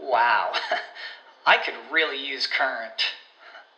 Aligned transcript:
Wow, 0.00 0.52
I 1.46 1.56
could 1.58 1.74
really 1.90 2.24
use 2.24 2.46
Current. 2.46 3.14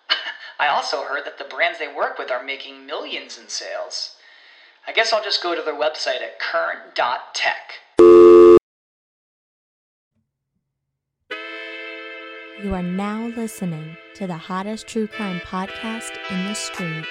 I 0.58 0.68
also 0.68 1.04
heard 1.04 1.24
that 1.24 1.38
the 1.38 1.44
brands 1.44 1.78
they 1.78 1.92
work 1.92 2.18
with 2.18 2.30
are 2.30 2.42
making 2.42 2.86
millions 2.86 3.38
in 3.38 3.48
sales. 3.48 4.16
I 4.86 4.92
guess 4.92 5.12
I'll 5.12 5.22
just 5.22 5.42
go 5.42 5.54
to 5.54 5.62
their 5.62 5.74
website 5.74 6.22
at 6.22 6.38
current.tech. 6.40 7.74
You 12.62 12.74
are 12.74 12.82
now 12.82 13.28
listening 13.36 13.96
to 14.16 14.26
the 14.26 14.36
hottest 14.36 14.86
true 14.86 15.06
crime 15.06 15.40
podcast 15.40 16.10
in 16.30 16.46
the 16.46 16.54
streets. 16.54 17.08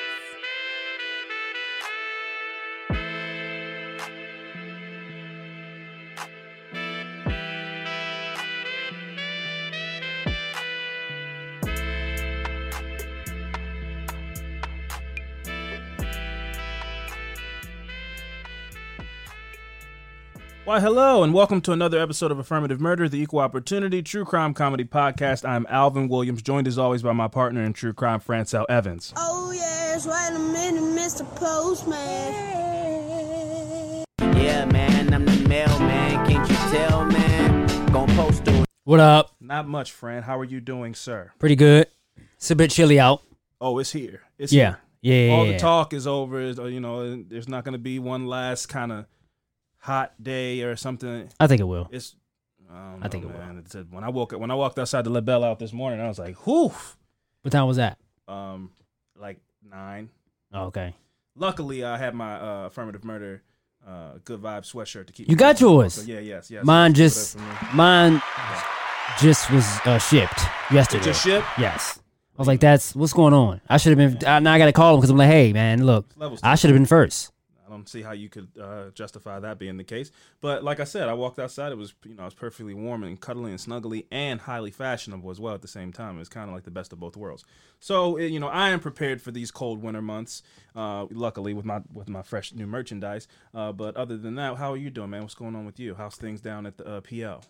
Why, 20.69 20.79
hello, 20.79 21.23
and 21.23 21.33
welcome 21.33 21.61
to 21.61 21.71
another 21.71 21.99
episode 21.99 22.29
of 22.29 22.37
Affirmative 22.37 22.79
Murder, 22.79 23.09
the 23.09 23.19
Equal 23.19 23.39
Opportunity 23.39 24.03
True 24.03 24.23
Crime 24.23 24.53
Comedy 24.53 24.83
Podcast. 24.83 25.43
I'm 25.43 25.65
Alvin 25.67 26.07
Williams, 26.07 26.43
joined 26.43 26.67
as 26.67 26.77
always 26.77 27.01
by 27.01 27.11
my 27.11 27.27
partner 27.27 27.63
in 27.63 27.73
True 27.73 27.91
Crime, 27.91 28.19
Francel 28.19 28.67
Evans. 28.69 29.11
Oh 29.17 29.49
yes, 29.51 30.05
wait 30.05 30.35
a 30.35 30.37
minute, 30.37 30.83
Mr. 30.83 31.25
Postman. 31.37 31.95
Yeah, 34.37 34.65
man, 34.65 35.11
I'm 35.11 35.25
the 35.25 35.49
mailman. 35.49 36.27
Can't 36.29 36.47
you 36.47 36.55
tell, 36.77 37.03
man? 37.03 37.91
Gon' 37.91 38.07
post 38.09 38.45
to 38.45 38.63
What 38.83 38.99
up? 38.99 39.31
Not 39.41 39.67
much, 39.67 39.91
friend. 39.91 40.23
How 40.23 40.37
are 40.37 40.45
you 40.45 40.61
doing, 40.61 40.93
sir? 40.93 41.31
Pretty 41.39 41.55
good. 41.55 41.87
It's 42.35 42.51
a 42.51 42.55
bit 42.55 42.69
chilly 42.69 42.99
out. 42.99 43.23
Oh, 43.59 43.79
it's 43.79 43.91
here. 43.93 44.21
It's 44.37 44.53
Yeah. 44.53 44.75
here. 45.01 45.15
Yeah. 45.15 45.25
yeah, 45.29 45.33
All 45.35 45.45
yeah. 45.47 45.53
the 45.53 45.57
talk 45.57 45.93
is 45.93 46.05
over. 46.05 46.39
Uh, 46.39 46.65
You 46.65 46.79
know, 46.79 47.23
there's 47.23 47.47
not 47.47 47.63
going 47.63 47.73
to 47.73 47.79
be 47.79 47.97
one 47.97 48.27
last 48.27 48.67
kind 48.67 48.91
of 48.91 49.07
hot 49.79 50.13
day 50.21 50.61
or 50.61 50.75
something. 50.75 51.29
I 51.39 51.47
think 51.47 51.61
it 51.61 51.65
will. 51.65 51.89
It's. 51.91 52.15
I, 52.71 52.97
I 53.01 53.07
think 53.07 53.23
know, 53.23 53.31
it 53.31 53.35
will. 53.35 53.59
It's 53.59 53.75
when 53.89 54.03
I 54.03 54.09
woke 54.09 54.31
when 54.33 54.51
I 54.51 54.55
walked 54.55 54.77
outside 54.77 55.03
the 55.03 55.09
LaBelle 55.09 55.43
out 55.43 55.59
this 55.59 55.73
morning, 55.73 55.99
I 55.99 56.07
was 56.07 56.19
like, 56.19 56.35
whew. 56.45 56.71
What 57.41 57.51
time 57.51 57.67
was 57.67 57.77
that? 57.77 57.97
Um, 58.27 58.71
like 59.19 59.39
nine. 59.67 60.09
Oh, 60.53 60.65
okay. 60.65 60.93
Luckily, 61.35 61.83
I 61.83 61.97
had 61.97 62.13
my 62.13 62.35
uh, 62.35 62.65
affirmative 62.67 63.03
murder, 63.03 63.43
uh, 63.87 64.13
good 64.25 64.41
vibe 64.41 64.69
sweatshirt 64.71 65.07
to 65.07 65.13
keep. 65.13 65.29
You 65.29 65.35
got 65.35 65.59
yours? 65.61 65.93
So, 65.93 66.01
yeah, 66.01 66.19
yes, 66.19 66.51
yes. 66.51 66.65
Mine 66.65 66.93
just 66.93 67.37
mine 67.73 68.21
just 69.19 69.49
was 69.51 69.65
uh, 69.85 69.97
shipped 69.97 70.41
yesterday. 70.71 71.01
It 71.01 71.05
just 71.05 71.23
shipped? 71.23 71.47
Yes. 71.57 71.99
I 72.37 72.41
was 72.41 72.47
like, 72.47 72.59
"That's 72.59 72.95
what's 72.95 73.13
going 73.13 73.33
on." 73.33 73.61
I 73.69 73.77
should 73.77 73.97
have 73.97 74.19
been. 74.19 74.27
I, 74.27 74.39
now 74.39 74.53
I 74.53 74.57
got 74.57 74.65
to 74.67 74.73
call 74.73 74.93
him 74.93 74.99
because 74.99 75.09
I'm 75.09 75.17
like, 75.17 75.29
"Hey, 75.29 75.53
man, 75.53 75.85
look, 75.85 76.05
I 76.43 76.55
should 76.55 76.69
have 76.69 76.75
been 76.77 76.85
first. 76.85 77.31
I 77.69 77.73
don't 77.73 77.87
see 77.87 78.01
how 78.01 78.13
you 78.13 78.29
could 78.29 78.47
uh, 78.59 78.89
justify 78.95 79.39
that 79.39 79.59
being 79.59 79.77
the 79.77 79.83
case. 79.83 80.09
But 80.41 80.63
like 80.63 80.79
I 80.79 80.85
said, 80.85 81.07
I 81.07 81.13
walked 81.13 81.37
outside. 81.37 81.71
It 81.71 81.77
was 81.77 81.93
you 82.03 82.15
know 82.15 82.23
it 82.23 82.25
was 82.25 82.33
perfectly 82.33 82.73
warm 82.73 83.03
and 83.03 83.19
cuddly 83.21 83.51
and 83.51 83.59
snuggly 83.59 84.05
and 84.11 84.41
highly 84.41 84.71
fashionable 84.71 85.29
as 85.29 85.39
well 85.39 85.53
at 85.53 85.61
the 85.61 85.67
same 85.67 85.93
time. 85.93 86.15
It 86.15 86.19
was 86.19 86.29
kind 86.29 86.49
of 86.49 86.55
like 86.55 86.63
the 86.63 86.71
best 86.71 86.91
of 86.93 86.99
both 86.99 87.15
worlds. 87.15 87.43
So 87.79 88.17
it- 88.17 88.31
you 88.31 88.39
know 88.39 88.47
I 88.47 88.69
am 88.69 88.79
prepared 88.79 89.21
for 89.21 89.31
these 89.31 89.51
cold 89.51 89.81
winter 89.83 90.01
months. 90.01 90.41
Uh, 90.75 91.05
luckily 91.11 91.53
with 91.53 91.65
my 91.65 91.81
with 91.93 92.09
my 92.09 92.21
fresh 92.23 92.53
new 92.53 92.65
merchandise. 92.67 93.27
Uh, 93.53 93.71
but 93.71 93.95
other 93.97 94.17
than 94.17 94.35
that, 94.35 94.57
how 94.57 94.71
are 94.73 94.77
you 94.77 94.89
doing, 94.89 95.09
man? 95.11 95.21
What's 95.21 95.35
going 95.35 95.55
on 95.55 95.65
with 95.65 95.79
you? 95.79 95.93
How's 95.95 96.15
things 96.15 96.41
down 96.41 96.65
at 96.65 96.77
the 96.77 96.87
uh, 96.87 97.01
PL? 97.01 97.43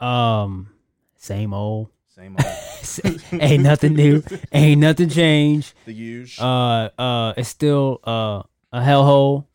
Um, 0.00 0.70
same 1.16 1.52
old. 1.52 1.88
Same 2.14 2.36
old. 2.38 3.22
Ain't 3.42 3.62
nothing 3.62 3.94
new. 3.94 4.22
Ain't 4.52 4.80
nothing 4.80 5.08
changed. 5.08 5.72
the 5.84 5.92
huge. 5.92 6.38
Uh, 6.40 6.90
uh, 6.98 7.34
it's 7.36 7.48
still 7.48 8.00
uh 8.04 8.42
a 8.72 8.80
hellhole. 8.80 9.46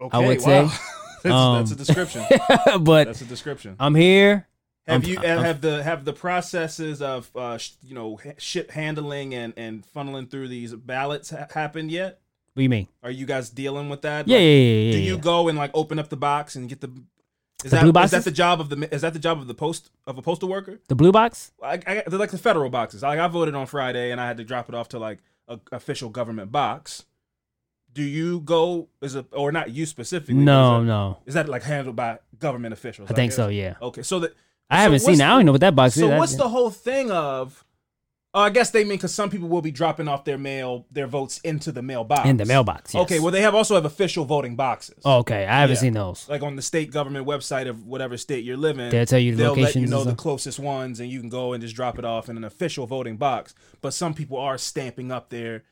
okay, 0.00 0.16
I 0.16 0.26
would 0.26 0.40
wow. 0.42 0.68
say. 0.68 0.78
that's, 1.22 1.34
Um, 1.34 1.56
that's 1.58 1.70
a 1.70 1.76
description. 1.76 2.24
but 2.80 3.04
That's 3.06 3.20
a 3.22 3.24
description. 3.26 3.76
I'm 3.80 3.94
here. 3.94 4.46
Have 4.86 5.02
I'm- 5.04 5.10
you 5.10 5.18
I'm- 5.18 5.44
have 5.44 5.60
the 5.62 5.82
have 5.82 6.04
the 6.04 6.12
processes 6.12 7.00
of 7.00 7.30
uh, 7.34 7.56
sh- 7.58 7.70
you 7.82 7.94
know 7.94 8.16
ha- 8.22 8.32
ship 8.38 8.70
handling 8.70 9.34
and 9.34 9.54
and 9.56 9.84
funneling 9.94 10.30
through 10.30 10.48
these 10.48 10.74
ballots 10.74 11.30
ha- 11.30 11.46
happened 11.54 11.90
yet? 11.90 12.20
What 12.52 12.60
do 12.60 12.62
you 12.64 12.68
mean? 12.68 12.88
Are 13.02 13.10
you 13.10 13.24
guys 13.26 13.48
dealing 13.50 13.88
with 13.88 14.02
that? 14.02 14.28
Yeah, 14.28 14.36
Like, 14.36 14.42
yeah, 14.42 14.48
yeah, 14.48 14.80
yeah. 14.86 14.92
Do 14.92 14.98
yeah. 14.98 15.04
you 15.12 15.18
go 15.18 15.48
and 15.48 15.56
like 15.58 15.70
open 15.74 15.98
up 15.98 16.08
the 16.10 16.16
box 16.18 16.54
and 16.54 16.68
get 16.68 16.80
the? 16.82 16.88
Is 17.64 17.70
The 17.70 17.76
that 17.76 17.80
blue 17.80 17.88
is 17.88 17.92
boxes? 17.94 18.10
that 18.10 18.24
the 18.24 18.30
job 18.36 18.60
of 18.60 18.68
the 18.68 18.94
is 18.94 19.00
that 19.00 19.14
the 19.14 19.18
job 19.18 19.38
of 19.40 19.46
the 19.46 19.54
post 19.54 19.90
of 20.06 20.18
a 20.18 20.22
postal 20.22 20.50
worker? 20.50 20.78
the 20.88 20.94
blue 20.94 21.12
box? 21.12 21.50
I, 21.62 21.80
I, 21.86 22.02
they're 22.06 22.18
like 22.18 22.30
the 22.30 22.36
federal 22.38 22.68
boxes. 22.68 23.02
Like 23.02 23.18
I 23.18 23.26
voted 23.28 23.54
on 23.54 23.66
Friday 23.66 24.10
and 24.12 24.20
I 24.20 24.26
had 24.26 24.36
to 24.36 24.44
drop 24.44 24.68
it 24.68 24.74
off 24.74 24.90
to 24.90 24.98
like 24.98 25.20
a 25.48 25.58
official 25.72 26.10
government 26.10 26.52
box. 26.52 27.06
Do 27.94 28.02
you 28.02 28.40
go? 28.40 28.88
Is 29.00 29.14
it 29.14 29.26
or 29.32 29.52
not 29.52 29.70
you 29.70 29.86
specifically? 29.86 30.34
No, 30.34 30.80
is 30.80 30.82
that, 30.82 30.86
no. 30.86 31.18
Is 31.26 31.34
that 31.34 31.48
like 31.48 31.62
handled 31.62 31.96
by 31.96 32.18
government 32.38 32.72
officials? 32.72 33.10
I 33.10 33.14
think 33.14 33.30
guess? 33.30 33.36
so. 33.36 33.48
Yeah. 33.48 33.74
Okay, 33.80 34.02
so 34.02 34.18
that 34.20 34.34
I 34.68 34.78
so 34.78 34.82
haven't 34.82 34.98
seen. 35.00 35.14
it. 35.14 35.20
I 35.22 35.28
don't 35.30 35.46
know 35.46 35.52
what 35.52 35.60
that 35.62 35.74
box 35.76 35.94
So 35.94 36.10
is. 36.10 36.18
what's 36.18 36.34
the 36.36 36.48
whole 36.48 36.70
thing 36.70 37.10
of? 37.10 37.64
Oh, 38.36 38.40
I 38.40 38.50
guess 38.50 38.70
they 38.70 38.82
mean 38.82 38.94
because 38.94 39.14
some 39.14 39.30
people 39.30 39.48
will 39.48 39.62
be 39.62 39.70
dropping 39.70 40.08
off 40.08 40.24
their 40.24 40.36
mail, 40.38 40.86
their 40.90 41.06
votes 41.06 41.38
into 41.44 41.70
the 41.70 41.82
mailbox. 41.82 42.28
in 42.28 42.36
the 42.36 42.44
mailbox? 42.44 42.92
Yes. 42.92 43.04
Okay, 43.04 43.20
well 43.20 43.30
they 43.30 43.42
have 43.42 43.54
also 43.54 43.76
have 43.76 43.84
official 43.84 44.24
voting 44.24 44.56
boxes. 44.56 44.96
Oh, 45.04 45.18
okay, 45.18 45.46
I 45.46 45.60
haven't 45.60 45.76
Yeah. 45.76 45.80
seen 45.82 45.92
those. 45.92 46.28
Like 46.28 46.42
on 46.42 46.56
the 46.56 46.62
state 46.62 46.90
government 46.90 47.28
website 47.28 47.68
of 47.68 47.86
whatever 47.86 48.16
state 48.16 48.42
you're 48.44 48.56
living, 48.56 48.90
They'll 48.90 49.06
tell 49.06 49.20
you 49.20 49.36
the 49.36 49.42
they'll 49.44 49.54
let 49.54 49.76
you 49.76 49.86
know 49.86 50.02
the 50.02 50.16
closest 50.16 50.58
ones, 50.58 50.98
and 50.98 51.08
you 51.08 51.20
can 51.20 51.28
go 51.28 51.52
and 51.52 51.62
just 51.62 51.76
drop 51.76 51.96
it 51.96 52.04
off 52.04 52.28
in 52.28 52.36
an 52.36 52.42
official 52.42 52.88
voting 52.88 53.16
box. 53.18 53.54
But 53.80 53.94
some 53.94 54.14
people 54.14 54.36
are 54.38 54.58
stamping 54.58 55.12
up 55.12 55.28
their 55.30 55.62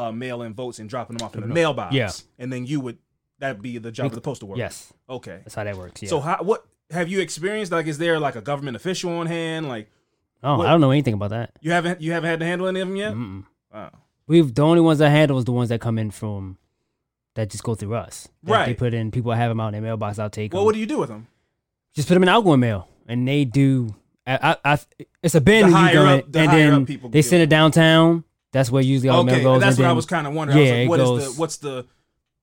uh, 0.00 0.12
mail-in 0.12 0.54
votes 0.54 0.78
and 0.78 0.88
dropping 0.88 1.16
them 1.16 1.26
off 1.26 1.34
in 1.34 1.40
the 1.42 1.46
mailbox. 1.46 1.94
Yeah. 1.94 2.10
and 2.38 2.52
then 2.52 2.66
you 2.66 2.80
would 2.80 2.98
that 3.38 3.60
be 3.62 3.78
the 3.78 3.90
job 3.92 4.06
of 4.06 4.14
the 4.14 4.20
postal 4.20 4.48
worker. 4.48 4.58
Yes, 4.58 4.92
Okay. 5.08 5.40
that's 5.44 5.54
how 5.54 5.64
that 5.64 5.76
works. 5.76 6.02
Yeah. 6.02 6.08
So 6.08 6.20
how 6.20 6.38
what 6.42 6.64
have 6.90 7.08
you 7.08 7.20
experienced? 7.20 7.72
Like, 7.72 7.86
is 7.86 7.98
there 7.98 8.18
like 8.18 8.36
a 8.36 8.40
government 8.40 8.76
official 8.76 9.10
on 9.18 9.26
hand? 9.26 9.68
Like, 9.68 9.88
oh, 10.42 10.58
what- 10.58 10.66
I 10.66 10.70
don't 10.70 10.80
know 10.80 10.90
anything 10.90 11.14
about 11.14 11.30
that. 11.30 11.52
you 11.60 11.70
haven't 11.72 12.00
you 12.00 12.12
haven't 12.12 12.30
had 12.30 12.40
to 12.40 12.46
handle 12.46 12.66
any 12.68 12.80
of 12.80 12.88
them 12.88 12.96
yet? 12.96 13.14
Mm-mm. 13.14 13.44
Wow. 13.72 13.90
We've 14.26 14.54
the 14.54 14.62
only 14.62 14.80
ones 14.80 15.00
I 15.00 15.08
handle 15.08 15.38
is 15.38 15.44
the 15.44 15.52
ones 15.52 15.68
that 15.70 15.80
come 15.80 15.98
in 15.98 16.10
from 16.10 16.58
that 17.34 17.48
just 17.50 17.62
go 17.64 17.74
through 17.74 17.94
us. 17.94 18.28
That 18.44 18.66
They 18.66 18.74
put 18.74 18.92
in. 18.94 19.10
People 19.10 19.32
have 19.32 19.50
them 19.50 19.60
out 19.60 19.68
in 19.68 19.72
their 19.72 19.82
mailbox. 19.82 20.18
I'll 20.18 20.28
take 20.30 20.52
Well, 20.52 20.62
them. 20.62 20.66
what 20.66 20.74
do 20.74 20.80
you 20.80 20.86
do 20.86 20.98
with 20.98 21.08
them? 21.08 21.26
just 21.94 22.06
put 22.08 22.14
them 22.14 22.22
in 22.22 22.28
outgoing 22.28 22.60
mail, 22.60 22.88
and 23.08 23.26
they 23.26 23.44
do 23.44 23.94
I, 24.26 24.56
I, 24.64 24.72
I 24.74 24.78
it's 25.22 25.34
a 25.34 25.40
bin 25.40 25.62
The 25.62 25.68
you 25.70 25.74
higher 25.74 25.92
go 25.94 26.08
in, 26.08 26.20
and 26.34 26.86
then 26.88 27.10
they 27.10 27.22
send 27.22 27.42
it 27.42 27.48
downtown. 27.48 28.22
That's 28.52 28.70
where 28.70 28.82
usually 28.82 29.08
all 29.08 29.20
okay, 29.20 29.36
mail 29.36 29.42
goes. 29.54 29.60
that's 29.60 29.78
what 29.78 29.86
I 29.86 29.92
was 29.92 30.06
kind 30.06 30.26
of 30.26 30.32
wondering. 30.34 30.58
I 30.58 30.60
was 30.60 30.70
Yeah, 30.70 30.76
like, 30.80 30.88
what 30.88 31.00
is 31.00 31.06
goes- 31.08 31.34
the 31.34 31.40
what's 31.40 31.56
the 31.58 31.86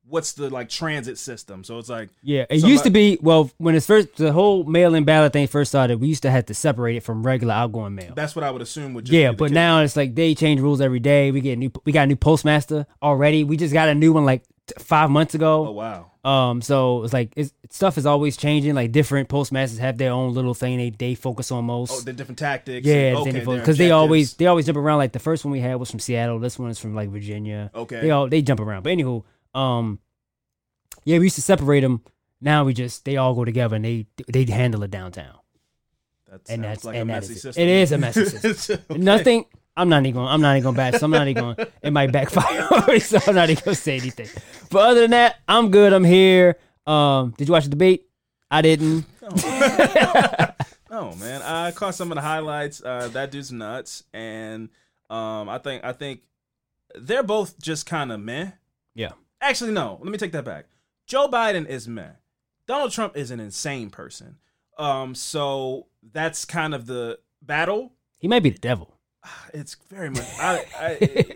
what's 0.10 0.32
the 0.34 0.50
like 0.50 0.70
transit 0.70 1.18
system? 1.18 1.66
So 1.66 1.78
it's 1.80 1.90
like 1.90 2.10
Yeah, 2.24 2.44
it 2.50 2.62
somebody- 2.62 2.72
used 2.72 2.84
to 2.86 2.90
be 2.92 3.18
well 3.22 3.52
when 3.58 3.76
it's 3.76 3.86
first 3.86 4.16
the 4.16 4.32
whole 4.32 4.64
mail-in 4.64 5.04
ballot 5.04 5.34
thing 5.34 5.48
first 5.48 5.72
started. 5.72 6.00
We 6.00 6.08
used 6.08 6.22
to 6.24 6.32
have 6.32 6.46
to 6.46 6.54
separate 6.54 6.96
it 6.96 7.04
from 7.04 7.24
regular 7.26 7.54
outgoing 7.54 7.96
mail. 7.96 8.14
That's 8.16 8.34
what 8.36 8.44
I 8.46 8.52
would 8.52 8.62
assume 8.62 8.94
would 8.94 9.04
just 9.06 9.14
Yeah, 9.14 9.34
but 9.34 9.48
case. 9.50 9.56
now 9.56 9.82
it's 9.82 9.98
like 9.98 10.16
they 10.16 10.34
change 10.34 10.62
rules 10.62 10.80
every 10.80 11.00
day. 11.02 11.32
We 11.32 11.42
get 11.42 11.58
new. 11.58 11.72
We 11.84 11.92
got 11.92 12.04
a 12.04 12.08
new 12.08 12.16
postmaster 12.16 12.86
already. 13.04 13.44
We 13.44 13.58
just 13.58 13.74
got 13.74 13.90
a 13.90 13.96
new 13.96 14.14
one 14.14 14.24
like 14.24 14.44
five 14.80 15.10
months 15.10 15.36
ago. 15.36 15.68
Oh 15.68 15.72
wow. 15.72 16.12
Um, 16.28 16.62
so 16.62 17.06
it's 17.06 17.14
like 17.14 17.32
it's, 17.38 17.54
stuff 17.70 17.98
is 17.98 18.06
always 18.06 18.36
changing. 18.36 18.76
Like 18.76 18.92
different 18.92 19.30
postmasters 19.30 19.80
have 19.80 19.98
their 19.98 20.12
own 20.12 20.34
little 20.34 20.54
thing 20.54 20.78
they 20.78 20.90
they 20.90 21.16
focus 21.16 21.54
on 21.54 21.64
most. 21.64 21.94
Oh, 21.94 22.02
the 22.02 22.12
different 22.12 22.38
tactics. 22.38 22.86
yeah, 22.86 23.12
because 23.12 23.28
okay, 23.28 23.62
their 23.62 23.74
they 23.74 23.92
always 23.92 24.34
they 24.34 24.46
always 24.46 24.66
jump 24.66 24.78
around. 24.78 24.98
Like 24.98 25.14
the 25.14 25.20
first 25.20 25.46
one 25.46 25.54
we 25.54 25.62
had 25.62 25.76
was 25.76 25.90
from 25.90 26.02
Seattle. 26.02 26.38
This 26.40 26.60
one 26.60 26.70
is 26.70 26.80
from 26.80 26.94
like 26.94 27.10
Virginia. 27.12 27.72
Okay. 27.74 28.02
they 28.02 28.12
all 28.12 28.28
they 28.28 28.42
jump 28.42 28.60
around. 28.60 28.84
But 28.84 28.98
anywho, 28.98 29.24
um, 29.56 30.00
yeah, 31.06 31.18
we 31.18 31.28
used 31.28 31.36
to 31.36 31.42
separate 31.42 31.80
them. 31.80 32.04
Now 32.42 32.66
we 32.66 32.74
just 32.74 33.06
they 33.06 33.16
all 33.16 33.34
go 33.34 33.46
together 33.46 33.78
and 33.78 33.86
they 33.86 34.08
they 34.28 34.44
handle 34.44 34.84
it 34.84 34.92
downtown. 34.92 35.40
That 36.30 36.42
and 36.50 36.62
that's 36.62 36.84
like 36.84 36.96
and 36.98 37.04
a 37.10 37.14
messy 37.14 37.36
system. 37.36 37.64
It 37.64 37.70
is 37.70 37.94
a 37.94 37.98
messy 37.98 38.26
system. 38.26 38.82
Okay. 38.90 39.00
Nothing. 39.00 39.46
I'm 39.78 39.90
not 39.90 40.06
even 40.06 40.16
going. 40.16 40.28
I'm 40.28 40.42
not 40.42 40.58
even 40.58 40.64
going 40.64 40.76
to 40.76 40.78
bash. 40.78 40.94
So 41.00 41.06
I'm 41.06 41.12
not 41.12 41.28
even 41.28 41.44
going. 41.44 41.68
It 41.82 41.92
might 41.92 42.12
backfire. 42.12 43.00
so 43.00 43.20
I'm 43.28 43.36
not 43.36 43.50
even 43.50 43.64
going 43.64 43.76
to 43.76 43.82
say 43.82 43.98
anything. 43.98 44.28
But 44.70 44.80
other 44.80 45.02
than 45.02 45.12
that, 45.12 45.38
I'm 45.48 45.72
good. 45.72 45.94
I'm 45.94 46.04
here. 46.04 46.58
Um, 46.86 47.34
did 47.38 47.48
you 47.48 47.52
watch 47.54 47.66
the 47.66 47.70
debate? 47.70 48.10
I 48.52 48.62
didn't. 48.62 49.06
No, 50.90 51.14
man. 51.16 51.42
I 51.44 51.72
caught 51.72 51.96
some 51.96 52.12
of 52.12 52.16
the 52.16 52.22
highlights. 52.22 52.82
Uh, 52.84 53.10
that 53.10 53.30
dude's 53.30 53.52
nuts, 53.52 54.04
and 54.14 54.70
um, 55.10 55.50
I 55.50 55.60
think 55.60 55.84
I 55.84 55.92
think 55.92 56.22
they're 56.96 57.24
both 57.24 57.62
just 57.62 57.86
kind 57.86 58.12
of 58.12 58.20
meh. 58.20 58.52
Yeah. 58.96 59.12
Actually, 59.40 59.74
no. 59.74 60.00
Let 60.02 60.12
me 60.12 60.18
take 60.18 60.32
that 60.32 60.46
back. 60.46 60.66
Joe 61.06 61.28
Biden 61.28 61.68
is 61.68 61.88
meh. 61.88 62.12
Donald 62.68 62.92
Trump 62.92 63.16
is 63.16 63.32
an 63.32 63.40
insane 63.40 63.90
person. 63.90 64.38
Um, 64.78 65.14
so 65.14 65.88
that's 66.02 66.46
kind 66.46 66.74
of 66.74 66.86
the 66.88 67.20
battle. 67.42 67.94
He 68.18 68.28
might 68.28 68.42
be 68.44 68.50
the 68.50 68.58
devil. 68.58 68.97
It's 69.54 69.76
very 69.90 70.10
much. 70.10 70.28
I, 70.40 70.66
I, 70.78 71.34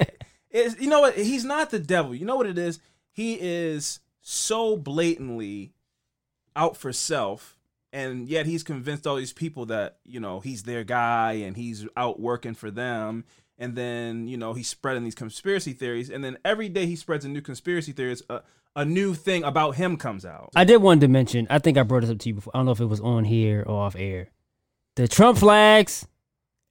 it's, 0.51 0.79
you 0.79 0.89
know 0.89 0.99
what? 0.99 1.15
He's 1.15 1.45
not 1.45 1.69
the 1.69 1.79
devil. 1.79 2.13
You 2.13 2.25
know 2.25 2.35
what 2.35 2.45
it 2.45 2.57
is? 2.57 2.79
He 3.11 3.37
is 3.39 3.99
so 4.21 4.77
blatantly 4.77 5.73
out 6.55 6.77
for 6.77 6.91
self, 6.93 7.57
and 7.93 8.27
yet 8.27 8.45
he's 8.45 8.63
convinced 8.63 9.07
all 9.07 9.15
these 9.15 9.33
people 9.33 9.65
that 9.67 9.97
you 10.05 10.19
know 10.19 10.39
he's 10.39 10.63
their 10.63 10.83
guy 10.83 11.33
and 11.33 11.55
he's 11.55 11.87
out 11.95 12.19
working 12.19 12.53
for 12.53 12.69
them. 12.71 13.25
And 13.57 13.75
then 13.75 14.27
you 14.27 14.37
know 14.37 14.53
he's 14.53 14.67
spreading 14.67 15.03
these 15.03 15.15
conspiracy 15.15 15.73
theories, 15.73 16.09
and 16.09 16.23
then 16.23 16.37
every 16.43 16.69
day 16.69 16.85
he 16.85 16.95
spreads 16.95 17.25
a 17.25 17.29
new 17.29 17.41
conspiracy 17.41 17.91
theory. 17.91 18.15
A, 18.29 18.41
a 18.75 18.85
new 18.85 19.13
thing 19.13 19.43
about 19.43 19.75
him 19.75 19.97
comes 19.97 20.25
out. 20.25 20.49
I 20.55 20.63
did 20.63 20.77
want 20.77 21.01
to 21.01 21.07
mention. 21.07 21.45
I 21.49 21.59
think 21.59 21.77
I 21.77 21.83
brought 21.83 22.01
this 22.01 22.09
up 22.09 22.19
to 22.19 22.29
you 22.29 22.35
before. 22.35 22.51
I 22.55 22.59
don't 22.59 22.65
know 22.65 22.71
if 22.71 22.79
it 22.79 22.85
was 22.85 23.01
on 23.01 23.25
here 23.25 23.63
or 23.65 23.81
off 23.81 23.95
air. 23.97 24.29
The 24.95 25.07
Trump 25.07 25.37
flags 25.37 26.07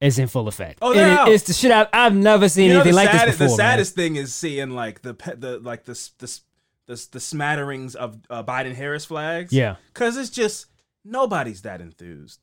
is 0.01 0.19
in 0.19 0.29
full 0.29 0.49
effect. 0.49 0.79
Oh, 0.83 0.91
And 0.93 0.99
they're 1.01 1.29
it- 1.29 1.35
it's 1.35 1.45
the 1.45 1.53
shit 1.53 1.71
I've, 1.71 1.89
I've 1.93 2.15
never 2.15 2.49
seen 2.49 2.69
You 2.69 2.75
know, 2.75 2.81
anything 2.81 2.95
like 2.97 3.09
saddest, 3.11 3.27
this 3.27 3.35
before. 3.47 3.57
The 3.57 3.63
man. 3.63 3.71
saddest 3.73 3.95
thing 3.95 4.17
is 4.17 4.35
seeing 4.35 4.71
like 4.71 5.03
the 5.03 5.13
the 5.37 5.59
like 5.63 5.85
the 5.85 5.93
the 6.19 6.41
the, 6.87 7.07
the 7.13 7.21
smatterings 7.21 7.95
of 7.95 8.19
uh, 8.31 8.43
Biden 8.43 8.75
Harris 8.75 9.05
flags. 9.05 9.53
Yeah. 9.53 9.77
because 9.93 10.17
it's 10.17 10.31
just 10.31 10.67
nobody's 11.05 11.63
that 11.63 11.81
enthused 11.81 12.41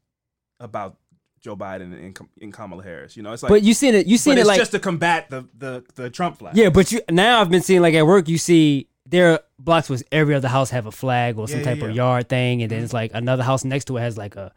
about 0.60 0.98
Joe 1.42 1.56
Biden 1.56 1.94
and, 1.94 2.18
and 2.42 2.54
Kamala 2.54 2.84
Harris. 2.84 3.16
You 3.16 3.24
know, 3.24 3.32
it's 3.34 3.44
like, 3.44 3.50
but 3.50 3.64
you 3.64 3.74
seen 3.74 3.94
it. 3.96 4.08
You 4.08 4.18
seen 4.18 4.38
it 4.38 4.46
like 4.48 4.58
just 4.58 4.72
to 4.72 4.80
combat 4.80 5.30
the 5.30 5.48
the 5.58 5.84
the 5.96 6.10
Trump 6.10 6.40
flag. 6.40 6.56
Yeah, 6.58 6.70
but 6.70 6.92
you 6.92 7.02
now 7.10 7.42
I've 7.42 7.50
been 7.50 7.62
seeing 7.62 7.82
like 7.82 7.94
at 7.94 8.06
work 8.06 8.28
you 8.28 8.38
see 8.38 8.88
there 9.06 9.32
are 9.34 9.40
blocks 9.58 9.90
where 9.90 10.00
every 10.12 10.36
other 10.36 10.48
house 10.50 10.70
have 10.72 10.86
a 10.86 10.92
flag 10.92 11.38
or 11.38 11.48
some 11.48 11.60
Yeah, 11.60 11.66
type 11.66 11.78
yeah, 11.80 11.86
of 11.86 11.96
yard 11.96 12.28
thing, 12.30 12.62
and 12.62 12.70
then 12.72 12.84
it's 12.84 12.92
like 12.94 13.12
another 13.14 13.44
house 13.44 13.64
next 13.64 13.86
to 13.86 13.98
it 13.98 14.02
has 14.02 14.18
like 14.18 14.36
a 14.36 14.52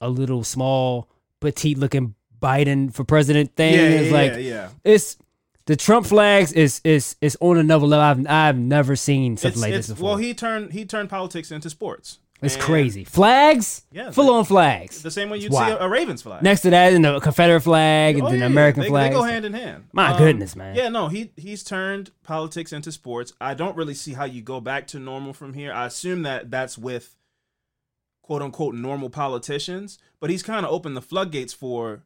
a 0.00 0.08
little 0.08 0.42
small 0.42 1.08
petite 1.40 1.76
looking 1.78 2.14
Biden 2.40 2.92
for 2.92 3.04
president 3.04 3.54
thing. 3.56 3.74
yeah, 3.74 3.80
it's 3.80 4.06
yeah, 4.10 4.12
like 4.12 4.32
yeah, 4.38 4.68
it's 4.84 5.16
the 5.66 5.76
Trump 5.76 6.06
flags 6.06 6.52
is 6.52 6.80
is 6.84 7.16
is 7.20 7.36
on 7.40 7.58
another 7.58 7.86
level. 7.86 8.04
I've 8.04 8.26
I've 8.30 8.58
never 8.58 8.96
seen 8.96 9.36
something 9.36 9.52
It's, 9.54 9.60
like 9.62 9.72
it's, 9.72 9.86
this 9.88 9.96
before. 9.96 10.10
well, 10.10 10.16
he 10.18 10.34
turned 10.34 10.72
he 10.72 10.84
turned 10.84 11.10
politics 11.10 11.50
into 11.50 11.68
sports. 11.70 12.18
it's 12.42 12.54
And 12.54 12.62
crazy. 12.62 13.02
Flags, 13.04 13.84
Yeah, 13.90 14.10
full 14.10 14.26
the- 14.26 14.32
on 14.34 14.44
flags. 14.44 15.02
The 15.02 15.10
same 15.10 15.30
way 15.30 15.38
you'd 15.38 15.52
see 15.52 15.58
a, 15.58 15.88
Ravens 15.88 16.22
flag. 16.22 16.42
Next 16.42 16.60
to 16.60 16.70
that, 16.70 16.92
and 16.92 17.04
the 17.04 17.18
Confederate 17.18 17.62
flag, 17.62 18.16
and 18.18 18.26
Oh, 18.26 18.30
then 18.30 18.40
yeah, 18.40 18.46
the 18.46 18.52
American 18.52 18.82
they, 18.82 18.88
flag. 18.88 19.10
They 19.10 19.16
go 19.16 19.22
hand 19.24 19.44
in 19.46 19.54
hand. 19.54 19.84
My 19.92 20.12
um, 20.12 20.18
goodness, 20.18 20.54
man. 20.54 20.76
Yeah, 20.76 20.88
no, 20.90 21.08
he 21.08 21.32
he's 21.36 21.64
turned 21.64 22.10
politics 22.22 22.72
into 22.72 22.92
sports. 22.92 23.32
I 23.40 23.54
don't 23.54 23.76
really 23.76 23.94
see 23.94 24.12
how 24.12 24.24
you 24.26 24.42
go 24.42 24.60
back 24.60 24.86
to 24.88 24.98
normal 25.00 25.32
from 25.32 25.54
here. 25.54 25.72
I 25.72 25.86
assume 25.86 26.22
that 26.22 26.50
that's 26.50 26.76
with 26.78 27.16
quote 28.22 28.42
unquote 28.42 28.74
normal 28.74 29.08
politicians, 29.10 29.98
but 30.20 30.30
he's 30.30 30.42
kind 30.42 30.66
of 30.66 30.72
opened 30.72 30.96
the 30.96 31.02
floodgates 31.02 31.52
for 31.54 32.02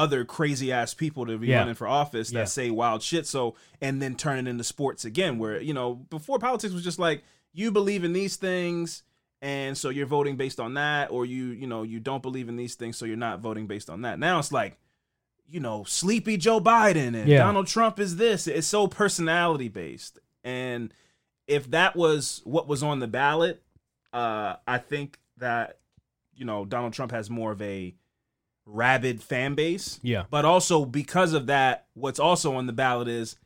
other 0.00 0.24
crazy 0.24 0.72
ass 0.72 0.94
people 0.94 1.26
to 1.26 1.36
be 1.38 1.48
Yeah. 1.48 1.58
running 1.60 1.74
for 1.74 1.86
office 1.86 2.30
that 2.30 2.38
Yeah. 2.38 2.44
say 2.46 2.70
wild 2.70 3.02
shit. 3.02 3.26
So 3.26 3.54
and 3.80 4.00
then 4.00 4.14
turn 4.16 4.38
it 4.38 4.48
into 4.50 4.64
sports 4.64 5.04
again, 5.04 5.38
where 5.38 5.60
you 5.60 5.74
know 5.74 5.94
before 5.94 6.38
politics 6.38 6.72
was 6.72 6.84
just 6.84 6.98
like 6.98 7.22
you 7.52 7.70
believe 7.70 8.04
in 8.04 8.12
these 8.12 8.36
things. 8.36 9.02
And 9.42 9.76
so 9.78 9.88
you're 9.88 10.06
voting 10.06 10.36
based 10.36 10.60
on 10.60 10.74
that, 10.74 11.10
or 11.10 11.24
you, 11.24 11.46
you 11.46 11.66
know, 11.66 11.82
you 11.82 11.98
don't 11.98 12.22
believe 12.22 12.50
in 12.50 12.56
these 12.56 12.74
things, 12.74 12.98
so 12.98 13.06
you're 13.06 13.16
not 13.16 13.40
voting 13.40 13.66
based 13.66 13.88
on 13.88 14.02
that. 14.02 14.18
Now 14.18 14.38
it's 14.38 14.52
like, 14.52 14.76
you 15.48 15.60
know, 15.60 15.82
sleepy 15.84 16.36
Joe 16.36 16.60
Biden 16.60 17.14
and 17.14 17.26
Yeah. 17.26 17.38
Donald 17.38 17.66
Trump 17.66 17.98
is 17.98 18.16
this. 18.16 18.46
It's 18.46 18.66
so 18.66 18.86
personality 18.86 19.68
based. 19.68 20.18
And 20.44 20.92
if 21.46 21.70
that 21.70 21.96
was 21.96 22.42
what 22.44 22.68
was 22.68 22.82
on 22.82 22.98
the 23.00 23.08
ballot, 23.08 23.62
uh, 24.12 24.56
I 24.66 24.76
think 24.76 25.18
that, 25.38 25.78
you 26.34 26.44
know, 26.44 26.66
Donald 26.66 26.92
Trump 26.92 27.10
has 27.12 27.30
more 27.30 27.50
of 27.52 27.62
a 27.62 27.94
rabid 28.70 29.22
fan 29.22 29.54
base. 29.54 29.98
Yeah. 30.02 30.24
But 30.30 30.44
also 30.44 30.84
because 30.84 31.32
of 31.32 31.46
that, 31.46 31.86
what's 31.94 32.18
also 32.20 32.54
on 32.54 32.66
the 32.66 32.72
ballot 32.72 33.08
is 33.08 33.36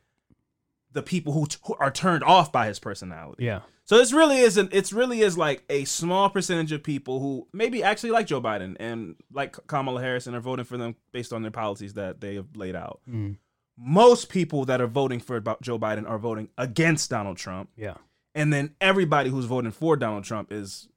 the 0.91 1.01
people 1.01 1.33
who, 1.33 1.47
t- 1.47 1.57
who 1.65 1.75
are 1.79 1.91
turned 1.91 2.23
off 2.23 2.51
by 2.51 2.67
his 2.67 2.79
personality. 2.79 3.45
Yeah. 3.45 3.61
So 3.83 3.97
this 3.97 4.13
really 4.13 4.39
isn't. 4.39 4.73
It's 4.73 4.91
really 4.91 5.21
is 5.21 5.37
like 5.37 5.63
a 5.69 5.85
small 5.85 6.29
percentage 6.29 6.71
of 6.71 6.81
people 6.81 7.19
who 7.19 7.47
maybe 7.53 7.83
actually 7.83 8.11
like 8.11 8.25
Joe 8.25 8.41
Biden 8.41 8.75
and 8.79 9.15
like 9.31 9.55
Kamala 9.67 10.01
Harris 10.01 10.25
and 10.25 10.35
are 10.35 10.39
voting 10.39 10.65
for 10.65 10.77
them 10.77 10.95
based 11.11 11.31
on 11.31 11.43
their 11.43 11.51
policies 11.51 11.93
that 11.93 12.19
they 12.19 12.35
have 12.35 12.47
laid 12.55 12.75
out. 12.75 13.01
Mm. 13.07 13.37
Most 13.77 14.29
people 14.29 14.65
that 14.65 14.81
are 14.81 14.87
voting 14.87 15.19
for 15.19 15.35
about 15.35 15.61
Joe 15.61 15.77
Biden 15.77 16.09
are 16.09 16.17
voting 16.17 16.49
against 16.57 17.09
Donald 17.11 17.37
Trump, 17.37 17.69
Yeah. 17.75 17.95
and 18.33 18.51
then 18.53 18.73
everybody 18.81 19.29
who's 19.29 19.45
voting 19.45 19.71
for 19.71 19.95
Donald 19.97 20.23
Trump 20.23 20.51
is 20.51 20.87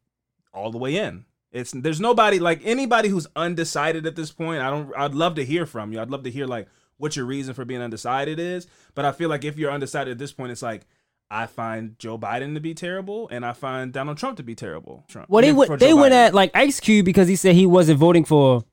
all 0.55 0.71
the 0.71 0.79
way 0.79 0.97
in. 0.97 1.25
It's 1.53 1.73
there's 1.73 2.01
nobody 2.01 2.39
like 2.39 2.61
anybody 2.65 3.09
who's 3.09 3.27
undecided 3.35 4.07
at 4.07 4.17
this 4.17 4.31
point. 4.33 4.61
I 4.63 4.71
don't. 4.71 4.93
I'd 4.97 5.15
love 5.15 5.35
to 5.37 5.45
hear 5.45 5.65
from 5.67 5.93
you. 5.93 6.01
I'd 6.01 6.11
love 6.11 6.25
to 6.25 6.31
hear 6.31 6.47
like 6.47 6.69
what 6.99 7.17
your 7.17 7.25
reason 7.25 7.55
for 7.55 7.65
being 7.65 7.81
undecided 7.81 8.39
is. 8.39 8.67
But 8.95 9.05
I 9.05 9.13
feel 9.13 9.29
like 9.31 9.45
if 9.45 9.57
you're 9.59 9.71
undecided 9.73 10.13
at 10.13 10.19
this 10.19 10.33
point, 10.33 10.53
it's 10.53 10.63
like 10.63 10.83
I 11.31 11.47
find 11.47 11.99
Joe 11.99 12.19
Biden 12.19 12.55
to 12.55 12.61
be 12.61 12.75
terrible, 12.75 13.29
and 13.31 13.47
I 13.47 13.53
find 13.55 13.93
Donald 13.93 14.19
Trump 14.19 14.37
to 14.39 14.43
be 14.43 14.55
terrible. 14.55 15.05
Trump. 15.09 15.29
Well, 15.31 15.41
they 15.43 15.49
mean, 15.49 15.57
went 15.57 15.81
they 15.81 15.89
Joe 15.91 15.97
went 15.97 16.13
at 16.15 16.35
like 16.35 16.51
Ice 16.55 16.81
Cube 16.81 17.07
because 17.07 17.29
he 17.29 17.37
said 17.37 17.55
he 17.55 17.65
wasn't 17.67 17.99
voting 17.99 18.25
for 18.25 18.65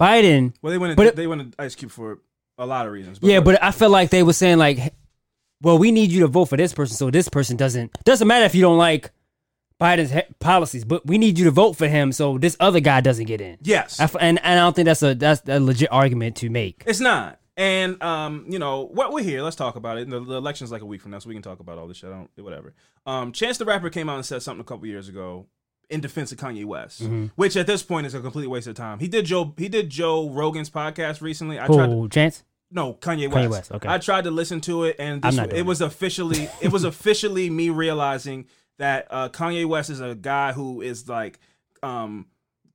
Biden. 0.00 0.52
Well, 0.62 0.70
they 0.72 0.78
went. 0.78 0.96
but 0.96 1.06
At, 1.06 1.12
it- 1.12 1.16
they 1.16 1.26
went 1.26 1.40
at 1.42 1.64
Ice 1.64 1.74
Cube 1.74 1.90
for 1.90 2.18
a 2.58 2.66
lot 2.66 2.86
of 2.86 2.92
reasons. 2.92 3.18
yeah, 3.22 3.40
but 3.40 3.62
I 3.62 3.70
feel 3.70 3.90
like 3.90 4.10
they 4.10 4.22
were 4.22 4.32
saying 4.32 4.58
like, 4.58 4.94
well, 5.62 5.78
we 5.78 5.90
need 5.92 6.10
you 6.10 6.20
to 6.20 6.26
vote 6.28 6.46
for 6.46 6.56
this 6.56 6.72
person, 6.72 6.96
so 6.96 7.10
this 7.10 7.28
person 7.28 7.56
doesn't 7.56 7.92
doesn't 8.04 8.26
matter 8.26 8.44
if 8.46 8.54
you 8.54 8.62
don't 8.62 8.78
like 8.78 9.10
Biden's 9.80 10.12
he- 10.12 10.22
policies, 10.40 10.84
but 10.84 11.04
we 11.06 11.18
need 11.18 11.38
you 11.38 11.44
to 11.46 11.50
vote 11.50 11.72
for 11.74 11.88
him 11.88 12.12
so 12.12 12.38
this 12.38 12.56
other 12.60 12.80
guy 12.80 13.00
doesn't 13.00 13.26
get 13.26 13.40
in. 13.40 13.58
yes, 13.62 13.98
I 14.00 14.04
f- 14.04 14.16
and, 14.20 14.38
and 14.44 14.58
I 14.60 14.62
don't 14.62 14.74
think 14.76 14.86
that's 14.86 15.02
a 15.02 15.14
that's 15.14 15.42
a 15.48 15.58
legit 15.60 15.90
argument 15.92 16.36
to 16.36 16.48
make. 16.50 16.84
It's 16.86 17.00
not. 17.00 17.40
And 17.56 18.02
um, 18.02 18.46
you 18.48 18.58
know 18.58 18.82
what? 18.86 19.12
We're 19.12 19.22
here. 19.22 19.40
Let's 19.42 19.54
talk 19.56 19.76
about 19.76 19.98
it. 19.98 20.10
The, 20.10 20.18
the 20.20 20.34
election's 20.34 20.72
like 20.72 20.82
a 20.82 20.86
week 20.86 21.00
from 21.00 21.12
now, 21.12 21.18
so 21.20 21.28
we 21.28 21.34
can 21.34 21.42
talk 21.42 21.60
about 21.60 21.78
all 21.78 21.86
this 21.86 21.96
shit. 21.98 22.10
I 22.10 22.12
don't, 22.14 22.30
whatever. 22.36 22.74
Um, 23.06 23.30
Chance 23.32 23.58
the 23.58 23.64
Rapper 23.64 23.90
came 23.90 24.08
out 24.08 24.16
and 24.16 24.26
said 24.26 24.42
something 24.42 24.60
a 24.60 24.64
couple 24.64 24.86
years 24.86 25.08
ago 25.08 25.46
in 25.90 26.00
defense 26.00 26.32
of 26.32 26.38
Kanye 26.38 26.64
West, 26.64 27.02
Mm-hmm. 27.02 27.26
which 27.36 27.56
at 27.56 27.66
this 27.68 27.82
point 27.82 28.06
is 28.06 28.14
a 28.14 28.20
complete 28.20 28.46
waste 28.48 28.66
of 28.66 28.74
time. 28.74 28.98
He 28.98 29.06
did 29.08 29.26
Joe. 29.26 29.54
He 29.56 29.68
did 29.68 29.88
Joe 29.90 30.30
Rogan's 30.30 30.70
podcast 30.70 31.20
recently. 31.20 31.60
I 31.60 31.66
tried. 31.66 31.90
To, 31.90 32.08
chance. 32.08 32.42
no, 32.72 32.94
Kanye 32.94 33.30
West. 33.30 33.50
West, 33.50 33.72
okay. 33.72 33.88
I 33.88 33.98
tried 33.98 34.24
to 34.24 34.30
listen 34.32 34.60
to 34.62 34.84
it, 34.84 34.96
and 34.98 35.22
this, 35.22 35.36
it 35.52 35.62
was 35.66 35.80
officially 35.80 36.48
it 36.60 36.72
was 36.72 36.82
officially 36.92 37.50
me 37.50 37.70
realizing 37.70 38.46
that 38.78 39.06
uh, 39.10 39.28
Kanye 39.28 39.66
West 39.66 39.90
is 39.90 40.00
a 40.00 40.14
guy 40.14 40.52
who 40.52 40.80
is 40.80 41.08
like 41.08 41.38
um 41.82 42.26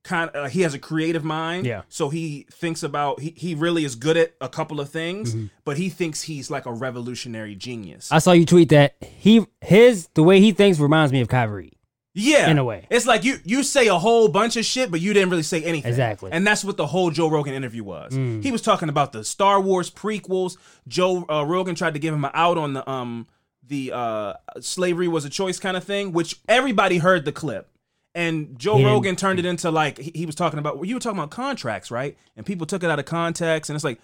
kind 0.02 0.30
of 0.30 0.44
uh, 0.44 0.48
he 0.48 0.62
has 0.62 0.72
a 0.74 0.78
creative 0.78 1.24
mind. 1.24 1.66
Yeah. 1.66 1.82
So 1.88 2.08
he 2.08 2.46
thinks 2.52 2.82
about 2.82 3.20
he 3.20 3.34
he 3.36 3.54
really 3.54 3.84
is 3.84 3.94
good 3.96 4.16
at 4.16 4.34
a 4.40 4.48
couple 4.48 4.80
of 4.80 4.88
things, 4.88 5.34
Mm-hmm. 5.34 5.46
but 5.64 5.76
he 5.76 5.88
thinks 5.90 6.22
he's 6.22 6.50
like 6.50 6.64
a 6.66 6.72
revolutionary 6.72 7.54
genius. 7.54 8.10
I 8.10 8.18
saw 8.18 8.32
you 8.32 8.46
tweet 8.46 8.70
that 8.70 8.96
he 9.00 9.46
his 9.60 10.08
the 10.14 10.22
way 10.22 10.40
he 10.40 10.52
thinks 10.52 10.78
reminds 10.78 11.12
me 11.12 11.20
of 11.20 11.28
Kyrie. 11.28 11.72
Yeah, 12.12 12.50
in 12.50 12.58
a 12.58 12.64
way. 12.64 12.86
It's 12.90 13.06
like 13.06 13.22
you 13.24 13.36
you 13.44 13.62
say 13.62 13.86
a 13.86 13.96
whole 13.98 14.26
bunch 14.28 14.56
of 14.56 14.64
shit, 14.64 14.90
but 14.90 15.00
you 15.00 15.12
didn't 15.12 15.30
really 15.30 15.44
say 15.44 15.62
anything. 15.62 15.90
Exactly. 15.90 16.32
And 16.32 16.44
that's 16.44 16.64
what 16.64 16.76
the 16.76 16.86
whole 16.86 17.10
Joe 17.12 17.28
Rogan 17.28 17.54
interview 17.54 17.84
was. 17.84 18.12
Mm. 18.12 18.42
He 18.42 18.50
was 18.50 18.62
talking 18.62 18.88
about 18.88 19.12
the 19.12 19.22
Star 19.22 19.60
Wars 19.60 19.90
prequels. 19.92 20.56
Joe 20.88 21.24
uh, 21.30 21.44
Rogan 21.46 21.76
tried 21.76 21.94
to 21.94 22.00
give 22.00 22.12
him 22.12 22.24
an 22.24 22.32
out 22.34 22.58
on 22.58 22.72
the 22.72 22.88
um 22.90 23.28
the 23.70 23.90
uh 23.92 24.34
slavery 24.60 25.08
was 25.08 25.24
a 25.24 25.30
choice 25.30 25.58
kind 25.58 25.76
of 25.76 25.84
thing, 25.84 26.12
which 26.12 26.36
everybody 26.48 26.98
heard 26.98 27.24
the 27.24 27.32
clip. 27.32 27.68
And 28.14 28.58
Joe 28.58 28.76
didn't- 28.76 28.92
Rogan 28.92 29.16
turned 29.16 29.38
it 29.38 29.46
into 29.46 29.70
like 29.70 29.96
he, 29.98 30.10
he 30.14 30.26
was 30.26 30.34
talking 30.34 30.58
about 30.58 30.76
well, 30.76 30.84
you 30.84 30.94
were 30.96 31.00
talking 31.00 31.18
about 31.18 31.30
contracts, 31.30 31.90
right? 31.90 32.18
And 32.36 32.44
people 32.44 32.66
took 32.66 32.82
it 32.84 32.90
out 32.90 32.98
of 32.98 33.06
context, 33.06 33.70
and 33.70 33.74
it's 33.76 33.84
like 33.84 34.00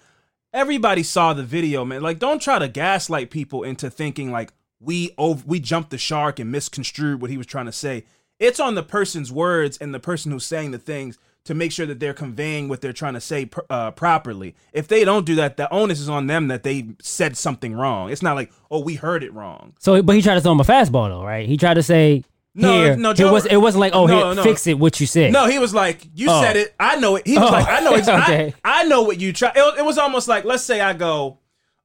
everybody 0.53 1.03
saw 1.03 1.33
the 1.33 1.43
video, 1.43 1.85
man. 1.85 2.01
Like, 2.01 2.17
don't 2.19 2.41
try 2.41 2.57
to 2.57 2.67
gaslight 2.67 3.29
people 3.29 3.63
into 3.63 3.89
thinking 3.89 4.31
like 4.31 4.51
we 4.79 5.11
over 5.17 5.43
we 5.45 5.59
jumped 5.59 5.89
the 5.89 5.97
shark 5.97 6.39
and 6.39 6.51
misconstrued 6.51 7.21
what 7.21 7.29
he 7.29 7.37
was 7.37 7.45
trying 7.47 7.65
to 7.65 7.71
say. 7.71 8.05
It's 8.39 8.59
on 8.59 8.75
the 8.75 8.83
person's 8.83 9.31
words 9.31 9.77
and 9.77 9.93
the 9.93 9.99
person 9.99 10.31
who's 10.31 10.45
saying 10.45 10.71
the 10.71 10.77
things 10.77 11.17
to 11.47 11.53
make 11.55 11.71
sure 11.71 11.85
that 11.85 11.99
they're 11.99 12.13
conveying 12.13 12.69
what 12.69 12.79
they're 12.81 12.93
trying 12.93 13.15
to 13.15 13.21
say 13.21 13.49
uh, 13.69 13.91
properly. 13.91 14.55
If 14.71 14.87
they 14.87 15.03
don't 15.03 15.25
do 15.25 15.35
that, 15.35 15.57
the 15.57 15.69
onus 15.73 15.99
is 15.99 16.07
on 16.07 16.27
them 16.27 16.47
that 16.49 16.63
they 16.63 16.89
said 17.01 17.35
something 17.35 17.73
wrong. 17.73 18.09
It's 18.11 18.21
not 18.21 18.35
like, 18.35 18.51
oh, 18.71 18.79
we 18.79 18.95
heard 18.95 19.23
it 19.23 19.33
wrong. 19.33 19.73
So, 19.79 20.01
but 20.03 20.15
he 20.15 20.21
tried 20.21 20.35
to 20.35 20.41
throw 20.41 20.51
him 20.53 20.59
a 20.61 20.63
fastball 20.63 21.09
though, 21.09 21.23
right? 21.25 21.47
He 21.47 21.57
tried 21.57 21.73
to 21.73 21.83
say, 21.83 22.23
No, 22.53 22.71
here. 22.73 22.95
no, 22.95 23.11
it, 23.11 23.17
Joe- 23.17 23.31
was, 23.31 23.45
it 23.45 23.57
wasn't 23.57 23.81
like, 23.81 23.93
oh, 23.95 24.05
No, 24.07 24.25
here, 24.27 24.35
no. 24.35 24.43
fix 24.43 24.67
it, 24.67 24.77
what 24.79 24.99
you 24.99 25.07
said. 25.07 25.31
No, 25.33 25.47
he 25.47 25.57
was 25.59 25.73
like, 25.73 26.07
"You 26.15 26.27
Oh. 26.29 26.41
said 26.41 26.57
it. 26.57 26.73
I 26.79 26.95
know 26.97 27.15
it." 27.17 27.25
He 27.27 27.37
was 27.37 27.49
Oh. 27.49 27.53
like, 27.53 27.67
"I 27.67 27.79
know 27.81 27.93
it. 27.95 28.07
Okay. 28.07 28.53
I, 28.63 28.81
I 28.81 28.83
know 28.85 29.03
what 29.03 29.19
you 29.19 29.31
try." 29.33 29.51
It, 29.55 29.79
it 29.79 29.85
was 29.85 29.97
almost 29.97 30.27
like, 30.27 30.43
let's 30.45 30.63
say 30.63 30.81
I 30.81 30.93
go, 30.93 31.39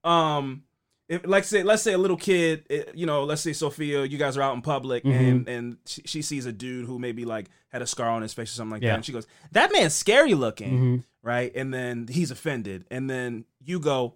um, 0.05 0.63
if, 1.09 1.27
like 1.27 1.45
say, 1.45 1.63
let's 1.63 1.83
say 1.83 1.93
a 1.93 1.99
little 1.99 2.17
kid, 2.17 2.65
eh, 2.71 2.85
you 2.95 3.07
know, 3.07 3.25
let's 3.25 3.43
say 3.43 3.53
Sophia, 3.53 4.05
you 4.05 4.19
guys 4.19 4.37
are 4.37 4.43
out 4.43 4.55
in 4.55 4.63
public, 4.63 5.05
Mm-hmm. 5.05 5.25
and 5.25 5.49
and 5.49 5.77
she, 5.87 6.03
she 6.07 6.23
sees 6.23 6.47
a 6.47 6.53
dude 6.53 6.87
who 6.87 6.99
maybe 6.99 7.25
like 7.25 7.51
had 7.73 7.83
a 7.83 7.87
scar 7.87 8.11
on 8.11 8.23
his 8.23 8.35
face 8.35 8.51
or 8.51 8.55
something 8.55 8.73
like 8.73 8.83
Yeah. 8.83 8.91
that, 8.91 8.95
and 8.97 9.05
she 9.05 9.13
goes, 9.13 9.27
"That 9.53 9.73
man's 9.73 9.95
scary 9.95 10.35
looking," 10.35 10.79
Mhm. 10.79 11.05
right? 11.23 11.51
And 11.55 11.73
then 11.73 12.07
he's 12.09 12.31
offended, 12.31 12.85
and 12.91 13.09
then 13.11 13.45
you 13.65 13.79
go. 13.81 14.15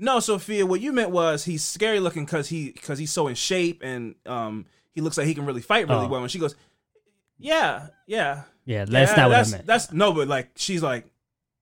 No, 0.00 0.20
Sophia, 0.20 0.64
what 0.64 0.80
you 0.80 0.92
meant 0.92 1.10
was 1.10 1.44
he's 1.46 1.64
scary 1.64 1.98
looking 1.98 2.24
because 2.24 2.50
he 2.50 2.70
because 2.70 3.00
he's 3.00 3.10
so 3.10 3.26
in 3.26 3.34
shape 3.34 3.82
and 3.82 4.14
um 4.26 4.64
he 4.92 5.00
looks 5.00 5.18
like 5.18 5.26
he 5.26 5.34
can 5.34 5.44
really 5.44 5.60
fight 5.60 5.88
really 5.88 6.04
Oh. 6.06 6.08
well. 6.08 6.22
And 6.22 6.30
she 6.30 6.38
goes, 6.38 6.54
Yeah, 7.36 7.88
yeah, 8.06 8.42
Yeah, 8.64 8.84
that's 8.84 9.10
yeah, 9.12 9.16
not 9.16 9.28
what 9.28 9.34
I 9.34 9.38
that's, 9.38 9.50
meant. 9.52 9.66
That's 9.66 9.92
no, 9.92 10.12
but 10.12 10.28
like 10.28 10.50
she's 10.56 10.82
like, 10.84 11.06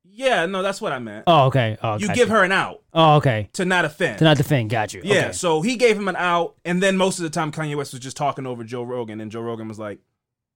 yeah, 0.04 0.46
no, 0.46 0.62
that's 0.62 0.80
what 0.80 0.92
I 0.92 0.98
meant. 0.98 1.24
oh, 1.26 1.46
okay. 1.46 1.76
Oh, 1.82 1.96
you 1.98 2.08
give 2.14 2.28
her 2.30 2.42
an 2.44 2.52
out 2.52 2.82
Oh, 2.94 3.16
okay. 3.16 3.48
to 3.54 3.64
not 3.64 3.84
offend. 3.86 4.18
To 4.18 4.24
not 4.24 4.36
defend. 4.36 4.70
Got 4.70 4.94
you. 4.94 5.02
yeah, 5.04 5.14
Okay. 5.26 5.32
so 5.32 5.60
he 5.62 5.76
gave 5.76 5.96
him 5.98 6.08
an 6.08 6.16
out, 6.16 6.56
and 6.64 6.82
then 6.82 6.96
most 6.96 7.18
of 7.18 7.22
the 7.24 7.30
time 7.30 7.52
Kanye 7.52 7.76
West 7.76 7.92
was 7.92 8.00
just 8.00 8.16
talking 8.16 8.46
over 8.46 8.64
Joe 8.64 8.82
Rogan, 8.82 9.20
and 9.20 9.30
Joe 9.30 9.40
Rogan 9.40 9.68
was 9.68 9.78
like, 9.78 9.98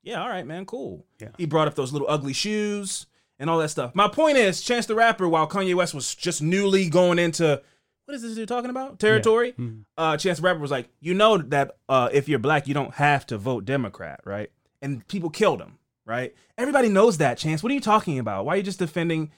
"Yeah, 0.02 0.23
all 0.23 0.28
right, 0.28 0.47
man, 0.47 0.66
cool." 0.66 1.04
Yeah. 1.21 1.28
He 1.38 1.47
brought 1.47 1.69
up 1.69 1.75
those 1.75 1.92
little 1.92 2.09
ugly 2.11 2.33
shoes 2.33 3.07
and 3.38 3.49
all 3.50 3.59
that 3.59 3.69
stuff. 3.71 3.95
My 3.95 4.09
point 4.09 4.37
is, 4.37 4.61
Chance 4.61 4.87
the 4.87 4.95
Rapper, 4.95 5.28
while 5.28 5.49
Kanye 5.49 5.75
West 5.75 5.95
was 5.95 6.14
just 6.14 6.42
newly 6.42 6.88
going 6.88 7.19
into 7.19 7.61
what 8.07 8.14
is 8.14 8.23
this 8.23 8.35
dude 8.35 8.49
talking 8.49 8.71
about 8.71 8.99
territory, 8.99 9.52
Mhm. 9.52 9.85
uh, 9.97 10.16
Chance 10.16 10.38
the 10.38 10.42
Rapper 10.42 10.59
was 10.59 10.71
like, 10.71 10.88
"You 11.00 11.14
know 11.14 11.38
that 11.38 11.76
uh, 11.88 12.09
if 12.12 12.28
you're 12.28 12.38
black, 12.40 12.66
you 12.66 12.75
don't 12.75 12.95
have 12.95 13.25
to 13.26 13.38
vote 13.38 13.64
Democrat, 13.64 14.21
right?" 14.25 14.50
And 14.83 15.07
people 15.09 15.30
killed 15.30 15.61
him, 15.61 15.78
right? 16.07 16.35
Everybody 16.59 16.88
knows 16.88 17.19
that. 17.19 17.38
Chance, 17.38 17.62
what 17.62 17.71
are 17.71 17.75
you 17.75 17.80
talking 17.80 18.19
about? 18.19 18.45
Why 18.45 18.54
are 18.54 18.57
you 18.57 18.62
just 18.62 18.78
defending? 18.78 19.30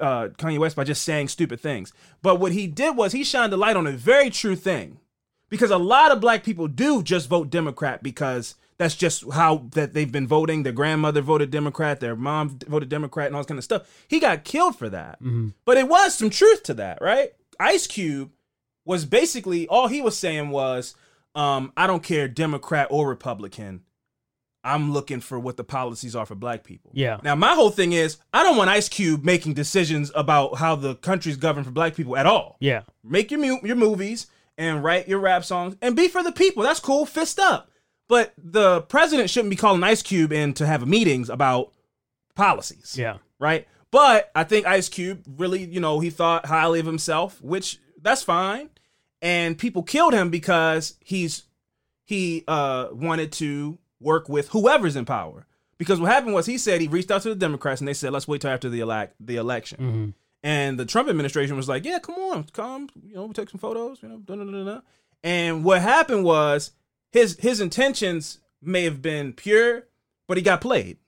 uh, 0.00 0.26
Kanye 0.38 0.58
West 0.58 0.74
by 0.74 0.82
just 0.82 1.04
saying 1.04 1.28
stupid 1.28 1.60
things. 1.60 1.92
But 2.20 2.40
what 2.40 2.50
he 2.50 2.66
did 2.66 2.96
was 2.96 3.12
he 3.12 3.22
shined 3.22 3.52
a 3.52 3.56
light 3.56 3.76
on 3.76 3.86
a 3.86 3.92
very 3.92 4.28
true 4.28 4.56
thing. 4.56 4.98
Because 5.48 5.70
a 5.70 5.78
lot 5.78 6.10
of 6.10 6.20
black 6.20 6.42
people 6.42 6.66
do 6.66 7.00
just 7.00 7.28
vote 7.28 7.48
Democrat 7.48 8.02
because 8.02 8.56
that's 8.84 8.94
just 8.94 9.24
how 9.32 9.66
that 9.70 9.94
they've 9.94 10.12
been 10.12 10.26
voting. 10.26 10.62
Their 10.62 10.74
grandmother 10.74 11.22
voted 11.22 11.50
Democrat, 11.50 12.00
their 12.00 12.14
mom 12.14 12.58
voted 12.68 12.90
Democrat, 12.90 13.28
and 13.28 13.34
all 13.34 13.40
this 13.40 13.46
kind 13.46 13.56
of 13.56 13.64
stuff. 13.64 14.04
He 14.08 14.20
got 14.20 14.44
killed 14.44 14.78
for 14.78 14.90
that. 14.90 15.18
But 15.64 15.78
it 15.78 15.88
was 15.88 16.14
some 16.14 16.28
truth 16.28 16.62
to 16.64 16.74
that, 16.74 16.98
right? 17.00 17.32
Ice 17.58 17.86
Cube 17.86 18.30
was 18.84 19.06
basically 19.06 19.66
all 19.68 19.88
he 19.88 20.02
was 20.02 20.18
saying 20.18 20.50
was, 20.50 20.94
um, 21.34 21.72
I 21.78 21.86
don't 21.86 22.02
care 22.02 22.28
Democrat 22.28 22.88
or 22.90 23.08
Republican. 23.08 23.84
I'm 24.62 24.92
looking 24.92 25.20
for 25.20 25.38
what 25.38 25.56
the 25.56 25.64
policies 25.64 26.14
are 26.14 26.26
for 26.26 26.34
black 26.34 26.62
people. 26.62 26.90
Yeah. 26.92 27.20
Now, 27.22 27.34
my 27.34 27.54
whole 27.54 27.70
thing 27.70 27.92
is, 27.92 28.18
I 28.34 28.42
don't 28.42 28.58
want 28.58 28.68
Ice 28.68 28.90
Cube 28.90 29.24
making 29.24 29.54
decisions 29.54 30.12
about 30.14 30.58
how 30.58 30.76
the 30.76 30.96
country's 30.96 31.36
governed 31.38 31.64
for 31.64 31.72
black 31.72 31.94
people 31.94 32.18
at 32.18 32.26
all. 32.26 32.58
Yeah. 32.60 32.82
Make 33.02 33.30
your 33.30 33.40
mu- 33.40 33.66
your 33.66 33.76
movies 33.76 34.26
and 34.58 34.84
write 34.84 35.08
your 35.08 35.20
rap 35.20 35.44
songs 35.44 35.74
and 35.80 35.96
be 35.96 36.08
for 36.08 36.22
the 36.22 36.32
people. 36.32 36.62
That's 36.62 36.80
cool. 36.80 37.06
Fist 37.06 37.38
up. 37.38 37.70
But 38.08 38.34
the 38.36 38.82
president 38.82 39.30
shouldn't 39.30 39.50
be 39.50 39.56
calling 39.56 39.82
Ice 39.82 40.02
Cube 40.02 40.32
in 40.32 40.52
to 40.54 40.66
have 40.66 40.86
meetings 40.86 41.30
about 41.30 41.72
policies. 42.34 42.96
Yeah. 42.98 43.18
Right. 43.38 43.66
But 43.90 44.30
I 44.34 44.44
think 44.44 44.66
Ice 44.66 44.88
Cube 44.88 45.22
really, 45.36 45.64
you 45.64 45.80
know, 45.80 46.00
he 46.00 46.10
thought 46.10 46.46
highly 46.46 46.80
of 46.80 46.86
himself, 46.86 47.40
which 47.40 47.78
that's 48.00 48.22
fine. 48.22 48.70
And 49.22 49.56
people 49.56 49.82
killed 49.82 50.12
him 50.12 50.30
because 50.30 50.96
he's 51.00 51.44
he 52.04 52.44
uh 52.46 52.88
wanted 52.92 53.32
to 53.32 53.78
work 54.00 54.28
with 54.28 54.48
whoever's 54.48 54.96
in 54.96 55.04
power. 55.04 55.46
Because 55.78 56.00
what 56.00 56.10
happened 56.12 56.34
was 56.34 56.46
he 56.46 56.58
said 56.58 56.80
he 56.80 56.88
reached 56.88 57.10
out 57.10 57.22
to 57.22 57.30
the 57.30 57.34
Democrats 57.34 57.80
and 57.80 57.88
they 57.88 57.94
said, 57.94 58.12
let's 58.12 58.28
wait 58.28 58.42
till 58.42 58.50
after 58.50 58.68
the 58.68 58.80
elect 58.80 59.14
the 59.18 59.36
election. 59.36 59.78
Mm-hmm. 59.78 60.10
And 60.42 60.78
the 60.78 60.84
Trump 60.84 61.08
administration 61.08 61.56
was 61.56 61.68
like, 61.68 61.84
yeah, 61.86 61.98
come 62.00 62.16
on, 62.16 62.44
come, 62.52 62.90
you 63.02 63.14
know, 63.14 63.32
take 63.32 63.48
some 63.48 63.58
photos, 63.58 64.02
you 64.02 64.08
know, 64.08 64.18
da, 64.18 64.36
da, 64.36 64.44
da, 64.44 64.64
da. 64.64 64.80
And 65.22 65.64
what 65.64 65.80
happened 65.80 66.22
was 66.22 66.72
his 67.14 67.38
his 67.40 67.60
intentions 67.60 68.40
may 68.60 68.84
have 68.84 69.00
been 69.00 69.32
pure, 69.32 69.84
but 70.28 70.36
he 70.36 70.42
got 70.42 70.60
played. 70.60 70.98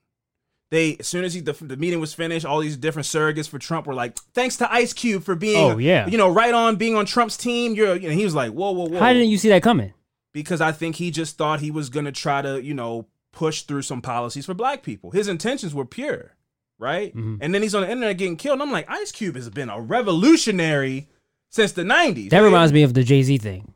They 0.71 0.97
as 0.99 1.07
soon 1.07 1.23
as 1.23 1.33
he 1.33 1.39
the, 1.41 1.53
the 1.53 1.77
meeting 1.77 1.99
was 1.99 2.13
finished, 2.13 2.45
all 2.45 2.59
these 2.59 2.75
different 2.77 3.05
surrogates 3.05 3.47
for 3.47 3.59
Trump 3.59 3.85
were 3.87 3.93
like, 3.93 4.17
"Thanks 4.33 4.57
to 4.57 4.73
Ice 4.73 4.91
Cube 4.93 5.23
for 5.23 5.35
being, 5.35 5.71
Oh, 5.71 5.77
yeah. 5.77 6.07
you 6.07 6.17
know, 6.17 6.29
right 6.33 6.53
on 6.53 6.75
being 6.77 6.95
on 6.95 7.05
Trump's 7.05 7.37
team." 7.37 7.73
You're, 7.75 7.93
and 7.93 8.03
he 8.13 8.23
was 8.25 8.33
like, 8.35 8.51
"Whoa, 8.51 8.71
whoa, 8.71 8.87
whoa!" 8.89 8.99
How 8.99 9.13
didn't 9.13 9.29
you 9.29 9.37
see 9.37 9.49
that 9.49 9.61
coming? 9.63 9.93
because 10.33 10.61
I 10.61 10.71
think 10.71 10.97
he 10.97 11.09
just 11.09 11.35
thought 11.37 11.61
he 11.61 11.71
was 11.71 11.89
gonna 11.89 12.11
try 12.11 12.43
to, 12.43 12.61
you 12.61 12.73
know, 12.75 13.07
push 13.31 13.63
through 13.63 13.81
some 13.81 14.01
policies 14.01 14.45
for 14.45 14.53
black 14.53 14.83
people. 14.83 15.09
His 15.09 15.27
intentions 15.27 15.73
were 15.73 15.85
pure, 15.85 16.35
right? 16.77 17.15
Mhm. 17.15 17.39
And 17.41 17.55
then 17.55 17.63
he's 17.63 17.73
on 17.73 17.81
the 17.81 17.89
internet 17.89 18.17
getting 18.17 18.35
killed. 18.37 18.53
And 18.55 18.61
I'm 18.61 18.71
like, 18.71 18.87
Ice 18.89 19.11
Cube 19.11 19.35
has 19.35 19.49
been 19.49 19.69
a 19.69 19.81
revolutionary 19.81 21.07
since 21.49 21.71
the 21.71 21.83
'90s. 21.83 22.29
That 22.29 22.39
reminds 22.41 22.71
me 22.73 22.83
of 22.83 22.93
the 22.93 23.03
Jay 23.03 23.23
Z 23.23 23.37
thing. 23.39 23.73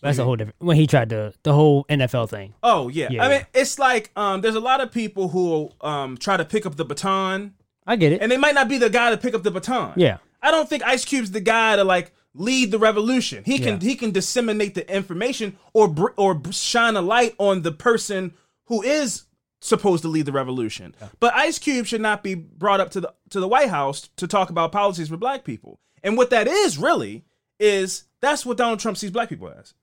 That's 0.00 0.18
a 0.18 0.24
whole 0.24 0.36
different. 0.36 0.56
When 0.60 0.76
he 0.76 0.86
tried 0.86 1.10
to 1.10 1.32
the 1.42 1.52
whole 1.52 1.84
NFL 1.84 2.28
thing. 2.30 2.54
Oh 2.62 2.88
yeah. 2.88 3.08
Yeah, 3.10 3.24
I 3.24 3.28
mean, 3.28 3.38
yeah. 3.40 3.60
it's 3.60 3.78
like 3.78 4.10
um, 4.16 4.40
there's 4.40 4.54
a 4.54 4.60
lot 4.60 4.80
of 4.80 4.92
people 4.92 5.28
who 5.28 5.70
um 5.80 6.16
try 6.16 6.36
to 6.36 6.44
pick 6.44 6.66
up 6.66 6.76
the 6.76 6.84
baton, 6.84 7.54
I 7.86 7.96
get 7.96 8.12
it. 8.12 8.22
and 8.22 8.30
they 8.30 8.36
might 8.36 8.54
not 8.54 8.68
be 8.68 8.78
the 8.78 8.90
guy 8.90 9.10
to 9.10 9.16
pick 9.16 9.34
up 9.34 9.42
the 9.42 9.50
baton. 9.50 9.94
yeah. 9.96 10.18
I 10.40 10.52
don't 10.52 10.68
think 10.68 10.84
Ice 10.84 11.04
Cube's 11.04 11.32
the 11.32 11.40
guy 11.40 11.74
to 11.74 11.82
like 11.82 12.12
lead 12.32 12.70
the 12.70 12.78
revolution. 12.78 13.42
He 13.44 13.58
can 13.58 13.80
Yeah. 13.80 13.88
he 13.88 13.96
can 13.96 14.12
disseminate 14.12 14.74
the 14.76 14.88
information 14.94 15.56
or 15.72 15.88
br- 15.88 16.12
or 16.16 16.34
b- 16.34 16.52
shine 16.52 16.94
a 16.96 17.02
light 17.02 17.34
on 17.38 17.62
the 17.62 17.72
person 17.72 18.34
who 18.66 18.82
is 18.82 19.24
supposed 19.60 20.02
to 20.02 20.08
lead 20.08 20.26
the 20.26 20.30
revolution. 20.32 20.94
But 21.18 21.34
Ice 21.34 21.58
Cube 21.58 21.86
should 21.86 22.00
not 22.00 22.22
be 22.22 22.34
brought 22.36 22.78
up 22.78 22.90
to 22.92 23.00
the 23.00 23.12
to 23.30 23.40
the 23.40 23.48
White 23.48 23.70
House 23.70 24.08
to 24.16 24.28
talk 24.28 24.48
about 24.50 24.70
policies 24.70 25.08
for 25.08 25.16
black 25.16 25.42
people. 25.42 25.80
And 26.04 26.16
what 26.16 26.30
that 26.30 26.46
is 26.46 26.78
really 26.78 27.24
is 27.58 28.04
that's 28.20 28.46
what 28.46 28.56
Donald 28.56 28.78
Trump 28.78 28.96
sees 28.96 29.10
black 29.10 29.28
people 29.28 29.48
as. 29.48 29.74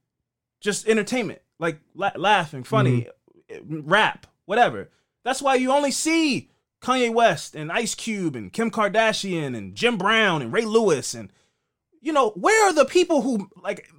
Just 0.65 0.87
entertainment, 0.87 1.41
like 1.59 1.79
la- 1.93 2.11
laughing, 2.15 2.63
funny, 2.63 3.07
eh, 3.49 3.59
rap, 3.69 4.25
whatever. 4.45 4.89
That's 5.23 5.41
why 5.41 5.55
you 5.55 5.71
only 5.71 5.91
see 5.91 6.49
Kanye 6.81 7.13
West 7.13 7.55
and 7.55 7.71
Ice 7.71 7.93
Cube 7.95 8.35
and 8.35 8.51
Kim 8.51 8.71
Kardashian 8.71 9.55
and 9.55 9.75
Jim 9.75 9.97
Brown 9.97 10.41
and 10.41 10.51
Ray 10.51 10.65
Lewis 10.65 11.13
and 11.13 11.31
you 12.01 12.11
know, 12.13 12.31
where 12.31 12.67
are 12.67 12.73
the 12.73 12.85
people 12.85 13.21
who 13.21 13.49
like 13.63 13.89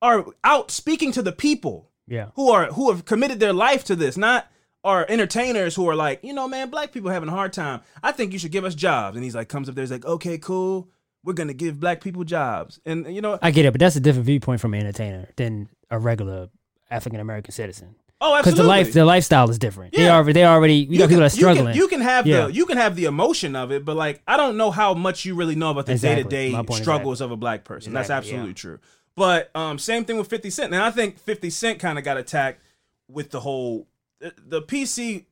are 0.00 0.26
out 0.44 0.70
speaking 0.70 1.12
to 1.12 1.22
the 1.22 1.32
people 1.32 1.90
Yeah. 2.06 2.28
who 2.34 2.50
are 2.50 2.66
who 2.66 2.90
have 2.90 3.04
committed 3.04 3.40
their 3.40 3.52
life 3.52 3.84
to 3.84 3.96
this, 3.96 4.16
not 4.16 4.48
are 4.84 5.06
entertainers 5.08 5.74
who 5.76 5.88
are 5.88 5.94
like, 5.94 6.20
you 6.24 6.32
know, 6.32 6.48
man, 6.48 6.68
black 6.70 6.92
people 6.92 7.10
having 7.10 7.28
a 7.28 7.32
hard 7.32 7.52
time. 7.52 7.80
I 8.02 8.12
think 8.12 8.32
you 8.32 8.38
should 8.38 8.52
give 8.52 8.64
us 8.64 8.74
jobs. 8.74 9.16
And 9.16 9.24
he's 9.24 9.34
like, 9.34 9.48
comes 9.48 9.68
up 9.68 9.74
there, 9.74 9.82
he's 9.82 9.92
like, 9.92 10.04
okay, 10.04 10.38
cool. 10.38 10.88
We're 11.24 11.34
gonna 11.34 11.54
give 11.54 11.78
black 11.80 12.00
people 12.02 12.24
jobs. 12.24 12.80
And 12.84 13.12
you 13.14 13.20
know, 13.20 13.38
I 13.42 13.50
get 13.50 13.64
it, 13.64 13.72
but 13.72 13.80
that's 13.80 13.96
a 13.96 14.00
different 14.00 14.26
viewpoint 14.26 14.60
from 14.60 14.74
an 14.74 14.80
entertainer 14.80 15.28
than 15.36 15.68
a 15.90 15.98
regular 15.98 16.48
African 16.90 17.20
American 17.20 17.52
citizen. 17.52 17.94
oh, 18.20 18.34
absolutely. 18.36 18.52
Because 18.52 18.56
the 18.64 18.68
life, 18.68 18.92
the 18.92 19.04
lifestyle 19.04 19.50
is 19.50 19.58
different. 19.58 19.94
They 19.94 20.04
Yeah. 20.04 20.14
already, 20.14 20.32
they 20.32 20.44
already, 20.44 20.74
you, 20.74 20.98
got 20.98 21.08
people 21.08 21.20
that 21.20 21.26
are 21.26 21.28
struggling. 21.30 21.66
You 21.68 21.72
can, 21.72 21.76
you 21.76 21.88
can 21.88 22.00
have 22.00 22.26
Yeah. 22.26 22.46
the 22.46 22.52
you 22.52 22.66
can 22.66 22.76
have 22.76 22.94
the 22.96 23.06
emotion 23.06 23.56
of 23.56 23.72
it, 23.72 23.84
but 23.84 23.96
like 23.96 24.22
I 24.26 24.36
don't 24.36 24.56
know 24.56 24.70
how 24.70 24.94
much 24.94 25.24
you 25.24 25.34
really 25.34 25.54
know 25.56 25.70
about 25.70 25.86
the 25.86 25.96
day 25.96 26.16
to 26.16 26.24
day 26.24 26.54
struggles 26.72 27.20
of 27.20 27.30
a 27.30 27.36
black 27.36 27.64
person. 27.64 27.92
That's 27.92 28.10
absolutely 28.10 28.48
yeah. 28.50 28.54
true. 28.54 28.78
But 29.14 29.50
um, 29.54 29.78
same 29.78 30.04
thing 30.04 30.16
with 30.16 30.28
Fifty 30.28 30.50
Cent. 30.50 30.72
And 30.72 30.82
I 30.82 30.90
think 30.90 31.18
Fifty 31.18 31.50
Cent 31.50 31.78
kind 31.78 31.98
of 31.98 32.04
got 32.04 32.16
attacked 32.16 32.62
with 33.08 33.30
the 33.30 33.40
whole 33.40 33.86
the, 34.20 34.32
the 34.38 34.62
PC 34.62 35.26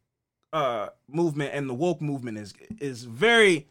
uh, 0.52 0.88
movement 1.08 1.52
and 1.54 1.68
the 1.68 1.74
woke 1.74 2.00
movement 2.00 2.38
is 2.38 2.54
is 2.80 3.04
very. 3.04 3.66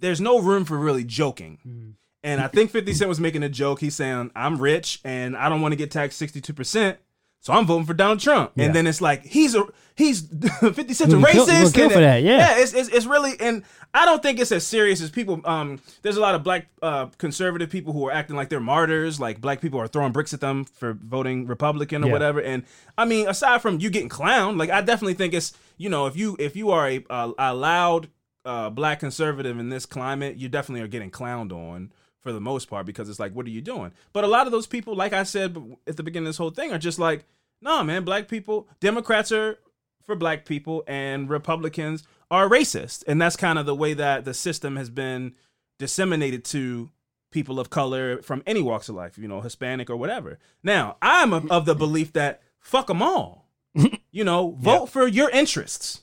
There's 0.00 0.20
no 0.20 0.38
room 0.40 0.64
for 0.64 0.76
really 0.78 1.04
joking. 1.04 1.58
Mm-hmm. 1.66 1.90
And 2.22 2.40
I 2.40 2.48
think 2.48 2.70
50 2.70 2.92
Cent 2.92 3.08
was 3.08 3.18
making 3.20 3.42
a 3.42 3.48
joke. 3.48 3.80
He's 3.80 3.94
saying, 3.94 4.30
I'm 4.36 4.58
rich 4.58 5.00
and 5.04 5.36
I 5.36 5.48
don't 5.48 5.62
want 5.62 5.72
to 5.72 5.76
get 5.76 5.90
taxed 5.90 6.20
62%. 6.20 6.98
so 7.40 7.52
I'm 7.54 7.64
voting 7.64 7.86
for 7.86 7.94
Donald 7.94 8.20
Trump. 8.20 8.52
Yeah. 8.56 8.66
And 8.66 8.74
then 8.74 8.86
it's 8.86 9.00
like 9.00 9.24
he's 9.24 9.54
a 9.54 9.64
he's 9.96 10.20
50 10.60 10.92
Cent's 10.92 11.14
a 11.14 11.16
kill- 11.16 11.46
racist. 11.46 11.74
kill 11.74 11.88
for 11.88 12.00
that, 12.00 12.22
yeah. 12.22 12.36
yeah, 12.36 12.58
it's, 12.58 12.74
it's 12.74 12.90
it's 12.90 13.06
really 13.06 13.40
and 13.40 13.62
I 13.94 14.04
don't 14.04 14.22
think 14.22 14.38
it's 14.38 14.52
as 14.52 14.66
serious 14.66 15.00
as 15.00 15.10
people. 15.10 15.40
Um, 15.46 15.80
there's 16.02 16.18
a 16.18 16.20
lot 16.20 16.34
of 16.34 16.44
black 16.44 16.66
uh, 16.82 17.06
conservative 17.16 17.70
people 17.70 17.92
who 17.94 18.06
are 18.06 18.12
acting 18.12 18.36
like 18.36 18.50
they're 18.50 18.60
martyrs, 18.60 19.18
like 19.18 19.40
black 19.40 19.62
people 19.62 19.80
are 19.80 19.88
throwing 19.88 20.12
bricks 20.12 20.34
at 20.34 20.40
them 20.42 20.64
for 20.66 20.92
voting 20.92 21.46
Republican 21.46 22.04
or 22.04 22.08
Yeah. 22.08 22.12
whatever. 22.12 22.40
And 22.42 22.64
I 22.98 23.06
mean, 23.06 23.26
aside 23.28 23.62
from 23.62 23.80
you 23.80 23.88
getting 23.88 24.10
clowned, 24.10 24.58
like 24.58 24.68
I 24.70 24.82
definitely 24.82 25.14
think 25.14 25.32
it's 25.32 25.54
you 25.78 25.88
know 25.88 26.06
if 26.06 26.16
you 26.18 26.36
if 26.38 26.54
you 26.54 26.70
are 26.70 26.86
a 26.86 27.02
uh, 27.08 27.32
a 27.38 27.54
loud 27.54 28.08
uh, 28.44 28.70
black 28.70 29.00
conservative 29.00 29.58
in 29.58 29.68
this 29.68 29.86
climate, 29.86 30.36
you 30.36 30.48
definitely 30.48 30.82
are 30.82 30.88
getting 30.88 31.10
clowned 31.10 31.52
on 31.52 31.92
for 32.20 32.32
the 32.32 32.40
most 32.40 32.68
part 32.68 32.86
because 32.86 33.08
it's 33.08 33.20
like, 33.20 33.32
what 33.32 33.46
are 33.46 33.50
you 33.50 33.60
doing? 33.60 33.92
But 34.12 34.24
a 34.24 34.28
lot 34.28 34.46
of 34.46 34.52
those 34.52 34.66
people, 34.66 34.94
like 34.94 35.12
I 35.12 35.22
said 35.22 35.56
at 35.86 35.96
the 35.96 36.02
beginning 36.02 36.26
of 36.26 36.30
this 36.30 36.38
whole 36.38 36.50
thing, 36.50 36.72
are 36.72 36.78
just 36.78 36.98
like, 36.98 37.24
no, 37.60 37.82
man, 37.82 38.04
black 38.04 38.28
people, 38.28 38.68
Democrats 38.80 39.32
are 39.32 39.58
for 40.04 40.14
black 40.14 40.44
people 40.44 40.82
and 40.86 41.28
Republicans 41.28 42.04
are 42.30 42.48
racist. 42.48 43.04
And 43.06 43.20
that's 43.20 43.36
kind 43.36 43.58
of 43.58 43.66
the 43.66 43.74
way 43.74 43.94
that 43.94 44.24
the 44.24 44.34
system 44.34 44.76
has 44.76 44.90
been 44.90 45.34
disseminated 45.78 46.44
to 46.46 46.90
people 47.30 47.60
of 47.60 47.70
color 47.70 48.22
from 48.22 48.42
any 48.46 48.62
walks 48.62 48.88
of 48.88 48.94
life, 48.94 49.16
you 49.16 49.28
know, 49.28 49.40
Hispanic 49.40 49.88
or 49.88 49.96
whatever. 49.96 50.38
Now, 50.62 50.96
I'm 51.00 51.32
of 51.32 51.50
of 51.50 51.64
the 51.64 51.74
belief 51.74 52.12
that 52.14 52.42
fuck 52.58 52.88
them 52.88 53.02
all. 53.02 53.46
you 54.10 54.24
know, 54.24 54.56
vote 54.58 54.86
for 54.86 55.06
your 55.06 55.30
interests. 55.30 56.02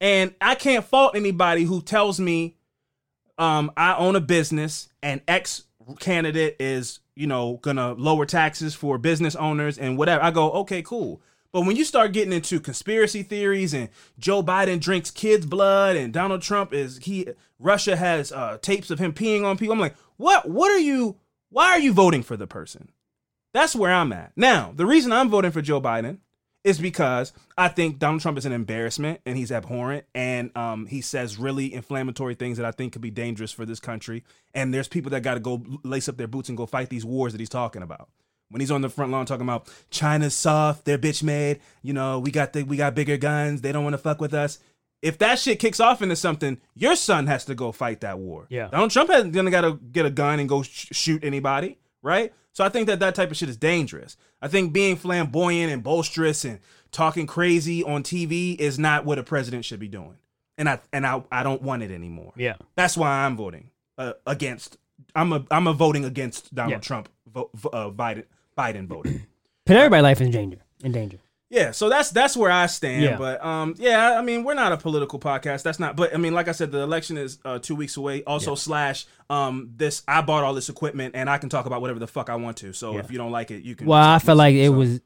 And 0.00 0.34
I 0.40 0.54
can't 0.54 0.84
fault 0.84 1.16
anybody 1.16 1.64
who 1.64 1.80
tells 1.80 2.20
me 2.20 2.56
um, 3.38 3.70
I 3.76 3.94
own 3.96 4.16
a 4.16 4.20
business 4.20 4.88
and 5.02 5.20
X 5.28 5.64
candidate 6.00 6.56
is, 6.58 7.00
you 7.14 7.26
know, 7.26 7.58
gonna 7.62 7.92
lower 7.92 8.26
taxes 8.26 8.74
for 8.74 8.98
business 8.98 9.36
owners 9.36 9.78
and 9.78 9.96
whatever. 9.96 10.22
I 10.22 10.30
go, 10.30 10.50
okay, 10.52 10.82
cool. 10.82 11.22
But 11.52 11.62
when 11.62 11.76
you 11.76 11.84
start 11.84 12.12
getting 12.12 12.32
into 12.32 12.60
conspiracy 12.60 13.22
theories 13.22 13.72
and 13.72 13.88
Joe 14.18 14.42
Biden 14.42 14.80
drinks 14.80 15.10
kids' 15.10 15.46
blood 15.46 15.96
and 15.96 16.12
Donald 16.12 16.42
Trump 16.42 16.74
is 16.74 16.98
he 16.98 17.28
Russia 17.58 17.96
has 17.96 18.32
uh, 18.32 18.58
tapes 18.60 18.90
of 18.90 18.98
him 18.98 19.12
peeing 19.12 19.44
on 19.44 19.56
people, 19.56 19.72
I'm 19.72 19.80
like, 19.80 19.96
what? 20.16 20.48
What 20.48 20.70
are 20.70 20.78
you? 20.78 21.16
Why 21.48 21.70
are 21.70 21.78
you 21.78 21.92
voting 21.92 22.22
for 22.22 22.36
the 22.36 22.46
person? 22.46 22.90
That's 23.54 23.74
where 23.74 23.92
I'm 23.92 24.12
at. 24.12 24.32
Now, 24.36 24.72
the 24.76 24.84
reason 24.84 25.12
I'm 25.12 25.30
voting 25.30 25.50
for 25.50 25.62
Joe 25.62 25.80
Biden 25.80 26.18
is 26.66 26.80
because 26.80 27.32
I 27.56 27.68
think 27.68 28.00
Donald 28.00 28.22
Trump 28.22 28.36
is 28.36 28.44
an 28.44 28.50
embarrassment 28.50 29.20
and 29.24 29.36
he's 29.36 29.52
abhorrent 29.52 30.04
and 30.16 30.54
um, 30.56 30.86
he 30.86 31.00
says 31.00 31.38
really 31.38 31.72
inflammatory 31.72 32.34
things 32.34 32.56
that 32.56 32.66
I 32.66 32.72
think 32.72 32.92
could 32.92 33.02
be 33.02 33.10
dangerous 33.12 33.52
for 33.52 33.64
this 33.64 33.78
country. 33.78 34.24
And 34.52 34.74
there's 34.74 34.88
people 34.88 35.12
that 35.12 35.22
got 35.22 35.34
to 35.34 35.40
go 35.40 35.62
lace 35.84 36.08
up 36.08 36.16
their 36.16 36.26
boots 36.26 36.48
and 36.48 36.58
go 36.58 36.66
fight 36.66 36.90
these 36.90 37.04
wars 37.04 37.32
that 37.32 37.38
he's 37.38 37.48
talking 37.48 37.82
about. 37.82 38.08
When 38.50 38.60
he's 38.60 38.72
on 38.72 38.80
the 38.80 38.88
front 38.88 39.12
lawn 39.12 39.26
talking 39.26 39.46
about 39.46 39.68
China's 39.90 40.34
soft, 40.34 40.84
they're 40.84 40.98
bitch 40.98 41.22
made, 41.22 41.60
you 41.82 41.92
know, 41.92 42.18
we 42.18 42.32
got 42.32 42.52
the 42.52 42.64
we 42.64 42.76
got 42.76 42.96
bigger 42.96 43.16
guns, 43.16 43.60
they 43.60 43.70
don't 43.70 43.84
want 43.84 43.94
to 43.94 43.98
fuck 43.98 44.20
with 44.20 44.34
us. 44.34 44.58
If 45.02 45.18
that 45.18 45.38
shit 45.38 45.60
kicks 45.60 45.78
off 45.78 46.02
into 46.02 46.16
something, 46.16 46.60
your 46.74 46.96
son 46.96 47.28
has 47.28 47.44
to 47.44 47.54
go 47.54 47.70
fight 47.70 48.00
that 48.00 48.18
war. 48.18 48.46
Yeah. 48.50 48.68
Donald 48.68 48.90
Trump 48.90 49.10
hasn't 49.10 49.32
gonna 49.32 49.52
gotta 49.52 49.78
get 49.92 50.04
a 50.04 50.10
gun 50.10 50.40
and 50.40 50.48
go 50.48 50.62
sh- 50.62 50.88
shoot 50.90 51.22
anybody, 51.22 51.78
right? 52.06 52.32
So 52.52 52.64
I 52.64 52.70
think 52.70 52.86
that 52.86 53.00
that 53.00 53.14
type 53.14 53.30
of 53.30 53.36
shit 53.36 53.48
is 53.50 53.56
dangerous. 53.56 54.16
I 54.40 54.48
think 54.48 54.72
being 54.72 54.96
flamboyant 54.96 55.70
and 55.72 55.82
boisterous 55.82 56.44
and 56.44 56.60
talking 56.92 57.26
crazy 57.26 57.82
on 57.84 58.02
TV 58.02 58.56
is 58.56 58.78
not 58.78 59.04
what 59.04 59.18
a 59.18 59.22
president 59.22 59.64
should 59.66 59.80
be 59.80 59.88
doing, 59.88 60.16
and 60.56 60.68
I 60.68 60.78
and 60.92 61.06
I 61.06 61.22
I 61.30 61.42
don't 61.42 61.60
want 61.60 61.82
it 61.82 61.90
anymore. 61.90 62.32
Yeah. 62.36 62.54
That's 62.76 62.96
why 62.96 63.10
I'm 63.26 63.36
voting 63.36 63.70
uh, 63.98 64.12
against. 64.26 64.78
I'm 65.14 65.32
a 65.32 65.44
I'm 65.50 65.66
a 65.66 65.72
voting 65.74 66.04
against 66.04 66.54
Donald 66.54 66.72
Yeah. 66.72 66.78
Trump. 66.78 67.08
Vo- 67.26 67.50
vo- 67.52 67.68
uh, 67.70 67.90
Biden 67.90 68.24
Biden 68.56 68.86
voting. 68.86 69.26
Put 69.66 69.76
everybody's 69.76 70.02
life 70.04 70.20
in 70.22 70.30
danger. 70.30 70.58
In 70.84 70.92
danger. 70.92 71.18
Yeah, 71.48 71.70
so 71.70 71.88
that's 71.88 72.10
that's 72.10 72.36
where 72.36 72.50
I 72.50 72.66
stand. 72.66 73.04
Yeah. 73.04 73.16
But 73.18 73.44
um, 73.44 73.74
yeah, 73.78 74.18
I 74.18 74.22
mean, 74.22 74.42
we're 74.42 74.54
not 74.54 74.72
a 74.72 74.76
political 74.76 75.20
podcast. 75.20 75.62
That's 75.62 75.78
not. 75.78 75.94
But 75.94 76.12
I 76.12 76.16
mean, 76.18 76.34
like 76.34 76.48
I 76.48 76.52
said, 76.52 76.72
the 76.72 76.80
election 76.80 77.16
is 77.16 77.38
uh, 77.44 77.60
two 77.60 77.76
weeks 77.76 77.96
away. 77.96 78.24
Also, 78.24 78.56
slash 78.56 79.06
um, 79.30 79.70
this 79.76 80.02
I 80.08 80.22
bought 80.22 80.42
all 80.42 80.54
this 80.54 80.68
equipment 80.68 81.14
and 81.14 81.30
I 81.30 81.38
can 81.38 81.48
talk 81.48 81.66
about 81.66 81.80
whatever 81.80 82.00
the 82.00 82.08
fuck 82.08 82.30
I 82.30 82.34
want 82.36 82.56
to. 82.58 82.72
So 82.72 82.94
Yeah. 82.94 82.98
if 83.00 83.12
you 83.12 83.18
don't 83.18 83.30
like 83.30 83.52
it, 83.52 83.62
you 83.62 83.76
can. 83.76 83.86
Well, 83.86 84.02
I 84.02 84.18
felt 84.18 84.38
like 84.38 84.54
it 84.56 84.66
so- 84.66 84.72
was. 84.72 85.00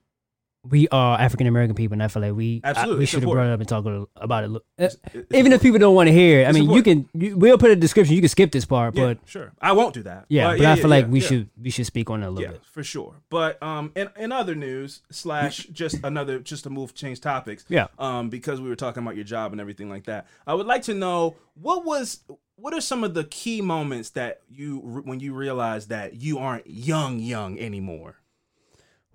We 0.68 0.88
are 0.88 1.18
African 1.18 1.46
American 1.46 1.75
people, 1.75 1.94
and 1.94 2.03
I 2.03 2.09
feel 2.09 2.20
like 2.20 2.35
we 2.35 2.61
I- 2.62 2.87
we 2.87 3.07
should 3.07 3.23
have 3.23 3.31
brought 3.31 3.46
it 3.46 3.53
up 3.53 3.61
and 3.61 3.68
talked 3.68 3.88
about 4.16 4.44
it. 4.44 4.51
It's- 4.77 4.96
Uh, 5.07 5.20
it's 5.20 5.35
Even 5.35 5.53
if 5.53 5.62
people 5.62 5.79
don't 5.79 5.94
want 5.94 6.09
to 6.09 6.12
hear 6.12 6.42
it, 6.42 6.49
I 6.49 6.53
mean, 6.53 6.68
you 6.70 6.83
can. 6.83 7.09
You, 7.14 7.35
we'll 7.38 7.57
put 7.57 7.70
a 7.70 7.77
description. 7.77 8.14
You 8.14 8.20
can 8.20 8.29
skip 8.29 8.53
this 8.53 8.66
part, 8.66 8.94
Yeah, 8.94 9.07
but 9.14 9.18
sure, 9.25 9.53
I 9.61 9.73
won't 9.73 9.94
do 9.94 10.03
that. 10.03 10.27
yeah, 10.29 10.49
But 10.51 10.59
but 10.59 10.66
I 10.66 10.77
feel 10.77 10.90
like 10.90 11.07
yeah, 11.07 11.11
we 11.11 11.20
yeah. 11.23 11.27
should 11.29 11.49
we 11.62 11.70
should 11.70 11.87
speak 11.87 12.11
on 12.11 12.23
it 12.23 12.27
a 12.27 12.31
little 12.31 12.42
yeah, 12.42 12.59
bit. 12.59 12.64
for 12.66 12.85
sure. 12.85 13.14
But 13.31 13.62
um, 13.62 13.90
in 13.96 14.11
in 14.18 14.33
other 14.33 14.55
news 14.55 15.01
slash 15.11 15.64
just 15.73 16.05
another 16.05 16.38
just 16.40 16.64
to 16.64 16.70
move 16.70 16.94
change 16.94 17.23
topics. 17.23 17.64
Yeah. 17.70 17.87
Um, 17.99 18.29
because 18.29 18.61
we 18.61 18.68
were 18.68 18.77
talking 18.77 19.03
about 19.03 19.14
your 19.16 19.25
job 19.25 19.53
and 19.53 19.62
everything 19.62 19.88
like 19.88 20.05
that. 20.05 20.27
I 20.46 20.53
would 20.53 20.66
like 20.66 20.83
to 20.83 20.94
know 20.94 21.37
what 21.55 21.87
was 21.87 22.20
what 22.57 22.75
are 22.75 22.83
some 22.83 23.03
of 23.03 23.14
the 23.14 23.25
key 23.25 23.62
moments 23.62 24.11
that 24.11 24.42
you 24.51 24.77
when 25.07 25.20
you 25.20 25.33
realized 25.33 25.88
that 25.88 26.20
you 26.20 26.38
aren't 26.38 26.66
young 26.66 27.18
young 27.18 27.59
anymore. 27.59 28.16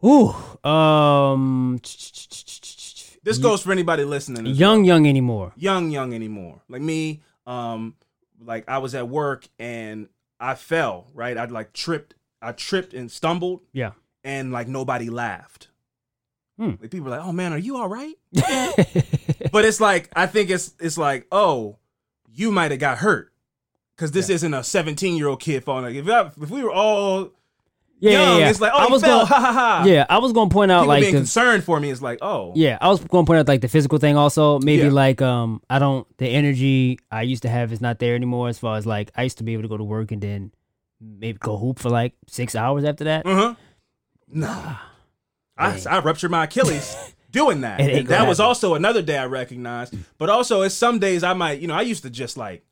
Ooh, 0.05 0.35
um, 0.69 1.79
This 3.23 3.37
goes 3.39 3.61
for 3.63 3.71
anybody 3.71 4.03
listening. 4.03 4.45
as 4.47 4.59
young, 4.59 4.85
young 4.85 5.07
anymore. 5.07 5.53
young 5.55 5.89
young 5.89 6.13
anymore. 6.13 6.61
Like 6.69 6.81
me 6.81 7.21
um 7.47 7.95
like 8.43 8.67
i 8.67 8.79
was 8.79 8.95
at 8.95 9.07
work 9.07 9.47
and 9.59 10.09
i 10.39 10.55
fell 10.55 11.07
right? 11.13 11.37
I 11.37 11.45
like 11.45 11.73
tripped 11.73 12.15
i 12.41 12.51
tripped 12.51 12.93
and 12.93 13.11
stumbled. 13.11 13.61
Yeah. 13.71 13.91
and 14.23 14.51
like 14.51 14.67
nobody 14.67 15.09
laughed. 15.09 15.69
Hmm. 16.57 16.71
like 16.81 16.89
people 16.91 17.05
were 17.05 17.11
like 17.11 17.25
oh 17.25 17.31
man 17.31 17.53
are 17.53 17.57
you 17.57 17.77
all 17.77 17.87
right? 17.87 18.15
But 19.51 19.63
it's 19.65 19.79
like 19.79 20.09
i 20.15 20.25
think 20.27 20.49
it's 20.49 20.73
it's 20.79 20.97
like 20.97 21.27
oh 21.31 21.77
you 22.31 22.51
might 22.51 22.71
have 22.71 22.79
got 22.79 22.97
hurt. 22.99 23.31
Because 23.95 24.11
this 24.11 24.29
isn't 24.29 24.53
a 24.53 24.61
17 24.63 25.15
year 25.15 25.27
old 25.29 25.39
kid 25.39 25.63
falling. 25.63 25.85
Like 25.85 25.95
if, 25.95 26.09
I, 26.09 26.27
if 26.43 26.49
we 26.49 26.61
were 26.63 26.71
all 26.71 27.31
Yeah, 27.99 28.11
young 28.11 28.21
yeah, 28.21 28.37
yeah. 28.37 28.49
it's 28.49 28.59
like 28.59 28.73
oh 28.75 28.77
I 28.77 28.91
was 28.91 29.01
fell 29.01 29.19
gonna, 29.19 29.25
ha 29.27 29.39
ha 29.39 29.53
ha 29.53 29.83
yeah, 29.85 30.05
I 30.09 30.17
was 30.17 30.33
gonna 30.33 30.49
point 30.49 30.69
out 30.69 30.81
people 30.81 30.87
like 30.89 31.01
being 31.01 31.13
the, 31.13 31.19
concerned 31.19 31.63
for 31.63 31.79
me 31.79 31.89
is 31.89 32.01
like 32.01 32.19
oh 32.21 32.51
Yeah, 32.55 32.77
I 32.81 32.89
was 32.89 32.99
going 32.99 33.25
to 33.25 33.27
point 33.29 33.39
out 33.39 33.47
like 33.47 33.61
the 33.61 33.69
physical 33.69 33.99
thing 33.99 34.17
also. 34.17 34.59
Maybe 34.59 34.83
Yeah. 34.83 34.89
like 34.89 35.21
um 35.21 35.61
I 35.69 35.79
don't 35.79 36.05
the 36.17 36.27
energy 36.27 36.99
I 37.09 37.21
used 37.21 37.43
to 37.43 37.49
have 37.49 37.71
is 37.71 37.79
not 37.79 37.99
there 37.99 38.15
anymore 38.15 38.49
as 38.49 38.59
far 38.59 38.77
as 38.77 38.85
like 38.85 39.11
I 39.15 39.23
used 39.23 39.37
to 39.37 39.43
be 39.43 39.53
able 39.53 39.63
to 39.63 39.69
go 39.69 39.77
to 39.77 39.83
work 39.83 40.11
and 40.11 40.21
then 40.21 40.51
maybe 40.99 41.37
go 41.37 41.57
hoop 41.57 41.79
for 41.79 41.89
like 41.89 42.13
6 42.27 42.55
hours 42.55 42.83
after 42.83 43.05
that. 43.05 43.25
Uh-huh. 43.25 43.55
Nah. 44.27 44.75
I, 45.57 45.81
I 45.89 45.99
ruptured 45.99 46.31
my 46.31 46.43
Achilles 46.45 47.13
doing 47.31 47.61
that. 47.61 47.79
And 47.79 48.07
that 48.07 48.17
gonna 48.17 48.29
was 48.29 48.39
also 48.39 48.75
another 48.75 49.01
day 49.01 49.17
I 49.17 49.25
recognized. 49.25 49.95
But 50.17 50.29
also, 50.29 50.63
it's 50.63 50.75
some 50.75 50.99
days 50.99 51.23
I 51.23 51.33
might, 51.33 51.59
you 51.61 51.67
know, 51.67 51.75
I 51.75 51.81
used 51.81 52.03
to 52.03 52.09
just 52.09 52.35
like, 52.37 52.65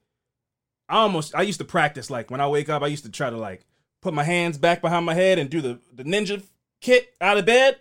I 0.89 0.97
almost, 0.97 1.33
I 1.33 1.43
used 1.43 1.59
to 1.59 1.65
practice 1.65 2.09
like 2.09 2.29
when 2.29 2.41
I 2.41 2.47
wake 2.47 2.69
up, 2.69 2.83
I 2.83 2.87
used 2.87 3.05
to 3.05 3.11
try 3.11 3.29
to 3.29 3.37
like 3.37 3.65
put 4.03 4.13
my 4.13 4.23
hands 4.23 4.57
back 4.57 4.81
behind 4.81 5.05
my 5.05 5.13
head 5.13 5.39
and 5.39 5.49
do 5.49 5.61
the, 5.61 5.79
the 5.93 6.03
ninja 6.03 6.43
kick 6.81 7.13
out 7.21 7.37
of 7.37 7.45
bed. 7.45 7.77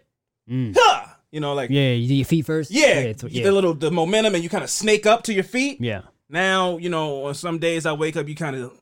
Mm. 0.48 0.74
Ha! 0.78 1.18
You 1.30 1.40
know, 1.40 1.54
like, 1.54 1.70
yeah, 1.70 1.80
Yeah, 1.88 1.94
you 1.94 2.08
do 2.08 2.14
your 2.14 2.24
feet 2.26 2.46
first? 2.46 2.70
Yeah, 2.70 3.00
it's- 3.00 3.20
the 3.32 3.50
little, 3.52 3.74
the 3.74 3.90
momentum 3.90 4.35
and 4.35 4.44
you 4.44 4.50
kind 4.50 4.64
of 4.64 4.70
snake 4.70 5.06
up 5.06 5.22
to 5.24 5.32
your 5.32 5.44
feet. 5.44 5.78
yeah. 5.80 6.02
Now, 6.28 6.78
you 6.78 6.88
know, 6.88 7.26
on 7.26 7.35
some 7.35 7.58
days 7.58 7.85
I 7.85 7.92
wake 7.92 8.16
up, 8.16 8.26
you 8.26 8.35
kind 8.35 8.56
of, 8.56 8.72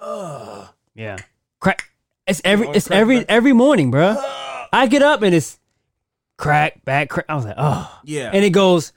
uh, 0.00 0.66
Yeah. 0.94 1.16
Crack. 1.60 1.90
It's 2.26 2.40
every 2.44 2.68
it's 2.68 2.86
crack 2.86 3.00
every 3.00 3.18
back. 3.18 3.26
every 3.28 3.52
morning, 3.52 3.90
bruh. 3.90 4.16
I 4.72 4.86
get 4.86 5.02
up 5.02 5.22
and 5.22 5.34
it's 5.34 5.58
crack, 6.36 6.84
back, 6.84 7.08
crack. 7.10 7.26
I 7.28 7.34
was 7.34 7.44
like, 7.44 7.54
oh. 7.58 8.00
yeah. 8.04 8.30
And 8.32 8.44
it 8.44 8.50
goes, 8.50 8.92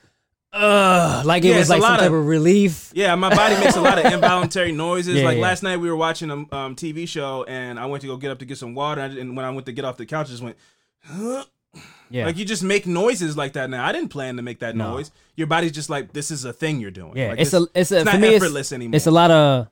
uh, 0.56 1.22
like 1.26 1.44
it 1.44 1.50
Yeah, 1.50 1.58
was 1.60 1.70
like 1.70 1.82
some 1.82 1.98
type 1.98 2.08
of- 2.08 2.14
of 2.14 2.26
relief. 2.26 2.92
Yeah, 2.94 3.14
my 3.16 3.30
body 3.34 3.56
makes 3.60 3.76
a 3.76 3.82
lot 3.82 3.98
of 4.04 4.06
involuntary 4.14 4.72
noises. 4.72 5.16
Yeah, 5.18 5.26
like 5.26 5.38
yeah. 5.38 5.44
last 5.44 5.64
night, 5.64 5.78
we 5.78 5.90
were 5.90 5.96
watching 5.96 6.30
a 6.32 6.36
um, 6.56 6.76
TV 6.76 7.08
show, 7.08 7.44
and 7.48 7.80
I 7.80 7.86
went 7.88 8.02
to 8.02 8.08
go 8.08 8.18
get 8.18 8.32
up 8.32 8.40
to 8.40 8.46
get 8.46 8.58
some 8.58 8.74
water, 8.74 9.02
and 9.02 9.18
and 9.18 9.36
when 9.36 9.46
I 9.46 9.50
went 9.52 9.66
to 9.66 9.72
get 9.74 9.86
off 9.86 9.98
the 9.98 10.06
couch, 10.06 10.28
I 10.28 10.30
just 10.32 10.44
went. 10.44 10.58
Huh? 11.04 11.44
Yeah. 12.12 12.28
Like 12.28 12.38
you 12.38 12.46
just 12.46 12.62
make 12.62 12.86
noises 12.86 13.36
like 13.36 13.54
that 13.54 13.68
now. 13.68 13.84
I 13.84 13.92
didn't 13.92 14.10
plan 14.10 14.36
to 14.38 14.44
make 14.44 14.60
that 14.60 14.76
No. 14.76 14.92
noise. 14.94 15.10
Your 15.36 15.48
body's 15.48 15.72
just 15.72 15.90
like 15.90 16.14
this 16.14 16.30
is 16.30 16.46
a 16.46 16.54
thing 16.54 16.80
you're 16.80 16.92
doing. 16.92 17.18
yeah, 17.18 17.30
Like, 17.30 17.40
it's 17.40 17.52
a 17.54 17.68
it's 17.74 17.92
a 17.92 18.02
it's 18.02 18.10
for 18.10 18.18
not 18.18 18.20
me 18.22 18.36
effortless 18.36 18.68
it's, 18.68 18.74
anymore. 18.74 18.96
it's 18.96 19.08
a 19.08 19.12
lot 19.12 19.32
of 19.32 19.68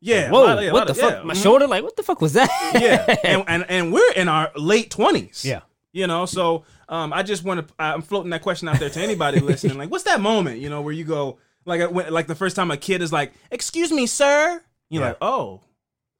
yeah. 0.00 0.28
a 0.28 0.30
whoa, 0.30 0.44
lot 0.44 0.62
of- 0.62 0.72
what 0.72 0.86
the 0.86 0.92
of- 0.92 0.98
fuck? 0.98 1.12
yeah, 1.14 1.22
My 1.24 1.34
mhm. 1.34 1.42
shoulder, 1.42 1.66
like 1.66 1.82
what 1.82 1.96
the 1.96 2.04
fuck 2.04 2.20
was 2.20 2.34
that? 2.34 2.48
yeah, 2.80 3.16
and, 3.24 3.44
and 3.48 3.64
and 3.68 3.92
we're 3.92 4.12
in 4.12 4.28
our 4.28 4.52
late 4.56 4.90
twenties. 4.90 5.44
Yeah. 5.44 5.60
you 5.92 6.06
know. 6.06 6.26
So 6.26 6.64
um, 6.88 7.12
I 7.12 7.22
just 7.22 7.44
want 7.44 7.66
to. 7.66 7.74
I'm 7.78 8.02
floating 8.02 8.30
that 8.30 8.42
question 8.42 8.68
out 8.68 8.78
there 8.78 8.90
to 8.90 9.00
anybody 9.00 9.40
listening. 9.40 9.78
Like, 9.78 9.90
what's 9.90 10.04
that 10.04 10.20
moment? 10.20 10.60
You 10.60 10.70
know, 10.70 10.82
where 10.82 10.92
you 10.92 11.04
go 11.04 11.38
like 11.64 11.80
I 11.80 11.86
went- 11.86 12.12
like 12.12 12.26
the 12.26 12.34
first 12.34 12.56
time 12.56 12.70
a 12.70 12.76
kid 12.76 13.02
is 13.02 13.12
like, 13.12 13.32
"Excuse 13.50 13.90
me, 13.92 14.06
sir." 14.06 14.62
You're 14.90 15.02
Yeah. 15.02 15.08
like, 15.08 15.18
"Oh, 15.22 15.60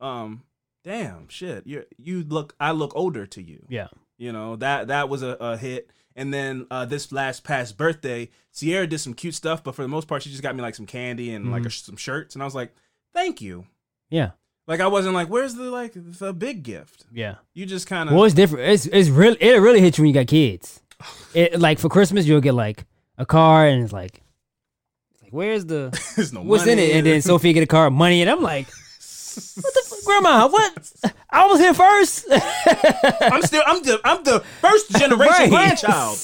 um, 0.01 0.43
damn, 0.85 1.29
shit. 1.29 1.67
You 1.67 1.85
you 1.99 2.25
look. 2.25 2.55
I 2.61 2.73
look 2.73 2.93
older 2.97 3.27
to 3.27 3.43
you." 3.43 3.67
yeah. 3.69 3.89
You 4.17 4.33
know 4.33 4.55
that 4.57 4.89
that 4.89 5.09
was 5.09 5.23
a, 5.23 5.37
a 5.41 5.57
hit. 5.57 5.91
And 6.17 6.33
then 6.33 6.67
uh, 6.71 6.85
this 6.85 7.11
last 7.11 7.43
past 7.43 7.77
birthday, 7.77 8.31
Sierra 8.53 8.87
did 8.87 8.99
some 9.01 9.15
cute 9.15 9.35
stuff, 9.35 9.65
but 9.65 9.75
for 9.75 9.83
the 9.83 9.89
most 9.89 10.07
part, 10.07 10.23
she 10.23 10.31
just 10.31 10.45
got 10.45 10.55
me 10.55 10.63
like 10.63 10.77
some 10.77 10.87
candy 10.87 11.35
and 11.35 11.51
like 11.51 11.67
a, 11.67 11.71
some 11.71 11.97
shirts, 11.97 12.37
and 12.37 12.43
I 12.43 12.45
was 12.45 12.55
like, 12.55 12.73
"Thank 13.13 13.41
you." 13.41 13.67
Yeah. 14.11 14.31
Like 14.67 14.81
I 14.81 14.87
wasn't 14.87 15.15
like, 15.15 15.29
where's 15.29 15.55
the 15.55 15.65
like 15.71 15.93
the 15.95 16.33
big 16.33 16.63
gift? 16.63 17.05
Yeah. 17.13 17.35
You 17.53 17.67
just 17.67 17.87
kind 17.87 18.09
of 18.09 18.15
Well, 18.15 18.25
it's 18.25 18.35
different. 18.35 18.69
It's 18.71 18.87
it's 18.87 19.09
really 19.11 19.37
it 19.41 19.61
really 19.61 19.81
hits 19.81 19.99
you 19.99 20.03
when 20.05 20.09
you 20.09 20.15
got 20.15 20.27
kids. 20.27 20.81
It 21.35 21.61
like 21.61 21.79
for 21.81 21.89
Christmas 21.89 22.27
you'll 22.27 22.41
get 22.41 22.55
like 22.55 22.87
a 23.19 23.27
car 23.27 23.67
and 23.67 23.83
it's 23.83 23.93
like, 23.93 24.23
it's 25.13 25.23
like 25.23 25.33
where's 25.33 25.67
the 25.67 25.91
there's 26.17 26.33
no 26.33 26.43
what's 26.43 26.65
in 26.65 26.79
money. 26.79 26.91
it? 26.93 26.97
And 26.97 27.07
then 27.07 27.21
Sophia 27.23 27.53
get 27.53 27.63
a 27.63 27.67
car, 27.67 27.91
money, 27.91 28.23
and 28.23 28.31
I'm 28.31 28.41
like, 28.41 28.67
what 28.69 29.75
the 29.75 29.83
fuck, 29.89 30.05
grandma? 30.05 30.47
What? 30.49 30.93
I 31.29 31.47
was 31.47 31.59
here 31.61 31.75
first. 31.75 32.27
I'm 32.33 33.43
still 33.43 33.63
I'm 33.67 33.83
the 33.83 34.01
I'm 34.05 34.23
the 34.25 34.41
first 34.61 34.91
generation 34.93 35.27
Right. 35.51 35.51
grandchild. 35.51 36.19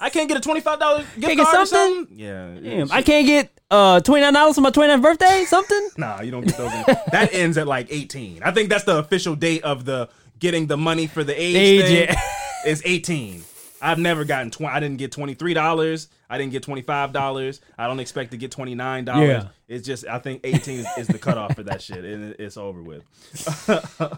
I 0.00 0.08
can't 0.10 0.28
get 0.28 0.38
a 0.38 0.40
twenty 0.40 0.60
five 0.60 0.78
dollar 0.78 1.00
gift 1.00 1.20
Can't 1.20 1.36
get 1.36 1.44
card 1.46 1.58
or 1.62 1.66
something? 1.66 1.94
something. 2.06 2.18
Yeah, 2.18 2.54
Damn, 2.62 2.92
I 2.92 3.02
can't 3.02 3.26
get 3.26 3.59
uh 3.70 4.00
twenty 4.00 4.22
nine 4.22 4.32
dollars 4.34 4.54
for 4.56 4.60
my 4.62 4.70
29th 4.70 5.02
birthday. 5.02 5.44
Something. 5.46 5.88
Nah, 5.96 6.20
you 6.22 6.30
don't 6.30 6.44
get 6.46 6.56
those. 6.56 6.72
in- 6.72 6.84
that 7.12 7.30
ends 7.32 7.56
at 7.58 7.66
like 7.66 7.88
18. 7.90 8.42
I 8.42 8.50
think 8.52 8.68
that's 8.70 8.84
the 8.84 8.98
official 8.98 9.36
date 9.36 9.62
of 9.64 9.84
the 9.84 10.08
getting 10.38 10.66
the 10.66 10.76
money 10.76 11.06
for 11.06 11.22
the 11.22 11.38
age, 11.40 11.56
Age, 11.56 11.84
thing 11.84 12.08
yeah. 12.08 12.20
is 12.70 12.82
18. 12.84 13.42
I've 13.82 13.98
never 13.98 14.24
gotten 14.24 14.50
20. 14.50 14.74
I 14.74 14.78
didn't 14.80 14.98
get 14.98 15.10
$23. 15.12 16.08
I 16.28 16.38
didn't 16.38 16.52
get 16.52 16.62
$25. 16.64 17.60
I 17.78 17.86
don't 17.86 17.98
expect 18.00 18.30
to 18.32 18.36
get 18.36 18.50
$29. 18.50 19.06
Yeah. 19.26 19.48
It's 19.68 19.86
just, 19.86 20.06
I 20.06 20.18
think 20.18 20.42
18 20.44 20.80
is, 20.80 20.86
is 20.98 21.06
the 21.06 21.18
cutoff 21.18 21.54
for 21.56 21.62
that 21.62 21.80
shit, 21.80 22.04
and 22.04 22.24
it- 22.32 22.36
it's 22.40 22.56
over 22.58 22.82
with. 22.82 23.04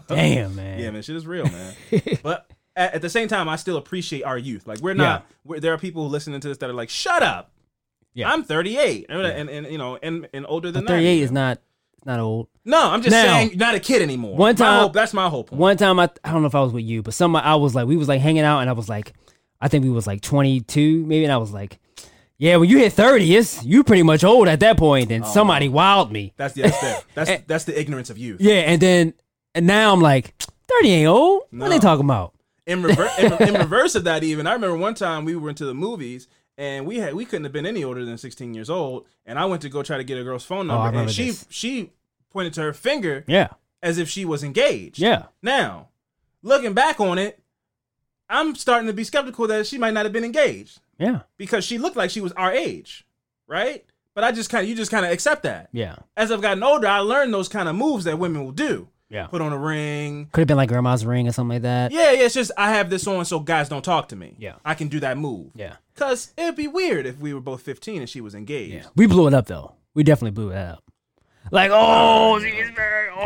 Damn 0.07 0.55
man. 0.55 0.79
Yeah, 0.79 0.91
man, 0.91 1.01
shit 1.01 1.15
is 1.15 1.25
real, 1.25 1.45
man. 1.45 1.73
but 2.23 2.49
at, 2.75 2.95
at 2.95 3.01
the 3.01 3.09
same 3.09 3.27
time, 3.29 3.47
I 3.47 3.55
still 3.55 3.77
appreciate 3.77 4.23
our 4.23 4.37
youth. 4.37 4.67
Like, 4.67 4.79
we're 4.79 4.93
not, 4.95 5.25
we're, 5.45 5.59
there 5.61 5.73
are 5.73 5.77
people 5.77 6.09
listening 6.09 6.39
to 6.41 6.47
this 6.49 6.57
that 6.57 6.69
are 6.69 6.73
like, 6.73 6.89
shut 6.89 7.23
up. 7.23 7.51
Yeah. 8.13 8.31
I'm 8.31 8.43
38. 8.43 9.05
And, 9.09 9.21
and, 9.25 9.49
and, 9.49 9.67
you 9.71 9.77
know, 9.77 9.97
and, 10.01 10.27
and 10.33 10.45
older 10.47 10.71
than 10.71 10.85
that. 10.85 10.91
Thirty 10.91 11.05
eight 11.07 11.13
even. 11.17 11.23
is 11.25 11.31
not 11.31 11.59
it's 11.97 12.05
not 12.05 12.19
old. 12.19 12.47
No, 12.65 12.89
I'm 12.91 13.01
just 13.01 13.11
Now, 13.11 13.23
saying 13.23 13.49
you're 13.49 13.57
not 13.57 13.75
a 13.75 13.79
kid 13.79 14.01
anymore. 14.01 14.35
one 14.37 14.49
My 14.49 14.53
time- 14.53 14.79
whole- 14.81 14.89
that's 14.89 15.13
my 15.13 15.29
whole 15.29 15.43
point. 15.43 15.59
One 15.59 15.77
time 15.77 15.99
I 15.99 16.09
I 16.23 16.31
don't 16.31 16.41
know 16.41 16.47
if 16.47 16.55
I 16.55 16.61
was 16.61 16.73
with 16.73 16.83
you, 16.85 17.01
but 17.01 17.13
some 17.13 17.35
I 17.35 17.55
was 17.55 17.73
like 17.75 17.87
we 17.87 17.97
was 17.97 18.07
like 18.07 18.21
hanging 18.21 18.43
out 18.43 18.59
and 18.59 18.69
I 18.69 18.73
was 18.73 18.87
like 18.89 19.13
I 19.61 19.67
think 19.67 19.83
we 19.83 19.89
was 19.89 20.05
like 20.07 20.21
22 20.21 21.05
maybe 21.05 21.23
and 21.23 21.31
I 21.33 21.37
was 21.37 21.51
like 21.53 21.79
yeah 22.37 22.57
when 22.57 22.67
you 22.69 22.79
hit 22.79 22.91
30 22.93 23.35
it's 23.35 23.63
you 23.63 23.83
pretty 23.83 24.03
much 24.03 24.23
old 24.23 24.47
at 24.47 24.59
that 24.61 24.77
point 24.77 25.11
Oh. 25.11 25.15
and 25.15 25.25
somebody 25.25 25.69
wowed 25.69 26.11
me. 26.11 26.33
That's 26.37 26.53
the 26.53 26.61
that's 26.63 26.79
the, 26.81 27.03
that's, 27.15 27.43
that's 27.47 27.63
the 27.65 27.79
ignorance 27.79 28.09
of 28.09 28.17
youth. 28.17 28.41
Yeah, 28.41 28.55
and 28.55 28.81
then 28.81 29.13
and 29.55 29.65
now 29.67 29.93
I'm 29.93 30.01
like 30.01 30.35
30 30.81 30.91
ain't 30.91 31.07
old. 31.07 31.43
What 31.51 31.67
are 31.67 31.69
they 31.69 31.79
talking 31.79 32.05
about? 32.05 32.33
In, 32.65 32.81
rever- 32.81 33.09
in, 33.19 33.33
in 33.49 33.53
reverse 33.55 33.93
of 33.95 34.05
that, 34.05 34.23
even 34.23 34.47
I 34.47 34.53
remember 34.53 34.77
one 34.77 34.95
time 34.95 35.25
we 35.25 35.35
were 35.35 35.49
into 35.49 35.65
the 35.65 35.73
movies 35.73 36.27
and 36.57 36.85
we 36.85 36.97
had 36.97 37.13
we 37.13 37.25
couldn't 37.25 37.43
have 37.45 37.53
been 37.53 37.65
any 37.65 37.83
older 37.83 38.05
than 38.05 38.17
16 38.17 38.53
years 38.53 38.69
old, 38.69 39.05
and 39.25 39.37
I 39.39 39.45
went 39.45 39.61
to 39.63 39.69
go 39.69 39.83
try 39.83 39.97
to 39.97 40.03
get 40.03 40.17
a 40.17 40.23
girl's 40.23 40.45
phone 40.45 40.69
Oh, 40.69 40.73
number, 40.75 40.85
remember 40.87 41.01
and 41.03 41.11
she 41.11 41.27
this. 41.27 41.45
she 41.49 41.91
pointed 42.29 42.53
to 42.53 42.61
her 42.61 42.73
finger 42.73 43.23
Yeah. 43.27 43.49
as 43.81 43.97
if 43.97 44.09
she 44.09 44.25
was 44.25 44.43
engaged. 44.43 44.99
Yeah. 44.99 45.25
Now, 45.41 45.89
looking 46.41 46.73
back 46.73 46.99
on 46.99 47.17
it, 47.17 47.39
I'm 48.29 48.55
starting 48.55 48.87
to 48.87 48.93
be 48.93 49.03
skeptical 49.03 49.47
that 49.47 49.67
she 49.67 49.77
might 49.77 49.93
not 49.93 50.05
have 50.05 50.13
been 50.13 50.23
engaged 50.23 50.79
Yeah. 50.97 51.21
because 51.37 51.63
she 51.63 51.77
looked 51.77 51.95
like 51.97 52.09
she 52.09 52.21
was 52.21 52.31
our 52.33 52.51
age, 52.51 53.05
right? 53.47 53.85
But 54.15 54.23
I 54.23 54.31
just 54.31 54.49
kind 54.49 54.63
of 54.63 54.69
you 54.69 54.75
just 54.75 54.91
kind 54.91 55.05
of 55.05 55.11
accept 55.11 55.43
that. 55.43 55.69
Yeah. 55.71 55.95
As 56.15 56.31
I've 56.31 56.41
gotten 56.41 56.63
older, 56.63 56.87
I 56.87 56.99
learned 56.99 57.33
those 57.33 57.49
kind 57.49 57.67
of 57.67 57.75
moves 57.75 58.05
that 58.05 58.19
women 58.19 58.43
will 58.43 58.51
do. 58.51 58.89
Yeah. 59.13 59.27
Put 59.27 59.41
on 59.41 59.53
a 59.53 59.57
ring. 59.57 60.27
Could 60.31 60.41
have 60.41 60.47
been 60.47 60.57
like 60.57 60.69
grandma's 60.69 61.05
ring 61.05 61.27
or 61.27 61.31
something 61.31 61.55
like 61.55 61.61
that. 61.61 61.91
Yeah, 61.91 62.11
yeah, 62.11 62.23
it's 62.25 62.33
just 62.33 62.51
I 62.57 62.71
have 62.71 62.89
this 62.89 63.05
on 63.05 63.23
so 63.25 63.39
guys 63.39 63.69
don't 63.69 63.85
talk 63.85 64.09
to 64.09 64.15
me. 64.15 64.35
Yeah. 64.39 64.55
I 64.65 64.73
can 64.73 64.87
do 64.87 64.99
that 65.01 65.17
move. 65.17 65.51
Yeah. 65.55 65.75
Cause 65.95 66.33
it'd 66.35 66.55
be 66.55 66.67
weird 66.67 67.05
if 67.05 67.19
we 67.19 67.33
were 67.33 67.39
both 67.39 67.61
15 67.61 68.01
and 68.01 68.09
she 68.09 68.21
was 68.21 68.33
engaged. 68.33 68.73
Yeah. 68.73 68.85
We 68.95 69.05
blew 69.05 69.27
it 69.27 69.33
up 69.33 69.45
though. 69.45 69.75
We 69.93 70.03
definitely 70.03 70.31
blew 70.31 70.49
it 70.49 70.57
up. 70.57 70.83
Like, 71.51 71.69
oh, 71.73 72.39
she 72.39 72.47
is 72.47 72.71
very 72.71 73.09
old. 73.09 73.19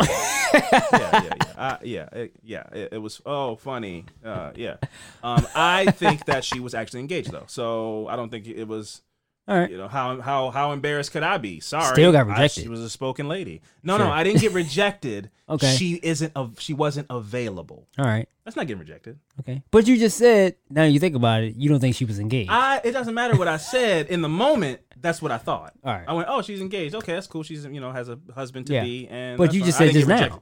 yeah, 0.00 0.88
yeah, 0.92 1.22
yeah. 1.24 1.30
Uh, 1.56 1.78
yeah, 1.82 2.08
it, 2.12 2.32
yeah. 2.42 2.64
It, 2.72 2.92
it 2.92 2.98
was 2.98 3.20
oh 3.24 3.56
funny. 3.56 4.04
Uh, 4.24 4.52
yeah. 4.54 4.76
Um, 5.22 5.46
I 5.54 5.86
think 5.90 6.26
that 6.26 6.44
she 6.44 6.60
was 6.60 6.74
actually 6.74 7.00
engaged 7.00 7.30
though, 7.30 7.46
so 7.46 8.06
I 8.08 8.16
don't 8.16 8.30
think 8.30 8.46
it 8.46 8.68
was. 8.68 9.02
All 9.48 9.58
right. 9.58 9.70
You 9.70 9.76
know 9.76 9.88
how 9.88 10.20
how 10.20 10.50
how 10.50 10.70
embarrassed 10.72 11.10
could 11.12 11.24
I 11.24 11.36
be? 11.38 11.58
Sorry, 11.60 11.92
Still 11.94 12.12
got 12.12 12.26
I- 12.28 12.30
rejected. 12.30 12.62
she 12.62 12.68
was 12.68 12.80
a 12.80 12.88
spoken 12.88 13.26
lady. 13.28 13.60
No, 13.82 13.96
Sure. 13.96 14.06
no, 14.06 14.12
I 14.12 14.22
didn't 14.24 14.40
get 14.40 14.52
rejected. 14.52 15.30
Okay. 15.52 15.74
she 15.76 16.00
isn't. 16.02 16.34
Av- 16.34 16.58
she 16.58 16.72
wasn't 16.72 17.08
available. 17.10 17.86
All 17.98 18.06
right. 18.06 18.26
That's 18.44 18.56
not 18.56 18.66
getting 18.66 18.80
rejected. 18.80 19.18
Okay. 19.40 19.62
But 19.70 19.86
you 19.86 19.98
just 19.98 20.16
said, 20.16 20.56
now 20.70 20.84
you 20.84 20.98
think 20.98 21.14
about 21.14 21.42
it, 21.42 21.56
you 21.56 21.68
don't 21.68 21.78
think 21.78 21.94
she 21.94 22.06
was 22.06 22.18
engaged. 22.18 22.48
I 22.50 22.80
it 22.82 22.92
doesn't 22.92 23.12
matter 23.12 23.36
what 23.36 23.48
I 23.48 23.58
said 23.58 24.06
in 24.06 24.22
the 24.22 24.30
moment. 24.30 24.80
That's 24.98 25.20
what 25.20 25.30
I 25.30 25.36
thought. 25.36 25.74
All 25.84 25.92
right. 25.92 26.04
I 26.08 26.12
went, 26.14 26.28
oh, 26.30 26.40
she's 26.40 26.60
engaged. 26.62 26.94
Okay, 26.94 27.12
that's 27.12 27.26
cool. 27.26 27.42
She's 27.42 27.66
you 27.66 27.80
know 27.80 27.92
has 27.92 28.08
a 28.08 28.18
husband 28.34 28.66
to 28.68 28.72
Yeah. 28.74 28.84
be. 28.84 29.08
And 29.08 29.36
But 29.36 29.52
you 29.52 29.62
just 29.62 29.78
I 29.80 29.86
said 29.86 29.92
just 29.94 30.08
now. 30.08 30.14
rejected. 30.14 30.40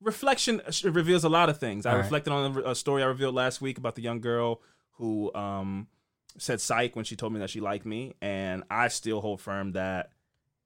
Reflection 0.00 0.60
uh, 0.60 0.90
reveals 0.90 1.24
a 1.24 1.28
lot 1.28 1.48
of 1.48 1.58
things. 1.58 1.86
I 1.86 1.90
All 1.90 1.96
right. 1.96 2.02
reflected 2.04 2.32
on 2.32 2.58
a, 2.58 2.70
a 2.70 2.74
story 2.74 3.02
I 3.02 3.06
revealed 3.06 3.34
last 3.34 3.60
week 3.60 3.78
about 3.78 3.94
the 3.96 4.02
young 4.02 4.20
girl 4.20 4.60
who 4.98 5.34
um 5.34 5.88
said 6.38 6.60
psych 6.60 6.96
when 6.96 7.04
she 7.04 7.16
told 7.16 7.32
me 7.32 7.40
that 7.40 7.50
she 7.50 7.60
liked 7.60 7.86
me, 7.86 8.14
and 8.20 8.64
I 8.70 8.88
still 8.88 9.20
hold 9.20 9.40
firm 9.40 9.72
that. 9.72 10.10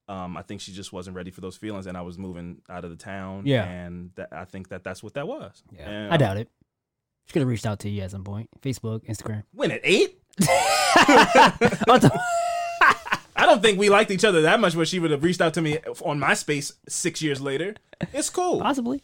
Um, 0.07 0.35
I 0.37 0.41
think 0.41 0.59
she 0.61 0.71
just 0.71 0.91
wasn't 0.91 1.15
ready 1.15 1.29
for 1.29 1.41
those 1.41 1.55
feelings, 1.55 1.85
and 1.85 1.95
I 1.95 2.01
was 2.01 2.17
moving 2.17 2.61
out 2.67 2.83
of 2.83 2.89
the 2.89 2.95
town. 2.95 3.43
Yeah. 3.45 3.63
and 3.69 4.09
that, 4.15 4.29
I 4.31 4.45
think 4.45 4.69
that 4.69 4.83
that's 4.83 5.03
what 5.03 5.13
that 5.13 5.27
was. 5.27 5.61
yeah. 5.71 5.87
And 5.87 6.11
I 6.13 6.17
doubt 6.17 6.37
it. 6.37 6.49
She 7.27 7.33
could 7.33 7.41
have 7.41 7.47
reached 7.49 7.67
out 7.67 7.77
to 7.81 7.89
you 7.89 8.01
at 8.01 8.09
some 8.09 8.23
point. 8.23 8.49
Facebook, 8.61 9.05
Instagram. 9.07 9.43
When 9.53 9.69
at 9.69 9.81
eight, 9.83 10.19
I 13.35 13.45
don't 13.45 13.61
think 13.61 13.77
we 13.77 13.89
liked 13.89 14.09
each 14.09 14.25
other 14.25 14.41
that 14.41 14.59
much 14.59 14.75
where 14.75 14.85
she 14.85 14.97
would 14.99 15.11
have 15.11 15.23
reached 15.23 15.41
out 15.41 15.53
to 15.53 15.61
me 15.61 15.77
on 16.03 16.19
MySpace 16.19 16.73
six 16.87 17.21
years 17.21 17.39
later. 17.39 17.75
It's 18.13 18.29
cool. 18.31 18.61
Possibly. 18.61 19.03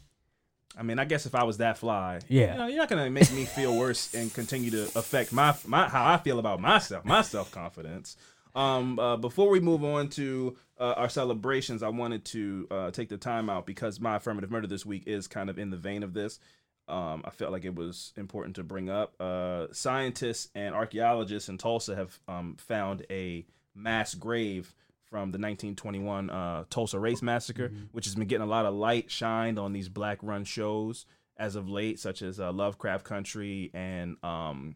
I 0.78 0.84
mean, 0.84 1.00
I 1.00 1.06
guess 1.06 1.26
if 1.26 1.36
I 1.36 1.44
was 1.44 1.58
that 1.58 1.78
fly, 1.78 2.20
Yeah. 2.28 2.52
you 2.54 2.58
know, 2.58 2.68
you're 2.68 2.78
not 2.78 2.90
gonna 2.90 3.10
make 3.10 3.32
me 3.32 3.46
feel 3.46 3.76
worse 3.78 4.14
and 4.14 4.34
continue 4.34 4.72
to 4.72 4.84
affect 4.98 5.32
my 5.34 5.56
my 5.66 5.88
how 5.90 6.06
I 6.06 6.18
feel 6.18 6.40
about 6.40 6.60
myself, 6.60 7.06
my 7.06 7.22
self 7.22 7.52
confidence. 7.52 8.18
Um, 8.56 9.00
uh, 9.00 9.18
before 9.18 9.50
we 9.50 9.60
move 9.60 9.84
on 9.84 10.08
to 10.12 10.56
uh, 10.80 10.94
our 10.98 11.10
celebrations, 11.10 11.84
I 11.84 11.90
wanted 11.90 12.24
to 12.26 12.68
uh, 12.72 12.92
take 12.92 13.10
the 13.10 13.18
time 13.18 13.50
out 13.50 13.66
because 13.66 14.00
my 14.00 14.16
affirmative 14.18 14.50
murder 14.52 14.68
this 14.68 14.86
week 14.86 15.04
is 15.08 15.28
kind 15.28 15.50
of 15.50 15.60
in 15.60 15.70
the 15.72 15.78
vein 15.78 16.04
of 16.04 16.14
this. 16.14 16.40
Um, 16.88 17.24
I 17.26 17.32
felt 17.32 17.52
like 17.52 17.66
it 17.66 17.76
was 17.76 18.14
important 18.16 18.56
to 18.58 18.64
bring 18.64 18.90
up. 18.90 19.14
Uh, 19.20 19.68
scientists 19.72 20.50
and 20.56 20.74
archaeologists 20.76 21.50
in 21.50 21.58
Tulsa 21.58 21.96
have 21.96 22.20
um, 22.28 22.56
found 22.60 23.06
a 23.10 23.46
mass 23.74 24.14
grave 24.14 24.74
from 25.10 25.32
the 25.32 25.38
1921 25.38 26.30
uh, 26.30 26.64
Tulsa 26.70 27.00
Race 27.00 27.22
Massacre, 27.22 27.72
which 27.92 28.06
has 28.06 28.16
been 28.16 28.28
getting 28.28 28.46
a 28.46 28.50
lot 28.50 28.66
of 28.66 28.74
light 28.74 29.10
shined 29.12 29.58
on 29.60 29.72
these 29.74 29.88
black 29.90 30.18
run 30.22 30.44
shows 30.44 31.06
as 31.38 31.56
of 31.56 31.70
late, 31.70 32.00
such 32.00 32.22
as 32.22 32.40
uh, 32.40 32.52
Lovecraft 32.52 33.06
Country 33.06 33.70
and 33.74 34.18
um, 34.24 34.76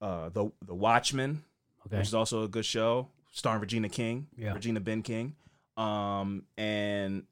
uh, 0.00 0.28
the 0.30 0.50
the 0.64 0.74
Watchmen, 0.74 1.42
Okay. 1.86 1.98
which 1.98 2.08
is 2.08 2.14
also 2.14 2.42
a 2.42 2.48
good 2.48 2.64
show, 2.66 3.08
starring 3.32 3.60
Regina 3.60 3.88
King, 3.88 4.26
Yeah. 4.36 4.52
Regina 4.52 4.80
Ben 4.80 5.02
King, 5.02 5.36
um, 5.76 6.44
and 6.56 7.24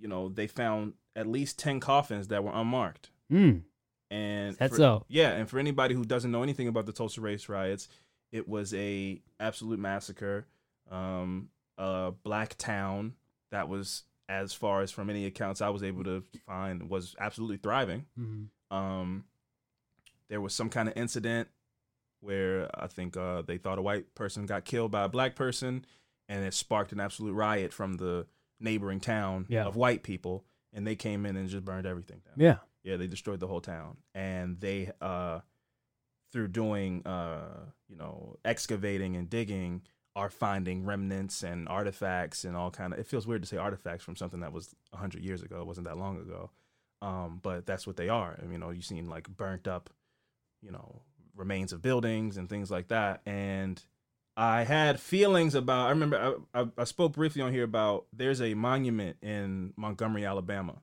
you 0.00 0.08
know 0.08 0.28
they 0.28 0.46
found 0.46 0.94
at 1.14 1.26
least 1.26 1.58
ten 1.58 1.78
coffins 1.80 2.28
that 2.28 2.42
were 2.42 2.52
unmarked. 2.52 3.10
Mm. 3.30 3.62
And 4.10 4.56
That's 4.56 4.72
for, 4.72 4.76
so. 4.76 5.04
yeah, 5.08 5.30
and 5.30 5.48
for 5.48 5.58
anybody 5.58 5.94
who 5.94 6.04
doesn't 6.04 6.30
know 6.30 6.42
anything 6.42 6.68
about 6.68 6.84
the 6.86 6.92
Tulsa 6.92 7.20
race 7.22 7.48
riots, 7.48 7.88
it 8.30 8.46
was 8.46 8.74
a 8.74 9.20
absolute 9.40 9.78
massacre, 9.78 10.46
um, 10.92 11.48
a 11.78 12.12
black 12.22 12.56
town 12.58 13.14
that 13.50 13.68
was, 13.68 14.04
as 14.28 14.52
far 14.52 14.82
as 14.82 14.90
from 14.90 15.10
any 15.10 15.26
accounts 15.26 15.60
I 15.60 15.70
was 15.70 15.82
able 15.82 16.04
to 16.04 16.22
find, 16.46 16.88
was 16.88 17.16
absolutely 17.18 17.56
thriving. 17.56 18.06
Mhm. 18.18 18.48
Um, 18.70 19.24
there 20.28 20.40
was 20.40 20.54
some 20.54 20.70
kind 20.70 20.88
of 20.88 20.96
incident 20.96 21.48
where 22.20 22.70
I 22.80 22.86
think 22.86 23.16
uh, 23.16 23.42
they 23.42 23.58
thought 23.58 23.78
a 23.78 23.82
white 23.82 24.14
person 24.14 24.46
got 24.46 24.64
killed 24.64 24.90
by 24.92 25.02
a 25.04 25.08
black 25.08 25.34
person, 25.34 25.84
and 26.28 26.44
it 26.44 26.54
sparked 26.54 26.92
an 26.92 27.00
absolute 27.00 27.32
riot 27.34 27.72
from 27.72 27.94
the 27.94 28.26
neighboring 28.60 29.00
town 29.00 29.46
Yeah. 29.48 29.64
of 29.66 29.74
white 29.76 30.02
people, 30.04 30.44
and 30.72 30.86
they 30.86 30.94
came 30.96 31.26
in 31.26 31.36
and 31.36 31.48
just 31.48 31.64
burned 31.64 31.86
everything 31.86 32.20
down. 32.24 32.34
Yeah. 32.36 32.58
Yeah, 32.84 32.96
they 32.96 33.06
destroyed 33.08 33.40
the 33.40 33.46
whole 33.48 33.60
town, 33.60 33.96
and 34.14 34.58
they, 34.60 34.90
uh, 35.00 35.40
through 36.32 36.48
doing, 36.48 37.06
uh, 37.06 37.66
you 37.88 37.96
know, 37.96 38.36
excavating 38.44 39.16
and 39.16 39.28
digging, 39.28 39.82
are 40.14 40.30
finding 40.30 40.84
remnants 40.84 41.42
and 41.42 41.68
artifacts 41.68 42.44
and 42.44 42.56
all 42.56 42.70
kind 42.70 42.92
of. 42.92 42.98
It 42.98 43.06
feels 43.06 43.26
weird 43.26 43.42
to 43.42 43.48
say 43.48 43.56
artifacts 43.56 44.04
from 44.04 44.16
something 44.16 44.40
that 44.40 44.52
was 44.52 44.74
hundred 44.92 45.24
years 45.24 45.42
ago. 45.42 45.60
It 45.60 45.66
wasn't 45.66 45.86
that 45.86 45.98
long 45.98 46.18
ago, 46.18 46.50
um, 47.00 47.40
but 47.42 47.66
that's 47.66 47.86
what 47.86 47.96
they 47.96 48.08
are. 48.08 48.34
And, 48.40 48.52
you 48.52 48.58
know, 48.58 48.70
you've 48.70 48.84
seen 48.84 49.08
like 49.08 49.28
burnt 49.28 49.66
up, 49.66 49.90
you 50.60 50.70
know, 50.70 51.02
remains 51.36 51.72
of 51.72 51.82
buildings 51.82 52.36
and 52.36 52.48
things 52.48 52.70
like 52.70 52.88
that, 52.88 53.20
and. 53.26 53.82
I 54.34 54.64
had 54.64 54.98
feelings 54.98 55.54
about. 55.54 55.88
I 55.88 55.90
remember 55.90 56.38
I, 56.54 56.62
I, 56.62 56.66
I 56.78 56.84
spoke 56.84 57.12
briefly 57.12 57.42
on 57.42 57.52
here 57.52 57.64
about 57.64 58.06
there's 58.14 58.40
a 58.40 58.54
monument 58.54 59.18
in 59.20 59.74
Montgomery, 59.76 60.24
Alabama, 60.24 60.76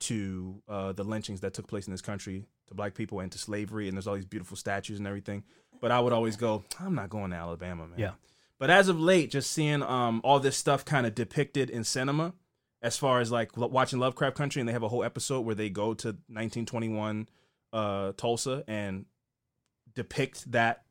to 0.00 0.62
uh, 0.66 0.92
the 0.92 1.04
lynchings 1.04 1.40
that 1.42 1.52
took 1.52 1.66
place 1.66 1.86
in 1.86 1.90
this 1.90 2.00
country 2.00 2.46
to 2.68 2.74
black 2.74 2.94
people 2.94 3.20
and 3.20 3.30
to 3.32 3.36
slavery, 3.36 3.88
and 3.88 3.96
there's 3.96 4.06
all 4.06 4.14
these 4.14 4.24
beautiful 4.24 4.56
statues 4.56 4.98
and 4.98 5.06
everything. 5.06 5.44
But 5.82 5.90
I 5.90 6.00
would 6.00 6.14
always 6.14 6.36
go, 6.36 6.64
I'm 6.80 6.94
not 6.94 7.10
going 7.10 7.30
to 7.32 7.36
Alabama, 7.36 7.86
man. 7.86 7.98
Yeah. 7.98 8.12
But 8.58 8.70
as 8.70 8.88
of 8.88 8.98
late, 9.00 9.30
just 9.30 9.50
seeing 9.52 9.82
um, 9.82 10.20
all 10.24 10.40
this 10.40 10.56
stuff 10.56 10.84
kind 10.84 11.06
of 11.06 11.14
depicted 11.14 11.70
in 11.70 11.84
cinema, 11.84 12.34
as 12.82 12.96
far 12.96 13.20
as 13.20 13.30
like 13.30 13.56
watching 13.56 13.98
Lovecraft 14.00 14.36
Country, 14.36 14.60
and 14.60 14.68
they 14.68 14.72
have 14.72 14.82
a 14.82 14.88
whole 14.88 15.04
episode 15.04 15.40
where 15.42 15.54
they 15.54 15.68
go 15.70 15.94
to 15.94 16.08
1921 16.08 17.28
uh, 17.72 18.12
Tulsa 18.16 18.64
and 18.66 19.04
depict 19.94 20.50
that 20.52 20.84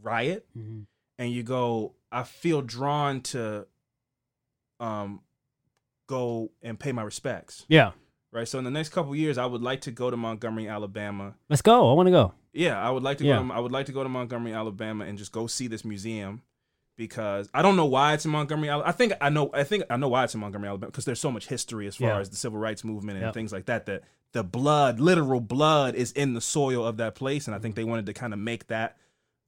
riot, 0.00 0.46
Mhm. 0.56 0.86
and 1.18 1.32
you 1.32 1.42
go, 1.42 1.94
I 2.12 2.22
feel 2.24 2.62
drawn 2.62 3.20
to 3.22 3.66
um 4.78 5.20
go 6.08 6.50
and 6.62 6.78
pay 6.78 6.92
my 6.92 7.02
respects. 7.02 7.64
Yeah. 7.68 7.92
Right. 8.32 8.46
So 8.48 8.58
in 8.58 8.64
the 8.64 8.70
next 8.70 8.90
couple 8.90 9.14
years, 9.14 9.38
I 9.38 9.46
would 9.46 9.62
like 9.62 9.82
to 9.82 9.90
go 9.90 10.10
to 10.10 10.16
Montgomery, 10.16 10.68
Alabama. 10.68 11.34
Let's 11.48 11.62
go. 11.62 11.90
I 11.90 11.94
want 11.94 12.06
to 12.06 12.10
go. 12.12 12.32
Yeah, 12.52 12.80
I 12.80 12.90
would 12.90 13.02
like 13.02 13.18
to 13.18 13.24
Yeah. 13.24 13.38
go. 13.38 13.48
To, 13.48 13.54
I 13.54 13.58
would 13.60 13.72
like 13.72 13.86
to 13.86 13.92
go 13.92 14.02
to 14.02 14.08
Montgomery, 14.08 14.52
Alabama, 14.52 15.04
and 15.04 15.18
just 15.18 15.32
go 15.32 15.46
see 15.46 15.66
this 15.66 15.84
museum 15.84 16.42
because 17.00 17.48
I 17.54 17.62
don't 17.62 17.76
know 17.76 17.86
why 17.86 18.12
it's 18.12 18.26
in 18.26 18.30
Montgomery. 18.30 18.68
I 18.70 18.92
think 18.92 19.14
I 19.22 19.30
know. 19.30 19.50
I 19.54 19.64
think 19.64 19.84
I 19.88 19.96
know 19.96 20.08
why 20.08 20.24
it's 20.24 20.34
in 20.34 20.40
Montgomery, 20.40 20.68
Alabama 20.68 20.90
because 20.90 21.06
there's 21.06 21.18
so 21.18 21.32
much 21.32 21.46
history 21.46 21.86
as 21.86 21.96
far 21.96 22.08
Yeah. 22.08 22.18
as 22.18 22.28
the 22.28 22.36
civil 22.36 22.58
rights 22.58 22.84
movement 22.84 23.16
and 23.16 23.24
Yep. 23.24 23.34
things 23.34 23.52
like 23.52 23.64
that. 23.64 23.86
That 23.86 24.02
the 24.32 24.44
blood, 24.44 25.00
literal 25.00 25.40
blood, 25.40 25.94
is 25.94 26.12
in 26.12 26.34
the 26.34 26.42
soil 26.42 26.86
of 26.86 26.98
that 26.98 27.14
place, 27.14 27.46
and 27.46 27.54
I 27.54 27.58
think 27.58 27.74
mm-hmm. 27.74 27.80
they 27.86 27.90
wanted 27.90 28.06
to 28.06 28.12
kind 28.12 28.34
of 28.34 28.38
make 28.38 28.66
that 28.66 28.98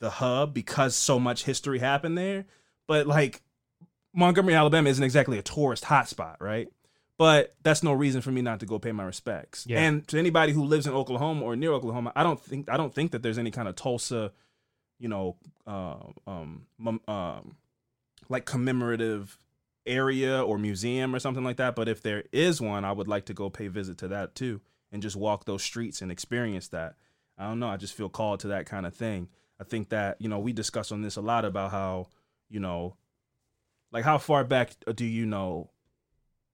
the 0.00 0.08
hub 0.08 0.54
because 0.54 0.96
so 0.96 1.20
much 1.20 1.44
history 1.44 1.78
happened 1.78 2.16
there. 2.16 2.46
But 2.88 3.06
like 3.06 3.42
Montgomery, 4.14 4.54
Alabama, 4.54 4.88
isn't 4.88 5.04
exactly 5.04 5.36
a 5.36 5.42
tourist 5.42 5.84
hotspot, 5.84 6.36
right? 6.40 6.68
But 7.18 7.54
that's 7.62 7.82
no 7.82 7.92
reason 7.92 8.22
for 8.22 8.32
me 8.32 8.40
not 8.40 8.60
to 8.60 8.66
go 8.66 8.78
pay 8.78 8.92
my 8.92 9.04
respects. 9.04 9.66
Yeah. 9.68 9.80
And 9.80 10.08
to 10.08 10.18
anybody 10.18 10.52
who 10.52 10.64
lives 10.64 10.86
in 10.86 10.94
Oklahoma 10.94 11.44
or 11.44 11.54
near 11.54 11.72
Oklahoma, 11.72 12.12
I 12.16 12.22
don't 12.22 12.40
think 12.40 12.70
I 12.70 12.78
don't 12.78 12.94
think 12.94 13.12
that 13.12 13.22
there's 13.22 13.38
any 13.38 13.50
kind 13.50 13.68
of 13.68 13.76
Tulsa, 13.76 14.32
you 15.02 15.08
know, 15.08 15.36
uh, 15.66 15.96
um, 16.28 16.66
um, 17.08 17.56
like 18.28 18.44
commemorative 18.44 19.36
area 19.84 20.40
or 20.40 20.58
museum 20.58 21.12
or 21.12 21.18
something 21.18 21.42
like 21.42 21.56
that. 21.56 21.74
But 21.74 21.88
if 21.88 22.02
there 22.02 22.22
is 22.30 22.60
one, 22.60 22.84
I 22.84 22.92
would 22.92 23.08
like 23.08 23.26
to 23.26 23.34
go 23.34 23.50
pay 23.50 23.66
visit 23.66 23.98
to 23.98 24.08
that 24.08 24.36
too 24.36 24.60
and 24.92 25.02
just 25.02 25.16
walk 25.16 25.44
those 25.44 25.64
streets 25.64 26.02
and 26.02 26.12
experience 26.12 26.68
that. 26.68 26.94
I 27.36 27.48
don't 27.48 27.58
know. 27.58 27.68
I 27.68 27.78
just 27.78 27.94
feel 27.94 28.08
called 28.08 28.38
to 28.40 28.48
that 28.48 28.66
kind 28.66 28.86
of 28.86 28.94
thing. 28.94 29.28
I 29.60 29.64
think 29.64 29.88
that 29.88 30.20
you 30.20 30.28
know 30.28 30.38
we 30.38 30.52
discuss 30.52 30.92
on 30.92 31.02
this 31.02 31.16
a 31.16 31.20
lot 31.20 31.44
about 31.44 31.72
how 31.72 32.06
you 32.48 32.60
know, 32.60 32.94
like 33.90 34.04
how 34.04 34.18
far 34.18 34.44
back 34.44 34.74
do 34.94 35.04
you 35.04 35.26
know 35.26 35.70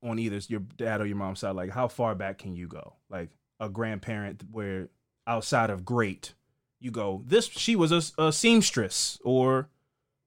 on 0.03 0.19
either 0.19 0.41
your 0.49 0.61
dad 0.61 1.03
or 1.03 1.07
your 1.07 1.17
mom's 1.17 1.41
side? 1.41 1.55
Like 1.55 1.71
how 1.71 1.89
far 1.89 2.15
back 2.15 2.39
can 2.39 2.55
you 2.55 2.67
go? 2.67 2.95
Like 3.11 3.29
a 3.61 3.69
grandparent 3.69 4.43
where 4.51 4.89
outside 5.27 5.69
of 5.69 5.85
great, 5.85 6.33
you 6.81 6.91
go 6.91 7.23
this 7.27 7.47
she 7.47 7.75
was 7.77 7.91
a, 7.93 8.03
a 8.23 8.33
seamstress 8.33 9.19
or 9.25 9.69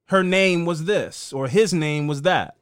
her 0.08 0.24
name 0.24 0.66
was 0.66 0.86
this 0.86 1.32
or 1.34 1.48
his 1.48 1.74
name 1.74 2.08
was 2.08 2.24
that. 2.24 2.56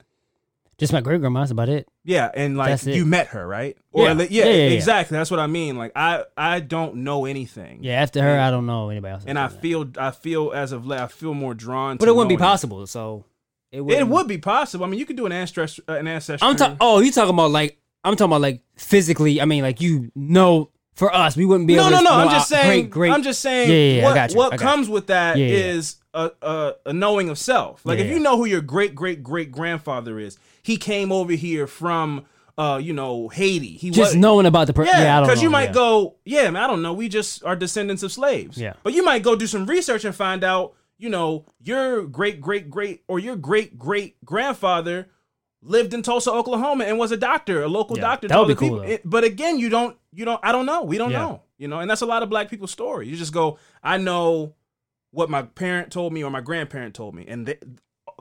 Just 0.77 0.93
my 0.93 1.01
great 1.01 1.19
grandma's 1.19 1.51
about 1.51 1.67
it. 1.67 1.89
Yeah, 2.05 2.31
and 2.33 2.55
like 2.55 2.85
you 2.85 3.05
met 3.05 3.27
her, 3.27 3.45
right? 3.45 3.75
Or 3.91 4.05
Yeah. 4.05 4.13
like- 4.13 4.31
yeah, 4.31 4.45
Yeah, 4.45 4.51
yeah, 4.51 4.69
exactly. 4.69 5.17
That's 5.17 5.29
what 5.29 5.39
I 5.41 5.47
mean. 5.47 5.75
Like 5.77 5.91
I 5.95 6.23
I 6.37 6.61
don't 6.61 6.97
know 6.97 7.25
anything. 7.25 7.79
Yeah. 7.83 8.01
After 8.01 8.21
her, 8.21 8.39
I 8.39 8.49
don't 8.49 8.65
know 8.65 8.89
anybody 8.89 9.11
else. 9.13 9.23
And 9.27 9.37
I 9.37 9.47
that. 9.47 9.61
feel 9.61 9.89
I 9.97 10.11
feel 10.11 10.51
as 10.53 10.71
of 10.71 10.85
late 10.85 11.01
I 11.01 11.07
feel 11.07 11.33
more 11.33 11.53
drawn 11.53 11.97
to 11.97 11.99
but 11.99 12.07
it 12.07 12.15
wouldn't 12.15 12.29
be 12.29 12.37
possible. 12.37 12.87
So 12.87 13.25
it 13.73 13.79
It 13.79 14.07
wouldn't- 14.07 14.29
be 14.29 14.37
possible. 14.37 14.85
I 14.85 14.87
mean, 14.89 14.99
you 14.99 15.05
could 15.05 15.17
do 15.17 15.25
an 15.25 15.31
ancestry 15.33 15.83
uh, 15.89 15.93
an 15.93 16.07
ancestry. 16.07 16.47
I'm 16.47 16.55
talking. 16.55 16.77
Oh, 16.79 16.99
you 17.01 17.11
talking 17.11 17.33
about 17.33 17.51
like 17.51 17.77
I'm 18.05 18.15
talking 18.15 18.31
about 18.31 18.41
like 18.41 18.61
physically. 18.77 19.41
I 19.41 19.45
mean, 19.45 19.63
like 19.63 19.81
you 19.81 20.11
know, 20.15 20.69
for 20.99 21.15
us, 21.15 21.37
we 21.37 21.45
wouldn't 21.45 21.65
be 21.65 21.75
no, 21.75 21.83
able 21.87 21.91
no, 21.91 21.97
to. 21.97 22.03
no. 22.03 22.09
know 22.09 22.15
I'm 22.17 22.29
just 22.29 22.49
saying. 22.49 22.81
Great, 22.81 22.89
great. 22.89 23.13
I'm 23.13 23.23
just 23.23 23.39
saying. 23.39 23.69
Yeah, 23.69 23.75
yeah, 23.75 23.93
yeah, 23.93 24.01
I 24.01 24.05
what 24.05 24.15
got 24.15 24.31
you, 24.31 24.37
what 24.37 24.59
comes 24.59 24.89
with 24.89 25.07
that 25.07 25.37
Yeah, 25.37 25.47
is 25.47 25.95
a, 26.13 26.31
a 26.41 26.73
a 26.87 26.93
knowing 26.93 27.29
of 27.29 27.39
self. 27.39 27.85
Like 27.85 27.99
if 27.99 28.07
you 28.07 28.19
know 28.19 28.35
who 28.37 28.45
your 28.45 28.61
great 28.61 28.95
great 28.95 29.23
great 29.23 29.49
grandfather 29.49 30.19
is, 30.19 30.37
he 30.61 30.75
came 30.75 31.11
over 31.13 31.31
here 31.31 31.67
from 31.67 32.25
uh 32.57 32.81
you 32.83 32.91
know 32.91 33.29
Haiti. 33.29 33.77
He 33.77 33.91
just 33.91 34.11
was, 34.11 34.15
knowing 34.17 34.45
about 34.45 34.67
the 34.67 34.73
person. 34.73 34.93
Yeah, 34.99 35.21
because 35.21 35.41
you 35.41 35.49
might 35.49 35.71
go, 35.71 36.17
yeah, 36.25 36.49
man, 36.49 36.61
I 36.61 36.67
don't 36.67 36.81
know. 36.81 36.93
We 36.93 37.07
just 37.07 37.45
are 37.45 37.55
descendants 37.55 38.03
of 38.03 38.11
slaves. 38.11 38.57
Yeah. 38.57 38.73
But 38.83 38.93
you 38.93 39.03
might 39.03 39.23
go 39.23 39.37
do 39.37 39.47
some 39.47 39.65
research 39.65 40.03
and 40.03 40.13
find 40.13 40.43
out, 40.43 40.73
you 40.97 41.09
know, 41.09 41.45
your 41.63 42.03
great 42.03 42.41
great 42.41 42.69
great 42.69 43.03
or 43.07 43.19
your 43.19 43.37
great 43.37 43.79
great 43.79 44.23
grandfather 44.25 45.07
lived 45.61 45.93
in 45.93 46.01
Tulsa, 46.01 46.31
Oklahoma, 46.31 46.85
and 46.85 46.97
was 46.97 47.11
a 47.11 47.17
doctor, 47.17 47.63
a 47.63 47.67
local 47.67 47.97
Yeah, 47.97 48.01
doctor. 48.03 48.27
that 48.27 48.39
would 48.39 48.47
be 48.47 48.55
cool. 48.55 48.81
It- 48.81 49.01
but 49.03 49.23
again, 49.23 49.59
you 49.59 49.69
don't, 49.69 49.97
you 50.13 50.25
don't. 50.25 50.39
I 50.43 50.51
don't 50.51 50.65
know. 50.65 50.83
We 50.83 50.97
don't 50.97 51.11
Yeah. 51.11 51.19
know. 51.19 51.41
You 51.57 51.67
know, 51.67 51.79
and 51.79 51.89
that's 51.89 52.01
a 52.01 52.05
lot 52.05 52.23
of 52.23 52.29
black 52.29 52.49
people's 52.49 52.71
story. 52.71 53.07
You 53.09 53.17
just 53.17 53.33
go, 53.33 53.57
I 53.83 53.97
know 53.97 54.53
what 55.11 55.29
my 55.29 55.41
parent 55.41 55.91
told 55.91 56.13
me 56.13 56.23
or 56.23 56.31
my 56.31 56.39
grandparent 56.41 56.93
told 56.95 57.13
me, 57.15 57.25
and 57.27 57.45
the, 57.45 57.57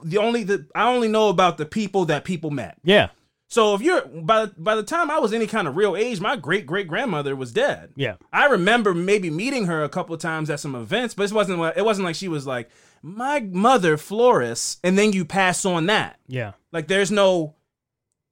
the 0.02 0.18
only 0.18 0.42
the 0.42 0.66
I 0.74 0.88
only 0.92 1.06
know 1.08 1.28
about 1.28 1.56
the 1.58 1.66
people 1.66 2.04
that 2.06 2.24
people 2.24 2.50
met. 2.50 2.78
Yeah, 2.82 3.10
So 3.50 3.74
if 3.74 3.80
you're 3.80 4.02
by 4.06 4.46
by 4.58 4.74
the 4.76 4.82
time 4.82 5.10
I 5.10 5.18
was 5.18 5.32
any 5.32 5.46
kind 5.46 5.66
of 5.66 5.76
real 5.76 5.96
age, 5.96 6.20
my 6.20 6.36
great 6.36 6.66
great 6.66 6.86
grandmother 6.86 7.34
was 7.34 7.50
dead. 7.52 7.92
yeah, 7.96 8.16
I 8.32 8.46
remember 8.46 8.92
maybe 8.94 9.30
meeting 9.30 9.66
her 9.66 9.82
a 9.82 9.88
couple 9.88 10.14
of 10.14 10.20
times 10.20 10.50
at 10.50 10.60
some 10.60 10.74
events, 10.74 11.14
but 11.14 11.24
it 11.30 11.32
wasn't 11.34 11.60
it 11.76 11.84
wasn't 11.84 12.04
like 12.04 12.14
she 12.16 12.28
was 12.28 12.46
like 12.46 12.68
my 13.02 13.40
mother 13.40 13.96
Floris, 13.96 14.78
and 14.84 14.98
then 14.98 15.12
you 15.12 15.24
pass 15.24 15.64
on 15.64 15.86
that. 15.86 16.18
yeah. 16.26 16.52
Like 16.72 16.88
there's 16.88 17.10
no, 17.10 17.54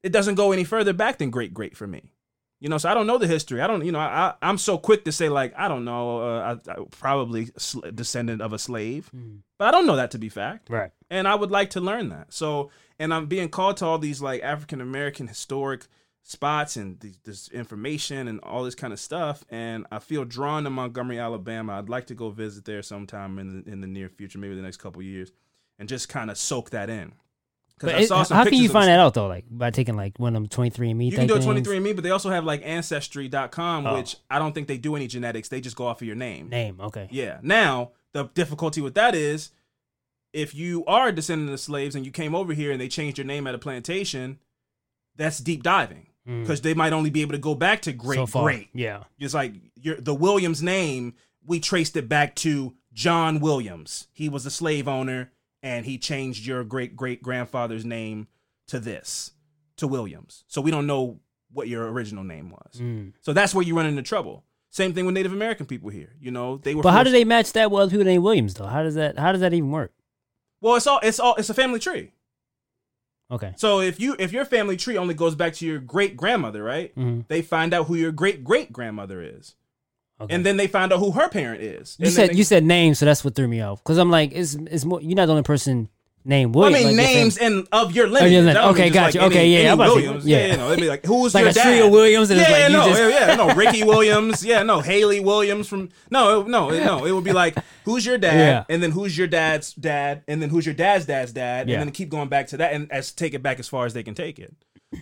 it 0.02 0.10
doesn't 0.12 0.34
go 0.34 0.52
any 0.52 0.64
further 0.64 0.92
back 0.92 1.16
than 1.18 1.30
great 1.30 1.54
great 1.54 1.76
for 1.76 1.86
me. 1.86 2.12
You 2.60 2.68
know, 2.68 2.76
so 2.78 2.90
I 2.90 2.94
don't 2.94 3.06
know 3.06 3.16
the 3.18 3.26
history. 3.26 3.60
I 3.60 3.66
don't, 3.66 3.84
you 3.84 3.92
know, 3.92 3.98
I, 3.98 4.28
I 4.28 4.34
I'm 4.42 4.58
so 4.58 4.76
quick 4.76 5.04
to 5.06 5.12
say 5.12 5.28
like 5.30 5.54
I 5.56 5.68
don't 5.68 5.84
know. 5.86 6.18
Uh, 6.20 6.56
I, 6.68 6.72
I 6.72 6.76
probably 6.90 7.48
sl- 7.56 7.80
descendant 7.94 8.42
of 8.42 8.52
a 8.52 8.58
slave, 8.58 9.10
but 9.58 9.68
I 9.68 9.70
don't 9.70 9.86
know 9.86 9.96
that 9.96 10.10
to 10.10 10.18
be 10.18 10.28
fact 10.28 10.68
Right. 10.68 10.90
and 11.10 11.26
I 11.28 11.34
would 11.34 11.50
like 11.50 11.70
to 11.70 11.80
learn 11.80 12.08
that. 12.10 12.32
So, 12.34 12.70
and 12.98 13.12
I'm 13.14 13.26
being 13.26 13.48
called 13.48 13.76
to 13.78 13.86
all 13.86 13.98
these 13.98 14.20
like 14.20 14.42
African 14.42 14.80
American 14.80 15.26
historic 15.28 15.86
spots 16.22 16.76
and 16.76 17.00
th- 17.00 17.14
this 17.24 17.48
information 17.50 18.26
and 18.26 18.40
all 18.40 18.64
this 18.64 18.74
kind 18.74 18.92
of 18.92 18.98
stuff, 18.98 19.44
and 19.50 19.86
I 19.92 19.98
feel 20.00 20.24
drawn 20.24 20.64
to 20.64 20.70
Montgomery, 20.70 21.18
Alabama. 21.18 21.74
I'd 21.78 21.88
like 21.88 22.06
to 22.06 22.14
go 22.14 22.30
visit 22.30 22.64
there 22.64 22.82
sometime 22.82 23.38
in 23.38 23.62
the, 23.62 23.70
in 23.70 23.80
the 23.80 23.86
near 23.86 24.08
future, 24.08 24.38
maybe 24.38 24.54
the 24.56 24.62
next 24.62 24.78
couple 24.78 25.02
years, 25.02 25.30
and 25.78 25.88
just 25.88 26.08
kind 26.08 26.30
of 26.30 26.36
soak 26.38 26.70
that 26.70 26.90
in. 26.90 27.12
But 27.78 28.00
it- 28.00 28.08
how 28.10 28.24
can 28.44 28.54
you 28.54 28.70
find 28.70 28.88
that 28.88 28.98
out 28.98 29.12
though? 29.14 29.26
Like 29.28 29.44
by 29.50 29.70
taking 29.70 29.96
like 29.96 30.18
one 30.18 30.34
of 30.34 30.42
them 30.42 30.48
23 30.48 30.90
and 30.90 30.98
Me. 30.98 31.10
You 31.10 31.12
can 31.12 31.26
do 31.26 31.34
a 31.34 31.38
23andMe, 31.38 31.94
but 31.94 32.02
they 32.02 32.10
also 32.10 32.30
have 32.30 32.44
like 32.44 32.62
Ancestry.com, 32.64 33.86
Oh. 33.86 33.94
which 33.98 34.16
I 34.30 34.38
don't 34.38 34.52
think 34.54 34.66
they 34.66 34.78
do 34.78 34.96
any 34.96 35.06
genetics. 35.06 35.48
They 35.48 35.60
just 35.60 35.76
go 35.76 35.86
off 35.86 36.00
of 36.00 36.06
your 36.06 36.16
name. 36.16 36.48
name. 36.48 36.80
Okay. 36.80 37.06
Yeah. 37.10 37.38
Now, 37.42 37.90
the 38.12 38.24
difficulty 38.34 38.80
with 38.80 38.94
that 38.94 39.14
is 39.14 39.50
if 40.36 40.54
you 40.54 40.84
are 40.84 41.08
a 41.08 41.12
descendant 41.12 41.50
of 41.50 41.58
slaves 41.58 41.94
and 41.94 42.04
you 42.04 42.12
came 42.12 42.34
over 42.34 42.52
here 42.52 42.70
and 42.70 42.80
they 42.80 42.88
changed 42.88 43.16
your 43.18 43.26
name 43.26 43.46
at 43.46 43.54
a 43.54 43.58
plantation, 43.58 44.38
that's 45.16 45.38
deep 45.38 45.62
diving 45.62 46.08
Mm. 46.28 46.40
because 46.42 46.60
they 46.60 46.74
might 46.74 46.92
only 46.92 47.08
be 47.08 47.22
able 47.22 47.32
to 47.32 47.38
go 47.38 47.54
back 47.54 47.82
to 47.82 47.92
great 47.92 48.28
so 48.28 48.42
great. 48.42 48.68
Yeah. 48.74 49.04
It's 49.18 49.32
like 49.32 49.54
your 49.76 50.00
the 50.00 50.14
Williams 50.14 50.60
name, 50.60 51.14
we 51.44 51.60
traced 51.60 51.96
it 51.96 52.08
back 52.08 52.34
to 52.36 52.74
John 52.92 53.38
Williams. 53.38 54.08
He 54.12 54.28
was 54.28 54.44
a 54.44 54.50
slave 54.50 54.88
owner 54.88 55.30
and 55.62 55.86
he 55.86 55.98
changed 55.98 56.44
your 56.44 56.64
great 56.64 56.96
great 56.96 57.22
grandfather's 57.22 57.84
name 57.84 58.26
to 58.66 58.80
this, 58.80 59.34
to 59.76 59.86
Williams. 59.86 60.42
So 60.48 60.60
we 60.60 60.72
don't 60.72 60.88
know 60.88 61.20
what 61.52 61.68
your 61.68 61.86
original 61.92 62.24
name 62.24 62.50
was. 62.50 62.80
Mm. 62.80 63.12
So 63.20 63.32
that's 63.32 63.54
where 63.54 63.64
you 63.64 63.76
run 63.76 63.86
into 63.86 64.02
trouble. 64.02 64.42
Same 64.70 64.92
thing 64.94 65.06
with 65.06 65.14
Native 65.14 65.32
American 65.32 65.64
people 65.64 65.90
here. 65.90 66.12
You 66.20 66.32
know, 66.32 66.56
they 66.56 66.74
were 66.74 66.82
But 66.82 66.90
how 66.92 67.04
do 67.04 67.10
they 67.10 67.24
match 67.24 67.52
that 67.52 67.70
with 67.70 67.90
people 67.90 68.04
named 68.04 68.24
Williams 68.24 68.54
though? 68.54 68.66
How 68.66 68.82
does 68.82 68.96
that? 68.96 69.16
How 69.16 69.30
does 69.30 69.42
that 69.42 69.54
even 69.54 69.70
work? 69.70 69.92
Well, 70.66 70.74
it's 70.74 70.86
all 70.88 70.98
it's 71.00 71.20
all 71.20 71.36
it's 71.36 71.48
a 71.48 71.54
family 71.54 71.78
tree. 71.78 72.10
Okay. 73.30 73.52
So 73.56 73.80
if 73.80 74.00
you 74.00 74.16
if 74.18 74.32
your 74.32 74.44
family 74.44 74.76
tree 74.76 74.96
only 74.96 75.14
goes 75.14 75.36
back 75.36 75.52
to 75.54 75.64
your 75.66 75.78
great 75.78 76.16
grandmother, 76.16 76.60
right? 76.64 76.92
Mhm. 76.96 77.24
They 77.28 77.40
find 77.40 77.72
out 77.72 77.86
who 77.86 77.94
your 77.94 78.10
great 78.10 78.42
great 78.42 78.72
grandmother 78.72 79.22
is, 79.22 79.54
Okay. 80.20 80.34
and 80.34 80.44
then 80.44 80.56
they 80.56 80.66
find 80.66 80.92
out 80.92 80.98
who 80.98 81.12
her 81.12 81.28
parent 81.28 81.62
is. 81.62 81.94
you 82.00 82.06
And 82.06 82.12
said 82.14 82.30
then 82.30 82.36
you 82.36 82.42
said 82.42 82.64
names, 82.64 82.98
so 82.98 83.04
that's 83.06 83.24
what 83.24 83.36
threw 83.36 83.46
me 83.46 83.60
off. 83.60 83.80
Because 83.84 83.96
I'm 83.98 84.10
like, 84.10 84.32
it's 84.34 84.54
it's 84.54 84.84
more. 84.84 85.00
You're 85.00 85.14
not 85.14 85.26
the 85.26 85.32
only 85.32 85.44
person 85.44 85.88
named 86.26 86.54
Well, 86.54 86.66
I 86.66 86.70
mean 86.70 86.86
like, 86.88 86.96
names 86.96 87.38
and 87.38 87.66
of 87.72 87.92
your 87.94 88.06
your 88.06 88.12
lineage. 88.12 88.32
lineage. 88.32 88.44
That 88.54 88.60
don't 88.60 88.70
Okay, 88.74 88.90
gotcha. 88.90 89.18
like 89.18 89.26
Okay, 89.28 89.40
any- 89.40 89.52
yeah, 89.52 89.58
any 89.60 89.68
I'm 89.68 89.74
about 89.80 89.84
to 89.84 89.90
say- 89.90 89.96
Williams. 90.06 90.26
yeah. 90.26 90.38
Yeah, 90.38 90.46
you 90.52 90.56
know, 90.58 90.68
they'd 90.70 90.80
be 90.80 90.88
like, 90.88 91.06
who's 91.06 91.34
like 91.34 91.42
your 91.42 91.50
a 91.50 91.54
dad? 91.54 91.62
trio 91.62 91.86
of 91.86 91.92
Williams, 91.92 92.30
and 92.30 92.38
yeah, 92.38 92.42
it's 92.44 92.52
like 92.52 92.60
yeah, 92.60 92.66
you 92.68 92.72
no, 92.76 92.88
just 92.88 93.00
yeah, 93.00 93.28
yeah, 93.28 93.34
no, 93.36 93.54
Ricky 93.54 93.84
Williams, 93.84 94.44
yeah, 94.44 94.62
no, 94.62 94.80
Hayley 94.80 95.20
Williams 95.20 95.68
from 95.68 95.88
no, 96.10 96.42
no, 96.42 96.68
no, 96.70 97.04
it 97.04 97.12
would 97.12 97.24
be 97.24 97.32
like 97.32 97.56
who's 97.84 98.04
your 98.04 98.18
dad, 98.18 98.34
Yeah. 98.38 98.64
and 98.74 98.82
then 98.82 98.90
who's 98.90 99.16
your 99.16 99.26
dad's 99.28 99.72
dad, 99.72 100.22
and 100.28 100.42
then 100.42 100.50
who's 100.50 100.66
your 100.66 100.74
dad's 100.74 101.06
dad's 101.06 101.32
dad, 101.32 101.68
Yeah. 101.68 101.76
and 101.76 101.84
then 101.88 101.92
keep 101.92 102.08
going 102.08 102.28
back 102.28 102.48
to 102.48 102.56
that, 102.58 102.72
and 102.72 102.90
as 102.92 103.12
take 103.12 103.32
it 103.34 103.42
back 103.42 103.58
as 103.60 103.68
far 103.68 103.86
as 103.86 103.94
they 103.94 104.02
can 104.02 104.14
take 104.14 104.38
it. 104.38 104.54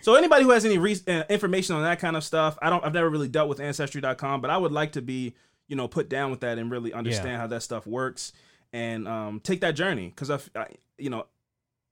So 0.02 0.14
anybody 0.14 0.44
who 0.44 0.50
has 0.50 0.64
any 0.64 0.78
re- 0.78 0.96
uh, 1.06 1.22
information 1.28 1.74
on 1.76 1.82
that 1.82 1.98
kind 2.00 2.16
of 2.16 2.24
stuff, 2.24 2.58
I 2.62 2.70
don't, 2.70 2.84
I've 2.84 2.94
never 2.94 3.08
really 3.08 3.28
dealt 3.28 3.48
with 3.48 3.60
Ancestry.com, 3.60 4.40
but 4.40 4.50
I 4.50 4.56
would 4.56 4.72
like 4.72 4.92
to 4.92 5.02
be, 5.02 5.34
you 5.68 5.76
know, 5.76 5.88
put 5.88 6.08
down 6.08 6.30
with 6.30 6.40
that 6.40 6.58
and 6.58 6.70
really 6.70 6.92
understand 6.92 7.36
how 7.40 7.46
that 7.48 7.62
stuff 7.62 7.86
works 7.86 8.32
and 8.74 9.08
um, 9.08 9.40
take 9.40 9.60
that 9.62 9.72
journey 9.72 10.08
because 10.08 10.30
I, 10.30 10.38
I- 10.54 10.66
you 10.98 11.08
know, 11.10 11.26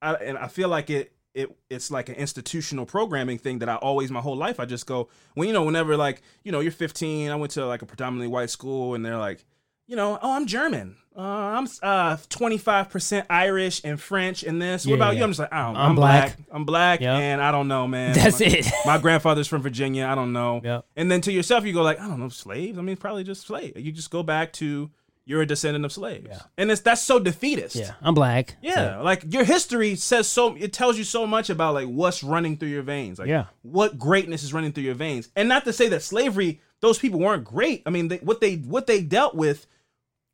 I 0.02 0.14
and 0.14 0.36
I 0.36 0.48
feel 0.48 0.68
like 0.68 0.90
it 0.90 1.12
it 1.34 1.48
it's 1.70 1.90
like 1.90 2.08
an 2.10 2.16
institutional 2.16 2.84
programming 2.84 3.38
thing 3.38 3.60
that 3.60 3.68
I 3.68 3.76
always 3.76 4.10
my 4.10 4.20
whole 4.20 4.36
life 4.36 4.60
I 4.60 4.66
just 4.66 4.86
go 4.86 5.08
when 5.34 5.48
you 5.48 5.54
know 5.54 5.62
whenever 5.64 5.96
like 5.96 6.20
you 6.44 6.52
know 6.52 6.60
you're 6.60 6.70
15 6.72 7.30
I 7.30 7.36
went 7.36 7.52
to 7.52 7.64
like 7.66 7.80
a 7.82 7.86
predominantly 7.86 8.28
white 8.28 8.50
school 8.50 8.94
and 8.94 9.04
they're 9.04 9.16
like 9.16 9.44
you 9.88 9.96
know, 9.96 10.18
oh, 10.22 10.32
I'm 10.36 10.46
German. 10.46 10.96
Uh, 11.14 11.20
I'm 11.20 11.64
uh 11.82 12.16
25% 12.16 13.26
Irish 13.28 13.82
and 13.84 14.00
French 14.00 14.42
and 14.44 14.62
this. 14.62 14.86
Yeah, 14.86 14.92
what 14.92 14.96
about 14.96 15.12
yeah. 15.14 15.18
you? 15.18 15.24
I'm 15.24 15.30
just 15.30 15.40
like, 15.40 15.52
I 15.52 15.66
don't, 15.66 15.76
I'm 15.76 15.90
I'm, 15.90 15.94
black. 15.96 16.36
black. 16.36 16.46
I'm 16.52 16.64
black, 16.64 17.00
Yep. 17.00 17.20
and 17.20 17.42
I 17.42 17.50
don't 17.52 17.68
know, 17.68 17.86
man. 17.88 18.14
That's 18.14 18.40
my, 18.40 18.46
it. 18.46 18.66
my 18.86 18.98
grandfather's 18.98 19.48
from 19.48 19.60
Virginia. 19.60 20.06
I 20.06 20.14
don't 20.14 20.32
know. 20.32 20.60
Yep. 20.64 20.86
And 20.96 21.10
then 21.10 21.20
to 21.22 21.32
yourself, 21.32 21.64
you 21.66 21.74
go 21.74 21.82
like, 21.82 22.00
I 22.00 22.06
don't 22.06 22.20
know, 22.20 22.28
slaves. 22.30 22.78
I 22.78 22.80
mean, 22.80 22.96
probably 22.96 23.24
just 23.24 23.42
slave. 23.46 23.76
You 23.76 23.92
just 23.92 24.10
go 24.10 24.22
back 24.22 24.52
to 24.54 24.90
you're 25.24 25.42
a 25.42 25.46
descendant 25.46 25.84
of 25.84 25.92
slaves, 25.92 26.26
Yeah. 26.28 26.40
and 26.58 26.70
it's 26.70 26.80
that's 26.80 27.00
so 27.02 27.18
defeatist. 27.18 27.76
Yeah, 27.76 27.92
I'm 28.02 28.14
black. 28.14 28.56
Yeah, 28.60 28.98
So, 28.98 29.02
like 29.04 29.24
your 29.32 29.44
history 29.44 29.94
says 29.94 30.26
so. 30.28 30.54
It 30.56 30.72
tells 30.72 30.98
you 30.98 31.04
so 31.04 31.26
much 31.26 31.48
about 31.50 31.74
like 31.74 31.86
what's 31.86 32.22
running 32.24 32.56
through 32.56 32.68
your 32.70 32.82
veins. 32.82 33.18
Like, 33.18 33.28
Yeah. 33.28 33.46
what 33.62 33.98
greatness 33.98 34.42
is 34.42 34.52
running 34.52 34.72
through 34.72 34.84
your 34.84 34.94
veins. 34.94 35.28
And 35.36 35.48
not 35.48 35.64
to 35.64 35.72
say 35.72 35.88
that 35.88 36.02
slavery, 36.02 36.60
those 36.80 36.98
people 36.98 37.20
weren't 37.20 37.44
great. 37.44 37.82
I 37.86 37.90
mean, 37.90 38.08
they, 38.08 38.16
what 38.18 38.40
they 38.40 38.56
what 38.56 38.86
they 38.88 39.00
dealt 39.02 39.34
with 39.36 39.66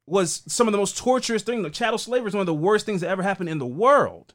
was 0.06 0.42
some 0.48 0.66
of 0.66 0.72
the 0.72 0.78
most 0.78 0.96
torturous 0.96 1.42
things. 1.42 1.62
Like 1.62 1.74
chattel 1.74 1.98
slavery 1.98 2.28
is 2.28 2.34
one 2.34 2.40
of 2.40 2.46
the 2.46 2.54
worst 2.54 2.86
things 2.86 3.02
that 3.02 3.10
ever 3.10 3.22
happened 3.22 3.50
in 3.50 3.58
the 3.58 3.66
world. 3.66 4.32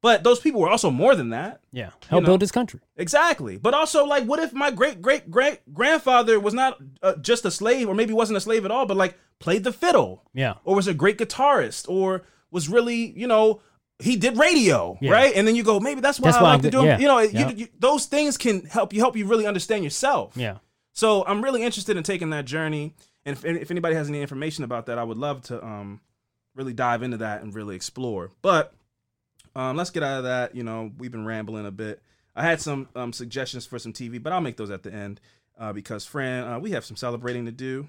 But 0.00 0.22
those 0.22 0.38
people 0.38 0.60
were 0.60 0.68
also 0.70 0.90
more 0.92 1.16
than 1.16 1.30
that. 1.30 1.60
yeah, 1.72 1.90
help 2.08 2.22
know. 2.22 2.26
build 2.28 2.40
this 2.40 2.52
country. 2.52 2.78
Exactly. 2.96 3.56
But 3.56 3.74
also, 3.74 4.04
like, 4.04 4.24
what 4.24 4.38
if 4.38 4.52
my 4.52 4.70
great 4.70 5.02
great 5.02 5.28
great 5.30 5.58
grandfather 5.74 6.38
was 6.38 6.54
not 6.54 6.78
uh, 7.02 7.16
just 7.16 7.44
a 7.44 7.50
slave, 7.50 7.88
or 7.88 7.94
maybe 7.94 8.12
wasn't 8.12 8.36
a 8.36 8.40
slave 8.40 8.64
at 8.64 8.70
all, 8.70 8.86
but 8.86 8.96
like 8.96 9.18
played 9.40 9.64
the 9.64 9.72
fiddle? 9.72 10.22
Yeah. 10.34 10.54
Or 10.64 10.76
was 10.76 10.86
a 10.86 10.94
great 10.94 11.18
guitarist, 11.18 11.88
or 11.88 12.22
was 12.52 12.68
really, 12.68 13.10
you 13.18 13.26
know, 13.26 13.60
he 13.98 14.14
did 14.14 14.38
radio, 14.38 14.96
Yeah. 15.00 15.10
right? 15.10 15.32
And 15.34 15.46
then 15.48 15.56
you 15.56 15.64
go, 15.64 15.80
maybe 15.80 16.00
that's 16.00 16.20
why 16.20 16.28
That's 16.28 16.38
I 16.38 16.42
why 16.42 16.48
like 16.50 16.58
I'm 16.58 16.62
to 16.62 16.70
do. 16.70 16.84
yeah. 16.84 16.98
You 16.98 17.06
know, 17.08 17.18
you- 17.18 17.54
you- 17.56 17.68
those 17.80 18.06
things 18.06 18.36
can 18.38 18.66
help 18.66 18.92
you 18.92 19.00
help 19.00 19.16
you 19.16 19.26
really 19.26 19.46
understand 19.46 19.82
yourself. 19.82 20.36
Yeah. 20.36 20.58
So 20.92 21.24
I'm 21.26 21.42
really 21.42 21.62
interested 21.64 21.96
in 21.96 22.04
taking 22.04 22.30
that 22.30 22.44
journey, 22.44 22.94
and 23.24 23.36
if, 23.36 23.44
if 23.44 23.70
anybody 23.72 23.96
has 23.96 24.08
any 24.08 24.20
information 24.20 24.62
about 24.62 24.86
that, 24.86 24.96
I 24.98 25.02
would 25.02 25.18
love 25.18 25.42
to 25.42 25.64
um 25.64 26.00
really 26.54 26.72
dive 26.72 27.02
into 27.02 27.16
that 27.16 27.42
and 27.42 27.52
really 27.52 27.74
explore. 27.74 28.30
But 28.42 28.72
um, 29.58 29.76
let's 29.76 29.90
get 29.90 30.02
out 30.02 30.18
of 30.18 30.24
that. 30.24 30.54
You 30.54 30.62
know, 30.62 30.90
we've 30.98 31.10
been 31.12 31.26
rambling 31.26 31.66
a 31.66 31.70
bit. 31.70 32.02
I 32.36 32.42
had 32.44 32.60
some 32.60 32.88
um, 32.94 33.12
suggestions 33.12 33.66
for 33.66 33.78
some 33.78 33.92
TV, 33.92 34.22
but 34.22 34.32
I'll 34.32 34.40
make 34.40 34.56
those 34.56 34.70
at 34.70 34.84
the 34.84 34.92
end 34.92 35.20
uh, 35.58 35.72
because, 35.72 36.04
Fran, 36.04 36.44
uh, 36.44 36.58
we 36.60 36.70
have 36.70 36.84
some 36.84 36.96
celebrating 36.96 37.46
to 37.46 37.52
do. 37.52 37.88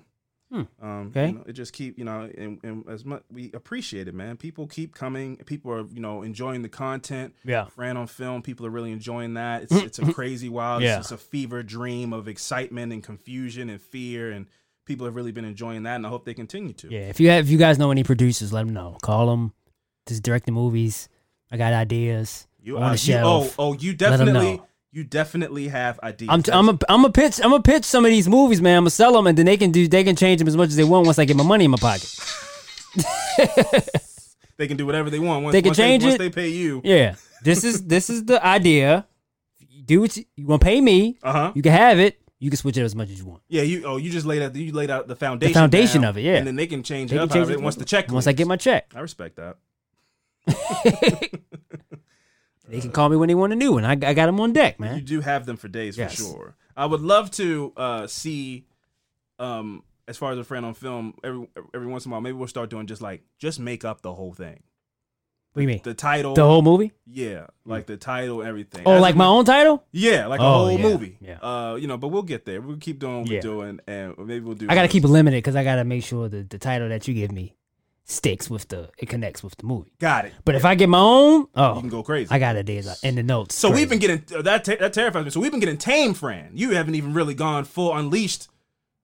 Hmm. 0.51 0.63
Um, 0.81 1.07
Okay. 1.09 1.27
you 1.27 1.33
know, 1.33 1.43
it 1.45 1.53
just 1.53 1.73
keep 1.73 1.99
you 1.99 2.03
know, 2.05 2.27
and, 2.35 2.59
and 2.63 2.83
as 2.89 3.05
much 3.05 3.21
we 3.31 3.51
appreciate 3.53 4.07
it, 4.07 4.15
man. 4.15 4.35
People 4.35 4.65
keep 4.65 4.95
coming. 4.95 5.37
People 5.45 5.71
are 5.71 5.85
you 5.93 5.99
know 6.01 6.23
enjoying 6.23 6.63
the 6.63 6.69
content. 6.69 7.35
Yeah. 7.45 7.65
Fran 7.65 7.97
on 7.97 8.07
film. 8.07 8.41
People 8.41 8.65
are 8.65 8.71
really 8.71 8.91
enjoying 8.91 9.35
that. 9.35 9.63
It's 9.63 9.75
it's 9.75 9.99
a 9.99 10.11
crazy 10.11 10.49
wild. 10.49 10.81
Yeah. 10.81 10.97
It's, 10.97 11.11
it's 11.11 11.21
a 11.21 11.23
fever 11.23 11.61
dream 11.61 12.13
of 12.13 12.27
excitement 12.27 12.91
and 12.91 13.03
confusion 13.03 13.69
and 13.69 13.79
fear, 13.79 14.31
and 14.31 14.47
people 14.85 15.05
have 15.05 15.15
really 15.15 15.31
been 15.31 15.45
enjoying 15.45 15.83
that, 15.83 15.97
and 15.97 16.05
I 16.07 16.09
hope 16.09 16.25
they 16.25 16.33
continue 16.33 16.73
to. 16.73 16.89
Yeah, 16.91 17.01
if 17.01 17.19
you 17.19 17.29
have, 17.29 17.45
if 17.45 17.51
you 17.51 17.59
guys 17.59 17.77
know 17.77 17.91
any 17.91 18.03
producers, 18.03 18.51
let 18.51 18.65
them 18.65 18.73
know. 18.73 18.97
Call 19.03 19.27
them. 19.27 19.53
Just 20.07 20.23
direct 20.23 20.47
the 20.47 20.51
movies. 20.51 21.09
I 21.51 21.57
got 21.57 21.73
ideas. 21.73 22.47
You, 22.61 22.77
on 22.77 22.83
uh, 22.83 22.87
the 22.87 22.93
you 22.93 22.97
shelf. 22.97 23.55
oh 23.57 23.69
oh 23.69 23.73
you 23.73 23.93
definitely 23.93 24.61
you 24.91 25.03
definitely 25.03 25.67
have 25.67 25.99
ideas. 26.01 26.29
I'm 26.31 26.43
t- 26.43 26.51
I'm 26.51 26.69
a 26.69 26.77
I'm 26.89 27.05
a 27.05 27.11
pitch 27.11 27.39
I'm 27.43 27.53
a 27.53 27.61
pitch 27.61 27.83
some 27.85 28.05
of 28.05 28.11
these 28.11 28.27
movies, 28.27 28.61
man. 28.61 28.77
I'm 28.77 28.83
gonna 28.83 28.89
sell 28.91 29.13
them, 29.13 29.27
and 29.27 29.37
then 29.37 29.45
they 29.45 29.57
can 29.57 29.71
do 29.71 29.87
they 29.87 30.03
can 30.03 30.15
change 30.15 30.39
them 30.39 30.47
as 30.47 30.57
much 30.57 30.69
as 30.69 30.75
they 30.75 30.83
want 30.83 31.05
once 31.05 31.19
I 31.19 31.25
get 31.25 31.37
my 31.37 31.43
money 31.43 31.65
in 31.65 31.71
my 31.71 31.77
pocket. 31.77 32.09
they 34.57 34.67
can 34.67 34.77
do 34.77 34.85
whatever 34.85 35.09
they 35.09 35.19
want. 35.19 35.43
Once, 35.43 35.53
They 35.53 35.61
can 35.61 35.69
once 35.69 35.77
change 35.77 36.03
once 36.03 36.15
it. 36.15 36.17
they 36.17 36.29
pay 36.29 36.49
you. 36.49 36.81
Yeah, 36.83 37.15
this 37.43 37.63
is 37.63 37.85
this 37.85 38.09
is 38.09 38.25
the 38.25 38.43
idea. 38.45 39.07
You 39.59 39.83
do 39.83 40.01
what 40.01 40.17
you, 40.17 40.25
you 40.35 40.47
want 40.47 40.61
to 40.61 40.65
pay 40.65 40.81
me. 40.81 41.17
Uh 41.23 41.31
huh. 41.31 41.51
You 41.55 41.61
can 41.61 41.71
have 41.71 41.99
it. 41.99 42.19
You 42.39 42.49
can 42.49 42.57
switch 42.57 42.77
it 42.77 42.83
as 42.83 42.95
much 42.95 43.09
as 43.09 43.19
you 43.19 43.25
want. 43.25 43.41
Yeah, 43.47 43.63
you 43.63 43.83
oh 43.85 43.97
you 43.97 44.09
just 44.09 44.25
laid 44.25 44.41
out 44.41 44.53
the 44.53 44.61
you 44.63 44.71
laid 44.73 44.89
out 44.89 45.07
the 45.07 45.15
foundation. 45.15 45.53
foundation 45.53 46.01
down, 46.01 46.09
of 46.09 46.17
it, 46.17 46.21
yeah. 46.21 46.35
and 46.35 46.47
then 46.47 46.55
they 46.55 46.67
can 46.67 46.83
change 46.83 47.11
They 47.11 47.17
it 47.17 47.19
can 47.19 47.29
up 47.29 47.33
change 47.33 47.47
however 47.47 47.59
it 47.59 47.63
once 47.63 47.75
the 47.75 47.85
check. 47.85 48.11
Once 48.11 48.27
I 48.27 48.31
get 48.31 48.47
my 48.47 48.55
check, 48.55 48.91
I 48.95 49.01
respect 49.01 49.35
that. 49.35 49.57
they 52.67 52.79
can 52.81 52.91
call 52.91 53.09
me 53.09 53.15
when 53.17 53.27
they 53.27 53.35
want 53.35 53.53
a 53.53 53.55
new 53.55 53.73
one. 53.73 53.83
I, 53.85 53.91
I 53.91 54.13
got 54.13 54.27
them 54.27 54.39
on 54.39 54.53
deck, 54.53 54.79
man. 54.79 54.95
You 54.97 55.01
do 55.01 55.21
have 55.21 55.45
them 55.45 55.57
for 55.57 55.67
days 55.67 55.97
Yes. 55.97 56.15
for 56.15 56.21
sure. 56.23 56.55
I 56.77 56.85
would 56.85 57.01
love 57.01 57.31
to 57.31 57.73
uh, 57.75 58.07
see, 58.07 58.65
um, 59.39 59.83
as 60.07 60.17
far 60.17 60.31
as 60.31 60.37
a 60.37 60.43
friend 60.43 60.65
on 60.65 60.73
film, 60.73 61.13
every 61.23 61.47
every 61.73 61.87
once 61.87 62.05
in 62.05 62.11
a 62.11 62.13
while, 62.13 62.21
maybe 62.21 62.37
we'll 62.37 62.47
start 62.47 62.69
doing 62.69 62.87
just 62.87 63.01
like 63.01 63.23
just 63.37 63.59
make 63.59 63.83
up 63.85 64.01
the 64.01 64.13
whole 64.13 64.33
thing. 64.33 64.63
What 65.53 65.61
do 65.61 65.63
you 65.63 65.67
mean? 65.67 65.81
The 65.83 65.95
title, 65.95 66.35
The 66.35 66.45
whole 66.45 66.61
movie? 66.61 66.91
yeah, 67.07 67.47
like 67.65 67.87
the 67.87 67.97
title, 67.97 68.43
everything. 68.43 68.83
Oh, 68.85 68.93
As 68.97 69.01
like 69.01 69.15
a- 69.15 69.17
my 69.17 69.25
own 69.25 69.45
title? 69.45 69.83
yeah, 69.91 70.27
like 70.27 70.39
a 70.39 70.43
Oh, 70.43 70.53
whole 70.67 70.71
yeah, 70.73 70.77
movie. 70.83 71.17
yeah. 71.19 71.39
Uh, 71.41 71.75
you 71.75 71.87
know, 71.87 71.97
but 71.97 72.09
we'll 72.09 72.21
get 72.21 72.45
there. 72.45 72.61
We'll 72.61 72.77
keep 72.77 72.99
doing 72.99 73.21
what 73.21 73.29
Yeah. 73.29 73.37
we're 73.37 73.41
doing, 73.41 73.79
and 73.87 74.15
maybe 74.19 74.41
we'll 74.41 74.53
do. 74.55 74.67
I 74.69 74.75
gotta 74.75 74.87
keep 74.87 75.03
it 75.03 75.07
limited 75.07 75.37
because 75.37 75.55
I 75.55 75.63
gotta 75.63 75.83
make 75.83 76.03
sure 76.03 76.29
that 76.29 76.51
the 76.51 76.59
title 76.59 76.87
that 76.89 77.07
you 77.07 77.15
give 77.15 77.31
me 77.31 77.55
sticks 78.09 78.49
with 78.49 78.67
the 78.69 78.89
it 78.97 79.07
connects 79.07 79.43
with 79.43 79.55
the 79.57 79.65
movie. 79.65 79.91
Got 79.99 80.25
it. 80.25 80.33
But 80.43 80.55
if 80.55 80.65
I 80.65 80.73
get 80.75 80.89
my 80.89 80.99
own, 80.99 81.47
oh, 81.55 81.75
You 81.75 81.81
can 81.81 81.89
go 81.89 82.01
crazy. 82.03 82.31
I 82.31 82.39
got 82.39 82.55
ideas 82.55 82.99
in 83.03 83.15
the 83.15 83.23
notes. 83.23 83.53
So 83.55 83.69
Crazy. 83.69 83.81
we've 83.81 83.89
been 83.89 83.99
getting 83.99 84.23
uh, 84.37 84.41
that. 84.41 84.63
Ter- 84.65 84.77
that 84.77 84.93
terrifies 84.93 85.25
me. 85.25 85.31
So 85.31 85.39
we've 85.39 85.51
been 85.51 85.59
getting 85.59 85.77
tame, 85.77 86.13
Fran. 86.15 86.51
You 86.55 86.71
haven't 86.71 86.95
even 86.95 87.13
really 87.13 87.35
gone 87.35 87.65
full 87.65 87.95
unleashed. 87.95 88.47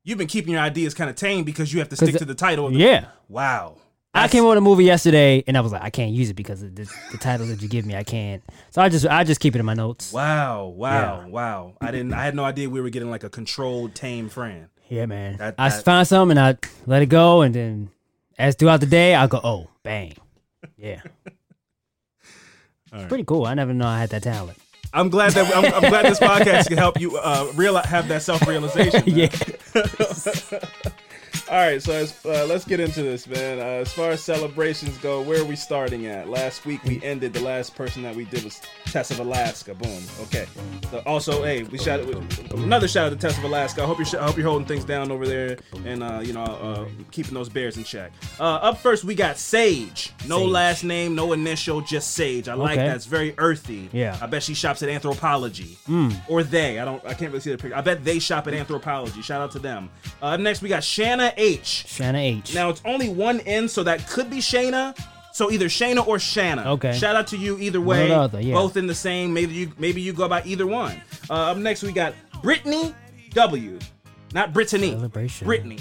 You've 0.03 0.17
been 0.17 0.27
keeping 0.27 0.53
your 0.53 0.61
ideas 0.61 0.93
kind 0.93 1.09
of 1.09 1.15
tame 1.15 1.43
because 1.45 1.71
you 1.73 1.79
have 1.79 1.89
to 1.89 1.95
stick 1.95 2.15
to 2.17 2.25
the 2.25 2.35
title. 2.35 2.67
Of 2.67 2.73
the- 2.73 2.79
yeah. 2.79 3.05
Wow. 3.29 3.77
I 4.13 4.29
came 4.29 4.43
up 4.45 4.49
with 4.49 4.57
a 4.59 4.61
movie 4.61 4.85
yesterday 4.85 5.43
and 5.45 5.57
I 5.57 5.61
was 5.61 5.73
like, 5.73 5.81
I 5.81 5.89
can't 5.89 6.11
use 6.11 6.29
it 6.29 6.35
because 6.35 6.61
of 6.63 6.73
the, 6.73 6.89
the 7.11 7.17
title 7.17 7.45
that 7.47 7.61
you 7.61 7.67
give 7.67 7.85
me. 7.85 7.97
I 7.97 8.03
can't. 8.05 8.41
So 8.71 8.81
I 8.81 8.87
just 8.87 9.05
I 9.05 9.25
just 9.25 9.41
keep 9.41 9.55
it 9.55 9.59
in 9.59 9.65
my 9.65 9.73
notes. 9.73 10.13
Wow, 10.13 10.67
wow, 10.67 11.19
Yeah. 11.19 11.25
wow. 11.27 11.73
I 11.81 11.91
didn't 11.91 12.13
I 12.13 12.23
had 12.23 12.33
no 12.33 12.45
idea 12.45 12.69
we 12.69 12.79
were 12.79 12.89
getting 12.89 13.11
like 13.11 13.25
a 13.25 13.29
controlled 13.29 13.93
tame 13.93 14.29
Fran. 14.29 14.69
Yeah, 14.87 15.05
man. 15.05 15.35
That- 15.37 15.55
I 15.57 15.67
that- 15.69 15.83
find 15.83 16.07
something 16.07 16.37
and 16.37 16.57
I 16.63 16.67
let 16.87 17.01
it 17.01 17.07
go, 17.07 17.41
and 17.41 17.53
then 17.53 17.89
as 18.37 18.55
throughout 18.55 18.79
the 18.79 18.85
day, 18.85 19.15
I 19.15 19.27
go, 19.27 19.39
oh, 19.43 19.69
bang, 19.83 20.13
yeah. 20.77 21.01
It's 22.93 23.09
pretty 23.09 23.25
cool. 23.25 23.45
I 23.45 23.53
never 23.55 23.73
know 23.73 23.87
I 23.87 23.99
had 23.99 24.09
that 24.11 24.23
talent. 24.23 24.57
I'm 24.93 25.09
glad 25.09 25.33
that 25.33 25.53
I'm, 25.53 25.65
I'm 25.65 25.89
glad 25.89 26.05
this 26.05 26.19
podcast 26.31 26.69
can 26.69 26.77
help 26.77 26.97
you 26.97 27.17
uh 27.17 27.51
real 27.55 27.75
have 27.75 28.07
that 28.07 28.21
self 28.21 28.47
realization. 28.47 29.03
Yeah. 29.05 29.29
All 31.47 31.57
right, 31.57 31.79
so 31.79 31.93
as, 31.93 32.25
uh, 32.25 32.43
let's 32.49 32.65
get 32.65 32.79
into 32.79 33.03
this, 33.03 33.27
man. 33.27 33.59
Uh, 33.59 33.63
as 33.63 33.93
far 33.93 34.09
as 34.09 34.23
celebrations 34.23 34.97
go, 34.97 35.21
where 35.21 35.39
are 35.41 35.45
we 35.45 35.55
starting 35.55 36.07
at? 36.07 36.27
Last 36.27 36.65
week 36.65 36.83
we 36.85 36.99
ended. 37.03 37.33
The 37.33 37.39
last 37.41 37.75
person 37.75 38.01
that 38.01 38.15
we 38.15 38.25
did 38.25 38.43
was 38.43 38.59
Tess 38.85 39.11
of 39.11 39.19
Alaska. 39.19 39.75
Boom. 39.75 40.01
Okay. 40.23 40.47
So 40.89 41.03
also, 41.05 41.43
hey, 41.43 41.61
we 41.61 41.77
shout 41.77 41.99
another 42.51 42.87
shout 42.87 43.05
out 43.05 43.09
to 43.11 43.15
Tess 43.27 43.37
of 43.37 43.43
Alaska. 43.43 43.83
I 43.83 43.85
hope 43.85 43.99
you're 43.99 44.19
I 44.19 44.25
hope 44.25 44.37
you're 44.37 44.47
holding 44.47 44.67
things 44.67 44.83
down 44.85 45.11
over 45.11 45.27
there 45.27 45.57
and 45.85 46.01
uh, 46.01 46.19
you 46.23 46.33
know 46.33 46.43
uh, 46.43 46.85
keeping 47.11 47.35
those 47.35 47.47
bears 47.49 47.77
in 47.77 47.83
check. 47.83 48.11
Uh, 48.39 48.43
up 48.55 48.79
first, 48.79 49.03
we 49.03 49.13
got 49.13 49.37
Sage. 49.37 50.13
No 50.27 50.39
Sage. 50.39 50.49
last 50.49 50.83
name, 50.83 51.13
no 51.13 51.31
initial, 51.33 51.79
just 51.81 52.15
Sage. 52.15 52.47
I 52.49 52.55
like 52.55 52.71
Okay. 52.79 52.87
that. 52.87 52.95
It's 52.95 53.05
very 53.05 53.35
earthy. 53.37 53.87
Yeah. 53.93 54.17
I 54.19 54.25
bet 54.25 54.41
she 54.41 54.55
shops 54.55 54.81
at 54.81 54.89
Anthropologie 54.89 55.77
or 56.27 56.41
they. 56.41 56.79
I 56.79 56.85
don't. 56.85 57.05
I 57.05 57.09
can't 57.13 57.29
really 57.31 57.41
see 57.41 57.51
the 57.51 57.57
picture. 57.59 57.77
I 57.77 57.81
bet 57.81 58.03
they 58.03 58.17
shop 58.17 58.47
at 58.47 58.55
Anthropologie. 58.55 59.23
Shout 59.23 59.41
out 59.41 59.51
to 59.51 59.59
them. 59.59 59.91
Uh, 60.23 60.37
next, 60.37 60.63
we 60.63 60.69
got 60.69 60.83
Shanna 60.83 61.33
H. 61.37 61.85
Shanna 61.87 62.19
H. 62.19 62.53
Now 62.53 62.69
it's 62.69 62.81
only 62.85 63.09
one 63.09 63.39
N, 63.41 63.67
so 63.67 63.83
that 63.83 64.07
could 64.07 64.29
be 64.29 64.37
Shayna. 64.37 64.97
So 65.33 65.51
either 65.51 65.65
Shayna 65.65 66.05
or 66.07 66.17
Shanna. 66.17 66.71
Okay. 66.73 66.93
Shout 66.93 67.15
out 67.15 67.27
to 67.27 67.37
you 67.37 67.57
either 67.59 67.81
way. 67.81 68.07
the 68.07 68.15
other, 68.15 68.41
yeah. 68.41 68.53
Both 68.53 68.77
in 68.77 68.87
the 68.87 68.95
same. 68.95 69.33
Maybe 69.33 69.53
you 69.53 69.71
maybe 69.77 70.01
you 70.01 70.13
go 70.13 70.27
by 70.29 70.41
either 70.43 70.65
one. 70.65 71.01
Uh, 71.29 71.51
up 71.51 71.57
next 71.57 71.83
we 71.83 71.91
got 71.91 72.13
Brittany 72.41 72.95
W. 73.31 73.79
Not 74.33 74.53
Brittany. 74.53 74.91
Celebration. 74.91 75.45
Brittany. 75.45 75.79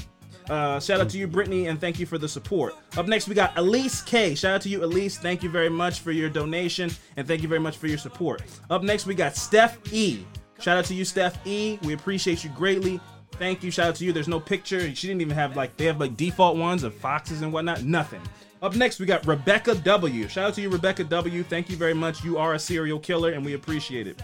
Uh, 0.49 0.79
shout 0.79 1.01
out 1.01 1.09
to 1.09 1.17
you, 1.19 1.27
Brittany, 1.27 1.69
and 1.69 1.81
thank 1.81 1.99
you 1.99 2.05
for 2.05 2.19
the 2.19 2.29
support. 2.29 2.75
Up 2.99 3.07
next, 3.07 3.29
we 3.29 3.35
got 3.35 3.57
Elise 3.57 4.03
K. 4.03 4.35
Shout 4.35 4.57
out 4.57 4.61
to 4.63 4.69
you, 4.69 4.85
Elise. 4.85 5.17
Thank 5.19 5.43
you 5.43 5.49
very 5.49 5.71
much 5.71 6.01
for 6.01 6.13
your 6.13 6.29
donation, 6.29 6.91
and 7.17 7.27
thank 7.27 7.41
you 7.43 7.49
very 7.49 7.61
much 7.61 7.79
for 7.79 7.87
your 7.87 7.97
support. 7.97 8.43
Up 8.69 8.83
next, 8.83 9.07
we 9.07 9.15
got 9.15 9.37
Steph 9.37 9.79
E. 9.93 10.27
Shout 10.61 10.77
out 10.77 10.85
to 10.87 10.95
you, 10.95 11.05
Steph 11.05 11.39
E. 11.47 11.79
We 11.83 11.95
appreciate 11.95 12.45
you 12.45 12.51
greatly. 12.51 13.01
Thank 13.39 13.63
you. 13.63 13.71
Shout 13.71 13.89
out 13.89 13.95
to 13.97 14.05
you. 14.05 14.13
There's 14.13 14.29
no 14.29 14.41
picture. 14.41 14.95
She 14.95 15.07
didn't 15.09 15.21
even 15.23 15.35
have 15.35 15.57
like 15.57 15.77
they 15.77 15.85
have 15.87 16.01
like 16.01 16.17
default 16.17 16.57
ones 16.57 16.83
of 16.83 16.95
foxes 16.95 17.43
and 17.43 17.53
whatnot. 17.53 17.83
Nothing. 17.83 18.21
Up 18.63 18.75
next, 18.77 18.99
we 18.99 19.05
got 19.07 19.27
Rebecca 19.27 19.75
W. 19.75 20.27
Shout 20.29 20.49
out 20.49 20.55
to 20.55 20.61
you, 20.63 20.71
Rebecca 20.71 21.05
W. 21.05 21.43
Thank 21.43 21.69
you 21.69 21.77
very 21.77 21.93
much. 21.93 22.25
You 22.25 22.39
are 22.39 22.55
a 22.55 22.59
serial 22.59 22.99
killer, 22.99 23.33
and 23.33 23.45
we 23.45 23.55
appreciate 23.55 24.07
it. 24.07 24.23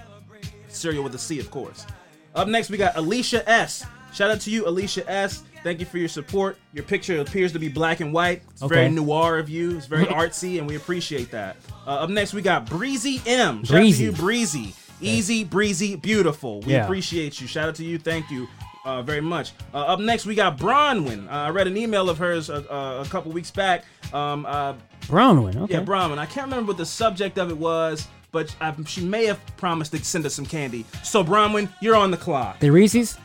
Serial 0.68 1.04
with 1.04 1.14
a 1.14 1.18
C, 1.18 1.38
of 1.40 1.50
course. 1.50 1.86
Up 2.34 2.48
next, 2.48 2.70
we 2.70 2.78
got 2.78 2.96
Alicia 2.96 3.46
S. 3.48 3.84
Shout 4.14 4.30
out 4.30 4.40
to 4.42 4.50
you, 4.50 4.66
Alicia 4.66 5.08
S. 5.10 5.42
Thank 5.62 5.78
you 5.78 5.84
for 5.84 5.98
your 5.98 6.08
support. 6.08 6.56
Your 6.72 6.84
picture 6.84 7.20
appears 7.20 7.52
to 7.52 7.58
be 7.58 7.68
black 7.68 8.00
and 8.00 8.14
white. 8.14 8.42
It's 8.52 8.62
very 8.62 8.88
noir 8.88 9.38
of 9.38 9.50
you. 9.50 9.76
It's 9.76 9.84
very 9.86 10.04
artsy, 10.20 10.58
and 10.58 10.66
we 10.66 10.76
appreciate 10.76 11.30
that. 11.32 11.56
Uh, 11.86 11.90
up 11.96 12.08
next, 12.10 12.32
we 12.32 12.40
got 12.40 12.64
Breezy 12.64 13.20
M. 13.26 13.62
Shout 13.64 13.76
Breezy. 13.76 14.06
out 14.06 14.10
to 14.12 14.16
you, 14.16 14.22
Breezy. 14.24 14.74
Easy, 15.02 15.44
breezy, 15.44 15.96
beautiful. 15.96 16.60
We 16.60 16.72
Yeah. 16.72 16.84
appreciate 16.84 17.40
you. 17.40 17.46
Shout 17.46 17.68
out 17.68 17.74
to 17.76 17.84
you. 17.84 17.98
Thank 17.98 18.30
you 18.30 18.48
uh, 18.84 19.02
very 19.02 19.20
much. 19.20 19.52
Uh, 19.74 19.78
up 19.78 20.00
next, 20.00 20.26
we 20.26 20.34
got 20.34 20.58
Bronwyn. 20.58 21.26
Uh, 21.28 21.30
I 21.30 21.50
read 21.50 21.66
an 21.66 21.76
email 21.76 22.08
of 22.08 22.18
hers 22.18 22.48
a, 22.50 22.64
a, 22.70 23.02
a 23.02 23.06
couple 23.06 23.32
weeks 23.32 23.50
back. 23.50 23.84
Um, 24.12 24.46
uh, 24.46 24.74
Brown 25.08 25.42
one. 25.42 25.56
Okay. 25.58 25.74
yeah, 25.74 25.80
Bronwyn. 25.84 26.18
I 26.18 26.26
can't 26.26 26.46
remember 26.46 26.68
what 26.68 26.76
the 26.78 26.86
subject 26.86 27.38
of 27.38 27.50
it 27.50 27.56
was, 27.56 28.08
but 28.32 28.54
I, 28.60 28.74
she 28.86 29.00
may 29.02 29.26
have 29.26 29.40
promised 29.56 29.92
to 29.92 30.04
send 30.04 30.24
us 30.26 30.34
some 30.34 30.46
candy. 30.46 30.84
So, 31.02 31.24
Bronwyn, 31.24 31.68
you're 31.80 31.96
on 31.96 32.10
the 32.10 32.16
clock. 32.16 32.60
the 32.60 32.70
Reese's. 32.70 33.18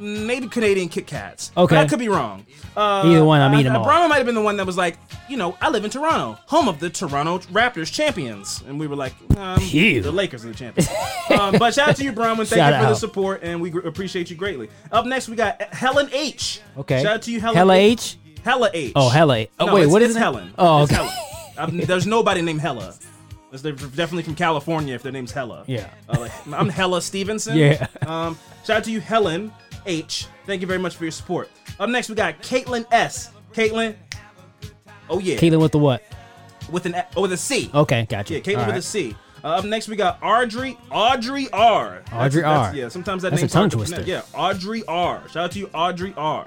Maybe 0.00 0.48
Canadian 0.48 0.88
Kit 0.88 1.06
Kats. 1.06 1.52
Okay. 1.56 1.74
But 1.74 1.84
I 1.84 1.88
could 1.88 1.98
be 1.98 2.08
wrong. 2.08 2.46
Uh, 2.76 3.02
Either 3.06 3.24
one, 3.24 3.40
I'm 3.40 3.54
eating 3.58 3.72
uh, 3.72 3.78
all. 3.78 3.84
Brahma 3.84 4.08
might 4.08 4.16
have 4.18 4.26
been 4.26 4.34
the 4.34 4.42
one 4.42 4.56
that 4.58 4.66
was 4.66 4.76
like, 4.76 4.98
you 5.28 5.36
know, 5.36 5.56
I 5.60 5.70
live 5.70 5.84
in 5.84 5.90
Toronto, 5.90 6.38
home 6.46 6.68
of 6.68 6.78
the 6.78 6.90
Toronto 6.90 7.38
Raptors 7.52 7.92
champions, 7.92 8.62
and 8.68 8.78
we 8.78 8.86
were 8.86 8.96
like, 8.96 9.14
um, 9.36 9.58
the 9.58 10.00
Lakers 10.12 10.44
are 10.44 10.48
the 10.48 10.54
champions. 10.54 10.88
um, 11.38 11.52
but 11.58 11.74
shout 11.74 11.90
out 11.90 11.96
to 11.96 12.04
you, 12.04 12.12
Brahma. 12.12 12.44
Thank 12.44 12.58
Shout 12.60 12.74
you 12.74 12.80
for 12.86 12.88
the 12.90 12.94
support, 12.96 13.42
and 13.42 13.60
we 13.60 13.70
gr- 13.70 13.80
appreciate 13.86 14.30
you 14.30 14.36
greatly. 14.36 14.68
Up 14.92 15.06
next, 15.06 15.28
we 15.28 15.36
got 15.36 15.60
Helen 15.74 16.08
H. 16.12 16.60
Okay. 16.76 17.02
Shout 17.02 17.14
out 17.14 17.22
to 17.22 17.32
you, 17.32 17.40
Helen. 17.40 17.56
Hella 17.56 17.74
H? 17.74 18.18
Hella 18.44 18.70
H. 18.72 18.92
Oh, 18.94 19.08
Hella. 19.08 19.46
Oh, 19.58 19.66
No, 19.66 19.74
wait, 19.74 19.82
it's, 19.84 19.92
what 19.92 20.02
is 20.02 20.10
it's 20.10 20.16
it? 20.16 20.20
Helen. 20.20 20.52
Oh, 20.58 20.82
okay. 20.82 20.94
Helen. 21.56 21.78
There's 21.78 22.06
nobody 22.06 22.42
named 22.42 22.60
Hella. 22.60 22.94
They're 23.52 23.72
definitely 23.72 24.24
from 24.24 24.34
California 24.34 24.94
if 24.94 25.02
their 25.02 25.12
name's 25.12 25.32
Hella. 25.32 25.64
Yeah. 25.66 25.88
Uh, 26.10 26.20
like, 26.20 26.32
I'm 26.52 26.68
Hella 26.68 27.00
Stevenson. 27.00 27.56
Yeah. 27.56 27.86
Um, 28.06 28.38
shout 28.66 28.78
out 28.78 28.84
to 28.84 28.90
you, 28.92 29.00
Helen 29.00 29.50
H. 29.86 30.26
Thank 30.46 30.60
you 30.60 30.66
very 30.66 30.78
much 30.78 30.96
for 30.96 31.04
your 31.04 31.10
support. 31.12 31.50
Up 31.78 31.88
next, 31.88 32.08
we 32.08 32.14
got 32.14 32.42
Caitlin 32.42 32.86
S. 32.92 33.30
Caitlin. 33.52 33.96
Oh 35.08 35.18
yeah. 35.18 35.36
Caitlin 35.36 35.60
with 35.60 35.72
the 35.72 35.78
what? 35.78 36.02
With 36.70 36.86
an 36.86 37.02
oh, 37.16 37.22
with 37.22 37.32
a 37.32 37.36
C. 37.36 37.70
Okay, 37.74 38.06
gotcha. 38.08 38.34
Yeah, 38.34 38.40
Caitlin 38.40 38.58
All 38.58 38.66
with 38.66 38.74
right. 38.74 38.78
a 38.78 38.82
C. 38.82 39.16
Uh, 39.44 39.48
up 39.48 39.64
next, 39.64 39.86
we 39.88 39.96
got 39.96 40.18
Audrey 40.22 40.76
Audrey 40.90 41.48
R. 41.52 42.02
Audrey 42.12 42.42
that's- 42.42 42.68
R. 42.68 42.74
Yeah, 42.74 42.88
sometimes 42.88 43.22
that 43.22 43.30
That's 43.30 43.42
a 43.42 43.44
name's 43.44 43.52
hard 43.54 43.70
tongue 43.70 43.78
twister. 43.78 44.02
Yeah, 44.02 44.22
Audrey 44.34 44.82
R. 44.88 45.22
Shout 45.28 45.36
out 45.44 45.52
to 45.52 45.58
you, 45.58 45.70
Audrey 45.72 46.14
R. 46.16 46.46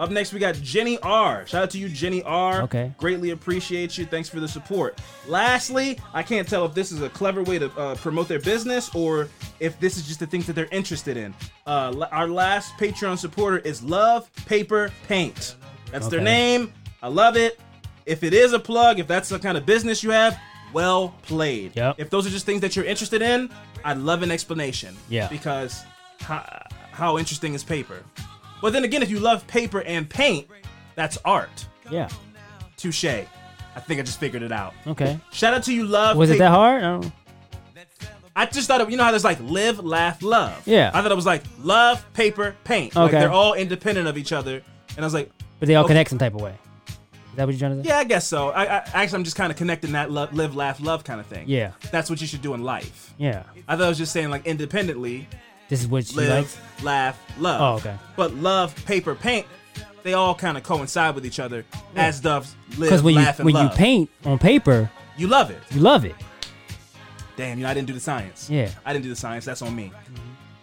Up 0.00 0.10
next, 0.10 0.32
we 0.32 0.38
got 0.38 0.54
Jenny 0.54 0.98
R. 1.02 1.46
Shout 1.46 1.64
out 1.64 1.70
to 1.72 1.78
you, 1.78 1.86
Jenny 1.86 2.22
R. 2.22 2.62
Okay. 2.62 2.90
Greatly 2.96 3.30
appreciate 3.32 3.98
you. 3.98 4.06
Thanks 4.06 4.30
for 4.30 4.40
the 4.40 4.48
support. 4.48 4.98
Lastly, 5.28 5.98
I 6.14 6.22
can't 6.22 6.48
tell 6.48 6.64
if 6.64 6.72
this 6.72 6.90
is 6.90 7.02
a 7.02 7.10
clever 7.10 7.42
way 7.42 7.58
to 7.58 7.70
uh, 7.78 7.94
promote 7.96 8.26
their 8.26 8.38
business 8.40 8.92
or 8.94 9.28
if 9.60 9.78
this 9.78 9.98
is 9.98 10.06
just 10.06 10.18
the 10.18 10.26
things 10.26 10.46
that 10.46 10.54
they're 10.54 10.68
interested 10.72 11.18
in. 11.18 11.34
Uh, 11.66 12.06
our 12.12 12.28
last 12.28 12.72
Patreon 12.78 13.18
supporter 13.18 13.58
is 13.58 13.82
Love 13.82 14.34
Paper 14.46 14.90
Paint. 15.06 15.56
That's 15.92 16.08
their 16.08 16.22
name. 16.22 16.72
I 17.02 17.08
love 17.08 17.36
it. 17.36 17.60
If 18.06 18.24
it 18.24 18.32
is 18.32 18.54
a 18.54 18.58
plug, 18.58 19.00
if 19.00 19.06
that's 19.06 19.28
the 19.28 19.38
kind 19.38 19.58
of 19.58 19.66
business 19.66 20.02
you 20.02 20.12
have, 20.12 20.40
well 20.72 21.14
played. 21.20 21.76
Yep. 21.76 21.96
If 21.98 22.08
those 22.08 22.26
are 22.26 22.30
just 22.30 22.46
things 22.46 22.62
that 22.62 22.74
you're 22.74 22.86
interested 22.86 23.20
in, 23.20 23.50
I'd 23.84 23.98
love 23.98 24.22
an 24.22 24.30
explanation. 24.30 24.96
Yeah. 25.10 25.28
Because 25.28 25.84
how, 26.20 26.62
how 26.90 27.18
interesting 27.18 27.52
is 27.52 27.62
paper? 27.62 28.02
But 28.60 28.72
then 28.72 28.84
again, 28.84 29.02
if 29.02 29.10
you 29.10 29.18
love 29.20 29.46
paper 29.46 29.82
and 29.82 30.08
paint, 30.08 30.46
that's 30.94 31.18
art. 31.24 31.66
Yeah. 31.90 32.08
Touche. 32.76 33.04
I 33.04 33.26
think 33.80 34.00
I 34.00 34.02
just 34.02 34.18
figured 34.20 34.42
it 34.42 34.52
out. 34.52 34.74
Okay. 34.86 35.18
Shout 35.32 35.54
out 35.54 35.62
to 35.64 35.74
you, 35.74 35.84
love. 35.84 36.16
Was 36.16 36.30
it 36.30 36.34
paper. 36.34 36.44
that 36.44 36.50
hard? 36.50 36.82
I 36.82 36.90
don't 36.92 37.12
I 38.36 38.46
just 38.46 38.68
thought, 38.68 38.80
it, 38.80 38.90
you 38.90 38.96
know 38.96 39.04
how 39.04 39.10
there's 39.10 39.24
like 39.24 39.38
live, 39.40 39.80
laugh, 39.80 40.22
love. 40.22 40.62
Yeah. 40.66 40.90
I 40.94 41.02
thought 41.02 41.10
it 41.12 41.16
was 41.16 41.26
like 41.26 41.42
love, 41.62 42.04
paper, 42.14 42.54
paint. 42.64 42.94
Like 42.94 43.08
Okay. 43.10 43.18
they're 43.20 43.32
all 43.32 43.54
independent 43.54 44.06
of 44.08 44.16
each 44.16 44.32
other. 44.32 44.62
And 44.96 44.98
I 45.00 45.02
was 45.04 45.14
like, 45.14 45.30
But 45.58 45.66
they 45.66 45.74
all 45.74 45.84
Okay. 45.84 45.90
connect 45.90 46.10
some 46.10 46.18
type 46.18 46.34
of 46.34 46.40
way. 46.40 46.54
Is 46.88 47.36
that 47.36 47.46
what 47.46 47.54
you're 47.54 47.58
trying 47.60 47.76
to 47.78 47.84
say? 47.84 47.88
yeah, 47.88 47.98
I 47.98 48.04
guess 48.04 48.26
so. 48.26 48.48
I, 48.50 48.64
I 48.64 48.82
actually, 48.94 49.16
I'm 49.18 49.24
just 49.24 49.36
kind 49.36 49.52
of 49.52 49.58
connecting 49.58 49.92
that 49.92 50.10
lo- 50.10 50.28
live, 50.32 50.56
laugh, 50.56 50.80
love 50.80 51.04
kind 51.04 51.20
of 51.20 51.26
thing. 51.26 51.44
Yeah. 51.48 51.72
That's 51.92 52.08
what 52.10 52.20
you 52.20 52.26
should 52.26 52.42
do 52.42 52.54
in 52.54 52.62
life. 52.64 53.14
Yeah. 53.18 53.42
I 53.68 53.76
thought 53.76 53.84
I 53.86 53.88
was 53.88 53.98
just 53.98 54.12
saying 54.12 54.30
like 54.30 54.46
independently, 54.46 55.28
This 55.70 55.80
is 55.80 55.88
what 55.88 56.04
she 56.06 56.16
live, 56.16 56.28
likes. 56.28 56.58
laugh, 56.82 57.18
love. 57.38 57.60
Oh, 57.60 57.76
okay. 57.88 57.96
But 58.16 58.34
love, 58.34 58.74
paper, 58.84 59.14
paint, 59.14 59.46
they 60.02 60.12
all 60.12 60.34
kind 60.34 60.58
of 60.58 60.62
coincide 60.64 61.14
with 61.14 61.24
each 61.24 61.40
other. 61.40 61.64
As 61.96 62.20
does 62.20 62.54
live, 62.76 62.80
Because 62.90 63.02
when 63.02 63.14
you 63.14 63.24
when 63.44 63.56
you 63.56 63.68
paint 63.70 64.10
on 64.24 64.38
paper, 64.38 64.90
you 65.16 65.28
love 65.28 65.50
it. 65.50 65.58
you 65.70 65.80
love 65.80 66.04
it. 66.04 66.14
Damn, 67.36 67.58
you 67.58 67.64
know, 67.64 67.70
I 67.70 67.74
didn't 67.74 67.86
do 67.86 67.94
the 67.94 68.00
science. 68.00 68.50
Yeah. 68.50 68.70
I 68.84 68.92
didn't 68.92 69.04
do 69.04 69.08
the 69.10 69.16
science. 69.16 69.44
That's 69.46 69.62
on 69.62 69.74
me. 69.74 69.92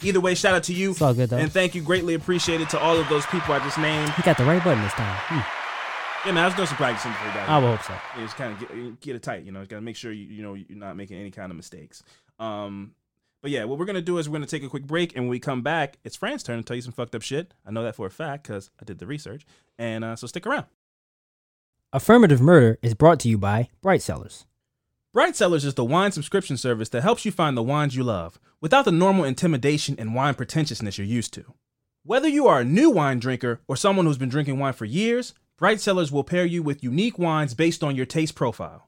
Either 0.04 0.20
way, 0.20 0.36
shout 0.36 0.54
out 0.54 0.64
to 0.64 0.74
you. 0.74 0.92
It's 0.92 1.02
all 1.02 1.14
good, 1.14 1.30
though. 1.30 1.38
And 1.38 1.52
thank 1.52 1.74
you, 1.74 1.82
greatly 1.82 2.14
appreciated 2.14 2.70
to 2.70 2.80
all 2.80 2.98
of 3.00 3.10
those 3.10 3.26
people 3.28 3.54
I 3.54 3.60
just 3.60 3.80
named. 3.80 4.12
He 4.12 4.22
got 4.22 4.38
the 4.38 4.46
right 4.46 4.64
button 4.64 4.84
this 4.84 4.94
time. 4.94 5.18
Hmm. 5.24 6.28
Yeah, 6.28 6.34
man, 6.34 6.44
I 6.44 6.48
was 6.48 6.56
doing 6.56 6.68
some 6.68 6.78
practicing 6.78 7.12
before 7.14 7.32
got 7.32 7.48
I 7.50 7.58
would 7.58 7.78
hope 7.78 7.84
so. 7.84 7.94
Yeah, 8.16 8.24
just 8.24 8.36
kind 8.36 8.54
of 8.54 8.60
get, 8.60 9.00
get 9.02 9.16
it 9.16 9.24
tight. 9.24 9.44
You 9.44 9.52
know, 9.54 9.62
got 9.62 9.78
to 9.78 9.82
make 9.82 9.96
sure 9.96 10.12
you 10.12 10.26
you 10.26 10.44
know 10.44 10.56
you're 10.56 10.78
not 10.78 10.98
making 10.98 11.18
any 11.18 11.32
kind 11.32 11.52
of 11.52 11.56
mistakes. 11.56 12.04
Um, 12.38 12.92
but 13.42 13.52
yeah, 13.52 13.64
what 13.66 13.78
we're 13.78 13.86
gonna 13.86 14.02
do 14.02 14.18
is 14.18 14.28
we're 14.28 14.38
gonna 14.38 14.46
take 14.46 14.64
a 14.64 14.70
quick 14.70 14.86
break, 14.88 15.16
and 15.16 15.26
when 15.26 15.30
we 15.30 15.40
come 15.40 15.62
back, 15.62 15.98
it's 16.04 16.16
Fran's 16.16 16.44
turn 16.44 16.58
to 16.58 16.64
tell 16.64 16.76
you 16.76 16.82
some 16.82 16.94
fucked 16.94 17.16
up 17.16 17.22
shit. 17.22 17.54
I 17.66 17.72
know 17.72 17.84
that 17.84 17.96
for 17.96 18.06
a 18.06 18.12
fact 18.12 18.44
because 18.44 18.70
I 18.82 18.86
did 18.86 19.00
the 19.00 19.08
research, 19.08 19.46
and 19.78 20.04
uh, 20.04 20.16
so 20.16 20.28
stick 20.28 20.46
around. 20.46 20.66
Affirmative 21.94 22.42
Murder 22.42 22.78
is 22.82 22.94
brought 22.94 23.20
to 23.22 23.30
you 23.30 23.38
by 23.38 23.70
Bright 23.82 24.02
Cellars. 24.02 24.46
Bright 25.14 25.36
Cellars 25.36 25.66
is 25.66 25.76
the 25.76 25.86
wine 25.86 26.12
subscription 26.12 26.58
service 26.58 26.90
that 26.90 27.02
helps 27.02 27.26
you 27.26 27.32
find 27.32 27.56
the 27.56 27.64
wines 27.64 27.96
you 27.96 28.04
love 28.04 28.40
without 28.60 28.86
the 28.86 28.92
normal 28.92 29.24
intimidation 29.24 29.96
and 29.98 30.14
wine 30.14 30.36
pretentiousness 30.36 30.98
you're 30.98 31.08
used 31.08 31.34
to. 31.34 31.54
Whether 32.04 32.28
you 32.28 32.48
are 32.48 32.60
a 32.60 32.66
new 32.66 32.90
wine 32.90 33.20
drinker 33.20 33.62
or 33.68 33.76
someone 33.76 34.06
who's 34.06 34.18
been 34.18 34.30
drinking 34.30 34.60
wine 34.60 34.74
for 34.74 34.86
years, 34.86 35.34
Bright 35.58 35.82
Cellars 35.82 36.12
will 36.12 36.24
pair 36.24 36.46
you 36.46 36.62
with 36.62 36.84
unique 36.84 37.18
wines 37.18 37.54
based 37.54 37.84
on 37.84 37.96
your 37.96 38.06
taste 38.06 38.36
profile. 38.36 38.87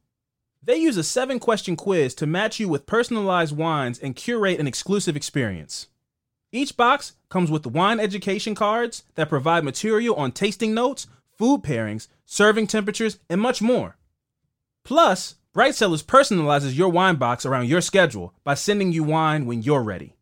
They 0.61 0.75
use 0.75 0.97
a 0.97 1.03
seven 1.03 1.39
question 1.39 1.75
quiz 1.75 2.13
to 2.15 2.27
match 2.27 2.59
you 2.59 2.67
with 2.67 2.85
personalized 2.85 3.55
wines 3.55 3.97
and 3.97 4.15
curate 4.15 4.59
an 4.59 4.67
exclusive 4.67 5.15
experience. 5.15 5.87
Each 6.51 6.75
box 6.75 7.13
comes 7.29 7.49
with 7.49 7.65
wine 7.65 7.99
education 7.99 8.55
cards 8.55 9.03
that 9.15 9.29
provide 9.29 9.63
material 9.63 10.15
on 10.15 10.31
tasting 10.31 10.73
notes, 10.73 11.07
food 11.37 11.63
pairings, 11.63 12.07
serving 12.25 12.67
temperatures, 12.67 13.19
and 13.29 13.39
much 13.39 13.61
more. 13.61 13.97
Plus, 14.83 15.35
Bright 15.53 15.75
Cellars 15.75 16.03
personalizes 16.03 16.75
your 16.75 16.89
wine 16.89 17.15
box 17.15 17.45
around 17.45 17.67
your 17.67 17.81
schedule 17.81 18.33
by 18.43 18.53
sending 18.53 18.91
you 18.91 19.03
wine 19.03 19.45
when 19.45 19.61
you're 19.61 19.83
ready. 19.83 20.15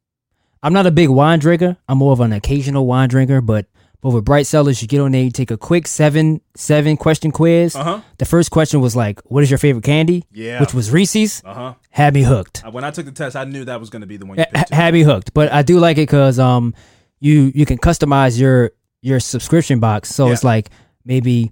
I'm 0.61 0.73
not 0.73 0.85
a 0.85 0.91
big 0.91 1.09
wine 1.09 1.39
drinker. 1.39 1.77
I'm 1.87 1.97
more 1.97 2.13
of 2.13 2.19
an 2.19 2.33
occasional 2.33 2.85
wine 2.85 3.09
drinker, 3.09 3.41
but 3.41 3.65
but 4.01 4.11
with 4.11 4.23
Bright 4.25 4.45
Cellars, 4.45 4.81
you 4.81 4.87
get 4.87 5.01
on 5.01 5.11
there, 5.11 5.23
you 5.23 5.31
take 5.31 5.51
a 5.51 5.57
quick 5.57 5.87
seven 5.87 6.41
seven 6.55 6.97
question 6.97 7.31
quiz. 7.31 7.75
Uh-huh. 7.75 8.01
The 8.17 8.25
first 8.25 8.51
question 8.51 8.79
was 8.81 8.95
like, 8.95 9.19
"What 9.25 9.43
is 9.43 9.49
your 9.51 9.57
favorite 9.57 9.83
candy?" 9.83 10.23
Yeah. 10.31 10.59
which 10.59 10.73
was 10.73 10.91
Reese's. 10.91 11.41
Uh 11.45 11.53
huh. 11.53 11.73
Had 11.89 12.13
me 12.13 12.21
hooked. 12.23 12.63
When 12.71 12.83
I 12.83 12.91
took 12.91 13.05
the 13.05 13.11
test, 13.11 13.35
I 13.35 13.43
knew 13.45 13.65
that 13.65 13.79
was 13.79 13.89
going 13.89 14.01
to 14.01 14.07
be 14.07 14.17
the 14.17 14.25
one 14.25 14.37
you 14.37 14.45
picked. 14.53 14.69
had 14.73 14.93
me 14.93 15.01
hooked. 15.03 15.33
But 15.33 15.51
I 15.51 15.63
do 15.63 15.79
like 15.79 15.97
it 15.97 16.07
because 16.07 16.37
um, 16.39 16.73
you 17.19 17.51
you 17.55 17.65
can 17.65 17.77
customize 17.79 18.39
your 18.39 18.71
your 19.01 19.19
subscription 19.19 19.79
box. 19.79 20.09
So 20.09 20.31
it's 20.31 20.43
like 20.43 20.69
maybe 21.05 21.51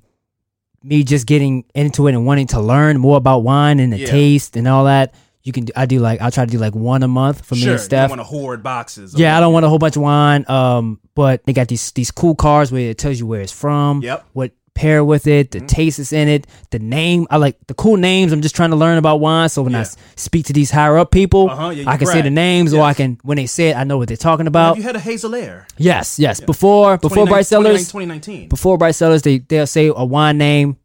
me 0.83 1.03
just 1.03 1.25
getting 1.25 1.65
into 1.73 2.07
it 2.07 2.13
and 2.13 2.25
wanting 2.27 2.45
to 2.47 2.59
learn 2.61 2.99
more 2.99 3.17
about 3.17 3.39
wine 3.39 3.79
and 3.79 3.91
the 3.91 3.97
Yeah. 3.97 4.05
taste 4.07 4.55
and 4.55 4.67
all 4.67 4.85
that. 4.85 5.15
You 5.45 5.53
can 5.53 5.65
do, 5.65 5.73
I 5.75 5.85
do 5.85 5.99
like 5.99 6.19
I'll 6.21 6.31
try 6.31 6.43
to 6.43 6.51
do 6.51 6.57
like 6.57 6.75
one 6.75 7.03
a 7.03 7.07
month 7.07 7.45
for 7.45 7.55
me 7.55 7.61
Sure, 7.61 7.71
and 7.73 7.79
you 7.79 7.85
Steph. 7.85 8.09
don't 8.09 8.17
want 8.17 8.27
to 8.27 8.35
hoard 8.35 8.63
boxes. 8.63 9.13
Yeah, 9.17 9.37
I 9.37 9.39
don't 9.39 9.53
want 9.53 9.63
a 9.65 9.69
whole 9.69 9.79
bunch 9.79 9.95
of 9.95 10.01
wine. 10.01 10.43
Um, 10.49 10.99
but 11.15 11.45
they 11.45 11.53
got 11.53 11.67
these 11.69 11.91
these 11.91 12.11
cool 12.11 12.35
cards 12.35 12.71
where 12.71 12.89
it 12.89 12.97
tells 12.97 13.19
you 13.19 13.27
where 13.27 13.41
it's 13.41 13.51
from. 13.53 14.01
Yep. 14.01 14.19
Mm-hmm. 14.19 14.27
What 14.33 14.51
pair 14.73 15.05
with 15.05 15.25
it, 15.25 15.51
the 15.51 15.61
taste 15.61 15.99
is 15.99 16.11
in 16.11 16.27
it, 16.27 16.47
the 16.71 16.79
name. 16.79 17.25
I 17.29 17.37
like 17.37 17.55
the 17.67 17.73
cool 17.75 17.95
names. 17.95 18.33
I'm 18.33 18.41
just 18.41 18.55
trying 18.55 18.71
to 18.71 18.75
learn 18.75 18.97
about 18.97 19.21
wine. 19.21 19.47
So 19.47 19.61
when 19.61 19.73
I 19.73 19.77
Yeah. 19.77 19.81
s- 19.83 19.95
speak 20.17 20.47
to 20.47 20.53
these 20.53 20.69
higher 20.69 20.97
up 20.97 21.11
people, 21.11 21.49
Uh-huh, 21.49 21.69
yeah, 21.69 21.89
I 21.89 21.95
can 21.95 22.07
say 22.07 22.21
the 22.21 22.29
names, 22.29 22.73
or 22.73 22.81
I 22.83 22.93
can 22.93 23.17
when 23.23 23.37
they 23.37 23.45
say 23.45 23.69
it, 23.69 23.77
I 23.77 23.85
know 23.85 23.97
what 23.97 24.09
they're 24.09 24.17
talking 24.17 24.47
Have 24.47 24.51
about. 24.51 24.75
you 24.77 24.83
had 24.83 24.97
a 24.97 24.99
Hazel 24.99 25.33
Air? 25.33 25.65
yes, 25.77 26.19
yes. 26.19 26.41
Before 26.41 26.97
before 26.97 27.25
Bright 27.27 27.45
Cellars, 27.45 27.87
2019. 27.89 28.49
before 28.49 28.77
Bright 28.77 28.95
Cellars, 28.95 29.21
they 29.21 29.37
they'll 29.37 29.67
say 29.67 29.87
a 29.95 30.03
wine 30.03 30.37
name, 30.39 30.75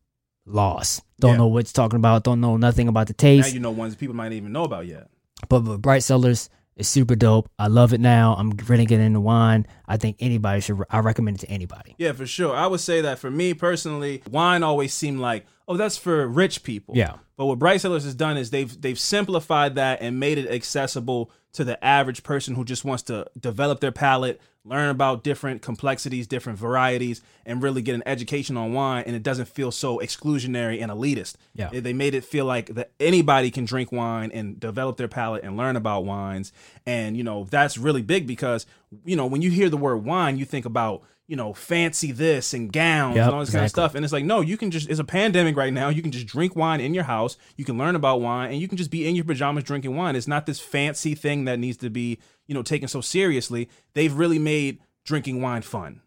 lost. 0.53 1.03
Don't 1.19 1.33
Yeah. 1.33 1.37
know 1.39 1.47
what 1.49 1.61
it's 1.61 1.73
talking 1.73 1.97
about. 1.97 2.25
Don't 2.25 2.41
know 2.41 2.57
nothing 2.57 2.89
about 2.89 3.07
the 3.07 3.13
taste. 3.15 3.49
Now 3.49 3.55
you 3.55 3.61
know 3.61 3.71
ones 3.71 3.95
people 3.95 4.15
might 4.15 4.29
not 4.29 4.33
even 4.35 4.53
know 4.53 4.65
about 4.65 4.87
yet. 4.87 5.09
But, 5.49 5.61
but 5.61 5.79
Bright 5.79 6.03
Cellars 6.03 6.51
is 6.77 6.89
super 6.89 7.15
dope. 7.17 7.49
I 7.59 7.67
love 7.69 7.93
it 7.93 8.01
now. 8.01 8.35
I'm 8.39 8.51
really 8.69 8.87
getting 8.87 9.07
into 9.07 9.21
wine. 9.21 9.67
I 9.87 9.97
think 9.97 10.17
anybody 10.21 10.61
should. 10.61 10.83
I 10.91 10.99
recommend 11.01 11.39
it 11.39 11.41
to 11.47 11.51
anybody. 11.51 11.95
Yeah, 11.99 12.13
for 12.13 12.27
sure. 12.27 12.55
I 12.55 12.67
would 12.67 12.81
say 12.81 13.01
that 13.03 13.19
for 13.19 13.31
me 13.31 13.55
personally, 13.55 14.23
wine 14.31 14.63
always 14.63 14.93
seemed 14.95 15.21
like, 15.21 15.47
oh, 15.69 15.77
that's 15.77 15.97
for 15.97 16.27
rich 16.27 16.63
people. 16.63 16.97
Yeah. 16.97 17.17
But 17.37 17.47
what 17.47 17.59
Bright 17.59 17.81
Cellars 17.81 18.05
has 18.05 18.15
done 18.15 18.37
is 18.37 18.51
they've 18.51 18.81
they've 18.81 18.99
simplified 18.99 19.75
that 19.77 20.03
and 20.03 20.21
made 20.21 20.37
it 20.39 20.51
accessible 20.51 21.31
to 21.53 21.65
the 21.65 21.83
average 21.85 22.23
person 22.23 22.55
who 22.55 22.65
just 22.65 22.85
wants 22.85 23.03
to 23.05 23.27
develop 23.39 23.81
their 23.81 23.91
palate, 23.93 24.41
learn 24.65 24.91
about 24.91 25.25
different 25.25 25.63
complexities, 25.63 26.27
different 26.27 26.59
varieties, 26.59 27.23
and 27.47 27.63
really 27.63 27.81
get 27.81 27.95
an 27.95 28.03
education 28.05 28.57
on 28.57 28.73
wine. 28.73 29.05
And 29.07 29.17
it 29.17 29.23
doesn't 29.23 29.49
feel 29.49 29.71
so 29.71 29.99
exclusionary 29.99 30.83
and 30.83 30.91
elitist. 30.91 31.37
Yeah. 31.55 31.71
They- 31.73 31.93
made 32.01 32.15
it 32.15 32.25
feel 32.25 32.45
like 32.47 32.67
that 32.75 32.93
anybody 32.99 33.51
can 33.51 33.65
drink 33.65 33.93
wine 33.93 34.31
and 34.33 34.59
develop 34.59 34.97
their 34.97 35.09
palate 35.09 35.45
and 35.45 35.57
learn 35.57 35.77
about 35.77 36.05
wines. 36.05 36.53
And 36.87 37.17
you 37.17 37.23
know 37.23 37.45
that's 37.51 37.77
really 37.77 38.03
big 38.03 38.27
because 38.27 38.65
you 39.05 39.17
know 39.17 39.27
when 39.27 39.43
you 39.43 39.51
hear 39.51 39.69
the 39.69 39.77
word 39.77 39.99
wine, 40.05 40.39
you 40.39 40.45
think 40.47 40.65
about 40.65 41.03
you 41.27 41.37
know 41.37 41.53
fancy 41.53 42.11
this 42.11 42.55
and 42.55 42.73
gowns 42.73 43.17
Yep, 43.17 43.25
and 43.27 43.35
all 43.35 43.41
this 43.41 43.51
kind 43.51 43.65
of 43.65 43.71
stuff. 43.71 43.95
And 43.95 44.05
it's 44.05 44.13
like, 44.13 44.25
no, 44.25 44.41
you 44.41 44.57
can 44.57 44.71
just, 44.73 44.89
it's 44.89 44.99
a 44.99 45.05
pandemic 45.05 45.57
right 45.57 45.73
now. 45.73 45.89
You 45.89 46.03
can 46.03 46.11
just 46.11 46.27
drink 46.27 46.57
wine 46.57 46.81
in 46.81 46.93
your 46.93 47.05
house. 47.05 47.37
You 47.57 47.65
can 47.65 47.79
learn 47.79 47.95
about 47.95 48.21
wine 48.21 48.51
and 48.51 48.61
you 48.61 48.67
can 48.67 48.77
just 48.77 48.91
be 48.91 49.07
in 49.07 49.15
your 49.15 49.25
pajamas 49.25 49.63
drinking 49.63 49.95
wine. 49.95 50.17
It's 50.17 50.27
not 50.27 50.47
this 50.47 50.59
fancy 50.59 51.15
thing 51.15 51.45
that 51.45 51.61
needs 51.61 51.77
to 51.79 51.91
be, 51.91 52.19
you 52.51 52.55
know, 52.55 52.63
taken 52.63 52.89
so 52.89 53.01
seriously. 53.01 53.69
They've 53.95 54.13
really 54.13 54.41
made 54.41 54.81
drinking 55.05 55.41
wine 55.41 55.63
fun 55.63 56.01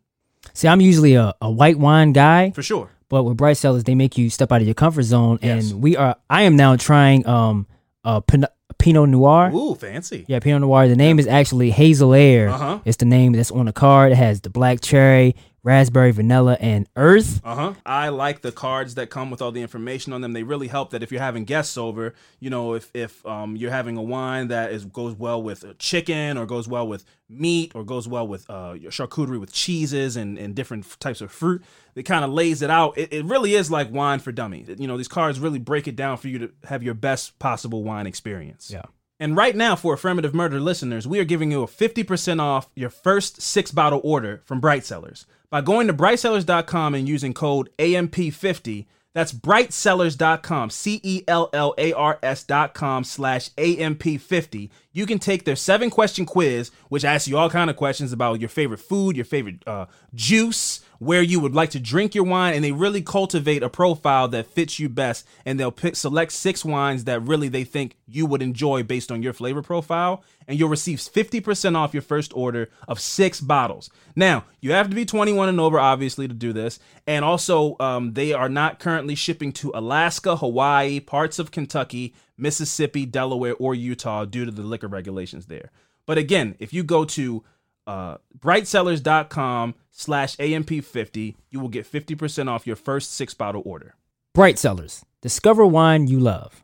See, 0.54 0.68
I'm 0.68 0.82
usually 0.82 1.16
a, 1.16 1.34
a 1.42 1.50
white 1.50 1.80
wine 1.80 2.12
guy, 2.12 2.52
for 2.52 2.62
sure. 2.62 2.90
but 3.08 3.24
with 3.24 3.38
Bright 3.38 3.56
Cellars, 3.56 3.86
they 3.86 3.96
make 3.96 4.18
you 4.18 4.30
step 4.30 4.52
out 4.52 4.60
of 4.60 4.68
your 4.68 4.74
comfort 4.74 5.04
zone. 5.04 5.40
Yes. 5.42 5.72
And 5.72 5.82
we 5.82 5.96
are. 5.96 6.18
I 6.30 6.42
am 6.44 6.58
now 6.58 6.76
trying 6.76 7.26
um 7.26 7.66
a 8.04 8.22
Pin- 8.22 8.46
Pinot 8.78 9.08
Noir. 9.08 9.52
Ooh, 9.54 9.74
fancy. 9.76 10.26
Yeah, 10.28 10.40
Pinot 10.40 10.60
Noir. 10.60 10.90
The 10.90 10.98
name 10.98 11.18
is 11.18 11.28
actually 11.28 11.72
Hazel 11.72 12.14
Air. 12.14 12.50
Uh-huh. 12.50 12.80
It's 12.84 12.98
the 12.98 13.06
name 13.06 13.32
that's 13.32 13.52
on 13.52 13.68
the 13.68 13.72
card. 13.74 14.12
It 14.12 14.16
has 14.16 14.42
the 14.42 14.50
black 14.50 14.82
cherry, 14.82 15.38
raspberry, 15.64 16.12
vanilla, 16.12 16.58
and 16.60 16.88
earth. 16.96 17.42
Uh 17.44 17.56
huh. 17.56 17.74
I 17.86 18.10
like 18.10 18.42
the 18.42 18.52
cards 18.52 18.96
that 18.96 19.10
come 19.10 19.32
with 19.32 19.42
all 19.42 19.52
the 19.52 19.62
information 19.62 20.14
on 20.14 20.22
them. 20.22 20.34
They 20.34 20.44
really 20.44 20.68
help 20.68 20.92
that 20.92 21.02
if 21.02 21.12
you're 21.12 21.22
having 21.22 21.46
guests 21.46 21.78
over, 21.78 22.14
you 22.40 22.50
know, 22.50 22.74
if 22.74 22.92
if 22.94 23.26
um, 23.26 23.56
you're 23.56 23.72
having 23.72 23.98
a 23.98 24.02
wine 24.02 24.50
that 24.50 24.72
is 24.72 24.86
goes 24.86 25.16
well 25.16 25.42
with 25.42 25.64
uh, 25.64 25.74
chicken 25.80 26.38
or 26.38 26.46
goes 26.46 26.68
well 26.68 26.88
with 26.88 27.06
meat 27.30 27.72
or 27.74 27.84
goes 27.84 28.08
well 28.08 28.28
with 28.28 28.48
uh, 28.50 28.76
your 28.78 28.92
charcuterie 28.92 29.40
with 29.40 29.52
cheeses 29.52 30.16
and, 30.16 30.38
and 30.38 30.54
different 30.54 31.00
types 31.00 31.22
of 31.22 31.32
fruit, 31.32 31.64
it 31.96 32.04
kind 32.04 32.24
of 32.24 32.32
lays 32.32 32.62
it 32.62 32.70
out. 32.70 32.98
It, 32.98 33.12
it 33.14 33.26
really 33.26 33.56
is 33.56 33.72
like 33.72 33.92
wine 33.92 34.20
for 34.20 34.32
dummies. 34.32 34.70
You 34.78 34.88
know, 34.88 34.98
these 34.98 35.08
cards 35.08 35.40
really 35.40 35.60
break 35.60 35.88
it 35.88 35.96
down 35.96 36.18
for 36.18 36.28
you 36.28 36.40
to 36.40 36.52
have 36.66 36.84
your 36.84 36.94
best 36.94 37.40
possible 37.40 37.84
wine 37.84 38.06
experience. 38.06 38.70
Yeah. 38.72 38.84
And 39.20 39.38
right 39.38 39.56
now, 39.56 39.76
for 39.76 39.94
Affirmative 39.94 40.34
Murder 40.34 40.60
listeners, 40.60 41.08
we 41.08 41.20
are 41.20 41.24
giving 41.24 41.52
you 41.52 41.64
a 41.64 41.68
50% 41.68 42.42
off 42.42 42.70
your 42.76 42.90
first 42.90 43.42
six 43.42 43.72
bottle 43.72 44.02
order 44.04 44.42
from 44.44 44.60
Bright 44.60 44.84
Cellars. 44.84 45.26
By 45.54 45.62
going 45.62 45.86
to 45.86 45.94
brightcellars.com 45.94 46.96
and 46.96 47.08
using 47.08 47.32
code 47.36 47.70
AMP50, 47.78 48.88
that's 49.14 49.32
brightcellars.com, 49.32 50.72
C 50.72 51.00
E 51.04 51.24
L 51.28 51.52
L 51.54 51.76
A 51.78 51.94
R 51.94 52.18
S.com 52.24 53.04
slash 53.04 53.52
AMP50. 53.52 54.72
You 54.96 55.08
can 55.08 55.18
take 55.18 55.44
their 55.44 55.56
seven 55.56 55.90
question 55.90 56.26
quiz, 56.26 56.70
which 56.88 57.04
asks 57.04 57.28
you 57.28 57.36
all 57.36 57.50
kind 57.50 57.72
of 57.72 57.76
questions 57.76 58.14
about 58.14 58.40
your 58.40 58.50
favorite 58.50 58.80
food, 58.80 59.16
your 59.16 59.26
favorite 59.26 59.68
uh, 59.68 59.88
juice, 60.14 60.82
where 61.00 61.24
you 61.24 61.40
would 61.40 61.56
like 61.56 61.72
to 61.72 61.80
drink 61.80 62.14
your 62.14 62.24
wine, 62.24 62.54
and 62.54 62.64
they 62.64 62.72
really 62.72 63.02
cultivate 63.02 63.64
a 63.64 63.70
profile 63.70 64.28
that 64.28 64.46
fits 64.46 64.80
you 64.80 64.88
best. 64.88 65.28
And 65.46 65.60
they'll 65.60 65.72
pick 65.72 65.96
select 65.96 66.32
six 66.32 66.64
wines 66.64 67.06
that 67.06 67.24
really 67.24 67.50
they 67.50 67.64
think 67.64 67.98
you 68.08 68.28
would 68.28 68.44
enjoy 68.44 68.84
based 68.84 69.12
on 69.12 69.24
your 69.24 69.34
flavor 69.34 69.64
profile, 69.64 70.24
and 70.48 70.60
you'll 70.60 70.70
receive 70.70 71.00
50% 71.00 71.76
off 71.76 71.94
your 71.94 72.04
first 72.04 72.32
order 72.36 72.70
of 72.88 73.00
six 73.00 73.42
bottles. 73.42 73.90
Now, 74.16 74.46
you 74.62 74.74
have 74.74 74.90
to 74.90 74.96
be 74.96 75.06
21 75.06 75.50
and 75.50 75.60
over, 75.60 75.80
obviously, 75.80 76.28
to 76.28 76.34
do 76.36 76.54
this. 76.54 76.80
And 77.08 77.26
also, 77.26 77.76
um, 77.80 78.14
they 78.14 78.32
are 78.32 78.50
not 78.50 78.80
currently 78.80 79.16
shipping 79.16 79.52
to 79.54 79.72
Alaska, 79.74 80.36
Hawaii, 80.36 81.00
parts 81.00 81.40
of 81.40 81.50
Kentucky, 81.50 82.14
Mississippi, 82.38 83.06
Delaware, 83.06 83.56
or 83.56 83.76
Utah 83.76 84.26
due 84.26 84.46
to 84.46 84.52
the 84.52 84.64
liquor 84.64 84.88
regulations 84.88 85.46
there. 85.48 85.72
But 86.06 86.18
again, 86.18 86.56
if 86.60 86.74
you 86.74 86.84
go 86.84 87.06
to 87.06 87.44
uh, 87.88 88.18
brightcellars.com 88.38 89.76
slash 89.92 90.36
AMP50, 90.38 91.36
you 91.50 91.60
will 91.60 91.70
get 91.70 91.90
50% 91.90 92.50
off 92.50 92.68
your 92.68 92.76
first 92.76 93.14
six 93.14 93.34
bottle 93.34 93.62
order. 93.66 93.96
Bright 94.34 94.58
Cellars. 94.58 95.06
Discover 95.22 95.66
wine 95.68 96.08
you 96.08 96.20
love. 96.20 96.64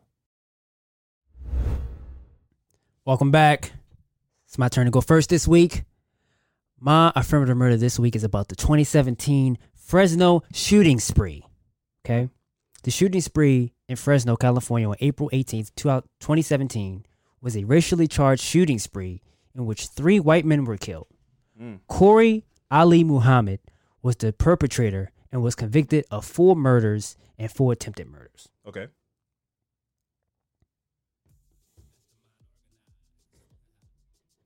Welcome 3.04 3.30
back. 3.30 3.72
It's 4.46 4.58
my 4.58 4.68
turn 4.68 4.84
to 4.84 4.90
go 4.90 5.00
first 5.00 5.30
this 5.30 5.48
week. 5.48 5.84
My 6.78 7.12
affirmative 7.14 7.56
murder 7.56 7.76
this 7.76 7.98
week 7.98 8.16
is 8.16 8.24
about 8.24 8.48
the 8.48 8.56
2017 8.56 9.58
Fresno 9.76 10.42
shooting 10.52 10.98
spree. 10.98 11.44
Okay. 12.04 12.28
The 12.82 12.90
shooting 12.90 13.20
spree 13.20 13.72
in 13.90 13.96
Fresno, 13.96 14.36
California 14.36 14.88
on 14.88 14.94
April 15.00 15.28
18th, 15.32 15.74
2017 15.74 17.04
was 17.40 17.56
a 17.56 17.64
racially 17.64 18.06
charged 18.06 18.40
shooting 18.40 18.78
spree 18.78 19.20
in 19.52 19.66
which 19.66 19.88
three 19.88 20.20
white 20.20 20.44
men 20.44 20.64
were 20.64 20.76
killed. 20.76 21.08
Mm. 21.60 21.80
Kori 21.88 22.44
Ali 22.70 23.02
Muhammad 23.02 23.58
was 24.00 24.14
the 24.14 24.32
perpetrator 24.32 25.10
and 25.32 25.42
was 25.42 25.56
convicted 25.56 26.04
of 26.08 26.24
four 26.24 26.54
murders 26.54 27.16
and 27.36 27.50
four 27.50 27.72
attempted 27.72 28.06
murders. 28.06 28.48
Okay. 28.64 28.86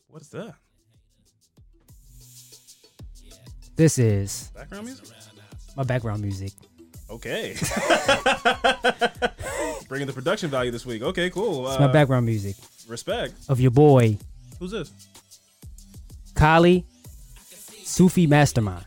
What 0.08 0.22
is 0.22 0.30
that? 0.30 0.54
This 3.76 3.98
is 3.98 4.52
Background 4.54 4.86
music? 4.86 5.08
my 5.76 5.82
background 5.82 6.22
music. 6.22 6.52
Okay. 7.10 7.54
Bringing 9.88 10.06
the 10.06 10.12
production 10.14 10.50
value 10.50 10.70
this 10.70 10.86
week. 10.86 11.02
Okay, 11.02 11.30
cool. 11.30 11.68
It's 11.68 11.78
my 11.78 11.86
Uh, 11.86 11.92
background 11.92 12.26
music 12.26 12.56
Respect. 12.88 13.34
of 13.48 13.60
your 13.60 13.70
boy 13.70 14.18
Who's 14.58 14.70
this? 14.70 14.90
Kali 16.34 16.84
Sufi 17.84 18.26
Mastermind. 18.26 18.84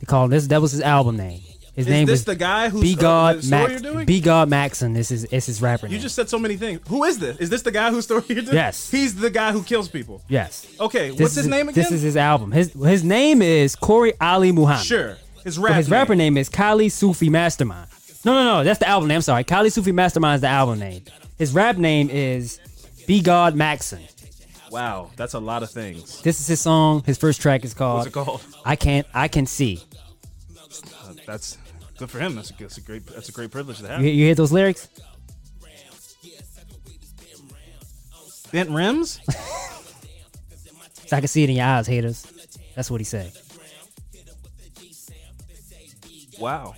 They 0.00 0.06
call 0.06 0.24
him 0.24 0.30
this. 0.30 0.46
That 0.48 0.60
was 0.60 0.72
his 0.72 0.80
album 0.80 1.16
name. 1.16 1.40
His 1.74 1.86
Is 1.86 1.90
name 1.92 2.06
this 2.06 2.12
was 2.20 2.24
the 2.24 2.34
guy 2.34 2.68
who's 2.70 2.82
B 2.82 2.96
uh, 2.98 3.00
God 3.00 3.44
story 3.44 3.60
Max. 3.62 3.70
you're 3.82 3.92
doing? 3.92 4.06
B 4.06 4.20
God 4.20 4.48
Maxon. 4.50 4.92
This 4.94 5.10
is 5.12 5.24
it's 5.30 5.46
his 5.46 5.62
rapper 5.62 5.86
you 5.86 5.92
name. 5.92 6.00
just 6.00 6.16
said 6.16 6.28
so 6.28 6.38
many 6.38 6.56
things. 6.56 6.80
Who 6.88 7.04
is 7.04 7.20
this? 7.20 7.36
Is 7.38 7.50
this 7.50 7.62
the 7.62 7.70
guy 7.70 7.90
whose 7.90 8.04
story 8.04 8.24
you're 8.28 8.42
doing? 8.42 8.54
Yes. 8.56 8.90
He's 8.90 9.14
the 9.14 9.30
guy 9.30 9.52
who 9.52 9.62
kills 9.62 9.88
people. 9.88 10.20
yes. 10.28 10.66
Okay, 10.80 11.10
This 11.10 11.20
what's 11.20 11.32
is 11.32 11.36
his 11.44 11.46
name 11.46 11.68
again? 11.68 11.80
This 11.84 11.92
is 11.92 12.02
his 12.02 12.16
album. 12.16 12.50
His 12.50 12.72
his 12.72 13.04
name 13.04 13.42
is 13.42 13.76
Kori 13.76 14.12
Ali 14.20 14.50
Muhammad. 14.50 14.84
Sure. 14.84 15.16
His 15.48 15.58
But 15.58 15.64
rap 15.70 15.76
his 15.76 15.90
rapper 15.90 16.14
name 16.14 16.36
is 16.36 16.50
Kali 16.50 16.90
Sufi 16.90 17.30
Mastermind. 17.30 17.88
No, 18.22 18.34
no, 18.34 18.44
no. 18.58 18.64
That's 18.64 18.78
the 18.78 18.86
album 18.86 19.08
name. 19.08 19.16
I'm 19.16 19.22
sorry. 19.22 19.44
Kali 19.44 19.70
Sufi 19.70 19.92
Mastermind 19.92 20.34
is 20.34 20.40
the 20.42 20.48
album 20.48 20.78
name. 20.78 21.04
His 21.38 21.54
rap 21.54 21.78
name 21.78 22.10
is 22.10 22.60
B 23.06 23.22
God 23.22 23.54
Maxon. 23.54 24.02
Wow, 24.70 25.10
that's 25.16 25.32
a 25.32 25.38
lot 25.38 25.62
of 25.62 25.70
things. 25.70 26.20
This 26.20 26.38
is 26.38 26.46
his 26.48 26.60
song. 26.60 27.02
His 27.06 27.16
first 27.16 27.40
track 27.40 27.64
is 27.64 27.72
called 27.72 28.00
What's 28.00 28.08
it 28.08 28.12
called? 28.12 28.44
I 28.66 28.76
Can't 28.76 29.06
I 29.14 29.26
Can 29.28 29.46
See. 29.46 29.82
Uh, 31.02 31.14
that's 31.26 31.56
good 31.96 32.10
for 32.10 32.18
him. 32.18 32.34
That's 32.34 32.50
a, 32.50 32.54
that's 32.58 32.76
a 32.76 32.82
great 32.82 33.06
that's 33.06 33.30
a 33.30 33.32
great 33.32 33.50
privilege 33.50 33.78
to 33.78 33.88
have. 33.88 34.02
You, 34.02 34.10
you 34.10 34.26
hear 34.26 34.34
those 34.34 34.52
lyrics? 34.52 34.86
Bent 38.52 38.68
rims? 38.68 39.20
So 41.08 41.16
I 41.16 41.20
can 41.20 41.28
see 41.28 41.42
it 41.42 41.48
in 41.48 41.56
your 41.56 41.64
eyes, 41.64 41.86
haters. 41.86 42.26
That's 42.74 42.90
what 42.90 43.00
he 43.00 43.04
said. 43.04 43.32
Wow. 46.40 46.74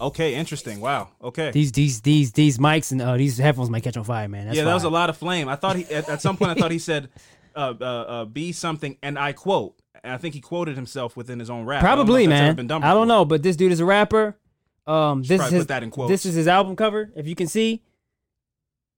Okay, 0.00 0.34
interesting. 0.34 0.80
Wow. 0.80 1.08
Okay. 1.22 1.50
These 1.50 1.72
these 1.72 2.00
these 2.00 2.32
these 2.32 2.58
mics 2.58 2.90
and 2.90 3.02
uh, 3.02 3.16
these 3.16 3.36
headphones 3.36 3.68
might 3.68 3.82
catch 3.82 3.98
on 3.98 4.04
fire, 4.04 4.28
man. 4.28 4.46
That's 4.46 4.56
yeah, 4.56 4.64
that 4.64 4.72
was 4.72 4.84
a 4.84 4.88
lot 4.88 5.10
of 5.10 5.16
flame. 5.16 5.46
I 5.48 5.56
thought 5.56 5.76
he 5.76 5.84
at, 5.92 6.08
at 6.08 6.22
some 6.22 6.36
point 6.38 6.52
I 6.52 6.54
thought 6.54 6.70
he 6.70 6.78
said 6.90 7.10
uh, 7.54 7.74
uh, 7.80 7.84
uh, 7.84 8.24
be 8.24 8.52
something, 8.52 8.96
and 9.02 9.18
I 9.18 9.32
quote. 9.32 9.76
And 10.02 10.14
I 10.14 10.16
think 10.16 10.34
he 10.34 10.40
quoted 10.40 10.76
himself 10.76 11.14
within 11.14 11.38
his 11.38 11.50
own 11.50 11.66
rap. 11.66 11.82
I 11.82 11.84
Probably, 11.84 12.24
ever 12.24 12.30
man. 12.30 12.82
I 12.82 12.94
don't 12.94 13.08
know, 13.08 13.26
but 13.26 13.42
this 13.42 13.56
dude 13.56 13.72
is 13.72 13.80
a 13.80 13.84
rapper. 13.84 14.38
Um, 14.86 15.22
this 15.22 15.42
is 15.42 15.50
his, 15.50 15.60
put 15.62 15.68
that 15.68 15.82
in 15.82 15.90
quotes. 15.90 16.10
this 16.10 16.24
is 16.24 16.34
his 16.34 16.48
album 16.48 16.74
cover. 16.74 17.12
If 17.14 17.26
you 17.26 17.34
can 17.34 17.46
see, 17.46 17.82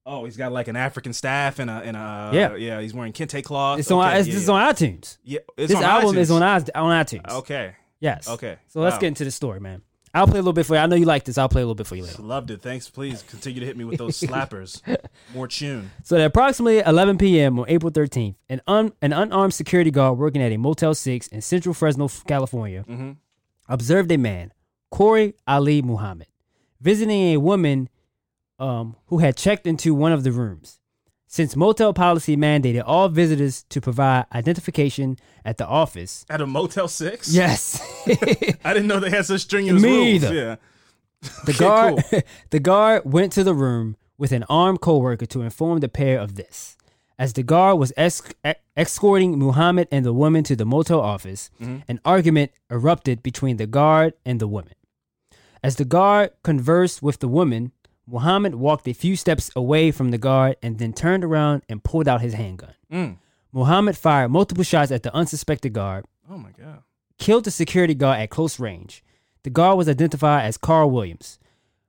Oh, 0.05 0.25
he's 0.25 0.37
got 0.37 0.51
like 0.53 0.67
an 0.69 0.77
African 0.77 1.13
staff 1.13 1.59
and 1.61 1.71
a 1.71 1.75
and 1.75 1.97
a 1.97 2.31
Yeah. 2.33 2.57
yeah. 2.57 2.81
He's 2.81 2.93
wearing 2.95 3.13
kente 3.13 3.43
cloth. 3.45 3.79
it's 3.79 3.91
on. 3.91 4.07
Okay, 4.09 4.19
It's, 4.19 4.29
yeah, 4.29 4.35
this 4.35 4.43
is 4.43 4.49
on 4.49 4.75
iTunes. 4.75 5.19
Yeah, 5.25 5.39
it's 5.57 5.69
this 5.69 5.77
on 5.79 5.85
album 5.85 6.19
is 6.19 6.31
on 6.31 6.43
iTunes. 6.43 6.71
on 6.75 7.05
iTunes. 7.05 7.31
Okay, 7.31 7.77
Yes. 8.01 8.29
Okay. 8.29 8.57
So 8.69 8.81
let's 8.81 8.95
Wow. 8.97 9.01
get 9.01 9.07
into 9.09 9.25
the 9.25 9.31
story, 9.31 9.61
man. 9.61 9.83
I'll 10.15 10.27
play 10.27 10.35
a 10.41 10.43
little 10.43 10.53
bit 10.53 10.67
for 10.67 10.75
you. 10.75 10.81
I 10.81 10.87
know 10.87 10.97
you 10.97 11.07
like 11.07 11.25
this. 11.25 11.39
I'll 11.39 11.49
play 11.49 11.63
a 11.63 11.65
little 11.65 11.75
bit 11.77 11.87
for 11.87 11.95
you 11.97 12.03
later. 12.03 12.21
loved 12.21 12.51
it. 12.51 12.61
Thanks. 12.61 12.91
Please 12.91 13.23
continue 13.23 13.61
to 13.61 13.67
hit 13.67 13.79
me 13.79 13.85
with 13.85 13.97
those 13.99 14.21
slappers. 14.21 14.83
More 15.35 15.47
tune. 15.49 15.91
So 16.03 16.17
at 16.17 16.23
approximately 16.27 16.81
11 16.81 17.17
p.m. 17.17 17.59
on 17.61 17.65
April 17.69 17.91
13th, 17.91 18.35
an 18.51 18.61
un- 18.67 18.93
an 19.01 19.13
unarmed 19.15 19.55
security 19.55 19.91
guard 19.91 20.19
working 20.19 20.43
at 20.43 20.53
a 20.53 20.59
Motel 20.59 20.95
6 20.95 21.29
in 21.29 21.41
Central 21.41 21.73
Fresno, 21.75 22.09
California, 22.27 22.85
Mhm. 22.87 23.17
observed 23.71 24.11
a 24.13 24.19
man, 24.19 24.53
Kori 24.91 25.33
Ali 25.47 25.81
Muhammad, 25.81 26.27
visiting 26.81 27.33
a 27.33 27.37
woman 27.39 27.89
um, 28.59 28.97
who 29.07 29.19
had 29.19 29.37
checked 29.37 29.67
into 29.67 29.95
one 29.95 30.13
of 30.13 30.25
the 30.25 30.33
rooms. 30.33 30.79
Since 31.27 31.57
motel 31.57 31.95
policy 31.95 32.37
mandated 32.37 32.83
all 32.85 33.09
visitors 33.09 33.65
to 33.71 33.81
provide 33.81 34.27
identification 34.35 35.17
at 35.47 35.57
the 35.57 35.67
office. 35.67 36.27
At 36.29 36.43
a 36.43 36.47
Motel 36.47 36.89
Six. 36.89 37.33
Yes. 37.33 37.81
I 38.65 38.75
didn't 38.75 38.87
know 38.87 39.01
they 39.01 39.09
had 39.09 39.25
such 39.25 39.41
strenuous 39.43 39.83
Me 39.83 39.89
rules. 39.89 40.25
either. 40.25 40.35
Yeah. 40.35 40.57
The 41.47 41.53
Okay, 41.53 41.59
guard, 41.59 42.05
cool. 42.11 42.21
the 42.51 42.61
guard 42.61 43.03
went 43.07 43.33
to 43.33 43.45
the 43.45 43.55
room 43.55 43.97
with 44.19 44.31
an 44.33 44.45
armed 44.51 44.83
coworker 44.83 45.25
to 45.27 45.41
inform 45.41 45.81
the 45.81 45.89
pair 45.89 46.19
of 46.21 46.35
this. 46.35 46.77
As 47.19 47.33
the 47.33 47.43
guard 47.43 47.79
was 47.79 47.93
esc- 47.97 48.35
escorting 48.77 49.39
Muhammad 49.39 49.89
and 49.91 50.05
the 50.05 50.13
woman 50.13 50.43
to 50.45 50.57
the 50.57 50.65
motel 50.67 51.01
office, 51.01 51.51
an 51.61 52.01
argument 52.05 52.51
erupted 52.71 53.23
between 53.23 53.57
the 53.57 53.67
guard 53.67 54.15
and 54.27 54.41
the 54.41 54.49
woman. 54.49 54.75
As 55.63 55.77
the 55.77 55.85
guard 55.85 56.31
conversed 56.43 57.01
with 57.03 57.21
the 57.21 57.29
woman, 57.29 57.73
Muhammad 58.13 58.55
walked 58.55 58.87
a 58.87 58.93
few 58.93 59.17
steps 59.17 59.51
away 59.57 59.91
from 59.91 60.11
the 60.11 60.19
guard 60.19 60.57
and 60.63 60.79
then 60.79 60.93
turned 60.93 61.25
around 61.25 61.63
and 61.71 61.83
pulled 61.83 62.07
out 62.07 62.21
his 62.21 62.35
handgun. 62.35 62.75
Mm. 62.93 63.17
Muhammad 63.53 63.97
fired 63.97 64.29
multiple 64.31 64.65
shots 64.65 64.93
at 64.93 65.03
the 65.03 65.15
unsuspected 65.15 65.73
guard, 65.73 66.05
Oh 66.31 66.37
my 66.37 66.51
god. 66.51 66.83
killed 67.19 67.45
the 67.45 67.51
security 67.51 67.95
guard 67.95 68.21
at 68.21 68.29
close 68.31 68.61
range. 68.61 69.03
The 69.45 69.51
guard 69.51 69.79
was 69.79 69.89
identified 69.89 70.45
as 70.45 70.59
Carl 70.59 70.91
Williams. 70.91 71.39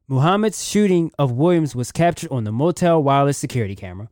Muhammad's 0.08 0.64
shooting 0.66 1.12
of 1.20 1.32
Williams 1.32 1.76
was 1.76 1.92
captured 1.92 2.32
on 2.32 2.46
the 2.46 2.52
motel 2.54 3.04
wireless 3.04 3.38
security 3.38 3.76
camera. 3.76 4.10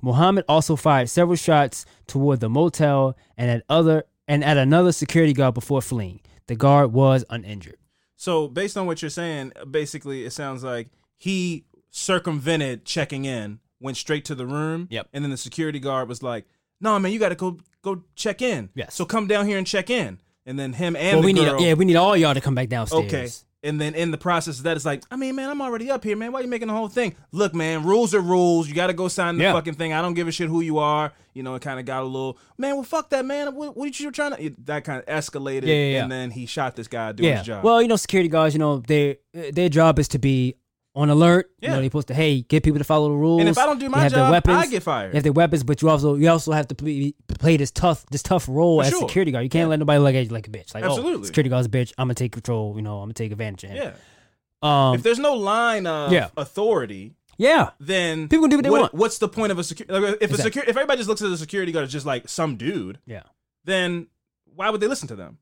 Muhammad 0.00 0.44
also 0.48 0.74
fired 0.74 1.08
several 1.08 1.36
shots 1.36 1.84
toward 2.08 2.40
the 2.40 2.48
motel 2.50 3.16
and 3.36 3.48
at 3.50 3.62
other 3.68 4.02
and 4.26 4.42
at 4.42 4.56
another 4.56 4.90
security 4.90 5.32
guard 5.32 5.54
before 5.54 5.80
fleeing. 5.82 6.20
The 6.48 6.56
guard 6.56 6.92
was 6.92 7.24
uninjured. 7.30 7.76
So 8.16 8.48
based 8.48 8.76
on 8.76 8.86
what 8.86 9.00
you're 9.00 9.10
saying, 9.10 9.52
basically 9.70 10.24
it 10.24 10.32
sounds 10.32 10.62
like 10.64 10.88
he 11.22 11.66
circumvented 11.90 12.84
checking 12.84 13.24
in, 13.24 13.60
went 13.80 13.96
straight 13.96 14.24
to 14.24 14.34
the 14.34 14.44
room. 14.46 14.88
Yep. 14.90 15.08
And 15.12 15.24
then 15.24 15.30
the 15.30 15.36
security 15.36 15.78
guard 15.78 16.08
was 16.08 16.20
like, 16.22 16.46
"No, 16.80 16.98
man, 16.98 17.12
you 17.12 17.18
got 17.20 17.28
to 17.28 17.36
go 17.36 17.58
go 17.82 18.02
check 18.16 18.42
in. 18.42 18.70
Yes. 18.74 18.94
So 18.94 19.04
come 19.04 19.26
down 19.28 19.46
here 19.46 19.58
and 19.58 19.66
check 19.66 19.88
in." 19.88 20.18
And 20.44 20.58
then 20.58 20.72
him 20.72 20.96
and 20.96 21.18
well, 21.18 21.22
the 21.22 21.26
we 21.26 21.32
need 21.32 21.44
girl, 21.44 21.60
yeah, 21.60 21.74
we 21.74 21.84
need 21.84 21.94
all 21.94 22.16
y'all 22.16 22.34
to 22.34 22.40
come 22.40 22.56
back 22.56 22.68
downstairs. 22.68 23.04
Okay. 23.06 23.28
And 23.64 23.80
then 23.80 23.94
in 23.94 24.10
the 24.10 24.18
process 24.18 24.58
of 24.58 24.64
that, 24.64 24.74
it's 24.76 24.84
like, 24.84 25.04
I 25.08 25.14
mean, 25.14 25.36
man, 25.36 25.48
I'm 25.48 25.62
already 25.62 25.88
up 25.88 26.02
here, 26.02 26.16
man. 26.16 26.32
Why 26.32 26.40
are 26.40 26.42
you 26.42 26.48
making 26.48 26.66
the 26.66 26.74
whole 26.74 26.88
thing? 26.88 27.14
Look, 27.30 27.54
man, 27.54 27.84
rules 27.84 28.12
are 28.12 28.20
rules. 28.20 28.68
You 28.68 28.74
got 28.74 28.88
to 28.88 28.92
go 28.92 29.06
sign 29.06 29.36
the 29.38 29.44
Yeah. 29.44 29.52
fucking 29.52 29.74
thing. 29.74 29.92
I 29.92 30.02
don't 30.02 30.14
give 30.14 30.26
a 30.26 30.32
shit 30.32 30.48
who 30.48 30.62
you 30.62 30.78
are. 30.78 31.12
You 31.32 31.44
know, 31.44 31.54
it 31.54 31.62
kind 31.62 31.78
of 31.78 31.86
got 31.86 32.02
a 32.02 32.06
little, 32.06 32.38
man, 32.58 32.74
well, 32.74 32.82
fuck 32.82 33.10
that, 33.10 33.24
man. 33.24 33.54
What, 33.54 33.76
what 33.76 34.00
you 34.00 34.10
trying 34.10 34.32
to? 34.32 34.42
It, 34.46 34.66
that 34.66 34.82
kind 34.82 34.98
of 34.98 35.06
escalated. 35.06 35.62
Yeah, 35.62 35.74
yeah, 35.74 35.92
yeah. 35.92 36.02
And 36.02 36.10
then 36.10 36.32
he 36.32 36.44
shot 36.46 36.74
this 36.74 36.88
guy 36.88 37.12
doing 37.12 37.28
Yeah. 37.30 37.36
his 37.36 37.46
job. 37.46 37.62
Well, 37.62 37.80
you 37.80 37.86
know, 37.86 37.94
security 37.94 38.28
guards, 38.28 38.52
you 38.52 38.58
know, 38.58 38.78
their 38.78 39.18
their 39.32 39.68
job 39.68 40.00
is 40.00 40.08
to 40.08 40.18
be 40.18 40.56
on 40.94 41.08
alert. 41.10 41.50
You 41.60 41.68
know, 41.68 41.76
they're 41.76 41.84
supposed 41.84 42.08
to 42.08 42.14
hey 42.14 42.42
get 42.42 42.62
people 42.62 42.78
to 42.78 42.84
follow 42.84 43.08
the 43.08 43.14
rules. 43.14 43.40
and 43.40 43.48
if 43.48 43.56
I 43.58 43.64
don't 43.66 43.78
do 43.78 43.88
my 43.88 44.08
job, 44.08 44.30
weapons. 44.30 44.56
I 44.58 44.66
get 44.66 44.82
fired. 44.82 45.08
You 45.12 45.16
have 45.16 45.22
their 45.22 45.32
weapons, 45.32 45.64
but 45.64 45.80
you 45.82 45.88
also 45.88 46.14
you 46.16 46.28
also 46.28 46.52
have 46.52 46.68
to 46.68 46.74
play, 46.74 47.14
play 47.38 47.56
this 47.56 47.70
tough 47.70 48.04
this 48.10 48.22
tough 48.22 48.46
role 48.48 48.80
For 48.80 48.84
as 48.86 48.90
sure. 48.90 49.00
security 49.08 49.32
guard. 49.32 49.44
You 49.44 49.50
can't 49.50 49.70
let 49.70 49.78
nobody 49.78 49.98
look 49.98 50.14
at 50.14 50.24
you 50.24 50.30
like 50.30 50.48
a 50.48 50.50
bitch. 50.50 50.74
Like, 50.74 50.84
oh, 50.84 51.22
security 51.22 51.48
guard's 51.50 51.66
a 51.66 51.70
bitch. 51.70 51.92
I'm 51.98 52.06
gonna 52.06 52.14
take 52.14 52.32
control. 52.32 52.74
You 52.76 52.82
know, 52.82 52.96
I'm 52.98 53.04
gonna 53.04 53.14
take 53.14 53.32
advantage 53.32 53.64
of 53.64 53.70
him. 53.70 53.76
yeah. 54.62 54.88
Um. 54.88 54.94
if 54.94 55.02
there's 55.02 55.18
no 55.18 55.34
line 55.34 55.86
of 55.86 56.12
Yeah. 56.12 56.28
authority, 56.36 57.14
yeah. 57.36 57.70
then 57.80 58.28
People 58.28 58.44
can 58.44 58.50
do 58.50 58.56
what 58.58 58.62
they 58.62 58.70
want. 58.70 58.94
What's 58.94 59.18
the 59.18 59.28
point 59.28 59.50
of 59.50 59.58
a 59.58 59.64
security? 59.64 59.92
Like, 59.92 60.02
if 60.16 60.20
a 60.20 60.24
Exactly. 60.24 60.42
security, 60.44 60.70
if 60.70 60.76
everybody 60.76 60.98
just 60.98 61.08
looks 61.08 61.22
at 61.22 61.30
the 61.30 61.36
security 61.36 61.72
guard 61.72 61.84
as 61.86 61.92
just 61.92 62.06
like 62.06 62.28
some 62.28 62.56
dude, 62.56 62.98
Yeah. 63.06 63.22
then 63.64 64.06
why 64.54 64.70
would 64.70 64.80
they 64.80 64.86
listen 64.86 65.08
to 65.08 65.16
them? 65.16 65.38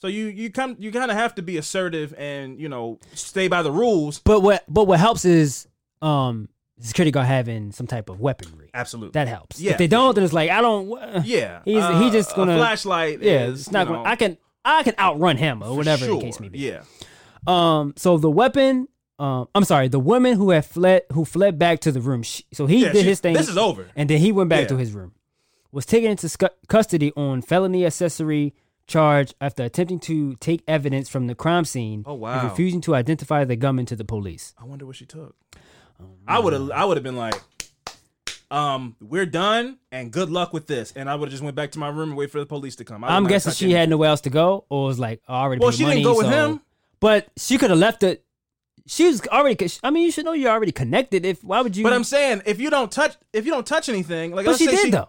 So 0.00 0.06
you 0.06 0.26
you 0.26 0.50
come 0.50 0.76
you 0.78 0.92
kind 0.92 1.10
of 1.10 1.16
have 1.16 1.34
to 1.36 1.42
be 1.42 1.56
assertive 1.58 2.14
and 2.16 2.60
you 2.60 2.68
know 2.68 2.98
stay 3.14 3.48
by 3.48 3.62
the 3.62 3.72
rules. 3.72 4.20
But 4.20 4.40
what 4.40 4.64
but 4.68 4.84
what 4.86 5.00
helps 5.00 5.24
is 5.24 5.66
um 6.02 6.48
security 6.80 7.10
guard 7.10 7.26
having 7.26 7.72
some 7.72 7.86
type 7.88 8.08
of 8.08 8.20
weaponry. 8.20 8.70
Absolutely, 8.72 9.12
That 9.12 9.26
helps. 9.26 9.60
Yeah, 9.60 9.72
if 9.72 9.78
they 9.78 9.88
don't, 9.88 10.14
then 10.14 10.22
it's 10.22 10.32
like 10.32 10.50
I 10.50 10.60
don't. 10.60 10.86
wha- 10.86 11.22
yeah. 11.24 11.60
He's 11.64 11.82
uh, 11.82 12.00
he 12.00 12.10
just 12.10 12.34
gonna 12.36 12.52
a 12.54 12.56
flashlight. 12.58 13.20
Yeah, 13.22 13.46
is, 13.46 13.60
it's 13.62 13.72
not 13.72 13.88
going. 13.88 14.02
know, 14.04 14.08
I 14.08 14.14
can 14.14 14.38
I 14.64 14.82
can 14.84 14.94
outrun 14.98 15.36
him 15.36 15.62
or 15.62 15.76
whatever 15.76 16.04
sure. 16.04 16.16
the 16.18 16.22
case 16.24 16.38
may 16.38 16.48
be. 16.48 16.58
Yeah, 16.60 16.82
Um. 17.46 17.94
So 17.96 18.18
the 18.18 18.30
weapon. 18.30 18.86
Um. 19.18 19.48
I'm 19.54 19.64
sorry. 19.64 19.88
The 19.88 19.98
woman 19.98 20.36
who 20.36 20.50
had 20.50 20.64
fled, 20.64 21.02
who 21.12 21.24
fled 21.24 21.58
back 21.58 21.80
to 21.80 21.90
the 21.90 22.00
room. 22.00 22.22
She, 22.22 22.44
so 22.52 22.66
he 22.66 22.82
Yeah, 22.84 22.92
did 22.92 23.02
she- 23.02 23.08
his 23.08 23.18
thing. 23.20 23.34
this 23.34 23.48
is 23.48 23.56
over. 23.58 23.86
And 23.96 24.08
then 24.08 24.20
he 24.20 24.30
went 24.30 24.48
back 24.48 24.60
Yeah. 24.62 24.68
to 24.68 24.76
his 24.76 24.92
room. 24.92 25.14
Was 25.72 25.84
taken 25.86 26.12
into 26.12 26.28
scu- 26.28 26.50
custody 26.68 27.12
on 27.16 27.42
felony 27.42 27.84
accessory 27.84 28.54
charge 28.88 29.34
after 29.40 29.62
attempting 29.62 30.00
to 30.00 30.34
take 30.36 30.62
evidence 30.66 31.08
from 31.08 31.26
the 31.28 31.34
crime 31.34 31.64
scene. 31.64 32.02
Oh, 32.06 32.12
And 32.14 32.20
wow. 32.20 32.44
refusing 32.48 32.80
to 32.82 32.94
identify 32.94 33.44
the 33.44 33.54
gunman 33.54 33.86
to 33.86 33.96
the 33.96 34.04
police. 34.04 34.54
I 34.60 34.64
wonder 34.64 34.84
what 34.86 34.96
she 34.96 35.06
took. 35.06 35.36
Oh, 36.02 36.06
I 36.26 36.38
would 36.40 36.52
have 36.52 36.70
I 36.72 36.84
would 36.84 36.96
have 36.96 37.04
been 37.04 37.16
like, 37.16 37.34
um, 38.50 38.96
we're 39.00 39.26
done 39.26 39.78
and 39.92 40.10
good 40.10 40.30
luck 40.30 40.52
with 40.52 40.66
this. 40.66 40.92
And 40.96 41.08
I 41.10 41.14
would 41.14 41.26
have 41.26 41.32
just 41.32 41.42
went 41.42 41.54
back 41.54 41.72
to 41.72 41.78
my 41.78 41.88
room 41.88 42.10
and 42.10 42.18
wait 42.18 42.30
for 42.30 42.38
the 42.38 42.46
police 42.46 42.76
to 42.76 42.84
come. 42.84 43.04
I 43.04 43.08
I'm 43.16 43.26
guessing 43.26 43.52
she 43.52 43.66
anything. 43.66 43.78
had 43.80 43.90
nowhere 43.90 44.08
else 44.08 44.22
to 44.22 44.30
go, 44.30 44.64
or 44.70 44.86
was 44.86 44.98
like 44.98 45.20
I 45.28 45.34
already. 45.42 45.60
Well, 45.60 45.70
she 45.70 45.82
money, 45.82 45.96
didn't 45.96 46.04
go 46.12 46.16
with 46.16 46.26
so- 46.26 46.50
him. 46.52 46.60
But 47.00 47.28
she 47.36 47.58
could 47.58 47.70
have 47.70 47.78
left 47.78 48.02
it. 48.02 48.24
She 48.86 49.06
was 49.06 49.20
already. 49.28 49.68
I 49.84 49.90
mean, 49.90 50.04
you 50.06 50.10
should 50.10 50.24
know 50.24 50.32
you're 50.32 50.50
already 50.50 50.72
connected. 50.72 51.24
If 51.26 51.44
why 51.44 51.60
would 51.60 51.76
you? 51.76 51.84
But 51.84 51.92
I'm 51.92 52.02
saying 52.04 52.42
if 52.46 52.58
you 52.58 52.70
don't 52.70 52.90
touch 52.90 53.16
if 53.32 53.44
you 53.44 53.52
don't 53.52 53.66
touch 53.66 53.88
anything, 53.88 54.32
like 54.32 54.46
But 54.46 54.52
let's 54.52 54.58
she 54.60 54.64
say 54.66 54.70
did 54.72 54.80
she, 54.80 54.90
though. 54.90 55.08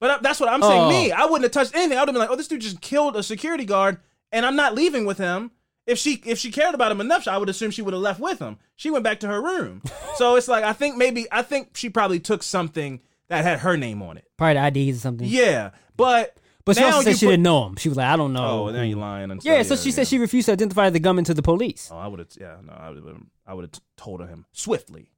But 0.00 0.22
that's 0.22 0.40
what 0.40 0.48
I'm 0.48 0.62
saying. 0.62 0.82
Oh. 0.82 0.88
Me, 0.88 1.12
I 1.12 1.26
wouldn't 1.26 1.42
have 1.44 1.52
touched 1.52 1.74
anything. 1.74 1.96
I 1.96 2.00
would 2.00 2.08
have 2.08 2.14
been 2.14 2.20
like, 2.20 2.30
oh, 2.30 2.36
this 2.36 2.48
dude 2.48 2.62
just 2.62 2.80
killed 2.80 3.16
a 3.16 3.22
security 3.22 3.64
guard, 3.66 3.98
and 4.32 4.44
I'm 4.44 4.56
not 4.56 4.74
leaving 4.74 5.04
with 5.04 5.18
him. 5.18 5.52
If 5.86 5.98
she 5.98 6.22
if 6.24 6.38
she 6.38 6.50
cared 6.50 6.74
about 6.74 6.90
him 6.92 7.00
enough, 7.00 7.26
I 7.28 7.36
would 7.38 7.48
assume 7.48 7.70
she 7.70 7.82
would 7.82 7.94
have 7.94 8.02
left 8.02 8.20
with 8.20 8.38
him. 8.38 8.58
She 8.76 8.90
went 8.90 9.04
back 9.04 9.20
to 9.20 9.28
her 9.28 9.40
room. 9.42 9.82
so 10.16 10.36
it's 10.36 10.48
like 10.48 10.64
I 10.64 10.72
think 10.72 10.96
maybe 10.96 11.26
I 11.30 11.42
think 11.42 11.76
she 11.76 11.90
probably 11.90 12.20
took 12.20 12.42
something 12.42 13.00
that 13.28 13.44
had 13.44 13.60
her 13.60 13.76
name 13.76 14.02
on 14.02 14.16
it. 14.16 14.24
Probably 14.36 14.54
the 14.54 14.88
IDs 14.88 14.98
or 14.98 15.00
something. 15.00 15.26
Yeah, 15.28 15.70
but 15.96 16.36
But 16.64 16.76
she 16.76 16.84
also 16.84 17.02
said 17.02 17.16
she 17.18 17.26
put- 17.26 17.32
didn't 17.32 17.42
know 17.44 17.66
him. 17.66 17.76
She 17.76 17.88
was 17.88 17.98
like, 17.98 18.06
I 18.06 18.16
don't 18.16 18.32
know. 18.32 18.68
Oh, 18.68 18.70
now 18.70 18.78
who- 18.80 18.84
you 18.84 18.96
lying 18.96 19.30
and 19.30 19.42
Yeah, 19.44 19.62
so 19.62 19.74
she 19.76 19.90
said 19.90 20.06
she 20.06 20.18
refused 20.18 20.46
to 20.46 20.52
identify 20.52 20.90
the 20.90 21.00
gunman 21.00 21.24
to 21.24 21.34
the 21.34 21.42
police. 21.42 21.90
Oh, 21.92 21.98
I 21.98 22.06
would 22.06 22.20
have. 22.20 22.28
Yeah, 22.40 22.56
no, 22.64 22.72
I 22.72 22.90
would 22.90 23.04
have. 23.04 23.16
I 23.46 23.54
would 23.54 23.64
have 23.64 23.80
told 23.96 24.20
her 24.20 24.26
him 24.26 24.46
swiftly. 24.52 25.10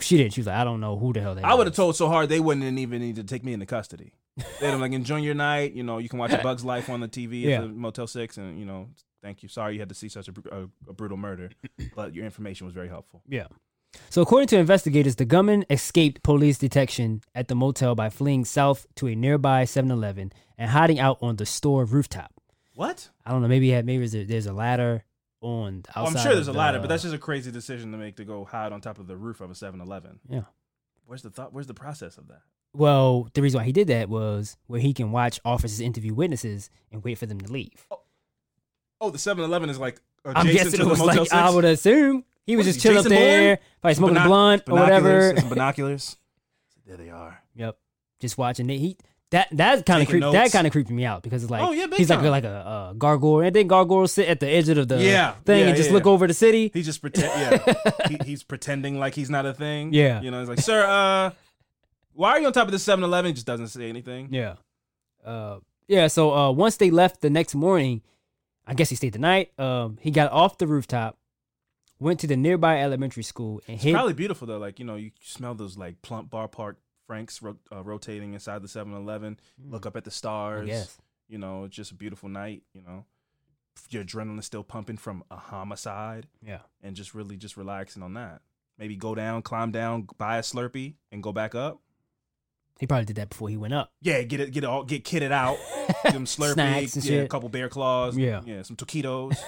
She 0.00 0.16
didn't. 0.16 0.32
She 0.32 0.40
was 0.40 0.46
like, 0.46 0.56
I 0.56 0.64
don't 0.64 0.80
know 0.80 0.96
who 0.98 1.12
the 1.12 1.20
hell 1.20 1.34
they. 1.34 1.42
I 1.42 1.54
would 1.54 1.66
have 1.66 1.76
told 1.76 1.96
so 1.96 2.08
hard 2.08 2.28
they 2.28 2.40
wouldn't 2.40 2.78
even 2.78 3.00
need 3.00 3.16
to 3.16 3.24
take 3.24 3.44
me 3.44 3.52
into 3.52 3.66
custody. 3.66 4.12
They'd 4.60 4.70
have 4.70 4.80
like 4.80 4.92
enjoy 4.92 5.18
your 5.18 5.34
night. 5.34 5.74
You 5.74 5.82
know, 5.82 5.98
you 5.98 6.08
can 6.08 6.18
watch 6.18 6.32
A 6.32 6.38
Bug's 6.42 6.64
Life 6.64 6.88
on 6.88 7.00
the 7.00 7.08
TV 7.08 7.42
Yeah. 7.42 7.56
at 7.56 7.60
the 7.62 7.68
Motel 7.68 8.06
Six, 8.06 8.38
and 8.38 8.58
you 8.58 8.64
know, 8.64 8.88
thank 9.22 9.42
you. 9.42 9.48
Sorry 9.48 9.74
you 9.74 9.80
had 9.80 9.90
to 9.90 9.94
see 9.94 10.08
such 10.08 10.28
a, 10.28 10.32
a, 10.50 10.62
a 10.88 10.92
brutal 10.94 11.18
murder, 11.18 11.50
but 11.94 12.14
your 12.14 12.24
information 12.24 12.64
was 12.66 12.72
very 12.74 12.88
helpful. 12.88 13.22
Yeah. 13.28 13.46
So 14.08 14.22
according 14.22 14.48
to 14.48 14.56
investigators, 14.58 15.16
the 15.16 15.26
gunman 15.26 15.66
escaped 15.68 16.22
police 16.22 16.56
detection 16.56 17.20
at 17.34 17.48
the 17.48 17.54
motel 17.54 17.94
by 17.94 18.08
fleeing 18.08 18.46
south 18.46 18.86
to 18.96 19.06
a 19.08 19.14
nearby 19.14 19.64
7-Eleven 19.64 20.32
and 20.56 20.70
hiding 20.70 20.98
out 20.98 21.18
on 21.20 21.36
the 21.36 21.44
store 21.44 21.84
rooftop. 21.84 22.32
What? 22.74 23.10
I 23.26 23.32
don't 23.32 23.42
know. 23.42 23.48
Maybe 23.48 23.66
he 23.66 23.72
had, 23.72 23.84
maybe 23.84 23.98
there's 24.06 24.14
a, 24.14 24.24
there's 24.24 24.46
a 24.46 24.54
ladder 24.54 25.04
on 25.42 25.82
the 25.82 25.90
Well. 25.94 26.06
I'm 26.06 26.16
sure 26.16 26.34
there's 26.34 26.48
of 26.48 26.54
a 26.54 26.58
ladder, 26.58 26.78
but 26.78 26.88
that's 26.88 27.02
just 27.02 27.14
a 27.14 27.18
crazy 27.18 27.50
decision 27.50 27.92
to 27.92 27.98
make 27.98 28.16
to 28.16 28.24
go 28.24 28.44
hide 28.44 28.72
on 28.72 28.80
top 28.80 28.98
of 28.98 29.06
the 29.06 29.16
roof 29.16 29.40
of 29.40 29.50
a 29.50 29.54
7-Eleven. 29.54 30.20
yeah. 30.28 30.42
Where's 31.04 31.22
the 31.22 31.30
thought? 31.30 31.52
Where's 31.52 31.66
the 31.66 31.74
process 31.74 32.16
of 32.16 32.28
that? 32.28 32.40
Well, 32.72 33.28
the 33.34 33.42
reason 33.42 33.58
why 33.58 33.64
he 33.64 33.72
did 33.72 33.88
that 33.88 34.08
was 34.08 34.56
where 34.66 34.80
he 34.80 34.94
can 34.94 35.12
watch 35.12 35.40
officers 35.44 35.80
interview 35.80 36.14
witnesses 36.14 36.70
and 36.90 37.04
wait 37.04 37.18
for 37.18 37.26
them 37.26 37.38
to 37.40 37.52
leave. 37.52 37.86
Oh, 37.90 38.00
oh 39.00 39.10
the 39.10 39.18
7-Eleven 39.18 39.68
is 39.68 39.78
like 39.78 40.00
adjacent 40.24 40.46
I'm 40.48 40.54
guessing 40.54 40.70
to 40.72 40.76
it 40.76 40.84
the 40.84 40.88
was 40.88 40.98
Motel 41.00 41.16
like 41.16 41.28
6? 41.28 41.32
I 41.34 41.50
would 41.50 41.64
assume 41.66 42.24
he 42.46 42.56
was 42.56 42.66
What 42.66 42.68
is 42.70 42.74
just 42.76 42.82
he, 42.86 42.88
chilling 42.88 43.04
up 43.04 43.10
there, 43.10 43.56
Bourne? 43.56 43.66
probably 43.82 43.94
smoking 43.94 44.16
a 44.16 44.24
blunt 44.24 44.62
or 44.68 44.78
whatever. 44.78 45.36
Some 45.36 45.48
binoculars. 45.50 46.16
there 46.86 46.96
they 46.96 47.10
are. 47.10 47.42
Yep. 47.56 47.76
Just 48.20 48.38
watching 48.38 48.70
it. 48.70 48.78
He 48.78 48.96
that 49.32 49.48
that 49.52 49.84
kind 49.84 50.02
of 50.02 50.08
creep 50.08 50.22
that 50.22 50.52
kind 50.52 50.66
of 50.66 50.72
creeped 50.72 50.90
me 50.90 51.04
out 51.04 51.22
because 51.22 51.42
it's 51.42 51.50
like 51.50 51.62
Oh, 51.62 51.72
yeah, 51.72 51.86
he's 51.96 52.08
like 52.08 52.20
time. 52.20 52.26
a, 52.26 52.30
like 52.30 52.44
a 52.44 52.48
uh, 52.48 52.92
gargoyle 52.94 53.40
and 53.40 53.54
then 53.54 53.66
gargoyles 53.66 54.12
sit 54.12 54.28
at 54.28 54.40
the 54.40 54.48
edge 54.48 54.68
of 54.68 54.86
the 54.88 55.02
Yeah, 55.02 55.32
thing 55.44 55.60
yeah, 55.60 55.66
and 55.68 55.76
just 55.76 55.88
yeah, 55.90 55.94
look 55.94 56.06
over 56.06 56.26
the 56.26 56.34
city. 56.34 56.70
He 56.72 56.82
just 56.82 57.00
pretend. 57.00 57.28
Yeah, 57.66 57.74
he, 58.08 58.18
he's 58.24 58.42
pretending 58.42 58.98
like 58.98 59.14
he's 59.14 59.30
not 59.30 59.44
a 59.44 59.52
thing. 59.54 59.92
Yeah. 59.92 60.20
you 60.22 60.30
know, 60.30 60.40
he's 60.40 60.48
like, 60.48 60.60
sir, 60.60 60.84
uh, 60.86 61.30
why 62.14 62.30
are 62.32 62.40
you 62.40 62.46
on 62.46 62.52
top 62.52 62.66
of 62.68 62.72
the 62.72 62.78
7-Eleven? 62.78 63.28
He 63.30 63.32
just 63.34 63.46
doesn't 63.46 63.68
say 63.68 63.88
anything. 63.88 64.28
Yeah. 64.30 64.54
Uh 65.24 65.58
yeah, 65.88 66.06
so 66.08 66.32
uh 66.34 66.50
once 66.52 66.76
they 66.76 66.90
left 66.90 67.20
the 67.20 67.30
next 67.30 67.54
morning, 67.54 68.02
I 68.66 68.74
guess 68.74 68.90
he 68.90 68.96
stayed 68.96 69.14
the 69.14 69.18
night. 69.18 69.58
Um 69.58 69.98
he 70.00 70.10
got 70.10 70.30
off 70.32 70.58
the 70.58 70.66
rooftop, 70.66 71.16
went 71.98 72.20
to 72.20 72.26
the 72.26 72.36
nearby 72.36 72.80
elementary 72.82 73.22
school 73.22 73.62
and 73.66 73.76
It's 73.76 73.84
hid 73.84 73.92
probably 73.94 74.12
beautiful 74.14 74.46
though. 74.46 74.58
Like 74.58 74.78
you 74.78 74.84
know, 74.84 74.96
you 74.96 75.12
smell 75.22 75.54
those 75.54 75.78
like 75.78 76.02
plump 76.02 76.28
bar 76.28 76.48
park 76.48 76.76
Franks 77.12 77.42
ro- 77.42 77.58
uh, 77.70 77.82
rotating 77.82 78.32
inside 78.32 78.62
the 78.62 78.68
7-Eleven. 78.68 79.38
Look 79.68 79.84
up 79.84 79.96
at 79.98 80.04
the 80.04 80.10
stars. 80.10 80.66
guess. 80.66 80.96
You 81.28 81.36
know, 81.36 81.64
it's 81.64 81.76
just 81.76 81.90
a 81.90 81.94
beautiful 81.94 82.30
night. 82.30 82.62
You 82.72 82.80
know, 82.80 83.04
your 83.90 84.02
adrenaline 84.02 84.38
is 84.38 84.46
still 84.46 84.64
pumping 84.64 84.96
from 84.96 85.22
a 85.30 85.36
homicide, 85.36 86.26
Yeah. 86.42 86.60
and 86.82 86.96
just 86.96 87.14
really 87.14 87.36
just 87.36 87.58
relaxing 87.58 88.02
on 88.02 88.14
that. 88.14 88.40
Maybe 88.78 88.96
go 88.96 89.14
down, 89.14 89.42
climb 89.42 89.72
down, 89.72 90.08
buy 90.16 90.38
a 90.38 90.40
Slurpee, 90.40 90.94
and 91.12 91.22
go 91.22 91.32
back 91.32 91.54
up. 91.54 91.80
He 92.80 92.86
probably 92.86 93.04
did 93.04 93.16
that 93.16 93.28
before 93.28 93.50
he 93.50 93.56
went 93.58 93.74
up. 93.74 93.92
Yeah, 94.00 94.22
get 94.22 94.40
it, 94.40 94.50
get 94.52 94.64
it 94.64 94.66
all, 94.66 94.84
get 94.84 95.04
kitted 95.04 95.32
out. 95.32 95.58
Give 96.04 96.12
them 96.14 96.24
Slurpee, 96.24 96.54
Snacks 96.54 96.96
and 96.96 97.04
yeah, 97.04 97.10
shit. 97.10 97.24
a 97.26 97.28
couple 97.28 97.50
bear 97.50 97.68
claws, 97.68 98.16
Yeah. 98.16 98.40
yeah, 98.46 98.62
some 98.62 98.76
taquitos. 98.76 99.36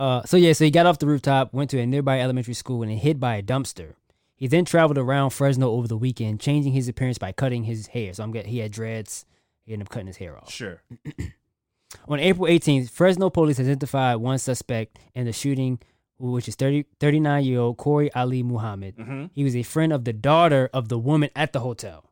Uh, 0.00 0.22
so 0.24 0.36
yeah, 0.36 0.52
so 0.52 0.64
he 0.64 0.70
got 0.70 0.86
off 0.86 1.00
the 1.00 1.06
rooftop, 1.08 1.52
went 1.52 1.68
to 1.70 1.76
a 1.80 1.84
nearby 1.84 2.20
elementary 2.20 2.54
school, 2.54 2.84
and 2.84 2.92
hid 3.00 3.18
by 3.18 3.34
a 3.34 3.42
dumpster. 3.42 3.94
He 4.38 4.46
then 4.46 4.64
traveled 4.64 4.98
around 4.98 5.30
Fresno 5.30 5.68
over 5.72 5.88
the 5.88 5.96
weekend, 5.96 6.38
changing 6.38 6.72
his 6.72 6.88
appearance 6.88 7.18
by 7.18 7.32
cutting 7.32 7.64
his 7.64 7.88
hair. 7.88 8.14
So 8.14 8.22
I'm 8.22 8.30
getting 8.30 8.52
he 8.52 8.58
had 8.58 8.70
dreads. 8.70 9.26
He 9.66 9.72
ended 9.72 9.88
up 9.88 9.92
cutting 9.92 10.06
his 10.06 10.16
hair 10.16 10.38
off. 10.38 10.50
sure. 10.50 10.82
On 12.08 12.20
April 12.20 12.46
18th, 12.48 12.90
Fresno 12.90 13.30
police 13.30 13.58
identified 13.58 14.18
one 14.18 14.38
suspect 14.38 14.98
in 15.14 15.24
the 15.24 15.32
shooting, 15.32 15.80
which 16.18 16.46
is 16.46 16.54
30, 16.54 16.84
39 17.00 17.44
year 17.44 17.60
old 17.60 17.78
Kori 17.78 18.12
Ali 18.12 18.42
Muhammad. 18.44 18.96
Mm-hmm. 18.96 19.26
He 19.32 19.42
was 19.42 19.56
a 19.56 19.62
friend 19.64 19.92
of 19.92 20.04
the 20.04 20.12
daughter 20.12 20.70
of 20.72 20.88
the 20.88 20.98
woman 20.98 21.30
at 21.34 21.52
the 21.52 21.60
hotel. 21.60 22.04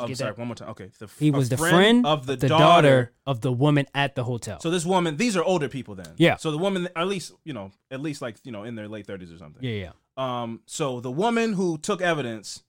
I'm 0.00 0.14
sorry, 0.14 0.30
that? 0.30 0.38
one 0.38 0.46
more 0.46 0.54
time. 0.54 0.68
Okay, 0.70 0.90
the, 1.00 1.10
He 1.18 1.32
was 1.32 1.48
the 1.48 1.56
friend, 1.56 2.06
of 2.06 2.24
the, 2.26 2.36
daughter. 2.36 2.48
daughter. 2.48 3.12
of 3.26 3.40
the 3.40 3.52
woman 3.52 3.86
at 3.94 4.14
the 4.14 4.22
hotel. 4.22 4.60
So 4.60 4.70
this 4.70 4.86
woman, 4.86 5.16
these 5.16 5.36
are 5.36 5.42
older 5.42 5.68
people 5.68 5.96
then. 5.96 6.14
Yeah. 6.16 6.36
So 6.36 6.52
the 6.52 6.58
woman, 6.58 6.88
at 6.94 7.08
least 7.08 7.32
you 7.44 7.52
know, 7.52 7.72
at 7.90 8.00
least 8.00 8.22
like 8.22 8.36
you 8.44 8.52
know, 8.52 8.62
in 8.62 8.76
their 8.76 8.86
late 8.86 9.06
thirties 9.06 9.32
or 9.32 9.38
something. 9.38 9.62
yeah, 9.62 9.72
yeah. 9.74 9.92
Um. 10.18 10.60
So 10.66 11.00
the 11.00 11.10
woman 11.10 11.52
who 11.54 11.78
took 11.78 12.00
evidence, 12.02 12.64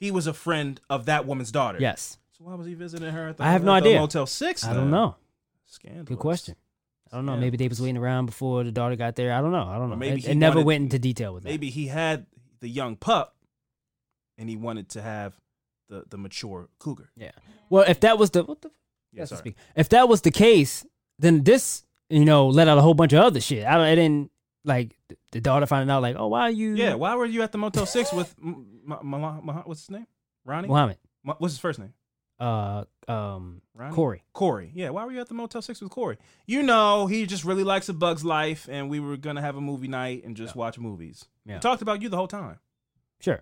he 0.00 0.10
was 0.10 0.26
a 0.26 0.32
friend 0.32 0.80
of 0.90 1.06
that 1.06 1.26
woman's 1.26 1.52
daughter. 1.52 1.78
Yes. 1.80 2.18
So 2.32 2.44
why 2.44 2.54
was 2.54 2.66
he 2.66 2.74
visiting 2.74 3.10
her? 3.12 3.28
At 3.28 3.36
the, 3.36 3.44
I 3.44 3.52
have 3.52 3.62
no 3.64 3.72
the 3.72 3.76
idea. 3.88 3.98
Motel 4.00 4.26
Six. 4.26 4.64
I 4.64 4.68
don't 4.72 4.84
then? 4.84 4.90
know. 4.90 5.16
Scandalous. 5.66 6.08
Good 6.08 6.18
question. 6.18 6.56
I 7.12 7.16
don't 7.16 7.26
know. 7.26 7.34
Yeah. 7.34 7.40
Maybe 7.40 7.56
they 7.56 7.68
was 7.68 7.80
waiting 7.80 7.96
around 7.96 8.26
before 8.26 8.64
the 8.64 8.72
daughter 8.72 8.96
got 8.96 9.14
there. 9.16 9.32
I 9.32 9.40
don't 9.40 9.52
know. 9.52 9.66
I 9.68 9.78
don't 9.78 9.90
know. 9.90 9.96
maybe 9.96 10.16
it, 10.18 10.24
he 10.24 10.30
it 10.32 10.34
never 10.36 10.56
wanted- 10.56 10.66
went 10.66 10.82
into 10.84 10.98
detail 10.98 11.34
with 11.34 11.44
that. 11.44 11.48
Maybe 11.50 11.70
he 11.70 11.86
had 11.86 12.26
the 12.60 12.68
young 12.68 12.96
pup, 12.96 13.36
and 14.38 14.48
he 14.48 14.56
wanted 14.56 14.88
to 14.90 15.02
have 15.02 15.34
the 15.88 16.04
the 16.08 16.18
mature 16.18 16.68
cougar. 16.78 17.10
Yeah. 17.16 17.30
Well, 17.70 17.84
if 17.86 18.00
that 18.00 18.18
was 18.18 18.30
the 18.30 18.42
what 18.44 18.62
the 18.62 18.70
Yeah. 19.12 19.24
sorry. 19.26 19.54
If 19.76 19.88
that 19.90 20.08
was 20.08 20.22
the 20.22 20.30
case, 20.30 20.84
then 21.18 21.44
this 21.44 21.84
you 22.10 22.24
know 22.24 22.48
let 22.48 22.68
out 22.68 22.78
a 22.78 22.82
whole 22.82 22.94
bunch 22.94 23.12
of 23.12 23.20
other 23.22 23.40
shit. 23.40 23.66
I 23.66 23.76
don't. 23.76 23.86
It 23.86 23.96
didn't. 23.96 24.30
Like 24.66 24.96
the 25.32 25.40
daughter 25.40 25.66
finding 25.66 25.90
out 25.90 26.02
like, 26.02 26.16
oh, 26.18 26.26
why 26.28 26.42
are 26.42 26.50
you? 26.50 26.74
Yeah, 26.74 26.94
why 26.94 27.14
were 27.14 27.24
you 27.26 27.42
at 27.42 27.52
the 27.52 27.58
Motel 27.58 27.86
Six 27.86 28.12
with 28.12 28.34
M- 28.42 28.66
M- 28.90 29.14
M- 29.14 29.62
what's 29.64 29.80
his 29.82 29.90
name? 29.90 30.06
Ronnie. 30.44 30.68
Muhammad. 30.68 30.98
What's 31.22 31.54
his 31.54 31.58
first 31.58 31.78
name? 31.78 31.92
Uh, 32.38 32.84
um, 33.08 33.62
Ronnie? 33.74 33.94
Corey. 33.94 34.22
Corey. 34.32 34.70
Yeah, 34.74 34.90
why 34.90 35.04
were 35.04 35.12
you 35.12 35.20
at 35.20 35.28
the 35.28 35.34
Motel 35.34 35.62
Six 35.62 35.80
with 35.80 35.90
Corey? 35.90 36.18
You 36.46 36.62
know, 36.62 37.06
he 37.06 37.26
just 37.26 37.44
really 37.44 37.64
likes 37.64 37.88
a 37.88 37.94
Bug's 37.94 38.24
Life, 38.24 38.68
and 38.70 38.90
we 38.90 39.00
were 39.00 39.16
gonna 39.16 39.40
have 39.40 39.56
a 39.56 39.60
movie 39.60 39.88
night 39.88 40.24
and 40.24 40.36
just 40.36 40.54
watch 40.54 40.78
movies. 40.78 41.24
Yeah. 41.46 41.54
We 41.54 41.60
talked 41.60 41.82
about 41.82 42.02
you 42.02 42.08
the 42.08 42.16
whole 42.16 42.28
time. 42.28 42.58
Sure. 43.20 43.40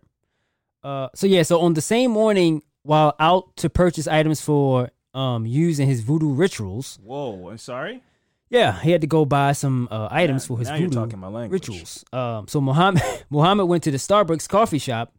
Uh, 0.83 1.09
so 1.15 1.27
yeah, 1.27 1.43
so 1.43 1.61
on 1.61 1.75
the 1.75 1.81
same 1.81 2.11
morning, 2.11 2.63
while 2.83 3.15
out 3.19 3.57
to 3.57 3.69
purchase 3.71 4.07
items 4.07 4.41
for 4.41 4.91
um 5.15 5.47
using 5.47 5.89
his 5.89 6.01
voodoo 6.03 6.33
rituals, 6.33 6.99
Whoa, 7.03 7.49
I'm 7.51 7.59
sorry. 7.59 8.03
Yeah, 8.51 8.81
he 8.81 8.91
had 8.91 9.01
to 9.01 9.07
go 9.07 9.25
buy 9.25 9.53
some 9.53 9.89
uh, 9.91 10.09
items 10.11 10.45
Now- 10.45 10.55
for 10.57 10.59
his 10.59 10.69
voodoo 10.71 10.91
talking 10.91 11.19
my 11.19 11.29
language. 11.29 11.69
rituals. 11.69 12.05
Um, 12.13 12.47
so 12.49 12.61
Muhammad 12.61 13.03
Muhammad 13.31 13.67
went 13.69 13.83
to 13.85 13.91
the 13.91 13.97
Starbucks 13.99 14.49
coffee 14.49 14.79
shop. 14.79 15.13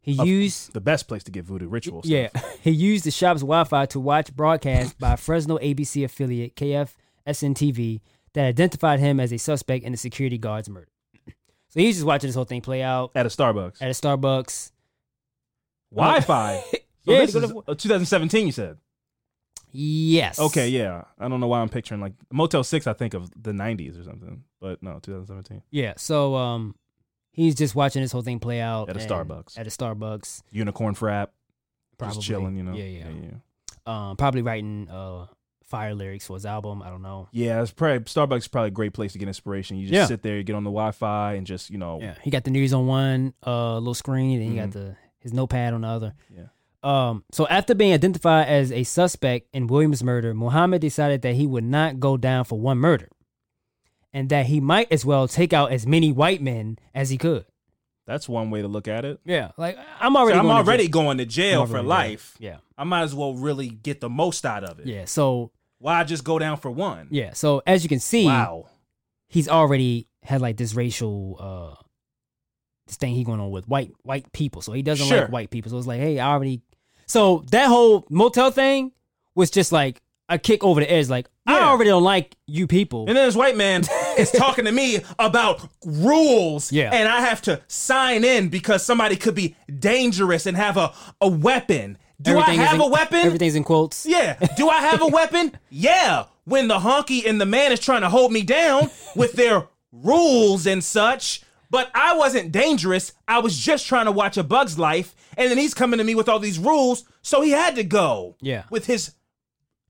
He 0.00 0.18
Of- 0.18 0.26
used 0.26 0.72
The 0.72 0.80
best 0.80 1.06
place 1.06 1.22
to 1.24 1.30
get 1.30 1.44
voodoo 1.44 1.68
rituals. 1.68 2.06
yeah, 2.06 2.28
he 2.60 2.70
used 2.72 3.04
the 3.04 3.10
shop's 3.12 3.42
Wi-Fi 3.42 3.86
to 3.86 4.00
watch 4.00 4.34
broadcast 4.34 4.98
by 4.98 5.14
Fresno 5.16 5.58
ABC 5.58 6.04
affiliate 6.04 6.56
KFSN 6.56 7.54
TV 7.54 8.00
that 8.34 8.46
identified 8.46 8.98
him 8.98 9.20
as 9.20 9.32
a 9.32 9.38
suspect 9.38 9.84
in 9.84 9.92
the 9.92 9.98
security 9.98 10.38
guard's 10.38 10.68
murder. 10.68 10.88
So 11.68 11.80
he's 11.80 11.96
just 11.96 12.06
watching 12.06 12.28
this 12.28 12.34
whole 12.34 12.44
thing 12.44 12.60
play 12.62 12.82
out 12.82 13.12
At 13.14 13.26
a 13.26 13.28
Starbucks. 13.28 13.80
at 13.80 13.88
a 13.88 13.92
Starbucks. 13.92 14.72
Wi-Fi. 15.94 16.62
So 17.04 17.10
Yeah, 17.10 17.18
this 17.26 17.34
is 17.34 17.44
uh, 17.50 17.74
2017. 17.74 18.46
You 18.46 18.52
said. 18.52 18.76
Yes. 19.72 20.38
Okay, 20.38 20.68
yeah. 20.68 21.04
I 21.18 21.28
don't 21.28 21.40
know 21.40 21.46
why 21.48 21.60
I'm 21.60 21.68
picturing 21.68 22.00
like 22.00 22.12
Motel 22.32 22.62
Six. 22.62 22.86
I 22.86 22.92
think 22.92 23.14
of 23.14 23.30
the 23.40 23.52
90s 23.52 23.98
or 24.00 24.04
something, 24.04 24.44
but 24.60 24.82
no, 24.82 24.98
2017. 25.02 25.62
Yeah. 25.70 25.94
So 25.96 26.34
um, 26.36 26.74
he's 27.32 27.54
just 27.54 27.74
watching 27.74 28.02
this 28.02 28.12
whole 28.12 28.22
thing 28.22 28.38
play 28.38 28.60
out 28.60 28.88
At 28.90 28.96
a 28.96 29.00
Starbucks. 29.00 29.58
At 29.58 29.66
a 29.66 29.70
Starbucks, 29.70 30.42
Unicorn 30.50 30.94
frap. 30.94 31.28
probably 31.98 32.16
Just 32.16 32.26
chilling, 32.26 32.56
you 32.56 32.62
know. 32.62 32.74
Yeah, 32.74 32.84
yeah. 32.84 33.08
yeah. 33.08 33.30
Um, 34.10 34.16
probably 34.16 34.42
writing 34.42 34.88
uh 34.88 35.26
fire 35.64 35.94
lyrics 35.94 36.26
for 36.26 36.34
his 36.36 36.44
album. 36.44 36.82
I 36.82 36.90
don't 36.90 37.02
know. 37.02 37.28
Yeah, 37.32 37.62
it's 37.62 37.70
probably 37.72 38.00
Starbucks 38.00 38.36
is 38.38 38.48
probably 38.48 38.68
a 38.68 38.72
great 38.72 38.92
place 38.92 39.12
to 39.14 39.18
get 39.18 39.26
inspiration. 39.26 39.78
You 39.78 39.86
just 39.86 39.94
Yeah. 39.94 40.06
sit 40.06 40.22
there, 40.22 40.36
you 40.36 40.44
get 40.44 40.54
on 40.54 40.64
the 40.64 40.70
Wi-Fi, 40.70 41.34
and 41.34 41.46
just 41.46 41.70
you 41.70 41.78
know, 41.78 41.98
Yeah, 42.00 42.14
he 42.22 42.30
got 42.30 42.44
the 42.44 42.50
news 42.50 42.72
on 42.74 42.86
one 42.86 43.32
uh 43.46 43.78
little 43.78 43.94
screen, 43.94 44.40
and 44.40 44.50
he 44.52 44.56
got 44.58 44.70
the 44.72 44.96
his 45.18 45.32
notepad 45.32 45.72
on 45.72 45.80
the 45.80 45.88
other. 45.88 46.14
Mm-hmm. 46.30 46.40
Yeah. 46.42 46.46
Um. 46.82 47.24
So 47.32 47.46
after 47.48 47.74
being 47.74 47.92
identified 47.92 48.48
as 48.48 48.72
a 48.72 48.82
suspect 48.84 49.48
in 49.52 49.66
Williams' 49.68 50.02
murder, 50.02 50.34
Muhammad 50.34 50.80
decided 50.80 51.22
that 51.22 51.34
he 51.34 51.46
would 51.46 51.64
not 51.64 52.00
go 52.00 52.16
down 52.16 52.44
for 52.44 52.58
one 52.58 52.78
murder, 52.78 53.08
and 54.12 54.28
that 54.30 54.46
he 54.46 54.60
might 54.60 54.90
as 54.90 55.04
well 55.04 55.28
take 55.28 55.52
out 55.52 55.72
as 55.72 55.86
many 55.86 56.10
white 56.12 56.42
men 56.42 56.78
as 56.94 57.10
he 57.10 57.18
could. 57.18 57.44
that's 58.04 58.28
one 58.28 58.50
way 58.50 58.60
to 58.62 58.68
look 58.68 58.88
at 58.88 59.04
it. 59.04 59.20
Yeah. 59.24 59.52
Like 59.56 59.78
I'm 60.00 60.16
already. 60.16 60.34
So 60.36 60.40
I'm 60.40 60.46
going 60.46 60.64
to 60.64 60.68
already 60.68 60.84
jail. 60.84 60.90
going 60.92 61.18
to 61.18 61.24
jail 61.26 61.66
for 61.66 61.82
life. 61.82 62.34
Yeah. 62.40 62.56
I 62.76 62.82
might 62.84 63.02
as 63.02 63.14
well 63.14 63.34
really 63.34 63.68
get 63.68 64.00
the 64.00 64.10
most 64.10 64.44
out 64.44 64.64
of 64.64 64.80
it. 64.80 64.86
Yeah. 64.86 65.04
So 65.04 65.52
Why 65.78 66.02
just 66.02 66.24
go 66.24 66.38
down 66.40 66.56
for 66.56 66.70
one? 66.70 67.06
yeah. 67.10 67.32
So 67.32 67.62
as 67.64 67.84
you 67.84 67.88
can 67.88 68.00
see, 68.00 68.26
Wow. 68.26 68.66
he's 69.28 69.48
already 69.48 70.08
had 70.24 70.40
like 70.40 70.56
this 70.56 70.74
racial 70.74 71.36
uh 71.38 71.82
this 72.88 72.96
thing 72.96 73.14
he 73.14 73.22
going 73.22 73.38
on 73.40 73.52
with 73.52 73.68
white 73.68 73.92
white 74.02 74.32
people. 74.32 74.62
So 74.62 74.72
he 74.72 74.82
doesn't 74.82 75.06
Sure. 75.06 75.22
like 75.22 75.30
white 75.32 75.50
people. 75.50 75.70
So 75.70 75.78
it's 75.78 75.86
like, 75.86 76.00
hey, 76.00 76.18
I 76.18 76.32
already 76.32 76.60
So 77.12 77.44
that 77.50 77.66
whole 77.68 78.06
motel 78.08 78.50
thing 78.50 78.90
was 79.34 79.50
just 79.50 79.70
like 79.70 80.00
a 80.30 80.38
kick 80.38 80.64
over 80.64 80.80
the 80.80 80.90
edge. 80.90 81.10
Like, 81.10 81.28
I 81.46 81.58
Yeah. 81.58 81.68
already 81.68 81.90
don't 81.90 82.02
like 82.04 82.36
you 82.46 82.66
people. 82.66 83.00
And 83.06 83.14
then 83.14 83.26
this 83.26 83.36
white 83.36 83.54
man 83.54 83.82
is 84.16 84.30
talking 84.44 84.64
to 84.64 84.72
me 84.72 85.00
about 85.18 85.60
rules. 85.84 86.72
Yeah. 86.72 86.88
And 86.90 87.06
I 87.06 87.20
have 87.20 87.42
to 87.42 87.60
sign 87.68 88.24
in 88.24 88.48
because 88.48 88.82
somebody 88.82 89.16
could 89.16 89.34
be 89.34 89.56
dangerous 89.78 90.46
and 90.46 90.56
have 90.56 90.78
a, 90.78 90.94
a 91.20 91.28
weapon. 91.28 91.98
Do 92.22 92.38
I 92.38 92.52
is 92.52 92.56
have 92.56 92.76
in- 92.76 92.80
a 92.80 92.88
weapon? 92.88 93.18
Everything's 93.20 93.56
in 93.56 93.64
quotes. 93.64 94.06
Yeah. 94.06 94.38
Do 94.56 94.70
I 94.70 94.78
have 94.80 95.02
a 95.02 95.06
weapon? 95.18 95.52
Yeah. 95.68 96.24
When 96.44 96.66
the 96.68 96.78
honky 96.78 97.28
and 97.28 97.38
the 97.38 97.46
man 97.46 97.72
is 97.72 97.80
trying 97.80 98.00
to 98.00 98.08
hold 98.08 98.32
me 98.32 98.40
down 98.42 98.88
with 99.14 99.34
their 99.34 99.68
rules 99.92 100.66
and 100.66 100.82
such. 100.82 101.42
But 101.72 101.90
I 101.94 102.14
wasn't 102.18 102.52
dangerous. 102.52 103.14
I 103.26 103.38
was 103.38 103.58
just 103.58 103.86
trying 103.86 104.04
to 104.04 104.12
watch 104.12 104.36
a 104.36 104.42
bug's 104.44 104.78
life. 104.78 105.16
And 105.38 105.50
then 105.50 105.56
he's 105.56 105.72
coming 105.72 105.96
to 105.96 106.04
me 106.04 106.14
with 106.14 106.28
all 106.28 106.38
these 106.38 106.58
rules. 106.58 107.04
So 107.22 107.40
he 107.40 107.50
had 107.50 107.76
to 107.76 107.82
go. 107.82 108.36
Yeah. 108.42 108.64
With 108.68 108.84
his 108.84 109.14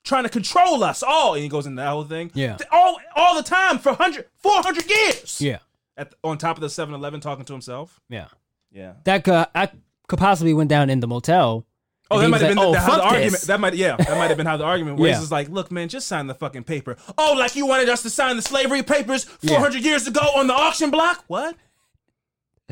trying 0.04 0.22
to 0.22 0.28
control 0.28 0.84
us 0.84 1.02
all. 1.02 1.34
And 1.34 1.42
he 1.42 1.48
goes 1.48 1.66
into 1.66 1.82
that 1.82 1.88
whole 1.88 2.04
thing. 2.04 2.30
Yeah. 2.34 2.56
All, 2.70 2.98
all 3.16 3.34
the 3.34 3.42
time 3.42 3.80
for 3.80 3.90
100, 3.90 4.26
400 4.36 4.88
years. 4.88 5.40
Yeah. 5.40 5.58
At 5.96 6.12
the, 6.12 6.16
on 6.22 6.38
top 6.38 6.56
of 6.56 6.60
the 6.60 6.70
7 6.70 6.94
Eleven 6.94 7.20
talking 7.20 7.44
to 7.46 7.52
himself. 7.52 8.00
Yeah. 8.08 8.28
Yeah. 8.70 8.92
That 9.02 9.24
could 9.24 9.48
I 9.52 9.68
could 10.06 10.20
possibly 10.20 10.54
went 10.54 10.70
down 10.70 10.88
in 10.88 11.00
the 11.00 11.08
motel. 11.08 11.66
Oh, 12.12 12.20
that 12.20 12.28
might 12.28 12.42
have 12.42 12.50
been 12.50 12.58
like, 12.58 12.64
the, 12.64 12.68
"Oh, 12.68 12.72
the, 12.74 12.80
how 12.80 12.96
the 12.96 13.02
argument. 13.04 13.42
That 13.42 13.60
might, 13.60 13.74
yeah, 13.74 13.96
that 13.96 14.18
might 14.18 14.28
have 14.28 14.36
been 14.36 14.46
how 14.46 14.58
the 14.58 14.64
argument 14.64 14.98
was. 15.00 15.10
Yeah. 15.10 15.20
It's 15.20 15.30
like, 15.32 15.48
look, 15.48 15.70
man, 15.72 15.88
just 15.88 16.06
sign 16.06 16.26
the 16.26 16.34
fucking 16.34 16.64
paper. 16.64 16.96
Oh, 17.16 17.34
like 17.38 17.56
you 17.56 17.66
wanted 17.66 17.88
us 17.88 18.02
to 18.02 18.10
sign 18.10 18.36
the 18.36 18.42
slavery 18.42 18.82
papers 18.82 19.24
400 19.24 19.82
years 19.82 20.06
ago 20.06 20.20
on 20.36 20.46
the 20.46 20.54
auction 20.54 20.90
block? 20.90 21.24
What? 21.26 21.56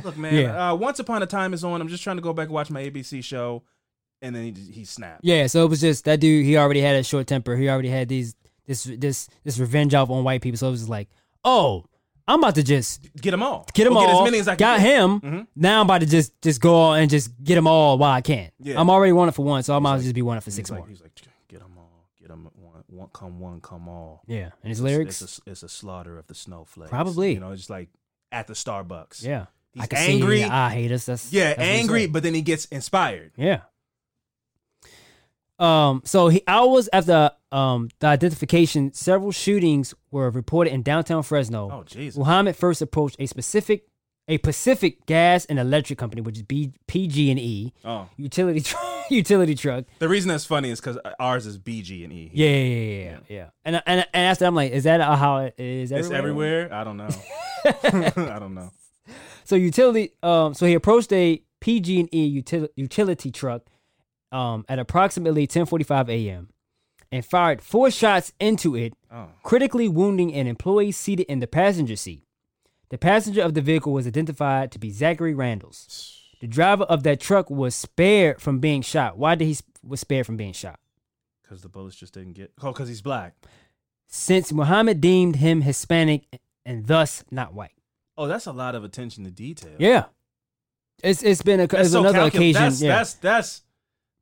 Look, 0.05 0.17
man. 0.17 0.35
Yeah. 0.35 0.71
Uh, 0.73 0.75
Once 0.75 0.99
upon 0.99 1.23
a 1.23 1.27
time 1.27 1.53
is 1.55 1.65
on. 1.65 1.81
I'm 1.81 1.89
just 1.89 2.03
trying 2.03 2.17
to 2.17 2.23
go 2.23 2.33
back 2.33 2.47
and 2.47 2.55
watch 2.55 2.71
my 2.71 2.83
ABC 2.89 3.23
show, 3.25 3.63
and 4.23 4.35
then 4.35 4.55
he 4.55 4.73
he 4.73 4.85
snapped. 4.85 5.25
Yeah, 5.25 5.47
so 5.47 5.65
it 5.65 5.69
was 5.71 5.81
just 5.81 6.05
that 6.05 6.21
dude. 6.21 6.45
He 6.45 6.57
already 6.57 6.81
had 6.81 6.97
a 6.97 7.03
short 7.03 7.27
temper. 7.27 7.57
He 7.57 7.69
already 7.69 7.89
had 7.89 8.09
these 8.09 8.35
this 8.67 8.85
this 8.85 9.29
this 9.45 9.59
revenge 9.59 9.95
off 9.95 10.11
on 10.11 10.25
white 10.25 10.43
people. 10.43 10.59
So 10.59 10.69
it 10.69 10.73
was 10.73 10.81
just 10.81 10.91
like, 10.91 11.09
oh, 11.45 11.85
I'm 12.29 12.39
about 12.39 12.55
to 12.57 12.63
just 12.63 13.09
Get 13.21 13.33
them 13.33 13.43
all. 13.43 13.67
get 13.75 13.85
them 13.85 13.95
We'll 13.95 14.05
all. 14.05 14.09
Get 14.09 14.21
as 14.21 14.25
many 14.31 14.39
as 14.41 14.49
I 14.49 14.53
can. 14.53 14.59
got 14.59 14.81
get. 14.81 14.87
him. 14.87 15.21
Mhm. 15.21 15.47
Now 15.57 15.81
I'm 15.81 15.87
about 15.87 16.01
to 16.03 16.07
just 16.07 16.41
just 16.43 16.61
go 16.61 16.93
and 16.93 17.11
just 17.11 17.31
get 17.43 17.57
them 17.57 17.67
all 17.67 17.99
while 17.99 18.13
I 18.13 18.21
can. 18.21 18.51
Yeah. 18.61 18.81
I'm 18.81 18.89
already 18.91 19.13
one 19.13 19.31
for 19.33 19.45
one, 19.45 19.63
so 19.63 19.75
I 19.75 19.79
might 19.81 19.95
as 19.95 19.99
well 19.99 20.03
just 20.05 20.15
be 20.15 20.23
one 20.23 20.39
for 20.41 20.45
He's 20.47 20.55
six 20.55 20.71
like, 20.71 20.79
more. 20.81 20.89
He's 20.89 21.01
like, 21.01 21.13
get 21.49 21.59
them 21.61 21.73
all. 21.77 22.07
Get 22.21 22.29
them 22.29 22.49
one, 22.55 22.85
one. 22.87 23.09
Come 23.13 23.41
one, 23.41 23.61
come 23.61 23.89
all. 23.89 24.23
Yeah, 24.29 24.51
and 24.63 24.69
his 24.69 24.79
It's- 24.81 24.93
lyrics. 24.93 25.23
It's 25.23 25.39
a, 25.45 25.51
it's 25.51 25.63
a 25.65 25.69
slaughter 25.69 26.19
of 26.19 26.27
the 26.29 26.35
snowflakes. 26.37 26.91
Probably. 26.91 27.33
You 27.33 27.41
know, 27.41 27.51
it's 27.51 27.63
just 27.63 27.71
like 27.71 27.89
at 28.31 28.47
the 28.47 28.55
Starbucks. 28.55 29.25
yeah, 29.25 29.47
He's 29.73 29.85
I 29.93 29.97
angry. 29.97 30.39
see. 30.39 30.45
I 30.45 30.71
hate 30.71 30.93
us. 30.93 31.07
That's 31.07 31.33
Yeah, 31.33 31.51
that's 31.55 31.61
angry, 31.61 32.07
but 32.07 32.23
then 32.23 32.35
he 32.35 32.43
gets 32.43 32.65
inspired. 32.67 33.33
Yeah. 33.37 33.61
Um. 35.59 36.03
So 36.05 36.29
he 36.29 36.43
hours 36.47 36.89
after 36.93 37.31
um 37.53 37.89
the 37.99 38.07
identification, 38.07 38.93
several 38.95 39.31
shootings 39.31 39.95
were 40.11 40.31
reported 40.31 40.73
in 40.73 40.83
downtown 40.83 41.23
Fresno. 41.23 41.69
Oh, 41.71 41.83
Jesus. 41.85 42.19
Muhammad 42.19 42.57
first 42.57 42.81
approached 42.81 43.17
a 43.19 43.27
specific, 43.27 43.85
a 44.27 44.39
Pacific 44.39 45.05
Gas 45.05 45.45
and 45.45 45.59
Electric 45.59 45.99
Company, 45.99 46.23
which 46.23 46.37
is 46.39 46.43
B, 46.45 46.73
PG 46.87 47.31
and 47.31 47.39
E 47.39 47.75
Oh. 47.85 48.09
utility 48.17 48.61
tr- 48.63 48.77
utility 49.11 49.55
truck. 49.55 49.85
The 49.99 50.09
reason 50.09 50.29
that's 50.31 50.47
funny 50.47 50.71
is 50.71 50.81
because 50.81 50.99
ours 51.19 51.45
is 51.47 51.59
BG 51.59 52.05
and 52.05 52.13
E. 52.13 52.31
Yeah, 52.33 52.49
yeah, 52.49 52.55
yeah, 52.57 53.05
yeah. 53.05 53.19
yeah. 53.29 53.47
And 53.67 53.83
and 53.87 54.07
and 54.15 54.27
after 54.27 54.47
I'm 54.47 54.55
like, 54.55 54.73
is 54.73 54.85
that 54.85 55.03
how 55.03 55.39
it 55.39 55.55
is? 55.59 55.93
It's 55.93 56.11
Everywhere? 56.11 56.71
everywhere. 56.71 56.75
I 56.75 56.85
don't 56.85 56.97
know. 56.97 57.09
I 58.33 58.39
don't 58.39 58.55
know. 58.55 58.71
So 59.51 59.57
utility. 59.57 60.13
Um. 60.23 60.55
So 60.55 60.65
he 60.67 60.75
approached 60.75 61.13
a 61.13 61.43
PG 61.61 62.01
and 62.01 62.09
E 62.15 62.41
util- 62.41 62.69
utility 62.77 63.31
truck, 63.33 63.63
um, 64.31 64.65
at 64.69 64.79
approximately 64.79 65.47
10:45 65.49 66.09
a.m. 66.09 66.51
and 67.11 67.25
fired 67.25 67.61
four 67.61 67.91
shots 67.91 68.33
into 68.39 68.77
it, 68.77 68.93
Oh. 69.11 69.31
critically 69.43 69.89
wounding 69.89 70.33
an 70.33 70.47
employee 70.47 70.93
seated 70.93 71.25
in 71.25 71.41
the 71.41 71.49
passenger 71.49 71.97
seat. 71.97 72.23
The 72.91 72.99
passenger 72.99 73.43
of 73.43 73.55
the 73.55 73.61
vehicle 73.61 73.93
was 73.93 74.07
identified 74.07 74.71
to 74.73 74.79
be 74.79 74.93
Zackary 74.93 75.37
Randalls. 75.37 76.17
The 76.41 76.47
driver 76.47 76.85
of 76.85 77.03
that 77.03 77.19
truck 77.21 77.51
was 77.51 77.75
spared 77.75 78.41
from 78.41 78.61
being 78.61 78.83
shot. 78.83 79.19
Why 79.19 79.35
did 79.35 79.47
he 79.47 79.55
sp- 79.59 79.67
was 79.83 79.99
spared 80.01 80.27
from 80.27 80.37
being 80.37 80.53
shot? 80.53 80.79
Because 81.43 81.63
the 81.63 81.69
bullets 81.69 81.97
just 81.97 82.15
didn't 82.15 82.35
get. 82.35 82.53
Oh, 82.63 82.73
because 82.73 82.89
he's 82.89 83.03
black. 83.03 83.35
Since 84.07 84.53
Muhammad 84.53 85.01
deemed 85.01 85.37
him 85.37 85.63
Hispanic 85.63 86.27
and 86.65 86.87
thus 86.87 87.25
not 87.33 87.53
white. 87.53 87.73
Oh, 88.17 88.27
that's 88.29 88.47
a 88.47 88.53
lot 88.53 88.75
of 88.75 88.85
attention 88.85 89.25
to 89.25 89.31
detail. 89.31 89.73
Yeah, 89.79 90.05
it's 91.03 91.23
it's 91.23 91.43
been 91.43 91.61
a 91.61 91.65
it's 91.65 91.93
so 91.93 92.01
another 92.01 92.19
calcul- 92.19 92.27
occasion. 92.29 92.63
That's, 92.63 92.83
yeah, 92.83 92.97
that's 92.97 93.15
that's 93.15 93.63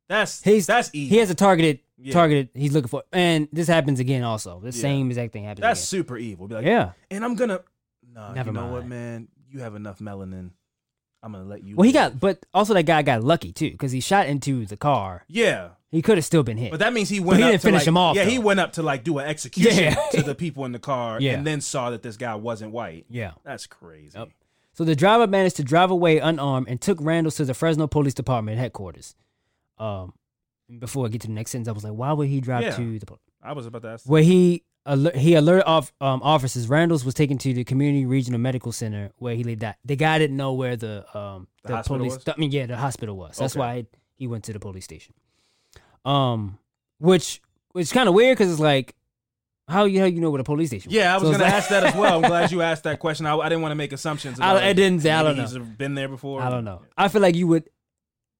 that's 0.07 0.43
he's 0.43 0.67
that's 0.67 0.89
easy. 0.93 1.09
he 1.09 1.17
has 1.17 1.29
a 1.29 1.35
targeted 1.35 1.79
Yeah. 1.97 2.13
targeted. 2.13 2.49
He's 2.53 2.71
looking 2.73 2.87
for, 2.87 3.03
and 3.11 3.47
this 3.51 3.67
happens 3.67 3.99
again. 3.99 4.23
Also, 4.23 4.59
the 4.59 4.67
Yeah. 4.67 4.71
same 4.71 5.07
exact 5.09 5.33
thing 5.33 5.43
happens. 5.43 5.61
that's 5.61 5.79
again. 5.81 5.85
super 5.99 6.17
evil. 6.17 6.47
Be 6.47 6.55
like, 6.55 6.65
yeah. 6.65 6.91
And 7.11 7.23
I'm 7.25 7.35
gonna. 7.35 7.61
No, 8.13 8.33
Never 8.33 8.49
you 8.49 8.53
know 8.53 8.67
what, 8.67 8.87
man? 8.87 9.27
You 9.51 9.59
have 9.61 9.75
enough 9.75 9.99
melanin. 9.99 10.51
I'm 11.21 11.31
gonna 11.33 11.43
let 11.45 11.63
you. 11.63 11.75
Well, 11.75 11.83
he 11.85 11.91
live. 11.93 12.13
got, 12.13 12.19
but 12.19 12.45
also 12.53 12.73
that 12.73 12.83
guy 12.83 13.01
got 13.01 13.23
lucky 13.23 13.51
too 13.51 13.71
because 13.71 13.91
he 13.91 13.99
shot 13.99 14.27
into 14.27 14.65
the 14.65 14.77
car. 14.77 15.25
Yeah, 15.27 15.69
He 15.91 16.01
could 16.01 16.17
have 16.17 16.25
still 16.25 16.43
been 16.43 16.57
hit. 16.57 16.71
but 16.71 16.79
that 16.79 16.93
means 16.93 17.09
he 17.09 17.19
went. 17.19 17.39
he 17.39 17.43
up 17.43 17.49
didn't 17.51 17.61
to, 17.61 17.67
finish 17.67 17.81
like- 17.81 17.87
him 17.87 17.97
off, 17.97 18.15
Yeah, 18.15 18.23
he 18.25 18.39
went 18.39 18.59
up 18.59 18.73
to 18.73 18.83
like 18.83 19.03
do 19.03 19.17
an 19.17 19.27
execution 19.27 19.83
Yeah. 19.83 19.95
to 20.11 20.21
the 20.23 20.33
people 20.35 20.63
in 20.65 20.71
the 20.71 20.79
car, 20.79 21.19
Yeah. 21.19 21.33
and 21.33 21.45
then 21.45 21.59
saw 21.61 21.89
that 21.89 22.03
this 22.03 22.15
guy 22.17 22.35
wasn't 22.35 22.71
white. 22.71 23.05
yeah. 23.09 23.31
That's 23.43 23.67
crazy. 23.67 24.17
Yep. 24.17 24.29
So 24.73 24.85
the 24.85 24.95
driver 24.95 25.27
managed 25.27 25.57
to 25.57 25.63
drive 25.63 25.91
away 25.91 26.19
unarmed 26.19 26.69
and 26.69 26.79
took 26.79 26.99
Randall 27.01 27.31
to 27.31 27.43
the 27.43 27.53
Fresno 27.53 27.85
Police 27.87 28.13
Department 28.13 28.57
headquarters. 28.59 29.13
Um, 29.77 30.13
before 30.79 31.05
I 31.05 31.09
get 31.09 31.21
to 31.21 31.27
the 31.27 31.33
next 31.33 31.51
sentence, 31.51 31.67
I 31.67 31.71
was 31.73 31.83
like, 31.83 31.93
why 31.93 32.13
would 32.13 32.29
he 32.29 32.39
drive 32.39 32.63
Yeah. 32.63 32.75
to 32.77 32.99
the 32.99 33.05
I 33.41 33.53
was 33.53 33.65
about 33.65 33.81
to 33.81 33.89
ask. 33.89 34.05
where 34.05 34.21
he 34.23 34.63
alert, 34.85 35.15
he 35.15 35.35
alerted 35.35 35.65
off 35.65 35.91
um, 36.01 36.21
officers. 36.23 36.67
Randall's 36.67 37.03
was 37.05 37.13
taken 37.13 37.37
to 37.39 37.53
the 37.53 37.63
community 37.63 38.05
regional 38.05 38.39
medical 38.39 38.71
center 38.71 39.11
where 39.17 39.35
he 39.35 39.43
lay 39.43 39.55
died. 39.55 39.75
The 39.85 39.95
guy 39.95 40.17
didn't 40.19 40.37
know 40.37 40.53
where 40.53 40.75
the 40.75 41.05
um 41.17 41.47
The 41.63 41.75
hospital 41.75 41.97
police. 41.97 42.15
was? 42.15 42.23
I 42.27 42.33
mean, 42.39 42.51
yeah, 42.51 42.65
the 42.65 42.77
hospital 42.77 43.15
was. 43.17 43.37
That's 43.37 43.55
Okay. 43.55 43.59
why 43.59 43.85
he 44.15 44.27
went 44.27 44.43
to 44.45 44.53
the 44.53 44.59
police 44.59 44.83
station. 44.85 45.13
Um, 46.05 46.57
which 46.99 47.41
which 47.71 47.91
kind 47.91 48.07
of 48.09 48.15
weird 48.15 48.37
because 48.37 48.51
it's 48.51 48.59
like, 48.59 48.95
how 49.67 49.85
you 49.85 49.99
how 49.99 50.05
you 50.05 50.21
know 50.21 50.29
where 50.31 50.39
the 50.39 50.43
police 50.43 50.69
station? 50.69 50.89
Was? 50.89 50.95
Yeah, 50.95 51.13
I 51.13 51.17
was 51.17 51.27
So 51.27 51.31
gonna 51.33 51.45
it's 51.45 51.53
ask 51.53 51.69
that 51.69 51.83
as 51.83 51.95
well. 51.95 52.15
I'm 52.23 52.27
glad 52.29 52.51
you 52.51 52.61
asked 52.71 52.83
that 52.85 52.99
question. 52.99 53.25
I, 53.25 53.35
I 53.37 53.49
didn't 53.49 53.61
want 53.61 53.71
to 53.71 53.75
make 53.75 53.93
assumptions. 53.93 54.39
I- 54.39 54.51
About, 54.51 54.63
I 54.63 54.73
didn't 54.73 55.05
I 55.05 55.23
don't 55.23 55.37
He's 55.37 55.57
been 55.57 55.93
there 55.95 56.07
before. 56.09 56.41
I 56.41 56.49
don't 56.49 56.65
know. 56.65 56.81
I 56.97 57.07
feel 57.09 57.21
like 57.21 57.35
you 57.35 57.47
would 57.47 57.69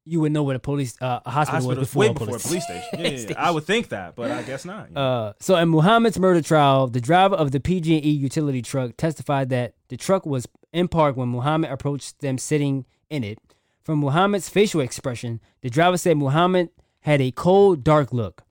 you 0.10 0.20
would 0.22 0.32
know 0.32 0.44
where 0.44 0.56
the 0.56 0.60
police 0.60 0.96
uh, 1.02 1.20
a 1.26 1.30
hospital, 1.30 1.56
Hospital 1.62 1.80
was 1.80 1.88
before 1.88 2.00
way 2.02 2.08
a 2.08 2.14
before 2.14 2.36
a 2.36 2.40
police, 2.40 2.66
police 2.66 2.66
station. 2.92 3.30
Yeah. 3.30 3.36
I 3.38 3.52
would 3.52 3.64
think 3.64 3.90
that, 3.90 4.16
but 4.16 4.32
I 4.32 4.44
guess 4.44 4.66
not. 4.66 4.96
Uh, 4.96 5.34
so 5.40 5.56
in 5.56 5.70
Muhammad's 5.70 6.20
murder 6.20 6.42
trial, 6.42 6.88
the 6.88 7.02
driver 7.02 7.36
of 7.36 7.52
the 7.52 7.60
PG&E 7.60 8.10
utility 8.10 8.62
truck 8.62 8.98
testified 8.98 9.50
that 9.50 9.74
the 9.90 9.98
truck 9.98 10.26
was 10.26 10.48
in 10.74 10.88
park 10.88 11.16
when 11.16 11.30
Muhammad 11.30 11.72
approached 11.72 12.20
them 12.20 12.38
sitting 12.38 12.86
in 13.10 13.24
it. 13.24 13.40
From 13.84 14.00
Muhammad's 14.00 14.50
facial 14.50 14.82
expression, 14.82 15.40
the 15.62 15.70
driver 15.70 15.98
said 15.98 16.18
Muhammad 16.18 16.70
had 17.02 17.22
a 17.22 17.32
cold, 17.32 17.84
dark 17.84 18.12
look, 18.14 18.44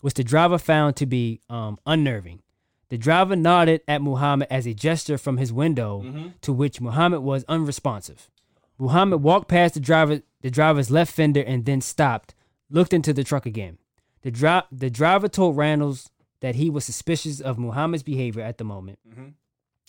which 0.00 0.14
the 0.14 0.24
driver 0.24 0.58
found 0.58 0.96
to 0.96 1.06
be 1.06 1.40
um, 1.50 1.78
unnerving. 1.86 2.40
The 2.88 2.96
driver 2.98 3.34
nodded 3.34 3.80
at 3.88 4.00
Muhammad 4.00 4.46
as 4.50 4.66
a 4.66 4.72
gesture 4.72 5.18
from 5.18 5.38
his 5.38 5.52
window, 5.52 6.32
to 6.42 6.52
which 6.52 6.80
Muhammad 6.80 7.20
was 7.20 7.44
unresponsive. 7.48 8.30
Muhammad 8.78 9.22
walked 9.22 9.48
past 9.48 9.74
the 9.74 9.80
driver, 9.80 10.22
the 10.42 10.50
driver's 10.50 10.90
left 10.90 11.12
fender, 11.12 11.40
and 11.40 11.64
then 11.64 11.80
stopped, 11.80 12.34
looked 12.70 12.92
into 12.92 13.12
the 13.12 13.24
truck 13.24 13.46
again. 13.46 13.78
The, 14.22 14.30
dri- 14.30 14.62
the 14.72 14.90
driver 14.90 15.28
told 15.28 15.56
Randalls 15.56 16.10
that 16.40 16.56
he 16.56 16.68
was 16.68 16.84
suspicious 16.84 17.40
of 17.40 17.58
Muhammad's 17.58 18.02
behavior 18.02 18.42
at 18.42 18.58
the 18.58 18.64
moment. 18.64 18.98
Mm-hmm. 19.08 19.28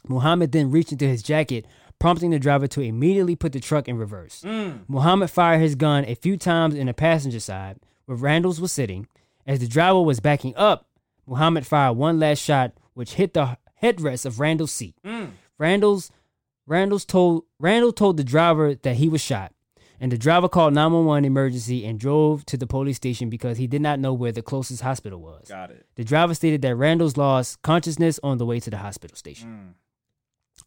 Muhammad 0.08 0.52
then 0.52 0.72
reached 0.72 0.92
into 0.92 1.08
his 1.08 1.24
jacket, 1.24 1.66
prompting 2.00 2.32
the 2.32 2.40
driver 2.40 2.68
to 2.68 2.82
immediately 2.82 3.36
put 3.36 3.52
the 3.52 3.60
truck 3.60 3.88
in 3.88 3.98
reverse. 3.98 4.42
Mm. 4.46 4.82
Muhammad 4.88 5.30
fired 5.30 5.60
his 5.60 5.76
gun 5.76 6.06
a 6.06 6.16
few 6.16 6.38
times 6.38 6.76
in 6.76 6.88
the 6.88 6.94
passenger 6.94 7.40
side, 7.40 7.78
where 8.06 8.18
Randalls 8.18 8.62
was 8.62 8.72
sitting. 8.72 9.08
As 9.46 9.60
the 9.60 9.68
driver 9.68 10.02
was 10.02 10.20
backing 10.20 10.56
up, 10.56 10.88
Muhammad 11.26 11.66
fired 11.66 11.98
one 11.98 12.20
last 12.20 12.40
shot, 12.42 12.74
which 12.94 13.16
hit 13.16 13.34
the 13.34 13.58
headrest 13.82 14.26
of 14.26 14.40
Randall's 14.40 14.72
seat. 14.72 14.96
Mm. 15.06 15.32
Randall's 15.58 16.12
Randall's 16.68 17.06
told 17.06 17.46
Randall 17.60 17.94
told 17.94 18.18
the 18.18 18.24
driver 18.24 18.76
that 18.76 18.98
he 18.98 19.08
was 19.08 19.22
shot, 19.22 19.54
and 20.00 20.12
the 20.12 20.18
driver 20.18 20.50
called 20.50 20.74
911 20.74 21.26
emergency 21.26 21.86
and 21.86 22.00
drove 22.00 22.46
to 22.48 22.58
the 22.58 22.68
police 22.68 22.98
station 22.98 23.30
because 23.30 23.58
he 23.58 23.66
did 23.68 23.82
not 23.82 24.00
know 24.00 24.14
where 24.14 24.32
the 24.32 24.42
closest 24.42 24.82
hospital 24.82 25.20
was. 25.22 25.48
Got 25.48 25.72
it. 25.72 25.86
The 25.96 26.04
driver 26.04 26.34
stated 26.36 26.62
that 26.64 26.76
Randall's 26.76 27.18
lost 27.18 27.62
consciousness 27.62 28.20
on 28.22 28.38
the 28.38 28.46
way 28.46 28.60
to 28.60 28.70
the 28.70 28.78
hospital 28.78 29.16
station. 29.16 29.76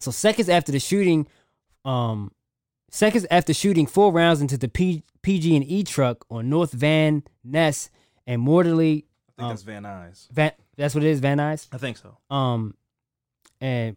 So 0.01 0.11
seconds 0.11 0.49
after 0.49 0.73
the 0.73 0.81
shooting, 0.81 1.27
um, 1.85 2.33
seconds 2.91 3.27
after 3.31 3.53
shooting 3.53 3.87
four 3.87 4.11
rounds 4.13 4.41
into 4.41 4.57
the 4.57 4.69
P- 4.69 5.05
PG 5.23 5.55
and 5.55 5.65
E 5.65 5.85
truck 5.85 6.25
on 6.31 6.49
North 6.49 6.73
Van 6.73 7.23
Ness 7.45 7.91
and 8.27 8.41
mortally 8.41 9.07
I 9.29 9.43
think 9.43 9.45
um, 9.45 9.49
that's 9.51 9.63
Van 9.63 9.83
Nuys. 9.83 10.29
Van. 10.31 10.53
That's 10.77 10.95
what 10.95 11.05
it 11.05 11.09
is, 11.11 11.21
Van 11.21 11.39
Nuys. 11.39 11.69
I 11.73 11.79
think 11.79 11.99
so. 11.99 12.17
Um, 12.35 12.75
and 13.61 13.97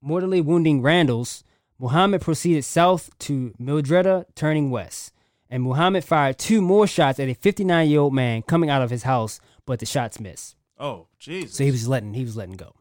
mortally 0.00 0.40
wounding 0.40 0.82
Randalls, 0.82 1.44
Muhammad 1.78 2.20
proceeded 2.20 2.64
south 2.64 3.16
to 3.20 3.54
Mildreda, 3.60 4.24
turning 4.34 4.70
west. 4.70 5.12
And 5.48 5.62
Muhammad 5.62 6.04
fired 6.04 6.38
two 6.38 6.62
more 6.62 6.86
shots 6.86 7.18
at 7.18 7.28
a 7.28 7.34
59 7.34 7.88
year 7.88 8.00
old 8.00 8.14
man 8.14 8.42
coming 8.42 8.70
out 8.70 8.82
of 8.82 8.90
his 8.90 9.02
house, 9.02 9.40
but 9.66 9.78
the 9.78 9.86
shots 9.86 10.20
missed. 10.20 10.56
Oh, 10.78 11.06
Jesus. 11.18 11.56
So 11.56 11.64
he 11.64 11.70
was 11.70 11.88
letting 11.88 12.14
he 12.14 12.24
was 12.24 12.36
letting 12.36 12.56
go. 12.56 12.74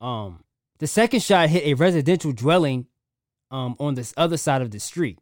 Um, 0.00 0.42
the 0.78 0.86
second 0.86 1.20
shot 1.20 1.50
hit 1.50 1.64
a 1.64 1.74
residential 1.74 2.32
dwelling, 2.32 2.86
um, 3.52 3.76
on 3.78 3.94
this 3.94 4.12
other 4.16 4.36
side 4.36 4.62
of 4.62 4.70
the 4.72 4.80
street. 4.80 5.18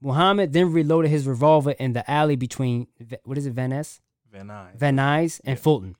Muhammad 0.00 0.52
then 0.52 0.72
reloaded 0.72 1.10
his 1.10 1.26
revolver 1.26 1.72
in 1.72 1.92
the 1.92 2.10
alley 2.10 2.34
between 2.34 2.88
what 3.24 3.38
is 3.38 3.46
it, 3.46 3.52
Van 3.52 3.70
Ness? 3.70 4.00
Van 4.32 4.48
Nuys. 4.48 4.76
Van 4.76 4.96
Nuys 4.96 5.40
and 5.44 5.60
Fulton. 5.60 5.94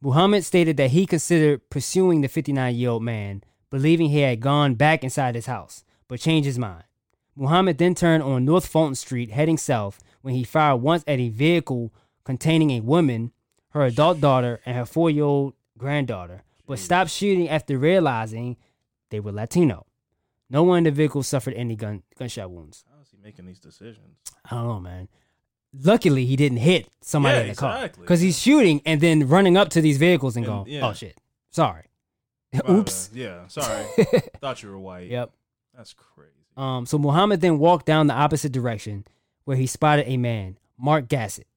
Muhammad 0.00 0.44
stated 0.44 0.76
that 0.76 0.90
he 0.90 1.06
considered 1.06 1.68
pursuing 1.70 2.20
the 2.20 2.28
59 2.28 2.74
year 2.74 2.90
old 2.90 3.02
man, 3.02 3.42
believing 3.74 4.08
he 4.10 4.20
had 4.20 4.38
gone 4.38 4.74
back 4.76 5.02
inside 5.02 5.34
his 5.34 5.46
house, 5.46 5.82
but 6.06 6.20
changed 6.20 6.46
his 6.46 6.60
mind. 6.60 6.84
Muhammad 7.34 7.76
then 7.78 7.92
turned 7.92 8.22
on 8.22 8.44
North 8.44 8.68
Fulton 8.68 8.94
Street, 8.94 9.32
heading 9.32 9.58
south, 9.58 9.98
when 10.22 10.32
he 10.32 10.44
fired 10.44 10.76
once 10.76 11.02
at 11.08 11.18
a 11.18 11.28
vehicle 11.28 11.92
containing 12.22 12.70
a 12.70 12.78
woman, 12.78 13.32
her 13.70 13.82
adult 13.82 14.20
daughter, 14.20 14.60
and 14.64 14.76
her 14.76 14.84
four 14.86 15.10
year 15.10 15.24
old 15.24 15.54
granddaughter, 15.76 16.44
but 16.68 16.78
stopped 16.78 17.10
shooting 17.10 17.48
after 17.48 17.76
realizing 17.76 18.56
they 19.10 19.18
were 19.18 19.32
Latino. 19.32 19.86
No 20.48 20.62
one 20.62 20.78
in 20.78 20.84
the 20.84 20.92
vehicle 20.92 21.24
suffered 21.24 21.54
any 21.54 21.74
gun 21.74 22.04
gunshot 22.16 22.48
wounds. 22.52 22.84
How 22.94 23.02
is 23.02 23.08
he 23.10 23.16
making 23.20 23.46
these 23.46 23.58
decisions? 23.58 24.18
I 24.48 24.54
don't 24.54 24.68
know, 24.68 24.78
man. 24.80 25.08
Luckily, 25.82 26.24
he 26.26 26.36
didn't 26.36 26.58
hit 26.58 26.88
somebody 27.00 27.38
Yeah, 27.38 27.42
in 27.42 27.48
the 27.48 27.54
car 27.56 27.88
because 27.98 28.20
he's 28.20 28.38
shooting 28.38 28.80
and 28.86 29.00
then 29.00 29.26
running 29.26 29.56
up 29.56 29.70
to 29.70 29.80
these 29.80 29.98
vehicles 29.98 30.36
and, 30.36 30.46
And- 30.46 30.54
going, 30.54 30.68
yeah. 30.68 30.86
"Oh 30.86 30.92
shit, 30.92 31.18
sorry, 31.50 31.86
Oops." 32.68 33.10
Yeah, 33.12 33.46
sorry. 33.48 33.84
Thought 34.40 34.62
you 34.62 34.70
were 34.70 34.78
white. 34.78 35.08
Yep. 35.08 35.32
That's 35.76 35.92
crazy. 35.92 36.30
Um, 36.56 36.86
so 36.86 36.98
Muhammad 36.98 37.40
then 37.40 37.58
walked 37.58 37.86
down 37.86 38.06
the 38.06 38.14
opposite 38.14 38.52
direction, 38.52 39.04
where 39.44 39.56
he 39.56 39.66
spotted 39.66 40.06
a 40.08 40.16
man, 40.16 40.58
Mark 40.78 41.08
Gassett, 41.08 41.48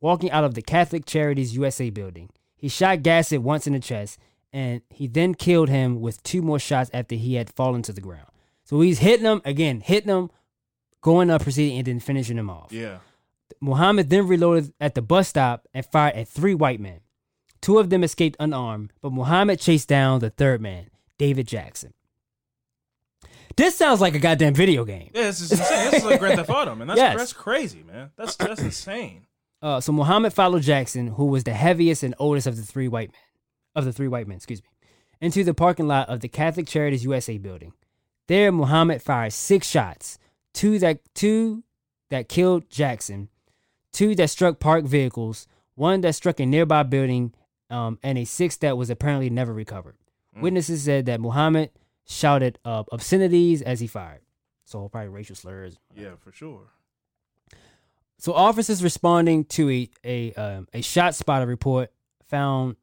walking 0.00 0.30
out 0.30 0.44
of 0.44 0.54
the 0.54 0.62
Catholic 0.62 1.06
Charities 1.06 1.56
USA 1.56 1.90
building. 1.90 2.28
He 2.56 2.68
shot 2.68 3.02
Gassett 3.02 3.42
once 3.42 3.66
in 3.66 3.72
the 3.72 3.80
chest, 3.80 4.18
and 4.52 4.82
he 4.90 5.06
then 5.06 5.34
killed 5.34 5.68
him 5.70 6.00
with 6.00 6.22
two 6.22 6.42
more 6.42 6.58
shots 6.58 6.90
after 6.92 7.14
he 7.14 7.34
had 7.34 7.50
fallen 7.50 7.82
to 7.82 7.92
the 7.92 8.00
ground. 8.00 8.28
So 8.64 8.80
he's 8.80 8.98
hitting 8.98 9.26
him 9.26 9.40
again, 9.44 9.80
hitting 9.80 10.10
him, 10.10 10.30
going 11.00 11.30
up, 11.30 11.42
proceeding, 11.42 11.78
and 11.78 11.86
then 11.86 12.00
finishing 12.00 12.36
him 12.36 12.50
off. 12.50 12.72
Yeah. 12.72 12.98
Muhammad 13.60 14.10
then 14.10 14.28
reloaded 14.28 14.72
at 14.80 14.94
the 14.94 15.02
bus 15.02 15.28
stop 15.28 15.66
and 15.74 15.84
fired 15.84 16.14
at 16.14 16.28
three 16.28 16.54
white 16.54 16.80
men. 16.80 17.00
Two 17.62 17.78
of 17.78 17.90
them 17.90 18.02
escaped 18.02 18.36
unarmed, 18.40 18.92
but 19.02 19.12
Muhammad 19.12 19.60
chased 19.60 19.88
down 19.88 20.20
the 20.20 20.30
third 20.30 20.60
man, 20.60 20.90
David 21.18 21.46
Jackson. 21.46 21.92
This 23.56 23.76
sounds 23.76 24.00
like 24.00 24.14
a 24.14 24.18
goddamn 24.18 24.54
video 24.54 24.84
game. 24.84 25.10
Yeah, 25.12 25.24
this 25.24 25.40
is 25.40 25.52
insane. 25.52 25.90
this 25.90 26.02
is 26.02 26.04
like 26.04 26.20
Grand 26.20 26.38
Theft 26.38 26.48
Auto, 26.50 26.74
man. 26.74 26.86
That's 26.88 26.98
Yes. 26.98 27.18
that's 27.18 27.32
crazy, 27.32 27.82
man. 27.82 28.10
That's 28.16 28.36
that's 28.36 28.60
insane. 28.62 29.26
Uh, 29.62 29.78
so 29.78 29.92
Muhammad 29.92 30.32
followed 30.32 30.62
Jackson, 30.62 31.06
who 31.08 31.26
was 31.26 31.44
the 31.44 31.52
heaviest 31.52 32.02
and 32.02 32.14
oldest 32.18 32.46
of 32.46 32.56
the 32.56 32.62
three 32.62 32.88
white 32.88 33.10
men, 33.12 33.20
of 33.74 33.84
the 33.84 33.92
three 33.92 34.08
white 34.08 34.26
men, 34.26 34.38
excuse 34.38 34.62
me, 34.62 34.70
into 35.20 35.44
the 35.44 35.52
parking 35.52 35.86
lot 35.86 36.08
of 36.08 36.20
the 36.20 36.28
Catholic 36.28 36.66
Charities 36.66 37.04
USA 37.04 37.36
building. 37.36 37.74
There, 38.26 38.50
Muhammad 38.52 39.02
fired 39.02 39.34
six 39.34 39.68
shots, 39.68 40.18
two 40.54 40.78
that 40.78 41.00
two 41.14 41.62
that 42.08 42.26
killed 42.30 42.70
Jackson, 42.70 43.28
two 43.92 44.14
that 44.14 44.30
struck 44.30 44.60
parked 44.60 44.88
vehicles, 44.88 45.46
one 45.74 46.00
that 46.00 46.14
struck 46.14 46.40
a 46.40 46.46
nearby 46.46 46.82
building, 46.82 47.34
um, 47.70 47.98
and 48.02 48.18
a 48.18 48.24
sixth 48.24 48.60
that 48.60 48.76
was 48.76 48.90
apparently 48.90 49.30
never 49.30 49.52
recovered. 49.52 49.96
Witnesses 50.40 50.84
said 50.84 51.06
that 51.06 51.20
Muhammad 51.20 51.70
shouted 52.06 52.58
uh, 52.64 52.84
obscenities 52.92 53.62
as 53.62 53.80
he 53.80 53.86
fired, 53.86 54.20
so 54.64 54.88
probably 54.88 55.08
racial 55.08 55.34
slurs. 55.36 55.76
Yeah, 55.94 56.14
for 56.18 56.32
sure. 56.32 56.68
So 58.18 58.32
officers 58.34 58.82
responding 58.82 59.44
to 59.46 59.70
a 59.70 59.88
a 60.04 60.32
um, 60.34 60.68
a 60.72 60.82
shot 60.82 61.14
spotter 61.14 61.46
report 61.46 61.90
found 62.28 62.76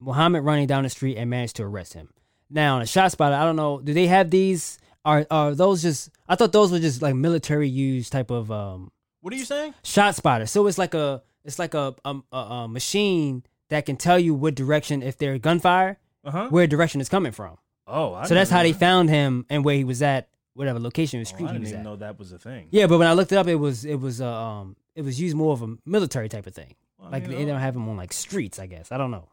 Muhammad 0.00 0.44
running 0.44 0.66
down 0.66 0.82
the 0.82 0.90
street 0.90 1.16
and 1.16 1.30
managed 1.30 1.56
to 1.56 1.64
arrest 1.64 1.94
him. 1.94 2.10
Now, 2.50 2.80
a 2.80 2.86
shot 2.86 3.10
spotter, 3.12 3.34
I 3.34 3.44
don't 3.44 3.56
know, 3.56 3.80
do 3.80 3.94
they 3.94 4.06
have 4.08 4.30
these? 4.30 4.78
Are 5.04 5.26
are 5.30 5.54
those 5.54 5.82
just? 5.82 6.10
I 6.28 6.36
thought 6.36 6.52
those 6.52 6.70
were 6.70 6.78
just 6.78 7.02
like 7.02 7.14
military 7.14 7.68
use 7.68 8.10
type 8.10 8.30
of 8.30 8.52
um 8.52 8.92
What 9.22 9.32
are 9.32 9.36
you 9.36 9.44
saying? 9.44 9.74
shot 9.82 10.14
spotter. 10.14 10.46
So 10.46 10.66
it's 10.66 10.78
like 10.78 10.94
a 10.94 11.22
it's 11.44 11.58
like 11.58 11.74
a 11.74 11.94
um, 12.04 12.22
a, 12.30 12.36
a 12.36 12.68
machine 12.68 13.42
that 13.72 13.86
can 13.86 13.96
tell 13.96 14.18
you 14.18 14.34
what 14.34 14.54
direction 14.54 15.02
if 15.02 15.18
there's 15.18 15.40
gunfire, 15.40 15.98
Uh 16.24 16.30
huh. 16.30 16.46
where 16.50 16.66
direction 16.66 17.00
is 17.00 17.08
coming 17.08 17.32
from. 17.32 17.56
Oh, 17.86 18.14
I 18.14 18.26
so 18.26 18.34
that's 18.34 18.50
how 18.50 18.62
they 18.62 18.72
that. 18.72 18.78
found 18.78 19.10
him 19.10 19.44
and 19.50 19.64
where 19.64 19.74
he 19.76 19.84
was 19.84 20.00
at, 20.02 20.28
whatever 20.54 20.78
location 20.78 21.18
or 21.18 21.22
Oh, 21.22 21.24
street 21.24 21.46
I 21.46 21.48
he 21.48 21.52
didn't 21.54 21.62
was 21.62 21.68
even 21.70 21.80
at. 21.80 21.84
know 21.84 21.96
that 21.96 22.18
was 22.18 22.32
a 22.32 22.38
thing. 22.38 22.68
Yeah, 22.70 22.86
but 22.86 22.98
when 22.98 23.08
I 23.08 23.12
looked 23.14 23.32
it 23.32 23.36
up, 23.36 23.48
it 23.48 23.56
was 23.56 23.84
it 23.84 23.96
was 24.00 24.20
uh, 24.20 24.26
um 24.32 24.76
it 24.94 25.02
was 25.02 25.20
used 25.20 25.36
more 25.36 25.52
of 25.52 25.62
a 25.62 25.76
military 25.84 26.28
type 26.28 26.46
of 26.46 26.54
thing. 26.54 26.74
Well, 26.98 27.08
I 27.08 27.12
like 27.12 27.26
they 27.28 27.42
uh, 27.42 27.46
don't 27.46 27.60
have 27.60 27.74
them 27.74 27.88
on 27.88 27.96
like 27.96 28.12
streets, 28.12 28.58
I 28.58 28.66
guess. 28.66 28.92
I 28.92 28.98
don't 28.98 29.10
know. 29.10 29.28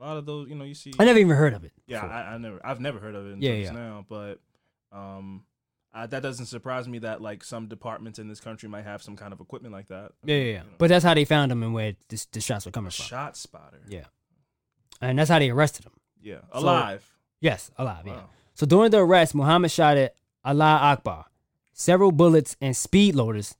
A 0.00 0.04
lot 0.06 0.16
of 0.16 0.26
those, 0.26 0.48
you 0.48 0.54
know, 0.54 0.64
you 0.64 0.74
see. 0.74 0.92
I 0.98 1.04
never 1.04 1.18
even 1.18 1.36
heard 1.36 1.54
of 1.54 1.64
it. 1.64 1.72
Yeah. 1.86 2.04
I, 2.04 2.34
I 2.34 2.38
never, 2.38 2.60
I've 2.64 2.80
never 2.80 2.98
heard 2.98 3.14
of 3.14 3.26
it 3.26 3.38
Yeah, 3.38 3.52
until 3.52 3.64
yeah. 3.64 3.72
now. 3.72 4.06
But 4.08 4.38
um, 4.92 5.44
I, 5.96 6.06
that 6.06 6.22
doesn't 6.22 6.46
surprise 6.46 6.88
me 6.88 6.98
that 7.00 7.22
like 7.22 7.44
some 7.44 7.68
departments 7.68 8.18
in 8.18 8.26
this 8.28 8.40
country 8.40 8.68
might 8.68 8.84
have 8.84 9.00
some 9.02 9.14
kind 9.16 9.32
of 9.32 9.40
equipment 9.40 9.72
like 9.72 9.86
that. 9.88 10.10
yeah, 10.24 10.34
yeah, 10.36 10.42
yeah. 10.42 10.50
You 10.50 10.58
know, 10.58 10.64
But 10.78 10.88
that's 10.88 11.04
how 11.04 11.14
they 11.14 11.24
found 11.24 11.52
him 11.52 11.62
and 11.62 11.72
where 11.72 11.94
this, 12.08 12.26
the 12.26 12.40
shots 12.40 12.66
were 12.66 12.72
coming 12.72 12.90
from. 12.90 13.04
shot 13.04 13.36
spotter. 13.36 13.80
Yeah, 13.88 14.04
and 15.00 15.18
that's 15.18 15.30
how 15.30 15.38
they 15.38 15.50
arrested 15.50 15.86
him. 15.86 15.92
Yeah, 16.20 16.38
So- 16.52 16.58
alive. 16.60 17.08
Yes, 17.40 17.70
alive. 17.76 18.04
Yeah. 18.06 18.20
So 18.54 18.64
during 18.66 18.90
the 18.90 18.98
arrest, 18.98 19.34
Muhammad 19.34 19.70
shot 19.70 19.96
at 19.98 20.14
Allah 20.44 20.78
Akbar, 20.82 21.26
several 21.72 22.10
bullets 22.12 22.56
and 22.60 22.74
speed 22.76 23.14
loaders 23.14 23.54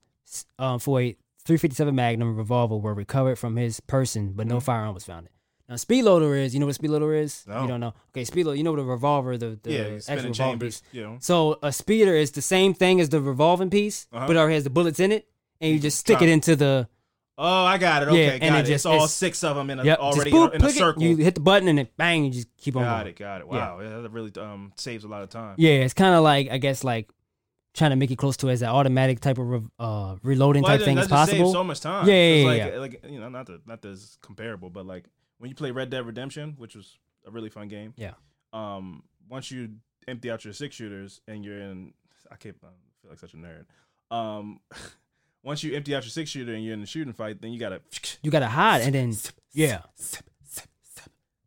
um, 0.59 0.78
for 0.78 1.01
a 1.03 1.12
357 1.45 1.95
Magnum 1.95 2.37
revolver 2.37 2.76
were 2.76 2.95
recovered 2.95 3.37
from 3.37 3.57
his 3.57 3.80
person, 3.80 4.32
but 4.35 4.47
no 4.47 4.57
Mhm. 4.57 4.62
firearm 4.62 4.95
was 4.95 5.05
found. 5.05 5.28
Now 5.75 5.77
A 5.77 5.79
speed 5.79 6.03
loader 6.03 6.37
is, 6.37 6.55
you 6.55 6.61
know 6.61 6.66
what 6.66 6.70
a 6.70 6.75
speed 6.75 6.91
loader 6.91 7.12
is? 7.14 7.45
No. 7.49 7.62
You 7.62 7.68
don't 7.68 7.81
know. 7.81 7.95
Okay, 8.12 8.25
speed 8.25 8.45
loader, 8.47 8.57
you 8.57 8.62
know 8.62 8.70
what 8.70 8.79
a 8.79 8.85
revolver, 8.85 9.37
the, 9.37 9.59
the 9.61 9.72
yeah, 9.72 9.99
actual 10.09 10.33
chambers. 10.33 10.81
piece. 10.83 10.95
You 10.95 11.03
know, 11.03 11.16
So 11.20 11.59
a 11.64 11.72
speeder 11.72 12.14
is 12.14 12.31
the 12.31 12.43
same 12.43 12.75
thing 12.75 13.01
as 13.01 13.09
the 13.09 13.20
revolving 13.20 13.70
piece, 13.70 14.07
Uh-huh. 14.12 14.27
but 14.29 14.37
it 14.37 14.39
already 14.39 14.55
has 14.55 14.62
the 14.64 14.70
bullets 14.70 15.01
in 15.01 15.11
it, 15.11 15.27
and 15.61 15.72
you 15.72 15.81
just 15.81 15.99
stick 15.99 16.22
it 16.22 16.29
into 16.29 16.55
the 16.55 16.89
oh, 17.37 17.64
I 17.64 17.79
got 17.79 18.03
it. 18.05 18.07
Yeah, 18.07 18.11
Okay, 18.12 18.31
and 18.35 18.41
got 18.55 18.59
it 18.59 18.61
it. 18.61 18.72
just- 18.75 18.87
it's 18.87 18.87
all 18.87 19.09
six 19.09 19.43
of 19.43 19.57
them 19.57 19.68
in 19.70 19.81
a, 19.81 19.85
yep, 19.85 19.99
already 19.99 20.31
boop, 20.31 20.45
in, 20.47 20.51
a, 20.51 20.51
in 20.51 20.57
a 20.57 20.59
click 20.61 20.77
it, 20.77 20.79
circle. 20.79 21.03
You 21.03 21.16
hit 21.16 21.35
the 21.35 21.41
button 21.41 21.66
and 21.66 21.81
it 21.81 21.97
bang, 21.97 22.25
you 22.25 22.31
just 22.31 22.47
keep 22.57 22.77
on 22.77 22.85
got 22.85 22.99
going. 23.01 23.09
it. 23.09 23.16
Got 23.18 23.41
it. 23.41 23.49
Wow, 23.49 23.81
yeah, 23.81 23.99
that 24.03 24.11
really 24.12 24.31
um 24.39 24.72
saves 24.77 25.03
a 25.03 25.09
lot 25.09 25.22
of 25.25 25.31
time. 25.31 25.57
Yeah, 25.59 25.83
it's 25.85 25.95
kind 25.95 26.14
of 26.14 26.22
like 26.22 26.51
I 26.53 26.59
guess 26.59 26.85
like 26.85 27.11
trying 27.75 27.91
to 27.91 27.97
make 27.97 28.12
it 28.12 28.16
close 28.16 28.37
to 28.37 28.49
as 28.51 28.62
an 28.62 28.68
automatic 28.68 29.18
type 29.18 29.37
of 29.39 29.49
re- 29.51 29.61
uh, 29.81 30.14
reloading 30.22 30.62
Well, 30.62 30.77
type 30.79 30.85
thing 30.85 30.97
as 30.97 31.09
possible. 31.09 31.51
so 31.53 31.64
much 31.64 31.81
time. 31.81 32.07
Yeah, 32.07 32.14
yeah, 32.14 32.35
yeah, 32.37 32.47
like, 32.47 32.72
yeah. 32.72 32.79
like 32.79 33.05
you 33.11 33.18
know, 33.18 33.29
not 33.29 33.47
the 33.47 33.61
not 33.66 33.85
it's 33.85 34.16
comparable, 34.22 34.70
but 34.70 34.87
like 34.87 35.07
when 35.39 35.49
you 35.49 35.55
play 35.55 35.70
Red 35.70 35.91
Dead 35.91 36.07
Redemption, 36.07 36.55
which 36.59 36.74
was 36.74 36.99
a 37.26 37.30
really 37.30 37.49
fun 37.51 37.68
game. 37.68 37.95
Yeah. 37.97 38.12
Um, 38.53 39.03
once 39.28 39.51
you 39.51 39.70
empty 40.07 40.30
out 40.30 40.45
your 40.45 40.55
six 40.55 40.76
shooters 40.76 41.20
and 41.26 41.45
you're 41.45 41.59
in, 41.61 41.93
I 42.30 42.37
can't 42.37 42.57
I 42.62 42.68
feel 43.03 43.11
like 43.11 43.18
such 43.18 43.35
a 43.35 43.37
nerd. 43.37 43.64
Um, 44.14 44.61
once 45.43 45.62
you 45.62 45.74
empty 45.74 45.95
out 45.95 46.03
your 46.05 46.11
six 46.11 46.30
shooter 46.30 46.55
and 46.55 46.64
you're 46.64 46.74
in 46.74 46.80
the 46.80 46.87
shooting 46.87 47.12
fight, 47.12 47.41
then 47.41 47.53
you 47.53 47.59
gotta. 47.59 47.80
You 48.22 48.30
gotta 48.30 48.49
hide 48.49 48.82
and 48.82 48.95
then 48.95 49.14
yeah, 49.53 49.82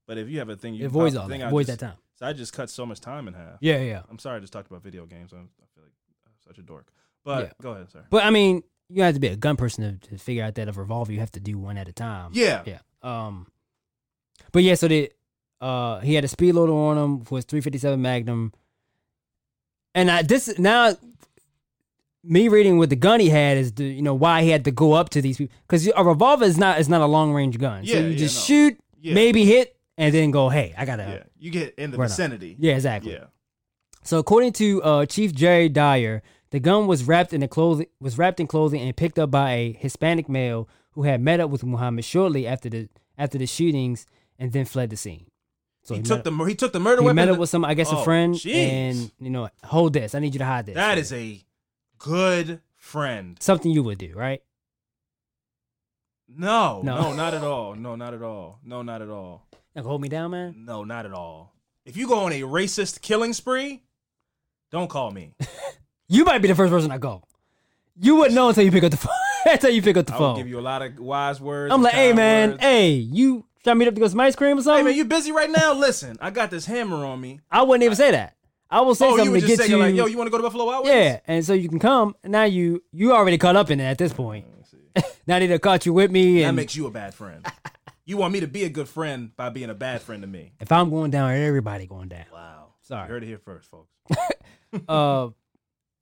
But 0.06 0.18
if 0.18 0.30
you 0.30 0.40
have 0.40 0.50
a 0.50 0.56
thing, 0.56 0.74
you 0.74 0.84
it 0.86 0.88
avoids 0.88 1.16
all 1.16 1.28
that. 1.28 1.42
Avoids 1.42 1.68
that 1.68 1.80
time. 1.80 1.96
So 2.16 2.26
I 2.26 2.34
just 2.34 2.54
cut 2.54 2.70
so 2.70 2.86
much 2.86 3.00
time 3.00 3.28
in 3.28 3.34
half. 3.34 3.58
Yeah, 3.62 3.80
yeah. 3.82 4.02
I'm 4.10 4.18
sorry, 4.20 4.38
I 4.38 4.40
just 4.40 4.54
talked 4.54 4.70
about 4.70 4.82
video 4.84 5.06
games. 5.06 5.32
I'm, 5.34 5.50
I 5.62 5.66
feel 5.76 5.84
like 5.84 5.92
I'm 6.26 6.34
such 6.46 6.58
a 6.58 6.62
dork. 6.62 6.88
But 7.24 7.46
Yeah. 7.46 7.52
go 7.62 7.72
ahead, 7.72 7.92
sir. 7.92 8.06
But 8.10 8.24
I 8.24 8.30
mean, 8.32 8.64
you 8.90 9.04
have 9.04 9.14
to 9.16 9.20
be 9.20 9.28
a 9.28 9.36
gun 9.36 9.56
person 9.58 10.00
to, 10.00 10.10
to 10.10 10.18
figure 10.18 10.44
out 10.44 10.56
that 10.56 10.68
a 10.70 10.72
revolver 10.72 11.12
you 11.12 11.20
have 11.20 11.32
to 11.34 11.40
do 11.40 11.58
one 11.58 11.78
at 11.78 11.88
a 11.88 11.94
time. 11.94 12.32
Yeah. 12.34 12.64
Yeah. 12.66 12.80
Um, 13.04 13.48
but 14.52 14.64
yeah, 14.64 14.76
so 14.76 14.88
the 14.88 15.12
uh 15.62 16.00
he 16.02 16.14
had 16.14 16.24
a 16.24 16.28
speed 16.28 16.54
loader 16.54 16.74
on 16.74 16.98
him 16.98 17.22
for 17.26 17.38
his 17.38 17.46
357 17.46 18.02
Magnum, 18.02 18.54
and 19.96 20.10
I 20.12 20.22
this 20.22 20.58
now 20.60 20.96
me 22.24 22.48
reading 22.50 22.78
what 22.78 22.90
the 22.90 22.96
gun 22.96 23.20
he 23.20 23.30
had 23.30 23.58
is 23.58 23.72
the 23.74 23.86
you 23.86 24.02
know 24.02 24.14
why 24.14 24.44
he 24.44 24.50
had 24.50 24.66
to 24.66 24.72
go 24.72 24.94
up 24.94 25.10
to 25.12 25.22
these 25.22 25.38
people 25.38 25.56
because 25.68 25.88
a 25.96 26.04
revolver 26.04 26.44
is 26.46 26.58
not 26.58 26.80
is 26.80 26.90
not 26.90 27.02
a 27.02 27.06
long 27.06 27.34
range 27.34 27.58
gun. 27.58 27.86
so 27.86 27.94
Yeah, 27.94 28.00
you 28.02 28.08
yeah, 28.10 28.18
just 28.18 28.36
no. 28.38 28.42
shoot, 28.56 28.80
Yeah. 29.02 29.14
maybe 29.14 29.46
hit, 29.46 29.76
and 29.98 30.14
then 30.14 30.32
go, 30.32 30.50
hey, 30.50 30.74
I 30.78 30.86
gotta. 30.86 31.04
Yeah, 31.04 31.24
you 31.40 31.52
get 31.52 31.76
in 31.76 31.92
the 31.92 31.98
vicinity. 31.98 32.56
Yeah, 32.60 32.76
exactly. 32.76 33.14
Yeah. 33.14 33.26
So 34.04 34.20
according 34.20 34.54
to 34.54 34.84
uh, 34.84 35.06
Chief 35.06 35.34
Jerry 35.34 35.70
Dyer, 35.70 36.22
the 36.52 36.60
gun 36.60 36.88
was 36.88 37.04
wrapped 37.04 37.34
in 37.34 37.42
the 37.42 37.48
clothing 37.48 37.88
was 38.00 38.18
wrapped 38.18 38.40
in 38.40 38.48
clothing 38.48 38.82
and 38.82 38.96
picked 38.96 39.18
up 39.20 39.32
by 39.32 39.52
a 39.54 39.74
Hispanic 39.74 40.28
male 40.30 40.68
who 40.92 41.04
had 41.04 41.22
met 41.22 41.40
up 41.40 41.50
with 41.50 41.64
Muhammad 41.64 42.06
shortly 42.06 42.46
after 42.48 42.70
the 42.70 42.90
after 43.18 43.38
the 43.38 43.46
shootings 43.48 44.06
and 44.40 44.52
then 44.52 44.66
fled 44.66 44.90
the 44.90 44.98
scene. 44.98 45.26
So 45.84 45.94
he, 45.96 46.02
met 46.02 46.08
took 46.08 46.24
the 46.24 46.32
he 46.46 46.56
took 46.56 46.74
the 46.74 46.80
murder 46.80 47.02
he 47.02 47.06
weapon. 47.06 47.16
met 47.16 47.30
up 47.30 47.38
with 47.38 47.50
some 47.50 47.64
I 47.64 47.74
guess 47.74 47.92
a 47.92 47.98
Oh, 47.98 48.04
friend 48.04 48.36
jeez. 48.36 48.54
and 48.56 49.12
you 49.20 49.30
know 49.30 49.50
hold 49.64 49.94
this. 49.94 50.14
I 50.16 50.20
need 50.20 50.34
you 50.34 50.40
to 50.40 50.46
hide 50.46 50.66
this. 50.66 50.76
That 50.76 50.98
is 50.98 51.14
a 51.14 51.42
good 51.98 52.62
friend. 52.76 53.38
something 53.40 53.72
you 53.72 53.84
would 53.84 53.98
do, 53.98 54.14
right? 54.16 54.42
No, 56.28 56.82
No. 56.84 57.02
no, 57.02 57.14
not 57.14 57.34
at 57.34 57.44
all. 57.44 57.74
No, 57.76 57.96
not 57.96 58.14
at 58.14 58.22
all. 58.22 58.60
No, 58.64 58.82
not 58.82 59.02
at 59.02 59.10
all. 59.10 59.46
Like 59.76 59.86
hold 59.86 60.02
me 60.02 60.10
down, 60.10 60.32
man. 60.32 60.66
No, 60.66 60.84
not 60.84 61.06
at 61.06 61.14
all. 61.14 61.54
If 61.86 61.96
you 61.96 62.08
go 62.08 62.20
on 62.26 62.34
a 62.34 62.42
racist 62.42 63.02
killing 63.02 63.32
spree, 63.34 63.84
don't 64.72 64.90
call 64.90 65.12
me. 65.12 65.34
You 66.10 66.24
might 66.24 66.38
be 66.38 66.48
the 66.48 66.56
first 66.56 66.72
person 66.72 66.90
I 66.90 67.00
go. 67.00 67.22
You 68.00 68.16
wouldn't 68.16 68.34
know 68.34 68.48
until 68.48 68.64
you 68.64 68.72
pick 68.72 68.86
up 68.86 68.92
the 68.92 68.96
phone. 68.98 69.12
until 69.46 69.72
you 69.72 69.82
pick 69.82 69.98
up 69.98 70.06
the 70.06 70.14
I 70.16 70.20
will 70.20 70.38
give 70.38 70.48
you 70.48 70.58
a 70.58 70.62
lot 70.62 70.82
of 70.82 70.98
wise 71.00 71.42
words. 71.42 71.74
I'm 71.74 71.82
like, 71.84 71.96
hey 71.96 72.14
man, 72.14 72.52
words. 72.52 72.64
hey, 72.64 72.92
you 72.92 73.44
to 73.74 73.80
meet 73.80 73.88
up 73.88 73.94
to 73.96 74.02
go 74.02 74.08
some 74.08 74.20
ice 74.20 74.36
cream 74.36 74.58
or 74.58 74.62
something? 74.62 74.86
Hey 74.86 74.92
man, 74.92 74.98
you 74.98 75.06
busy 75.06 75.32
right 75.32 75.50
now? 75.50 75.74
Listen, 75.74 76.18
I 76.22 76.30
got 76.32 76.52
this 76.52 76.66
hammer 76.66 77.06
on 77.06 77.20
me. 77.22 77.40
I 77.52 77.62
wouldn't 77.64 77.84
even 77.84 77.96
say 77.96 78.12
that. 78.12 78.36
I 78.70 78.82
will 78.82 78.96
say 78.96 79.06
Oh, 79.06 79.12
you 79.12 79.18
something 79.18 79.32
were 79.34 79.40
to 79.40 79.48
just 79.48 79.58
get 79.60 79.68
saying 79.68 79.72
you. 79.72 79.78
like, 79.86 79.96
yo, 79.96 80.06
you 80.08 80.18
want 80.18 80.28
to 80.28 80.32
go 80.32 80.38
to 80.38 80.44
Buffalo 80.44 80.66
Wild 80.66 80.84
Wings? 80.86 80.94
yeah, 80.96 81.20
and 81.26 81.46
so 81.46 81.54
you 81.54 81.70
can 81.70 81.80
come. 81.80 82.16
and 82.24 82.32
Now 82.34 82.44
you 82.44 82.84
you 82.92 83.14
already 83.14 83.38
caught 83.38 83.56
up 83.56 83.70
in 83.72 83.80
it 83.80 83.86
at 83.86 83.98
this 83.98 84.12
point. 84.12 84.46
now 85.28 85.40
they 85.40 85.48
done 85.48 85.60
caught 85.60 85.86
you 85.86 85.94
with 85.94 86.12
me, 86.12 86.42
That 86.42 86.52
makes 86.54 86.76
you 86.76 86.88
a 86.88 86.92
bad 86.92 87.14
friend. 87.14 87.46
you 88.06 88.18
want 88.18 88.34
me 88.34 88.40
to 88.42 88.48
be 88.48 88.64
a 88.64 88.70
good 88.70 88.90
friend 88.90 89.32
by 89.38 89.50
being 89.50 89.70
a 89.70 89.76
bad 89.76 90.02
friend 90.02 90.22
to 90.24 90.28
me. 90.28 90.54
if 90.60 90.72
I'm 90.72 90.90
going 90.90 91.12
down, 91.12 91.32
everybody 91.32 91.86
going 91.88 92.08
down. 92.10 92.26
Wow. 92.34 92.74
Sorry. 92.82 93.08
You 93.08 93.14
heard 93.14 93.24
it 93.24 93.28
here 93.28 93.38
first, 93.38 93.70
folks. 93.70 93.90
uh, 94.88 95.30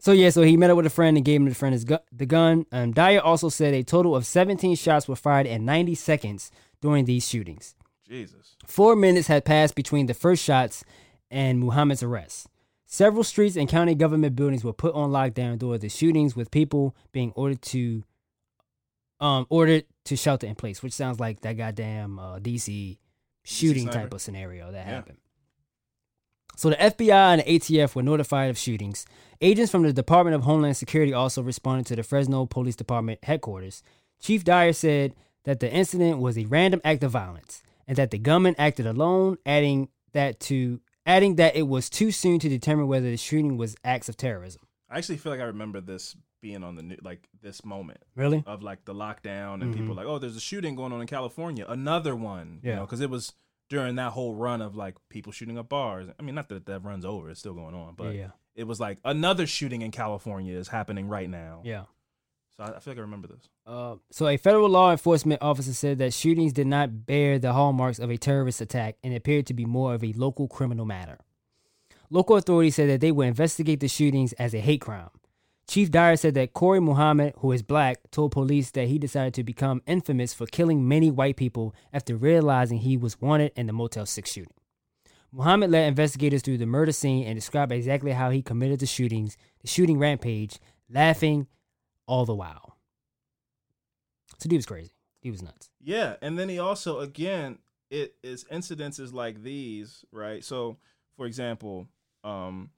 so 0.05 0.11
yeah, 0.11 0.29
so 0.29 0.43
he 0.43 0.55
met 0.55 0.69
up 0.69 0.77
with 0.77 0.85
a 0.85 0.91
friend 0.91 1.17
and 1.17 1.25
gave 1.25 1.41
him 1.41 1.49
the 1.49 1.55
friend 1.55 1.73
his 1.73 1.83
gu- 1.83 1.97
the 2.11 2.27
gun. 2.27 2.67
Um, 2.71 2.91
Dyer 2.93 3.19
also 3.19 3.49
said 3.49 3.73
a 3.73 3.81
total 3.81 4.15
of 4.15 4.23
17 4.27 4.75
shots 4.75 5.07
were 5.07 5.15
fired 5.15 5.47
in 5.47 5.65
90 5.65 5.95
seconds 5.95 6.51
during 6.79 7.05
these 7.05 7.27
shootings. 7.27 7.73
Jesus. 8.07 8.55
Four 8.67 8.95
minutes 8.95 9.27
had 9.27 9.45
passed 9.45 9.73
between 9.73 10.05
the 10.05 10.13
first 10.13 10.43
shots 10.43 10.83
and 11.31 11.59
Muhammad's 11.59 12.03
arrest. 12.03 12.45
Several 12.85 13.23
streets 13.23 13.55
and 13.55 13.67
county 13.67 13.95
government 13.95 14.35
buildings 14.35 14.63
were 14.63 14.73
put 14.73 14.93
on 14.93 15.09
lockdown 15.09 15.57
during 15.57 15.79
the 15.79 15.89
shootings, 15.89 16.35
with 16.35 16.51
people 16.51 16.95
being 17.11 17.31
ordered 17.35 17.63
to 17.63 18.03
um 19.19 19.47
ordered 19.49 19.85
to 20.03 20.15
shelter 20.15 20.45
in 20.45 20.53
place, 20.53 20.83
which 20.83 20.93
sounds 20.93 21.19
like 21.19 21.41
that 21.41 21.53
goddamn 21.57 22.19
uh, 22.19 22.37
DC 22.37 22.99
shooting 23.43 23.83
sniper. 23.83 23.97
type 24.01 24.13
of 24.13 24.21
scenario 24.21 24.71
that 24.71 24.85
Yeah. 24.85 24.93
happened. 24.93 25.17
So 26.55 26.69
the 26.69 26.75
FBI 26.77 27.33
and 27.33 27.41
the 27.41 27.59
ATF 27.59 27.95
were 27.95 28.03
notified 28.03 28.49
of 28.49 28.57
shootings. 28.57 29.05
Agents 29.41 29.71
from 29.71 29.83
the 29.83 29.93
Department 29.93 30.35
of 30.35 30.43
Homeland 30.43 30.77
Security 30.77 31.13
also 31.13 31.41
responded 31.43 31.85
to 31.87 31.95
the 31.95 32.03
Fresno 32.03 32.45
Police 32.45 32.75
Department 32.75 33.19
headquarters. 33.23 33.83
Chief 34.21 34.43
Dyer 34.43 34.73
said 34.73 35.13
that 35.43 35.59
the 35.59 35.71
incident 35.71 36.19
was 36.19 36.37
a 36.37 36.45
random 36.45 36.81
act 36.83 37.03
of 37.03 37.11
violence 37.11 37.61
and 37.87 37.97
that 37.97 38.11
the 38.11 38.17
gunman 38.17 38.55
acted 38.57 38.87
alone, 38.87 39.37
adding 39.45 39.89
that 40.13 40.39
to 40.41 40.79
adding 41.05 41.35
that 41.35 41.55
it 41.55 41.63
was 41.67 41.89
too 41.89 42.11
soon 42.11 42.39
to 42.39 42.49
determine 42.49 42.87
whether 42.87 43.11
the 43.11 43.17
shooting 43.17 43.57
was 43.57 43.75
acts 43.83 44.09
of 44.09 44.17
terrorism. 44.17 44.61
I 44.89 44.97
actually 44.97 45.17
feel 45.17 45.31
like 45.31 45.41
I 45.41 45.45
remember 45.45 45.79
this 45.81 46.15
being 46.41 46.63
on 46.63 46.75
the 46.75 46.81
new, 46.83 46.97
like 47.03 47.27
this 47.41 47.63
moment 47.65 47.99
Really? 48.15 48.43
of 48.47 48.63
like 48.63 48.85
the 48.85 48.93
lockdown 48.93 49.61
and 49.61 49.73
people 49.75 49.93
Mhm. 49.93 49.97
like, 49.97 50.05
oh, 50.07 50.17
there's 50.17 50.35
a 50.35 50.39
shooting 50.41 50.75
going 50.75 50.93
on 50.93 51.01
in 51.01 51.07
California, 51.07 51.65
another 51.67 52.15
one. 52.15 52.59
You 52.63 52.69
Yeah. 52.69 52.75
know, 52.77 52.81
because 52.81 53.01
it 53.01 53.09
was 53.09 53.33
during 53.69 53.95
that 53.95 54.11
whole 54.11 54.33
run 54.33 54.61
of 54.61 54.75
like 54.75 54.95
people 55.09 55.31
shooting 55.31 55.57
up 55.57 55.69
bars. 55.69 56.07
I 56.19 56.23
mean, 56.23 56.35
not 56.35 56.49
that 56.49 56.65
that 56.65 56.83
runs 56.83 57.05
over; 57.05 57.29
it's 57.29 57.39
still 57.39 57.53
going 57.53 57.75
on, 57.75 57.95
but 57.95 58.15
yeah. 58.15 58.29
it 58.55 58.65
was 58.65 58.79
like 58.79 58.99
another 59.03 59.47
shooting 59.47 59.81
in 59.81 59.91
California 59.91 60.57
is 60.57 60.67
happening 60.67 61.07
right 61.07 61.29
now. 61.29 61.61
Yeah. 61.63 61.83
So 62.57 62.63
I, 62.63 62.67
I 62.67 62.79
feel 62.79 62.93
like 62.93 62.99
I 62.99 63.01
remember 63.01 63.27
this. 63.27 63.49
Uh, 63.65 63.95
so 64.11 64.27
a 64.27 64.37
federal 64.37 64.69
law 64.69 64.91
enforcement 64.91 65.41
officer 65.41 65.73
said 65.73 65.97
that 65.97 66.13
shootings 66.13 66.53
did 66.53 66.67
not 66.67 67.05
bear 67.05 67.39
the 67.39 67.53
hallmarks 67.53 67.99
of 67.99 68.09
a 68.09 68.17
terrorist 68.17 68.61
attack 68.61 68.95
and 69.03 69.13
appeared 69.13 69.47
to 69.47 69.53
be 69.53 69.65
more 69.65 69.93
of 69.93 70.03
a 70.03 70.13
local 70.13 70.47
criminal 70.47 70.85
matter. 70.85 71.19
Local 72.09 72.37
authorities 72.37 72.75
said 72.75 72.89
that 72.89 73.01
they 73.01 73.11
would 73.11 73.27
investigate 73.27 73.79
the 73.79 73.87
shootings 73.87 74.33
as 74.33 74.53
a 74.53 74.59
hate 74.59 74.81
crime. 74.81 75.09
Chief 75.67 75.89
Dyer 75.89 76.15
said 76.15 76.35
that 76.35 76.53
Kori 76.53 76.79
Muhammad, 76.79 77.33
who 77.39 77.51
is 77.51 77.63
black, 77.63 77.97
told 78.11 78.31
police 78.31 78.71
that 78.71 78.87
he 78.87 78.99
decided 78.99 79.33
to 79.33 79.43
become 79.43 79.81
infamous 79.87 80.33
for 80.33 80.45
killing 80.45 80.87
many 80.87 81.09
white 81.09 81.37
people 81.37 81.73
after 81.91 82.15
realizing 82.15 82.79
he 82.79 82.97
was 82.97 83.19
wanted 83.19 83.51
in 83.55 83.65
the 83.65 83.73
Motel 83.73 84.05
6 84.05 84.31
shooting. 84.31 84.53
Muhammad 85.31 85.71
led 85.71 85.87
investigators 85.87 86.41
through 86.41 86.59
the 86.59 86.65
murder 86.65 86.91
scene 86.91 87.25
and 87.25 87.35
described 87.35 87.71
exactly 87.71 88.11
how 88.11 88.29
he 88.29 88.41
committed 88.41 88.79
the 88.79 88.85
shootings, 88.85 89.37
the 89.61 89.67
shooting 89.67 89.97
rampage, 89.97 90.59
laughing 90.89 91.47
all 92.05 92.25
the 92.25 92.35
while. 92.35 92.77
So 94.39 94.49
he 94.49 94.55
was 94.55 94.65
crazy. 94.65 94.95
He 95.19 95.31
was 95.31 95.41
nuts. 95.41 95.69
Yeah, 95.81 96.15
and 96.21 96.37
then 96.37 96.49
he 96.49 96.59
also 96.59 96.99
again 96.99 97.57
it 97.89 98.15
is 98.23 98.43
incidences 98.45 99.13
like 99.13 99.43
these, 99.43 100.05
right? 100.11 100.43
So, 100.43 100.77
for 101.17 101.25
example, 101.25 101.87
um, 102.23 102.69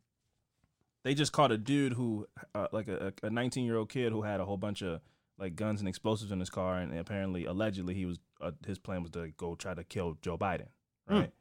they 1.07 1.13
just 1.13 1.31
caught 1.31 1.51
a 1.53 1.57
dude 1.57 1.93
who, 1.93 2.27
uh, 2.53 2.67
like 2.73 2.89
a 2.89 3.13
a 3.23 3.29
19 3.29 3.63
year 3.65 3.77
old 3.77 3.87
kid 3.89 4.11
who 4.11 4.23
had 4.23 4.41
a 4.41 4.45
whole 4.45 4.57
bunch 4.57 4.81
of 4.81 4.99
like 5.39 5.55
guns 5.55 5.79
and 5.79 5.87
explosives 5.87 6.31
in 6.31 6.39
his 6.39 6.49
car, 6.49 6.77
and 6.79 6.93
apparently, 6.97 7.45
allegedly, 7.45 7.93
he 7.93 8.05
was 8.05 8.19
uh, 8.41 8.51
his 8.65 8.77
plan 8.77 9.01
was 9.03 9.11
to 9.11 9.29
go 9.37 9.55
try 9.55 9.73
to 9.73 9.83
kill 9.83 10.17
Joe 10.21 10.37
Biden, 10.37 10.67
right? 11.09 11.31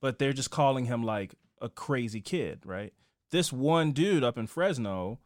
But 0.00 0.18
they're 0.18 0.32
just 0.32 0.50
calling 0.50 0.86
him 0.86 1.02
like 1.04 1.34
a 1.60 1.68
crazy 1.68 2.20
kid, 2.20 2.62
right? 2.64 2.92
This 3.30 3.52
one 3.52 3.92
dude 3.92 4.24
up 4.24 4.38
in 4.38 4.46
Fresno 4.46 5.18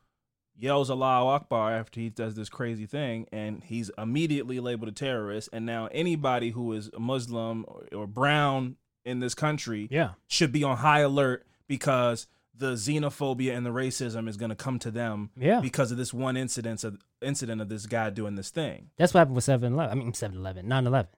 yells 0.58 0.90
Allahu 0.90 1.26
Akbar 1.28 1.72
after 1.74 2.00
he 2.00 2.08
does 2.10 2.34
this 2.34 2.48
crazy 2.48 2.86
thing, 2.86 3.26
and 3.32 3.62
he's 3.64 3.90
immediately 3.98 4.58
labeled 4.60 4.88
a 4.88 4.92
terrorist. 4.92 5.48
And 5.52 5.64
now 5.66 5.88
anybody 5.92 6.50
who 6.50 6.72
is 6.72 6.90
a 6.96 7.00
Muslim 7.00 7.64
or, 7.68 7.84
or 7.92 8.06
brown 8.06 8.76
in 9.04 9.20
this 9.20 9.34
country 9.34 9.88
Yeah. 9.90 10.10
should 10.28 10.52
be 10.52 10.64
on 10.64 10.78
high 10.78 11.00
alert 11.00 11.46
because 11.68 12.26
the 12.58 12.72
xenophobia 12.72 13.54
and 13.56 13.66
the 13.66 13.70
racism 13.70 14.28
is 14.28 14.36
going 14.36 14.48
to 14.50 14.56
come 14.56 14.78
to 14.78 14.90
them 14.90 15.30
Yeah. 15.36 15.60
because 15.60 15.90
of 15.92 15.98
this 15.98 16.14
one 16.14 16.36
incident 16.36 16.84
of 16.84 16.98
incident 17.20 17.60
of 17.60 17.68
this 17.68 17.86
guy 17.86 18.08
doing 18.10 18.34
this 18.34 18.50
thing. 18.50 18.90
That's 18.96 19.12
what 19.12 19.18
happened 19.20 19.36
with 19.36 19.44
7 19.44 19.72
Eleven. 19.74 19.92
I 19.92 20.02
mean, 20.02 20.14
7 20.14 20.36
Eleven, 20.38 20.66
9 20.68 20.86
11. 20.86 21.08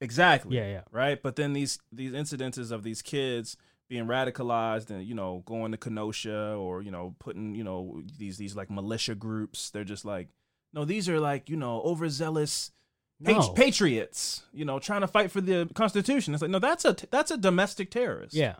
Exactly. 0.00 0.56
Yeah, 0.56 0.66
yeah. 0.68 0.80
Right. 0.90 1.22
But 1.22 1.36
then 1.36 1.52
these 1.52 1.78
these 1.92 2.12
incidences 2.12 2.70
of 2.70 2.82
these 2.82 3.02
kids 3.02 3.56
being 3.88 4.06
radicalized 4.06 4.90
and 4.90 5.04
you 5.04 5.14
know 5.14 5.42
going 5.46 5.72
to 5.72 5.78
Kenosha 5.78 6.54
or 6.54 6.82
you 6.82 6.90
know 6.90 7.14
putting 7.18 7.54
you 7.54 7.64
know 7.64 8.02
these 8.18 8.36
these 8.38 8.54
like 8.56 8.70
militia 8.70 9.14
groups. 9.14 9.70
They're 9.70 9.84
just 9.84 10.04
like 10.04 10.28
no, 10.72 10.84
these 10.84 11.08
are 11.08 11.20
like 11.20 11.48
you 11.48 11.56
know 11.56 11.80
overzealous 11.82 12.72
No. 13.20 13.52
patriots, 13.52 14.42
you 14.52 14.64
know, 14.64 14.78
trying 14.78 15.00
to 15.02 15.06
fight 15.08 15.30
for 15.30 15.40
the 15.40 15.68
Constitution. 15.74 16.34
It's 16.34 16.42
like 16.42 16.50
no, 16.50 16.58
that's 16.58 16.84
a 16.84 16.96
that's 17.10 17.30
a 17.30 17.36
domestic 17.36 17.90
terrorist. 17.90 18.34
Yeah. 18.34 18.56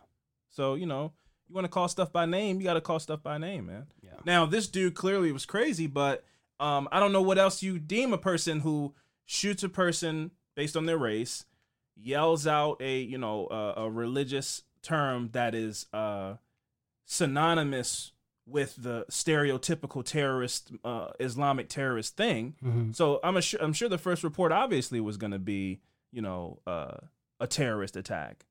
So 0.51 0.75
you 0.75 0.87
know, 0.87 1.13
you 1.49 1.55
want 1.55 1.65
to 1.65 1.69
call 1.69 1.89
stuff 1.89 2.13
by 2.13 2.27
name, 2.27 2.59
you 2.59 2.65
got 2.65 2.75
to 2.75 2.81
call 2.81 2.99
stuff 2.99 3.23
by 3.23 3.39
name, 3.39 3.67
man. 3.67 3.87
Yeah. 4.03 4.11
Now 4.25 4.47
this 4.47 4.67
dude 4.69 4.95
clearly 4.95 5.31
was 5.33 5.45
crazy, 5.47 5.87
but 5.87 6.25
um, 6.61 6.89
I 6.93 7.01
don't 7.01 7.13
know 7.13 7.23
what 7.23 7.39
else 7.39 7.63
you 7.63 7.79
deem 7.79 8.13
a 8.13 8.19
person 8.19 8.61
who 8.61 8.95
shoots 9.27 9.63
a 9.63 9.69
person 9.69 10.31
based 10.57 10.77
on 10.77 10.87
their 10.87 10.99
race, 10.99 11.45
yells 11.97 12.47
out 12.47 12.77
a 12.81 12.99
you 13.01 13.19
know 13.19 13.47
uh, 13.47 13.75
a 13.77 13.91
religious 13.91 14.63
term 14.83 15.31
that 15.33 15.55
is 15.55 15.87
uh, 15.93 16.35
synonymous 17.05 18.13
with 18.47 18.77
the 18.77 19.07
stereotypical 19.11 20.05
terrorist 20.05 20.71
uh, 20.85 21.09
Islamic 21.19 21.69
terrorist 21.69 22.17
thing. 22.17 22.55
Mhm. 22.63 22.95
So 22.95 23.21
I'm 23.25 23.41
sure 23.41 23.61
I'm 23.63 23.73
sure 23.73 23.89
the 23.89 23.99
first 23.99 24.23
report 24.23 24.53
obviously 24.53 25.01
was 25.01 25.17
going 25.17 25.33
to 25.33 25.39
be 25.39 25.81
you 26.13 26.21
know 26.23 26.61
uh, 26.67 26.97
a 27.41 27.47
terrorist 27.47 27.97
attack. 27.97 28.45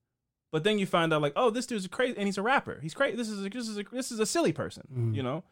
But 0.53 0.63
then 0.63 0.77
you 0.79 0.85
find 0.85 1.11
out 1.11 1.21
like, 1.21 1.33
oh, 1.35 1.49
this 1.49 1.65
dude's 1.65 1.87
crazy, 1.87 2.15
and 2.15 2.27
he's 2.27 2.37
a 2.37 2.41
rapper. 2.43 2.79
He's 2.81 2.93
crazy. 2.93 3.17
This 3.17 3.27
is 3.27 3.43
a, 3.45 3.49
this 3.49 3.67
is 3.67 3.77
a, 3.79 3.83
this 3.91 4.11
is 4.11 4.19
a 4.19 4.25
silly 4.25 4.53
person. 4.53 4.83
Mhm. 4.95 5.15
You 5.15 5.23
know, 5.23 5.43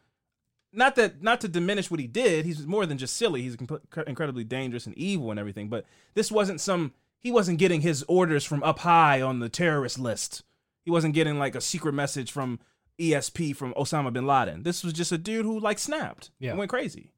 not 0.72 0.94
that 0.94 1.20
not 1.22 1.40
to 1.42 1.48
diminish 1.48 1.90
what 1.90 1.98
he 2.00 2.06
did. 2.06 2.46
He's 2.46 2.66
more 2.66 2.86
than 2.86 2.96
just 2.98 3.16
silly. 3.16 3.42
He's 3.42 3.56
inc- 3.56 4.06
incredibly 4.08 4.44
dangerous 4.44 4.86
and 4.86 4.96
evil 4.96 5.30
and 5.32 5.40
everything. 5.40 5.68
But 5.68 5.84
this 6.14 6.30
wasn't 6.32 6.60
some. 6.60 6.92
He 7.18 7.30
wasn't 7.32 7.58
getting 7.58 7.80
his 7.82 8.04
orders 8.08 8.44
from 8.44 8.62
up 8.62 8.78
high 8.78 9.20
on 9.20 9.40
the 9.40 9.48
terrorist 9.48 9.98
list. 9.98 10.44
He 10.84 10.90
wasn't 10.90 11.14
getting 11.14 11.36
like 11.38 11.54
a 11.56 11.60
secret 11.60 11.92
message 11.94 12.30
from 12.30 12.60
ESP 12.98 13.56
from 13.56 13.74
Osama 13.74 14.12
bin 14.12 14.26
Laden. 14.26 14.62
This 14.62 14.84
was 14.84 14.92
just 14.92 15.10
a 15.12 15.18
dude 15.18 15.44
who 15.44 15.58
like 15.58 15.78
snapped 15.80 16.30
Yeah. 16.38 16.50
and 16.50 16.58
went 16.60 16.70
crazy. 16.70 17.10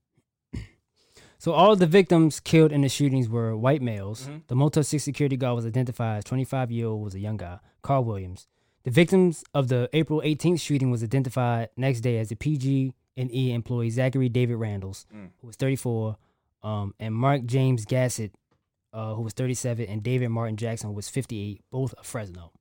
So 1.44 1.52
all 1.52 1.72
of 1.74 1.78
the 1.78 1.86
victims 1.86 2.40
killed 2.40 2.72
in 2.72 2.80
the 2.80 2.88
shootings 2.88 3.28
were 3.28 3.54
white 3.54 3.82
males. 3.82 4.28
Mhm. 4.28 4.46
The 4.46 4.54
Motel 4.56 4.82
6 4.82 5.04
security 5.04 5.36
guard 5.36 5.56
was 5.56 5.66
identified 5.66 6.16
as 6.16 6.24
25 6.24 6.70
year 6.72 6.86
old 6.86 7.04
was 7.04 7.14
a 7.14 7.20
young 7.20 7.36
guy, 7.36 7.58
Carl 7.82 8.02
Williams. 8.02 8.46
The 8.84 8.90
victims 8.90 9.44
of 9.52 9.68
the 9.68 9.90
April 9.92 10.22
18th 10.24 10.62
shooting 10.62 10.90
was 10.90 11.02
identified 11.04 11.68
next 11.76 12.00
day 12.00 12.16
as 12.18 12.30
the 12.30 12.34
PG 12.34 12.94
and 13.14 13.30
E 13.30 13.52
employee 13.52 13.90
Zackary 13.90 14.32
David 14.32 14.56
Randalls, 14.56 15.04
Mm. 15.14 15.32
who 15.42 15.46
was 15.46 15.56
34, 15.56 16.16
um, 16.62 16.94
and 16.98 17.14
Mark 17.14 17.44
James 17.44 17.84
Gassett, 17.84 18.32
uh, 18.94 19.12
who 19.14 19.20
was 19.20 19.34
37, 19.34 19.84
and 19.86 20.02
David 20.02 20.30
Martin 20.30 20.56
Jackson, 20.56 20.88
who 20.88 20.96
was 20.96 21.10
58, 21.10 21.60
both 21.70 21.92
of 21.98 22.06
Fresno. 22.06 22.52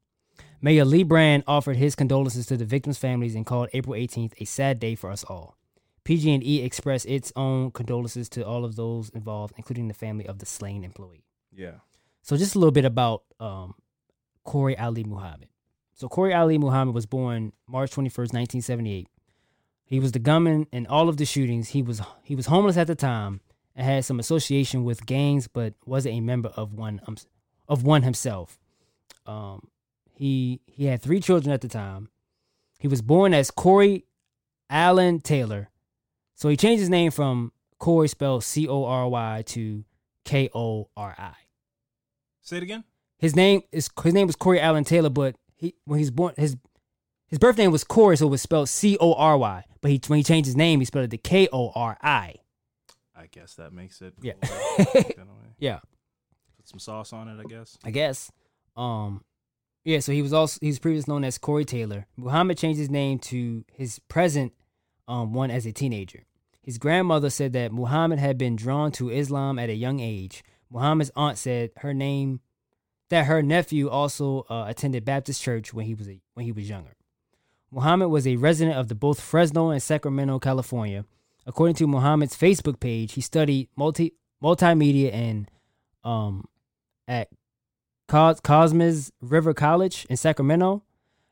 Mayor 0.61 0.83
Lee 0.83 1.03
Brand 1.03 1.45
offered 1.47 1.77
his 1.77 1.95
condolences 1.95 2.47
to 2.47 2.57
the 2.57 2.65
victims' 2.65 2.97
families 2.97 3.33
and 3.33 3.45
called 3.45 3.69
April 3.71 3.95
18th 3.95 4.33
a 4.41 4.45
sad 4.45 4.77
day 4.77 4.93
for 4.95 5.09
us 5.09 5.23
all. 5.23 5.55
PG&E 6.03 6.61
expressed 6.61 7.05
its 7.05 7.31
own 7.35 7.71
condolences 7.71 8.29
to 8.29 8.45
all 8.45 8.65
of 8.65 8.75
those 8.75 9.09
involved, 9.09 9.53
including 9.57 9.87
the 9.87 9.93
family 9.93 10.27
of 10.27 10.39
the 10.39 10.45
slain 10.45 10.83
employee. 10.83 11.23
Yeah. 11.51 11.75
So, 12.21 12.37
just 12.37 12.55
a 12.55 12.59
little 12.59 12.71
bit 12.71 12.85
about 12.85 13.23
um, 13.39 13.75
Kori 14.43 14.77
Ali 14.77 15.03
Muhammad. 15.03 15.49
So, 15.93 16.07
Kori 16.07 16.33
Ali 16.33 16.57
Muhammad 16.57 16.95
was 16.95 17.05
born 17.05 17.53
March 17.67 17.91
21st, 17.91 18.33
1978. 18.33 19.07
He 19.85 19.99
was 19.99 20.11
the 20.11 20.19
gunman 20.19 20.67
in 20.71 20.87
all 20.87 21.09
of 21.09 21.17
the 21.17 21.25
shootings. 21.25 21.69
He 21.69 21.81
was 21.81 22.01
he 22.23 22.35
was 22.35 22.47
homeless 22.47 22.77
at 22.77 22.87
the 22.87 22.95
time 22.95 23.41
and 23.75 23.85
had 23.85 24.05
some 24.05 24.19
association 24.19 24.83
with 24.83 25.05
gangs, 25.05 25.47
but 25.47 25.73
wasn't 25.85 26.15
a 26.15 26.21
member 26.21 26.49
of 26.49 26.73
one 26.73 27.01
um, 27.07 27.17
of 27.67 27.83
one 27.83 28.03
himself. 28.03 28.57
Um, 29.25 29.67
he 30.15 30.61
he 30.65 30.85
had 30.85 31.01
three 31.01 31.19
children 31.19 31.53
at 31.53 31.61
the 31.61 31.67
time. 31.67 32.09
He 32.79 32.87
was 32.87 33.01
born 33.01 33.33
as 33.33 33.51
Cory 33.51 34.05
Allen 34.69 35.19
Taylor. 35.19 35.69
So 36.35 36.49
he 36.49 36.57
changed 36.57 36.79
his 36.79 36.89
name 36.89 37.11
from 37.11 37.51
Cory 37.79 38.07
spelled 38.07 38.43
C 38.43 38.67
O 38.67 38.85
R 38.85 39.07
Y 39.07 39.43
to 39.47 39.85
K 40.25 40.49
O 40.53 40.89
R 40.95 41.15
I. 41.17 41.33
Say 42.41 42.57
it 42.57 42.63
again. 42.63 42.83
His 43.19 43.35
name 43.35 43.61
is 43.71 43.89
his 44.03 44.13
name 44.13 44.27
was 44.27 44.35
Cory 44.35 44.59
Allen 44.59 44.83
Taylor, 44.83 45.09
but 45.09 45.35
he 45.55 45.75
when 45.85 45.99
he's 45.99 46.11
born 46.11 46.33
his 46.37 46.57
his 47.27 47.39
birth 47.39 47.57
name 47.57 47.71
was 47.71 47.83
Cory, 47.83 48.17
so 48.17 48.27
it 48.27 48.29
was 48.29 48.41
spelled 48.41 48.69
C 48.69 48.97
O 48.99 49.13
R 49.13 49.37
Y. 49.37 49.63
But 49.81 49.91
he 49.91 50.01
when 50.07 50.17
he 50.17 50.23
changed 50.23 50.47
his 50.47 50.55
name, 50.55 50.79
he 50.79 50.85
spelled 50.85 51.05
it 51.05 51.11
to 51.11 51.17
K 51.17 51.47
O 51.51 51.71
R 51.75 51.97
I. 52.01 52.35
I 53.15 53.27
guess 53.31 53.53
that 53.55 53.71
makes 53.71 54.01
it. 54.01 54.13
Yeah. 54.21 54.33
Yeah, 55.59 55.79
Put 56.57 56.67
some 56.67 56.79
sauce 56.79 57.13
on 57.13 57.29
it, 57.29 57.39
I 57.39 57.43
guess. 57.47 57.77
I 57.85 57.91
guess. 57.91 58.29
Um, 58.75 59.23
yeah. 59.85 59.99
So 59.99 60.11
he 60.11 60.21
was 60.21 60.33
also 60.33 60.57
he 60.59 60.67
was 60.67 60.79
previously 60.79 61.13
known 61.13 61.23
as 61.23 61.37
Cory 61.37 61.63
Taylor. 61.63 62.05
Muhammad 62.17 62.57
changed 62.57 62.79
his 62.79 62.89
name 62.89 63.17
to 63.19 63.63
his 63.71 63.99
present 63.99 64.51
um 65.07 65.33
one 65.33 65.51
as 65.51 65.65
a 65.65 65.71
teenager. 65.71 66.25
His 66.61 66.77
grandmother 66.77 67.29
said 67.29 67.53
that 67.53 67.73
Muhammad 67.73 68.19
had 68.19 68.37
been 68.37 68.55
drawn 68.55 68.91
to 68.93 69.09
Islam 69.09 69.59
at 69.59 69.69
a 69.69 69.75
young 69.75 69.99
age. 69.99 70.43
Muhammad's 70.69 71.11
aunt 71.15 71.37
said 71.37 71.71
her 71.77 71.93
name 71.93 72.39
that 73.09 73.25
her 73.25 73.43
nephew 73.43 73.89
also 73.89 74.45
uh, 74.49 74.65
attended 74.67 75.05
Baptist 75.05 75.41
church 75.41 75.73
when 75.73 75.85
he 75.85 75.93
was 75.93 76.07
a, 76.07 76.19
when 76.33 76.45
he 76.45 76.51
was 76.51 76.69
younger. 76.69 76.95
Muhammad 77.69 78.09
was 78.09 78.25
a 78.25 78.37
resident 78.37 78.77
of 78.77 78.87
the 78.87 78.95
both 78.95 79.19
Fresno 79.19 79.69
and 79.69 79.83
Sacramento, 79.83 80.39
California. 80.39 81.05
According 81.45 81.75
to 81.75 81.87
Muhammad's 81.87 82.37
Facebook 82.37 82.79
page, 82.79 83.13
he 83.13 83.21
studied 83.21 83.69
multi 83.75 84.13
multimedia 84.41 85.13
and 85.13 85.49
um 86.03 86.45
at 87.07 87.29
Cos- 88.07 89.11
River 89.21 89.53
College 89.53 90.05
in 90.09 90.17
Sacramento. 90.17 90.83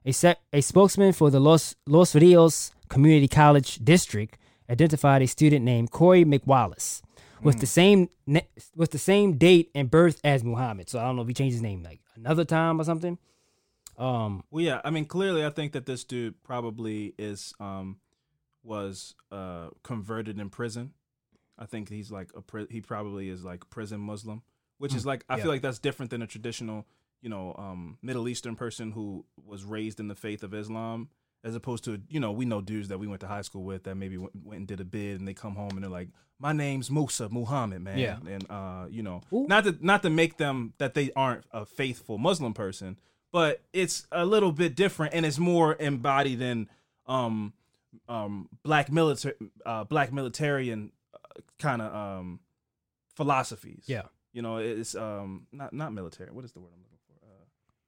A, 0.05 0.11
sec- 0.11 0.39
a 0.51 0.61
spokesman 0.61 1.13
for 1.13 1.29
the 1.29 1.39
Los 1.39 1.75
Los 1.85 2.15
Rios 2.15 2.71
Community 2.89 3.27
College 3.27 3.75
District 3.83 4.37
identified 4.69 5.21
a 5.21 5.27
student 5.27 5.63
named 5.63 5.91
Corey 5.91 6.25
McWallace 6.25 7.01
with 7.43 7.59
the 7.59 7.65
same 7.67 8.09
ne- 8.25 8.47
with 8.75 8.91
the 8.91 8.97
same 8.97 9.37
date 9.37 9.69
and 9.75 9.91
birth 9.91 10.19
as 10.23 10.43
Muhammad. 10.43 10.89
So 10.89 10.99
I 10.99 11.03
don't 11.03 11.15
know 11.15 11.21
if 11.21 11.27
he 11.27 11.33
changed 11.33 11.53
his 11.53 11.61
name 11.61 11.83
like 11.83 11.99
another 12.15 12.45
time 12.45 12.79
or 12.81 12.83
something. 12.83 13.17
Um, 13.97 14.43
Well, 14.49 14.63
yeah. 14.63 14.81
I 14.83 14.89
mean, 14.89 15.05
clearly, 15.05 15.45
I 15.45 15.49
think 15.51 15.73
that 15.73 15.85
this 15.85 16.03
dude 16.03 16.41
probably 16.43 17.13
is 17.19 17.53
um 17.59 17.97
was 18.63 19.15
uh 19.31 19.69
converted 19.83 20.39
in 20.39 20.49
prison. 20.49 20.93
I 21.59 21.65
think 21.65 21.89
he's 21.89 22.11
like 22.11 22.31
a 22.35 22.41
pri- 22.41 22.67
he 22.71 22.81
probably 22.81 23.29
is 23.29 23.43
like 23.43 23.69
prison 23.69 23.99
Muslim, 24.01 24.41
which 24.79 24.95
is 24.95 25.03
Mm, 25.03 25.07
like 25.07 25.25
I 25.29 25.37
yeah. 25.37 25.43
feel 25.43 25.51
like 25.51 25.61
that's 25.61 25.79
different 25.79 26.09
than 26.09 26.21
a 26.23 26.27
traditional, 26.27 26.87
you 27.21 27.29
know, 27.29 27.55
um 27.57 27.97
Middle 28.01 28.27
Eastern 28.27 28.55
person 28.55 28.91
who 28.91 29.25
was 29.45 29.63
raised 29.63 29.99
in 29.99 30.07
the 30.07 30.15
faith 30.15 30.43
of 30.43 30.53
Islam. 30.53 31.09
As 31.43 31.55
opposed 31.55 31.83
to, 31.85 31.99
you 32.07 32.19
know, 32.19 32.31
we 32.31 32.45
know 32.45 32.61
dudes 32.61 32.89
that 32.89 32.99
we 32.99 33.07
went 33.07 33.21
to 33.21 33.27
high 33.27 33.41
school 33.41 33.63
with 33.63 33.85
that 33.85 33.95
maybe 33.95 34.15
went, 34.15 34.31
went 34.43 34.59
and 34.59 34.67
did 34.67 34.79
a 34.79 34.85
bid 34.85 35.19
and 35.19 35.27
they 35.27 35.33
come 35.33 35.55
home 35.55 35.71
and 35.71 35.81
they're 35.81 35.89
like, 35.89 36.09
"My 36.37 36.53
name's 36.53 36.91
Musa 36.91 37.29
Muhammad, 37.29 37.81
man." 37.81 37.97
Yeah. 37.97 38.17
and 38.27 38.45
uh, 38.47 38.85
you 38.91 39.01
know, 39.01 39.21
Ooh. 39.33 39.47
not 39.47 39.63
to 39.63 39.75
not 39.81 40.03
to 40.03 40.11
make 40.11 40.37
them 40.37 40.73
that 40.77 40.93
they 40.93 41.11
aren't 41.15 41.43
a 41.51 41.65
faithful 41.65 42.19
Muslim 42.19 42.53
person, 42.53 42.99
but 43.31 43.61
it's 43.73 44.05
a 44.11 44.23
little 44.23 44.51
bit 44.51 44.75
different 44.75 45.15
and 45.15 45.25
it's 45.25 45.39
more 45.39 45.75
embodied 45.79 46.41
in 46.41 46.69
um 47.07 47.53
um 48.07 48.47
black 48.63 48.91
military 48.91 49.33
uh 49.65 49.83
black 49.83 50.11
militarian 50.11 50.91
kind 51.57 51.81
of 51.81 51.91
um 51.95 52.39
philosophies. 53.15 53.83
Yeah. 53.87 54.03
You 54.33 54.41
know, 54.41 54.57
it's 54.57 54.95
um 54.95 55.47
not 55.51 55.73
not 55.73 55.91
military. 55.93 56.31
What 56.31 56.45
is 56.45 56.51
the 56.51 56.59
word 56.59 56.71
I'm 56.73 56.81
looking? 56.81 56.90
Uh 56.90 56.90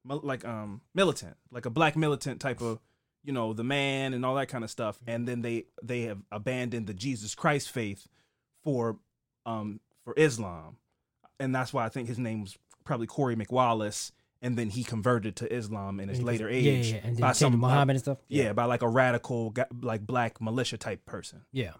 like 0.06 0.46
um 0.46 0.82
militant, 0.94 1.38
like 1.52 1.66
a 1.66 1.70
black 1.70 1.96
militant 1.96 2.42
type 2.42 2.62
of 2.62 2.80
you 3.24 3.32
know, 3.32 3.54
the 3.54 3.64
man 3.64 4.14
and 4.14 4.26
all 4.26 4.36
that 4.36 4.50
kind 4.50 4.64
of 4.64 4.70
stuff. 4.70 5.00
And 5.08 5.28
then 5.28 5.42
they 5.42 5.66
they 5.82 6.02
have 6.02 6.20
abandoned 6.32 6.88
the 6.88 6.94
Jesus 6.94 7.36
Christ 7.36 7.72
faith 7.72 8.08
for 8.64 8.98
um 9.46 9.80
for 10.04 10.14
Islam. 10.18 10.78
And 11.40 11.54
that's 11.56 11.74
why 11.74 11.86
I 11.86 11.90
think 11.90 12.08
his 12.08 12.20
name 12.20 12.42
was 12.42 12.58
probably 12.84 13.08
Corey 13.08 13.36
McWallace 13.36 14.12
and 14.44 14.58
then 14.58 14.70
he 14.70 14.84
converted 14.84 15.38
to 15.38 15.52
Islam 15.52 16.02
in 16.02 16.10
his 16.10 16.22
later 16.22 16.50
age 16.50 16.92
yeah, 16.92 17.00
yeah, 17.04 17.12
yeah. 17.12 17.20
by 17.20 17.32
some 17.32 17.58
Muhammad 17.58 17.96
and 17.96 18.02
stuff. 18.02 18.18
yeah, 18.28 18.52
by 18.52 18.66
like 18.66 18.82
a 18.82 18.90
radical, 18.90 19.56
like 19.82 20.06
black 20.06 20.42
militia 20.42 20.78
type 20.78 21.06
person. 21.06 21.44
Yeah. 21.54 21.72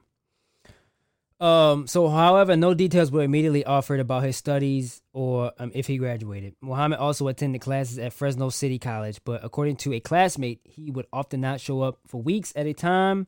Um. 1.44 1.88
So, 1.88 2.08
however, 2.08 2.56
no 2.56 2.74
details 2.74 3.12
were 3.12 3.22
immediately 3.22 3.66
offered 3.66 4.00
about 4.00 4.24
his 4.24 4.38
studies 4.38 5.02
or 5.12 5.52
um, 5.60 5.72
if 5.76 5.88
he 5.88 5.98
graduated. 5.98 6.56
Muhammad 6.62 7.00
also 7.00 7.28
attended 7.28 7.60
classes 7.60 8.00
at 8.00 8.14
Fresno 8.14 8.50
City 8.50 8.80
College, 8.80 9.20
but 9.26 9.44
according 9.44 9.76
to 9.78 9.94
a 9.94 10.00
classmate, 10.00 10.62
he 10.64 10.90
would 10.90 11.06
often 11.12 11.42
not 11.42 11.60
show 11.60 11.82
up 11.82 12.00
for 12.08 12.22
weeks 12.22 12.54
at 12.56 12.66
a 12.66 12.74
time 12.74 13.28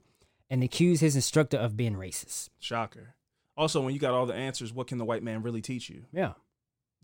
and 0.49 0.63
accuse 0.63 1.01
his 1.01 1.15
instructor 1.15 1.57
of 1.57 1.75
being 1.75 1.95
racist. 1.95 2.49
Shocker. 2.59 3.15
Also, 3.57 3.81
when 3.81 3.93
you 3.93 3.99
got 3.99 4.13
all 4.13 4.25
the 4.25 4.33
answers, 4.33 4.71
what 4.71 4.87
can 4.87 4.97
the 4.97 5.05
white 5.05 5.23
man 5.23 5.41
really 5.41 5.61
teach 5.61 5.89
you? 5.89 6.05
Yeah. 6.13 6.33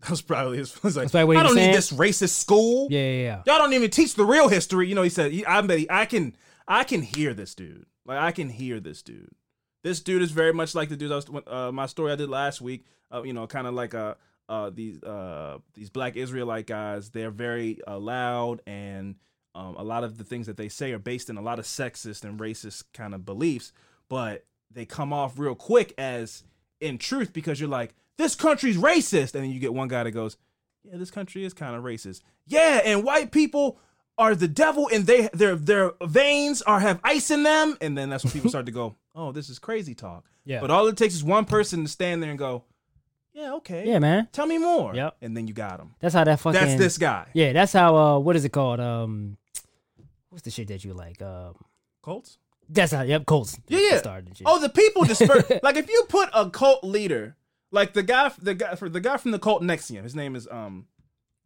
That 0.00 0.10
was 0.10 0.22
probably 0.22 0.58
his. 0.58 0.82
Was 0.82 0.96
like, 0.96 1.12
probably 1.12 1.36
I 1.36 1.44
don't 1.44 1.54
saying. 1.54 1.68
need 1.68 1.76
this 1.76 1.92
racist 1.92 2.30
school. 2.30 2.88
Yeah. 2.90 3.00
Yeah. 3.00 3.22
yeah. 3.22 3.42
Y'all 3.46 3.58
don't 3.58 3.72
even 3.72 3.88
teach 3.88 4.14
the 4.14 4.24
real 4.24 4.48
history. 4.48 4.88
You 4.88 4.96
know, 4.96 5.02
he 5.02 5.08
said. 5.08 5.30
He, 5.30 5.46
I 5.46 5.60
bet 5.60 5.78
he, 5.78 5.86
I 5.88 6.06
can. 6.06 6.34
I 6.66 6.82
can 6.82 7.02
hear 7.02 7.34
this 7.34 7.54
dude. 7.54 7.86
Like 8.04 8.18
I 8.18 8.32
can 8.32 8.48
hear 8.48 8.80
this 8.80 9.02
dude. 9.02 9.30
This 9.82 10.00
dude 10.00 10.22
is 10.22 10.30
very 10.30 10.52
much 10.52 10.74
like 10.74 10.88
the 10.88 10.96
dude 10.96 11.12
I 11.12 11.16
was. 11.16 11.26
Uh, 11.46 11.72
my 11.72 11.86
story 11.86 12.12
I 12.12 12.16
did 12.16 12.28
last 12.28 12.60
week. 12.60 12.84
Uh, 13.12 13.22
you 13.22 13.32
know, 13.32 13.46
kind 13.46 13.66
of 13.66 13.74
like 13.74 13.94
uh, 13.94 14.14
uh, 14.48 14.70
these 14.70 15.02
uh, 15.02 15.58
these 15.74 15.90
black 15.90 16.16
Israelite 16.16 16.66
guys. 16.66 17.10
They're 17.10 17.30
very 17.30 17.80
uh, 17.86 17.98
loud, 17.98 18.62
and 18.66 19.16
um, 19.54 19.76
a 19.76 19.82
lot 19.82 20.04
of 20.04 20.18
the 20.18 20.24
things 20.24 20.46
that 20.46 20.56
they 20.56 20.68
say 20.68 20.92
are 20.92 20.98
based 20.98 21.28
in 21.28 21.36
a 21.36 21.42
lot 21.42 21.58
of 21.58 21.64
sexist 21.64 22.24
and 22.24 22.38
racist 22.38 22.84
kind 22.94 23.14
of 23.14 23.24
beliefs. 23.24 23.72
But 24.08 24.44
they 24.70 24.84
come 24.84 25.12
off 25.12 25.38
real 25.38 25.54
quick 25.54 25.94
as 25.98 26.44
in 26.80 26.98
truth 26.98 27.32
because 27.32 27.60
you're 27.60 27.68
like, 27.68 27.94
this 28.18 28.34
country's 28.34 28.76
racist, 28.76 29.34
and 29.34 29.44
then 29.44 29.50
you 29.50 29.60
get 29.60 29.74
one 29.74 29.88
guy 29.88 30.04
that 30.04 30.10
goes, 30.12 30.36
yeah, 30.84 30.96
this 30.96 31.10
country 31.10 31.44
is 31.44 31.54
kind 31.54 31.74
of 31.74 31.84
racist. 31.84 32.22
Yeah, 32.46 32.80
and 32.84 33.04
white 33.04 33.30
people 33.30 33.78
are 34.18 34.34
the 34.34 34.48
devil, 34.48 34.88
and 34.92 35.06
they 35.06 35.28
their 35.32 35.56
their 35.56 35.92
veins 36.04 36.62
are 36.62 36.80
have 36.80 37.00
ice 37.04 37.30
in 37.30 37.42
them, 37.42 37.76
and 37.80 37.96
then 37.96 38.10
that's 38.10 38.24
when 38.24 38.32
people 38.32 38.50
start 38.50 38.66
to 38.66 38.72
go, 38.72 38.96
oh, 39.14 39.32
this 39.32 39.48
is 39.48 39.58
crazy 39.58 39.94
talk. 39.94 40.24
Yeah. 40.44 40.60
But 40.60 40.70
all 40.70 40.86
it 40.88 40.96
takes 40.96 41.14
is 41.14 41.22
one 41.24 41.44
person 41.44 41.82
to 41.84 41.88
stand 41.88 42.22
there 42.22 42.30
and 42.30 42.38
go, 42.38 42.64
yeah, 43.32 43.54
okay, 43.54 43.86
Yeah, 43.86 43.98
man. 43.98 44.28
tell 44.32 44.46
me 44.46 44.58
more. 44.58 44.94
Yep. 44.94 45.16
and 45.22 45.36
then 45.36 45.46
you 45.46 45.54
got 45.54 45.80
him. 45.80 45.94
That's 46.00 46.14
how 46.14 46.24
that 46.24 46.38
fucking. 46.40 46.60
That's 46.60 46.74
this 46.78 46.98
guy. 46.98 47.26
Yeah, 47.32 47.52
that's 47.52 47.72
how. 47.72 47.96
Uh, 47.96 48.18
what 48.18 48.36
is 48.36 48.44
it 48.44 48.50
called? 48.50 48.78
Um, 48.80 49.38
what's 50.28 50.42
the 50.44 50.50
shit 50.50 50.68
that 50.68 50.84
you 50.84 50.92
like? 50.92 51.22
Um, 51.22 51.54
Colts. 52.02 52.36
that's 52.68 52.92
how. 52.92 53.02
Yep, 53.02 53.24
Colts. 53.26 53.58
Yeah, 53.68 53.78
yeah. 53.80 53.98
Started. 53.98 54.36
Oh, 54.44 54.60
the 54.60 54.68
people 54.68 55.04
disperse. 55.04 55.50
like 55.62 55.76
if 55.76 55.88
you 55.88 56.04
put 56.08 56.28
a 56.34 56.50
cult 56.50 56.84
leader, 56.84 57.36
like 57.70 57.94
the 57.94 58.02
guy, 58.02 58.30
the 58.38 58.54
guy 58.54 58.74
for 58.74 58.90
the 58.90 59.00
guy 59.00 59.16
from 59.16 59.30
the 59.30 59.38
cult 59.38 59.62
next 59.62 59.90
NXIVM, 59.90 60.02
his 60.02 60.14
name 60.14 60.36
is 60.36 60.46
um 60.50 60.86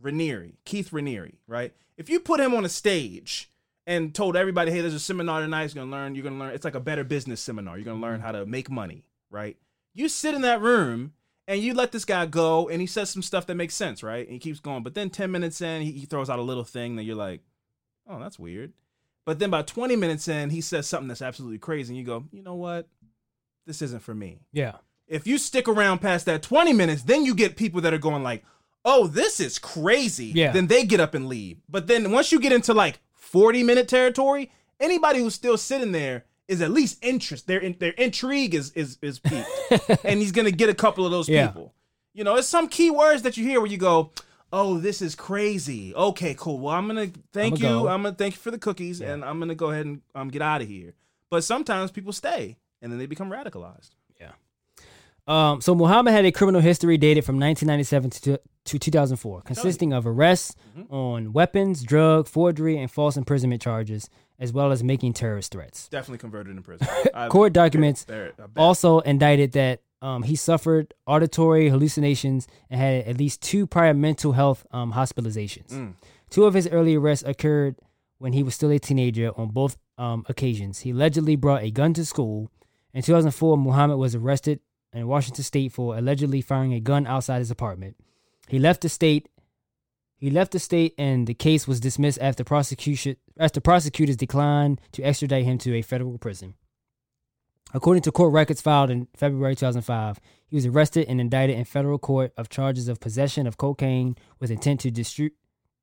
Raniere, 0.02 0.54
Keith 0.64 0.90
Raniere, 0.90 1.34
right? 1.46 1.72
If 1.96 2.10
you 2.10 2.18
put 2.20 2.40
him 2.40 2.52
on 2.52 2.64
a 2.64 2.68
stage 2.68 3.48
and 3.86 4.14
told 4.14 4.36
everybody, 4.36 4.72
hey, 4.72 4.80
there's 4.80 4.94
a 4.94 5.00
seminar 5.00 5.40
tonight, 5.40 5.74
you're 5.74 5.84
gonna 5.84 5.96
learn, 5.96 6.14
you're 6.14 6.24
gonna 6.24 6.38
learn. 6.38 6.54
It's 6.54 6.64
like 6.64 6.74
a 6.74 6.80
better 6.80 7.04
business 7.04 7.40
seminar. 7.40 7.78
You're 7.78 7.84
gonna 7.84 8.00
learn 8.00 8.16
mm-hmm. 8.16 8.26
how 8.26 8.32
to 8.32 8.46
make 8.46 8.70
money, 8.70 9.04
right? 9.30 9.56
You 9.94 10.08
sit 10.08 10.34
in 10.34 10.42
that 10.42 10.60
room 10.60 11.12
and 11.46 11.60
you 11.60 11.74
let 11.74 11.92
this 11.92 12.04
guy 12.04 12.26
go, 12.26 12.68
and 12.68 12.80
he 12.80 12.86
says 12.86 13.10
some 13.10 13.22
stuff 13.22 13.46
that 13.46 13.54
makes 13.54 13.74
sense, 13.74 14.02
right? 14.02 14.26
And 14.26 14.32
he 14.32 14.38
keeps 14.38 14.60
going, 14.60 14.82
but 14.82 14.94
then 14.94 15.10
ten 15.10 15.30
minutes 15.30 15.60
in, 15.60 15.82
he, 15.82 15.92
he 15.92 16.06
throws 16.06 16.28
out 16.28 16.38
a 16.38 16.42
little 16.42 16.64
thing 16.64 16.96
that 16.96 17.04
you're 17.04 17.14
like, 17.14 17.40
oh, 18.08 18.18
that's 18.18 18.38
weird. 18.38 18.72
But 19.24 19.40
then 19.40 19.50
by 19.50 19.62
20 19.62 19.96
minutes 19.96 20.28
in, 20.28 20.50
he 20.50 20.60
says 20.60 20.86
something 20.86 21.08
that's 21.08 21.22
absolutely 21.22 21.58
crazy, 21.58 21.92
and 21.92 21.98
you 21.98 22.04
go, 22.04 22.24
you 22.30 22.42
know 22.42 22.54
what? 22.54 22.88
This 23.66 23.82
isn't 23.82 24.02
for 24.02 24.14
me. 24.14 24.40
yeah. 24.52 24.76
If 25.08 25.24
you 25.24 25.38
stick 25.38 25.68
around 25.68 26.00
past 26.00 26.26
that 26.26 26.42
20 26.42 26.72
minutes, 26.72 27.02
then 27.02 27.24
you 27.24 27.32
get 27.32 27.54
people 27.54 27.80
that 27.82 27.94
are 27.94 27.98
going 27.98 28.24
like, 28.24 28.44
oh, 28.84 29.06
this 29.06 29.38
is 29.38 29.56
crazy. 29.56 30.32
Yeah. 30.34 30.50
Then 30.50 30.66
they 30.66 30.84
get 30.84 30.98
up 30.98 31.14
and 31.14 31.28
leave. 31.28 31.58
But 31.68 31.86
then 31.86 32.10
once 32.10 32.32
you 32.32 32.40
get 32.40 32.50
into 32.50 32.74
like 32.74 32.98
40 33.26 33.62
minute 33.62 33.88
territory, 33.88 34.50
anybody 34.80 35.18
who's 35.20 35.34
still 35.34 35.58
sitting 35.58 35.92
there 35.92 36.24
is 36.48 36.60
at 36.62 36.70
least 36.70 36.98
interest. 37.02 37.46
Their 37.46 37.60
their 37.70 37.90
intrigue 37.92 38.54
is 38.54 38.70
is 38.72 38.98
is 39.02 39.18
peaked. 39.18 39.48
and 40.04 40.20
he's 40.20 40.32
gonna 40.32 40.50
get 40.52 40.68
a 40.68 40.74
couple 40.74 41.04
of 41.04 41.10
those 41.10 41.28
Yeah. 41.28 41.48
people. 41.48 41.74
You 42.14 42.24
know, 42.24 42.36
it's 42.36 42.48
some 42.48 42.68
key 42.68 42.90
words 42.90 43.22
that 43.22 43.36
you 43.36 43.44
hear 43.44 43.60
where 43.60 43.68
you 43.70 43.76
go, 43.78 44.12
"Oh, 44.52 44.78
this 44.78 45.02
is 45.02 45.14
crazy." 45.14 45.94
Okay, 45.94 46.34
cool. 46.38 46.60
Well, 46.60 46.74
I'm 46.74 46.86
gonna 46.86 47.10
thank 47.32 47.58
I'ma 47.58 47.68
you. 47.68 47.82
go. 47.82 47.88
I'm 47.88 48.02
gonna 48.04 48.14
thank 48.14 48.34
you 48.34 48.40
for 48.40 48.50
the 48.52 48.58
cookies, 48.58 49.00
Yeah. 49.00 49.12
and 49.12 49.24
I'm 49.24 49.38
gonna 49.40 49.54
go 49.56 49.70
ahead 49.70 49.86
and 49.86 50.02
um 50.14 50.28
get 50.28 50.40
out 50.40 50.62
of 50.62 50.68
here. 50.68 50.94
But 51.30 51.42
sometimes 51.42 51.90
people 51.90 52.12
stay, 52.12 52.56
and 52.80 52.92
then 52.92 52.98
they 53.00 53.06
become 53.06 53.28
radicalized. 53.30 53.90
Um, 55.26 55.60
so 55.60 55.74
Muhammad 55.74 56.12
had 56.14 56.24
a 56.24 56.32
criminal 56.32 56.60
history 56.60 56.96
dated 56.96 57.24
from 57.24 57.34
1997 57.40 58.10
to, 58.10 58.40
to 58.66 58.78
2004, 58.78 59.42
consisting 59.42 59.92
of 59.92 60.06
arrests 60.06 60.54
Mm-hmm. 60.78 60.94
on 60.94 61.32
weapons, 61.32 61.82
drug, 61.82 62.28
forgery, 62.28 62.76
and 62.78 62.90
false 62.90 63.16
imprisonment 63.16 63.62
charges, 63.62 64.10
as 64.38 64.52
well 64.52 64.70
as 64.70 64.84
making 64.84 65.14
terrorist 65.14 65.50
threats. 65.52 65.88
Definitely 65.88 66.18
converted 66.18 66.54
in 66.56 66.62
prison. 66.62 66.86
Court 67.30 67.52
documents 67.54 68.04
there- 68.04 68.32
also 68.56 69.00
indicted 69.00 69.52
that 69.52 69.80
um, 70.02 70.22
he 70.22 70.36
suffered 70.36 70.92
auditory 71.06 71.70
hallucinations 71.70 72.46
and 72.68 72.78
had 72.78 73.06
at 73.06 73.16
least 73.16 73.40
two 73.40 73.66
prior 73.66 73.94
mental 73.94 74.32
health 74.32 74.66
um, 74.70 74.92
hospitalizations. 74.92 75.68
Mm. 75.68 75.94
Two 76.28 76.44
of 76.44 76.52
his 76.52 76.68
early 76.68 76.94
arrests 76.96 77.24
occurred 77.26 77.76
when 78.18 78.34
he 78.34 78.42
was 78.42 78.54
still 78.54 78.70
a 78.70 78.78
teenager 78.78 79.30
on 79.36 79.48
both 79.48 79.78
um, 79.96 80.24
occasions. 80.28 80.80
He 80.80 80.90
allegedly 80.90 81.36
brought 81.36 81.62
a 81.62 81.70
gun 81.70 81.94
to 81.94 82.04
school. 82.04 82.50
In 82.92 83.00
2004, 83.02 83.56
Muhammad 83.56 83.96
was 83.98 84.14
arrested 84.14 84.60
in 84.92 85.06
Washington 85.06 85.44
state 85.44 85.72
for 85.72 85.96
allegedly 85.96 86.40
firing 86.40 86.72
a 86.72 86.80
gun 86.80 87.06
outside 87.06 87.38
his 87.38 87.50
apartment. 87.50 87.96
He 88.48 88.58
left 88.58 88.82
the 88.82 88.88
state. 88.88 89.28
He 90.18 90.30
left 90.30 90.52
the 90.52 90.58
state, 90.58 90.94
and 90.96 91.26
the 91.26 91.34
case 91.34 91.68
was 91.68 91.78
dismissed 91.78 92.18
after 92.20 92.42
prosecution 92.42 93.16
after 93.38 93.60
prosecutors 93.60 94.16
declined 94.16 94.80
to 94.92 95.02
extradite 95.02 95.44
him 95.44 95.58
to 95.58 95.74
a 95.74 95.82
federal 95.82 96.16
prison. 96.16 96.54
According 97.74 98.02
to 98.04 98.12
court 98.12 98.32
records 98.32 98.62
filed 98.62 98.90
in 98.90 99.08
February 99.14 99.54
2005, 99.56 100.20
he 100.46 100.56
was 100.56 100.64
arrested 100.64 101.06
and 101.08 101.20
indicted 101.20 101.58
in 101.58 101.64
federal 101.64 101.98
court 101.98 102.32
of 102.36 102.48
charges 102.48 102.88
of 102.88 103.00
possession 103.00 103.46
of 103.46 103.58
cocaine 103.58 104.16
with 104.38 104.50
intent 104.50 104.80
to 104.80 104.90
distri- 104.90 105.32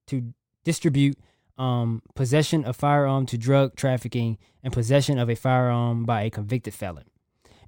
to 0.08 0.34
distribute, 0.64 1.20
um, 1.58 2.02
possession 2.16 2.64
of 2.66 2.76
firearm 2.76 3.26
to 3.28 3.38
drug 3.38 3.76
trafficking, 3.76 4.38
and 4.64 4.74
possession 4.74 5.20
of 5.20 5.30
a 5.30 5.36
firearm 5.36 6.06
by 6.06 6.24
a 6.24 6.30
convicted 6.30 6.74
felon. 6.74 7.06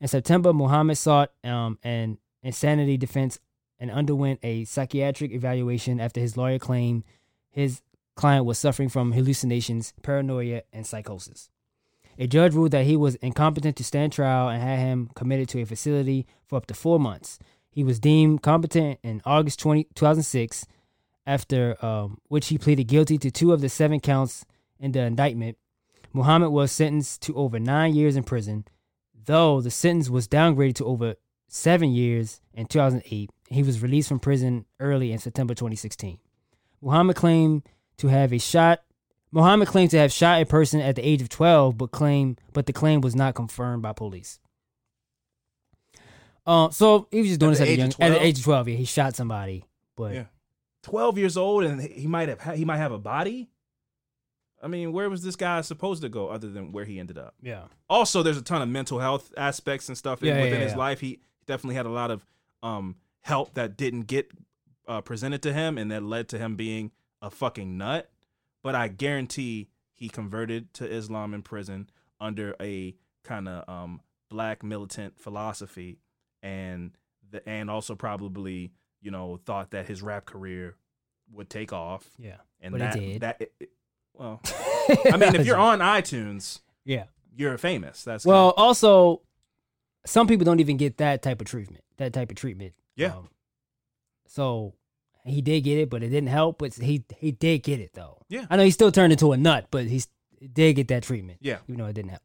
In 0.01 0.07
September, 0.07 0.53
Muhammad 0.53 0.97
sought 0.97 1.31
um, 1.43 1.79
an 1.83 2.17
insanity 2.43 2.97
defense 2.97 3.39
and 3.79 3.91
underwent 3.91 4.39
a 4.43 4.65
psychiatric 4.65 5.31
evaluation 5.31 5.99
after 5.99 6.19
his 6.19 6.37
lawyer 6.37 6.59
claimed 6.59 7.03
his 7.51 7.81
client 8.15 8.45
was 8.45 8.57
suffering 8.57 8.89
from 8.89 9.11
hallucinations, 9.11 9.93
paranoia, 10.01 10.63
and 10.71 10.85
psychosis. 10.85 11.49
A 12.17 12.27
judge 12.27 12.53
ruled 12.53 12.71
that 12.71 12.85
he 12.85 12.95
was 12.95 13.15
incompetent 13.15 13.75
to 13.77 13.83
stand 13.83 14.13
trial 14.13 14.47
and 14.47 14.61
had 14.61 14.79
him 14.79 15.09
committed 15.15 15.49
to 15.49 15.61
a 15.61 15.65
facility 15.65 16.25
for 16.45 16.55
up 16.55 16.65
to 16.67 16.73
four 16.73 16.99
months. 16.99 17.39
He 17.69 17.83
was 17.83 17.99
deemed 17.99 18.41
competent 18.41 18.99
in 19.03 19.21
August 19.25 19.59
20, 19.59 19.85
2006, 19.95 20.65
after 21.27 21.83
um, 21.85 22.19
which 22.29 22.47
he 22.47 22.57
pleaded 22.57 22.85
guilty 22.85 23.17
to 23.17 23.31
two 23.31 23.51
of 23.51 23.59
the 23.59 23.67
seven 23.67 23.99
counts 23.99 24.45
in 24.79 24.93
the 24.93 25.01
indictment. 25.01 25.57
Muhammad 26.13 26.51
was 26.51 26.71
sentenced 26.71 27.21
to 27.23 27.35
over 27.35 27.59
nine 27.59 27.93
years 27.93 28.15
in 28.15 28.23
prison, 28.23 28.63
though 29.25 29.61
the 29.61 29.71
sentence 29.71 30.09
was 30.09 30.27
downgraded 30.27 30.75
to 30.75 30.85
over 30.85 31.15
seven 31.47 31.91
years 31.91 32.41
in 32.53 32.65
2008. 32.65 33.29
He 33.49 33.63
was 33.63 33.81
released 33.81 34.09
from 34.09 34.19
prison 34.19 34.65
early 34.79 35.11
in 35.11 35.19
September 35.19 35.53
2016. 35.53 36.17
Muhammad 36.81 37.15
claimed 37.15 37.63
to 37.97 38.07
have 38.07 38.33
a 38.33 38.39
shot. 38.39 38.81
Muhammad 39.31 39.67
claimed 39.67 39.91
to 39.91 39.97
have 39.97 40.11
shot 40.11 40.41
a 40.41 40.45
person 40.45 40.79
at 40.81 40.95
the 40.95 41.07
age 41.07 41.21
of 41.21 41.29
12, 41.29 41.77
but 41.77 41.91
claim 41.91 42.37
but 42.53 42.65
the 42.65 42.73
claim 42.73 43.01
was 43.01 43.15
not 43.15 43.35
confirmed 43.35 43.81
by 43.83 43.93
police. 43.93 44.39
Um, 46.45 46.71
so 46.71 47.07
he 47.11 47.19
was 47.19 47.27
just 47.29 47.39
doing 47.39 47.53
At 47.53 47.59
this 47.59 47.69
at, 47.69 47.77
young, 47.77 47.93
at 47.99 48.09
the 48.09 48.23
age 48.23 48.37
of 48.37 48.43
12. 48.43 48.69
Yeah, 48.69 48.75
he 48.75 48.85
shot 48.85 49.15
somebody, 49.15 49.65
but 49.95 50.13
Yeah. 50.13 50.25
12 50.83 51.17
years 51.17 51.37
old 51.37 51.63
and 51.63 51.81
he 51.81 52.05
might 52.05 52.29
have 52.29 52.39
ha- 52.39 52.51
he 52.53 52.63
might 52.65 52.77
have 52.77 52.91
a 52.91 52.99
body. 52.99 53.49
I 54.65 54.67
mean, 54.67 54.91
where 54.91 55.09
was 55.09 55.21
this 55.23 55.35
guy 55.35 55.61
supposed 55.61 56.01
to 56.01 56.09
go 56.09 56.27
other 56.29 56.49
than 56.49 56.71
where 56.71 56.85
he 56.85 56.99
ended 56.99 57.17
up? 57.19 57.35
yeah, 57.41 57.65
Also, 57.89 58.23
there's 58.23 58.37
a 58.37 58.41
ton 58.41 58.61
of 58.63 58.67
mental 58.69 58.97
health 58.99 59.31
aspects 59.37 59.87
and 59.89 59.97
stuff 59.97 60.21
Yeah, 60.23 60.41
within 60.41 60.59
yeah, 60.59 60.65
his 60.65 60.75
life. 60.75 60.99
He 61.01 61.19
definitely 61.45 61.75
had 61.75 61.85
a 61.85 61.89
lot 61.91 62.09
of 62.11 62.25
um, 62.63 62.95
help 63.21 63.53
that 63.53 63.77
didn't 63.77 64.03
get 64.07 64.31
uh, 64.87 65.01
presented 65.01 65.41
to 65.43 65.53
him, 65.53 65.77
and 65.77 65.91
that 65.91 66.01
led 66.03 66.27
to 66.29 66.37
him 66.39 66.55
being 66.55 66.91
a 67.21 67.29
fucking 67.29 67.77
nut. 67.77 68.09
But 68.63 68.73
I 68.73 68.87
guarantee 68.87 69.69
he 69.93 70.09
converted 70.09 70.73
to 70.75 70.91
Islam 70.91 71.33
in 71.35 71.43
prison 71.43 71.89
under 72.19 72.55
a 72.59 72.95
kind 73.23 73.47
of 73.47 73.69
um, 73.69 74.01
black 74.29 74.63
militant 74.63 75.19
philosophy, 75.19 75.99
and 76.41 76.91
the, 77.29 77.47
and 77.47 77.69
also 77.69 77.93
probably 77.95 78.71
you 79.01 79.11
know 79.11 79.39
thought 79.45 79.71
that 79.71 79.85
his 79.85 80.01
rap 80.01 80.25
career 80.25 80.75
would 81.31 81.49
take 81.49 81.71
off, 81.71 82.09
yeah. 82.17 82.37
and 82.61 82.71
But 82.71 82.81
it 82.81 82.83
that 82.83 82.99
did. 82.99 83.21
that 83.21 83.41
it, 83.41 83.53
it- 83.59 83.69
well, 84.17 84.41
I 85.11 85.17
mean, 85.17 85.35
if 85.35 85.45
you're 85.45 85.57
on 85.57 85.79
iTunes, 85.79 86.59
yeah. 86.83 87.05
you're 87.35 87.57
famous. 87.57 88.03
That's 88.03 88.25
Well, 88.25 88.53
also, 88.57 89.21
some 90.05 90.27
people 90.27 90.45
don't 90.45 90.59
even 90.59 90.77
get 90.77 90.97
that 90.97 91.21
type 91.21 91.41
of 91.41 91.47
treatment. 91.47 91.83
That 91.97 92.13
type 92.13 92.29
of 92.29 92.37
treatment. 92.37 92.73
Yeah. 92.95 93.15
Um, 93.15 93.29
so 94.27 94.73
he 95.25 95.41
did 95.41 95.61
get 95.61 95.77
it, 95.77 95.89
but 95.89 96.03
it 96.03 96.09
didn't 96.09 96.29
help. 96.29 96.59
But 96.59 96.73
he 96.75 97.03
he 97.17 97.31
did 97.31 97.63
get 97.63 97.79
it 97.79 97.91
though. 97.93 98.21
Yeah. 98.29 98.45
I 98.49 98.57
know 98.57 98.63
he 98.63 98.71
still 98.71 98.91
turned 98.91 99.13
into 99.13 99.31
a 99.31 99.37
nut, 99.37 99.67
but 99.71 99.85
he 99.85 100.03
did 100.53 100.73
get 100.73 100.87
that 100.89 101.03
treatment. 101.03 101.39
Yeah. 101.41 101.57
Even 101.67 101.79
though 101.79 101.87
it 101.87 101.93
didn't 101.93 102.11
help. 102.11 102.21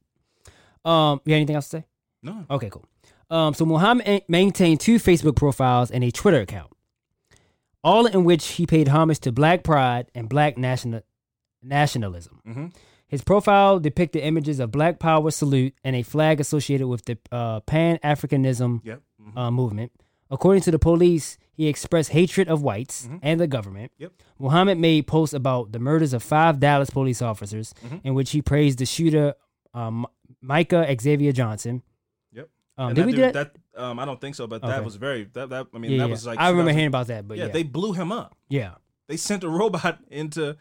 Um, 0.84 1.20
you 1.24 1.30
got 1.30 1.36
anything 1.36 1.56
else 1.56 1.68
to 1.68 1.78
say? 1.78 1.84
no. 2.22 2.44
Okay, 2.50 2.70
cool. 2.70 2.86
Um, 3.30 3.54
so 3.54 3.64
Muhammad 3.64 4.24
maintained 4.28 4.80
two 4.80 4.96
Facebook 4.96 5.36
profiles 5.36 5.90
and 5.90 6.02
a 6.02 6.10
Twitter 6.10 6.40
account, 6.40 6.72
all 7.84 8.06
in 8.06 8.24
which 8.24 8.46
he 8.52 8.66
paid 8.66 8.88
homage 8.88 9.20
to 9.20 9.32
Black 9.32 9.62
pride 9.62 10.10
and 10.14 10.28
Black 10.28 10.58
national 10.58 11.02
nationalism. 11.62 12.40
Mm-hmm. 12.46 12.66
His 13.08 13.22
profile 13.22 13.80
depicted 13.80 14.22
images 14.22 14.60
of 14.60 14.70
Black 14.70 14.98
Power 15.00 15.30
salute 15.30 15.74
and 15.82 15.96
a 15.96 16.02
flag 16.02 16.40
associated 16.40 16.86
with 16.86 17.04
the 17.06 17.18
uh, 17.32 17.60
Pan 17.60 17.98
Africanism 18.04 18.80
Yep. 18.84 19.02
Mhm. 19.20 19.36
uh, 19.36 19.50
movement. 19.50 19.92
According 20.30 20.62
to 20.62 20.70
the 20.70 20.78
police, 20.78 21.36
he 21.52 21.66
expressed 21.66 22.10
hatred 22.10 22.48
of 22.48 22.62
whites 22.62 23.08
Mhm. 23.08 23.18
and 23.22 23.40
the 23.40 23.48
government. 23.48 23.90
Yep. 23.98 24.12
Muhammad 24.38 24.78
made 24.78 25.08
posts 25.08 25.34
about 25.34 25.72
the 25.72 25.80
murders 25.80 26.12
of 26.12 26.22
five 26.22 26.60
Dallas 26.60 26.90
police 26.90 27.20
officers, 27.20 27.74
Mhm. 27.84 28.00
in 28.04 28.14
which 28.14 28.30
he 28.30 28.40
praised 28.42 28.78
the 28.78 28.86
shooter, 28.86 29.34
um, 29.74 30.06
Micah 30.40 30.86
Xavier 31.00 31.32
Johnson. 31.32 31.82
Yep. 32.32 32.48
Um, 32.78 32.94
did 32.94 33.06
we 33.06 33.12
do 33.12 33.32
that? 33.32 33.56
Um, 33.76 33.98
I 33.98 34.04
don't 34.04 34.20
think 34.20 34.36
so, 34.36 34.46
but 34.46 34.62
Okay. 34.62 34.68
that 34.68 34.84
was 34.84 34.94
very 34.96 35.24
that. 35.32 35.48
that 35.50 35.66
I 35.74 35.78
mean, 35.78 35.90
yeah, 35.92 35.98
that 35.98 36.04
yeah. 36.06 36.10
was 36.10 36.26
like 36.26 36.38
I 36.38 36.50
remember 36.50 36.70
hearing 36.72 36.86
about 36.86 37.08
that, 37.08 37.26
but 37.26 37.38
yeah, 37.38 37.46
yeah, 37.46 37.52
they 37.52 37.64
blew 37.64 37.92
him 37.92 38.12
up. 38.12 38.36
yeah. 38.48 38.74
They 39.08 39.16
sent 39.16 39.42
a 39.42 39.48
robot 39.60 39.98
into 40.10 40.56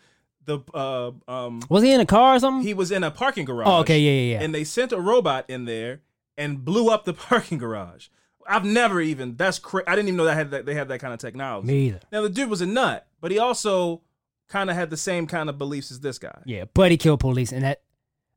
the 0.49 0.59
uh 0.73 1.11
um. 1.31 1.61
Was 1.69 1.83
he 1.83 1.93
in 1.93 2.01
a 2.01 2.05
car 2.05 2.35
or 2.35 2.39
something? 2.39 2.65
He 2.65 2.73
was 2.73 2.91
in 2.91 3.03
a 3.03 3.11
parking 3.11 3.45
garage. 3.45 3.67
oh, 3.67 3.79
okay, 3.81 3.99
yeah, 3.99 4.11
yeah, 4.11 4.33
yeah. 4.33 4.43
And 4.43 4.53
they 4.53 4.63
sent 4.63 4.91
a 4.91 4.99
robot 4.99 5.45
in 5.49 5.65
there 5.65 6.01
and 6.37 6.65
blew 6.65 6.89
up 6.89 7.05
the 7.05 7.13
parking 7.29 7.57
garage. 7.57 8.07
I've 8.47 8.65
never 8.65 8.99
even. 8.99 9.35
That's 9.35 9.59
cra- 9.59 9.83
I 9.85 9.95
didn't 9.95 10.07
even 10.07 10.17
know 10.17 10.25
that 10.25 10.35
had 10.35 10.51
that 10.51 10.65
they 10.65 10.73
had 10.73 10.87
that 10.89 10.99
kind 10.99 11.13
of 11.13 11.19
technology. 11.19 11.67
Me 11.67 11.87
either. 11.87 11.99
Now 12.11 12.21
the 12.21 12.29
dude 12.29 12.49
was 12.49 12.61
a 12.61 12.65
nut, 12.65 13.07
but 13.21 13.31
he 13.31 13.37
also 13.37 14.01
kind 14.49 14.69
of 14.69 14.75
had 14.75 14.89
the 14.89 14.97
same 14.97 15.27
kind 15.27 15.49
of 15.49 15.57
beliefs 15.57 15.91
as 15.91 15.99
this 15.99 16.17
guy. 16.17 16.41
Yeah, 16.45 16.65
but 16.73 16.91
he 16.91 16.97
killed 16.97 17.19
police, 17.19 17.51
and 17.51 17.63
that 17.63 17.81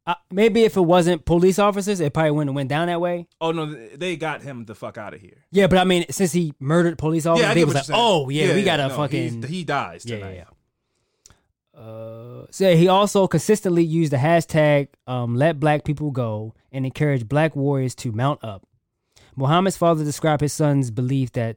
uh, 0.07 0.15
maybe 0.31 0.65
if 0.65 0.77
it 0.77 0.83
wasn't 0.83 1.25
police 1.25 1.59
officers, 1.59 2.01
it 2.01 2.13
probably 2.13 2.33
wouldn't 2.33 2.51
have 2.51 2.57
went 2.57 2.69
down 2.69 2.89
that 2.89 3.01
way. 3.01 3.27
Oh 3.41 3.53
no, 3.53 3.67
they 3.67 4.17
got 4.17 4.43
him 4.43 4.65
the 4.65 4.75
fuck 4.75 4.99
out 4.99 5.15
of 5.15 5.21
here. 5.21 5.45
Yeah, 5.51 5.69
but 5.69 5.79
I 5.79 5.85
mean, 5.85 6.05
since 6.11 6.33
he 6.33 6.53
murdered 6.59 6.99
police 6.99 7.25
officers, 7.25 7.49
I 7.49 7.55
they 7.55 7.65
was 7.65 7.75
like. 7.75 7.85
"Oh 7.93 8.29
yeah, 8.29 8.55
we 8.55 8.65
gotta 8.65 8.89
no, 8.89 8.97
fucking 8.97 9.45
he 9.45 9.65
dies 9.65 10.05
yeah, 10.05 10.17
tonight. 10.17 10.31
yeah, 10.31 10.37
yeah." 10.37 10.45
Uh, 11.77 12.47
so 12.51 12.77
he 12.77 12.87
also 12.89 13.27
consistently 13.27 13.83
used 13.83 14.13
the 14.13 14.19
hashtag 14.19 14.89
um, 15.07 15.35
"Let 15.37 15.59
Black 15.59 15.85
People 15.85 16.11
Go" 16.11 16.55
and 16.71 16.85
encouraged 16.85 17.29
Black 17.29 17.57
warriors 17.57 17.95
to 17.97 18.13
mount 18.13 18.43
up. 18.45 18.67
Muhammad's 19.37 19.77
father 19.79 20.05
described 20.05 20.43
his 20.43 20.53
son's 20.53 20.91
belief 20.91 21.33
that 21.33 21.57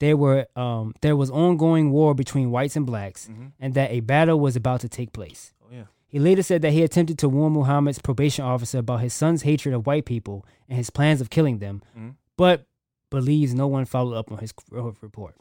there 0.00 0.16
were 0.16 0.46
um, 0.56 0.94
there 1.00 1.16
was 1.16 1.30
ongoing 1.30 1.90
war 1.90 2.14
between 2.14 2.50
whites 2.50 2.76
and 2.76 2.84
blacks, 2.84 3.28
and 3.58 3.74
that 3.74 3.90
a 3.90 4.00
battle 4.00 4.38
was 4.38 4.56
about 4.56 4.80
to 4.82 4.88
take 4.88 5.12
place. 5.14 5.52
Oh 5.64 5.68
yeah. 5.72 5.84
He 6.06 6.18
later 6.18 6.42
said 6.42 6.60
that 6.62 6.72
he 6.72 6.82
attempted 6.82 7.18
to 7.20 7.28
warn 7.28 7.54
Muhammad's 7.54 7.98
probation 7.98 8.44
officer 8.44 8.78
about 8.78 9.00
his 9.00 9.14
son's 9.14 9.42
hatred 9.42 9.74
of 9.74 9.86
white 9.86 10.04
people 10.04 10.44
and 10.68 10.76
his 10.76 10.90
plans 10.90 11.20
of 11.22 11.30
killing 11.30 11.58
them, 11.58 11.82
Mhm. 11.98 12.14
but 12.36 12.66
believes 13.10 13.54
no 13.54 13.66
one 13.66 13.86
followed 13.86 14.14
up 14.16 14.30
on 14.30 14.38
his 14.38 14.52
report. 14.70 15.34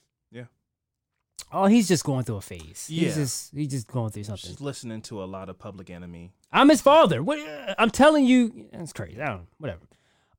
Oh, 1.51 1.65
he's 1.67 1.87
just 1.87 2.03
going 2.03 2.25
through 2.25 2.37
a 2.37 2.41
phase. 2.41 2.87
Yeah. 2.89 3.05
He's 3.05 3.15
just 3.15 3.55
he's 3.55 3.67
just 3.69 3.87
going 3.87 4.11
through 4.11 4.23
something. 4.23 4.49
Just 4.49 4.61
listening 4.61 5.01
to 5.03 5.23
a 5.23 5.25
lot 5.25 5.49
of 5.49 5.57
Public 5.57 5.89
Enemy. 5.89 6.31
I'm 6.51 6.69
his 6.69 6.81
father. 6.81 7.23
What 7.23 7.39
I'm 7.77 7.91
telling 7.91 8.25
you, 8.25 8.67
that's 8.71 8.93
crazy. 8.93 9.21
I 9.21 9.27
don't 9.27 9.37
know. 9.37 9.47
Whatever. 9.57 9.81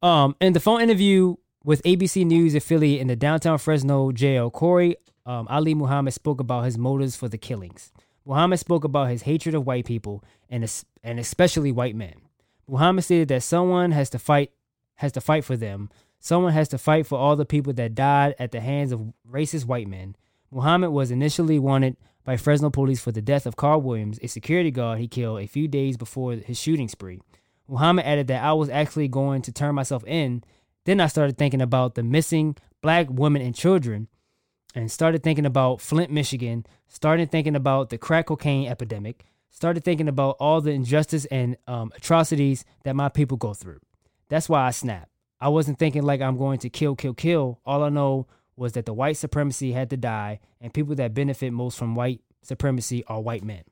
Um, 0.03 0.37
in 0.41 0.53
the 0.53 0.61
phone 0.61 0.83
interview 0.83 1.37
with 1.65 1.83
ABC 1.85 2.25
News 2.27 2.55
affiliate 2.55 3.01
in 3.01 3.07
the 3.07 3.17
downtown 3.17 3.59
Fresno 3.59 4.13
jail, 4.13 4.51
Kori 4.51 4.97
um, 5.25 5.47
Ali 5.49 5.75
Muhammad 5.75 6.15
spoke 6.15 6.41
about 6.41 6.65
his 6.65 6.79
motives 6.79 7.17
for 7.17 7.29
the 7.29 7.39
killings. 7.39 7.93
Muhammad 8.25 8.59
spoke 8.59 8.85
about 8.85 9.09
his 9.09 9.23
hatred 9.23 9.55
of 9.55 9.67
white 9.67 9.85
people 9.85 10.23
and 10.49 10.71
and 11.03 11.19
especially 11.19 11.73
white 11.73 11.97
men. 11.97 12.15
Muhammad 12.69 13.05
stated 13.05 13.29
that 13.29 13.43
someone 13.43 13.93
has 13.93 14.11
to 14.11 14.19
fight 14.19 14.51
has 14.97 15.13
to 15.13 15.21
fight 15.21 15.45
for 15.45 15.57
them. 15.57 15.91
Someone 16.19 16.53
has 16.53 16.69
to 16.69 16.79
fight 16.79 17.07
for 17.07 17.19
all 17.19 17.37
the 17.37 17.45
people 17.45 17.73
that 17.75 17.95
died 17.95 18.35
at 18.39 18.51
the 18.51 18.61
hands 18.61 18.91
of 18.91 19.13
racist 19.31 19.67
white 19.67 19.87
men. 19.87 20.17
Muhammad 20.57 20.91
was 20.91 21.11
initially 21.11 21.59
wanted 21.59 21.99
by 22.25 22.39
Fresno 22.39 22.71
police 22.71 22.99
for 22.99 23.13
the 23.13 23.21
death 23.21 23.45
of 23.45 23.57
Carl 23.57 23.83
Williams, 23.83 24.19
a 24.23 24.27
security 24.27 24.71
guard 24.71 24.99
he 24.99 25.07
killed 25.07 25.43
a 25.43 25.47
few 25.47 25.69
days 25.69 25.99
before 25.99 26.33
his 26.33 26.59
shooting 26.59 26.89
spree. 26.89 27.21
Muhammad 27.69 28.07
added 28.07 28.29
that 28.29 28.43
I 28.43 28.55
was 28.55 28.71
actually 28.71 29.07
going 29.07 29.43
to 29.43 29.53
turn 29.53 29.75
myself 29.75 30.03
in. 30.07 30.43
Then 30.87 30.99
I 30.99 31.09
started 31.09 31.37
thinking 31.37 31.61
about 31.61 31.95
the 31.95 32.03
missing 32.03 32.57
black 32.81 33.09
women 33.11 33.43
and 33.43 33.55
children 33.55 34.09
and 34.75 34.91
started 34.91 35.23
thinking 35.23 35.45
about 35.45 35.83
Flint, 35.83 36.11
Michigan, 36.11 36.65
started 36.89 37.31
thinking 37.31 37.55
about 37.55 37.91
the 37.91 37.99
crack 37.99 38.25
cocaine 38.25 38.67
epidemic, 38.67 39.27
started 39.51 39.85
thinking 39.85 40.09
about 40.09 40.37
all 40.41 40.63
the 40.63 40.71
injustice 40.71 41.27
and 41.27 41.59
um, 41.67 41.93
atrocities 41.95 42.65
that 42.85 42.97
my 42.97 43.11
people 43.11 43.37
go 43.37 43.53
through. 43.53 43.81
That's 44.31 44.49
why 44.49 44.67
I 44.67 44.71
snapped. 44.71 45.11
I 45.39 45.51
wasn't 45.51 45.79
thinking 45.79 46.03
like 46.03 46.23
I'm 46.23 46.39
going 46.39 46.61
to 46.61 46.71
kill, 46.71 46.97
kill, 46.97 47.13
kill. 47.13 47.61
All 47.67 47.83
I 47.83 47.91
know 47.91 48.27
was 48.57 48.73
that 48.73 48.87
the 48.87 48.95
white 48.95 49.17
supremacy 49.17 49.73
had 49.73 49.91
to 49.91 49.97
die, 49.97 50.41
and 50.61 50.73
people 50.73 50.95
that 50.95 51.15
benefit 51.15 51.53
most 51.53 51.79
from 51.79 51.95
white 51.95 52.21
supremacy 52.43 53.05
are 53.07 53.21
white 53.21 53.45
men. 53.45 53.63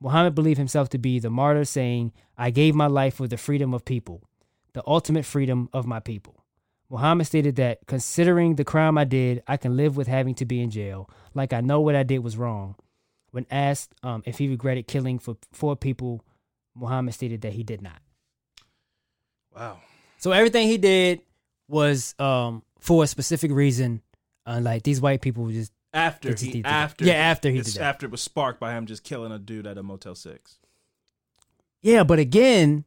Muhammad 0.00 0.34
believed 0.34 0.58
himself 0.58 0.88
to 0.90 0.98
be 0.98 1.18
the 1.18 1.30
martyr, 1.30 1.64
saying, 1.64 2.12
I 2.36 2.50
gave 2.50 2.74
my 2.74 2.86
life 2.86 3.14
for 3.14 3.26
the 3.26 3.36
freedom 3.36 3.74
of 3.74 3.84
people, 3.84 4.22
the 4.74 4.82
ultimate 4.86 5.24
freedom 5.24 5.68
of 5.72 5.86
my 5.86 6.00
people. 6.00 6.44
Muhammad 6.90 7.26
stated 7.26 7.56
that 7.56 7.86
considering 7.86 8.54
the 8.54 8.64
crime 8.64 8.96
I 8.96 9.04
did, 9.04 9.42
I 9.46 9.56
can 9.56 9.76
live 9.76 9.96
with 9.96 10.06
having 10.06 10.34
to 10.36 10.44
be 10.44 10.60
in 10.62 10.70
jail, 10.70 11.10
like 11.34 11.52
I 11.52 11.60
know 11.60 11.80
what 11.80 11.94
I 11.94 12.02
did 12.02 12.20
was 12.20 12.36
wrong. 12.36 12.76
When 13.30 13.46
asked 13.50 13.94
um, 14.02 14.22
if 14.24 14.38
he 14.38 14.48
regretted 14.48 14.86
killing 14.86 15.18
for 15.18 15.36
four 15.52 15.76
people, 15.76 16.24
Muhammad 16.74 17.14
stated 17.14 17.42
that 17.42 17.52
he 17.52 17.62
did 17.62 17.82
not. 17.82 18.00
Wow. 19.54 19.80
So 20.18 20.32
everything 20.32 20.66
he 20.68 20.78
did 20.78 21.20
was 21.68 22.14
um, 22.18 22.62
for 22.80 23.04
a 23.04 23.06
specific 23.06 23.50
reason. 23.50 24.00
Uh, 24.48 24.60
like 24.62 24.82
these 24.82 25.00
white 25.00 25.20
people 25.20 25.44
were 25.44 25.52
just 25.52 25.72
After 25.92 26.30
just 26.30 26.42
he 26.44 26.64
after 26.64 27.04
Yeah, 27.04 27.14
after 27.14 27.50
he 27.50 27.58
did 27.60 27.74
that. 27.74 27.82
after 27.82 28.06
it 28.06 28.10
was 28.12 28.22
sparked 28.22 28.58
by 28.60 28.72
him 28.76 28.86
just 28.86 29.04
killing 29.04 29.30
a 29.32 29.38
dude 29.38 29.66
at 29.66 29.76
a 29.76 29.82
Motel 29.82 30.14
Six. 30.14 30.56
yeah. 31.82 32.02
But 32.04 32.18
again, 32.18 32.84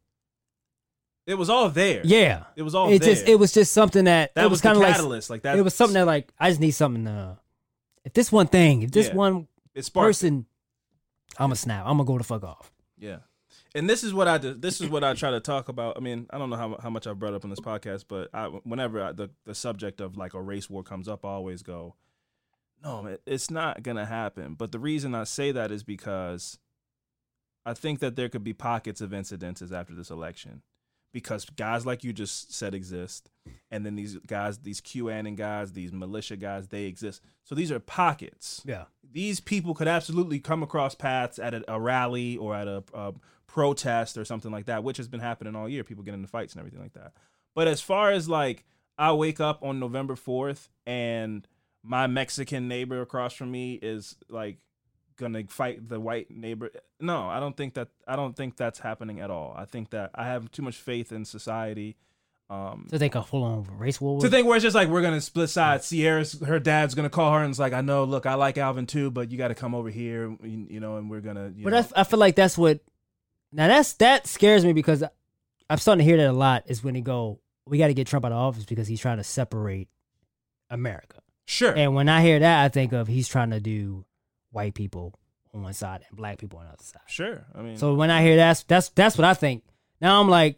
It 1.28 1.36
was 1.36 1.50
all 1.50 1.70
there. 1.70 2.02
yeah, 2.04 2.46
It 2.56 2.64
was 2.64 2.74
all 2.74 2.90
it 2.92 3.00
there. 3.02 3.14
just 3.14 3.28
it 3.28 3.36
was 3.36 3.52
just 3.54 3.72
something 3.74 4.06
that 4.06 4.34
that 4.36 4.44
was, 4.46 4.52
was 4.52 4.62
kind 4.62 4.76
of 4.76 4.82
like 4.82 4.96
catalyst. 4.96 5.30
Like 5.30 5.44
that. 5.44 5.58
it 5.58 5.62
was 5.62 5.76
something 5.76 5.94
that 5.94 6.08
like 6.08 6.32
I 6.40 6.50
just 6.50 6.60
need 6.62 6.72
something. 6.72 7.06
Uh, 7.08 7.36
if 8.04 8.14
this 8.14 8.32
one 8.32 8.48
thing, 8.48 8.82
if 8.82 8.92
this 8.92 9.08
Yeah. 9.10 9.14
one 9.16 9.48
sparked 9.80 9.88
it. 9.88 9.94
person, 9.94 10.46
I'm 11.38 11.52
a 11.52 11.56
snap. 11.56 11.86
I'm 11.86 11.98
gonna 11.98 12.06
go 12.08 12.18
the 12.18 12.24
fuck 12.24 12.44
off. 12.44 12.72
Yeah. 12.98 13.18
And 13.74 13.90
this 13.90 14.04
is 14.04 14.14
what 14.14 14.28
I 14.28 14.38
do. 14.38 14.54
This 14.54 14.82
is 14.82 14.90
what 14.90 15.04
I 15.04 15.14
try 15.14 15.32
to 15.32 15.40
talk 15.40 15.70
about. 15.70 15.96
I 15.96 16.02
mean, 16.02 16.28
I 16.30 16.38
don't 16.38 16.50
know 16.50 16.58
how 16.58 16.78
how 16.82 16.90
much 16.90 17.08
I've 17.08 17.20
brought 17.20 17.34
up 17.34 17.44
on 17.46 17.50
this 17.50 17.60
podcast, 17.62 18.06
but 18.08 18.30
I, 18.34 18.48
whenever 18.48 19.02
I, 19.02 19.12
the 19.14 19.30
the 19.46 19.56
subject 19.56 20.02
of 20.02 20.18
like 20.18 20.34
a 20.34 20.42
race 20.42 20.70
war 20.70 20.84
comes 20.84 21.08
up, 21.08 21.26
I 21.26 21.30
always 21.30 21.62
go, 21.64 21.96
"No, 22.84 23.02
man, 23.02 23.18
it's 23.26 23.50
not 23.50 23.82
gonna 23.82 24.06
happen." 24.06 24.56
But 24.56 24.72
the 24.74 24.80
reason 24.80 25.16
I 25.16 25.24
say 25.24 25.52
that 25.54 25.72
is 25.72 25.84
because 25.84 26.60
I 27.66 27.74
think 27.74 28.00
that 28.00 28.16
there 28.18 28.28
could 28.30 28.44
be 28.44 28.54
pockets 28.54 29.00
of 29.02 29.12
incidences 29.12 29.72
after 29.72 29.94
this 29.96 30.10
election, 30.10 30.64
because 31.14 31.46
guys 31.46 31.86
like 31.86 32.04
you 32.04 32.12
just 32.12 32.54
said 32.54 32.74
exist, 32.74 33.30
and 33.70 33.86
then 33.86 33.96
these 33.96 34.18
guys, 34.28 34.58
these 34.60 34.82
QAnon 34.82 35.38
guys, 35.38 35.72
these 35.72 35.94
militia 35.94 36.36
guys, 36.36 36.68
they 36.68 36.86
exist. 36.86 37.22
So 37.46 37.56
these 37.56 37.72
are 37.72 37.80
pockets 37.80 38.62
Yeah. 38.66 38.86
these 39.14 39.40
people 39.40 39.74
could 39.76 39.88
absolutely 39.88 40.40
come 40.40 40.62
across 40.64 40.94
paths 40.96 41.40
at 41.40 41.54
a, 41.54 41.74
a 41.74 41.80
rally 41.80 42.36
or 42.38 42.54
at 42.56 42.68
a, 42.68 42.84
a 42.94 43.14
protest 43.52 44.18
or 44.18 44.24
something 44.26 44.52
like 44.52 44.66
that, 44.66 44.84
which 44.84 44.98
has 44.98 45.08
been 45.08 45.20
happening 45.20 45.56
all 45.56 45.68
year. 45.68 45.84
People 45.84 46.04
get 46.04 46.14
into 46.14 46.28
fights 46.28 46.54
and 46.54 46.60
everything 46.60 46.82
like 46.82 46.94
that. 46.94 47.12
But 47.54 47.68
as 47.68 47.82
far 47.82 48.12
as 48.12 48.30
like, 48.30 48.64
I 48.98 49.12
wake 49.14 49.40
up 49.40 49.62
on 49.64 49.80
November 49.80 50.16
4th 50.16 50.70
and 50.86 51.48
my 51.84 52.08
Mexican 52.08 52.68
neighbor 52.68 53.02
across 53.02 53.34
from 53.34 53.52
me 53.52 53.74
is 53.74 54.16
like 54.30 54.58
gonna 55.18 55.44
fight 55.48 55.90
the 55.90 56.00
white 56.00 56.32
neighbor. 56.32 56.72
No, 57.00 57.28
I 57.28 57.40
don't 57.40 57.58
think 57.58 57.74
that. 57.74 57.90
I 58.08 58.16
don't 58.16 58.36
think 58.36 58.56
that's 58.56 58.80
happening 58.80 59.20
at 59.20 59.30
all. 59.30 59.54
I 59.58 59.66
think 59.66 59.90
that 59.90 60.12
I 60.16 60.26
have 60.26 60.52
too 60.52 60.62
much 60.62 60.78
faith 60.78 61.12
in 61.12 61.26
society. 61.26 61.98
Um, 62.50 62.88
To 62.90 63.00
think 63.00 63.16
a 63.16 63.24
full 63.24 63.44
on 63.44 63.66
race 63.78 64.02
war. 64.02 64.20
to 64.20 64.30
think 64.30 64.46
where 64.46 64.58
it's 64.58 64.64
just 64.64 64.76
like 64.76 64.90
we're 64.90 65.02
gonna 65.02 65.22
split 65.22 65.50
sides. 65.50 65.86
Sierra's 65.88 66.40
her 66.42 66.60
dad's 66.60 66.94
gonna 66.96 67.10
call 67.10 67.32
her 67.34 67.40
and 67.40 67.50
it's 67.50 67.60
like, 67.60 67.72
I 67.74 67.82
know, 67.82 68.04
look, 68.04 68.26
I 68.26 68.34
like 68.36 68.58
Alvin 68.58 68.86
too, 68.88 69.10
but 69.10 69.32
you 69.32 69.38
got 69.38 69.48
to 69.50 69.56
come 69.56 69.74
over 69.74 69.90
here, 69.90 70.36
you, 70.44 70.68
you 70.70 70.80
know, 70.82 70.98
and 70.98 71.10
we're 71.10 71.22
gonna. 71.22 71.52
You 71.56 71.64
but 71.64 71.70
know. 71.72 71.78
I, 71.78 71.80
f- 71.80 71.94
I 71.96 72.04
feel 72.04 72.20
like 72.20 72.36
that's 72.36 72.58
what. 72.58 72.80
Now 73.52 73.68
that's 73.68 73.94
that 73.94 74.28
scares 74.28 74.64
me 74.66 74.74
because 74.74 75.04
I'm 75.70 75.78
starting 75.78 76.06
to 76.06 76.10
hear 76.10 76.18
that 76.18 76.30
a 76.30 76.34
lot. 76.34 76.64
Is 76.68 76.84
when 76.84 76.94
they 76.94 77.02
go, 77.02 77.40
we 77.66 77.78
got 77.78 77.88
to 77.88 77.94
get 77.94 78.08
Trump 78.08 78.26
out 78.26 78.32
of 78.32 78.38
office 78.38 78.66
because 78.66 78.88
he's 78.88 79.00
trying 79.02 79.18
to 79.18 79.24
separate 79.24 79.88
America. 80.70 81.20
sure, 81.46 81.74
And 81.74 81.94
when 81.96 82.08
I 82.10 82.22
hear 82.22 82.40
that, 82.40 82.64
I 82.64 82.70
think 82.70 82.94
of 82.94 83.08
he's 83.08 83.28
trying 83.28 83.50
to 83.52 83.60
do 83.60 84.06
white 84.52 84.74
people 84.74 85.14
on 85.54 85.64
one 85.64 85.74
side 85.74 86.02
and 86.08 86.18
black 86.18 86.38
people 86.38 86.60
on 86.60 86.66
the 86.66 86.72
other 86.72 86.84
side. 86.84 87.02
sure. 87.08 87.46
I 87.54 87.62
mean, 87.62 87.78
So 87.78 87.94
when 87.96 88.10
I 88.10 88.22
hear 88.22 88.38
that, 88.38 88.64
that's 88.68 88.90
that's 88.90 89.18
what 89.18 89.26
I 89.26 89.34
think. 89.34 89.64
Now 90.00 90.20
I'm 90.22 90.30
like, 90.30 90.58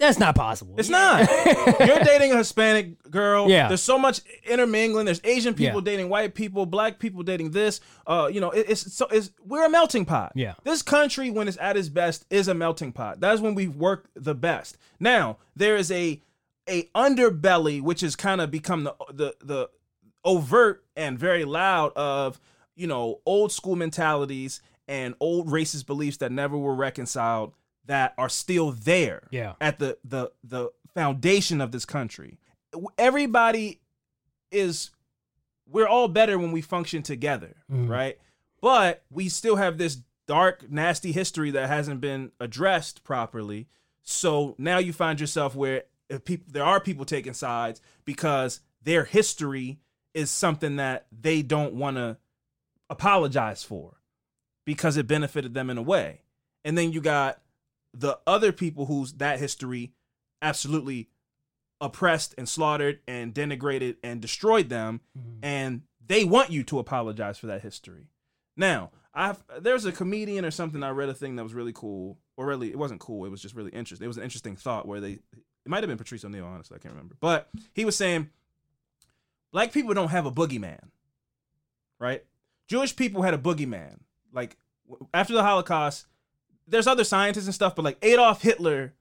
that's 0.00 0.18
not 0.18 0.34
possible. 0.34 0.74
it's 0.78 0.88
not. 0.88 1.28
You're 1.86 2.00
dating 2.02 2.32
a 2.32 2.38
Hispanic 2.38 3.08
girl. 3.10 3.48
Yeah. 3.48 3.68
There's 3.68 3.82
so 3.82 3.98
much 3.98 4.20
intermingling. 4.48 5.04
There's 5.04 5.20
Asian 5.22 5.54
people 5.54 5.80
Yeah. 5.80 5.84
dating 5.84 6.08
white 6.08 6.34
people, 6.34 6.66
black 6.66 6.98
people 6.98 7.22
dating 7.22 7.52
this. 7.52 7.80
Uh, 8.06 8.28
you 8.32 8.40
know, 8.40 8.50
it, 8.50 8.66
it's 8.70 8.92
so 8.92 9.06
it's 9.12 9.30
we're 9.44 9.64
a 9.64 9.70
melting 9.70 10.04
pot. 10.06 10.32
Yeah. 10.34 10.54
This 10.64 10.82
country, 10.82 11.30
when 11.30 11.46
it's 11.46 11.58
at 11.60 11.76
its 11.76 11.88
best, 11.88 12.24
is 12.30 12.48
a 12.48 12.54
melting 12.54 12.92
pot. 12.92 13.20
That's 13.20 13.40
when 13.40 13.54
we 13.54 13.68
work 13.68 14.08
the 14.16 14.34
best. 14.34 14.76
Now 14.98 15.36
there 15.54 15.76
is 15.76 15.92
a 15.92 16.20
a 16.68 16.84
underbelly 16.94 17.80
which 17.82 18.00
has 18.00 18.16
kind 18.16 18.40
of 18.40 18.50
become 18.50 18.84
the 18.84 18.94
the 19.12 19.34
the 19.44 19.70
overt 20.24 20.84
and 20.96 21.18
very 21.18 21.44
loud 21.44 21.92
of 21.96 22.40
you 22.76 22.86
know 22.86 23.20
old 23.26 23.52
school 23.52 23.76
mentalities 23.76 24.60
and 24.86 25.14
old 25.20 25.48
racist 25.48 25.86
beliefs 25.86 26.18
that 26.18 26.30
never 26.32 26.56
were 26.58 26.74
reconciled 26.74 27.54
that 27.86 28.14
are 28.18 28.28
still 28.28 28.72
there 28.72 29.28
Yeah. 29.30 29.54
at 29.60 29.78
the 29.78 29.98
the 30.04 30.32
the 30.44 30.70
foundation 30.94 31.60
of 31.60 31.70
this 31.72 31.84
country 31.84 32.38
everybody 32.98 33.80
is 34.50 34.90
we're 35.68 35.86
all 35.86 36.08
better 36.08 36.38
when 36.38 36.52
we 36.52 36.60
function 36.60 37.02
together 37.02 37.56
Mhm. 37.70 37.88
right 37.88 38.18
but 38.60 39.04
we 39.10 39.28
still 39.28 39.56
have 39.56 39.78
this 39.78 39.98
dark 40.26 40.70
nasty 40.70 41.12
history 41.12 41.50
that 41.52 41.68
hasn't 41.68 42.00
been 42.00 42.32
addressed 42.40 43.02
properly 43.04 43.68
so 44.02 44.54
now 44.58 44.78
you 44.78 44.92
find 44.92 45.20
yourself 45.20 45.54
where 45.54 45.84
if 46.08 46.24
people 46.24 46.46
there 46.50 46.64
are 46.64 46.80
people 46.80 47.04
taking 47.04 47.34
sides 47.34 47.80
because 48.04 48.60
their 48.82 49.04
history 49.04 49.78
is 50.14 50.30
something 50.30 50.76
that 50.76 51.06
they 51.12 51.42
don't 51.42 51.74
want 51.74 51.96
to 51.96 52.16
apologize 52.88 53.62
for 53.62 54.00
because 54.64 54.96
it 54.96 55.06
benefited 55.06 55.54
them 55.54 55.70
in 55.70 55.78
a 55.78 55.82
way. 55.82 56.22
And 56.64 56.76
then 56.76 56.92
you 56.92 57.00
got 57.00 57.40
the 57.92 58.18
other 58.26 58.52
people 58.52 58.86
whose 58.86 59.14
that 59.14 59.38
history 59.38 59.92
absolutely 60.42 61.08
oppressed 61.80 62.34
and 62.36 62.48
slaughtered 62.48 63.00
and 63.08 63.34
denigrated 63.34 63.96
and 64.02 64.20
destroyed 64.20 64.68
them, 64.68 65.00
mm-hmm. 65.18 65.38
and 65.42 65.82
they 66.06 66.24
want 66.24 66.50
you 66.50 66.62
to 66.64 66.78
apologize 66.78 67.38
for 67.38 67.46
that 67.46 67.62
history. 67.62 68.08
Now, 68.56 68.90
I've 69.14 69.42
there's 69.60 69.84
a 69.84 69.92
comedian 69.92 70.44
or 70.44 70.50
something 70.50 70.82
I 70.82 70.90
read 70.90 71.08
a 71.08 71.14
thing 71.14 71.36
that 71.36 71.42
was 71.42 71.54
really 71.54 71.72
cool, 71.72 72.18
or 72.36 72.46
really 72.46 72.70
it 72.70 72.78
wasn't 72.78 73.00
cool. 73.00 73.24
It 73.24 73.30
was 73.30 73.42
just 73.42 73.54
really 73.54 73.70
interesting. 73.70 74.04
It 74.04 74.08
was 74.08 74.18
an 74.18 74.22
interesting 74.22 74.56
thought 74.56 74.86
where 74.86 75.00
they 75.00 75.12
it 75.12 75.68
might 75.68 75.82
have 75.82 75.88
been 75.88 75.98
Patrice 75.98 76.24
O'Neal, 76.24 76.44
honestly, 76.44 76.76
I 76.76 76.78
can't 76.78 76.94
remember, 76.94 77.16
but 77.20 77.48
he 77.72 77.84
was 77.84 77.96
saying 77.96 78.30
black 79.52 79.72
people 79.72 79.94
don't 79.94 80.08
have 80.08 80.26
a 80.26 80.32
boogeyman, 80.32 80.90
right? 81.98 82.24
Jewish 82.68 82.94
people 82.94 83.22
had 83.22 83.34
a 83.34 83.38
boogeyman. 83.38 83.98
Like 84.32 84.56
after 85.12 85.32
the 85.32 85.42
Holocaust, 85.42 86.06
there's 86.70 86.86
other 86.86 87.04
scientists 87.04 87.46
and 87.46 87.54
stuff, 87.54 87.74
but 87.74 87.84
like 87.84 87.98
Adolf 88.02 88.42
Hitler 88.42 88.94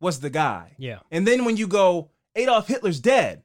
was 0.00 0.20
the 0.20 0.30
guy. 0.30 0.72
Yeah. 0.78 1.00
And 1.10 1.26
then 1.26 1.44
when 1.44 1.56
you 1.56 1.66
go, 1.66 2.10
Adolf 2.34 2.66
Hitler's 2.66 3.00
dead. 3.00 3.42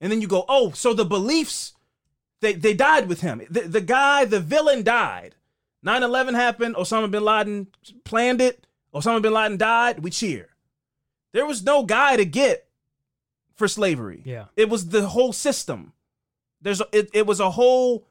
And 0.00 0.12
then 0.12 0.20
you 0.20 0.28
go, 0.28 0.44
oh, 0.48 0.70
so 0.72 0.94
the 0.94 1.04
beliefs, 1.04 1.74
they, 2.40 2.52
they 2.52 2.74
died 2.74 3.08
with 3.08 3.20
him. 3.20 3.42
The, 3.50 3.62
the 3.62 3.80
guy, 3.80 4.24
the 4.24 4.40
villain 4.40 4.82
died. 4.82 5.34
9 5.82 6.02
11 6.02 6.34
happened. 6.34 6.76
Osama 6.76 7.10
bin 7.10 7.24
Laden 7.24 7.68
planned 8.04 8.40
it. 8.40 8.66
Osama 8.94 9.22
bin 9.22 9.32
Laden 9.32 9.56
died. 9.56 10.00
We 10.00 10.10
cheer. 10.10 10.50
There 11.32 11.46
was 11.46 11.62
no 11.62 11.84
guy 11.84 12.16
to 12.16 12.24
get 12.24 12.68
for 13.54 13.68
slavery. 13.68 14.22
Yeah. 14.24 14.46
It 14.56 14.68
was 14.68 14.88
the 14.88 15.08
whole 15.08 15.32
system. 15.32 15.92
There's 16.60 16.80
a, 16.80 16.86
it, 16.92 17.10
it 17.12 17.26
was 17.26 17.40
a 17.40 17.50
whole 17.50 18.06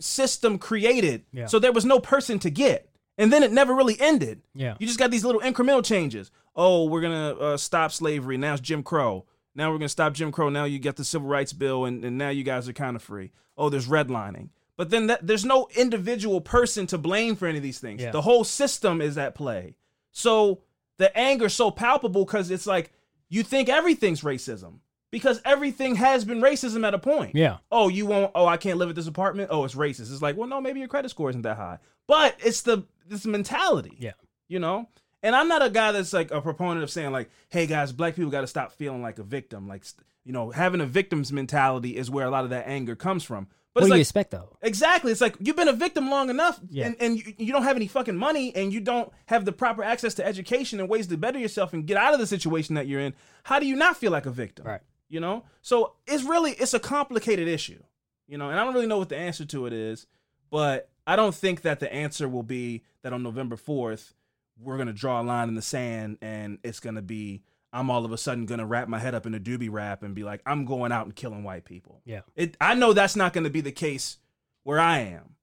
system 0.00 0.58
created. 0.58 1.24
Yeah. 1.32 1.46
So 1.46 1.58
there 1.58 1.72
was 1.72 1.84
no 1.84 2.00
person 2.00 2.38
to 2.40 2.50
get. 2.50 2.88
And 3.16 3.32
then 3.32 3.42
it 3.42 3.52
never 3.52 3.74
really 3.74 3.96
ended. 4.00 4.42
Yeah. 4.54 4.74
You 4.78 4.86
just 4.86 4.98
got 4.98 5.10
these 5.10 5.24
little 5.24 5.40
incremental 5.40 5.84
changes. 5.84 6.30
Oh, 6.56 6.86
we're 6.86 7.00
gonna 7.00 7.34
uh, 7.34 7.56
stop 7.56 7.92
slavery. 7.92 8.36
Now 8.36 8.54
it's 8.54 8.60
Jim 8.60 8.82
Crow. 8.82 9.24
Now 9.54 9.70
we're 9.70 9.78
gonna 9.78 9.88
stop 9.88 10.14
Jim 10.14 10.32
Crow. 10.32 10.48
Now 10.48 10.64
you 10.64 10.78
get 10.78 10.96
the 10.96 11.04
Civil 11.04 11.28
Rights 11.28 11.52
Bill, 11.52 11.84
and, 11.84 12.04
and 12.04 12.18
now 12.18 12.30
you 12.30 12.42
guys 12.42 12.68
are 12.68 12.72
kind 12.72 12.96
of 12.96 13.02
free. 13.02 13.30
Oh, 13.56 13.68
there's 13.68 13.86
redlining. 13.86 14.48
But 14.76 14.90
then 14.90 15.06
that, 15.06 15.24
there's 15.24 15.44
no 15.44 15.68
individual 15.76 16.40
person 16.40 16.86
to 16.88 16.98
blame 16.98 17.36
for 17.36 17.46
any 17.46 17.58
of 17.58 17.62
these 17.62 17.78
things. 17.78 18.02
Yeah. 18.02 18.10
The 18.10 18.22
whole 18.22 18.42
system 18.42 19.00
is 19.00 19.16
at 19.16 19.34
play. 19.34 19.76
So 20.10 20.62
the 20.96 21.16
anger's 21.16 21.54
so 21.54 21.70
palpable 21.70 22.24
because 22.24 22.50
it's 22.50 22.66
like 22.66 22.92
you 23.28 23.42
think 23.42 23.68
everything's 23.68 24.22
racism 24.22 24.78
because 25.14 25.40
everything 25.44 25.94
has 25.94 26.24
been 26.24 26.40
racism 26.40 26.84
at 26.84 26.92
a 26.92 26.98
point. 26.98 27.36
Yeah. 27.36 27.58
Oh, 27.70 27.86
you 27.88 28.04
won't. 28.04 28.32
Oh, 28.34 28.46
I 28.46 28.56
can't 28.56 28.78
live 28.78 28.88
at 28.90 28.96
this 28.96 29.06
apartment. 29.06 29.50
Oh, 29.52 29.62
it's 29.64 29.76
racist. 29.76 30.12
It's 30.12 30.20
like, 30.20 30.36
well, 30.36 30.48
no, 30.48 30.60
maybe 30.60 30.80
your 30.80 30.88
credit 30.88 31.08
score 31.08 31.30
isn't 31.30 31.42
that 31.42 31.56
high. 31.56 31.78
But 32.08 32.34
it's 32.44 32.62
the 32.62 32.82
this 33.06 33.24
mentality. 33.24 33.96
Yeah. 34.00 34.14
You 34.48 34.58
know. 34.58 34.88
And 35.22 35.36
I'm 35.36 35.46
not 35.46 35.64
a 35.64 35.70
guy 35.70 35.92
that's 35.92 36.12
like 36.12 36.32
a 36.32 36.40
proponent 36.42 36.82
of 36.82 36.90
saying 36.90 37.12
like, 37.12 37.30
hey 37.48 37.66
guys, 37.68 37.92
black 37.92 38.16
people 38.16 38.32
got 38.32 38.40
to 38.40 38.48
stop 38.48 38.72
feeling 38.72 39.02
like 39.02 39.20
a 39.20 39.22
victim. 39.22 39.68
Like, 39.68 39.84
you 40.24 40.32
know, 40.32 40.50
having 40.50 40.80
a 40.80 40.86
victim's 40.86 41.32
mentality 41.32 41.96
is 41.96 42.10
where 42.10 42.26
a 42.26 42.30
lot 42.30 42.42
of 42.42 42.50
that 42.50 42.66
anger 42.66 42.96
comes 42.96 43.22
from. 43.22 43.46
But 43.72 43.84
what 43.84 43.88
do 43.90 43.94
you 43.94 44.00
expect 44.00 44.32
though? 44.32 44.56
Exactly. 44.62 45.12
It's 45.12 45.20
like 45.20 45.36
you've 45.38 45.56
been 45.56 45.68
a 45.68 45.72
victim 45.72 46.10
long 46.10 46.28
enough 46.28 46.60
Yeah. 46.68 46.86
and, 46.86 46.96
and 47.00 47.16
you, 47.18 47.34
you 47.38 47.52
don't 47.52 47.62
have 47.62 47.76
any 47.76 47.86
fucking 47.86 48.16
money 48.16 48.54
and 48.54 48.72
you 48.72 48.80
don't 48.80 49.12
have 49.26 49.44
the 49.44 49.52
proper 49.52 49.82
access 49.84 50.14
to 50.14 50.26
education 50.26 50.78
and 50.80 50.88
ways 50.88 51.06
to 51.08 51.16
better 51.16 51.38
yourself 51.38 51.72
and 51.72 51.86
get 51.86 51.96
out 51.96 52.14
of 52.14 52.20
the 52.20 52.26
situation 52.26 52.74
that 52.74 52.86
you're 52.88 53.00
in. 53.00 53.14
How 53.44 53.58
do 53.60 53.66
you 53.66 53.76
not 53.76 53.96
feel 53.96 54.10
like 54.12 54.26
a 54.26 54.30
victim? 54.30 54.66
Right. 54.66 54.80
You 55.14 55.20
know? 55.20 55.44
So 55.62 55.92
it's 56.08 56.24
really 56.24 56.50
it's 56.52 56.74
a 56.74 56.80
complicated 56.80 57.46
issue. 57.46 57.80
You 58.26 58.36
know, 58.36 58.50
and 58.50 58.58
I 58.58 58.64
don't 58.64 58.74
really 58.74 58.88
know 58.88 58.98
what 58.98 59.10
the 59.10 59.16
answer 59.16 59.44
to 59.44 59.66
it 59.66 59.72
is, 59.72 60.06
but 60.50 60.88
I 61.06 61.14
don't 61.14 61.34
think 61.34 61.62
that 61.62 61.78
the 61.78 61.92
answer 61.92 62.28
will 62.28 62.42
be 62.42 62.82
that 63.02 63.12
on 63.12 63.22
November 63.22 63.54
4th 63.54 64.14
we're 64.58 64.76
going 64.76 64.88
to 64.88 64.92
draw 64.92 65.20
a 65.20 65.22
line 65.22 65.48
in 65.48 65.54
the 65.54 65.62
sand 65.62 66.18
and 66.20 66.58
it's 66.64 66.80
going 66.80 66.94
to 66.96 67.02
be 67.02 67.42
I'm 67.72 67.90
all 67.90 68.04
of 68.04 68.12
a 68.12 68.18
sudden 68.18 68.46
going 68.46 68.60
to 68.60 68.66
wrap 68.66 68.88
my 68.88 68.98
head 68.98 69.14
up 69.14 69.26
in 69.26 69.34
a 69.34 69.40
doobie 69.40 69.70
wrap 69.70 70.02
and 70.02 70.14
be 70.14 70.24
like 70.24 70.40
I'm 70.46 70.64
going 70.64 70.90
out 70.90 71.06
and 71.06 71.14
killing 71.14 71.44
white 71.44 71.64
people. 71.64 72.00
Yeah. 72.04 72.22
It 72.34 72.56
I 72.60 72.74
know 72.74 72.92
that's 72.92 73.16
not 73.16 73.32
going 73.32 73.44
to 73.44 73.50
be 73.50 73.60
the 73.60 73.72
case 73.72 74.18
where 74.64 74.80
I 74.80 74.98
am. 74.98 75.36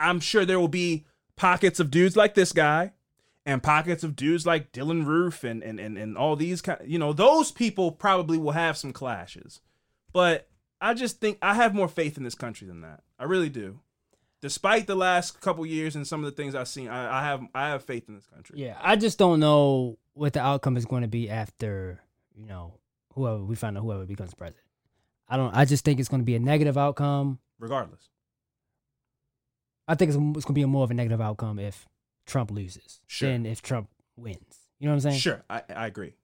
I'm 0.00 0.18
sure 0.18 0.44
there 0.44 0.58
will 0.58 0.66
be 0.66 1.04
pockets 1.36 1.78
of 1.78 1.92
dudes 1.92 2.16
like 2.16 2.34
this 2.34 2.52
guy 2.52 2.94
and 3.48 3.62
pockets 3.62 4.04
of 4.04 4.14
dudes 4.14 4.44
like 4.44 4.72
Dylann 4.72 5.06
Roof 5.06 5.42
and 5.42 5.62
and 5.62 5.80
and, 5.80 5.96
and 5.96 6.18
all 6.18 6.36
these 6.36 6.60
kind 6.60 6.78
you 6.84 6.98
know, 6.98 7.14
those 7.14 7.50
people 7.50 7.90
probably 7.90 8.36
will 8.36 8.52
have 8.52 8.76
some 8.76 8.92
clashes. 8.92 9.60
But 10.12 10.48
I 10.82 10.92
just 10.92 11.18
think 11.18 11.38
I 11.40 11.54
have 11.54 11.74
more 11.74 11.88
faith 11.88 12.18
in 12.18 12.24
this 12.24 12.34
country 12.34 12.68
than 12.68 12.82
that. 12.82 13.02
I 13.18 13.24
really 13.24 13.48
do. 13.48 13.80
Despite 14.42 14.86
the 14.86 14.94
last 14.94 15.40
couple 15.40 15.64
years 15.64 15.96
and 15.96 16.06
some 16.06 16.22
of 16.22 16.26
the 16.26 16.36
things 16.36 16.54
I've 16.54 16.68
seen, 16.68 16.88
I, 16.88 17.20
I 17.20 17.24
have 17.24 17.42
I 17.54 17.68
have 17.68 17.84
faith 17.84 18.06
in 18.06 18.14
this 18.14 18.26
country. 18.26 18.60
Yeah. 18.60 18.76
I 18.82 18.96
just 18.96 19.18
don't 19.18 19.40
know 19.40 19.98
what 20.12 20.34
the 20.34 20.40
outcome 20.40 20.76
is 20.76 20.84
going 20.84 21.02
to 21.02 21.08
be 21.08 21.30
after 21.30 22.00
you 22.36 22.46
know 22.46 22.74
whoever 23.14 23.42
we 23.42 23.56
find 23.56 23.78
out 23.78 23.82
whoever 23.82 24.04
becomes 24.04 24.34
president. 24.34 24.66
I 25.26 25.38
don't. 25.38 25.56
I 25.56 25.64
just 25.64 25.86
think 25.86 26.00
it's 26.00 26.10
going 26.10 26.20
to 26.20 26.26
be 26.26 26.36
a 26.36 26.38
negative 26.38 26.76
outcome. 26.76 27.38
Regardless. 27.58 28.10
I 29.90 29.94
think 29.94 30.10
it's, 30.10 30.16
it's 30.16 30.44
going 30.44 30.52
to 30.52 30.52
be 30.52 30.62
a 30.62 30.66
more 30.66 30.84
of 30.84 30.90
a 30.90 30.94
negative 30.94 31.22
outcome 31.22 31.58
if 31.58 31.88
Trump 32.28 32.52
loses 32.52 33.00
Sure. 33.08 33.30
than 33.30 33.44
if 33.46 33.60
Trump 33.62 33.88
wins. 34.16 34.38
You 34.78 34.86
know 34.86 34.92
what 34.92 35.04
I'm 35.04 35.10
saying? 35.10 35.18
Sure, 35.18 35.42
I, 35.50 35.62
I 35.74 35.86
agree. 35.88 36.14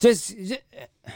Just, 0.00 0.34
just 0.38 0.48
the 0.72 0.80
I 1.06 1.10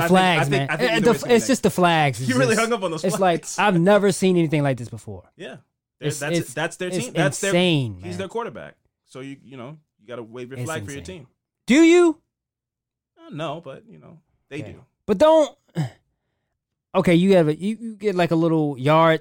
think- 0.00 0.08
flags, 0.08 0.40
I 0.40 0.44
think- 0.44 0.50
man. 0.50 0.68
I 0.70 0.76
think 0.76 0.90
Uh, 0.90 0.94
either 0.96 1.04
the- 1.06 1.10
it's 1.12 1.22
gonna 1.22 1.32
be 1.32 1.36
it's 1.36 1.46
just 1.46 1.62
the 1.62 1.70
flags. 1.70 2.20
It's 2.20 2.28
You 2.28 2.36
really 2.38 2.54
just- 2.54 2.60
hung 2.60 2.72
up 2.74 2.82
on 2.82 2.90
those 2.90 3.00
flags. 3.00 3.14
It's 3.14 3.58
like. 3.58 3.66
I've 3.66 3.80
never 3.80 4.12
seen 4.12 4.36
anything 4.36 4.62
like 4.62 4.76
this 4.76 4.90
before. 4.90 5.30
Yeah. 5.36 5.56
It's- 6.00 6.18
that's 6.20 6.36
it's- 6.36 6.52
that's 6.54 6.76
their 6.76 6.90
team. 6.90 7.12
That's 7.14 7.42
insane, 7.42 7.92
their 7.94 8.00
man. 8.02 8.06
he's 8.08 8.18
their 8.18 8.28
quarterback. 8.28 8.74
So 9.06 9.20
you 9.20 9.36
you 9.42 9.56
know, 9.56 9.78
you 9.98 10.06
got 10.06 10.16
to 10.16 10.22
wave 10.22 10.50
your 10.50 10.58
flag 10.64 10.84
for 10.84 10.92
your 10.92 11.02
team. 11.02 11.26
Do 11.66 11.82
you? 11.82 12.20
Uh, 13.18 13.30
no, 13.30 13.60
but 13.62 13.84
you 13.88 13.98
know, 13.98 14.18
they 14.50 14.58
Yeah. 14.58 14.72
do. 14.72 14.84
But 15.06 15.18
don't. 15.18 15.56
Okay, 16.94 17.14
you 17.14 17.34
have 17.36 17.48
a 17.48 17.54
you, 17.54 17.76
you 17.80 17.94
get 17.96 18.14
like 18.14 18.30
a 18.30 18.34
little 18.34 18.76
yard 18.78 19.20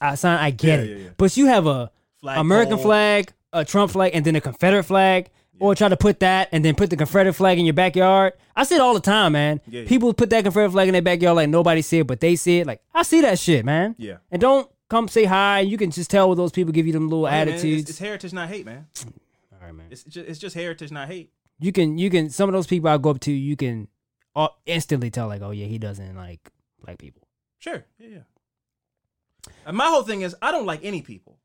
uh, 0.00 0.16
sign. 0.16 0.38
I 0.38 0.50
get 0.50 0.78
Yeah, 0.78 0.84
it, 0.84 0.90
yeah, 0.90 1.04
yeah. 1.04 1.10
but 1.18 1.36
you 1.36 1.46
have 1.46 1.66
a 1.66 1.90
Flag 2.20 2.38
American 2.38 2.76
pole. 2.76 2.84
flag, 2.84 3.32
a 3.52 3.64
Trump 3.64 3.92
flag, 3.92 4.12
and 4.14 4.24
then 4.24 4.36
a 4.36 4.40
Confederate 4.40 4.84
flag, 4.84 5.30
or 5.58 5.74
try 5.74 5.88
to 5.88 5.96
put 5.96 6.20
that 6.20 6.48
and 6.52 6.64
then 6.64 6.74
put 6.74 6.88
the 6.90 6.96
Confederate 6.96 7.34
flag 7.34 7.58
in 7.58 7.66
your 7.66 7.74
backyard. 7.74 8.32
I 8.56 8.64
see 8.64 8.76
it 8.76 8.80
all 8.80 8.94
the 8.94 9.00
time, 9.00 9.32
man. 9.32 9.60
Yeah, 9.68 9.82
yeah. 9.82 9.88
People 9.88 10.14
put 10.14 10.30
that 10.30 10.42
Confederate 10.44 10.70
flag 10.70 10.88
in 10.88 10.92
their 10.92 11.02
backyard 11.02 11.36
like 11.36 11.48
nobody 11.50 11.82
see 11.82 11.98
it, 11.98 12.06
but 12.06 12.20
they 12.20 12.36
see 12.36 12.60
it. 12.60 12.66
Like 12.66 12.80
I 12.94 13.02
see 13.02 13.20
that 13.22 13.38
shit, 13.38 13.64
man. 13.64 13.94
Yeah. 13.98 14.16
And 14.30 14.40
don't 14.40 14.70
come 14.88 15.06
say 15.08 15.24
hi. 15.24 15.60
You 15.60 15.76
can 15.76 15.90
just 15.90 16.10
tell 16.10 16.28
when 16.28 16.38
those 16.38 16.50
people 16.52 16.72
give 16.72 16.86
you 16.86 16.92
them 16.92 17.08
little 17.08 17.26
Hey, 17.26 17.32
man, 17.32 17.48
it's- 17.48 17.60
attitudes. 17.60 17.90
it's, 17.90 17.98
heritage, 17.98 18.32
not 18.32 18.48
hate, 18.48 18.64
man. 18.64 18.86
all 19.52 19.58
right, 19.66 19.74
man. 19.74 19.86
It's 19.90 20.02
just, 20.04 20.28
it's 20.28 20.38
just 20.38 20.54
heritage, 20.54 20.90
not 20.90 21.08
hate. 21.08 21.30
you 21.58 21.72
can 21.72 21.98
you 21.98 22.08
can 22.08 22.30
some 22.30 22.48
of 22.48 22.52
those 22.54 22.66
people 22.66 22.88
I 22.88 22.96
go 22.98 23.10
up 23.10 23.20
to, 23.20 23.32
you 23.32 23.54
can 23.56 23.88
uh, 24.34 24.48
instantly 24.64 25.10
tell 25.10 25.28
like, 25.28 25.42
oh 25.42 25.50
yeah, 25.50 25.66
he 25.66 25.76
doesn't 25.78 26.16
like 26.16 26.50
black 26.82 26.96
people. 26.98 27.26
Sure. 27.58 27.84
Yeah, 27.98 28.08
yeah. 28.08 29.52
And 29.66 29.76
my 29.76 29.86
whole 29.86 30.02
thing 30.04 30.22
is, 30.22 30.34
I 30.40 30.52
don't 30.52 30.64
like 30.66 30.80
any 30.82 31.02
people. 31.02 31.38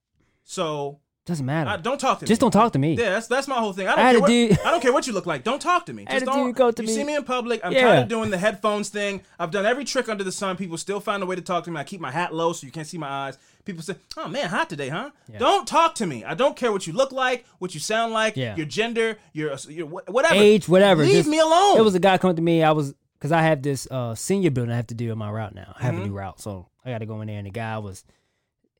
So 0.43 0.99
Doesn't 1.25 1.45
matter. 1.45 1.71
I, 1.71 1.77
don't 1.77 1.99
talk 1.99 2.19
to 2.19 2.23
me. 2.25 2.27
Just 2.27 2.39
don't 2.39 2.51
talk 2.51 2.73
to 2.73 2.77
me. 2.79 2.93
Yeah, 2.93 3.09
that's 3.09 3.25
that's 3.25 3.47
my 3.47 3.55
whole 3.55 3.73
thing. 3.73 3.87
I 3.87 3.95
don't, 3.95 4.05
I 4.05 4.11
care 4.11 4.21
what, 4.21 4.27
dude- 4.27 4.59
I 4.59 4.69
don't 4.69 4.79
care 4.81 4.93
what 4.93 5.07
you 5.07 5.13
look 5.13 5.25
like. 5.25 5.43
Don't 5.43 5.59
talk 5.59 5.87
to 5.87 5.93
me. 5.93 6.05
Just 6.07 6.23
don't. 6.25 6.51
go 6.51 6.69
to 6.69 6.83
you 6.83 6.87
me- 6.87 6.93
see 6.93 7.03
me 7.03 7.15
in 7.15 7.23
public. 7.23 7.61
I'm 7.63 7.71
Yeah. 7.71 7.81
tired 7.81 8.03
of 8.03 8.09
doing 8.09 8.29
the 8.29 8.37
headphones 8.37 8.89
thing. 8.89 9.21
I've 9.39 9.49
done 9.49 9.65
every 9.65 9.85
trick 9.85 10.07
under 10.07 10.23
the 10.23 10.31
sun. 10.31 10.55
People 10.55 10.77
still 10.77 10.99
find 10.99 11.23
a 11.23 11.25
way 11.25 11.35
to 11.35 11.41
talk 11.41 11.63
to 11.63 11.71
me. 11.71 11.79
I 11.79 11.83
keep 11.83 11.99
my 11.99 12.11
hat 12.11 12.31
low 12.31 12.53
so 12.53 12.67
you 12.67 12.71
can't 12.71 12.85
see 12.85 12.99
my 12.99 13.09
eyes. 13.09 13.39
People 13.65 13.81
say, 13.81 13.95
"Oh 14.15 14.27
man, 14.27 14.49
hot 14.49 14.69
today, 14.69 14.89
huh?" 14.89 15.09
Yeah. 15.27 15.39
Don't 15.39 15.67
talk 15.67 15.95
to 15.95 16.05
me. 16.05 16.23
I 16.23 16.35
don't 16.35 16.55
care 16.55 16.71
what 16.71 16.85
you 16.85 16.93
look 16.93 17.11
like, 17.11 17.43
what 17.57 17.73
you 17.73 17.79
sound 17.79 18.13
like, 18.13 18.37
Yeah. 18.37 18.55
your 18.55 18.67
gender, 18.67 19.17
your, 19.33 19.55
your 19.67 19.87
whatever. 19.87 20.35
Age, 20.35 20.69
whatever. 20.69 21.01
Leave 21.01 21.13
Just- 21.15 21.29
me 21.29 21.39
alone. 21.39 21.79
It 21.79 21.83
was 21.83 21.95
a 21.95 21.99
guy 21.99 22.19
coming 22.19 22.35
to 22.35 22.43
me. 22.43 22.61
I 22.61 22.71
was 22.71 22.93
because 23.17 23.31
I 23.31 23.41
have 23.41 23.63
this 23.63 23.87
uh, 23.89 24.13
senior 24.13 24.51
building 24.51 24.71
I 24.71 24.75
have 24.75 24.87
to 24.87 24.93
do 24.93 25.11
in 25.11 25.17
my 25.17 25.31
route 25.31 25.55
now. 25.55 25.73
I 25.79 25.81
have 25.85 25.95
Mm-hmm. 25.95 26.03
a 26.03 26.07
new 26.07 26.13
route, 26.13 26.39
so 26.39 26.67
I 26.85 26.91
got 26.91 26.99
to 26.99 27.07
go 27.07 27.19
in 27.21 27.27
there. 27.29 27.37
And 27.39 27.47
the 27.47 27.51
guy 27.51 27.79
was, 27.79 28.03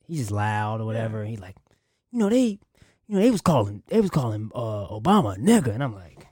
he's 0.07 0.19
just 0.19 0.31
loud 0.31 0.79
or 0.81 0.85
whatever. 0.85 1.25
He 1.25 1.37
like, 1.37 1.55
you 2.15 2.19
know, 2.21 2.29
they, 2.29 2.57
you 3.07 3.15
know, 3.15 3.19
they 3.19 3.29
was 3.29 3.41
calling, 3.41 3.83
they 3.87 3.99
was 3.99 4.09
calling 4.09 4.49
uh, 4.55 4.87
Obama 4.87 5.35
a 5.35 5.37
nigga, 5.39 5.67
and 5.73 5.83
I'm 5.83 5.93
like, 5.93 6.25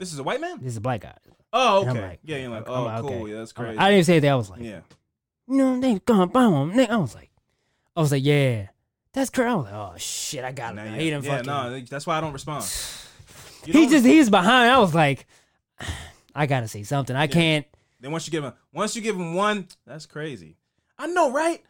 This 0.00 0.12
is 0.12 0.18
a 0.18 0.24
white 0.24 0.40
man. 0.40 0.58
this 0.58 0.72
is 0.72 0.78
a 0.78 0.80
black 0.80 1.02
guy. 1.02 1.14
Oh, 1.52 1.86
okay. 1.88 2.00
like, 2.00 2.20
yeah, 2.24 2.38
you're 2.38 2.48
like, 2.50 2.68
oh, 2.68 2.82
like, 2.84 3.00
cool. 3.02 3.10
okay. 3.22 3.30
Yeah, 3.32 3.38
that's 3.38 3.52
I'm 3.56 3.64
like- 3.64 3.76
crazy. 3.76 3.78
I 3.86 3.90
didn't 3.92 4.06
say 4.06 4.18
that. 4.18 4.28
I 4.28 4.34
was 4.34 4.50
like, 4.50 4.60
yeah. 4.62 4.80
you 5.46 5.56
know, 5.56 5.80
they 5.80 5.98
calling 6.00 6.28
Obama 6.28 6.72
nigga. 6.74 6.90
I 6.90 6.96
was 6.96 7.14
like, 7.14 7.30
I 7.94 8.00
was 8.00 8.10
like, 8.10 8.24
yeah, 8.24 8.68
that's 9.12 9.30
crazy. 9.30 9.48
I 9.48 9.54
was 9.54 9.64
like, 9.66 9.74
oh 9.74 9.92
shit, 9.98 10.42
I 10.44 10.50
got 10.50 10.70
him. 10.70 10.76
Now. 10.76 10.84
yeah, 10.86 10.96
He 10.96 11.10
done 11.10 11.22
yeah, 11.22 11.30
fucking. 11.30 11.46
no, 11.46 11.80
that's 11.88 12.04
why 12.06 12.18
I 12.18 12.20
don't 12.20 12.32
respond. 12.32 12.64
You 13.64 13.72
he 13.74 13.82
don't 13.82 13.90
just 13.92 14.04
he's 14.04 14.28
behind. 14.28 14.72
I 14.72 14.80
was 14.80 14.92
like, 14.92 15.24
I 16.34 16.46
gotta 16.46 16.66
say 16.66 16.82
something. 16.82 17.14
I 17.14 17.28
can't. 17.28 17.64
Then 18.00 18.10
once 18.10 18.26
you 18.26 18.32
give 18.32 18.42
him, 18.42 18.54
once 18.72 18.96
you 18.96 19.02
give 19.02 19.14
him 19.14 19.34
one, 19.34 19.68
that's 19.86 20.04
crazy. 20.04 20.56
I 20.98 21.06
know, 21.06 21.30
right? 21.30 21.62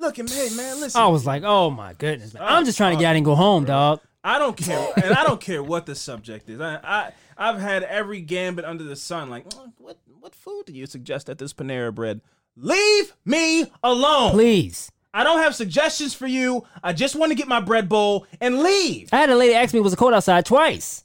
Look, 0.00 0.18
and 0.18 0.28
hey, 0.30 0.48
man, 0.56 0.80
listen. 0.80 0.98
I 1.00 1.08
was 1.08 1.26
like, 1.26 1.42
oh 1.44 1.70
my 1.70 1.92
goodness, 1.92 2.32
man. 2.32 2.42
Oh, 2.42 2.46
I'm 2.46 2.64
just 2.64 2.78
trying 2.78 2.96
to 2.96 3.00
get 3.00 3.10
out 3.10 3.16
and 3.16 3.24
go 3.24 3.32
oh, 3.32 3.36
home, 3.36 3.66
dog. 3.66 4.00
I 4.24 4.38
don't 4.38 4.56
care, 4.56 4.92
and 4.96 5.14
I 5.14 5.24
don't 5.24 5.40
care 5.40 5.62
what 5.62 5.84
the 5.84 5.94
subject 5.94 6.48
is. 6.48 6.60
I, 6.60 6.80
I 6.82 7.12
I've 7.36 7.60
had 7.60 7.82
every 7.82 8.22
gambit 8.22 8.64
under 8.64 8.82
the 8.82 8.96
sun. 8.96 9.28
Like, 9.28 9.44
"Oh, 9.54 9.72
what 9.76 9.98
what 10.18 10.34
food 10.34 10.64
do 10.66 10.72
you 10.72 10.86
suggest 10.86 11.28
at 11.28 11.38
this 11.38 11.52
Panera 11.52 11.94
Bread? 11.94 12.22
Leave 12.56 13.14
me 13.24 13.66
alone. 13.82 14.32
Please. 14.32 14.90
I 15.12 15.24
don't 15.24 15.38
have 15.40 15.54
suggestions 15.54 16.14
for 16.14 16.26
you. 16.26 16.64
I 16.82 16.92
just 16.92 17.16
want 17.16 17.32
to 17.32 17.36
get 17.36 17.48
my 17.48 17.60
bread 17.60 17.88
bowl 17.88 18.26
and 18.40 18.60
leave. 18.60 19.08
I 19.12 19.16
had 19.16 19.30
a 19.30 19.36
lady 19.36 19.54
ask 19.54 19.74
me, 19.74 19.80
was 19.80 19.92
it 19.92 19.96
cold 19.96 20.14
outside 20.14 20.46
twice? 20.46 21.04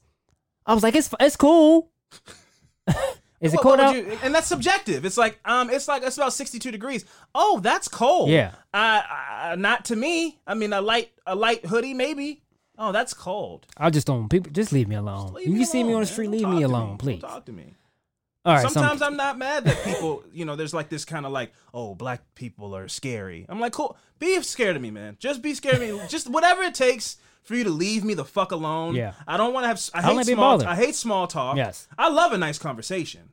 I 0.66 0.74
was 0.74 0.84
like, 0.84 0.96
it's 0.96 1.10
it's 1.20 1.36
cool. 1.36 1.90
Is 3.46 3.54
it 3.54 3.60
cold 3.60 3.80
out? 3.80 3.96
you- 3.96 4.18
and 4.24 4.34
that's 4.34 4.48
subjective. 4.48 5.06
It's 5.06 5.18
like 5.18 5.40
um, 5.46 5.70
it's 5.70 5.88
like 5.88 6.04
it's 6.04 6.18
about 6.18 6.34
sixty-two 6.34 6.72
degrees. 6.72 7.06
Oh, 7.34 7.60
that's 7.62 7.88
cold. 7.88 8.30
Yeah. 8.30 8.52
Uh, 8.74 9.02
uh, 9.42 9.56
not 9.58 9.86
to 9.86 9.96
me. 9.96 10.40
I 10.48 10.54
mean, 10.54 10.74
a 10.74 10.82
light 10.82 11.12
a 11.26 11.36
light 11.36 11.66
hoodie 11.66 11.94
maybe. 11.94 12.42
Oh, 12.78 12.92
that's 12.92 13.14
cold. 13.14 13.66
I 13.78 13.90
just 13.90 14.06
don't. 14.06 14.28
People, 14.28 14.52
just 14.52 14.74
leave 14.74 14.88
me 14.90 14.96
alone. 14.96 15.34
Leave 15.34 15.48
If 15.48 15.54
me 15.54 15.60
you 15.60 15.66
see 15.66 15.84
me 15.84 15.94
on 15.94 16.02
the 16.02 16.06
street, 16.06 16.26
Don't 16.26 16.34
leave 16.34 16.48
me 16.50 16.64
alone, 16.64 16.90
Don't 16.90 16.98
please. 16.98 17.22
talk 17.22 17.46
to 17.46 17.54
me. 17.54 17.74
All 18.44 18.54
right. 18.54 18.62
Sometimes 18.70 19.00
some, 19.00 19.14
I'm 19.14 19.18
not 19.18 19.38
mad 19.38 19.64
that 19.64 19.82
people, 19.86 20.24
you 20.34 20.44
know, 20.46 20.56
there's 20.58 20.74
like 20.74 20.90
this 20.90 21.06
kind 21.06 21.26
of 21.26 21.32
like, 21.32 21.54
oh, 21.74 21.96
black 21.96 22.22
people 22.36 22.76
are 22.76 22.88
scary. 22.90 23.46
I'm 23.50 23.60
like, 23.62 23.72
cool. 23.72 23.98
Be 24.20 24.42
scared 24.44 24.76
of 24.76 24.82
me, 24.82 24.92
man. 24.92 25.16
Just 25.20 25.42
be 25.42 25.54
scared 25.54 25.76
of 25.76 25.82
me. 25.82 26.00
Just 26.10 26.30
whatever 26.30 26.64
it 26.64 26.76
takes 26.76 27.16
for 27.44 27.56
you 27.56 27.64
to 27.64 27.70
leave 27.70 28.04
me 28.04 28.14
the 28.14 28.26
fuck 28.26 28.52
alone. 28.52 28.94
Yeah. 28.94 29.14
I 29.26 29.38
don't 29.38 29.54
want 29.54 29.64
to 29.64 29.68
have. 29.70 29.82
I 29.94 30.02
don't 30.08 30.18
hate 30.18 30.34
small. 30.36 30.64
I 30.68 30.76
hate 30.76 30.96
small 30.96 31.28
talk. 31.28 31.56
Yes. 31.58 31.88
I 31.98 32.10
love 32.10 32.34
a 32.34 32.38
nice 32.38 32.60
conversation, 32.60 33.30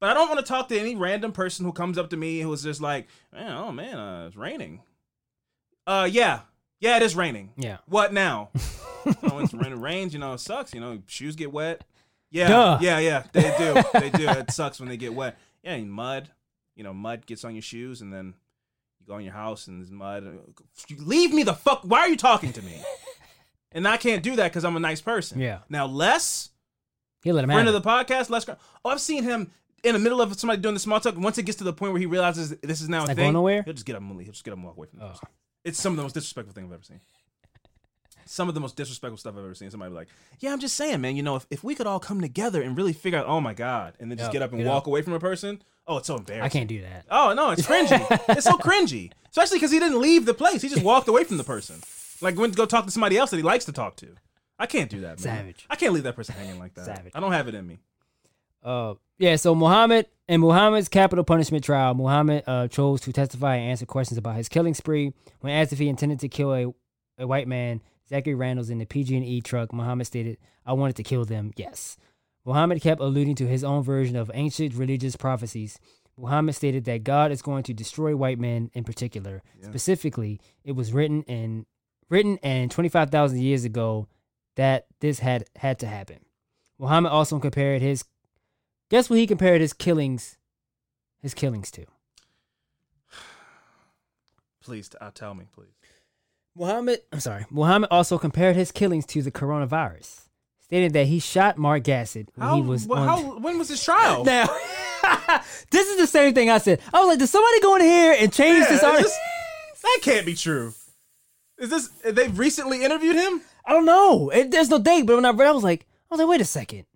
but 0.00 0.10
I 0.10 0.14
don't 0.14 0.28
want 0.28 0.40
to 0.40 0.46
talk 0.46 0.68
to 0.68 0.78
any 0.78 0.94
random 0.94 1.32
person 1.32 1.64
who 1.64 1.72
comes 1.72 1.98
up 1.98 2.10
to 2.10 2.16
me 2.16 2.40
who's 2.40 2.62
just 2.62 2.80
like, 2.80 3.08
man, 3.32 3.52
oh 3.56 3.72
man, 3.72 3.98
uh, 3.98 4.26
it's 4.26 4.36
raining. 4.36 4.82
Uh, 5.86 6.08
yeah, 6.10 6.40
yeah, 6.80 6.96
it 6.96 7.02
is 7.02 7.14
raining. 7.14 7.52
Yeah. 7.56 7.78
What 7.86 8.12
now? 8.12 8.50
oh, 9.22 9.38
it's 9.38 9.54
raining. 9.54 9.80
Rains. 9.80 10.12
You 10.12 10.18
know, 10.18 10.34
it 10.34 10.40
sucks. 10.40 10.74
You 10.74 10.80
know, 10.80 11.02
shoes 11.06 11.36
get 11.36 11.52
wet. 11.52 11.84
Yeah, 12.30 12.48
Duh. 12.48 12.78
yeah, 12.80 12.98
yeah. 12.98 13.22
They 13.32 13.54
do. 13.56 13.82
they 14.00 14.10
do. 14.10 14.28
It 14.28 14.50
sucks 14.50 14.80
when 14.80 14.88
they 14.88 14.96
get 14.96 15.14
wet. 15.14 15.38
Yeah, 15.62 15.74
and 15.74 15.90
mud. 15.90 16.30
You 16.74 16.84
know, 16.84 16.92
mud 16.92 17.24
gets 17.24 17.44
on 17.44 17.54
your 17.54 17.62
shoes, 17.62 18.02
and 18.02 18.12
then 18.12 18.34
you 19.00 19.06
go 19.06 19.16
in 19.16 19.24
your 19.24 19.32
house 19.32 19.68
and 19.68 19.80
there's 19.80 19.90
mud. 19.90 20.26
Leave 20.98 21.32
me 21.32 21.44
the 21.44 21.54
fuck. 21.54 21.82
Why 21.82 22.00
are 22.00 22.08
you 22.08 22.16
talking 22.16 22.52
to 22.52 22.62
me? 22.62 22.82
And 23.72 23.86
I 23.86 23.98
can't 23.98 24.22
do 24.22 24.36
that 24.36 24.50
because 24.50 24.64
I'm 24.64 24.76
a 24.76 24.80
nice 24.80 25.02
person. 25.02 25.38
Yeah. 25.38 25.58
Now, 25.68 25.84
Les, 25.84 26.48
he 27.22 27.30
let 27.30 27.44
him 27.44 27.50
friend 27.50 27.68
of 27.68 27.74
the 27.74 27.82
podcast, 27.82 28.30
Les. 28.30 28.48
Oh, 28.48 28.88
I've 28.88 29.02
seen 29.02 29.22
him 29.22 29.50
in 29.86 29.94
the 29.94 29.98
middle 29.98 30.20
of 30.20 30.38
somebody 30.38 30.60
doing 30.60 30.74
the 30.74 30.80
small 30.80 31.00
talk. 31.00 31.16
Once 31.16 31.38
it 31.38 31.44
gets 31.44 31.58
to 31.58 31.64
the 31.64 31.72
point 31.72 31.92
where 31.92 32.00
he 32.00 32.06
realizes 32.06 32.50
this 32.62 32.80
is 32.80 32.88
now 32.88 33.02
It's 33.02 33.06
a 33.06 33.12
not 33.12 33.16
thing, 33.16 33.24
going 33.24 33.32
nowhere? 33.34 33.62
he'll 33.62 33.72
just 33.74 33.86
get 33.86 33.96
up 33.96 34.02
and 34.02 34.16
leave. 34.16 34.26
He'll 34.26 34.32
just 34.32 34.44
get 34.44 34.52
up 34.52 34.58
and 34.58 34.66
walk 34.66 34.76
away 34.76 34.86
from 34.88 34.98
the 34.98 35.04
Oh. 35.06 35.08
person. 35.10 35.28
It's 35.64 35.80
some 35.80 35.92
of 35.92 35.96
the 35.96 36.02
most 36.02 36.12
disrespectful 36.14 36.52
thing 36.54 36.64
I've 36.66 36.72
ever 36.72 36.82
seen. 36.82 37.00
Some 38.28 38.48
of 38.48 38.54
the 38.54 38.60
most 38.60 38.74
disrespectful 38.76 39.18
stuff 39.18 39.34
I've 39.34 39.44
ever 39.44 39.54
seen. 39.54 39.70
Somebody 39.70 39.90
be 39.90 39.94
like, 39.96 40.08
"Yeah, 40.40 40.52
I'm 40.52 40.58
just 40.58 40.74
saying, 40.76 41.00
man. 41.00 41.14
You 41.14 41.22
know, 41.22 41.36
if, 41.36 41.46
if 41.48 41.62
we 41.62 41.76
could 41.76 41.86
all 41.86 42.00
come 42.00 42.20
together 42.20 42.60
and 42.60 42.76
really 42.76 42.92
figure 42.92 43.18
out, 43.20 43.26
oh 43.26 43.40
my 43.40 43.54
god, 43.54 43.94
and 44.00 44.10
then 44.10 44.18
just 44.18 44.30
Yeah, 44.30 44.32
get 44.32 44.42
up 44.42 44.50
and 44.52 44.60
get 44.62 44.66
walk 44.68 44.82
up. 44.84 44.86
away 44.88 45.02
from 45.02 45.12
a 45.12 45.20
person, 45.20 45.62
oh, 45.86 45.98
it's 45.98 46.08
so 46.08 46.16
embarrassing. 46.16 46.42
I 46.44 46.48
can't 46.48 46.68
do 46.68 46.80
that. 46.82 47.04
Oh 47.08 47.32
no, 47.34 47.50
it's 47.50 47.62
cringy. 47.62 48.00
it's 48.36 48.44
so 48.44 48.56
cringy, 48.58 49.12
especially 49.30 49.58
because 49.58 49.70
he 49.70 49.78
didn't 49.78 50.00
leave 50.00 50.26
the 50.26 50.34
place. 50.34 50.60
He 50.62 50.68
just 50.68 50.82
walked 50.82 51.06
away 51.06 51.22
from 51.22 51.36
the 51.36 51.44
person, 51.44 51.76
like 52.20 52.36
went 52.36 52.52
to 52.54 52.56
go 52.56 52.66
talk 52.66 52.84
to 52.86 52.90
somebody 52.90 53.16
else 53.16 53.30
that 53.30 53.36
he 53.36 53.44
likes 53.44 53.64
to 53.66 53.72
talk 53.72 53.94
to. 53.96 54.08
I 54.58 54.66
can't 54.66 54.90
do 54.90 55.02
that, 55.02 55.18
man. 55.22 55.36
Savage. 55.38 55.66
I 55.70 55.76
can't 55.76 55.92
leave 55.92 56.04
that 56.04 56.16
person 56.16 56.34
hanging 56.34 56.58
like 56.58 56.74
that. 56.74 56.86
Savage. 56.86 57.12
I 57.14 57.20
don't 57.20 57.32
have 57.32 57.46
it 57.46 57.54
in 57.54 57.64
me. 57.66 57.78
Uh, 58.66 58.94
yeah. 59.18 59.36
So 59.36 59.54
Muhammad 59.54 60.06
in 60.28 60.40
Muhammad's 60.40 60.88
capital 60.88 61.24
punishment 61.24 61.64
trial, 61.64 61.94
Muhammad 61.94 62.42
uh, 62.46 62.66
chose 62.66 63.00
to 63.02 63.12
testify 63.12 63.56
and 63.56 63.70
answer 63.70 63.86
questions 63.86 64.18
about 64.18 64.34
his 64.34 64.48
killing 64.48 64.74
spree. 64.74 65.12
When 65.40 65.52
asked 65.52 65.72
if 65.72 65.78
he 65.78 65.88
intended 65.88 66.18
to 66.20 66.28
kill 66.28 66.52
a, 66.52 66.66
a 67.16 67.26
white 67.26 67.46
man, 67.46 67.80
Zackary 68.10 68.36
Randalls 68.36 68.68
in 68.68 68.78
the 68.78 68.84
PG&E 68.84 69.40
truck, 69.42 69.72
Muhammad 69.72 70.08
stated, 70.08 70.38
"I 70.66 70.72
wanted 70.72 70.96
to 70.96 71.04
kill 71.04 71.24
them." 71.24 71.52
Yes. 71.56 71.96
Muhammad 72.44 72.82
kept 72.82 73.00
alluding 73.00 73.36
to 73.36 73.46
his 73.46 73.64
own 73.64 73.82
version 73.82 74.16
of 74.16 74.30
ancient 74.34 74.74
religious 74.74 75.16
prophecies. 75.16 75.78
Muhammad 76.16 76.54
stated 76.54 76.84
that 76.84 77.04
God 77.04 77.30
is 77.30 77.42
going 77.42 77.62
to 77.64 77.74
destroy 77.74 78.16
white 78.16 78.38
men 78.38 78.70
in 78.72 78.84
particular. 78.84 79.42
Specifically, 79.60 80.40
it 80.64 80.72
was 80.72 80.92
written 80.92 81.22
in 81.24 81.66
written 82.08 82.38
and 82.42 82.70
25,000 82.70 83.38
years 83.40 83.64
ago 83.64 84.08
that 84.54 84.86
this 85.00 85.18
had 85.18 85.44
had 85.56 85.78
to 85.80 85.86
happen. 85.86 86.18
Muhammad 86.78 87.12
also 87.12 87.38
compared 87.38 87.82
his 87.82 88.04
guess 88.90 89.08
what 89.10 89.18
he 89.18 89.26
compared 89.26 89.60
his 89.60 89.72
killings 89.72 90.36
his 91.22 91.34
killings 91.34 91.70
to. 91.72 91.84
Please, 94.62 94.90
uh, 95.00 95.10
tell 95.14 95.34
me, 95.34 95.46
please. 95.54 95.68
Muhammad, 96.56 97.00
I'm 97.12 97.20
sorry. 97.20 97.46
Muhammad 97.50 97.88
also 97.90 98.18
compared 98.18 98.56
his 98.56 98.72
killings 98.72 99.04
to 99.06 99.22
the 99.22 99.30
coronavirus, 99.30 100.22
stating 100.60 100.92
that 100.92 101.06
he 101.06 101.18
shot 101.18 101.58
Mark 101.58 101.82
Gassett 101.84 102.28
when 102.34 102.48
How, 102.48 102.56
he 102.56 102.62
was 102.62 102.88
on. 102.88 103.06
how? 103.08 103.38
When 103.38 103.58
was 103.58 103.68
his 103.68 103.82
trial? 103.84 104.24
now, 104.24 104.46
this 105.70 105.86
is 105.88 105.98
the 105.98 106.06
same 106.06 106.34
thing 106.34 106.50
I 106.50 106.58
said. 106.58 106.80
I 106.92 106.98
was 107.00 107.08
like, 107.08 107.18
did 107.18 107.28
somebody 107.28 107.60
go 107.60 107.76
in 107.76 107.82
here 107.82 108.16
and 108.18 108.32
change 108.32 108.60
Yeah, 108.60 108.68
this 108.70 108.82
article? 108.82 109.10
that 109.82 109.98
can't 110.02 110.26
be 110.26 110.34
true. 110.34 110.72
Is 111.58 111.70
this? 111.70 111.88
They've 112.04 112.36
recently 112.38 112.84
interviewed 112.84 113.16
him. 113.16 113.40
I 113.64 113.72
don't 113.72 113.84
know. 113.84 114.30
It, 114.30 114.50
there's 114.50 114.68
no 114.68 114.78
date, 114.78 115.02
but 115.06 115.14
when 115.16 115.24
I 115.24 115.30
read, 115.30 115.48
I 115.48 115.52
was 115.52 115.62
like, 115.64 115.86
I 116.10 116.14
was 116.14 116.18
like, 116.20 116.28
wait 116.28 116.40
a 116.40 116.44
second. 116.44 116.86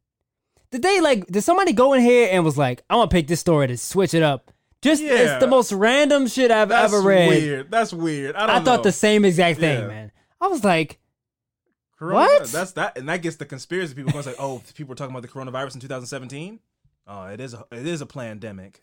Did 0.70 0.82
they 0.82 1.00
like? 1.00 1.26
Did 1.26 1.42
somebody 1.42 1.72
go 1.72 1.92
in 1.94 2.00
here 2.02 2.28
and 2.30 2.44
was 2.44 2.56
like, 2.58 2.82
I 2.88 2.96
want 2.96 3.10
to 3.10 3.14
pick 3.14 3.26
this 3.26 3.40
story 3.40 3.66
to 3.68 3.76
switch 3.76 4.14
it 4.14 4.22
up? 4.22 4.50
Just 4.82 5.02
Yeah. 5.02 5.12
it's 5.34 5.40
the 5.40 5.46
most 5.48 5.72
random 5.72 6.26
shit 6.26 6.50
I've 6.50 6.68
That's 6.70 6.92
ever 6.92 7.02
read. 7.02 7.28
weird. 7.28 7.70
That's 7.70 7.92
weird. 7.92 8.34
I 8.36 8.46
don't 8.46 8.56
I 8.56 8.60
thought 8.64 8.82
the 8.82 8.92
same 8.92 9.24
exact 9.24 9.58
thing, 9.60 9.80
Yeah. 9.80 9.86
man. 9.88 10.12
I 10.40 10.46
was 10.46 10.64
like, 10.64 10.98
Corona- 11.98 12.14
What? 12.16 12.44
That's 12.46 12.72
that, 12.72 12.96
and 12.96 13.08
that 13.08 13.20
gets 13.20 13.36
the 13.36 13.44
conspiracy 13.44 13.94
people 13.94 14.12
going 14.12 14.24
like, 14.24 14.36
"Oh, 14.38 14.62
people 14.74 14.90
were 14.90 14.94
talking 14.94 15.14
about 15.14 15.22
the 15.22 15.28
coronavirus 15.28 15.74
in 15.74 15.80
2017." 15.80 16.60
Oh, 17.06 17.24
it 17.26 17.40
is 17.40 17.52
a 17.52 17.64
it 17.72 17.86
is 17.86 18.00
a 18.00 18.06
pandemic. 18.06 18.78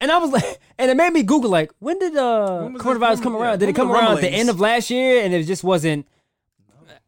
and 0.00 0.12
I 0.12 0.18
was 0.18 0.30
like, 0.30 0.44
and 0.78 0.90
it 0.90 0.96
made 0.96 1.12
me 1.12 1.22
Google 1.24 1.50
like, 1.50 1.72
when 1.80 1.98
did 1.98 2.16
uh 2.16 2.60
When 2.62 2.74
coronavirus 2.78 3.22
come 3.22 3.34
around? 3.34 3.52
yeah, 3.52 3.56
Did 3.56 3.68
it 3.70 3.72
come 3.74 3.90
around 3.90 4.16
at 4.16 4.20
the 4.20 4.28
end 4.30 4.50
of 4.50 4.60
last 4.60 4.88
year? 4.90 5.24
And 5.24 5.32
it 5.34 5.44
just 5.44 5.64
wasn't. 5.64 6.06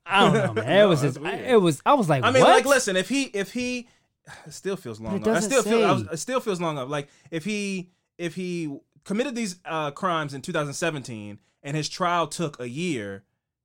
I 0.04 0.24
don't 0.24 0.34
know, 0.34 0.52
man. 0.62 0.72
It 0.72 0.78
No, 0.78 0.88
was 0.88 1.00
just, 1.02 1.20
weird. 1.20 1.40
it 1.40 1.60
was. 1.60 1.80
I 1.86 1.94
was 1.94 2.08
like, 2.08 2.24
I 2.24 2.30
mean, 2.30 2.42
what? 2.42 2.50
like, 2.50 2.64
listen, 2.64 2.96
if 2.96 3.08
he 3.08 3.24
if 3.24 3.52
he 3.52 3.86
it 4.46 4.52
still 4.52 4.76
feels 4.76 5.00
long. 5.00 5.20
it 5.20 5.26
Up. 5.28 5.42
Still 5.42 5.62
feel 5.62 5.84
I 5.84 5.92
was, 5.92 6.02
say. 6.02 6.08
it 6.12 6.16
still 6.18 6.40
feels 6.40 6.60
long 6.60 6.78
up. 6.78 6.88
Like 6.88 7.08
if 7.30 7.44
he 7.44 7.90
if 8.18 8.34
he 8.34 8.78
committed 9.04 9.34
these 9.34 9.56
uh, 9.64 9.90
crimes 9.92 10.34
in 10.34 10.42
2017 10.42 11.38
and 11.62 11.76
his 11.76 11.88
trial 11.88 12.26
took 12.26 12.58
a 12.60 12.68
year, 12.68 13.24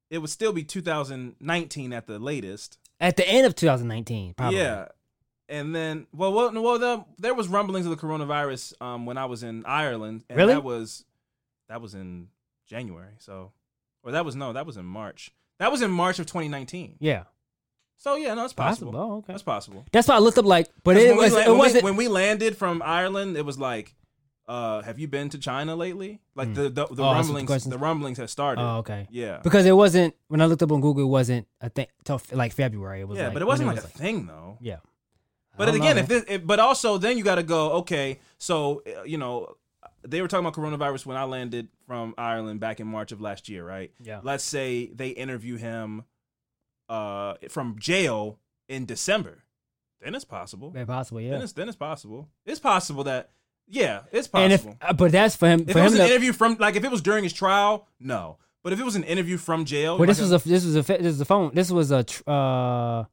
it 0.09 0.19
would 0.19 0.29
still 0.29 0.53
be 0.53 0.63
2019 0.63 1.93
at 1.93 2.07
the 2.07 2.19
latest. 2.19 2.77
at 2.99 3.17
the 3.17 3.27
end 3.27 3.45
of 3.47 3.55
2019, 3.55 4.33
probably. 4.35 4.59
Yeah. 4.59 4.87
And 5.49 5.75
then, 5.75 6.07
well, 6.13 6.31
well, 6.31 6.51
well 6.61 6.79
the, 6.79 7.05
there 7.17 7.33
was 7.33 7.47
rumblings 7.49 7.85
of 7.85 7.89
the 7.89 7.97
coronavirus 7.97 8.79
um, 8.81 9.05
when 9.05 9.17
I 9.17 9.25
was 9.25 9.43
in 9.43 9.65
Ireland, 9.65 10.23
and 10.29 10.37
Really? 10.37 10.53
that 10.53 10.63
was 10.63 11.03
that 11.67 11.81
was 11.81 11.93
in 11.93 12.27
January. 12.67 13.13
So, 13.17 13.51
or 14.03 14.11
that 14.11 14.23
was 14.23 14.35
no, 14.35 14.53
that 14.53 14.65
was 14.65 14.77
in 14.77 14.85
March. 14.85 15.31
That 15.59 15.71
was 15.71 15.81
in 15.81 15.91
March 15.91 16.19
of 16.19 16.25
2019. 16.25 16.95
Yeah. 16.99 17.23
So 18.01 18.15
yeah, 18.15 18.33
no, 18.33 18.45
it's 18.45 18.53
possible. 18.53 18.91
Possible. 18.91 19.13
Oh, 19.13 19.17
okay. 19.17 19.33
That's 19.33 19.43
possible. 19.43 19.85
That's 19.91 20.07
why 20.07 20.15
I 20.15 20.19
looked 20.19 20.39
up 20.39 20.45
like, 20.45 20.67
but 20.83 20.97
it 20.97 21.15
was. 21.15 21.33
la- 21.33 21.39
It 21.41 21.47
when 21.49 21.53
we- 21.53 21.59
wasn't. 21.59 21.83
when 21.83 21.95
we 21.97 22.07
landed 22.07 22.57
from 22.57 22.81
Ireland. 22.83 23.37
It 23.37 23.45
was 23.45 23.59
like, 23.59 23.93
uh, 24.47 24.81
have 24.81 24.97
you 24.97 25.07
been 25.07 25.29
to 25.29 25.37
China 25.37 25.75
lately? 25.75 26.19
Like 26.33 26.51
the 26.55 26.63
the, 26.63 26.69
the 26.69 26.81
Oh, 26.89 26.95
the 26.95 27.03
rumblings, 27.03 27.63
the 27.65 27.77
rumblings 27.77 28.17
had 28.17 28.31
started. 28.31 28.59
Oh, 28.63 28.77
okay. 28.77 29.07
Yeah, 29.11 29.39
Because 29.43 29.67
it 29.67 29.75
wasn't 29.75 30.15
when 30.29 30.41
I 30.41 30.47
looked 30.47 30.63
up 30.63 30.71
on 30.71 30.81
Google, 30.81 31.03
it 31.03 31.09
wasn't 31.09 31.47
a 31.61 31.69
thing 31.69 31.85
till 32.03 32.19
like 32.31 32.53
February. 32.53 33.01
It 33.01 33.07
was 33.07 33.19
yeah, 33.19 33.25
like, 33.25 33.33
but 33.33 33.43
it 33.43 33.45
wasn't 33.45 33.67
like 33.67 33.75
was 33.75 33.85
a 33.85 33.89
thing 33.89 34.25
though. 34.25 34.57
yeah. 34.61 34.77
But 35.57 35.69
again, 35.75 35.97
know, 35.97 36.01
if 36.01 36.07
this, 36.07 36.23
if, 36.27 36.47
but 36.47 36.59
also 36.59 36.97
then 36.97 37.17
you 37.19 37.23
got 37.23 37.35
to 37.35 37.43
go. 37.43 37.73
Okay, 37.81 38.19
so 38.39 38.81
uh, 38.87 39.03
you 39.03 39.19
know, 39.19 39.53
they 40.07 40.21
were 40.23 40.27
talking 40.27 40.45
about 40.47 40.55
coronavirus 40.55 41.05
when 41.05 41.17
I 41.17 41.25
landed 41.25 41.67
from 41.85 42.15
Ireland 42.17 42.59
back 42.59 42.79
in 42.79 42.87
March 42.87 43.11
of 43.11 43.21
last 43.21 43.47
year, 43.47 43.63
right? 43.63 43.91
Yeah. 44.01 44.21
Let's 44.23 44.43
say 44.43 44.87
they 44.87 45.09
interview 45.09 45.57
him, 45.57 46.05
uh, 46.91 47.35
from 47.49 47.75
jail 47.79 48.39
in 48.67 48.85
December, 48.85 49.43
then 50.01 50.13
it's 50.15 50.25
possible. 50.25 50.69
Very 50.71 50.85
possible, 50.85 51.21
yeah. 51.21 51.31
Then 51.31 51.41
it's 51.41 51.53
then 51.53 51.67
it's 51.67 51.77
possible. 51.77 52.29
It's 52.45 52.59
possible 52.59 53.03
that 53.05 53.29
yeah, 53.67 54.01
it's 54.11 54.27
And 54.33 54.51
if, 54.51 54.63
possible. 54.63 54.77
uh, 54.81 54.93
but 54.93 55.11
that's 55.11 55.35
for 55.35 55.47
him. 55.47 55.61
if 55.61 55.71
for 55.71 55.79
it 55.79 55.83
was 55.83 55.93
him 55.93 56.01
an 56.01 56.07
to, 56.07 56.13
interview 56.13 56.33
from 56.33 56.57
like 56.59 56.75
if 56.75 56.83
it 56.83 56.91
was 56.91 57.01
during 57.01 57.23
his 57.23 57.33
trial, 57.33 57.87
no. 57.99 58.37
But 58.63 58.73
if 58.73 58.79
it 58.79 58.83
was 58.83 58.95
an 58.95 59.03
interview 59.05 59.37
from 59.37 59.65
jail, 59.65 59.97
well, 59.97 60.07
this 60.07 60.19
was 60.19 60.31
a 60.31 60.37
this 60.37 60.65
was 60.65 60.75
a 60.75 60.81
this 60.83 61.01
was 61.03 61.21
a 61.21 61.25
phone. 61.25 61.51
This 61.53 61.71
was 61.71 61.91
a 61.91 62.03
tr- 62.03 62.29
uh, 62.29 63.03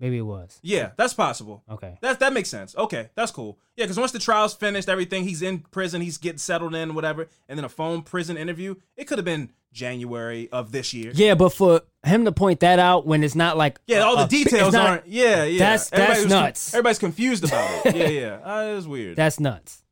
maybe 0.00 0.18
it 0.18 0.22
was 0.22 0.58
yeah, 0.62 0.92
that's 0.96 1.12
possible. 1.14 1.62
okay. 1.70 1.98
That 2.00 2.20
that 2.20 2.32
makes 2.32 2.48
sense. 2.48 2.74
Okay, 2.76 3.10
that's 3.14 3.30
cool. 3.32 3.58
Yeah, 3.76 3.84
because 3.84 3.98
once 3.98 4.12
the 4.12 4.18
trial's 4.18 4.54
finished, 4.54 4.88
everything, 4.88 5.24
he's 5.24 5.42
in 5.42 5.58
prison, 5.58 6.00
he's 6.00 6.18
getting 6.18 6.38
settled 6.38 6.74
in, 6.74 6.94
whatever, 6.94 7.28
and 7.48 7.58
then 7.58 7.64
a 7.64 7.68
phone 7.68 8.02
prison 8.02 8.36
interview. 8.36 8.74
It 8.96 9.04
could 9.06 9.18
have 9.18 9.24
been 9.24 9.50
January 9.72 10.48
of 10.50 10.72
this 10.72 10.92
year. 10.94 11.12
Yeah, 11.14 11.34
but 11.34 11.50
for 11.50 11.82
him 12.04 12.24
to 12.24 12.32
point 12.32 12.60
that 12.60 12.78
out 12.78 13.06
when 13.06 13.22
it's 13.22 13.34
not 13.34 13.56
like 13.56 13.78
Yeah, 13.86 14.00
all 14.00 14.14
the 14.16 14.22
a- 14.22 14.24
it's 14.24 14.32
details 14.32 14.72
not- 14.72 14.88
aren't. 14.88 15.06
Yeah, 15.06 15.44
yeah. 15.44 15.58
That's- 15.58 15.90
Everybody 15.92 16.12
that's 16.14 16.24
was 16.24 16.32
con- 16.32 16.42
nuts. 16.42 16.74
everybody's 16.74 16.98
confused 16.98 17.44
about 17.44 17.86
it. 17.86 17.96
Yeah, 17.96 18.08
yeah. 18.08 18.38
Uh, 18.44 18.72
it 18.72 18.74
was 18.74 18.88
weird. 18.88 19.16
That's 19.16 19.38
nuts. 19.40 19.82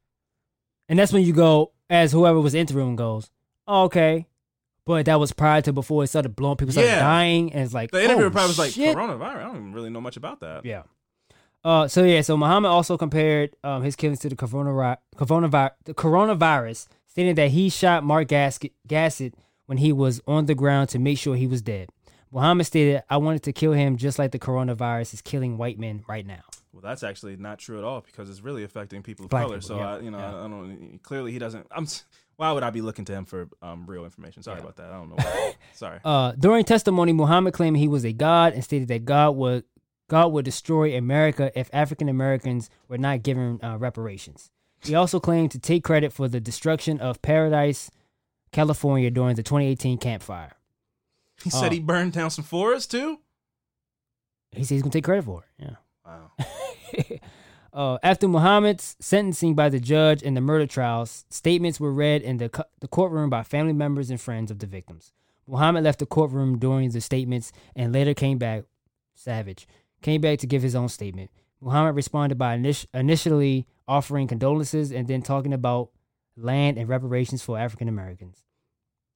And 0.88 0.98
that's 0.98 1.12
when 1.12 1.22
you 1.22 1.32
go 1.32 1.72
as 1.90 2.12
whoever 2.12 2.40
was 2.40 2.54
interviewing 2.54 2.96
goes, 2.96 3.30
oh, 3.66 3.84
okay, 3.84 4.26
but 4.84 5.06
that 5.06 5.18
was 5.18 5.32
prior 5.32 5.60
to 5.62 5.72
before 5.72 6.04
it 6.04 6.06
started 6.08 6.36
blowing. 6.36 6.56
People 6.56 6.72
started 6.72 6.90
Yeah. 6.90 7.00
dying, 7.00 7.52
and 7.52 7.62
it's 7.64 7.74
like 7.74 7.90
the 7.90 8.02
interviewer 8.02 8.26
oh, 8.28 8.30
probably 8.30 8.48
was 8.48 8.58
like, 8.58 8.72
shit. 8.72 8.96
coronavirus. 8.96 9.36
I 9.36 9.42
don't 9.44 9.56
even 9.56 9.72
really 9.72 9.90
know 9.90 10.00
much 10.00 10.16
about 10.16 10.40
that. 10.40 10.64
Yeah. 10.64 10.82
Uh, 11.64 11.88
so 11.88 12.04
yeah, 12.04 12.20
so 12.20 12.36
Muhammad 12.36 12.70
also 12.70 12.96
compared 12.96 13.56
um, 13.64 13.82
his 13.82 13.96
killings 13.96 14.20
to 14.20 14.28
the 14.28 14.36
coronavirus, 14.36 14.98
coronavirus, 15.16 15.70
the 15.84 15.94
coronavirus, 15.94 16.86
stating 17.08 17.34
that 17.34 17.50
he 17.50 17.68
shot 17.68 18.04
Mark 18.04 18.28
Gaskett, 18.28 18.70
Gassett 18.86 19.34
when 19.66 19.78
he 19.78 19.92
was 19.92 20.20
on 20.26 20.46
the 20.46 20.54
ground 20.54 20.88
to 20.90 20.98
make 20.98 21.18
sure 21.18 21.36
he 21.36 21.46
was 21.46 21.62
dead. 21.62 21.88
Muhammad 22.32 22.66
stated, 22.66 23.02
"I 23.08 23.16
wanted 23.18 23.42
to 23.44 23.52
kill 23.52 23.72
him 23.72 23.96
just 23.96 24.18
like 24.18 24.32
the 24.32 24.38
coronavirus 24.38 25.14
is 25.14 25.22
killing 25.22 25.58
white 25.58 25.78
men 25.78 26.04
right 26.08 26.26
now." 26.26 26.42
Well, 26.72 26.82
that's 26.82 27.02
actually 27.02 27.36
not 27.36 27.58
true 27.58 27.78
at 27.78 27.84
all 27.84 28.00
because 28.02 28.28
it's 28.28 28.42
really 28.42 28.62
affecting 28.64 29.02
people 29.02 29.24
of 29.26 29.30
Black 29.30 29.44
color. 29.44 29.56
people, 29.56 29.68
so 29.68 29.76
yeah, 29.78 29.94
I, 29.94 30.00
you 30.00 30.10
know, 30.10 30.18
yeah. 30.18 30.34
I, 30.34 30.44
I 30.44 30.48
don't. 30.48 30.98
Clearly, 31.02 31.32
he 31.32 31.38
doesn't. 31.38 31.66
I'm. 31.70 31.86
Why 32.36 32.52
would 32.52 32.62
I 32.62 32.68
be 32.68 32.82
looking 32.82 33.06
to 33.06 33.12
him 33.14 33.24
for 33.24 33.48
um, 33.62 33.86
real 33.86 34.04
information? 34.04 34.42
Sorry 34.42 34.58
Yeah. 34.58 34.64
about 34.64 34.76
that. 34.76 34.90
I 34.90 34.96
don't 34.98 35.08
know. 35.08 35.14
Why. 35.16 35.54
Sorry. 35.72 36.00
Uh, 36.04 36.32
during 36.32 36.64
testimony, 36.66 37.14
Muhammad 37.14 37.54
claimed 37.54 37.78
he 37.78 37.88
was 37.88 38.04
a 38.04 38.12
god 38.12 38.52
and 38.52 38.62
stated 38.62 38.88
that 38.88 39.06
God 39.06 39.36
would 39.36 39.64
God 40.08 40.32
would 40.32 40.44
destroy 40.44 40.94
America 40.96 41.50
if 41.58 41.70
African 41.72 42.10
Americans 42.10 42.68
were 42.88 42.98
not 42.98 43.22
given 43.22 43.58
uh, 43.62 43.78
reparations. 43.78 44.50
He 44.84 44.94
also 44.94 45.18
claimed 45.18 45.50
to 45.52 45.58
take 45.58 45.82
credit 45.82 46.12
for 46.12 46.28
the 46.28 46.38
destruction 46.38 47.00
of 47.00 47.22
Paradise, 47.22 47.90
California 48.56 49.10
during 49.10 49.36
the 49.36 49.42
2018 49.42 49.98
Camp 49.98 50.22
Fire. 50.22 50.56
He 51.44 51.50
said 51.50 51.72
he 51.72 51.78
burned 51.78 52.12
down 52.14 52.30
some 52.30 52.42
forests 52.42 52.86
too. 52.86 53.20
He 54.52 54.64
said 54.64 54.76
he's 54.76 54.82
gonna 54.82 54.92
take 54.92 55.04
credit 55.04 55.26
for 55.26 55.42
it. 55.42 55.62
Yeah. 55.62 55.76
Wow. 56.06 57.18
uh, 57.74 57.98
after 58.02 58.26
Muhammad's 58.26 58.96
sentencing 58.98 59.54
by 59.54 59.68
the 59.68 59.78
judge 59.78 60.22
in 60.22 60.32
the 60.32 60.40
murder 60.40 60.66
trials, 60.66 61.26
statements 61.28 61.78
were 61.78 61.92
read 61.92 62.22
in 62.22 62.38
the, 62.38 62.48
co- 62.48 62.64
the 62.80 62.88
courtroom 62.88 63.28
by 63.28 63.42
family 63.42 63.74
members 63.74 64.08
and 64.08 64.18
friends 64.18 64.50
of 64.50 64.58
the 64.60 64.66
victims. 64.66 65.12
Muhammad 65.46 65.84
left 65.84 65.98
the 65.98 66.06
courtroom 66.06 66.58
during 66.58 66.88
the 66.90 67.02
statements 67.02 67.52
and 67.76 67.92
later 67.92 68.14
came 68.14 68.38
back, 68.38 68.64
savage, 69.14 69.68
came 70.00 70.22
back 70.22 70.38
to 70.38 70.46
give 70.46 70.62
his 70.62 70.74
own 70.74 70.88
statement. 70.88 71.30
Muhammad 71.60 71.94
responded 71.94 72.38
by 72.38 72.56
init- 72.56 72.86
initially 72.94 73.66
offering 73.86 74.26
condolences 74.26 74.92
and 74.92 75.08
then 75.08 75.20
talking 75.20 75.52
about 75.52 75.90
land 76.38 76.78
and 76.78 76.88
reparations 76.88 77.42
for 77.42 77.58
African 77.58 77.86
Americans. 77.86 78.45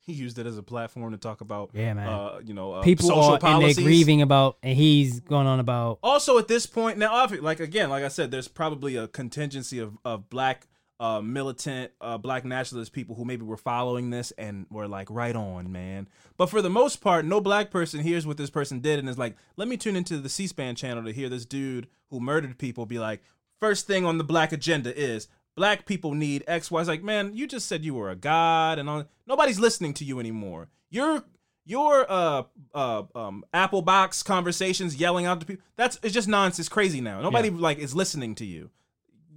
He 0.07 0.13
used 0.15 0.39
it 0.39 0.47
as 0.47 0.57
a 0.57 0.63
platform 0.63 1.13
to 1.13 1.19
talk 1.19 1.41
about, 1.41 1.71
Yeah, 1.73 1.93
man. 1.95 2.09
uh, 2.09 2.41
you 2.45 2.55
know, 2.55 2.73
uh, 2.73 2.83
People 2.83 3.09
social 3.09 3.33
are 3.35 3.39
and 3.43 3.63
they're 3.63 3.75
grieving 3.75 4.23
about, 4.23 4.57
and 4.63 4.77
he's 4.77 5.21
going 5.21 5.47
on 5.47 5.61
about. 5.61 5.99
Also, 6.03 6.39
at 6.39 6.49
this 6.49 6.67
point 6.67 6.99
now, 6.99 7.27
like 7.41 7.61
again, 7.61 7.91
like 7.91 8.03
I 8.03 8.09
said, 8.09 8.31
there's 8.31 8.49
probably 8.49 8.97
a 8.97 9.07
contingency 9.09 9.79
of 9.79 9.99
of 10.05 10.31
black 10.31 10.67
uh, 11.01 11.23
militant, 11.23 11.91
uh, 12.03 12.19
black 12.19 12.45
nationalist 12.45 12.93
people 12.93 13.17
who 13.17 13.25
maybe 13.25 13.43
were 13.43 13.57
following 13.57 14.11
this 14.11 14.33
and 14.33 14.67
were 14.71 14.87
like, 14.87 15.09
right 15.11 15.35
on, 15.35 15.73
man. 15.73 16.07
But 16.37 16.51
for 16.51 16.61
the 16.61 16.69
most 16.69 17.01
part, 17.01 17.25
no 17.25 17.41
black 17.41 17.71
person 17.71 18.01
hears 18.01 18.27
what 18.27 18.37
this 18.37 18.51
person 18.51 18.81
did 18.81 18.99
and 18.99 19.09
is 19.09 19.17
like, 19.17 19.35
let 19.57 19.67
me 19.67 19.79
tune 19.79 19.97
into 19.97 20.19
the 20.19 20.29
C-SPAN 20.29 20.75
channel 20.75 21.03
to 21.05 21.13
hear 21.13 21.31
this 21.31 21.47
dude 21.47 21.89
who 22.11 22.21
murdered 22.21 22.59
people 22.59 22.85
be 22.85 22.99
like, 22.99 23.23
first 23.61 23.87
thing 23.87 24.05
on 24.05 24.19
the 24.19 24.25
black 24.25 24.53
agenda 24.53 24.95
is 24.95 25.27
black 25.61 25.85
people 25.85 26.15
need 26.15 26.43
X, 26.47 26.71
Y. 26.71 26.81
It's 26.81 26.89
like, 26.89 27.03
man, 27.03 27.37
you 27.37 27.47
just 27.47 27.69
said 27.69 27.85
you 27.85 27.93
were 27.93 28.09
a 28.09 28.17
god 28.17 28.79
and 28.79 28.89
all. 28.89 29.05
Nobody's 29.27 29.61
listening 29.61 29.93
to 29.95 30.07
you 30.07 30.19
anymore. 30.19 30.71
You're 30.89 31.23
your 31.67 32.11
uh 32.11 32.45
uh 32.75 33.03
um 33.15 33.45
Apple 33.53 33.83
box 33.83 34.23
conversations 34.23 34.97
yelling 34.97 35.27
out 35.27 35.39
to 35.41 35.47
people 35.47 35.63
that's 35.77 35.99
it's 36.03 36.15
just 36.15 36.29
nonsense 36.29 36.71
crazy 36.71 37.03
now. 37.03 37.21
Nobody 37.21 37.51
like 37.51 37.79
is 37.79 37.95
listening 37.95 38.35
to 38.37 38.47
you. 38.47 38.71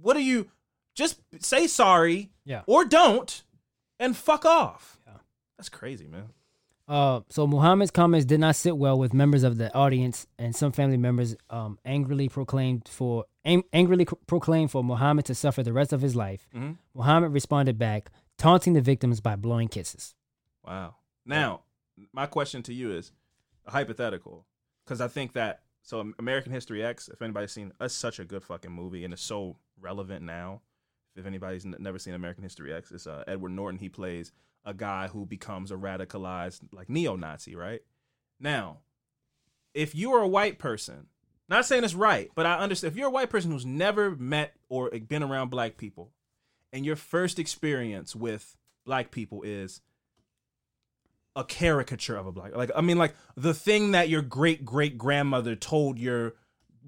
What 0.00 0.16
are 0.16 0.20
you 0.32 0.46
just 0.94 1.20
say 1.40 1.66
sorry 1.66 2.30
Yeah. 2.46 2.62
or 2.66 2.86
don't 2.86 3.42
and 4.00 4.16
fuck 4.16 4.46
off. 4.46 4.98
Yeah. 5.06 5.18
That's 5.58 5.68
crazy, 5.68 6.06
man. 6.06 6.30
Uh, 6.86 7.20
so 7.30 7.46
Muhammad's 7.46 7.90
comments 7.90 8.26
did 8.26 8.40
not 8.40 8.56
sit 8.56 8.76
well 8.76 8.98
with 8.98 9.14
members 9.14 9.42
of 9.42 9.56
the 9.56 9.72
audience, 9.74 10.26
and 10.38 10.54
some 10.54 10.70
family 10.70 10.98
members 10.98 11.34
um, 11.48 11.78
angrily 11.84 12.28
proclaimed 12.28 12.86
for 12.88 13.24
ang- 13.44 13.64
angrily 13.72 14.04
c- 14.08 14.16
proclaimed 14.26 14.70
for 14.70 14.84
Muhammad 14.84 15.24
to 15.24 15.34
suffer 15.34 15.62
the 15.62 15.72
rest 15.72 15.92
of 15.94 16.02
his 16.02 16.14
life. 16.14 16.46
Mhm. 16.54 16.76
Muhammad 16.94 17.32
responded 17.32 17.78
back, 17.78 18.10
taunting 18.36 18.74
the 18.74 18.82
victims 18.82 19.20
by 19.22 19.34
blowing 19.34 19.68
kisses. 19.68 20.14
Wow. 20.62 20.96
Now, 21.24 21.62
my 22.12 22.26
question 22.26 22.62
to 22.64 22.74
you 22.74 22.92
is 22.92 23.12
a 23.66 23.70
hypothetical 23.70 24.46
cuz 24.84 25.00
I 25.00 25.08
think 25.08 25.32
that 25.32 25.62
so 25.82 26.12
American 26.18 26.52
History 26.52 26.84
X, 26.84 27.08
if 27.08 27.22
anybody's 27.22 27.52
seen, 27.52 27.72
that's 27.78 27.94
such 27.94 28.18
a 28.18 28.24
good 28.24 28.42
fucking 28.44 28.72
movie 28.72 29.04
and 29.04 29.12
it's 29.14 29.22
so 29.22 29.56
relevant 29.80 30.22
now. 30.24 30.60
If 31.16 31.24
anybody's 31.26 31.64
n- 31.64 31.76
never 31.78 31.98
seen 31.98 32.12
American 32.14 32.42
History 32.42 32.74
X, 32.74 32.90
it's 32.92 33.06
uh, 33.06 33.22
Edward 33.26 33.52
Norton. 33.52 33.78
He 33.78 33.88
plays 33.88 34.32
a 34.64 34.74
guy 34.74 35.08
who 35.08 35.26
becomes 35.26 35.70
a 35.70 35.74
radicalized 35.74 36.60
like 36.72 36.88
neo-Nazi, 36.88 37.54
right? 37.54 37.82
Now, 38.40 38.78
if 39.74 39.94
you 39.94 40.12
are 40.12 40.22
a 40.22 40.28
white 40.28 40.58
person, 40.58 41.06
not 41.48 41.66
saying 41.66 41.84
it's 41.84 41.94
right, 41.94 42.30
but 42.34 42.46
I 42.46 42.58
understand 42.58 42.92
if 42.92 42.98
you're 42.98 43.08
a 43.08 43.12
white 43.12 43.30
person 43.30 43.50
who's 43.50 43.66
never 43.66 44.16
met 44.16 44.54
or 44.68 44.90
been 44.90 45.22
around 45.22 45.50
black 45.50 45.76
people, 45.76 46.12
and 46.72 46.84
your 46.84 46.96
first 46.96 47.38
experience 47.38 48.16
with 48.16 48.56
black 48.84 49.10
people 49.10 49.42
is 49.42 49.80
a 51.36 51.44
caricature 51.44 52.16
of 52.16 52.26
a 52.26 52.32
black 52.32 52.54
like 52.54 52.70
I 52.76 52.80
mean 52.80 52.96
like 52.96 53.14
the 53.36 53.54
thing 53.54 53.92
that 53.92 54.08
your 54.08 54.22
great 54.22 54.64
great 54.64 54.96
grandmother 54.96 55.56
told 55.56 55.98
your 55.98 56.34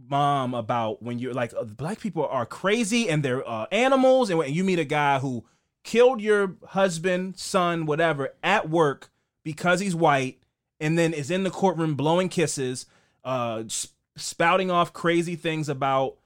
mom 0.08 0.54
about 0.54 1.02
when 1.02 1.18
you're 1.18 1.34
like 1.34 1.52
uh, 1.54 1.64
black 1.64 2.00
people 2.00 2.26
are 2.26 2.46
crazy 2.46 3.08
and 3.08 3.22
they're 3.22 3.48
uh, 3.48 3.66
animals 3.72 4.30
and 4.30 4.46
you 4.48 4.62
meet 4.62 4.78
a 4.78 4.84
guy 4.84 5.18
who 5.18 5.44
killed 5.86 6.20
your 6.20 6.56
husband 6.68 7.38
son 7.38 7.86
whatever 7.86 8.34
at 8.42 8.68
work 8.68 9.10
because 9.44 9.80
he's 9.80 9.94
white 9.94 10.38
and 10.80 10.98
then 10.98 11.14
is 11.14 11.30
in 11.30 11.44
the 11.44 11.50
courtroom 11.50 11.94
blowing 11.94 12.28
kisses 12.28 12.86
uh 13.24 13.62
sp- 13.70 13.94
spouting 14.16 14.70
off 14.70 14.92
crazy 14.92 15.36
things 15.36 15.68
about 15.68 16.16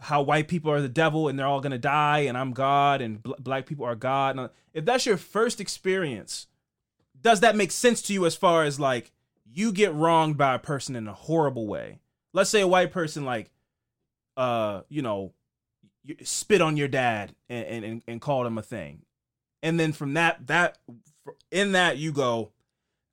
how 0.00 0.22
white 0.22 0.48
people 0.48 0.70
are 0.70 0.82
the 0.82 0.88
devil 0.88 1.28
and 1.28 1.38
they're 1.38 1.46
all 1.46 1.60
gonna 1.60 1.78
die 1.78 2.20
and 2.20 2.36
I'm 2.36 2.52
God 2.52 3.00
and 3.00 3.22
bl- 3.22 3.32
black 3.38 3.66
people 3.66 3.86
are 3.86 3.94
God. 3.94 4.50
If 4.74 4.84
that's 4.84 5.06
your 5.06 5.16
first 5.16 5.60
experience, 5.60 6.46
does 7.20 7.40
that 7.40 7.56
make 7.56 7.72
sense 7.72 8.02
to 8.02 8.12
you 8.12 8.26
as 8.26 8.34
far 8.34 8.64
as 8.64 8.78
like 8.78 9.12
you 9.50 9.72
get 9.72 9.94
wronged 9.94 10.36
by 10.36 10.54
a 10.54 10.58
person 10.58 10.96
in 10.96 11.08
a 11.08 11.14
horrible 11.14 11.66
way? 11.66 12.00
Let's 12.32 12.50
say 12.50 12.60
a 12.60 12.68
white 12.68 12.92
person 12.92 13.24
like, 13.24 13.50
uh, 14.36 14.82
you 14.88 15.00
know, 15.00 15.32
spit 16.22 16.60
on 16.60 16.76
your 16.76 16.88
dad 16.88 17.34
and 17.48 17.84
and, 17.84 18.02
and 18.06 18.20
called 18.20 18.46
him 18.46 18.58
a 18.58 18.62
thing, 18.62 19.02
and 19.62 19.78
then 19.78 19.92
from 19.92 20.14
that 20.14 20.46
that 20.46 20.78
in 21.50 21.72
that 21.72 21.98
you 21.98 22.12
go, 22.12 22.52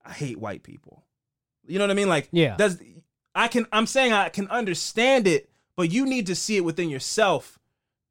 I 0.05 0.11
hate 0.11 0.39
white 0.39 0.63
people. 0.63 1.03
You 1.65 1.79
know 1.79 1.85
what 1.85 1.91
I 1.91 1.95
mean? 1.95 2.09
Like, 2.09 2.27
Yeah. 2.31 2.55
does 2.57 2.81
I 3.35 3.47
can 3.47 3.65
I'm 3.71 3.87
saying 3.87 4.13
I 4.13 4.29
can 4.29 4.47
understand 4.49 5.27
it, 5.27 5.49
but 5.75 5.91
you 5.91 6.05
need 6.05 6.27
to 6.27 6.35
see 6.35 6.57
it 6.57 6.65
within 6.65 6.89
yourself 6.89 7.57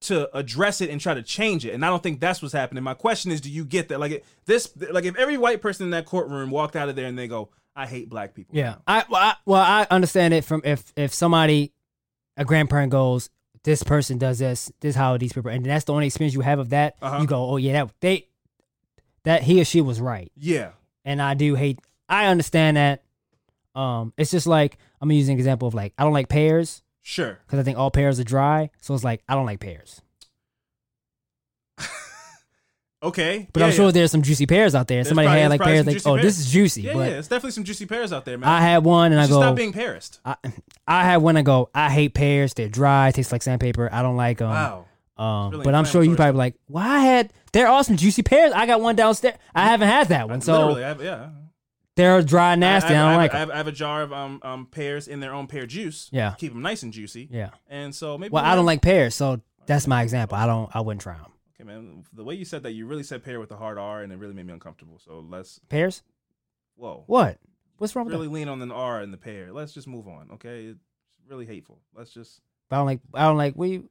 to 0.02 0.36
address 0.36 0.80
it 0.80 0.90
and 0.90 1.00
try 1.00 1.14
to 1.14 1.22
change 1.22 1.64
it. 1.64 1.74
And 1.74 1.84
I 1.84 1.88
don't 1.88 2.02
think 2.02 2.18
that's 2.18 2.42
what's 2.42 2.52
happening. 2.54 2.82
My 2.82 2.94
question 2.94 3.30
is, 3.30 3.40
do 3.40 3.48
you 3.50 3.64
get 3.64 3.88
that? 3.88 4.00
Like 4.00 4.10
it, 4.12 4.24
this, 4.46 4.72
like 4.90 5.04
if 5.04 5.16
every 5.16 5.38
white 5.38 5.62
person 5.62 5.84
in 5.84 5.90
that 5.90 6.06
courtroom 6.06 6.50
walked 6.50 6.74
out 6.74 6.88
of 6.88 6.96
there 6.96 7.06
and 7.06 7.16
they 7.16 7.28
go, 7.28 7.50
"I 7.76 7.86
hate 7.86 8.09
black 8.09 8.34
people." 8.34 8.56
Yeah, 8.56 8.76
I 8.86 9.04
well, 9.09 9.20
I 9.22 9.34
well 9.46 9.62
I 9.62 9.86
understand 9.90 10.34
it 10.34 10.44
from 10.44 10.62
if 10.64 10.92
if 10.96 11.14
somebody, 11.14 11.72
a 12.36 12.44
grandparent 12.44 12.90
goes, 12.90 13.30
this 13.64 13.82
person 13.82 14.18
does 14.18 14.39
this, 14.39 14.72
this 14.80 14.90
is 14.90 14.97
how 14.97 15.16
these 15.16 15.32
people, 15.32 15.51
and 15.51 15.64
that's 15.64 15.84
the 15.84 15.93
only 15.93 16.06
experience 16.06 16.34
you 16.34 16.40
have 16.40 16.59
of 16.59 16.70
that. 16.70 16.97
Uh-huh. 17.01 17.20
You 17.20 17.26
go, 17.26 17.51
oh 17.51 17.56
yeah, 17.56 17.72
that 17.84 17.94
they, 18.01 18.28
that 19.24 19.43
he 19.43 19.60
or 19.60 19.64
she 19.64 19.80
was 19.80 20.01
right, 20.01 20.30
yeah, 20.36 20.70
and 21.05 21.22
I 21.22 21.34
do 21.34 21.55
hate. 21.55 21.80
I 22.09 22.26
understand 22.26 22.76
that. 22.76 23.05
Um, 23.74 24.12
it's 24.18 24.30
just 24.30 24.47
like 24.47 24.76
I'm 25.01 25.09
gonna 25.09 25.16
use 25.16 25.28
an 25.28 25.34
example 25.34 25.66
of 25.66 25.74
like 25.74 25.94
I 25.97 26.05
don't 26.05 26.12
like 26.12 26.28
pears 26.28 26.82
sure. 27.01 27.39
because 27.47 27.59
I 27.59 27.62
think 27.62 27.78
all 27.78 27.90
pears 27.90 28.20
are 28.20 28.24
dry, 28.24 28.70
so 28.80 28.94
it's 28.94 29.05
like 29.05 29.22
I 29.28 29.34
don't 29.34 29.47
like 29.47 29.60
pears. 29.60 30.02
Okay, 33.03 33.49
But 33.53 33.61
Yeah, 33.61 33.66
I'm 33.66 33.73
sure 33.73 33.87
yeah. 33.87 33.91
there's 33.91 34.11
some 34.12 34.23
juicy 34.23 34.47
pears 34.47 34.74
out 34.74 34.87
there. 34.87 34.99
There's 34.99 35.09
Somebody 35.09 35.27
probably- 35.27 35.41
had 35.43 35.51
like 35.51 35.61
pears, 35.61 35.87
like 35.87 36.07
oh 36.07 36.15
pears. 36.15 36.23
this 36.23 36.39
is 36.39 36.53
juicy, 36.53 36.83
Yeah, 36.83 36.93
but 36.95 37.11
yeah, 37.11 37.19
it's 37.19 37.29
definitely 37.29 37.51
some 37.51 37.65
juicy 37.65 37.87
pears 37.87 38.12
out 38.12 38.24
there, 38.24 38.39
man. 38.39 38.49
I 38.49 38.61
had 38.61 38.85
one 38.85 39.11
and 39.11 39.20
I 39.20 39.24
Just 39.24 39.33
go, 39.33 39.41
stop 39.41 39.57
being 39.57 39.73
pearist. 39.73 40.20
I, 40.24 40.37
I 40.87 41.05
had 41.05 41.16
one. 41.16 41.37
I 41.37 41.43
go, 41.43 41.69
I 41.74 41.91
hate 41.91 42.15
pears. 42.15 42.55
They're 42.55 42.69
dry. 42.69 43.11
Tastes 43.11 43.33
like 43.33 43.43
sandpaper. 43.43 43.89
I 43.93 44.03
don't 44.03 44.16
like 44.16 44.39
them. 44.39 44.51
Wow. 44.51 44.87
Um, 45.16 45.51
really 45.51 45.65
but 45.65 45.74
I'm 45.74 45.85
sure 45.85 46.03
you 46.03 46.15
probably 46.16 46.39
like, 46.39 46.55
well, 46.69 46.85
I 46.85 47.01
had. 47.01 47.33
They're 47.53 47.83
some 47.83 47.97
juicy 47.97 48.23
pears. 48.23 48.53
I 48.53 48.66
got 48.66 48.81
one 48.81 48.97
downstairs. 48.97 49.37
I 49.55 49.66
haven't 49.66 49.89
had 49.89 50.09
that 50.09 50.29
one, 50.29 50.41
so 50.41 50.77
I 50.77 50.81
have, 50.81 51.03
yeah. 51.03 51.29
they're 51.97 52.23
dry, 52.23 52.55
nasty. 52.55 52.95
I, 52.95 52.97
I, 52.97 53.01
don't 53.03 53.11
have, 53.11 53.16
like 53.19 53.35
I, 53.35 53.39
them. 53.41 53.49
have, 53.49 53.51
I 53.51 53.57
have 53.59 53.66
a 53.66 53.73
jar 53.73 54.03
of 54.03 54.12
um 54.12 54.41
um 54.43 54.66
pears 54.66 55.07
in 55.07 55.20
their 55.20 55.35
own 55.35 55.49
pear 55.49 55.66
juice. 55.66 56.09
Yeah. 56.12 56.35
keep 56.39 56.53
them 56.53 56.62
nice 56.62 56.83
and 56.83 56.93
juicy. 56.93 57.29
yeah. 57.31 57.51
And 57.69 57.95
so 57.95 58.16
maybe. 58.16 58.31
Well, 58.31 58.43
we'll 58.43 58.53
I 58.53 58.55
don't 58.55 58.65
like 58.65 58.81
pears, 58.81 59.15
so 59.15 59.41
that's 59.66 59.87
my 59.87 60.03
example. 60.03 60.39
I 60.39 60.47
don't. 60.47 60.74
I 60.74 60.81
wouldn't 60.81 61.03
try 61.03 61.15
them. 61.15 61.31
Okay, 61.62 61.72
man. 61.72 62.05
The 62.12 62.24
way 62.24 62.34
you 62.34 62.44
said 62.44 62.64
that, 62.64 62.72
you 62.72 62.86
really 62.86 63.02
said 63.02 63.22
pear 63.24 63.39
with 63.39 63.51
a 63.52 63.56
hard 63.56 63.78
R, 63.78 64.02
and 64.02 64.12
it 64.12 64.18
really 64.18 64.34
made 64.34 64.47
me 64.47 64.52
uncomfortable. 64.52 64.98
So 65.05 65.24
let's. 65.28 65.60
Pears? 65.68 66.02
Whoa. 66.76 67.05
What? 67.06 67.39
What's 67.78 67.94
wrong 67.94 68.06
with 68.06 68.14
Really 68.14 68.26
that? 68.26 68.32
lean 68.34 68.48
on 68.48 68.60
an 68.62 68.72
R 68.72 69.02
in 69.02 69.10
the 69.10 69.16
pear. 69.16 69.52
Let's 69.52 69.72
just 69.72 69.86
move 69.86 70.09
on. 70.09 70.30
Okay, 70.34 70.66
it's 70.66 70.80
really 71.28 71.47
hateful. 71.47 71.80
Let's 71.94 72.12
just. 72.12 72.40
I 72.70 72.76
don't 72.76 72.86
like. 72.86 73.01
I 73.14 73.26
don't 73.26 73.36
like. 73.36 73.55
We. 73.56 73.82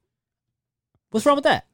What's 1.12 1.26
wrong 1.26 1.36
with 1.36 1.44
that? 1.46 1.66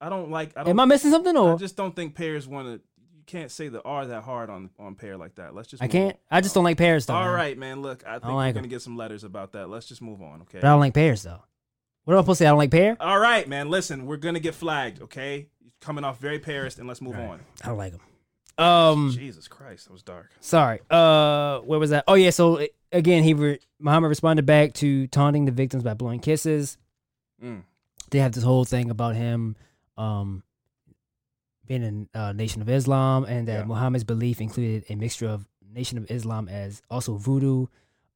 I 0.00 0.08
don't 0.08 0.30
like. 0.30 0.52
I 0.56 0.60
don't. 0.60 0.70
Am 0.70 0.80
I 0.80 0.84
missing 0.84 1.10
something 1.10 1.36
Or 1.36 1.54
I 1.54 1.56
just 1.56 1.76
don't 1.76 1.94
think 1.94 2.14
pears 2.14 2.46
want 2.46 2.68
to. 2.68 2.72
You 3.16 3.22
can't 3.26 3.50
say 3.50 3.68
the 3.68 3.82
R 3.82 4.06
that 4.06 4.22
hard 4.22 4.50
on 4.50 4.70
on 4.78 4.94
pear 4.94 5.16
like 5.16 5.36
that. 5.36 5.54
Let's 5.54 5.68
just. 5.68 5.82
I 5.82 5.88
can't? 5.88 6.14
on. 6.14 6.20
I 6.30 6.40
just 6.40 6.54
don't 6.54 6.64
like 6.64 6.78
pears 6.78 7.06
though. 7.06 7.14
All 7.14 7.24
man. 7.24 7.34
right, 7.34 7.58
man. 7.58 7.82
Look, 7.82 8.04
I 8.06 8.12
think 8.12 8.24
don't 8.24 8.32
we're 8.32 8.36
like 8.36 8.54
gonna 8.54 8.68
get 8.68 8.82
some 8.82 8.96
letters 8.96 9.24
about 9.24 9.52
that. 9.52 9.68
Let's 9.68 9.86
just 9.86 10.02
move 10.02 10.22
on. 10.22 10.42
Okay. 10.42 10.58
But 10.60 10.66
I 10.66 10.70
don't 10.70 10.80
like 10.80 10.94
pears 10.94 11.22
though. 11.22 11.42
What 12.06 12.14
am 12.14 12.18
I 12.18 12.22
supposed 12.22 12.38
to 12.38 12.44
say? 12.44 12.46
I 12.46 12.50
don't 12.50 12.58
like 12.58 12.70
pear. 12.70 12.96
All 13.00 13.18
right, 13.18 13.48
man. 13.48 13.68
Listen, 13.68 14.06
we're 14.06 14.16
gonna 14.16 14.38
get 14.38 14.54
flagged. 14.54 15.02
Okay. 15.02 15.48
Coming 15.80 16.04
off 16.04 16.20
very 16.20 16.38
Paris, 16.38 16.78
and 16.78 16.86
let's 16.86 17.02
move 17.02 17.16
on. 17.16 17.40
I 17.62 17.66
don't 17.66 17.76
like 17.76 17.92
them. 17.92 18.64
Um. 18.64 19.10
Jesus 19.12 19.48
Christ, 19.48 19.86
that 19.86 19.92
was 19.92 20.04
dark. 20.04 20.30
Sorry. 20.40 20.78
Uh, 20.88 21.58
where 21.60 21.78
was 21.80 21.90
that? 21.90 22.04
Oh 22.06 22.14
yeah. 22.14 22.30
So 22.30 22.64
again, 22.92 23.24
he 23.24 23.34
re- 23.34 23.58
Muhammad 23.80 24.08
responded 24.08 24.46
back 24.46 24.72
to 24.74 25.08
taunting 25.08 25.46
the 25.46 25.52
victims 25.52 25.82
by 25.82 25.94
blowing 25.94 26.20
kisses. 26.20 26.78
Mm. 27.42 27.64
They 28.10 28.20
have 28.20 28.30
this 28.32 28.44
whole 28.44 28.64
thing 28.64 28.88
about 28.90 29.16
him 29.16 29.56
um, 29.98 30.44
being 31.66 32.08
a 32.14 32.18
uh, 32.18 32.32
Nation 32.32 32.62
of 32.62 32.68
Islam, 32.68 33.24
and 33.24 33.48
that 33.48 33.58
Yeah. 33.60 33.64
Muhammad's 33.64 34.04
belief 34.04 34.40
included 34.40 34.84
a 34.88 34.94
mixture 34.94 35.26
of 35.28 35.44
Nation 35.74 35.98
of 35.98 36.08
Islam 36.08 36.48
as 36.48 36.82
also 36.88 37.16
voodoo, 37.16 37.66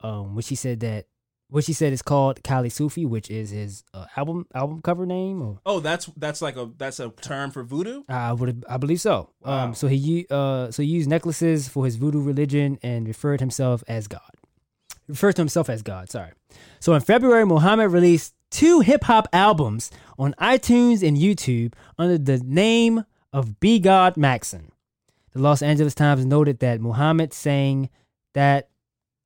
um, 0.01 0.37
which 0.37 0.49
he 0.49 0.55
said 0.55 0.79
that 0.81 1.07
which 1.51 1.67
he 1.67 1.73
said 1.73 1.93
is 1.93 2.03
called 2.03 2.43
Kali 2.43 2.69
Sufi, 2.71 3.05
which 3.05 3.31
is 3.31 3.51
his 3.51 3.85
uh, 3.93 4.07
album 4.17 4.47
album 4.55 4.81
cover 4.83 5.05
name. 5.05 5.43
Or 5.43 5.61
Oh, 5.67 5.81
that's 5.81 6.07
that's 6.17 6.41
like 6.41 6.57
a 6.57 6.71
that's 6.79 7.01
a 7.01 7.11
term 7.11 7.51
for 7.51 7.63
voodoo. 7.63 8.03
I 8.09 8.33
would 8.33 8.65
I 8.69 8.77
believe 8.77 9.01
so. 9.01 9.31
Wow. 9.41 9.65
Um, 9.65 9.75
so 9.75 9.89
he 9.89 10.27
uh 10.31 10.71
so 10.71 10.83
he 10.83 10.89
used 10.89 11.09
necklaces 11.11 11.69
for 11.69 11.85
his 11.85 11.97
voodoo 11.97 12.23
religion 12.23 12.79
and 12.83 13.07
referred 13.07 13.41
himself 13.41 13.85
as 13.89 14.07
God. 14.09 14.21
Referred 15.09 15.37
to 15.37 15.43
himself 15.43 15.69
as 15.69 15.83
God. 15.83 16.09
Sorry. 16.11 16.31
So 16.79 16.95
in 16.95 17.01
February, 17.01 17.45
Muhammad 17.45 17.91
released 17.91 18.35
two 18.51 18.81
hip 18.81 19.05
hop 19.05 19.29
albums 19.33 19.91
on 20.19 20.35
iTunes 20.41 21.07
and 21.07 21.17
YouTube 21.17 21.75
under 21.99 22.17
the 22.19 22.39
name 22.39 23.05
of 23.33 23.61
Be 23.61 23.79
God 23.79 24.17
Maxon. 24.17 24.73
The 25.33 25.41
Los 25.41 25.63
Angeles 25.63 25.95
Times 25.95 26.27
noted 26.27 26.59
that 26.61 26.81
Muhammad 26.81 27.33
saying 27.33 27.91
that 28.35 28.69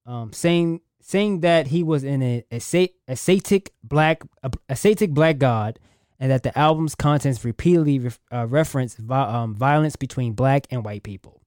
um, 0.06 0.32
saying 0.32 0.80
saying 1.06 1.40
that 1.40 1.66
he 1.66 1.82
was 1.82 2.02
in 2.02 2.22
a 2.22 2.44
ascetic 2.50 3.72
black 3.82 4.22
a, 4.42 4.50
ascetic 4.70 5.10
black 5.10 5.36
god, 5.36 5.78
and 6.18 6.30
that 6.30 6.42
the 6.42 6.58
album's 6.58 6.94
contents 6.94 7.44
repeatedly 7.44 7.98
ref, 7.98 8.18
uh, 8.32 8.46
reference 8.46 8.94
vi- 8.96 9.28
um, 9.28 9.54
violence 9.54 9.96
between 9.96 10.32
black 10.32 10.66
and 10.70 10.82
white 10.82 11.02
people. 11.02 11.42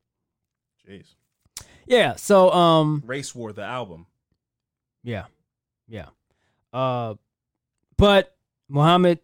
Jeez. 0.88 1.16
Yeah. 1.88 2.16
So 2.16 2.52
um 2.52 3.02
Race 3.06 3.34
War, 3.34 3.52
the 3.52 3.64
album. 3.64 4.06
yeah 5.04 5.26
yeah 5.88 6.08
uh 6.72 7.16
but 7.98 8.36
Muhammad 8.70 9.20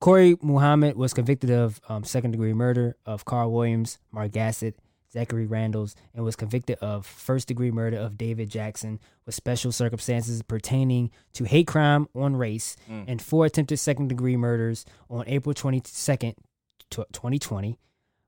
Kori 0.00 0.36
Muhammad 0.42 0.96
was 0.96 1.14
convicted 1.14 1.50
of 1.50 1.80
um, 1.88 2.04
second 2.04 2.32
degree 2.32 2.52
murder 2.52 2.96
of 3.06 3.24
Carl 3.24 3.50
Williams, 3.52 3.98
Mark 4.12 4.32
Gassett, 4.32 4.74
Zackary 5.14 5.48
Randalls, 5.50 5.94
and 6.14 6.24
was 6.24 6.36
convicted 6.36 6.78
of 6.80 7.04
first 7.04 7.48
degree 7.48 7.70
murder 7.70 7.96
of 7.96 8.16
David 8.16 8.48
Jackson 8.50 9.00
with 9.26 9.34
special 9.34 9.72
circumstances 9.72 10.42
pertaining 10.42 11.10
to 11.32 11.44
hate 11.44 11.66
crime 11.66 12.06
on 12.14 12.36
race 12.36 12.76
Mm. 12.88 13.04
and 13.08 13.22
four 13.22 13.44
attempted 13.46 13.78
second 13.78 14.08
degree 14.08 14.36
murders 14.36 14.84
on 15.08 15.24
April 15.26 15.52
22nd, 15.54 16.34
2020. 16.90 17.78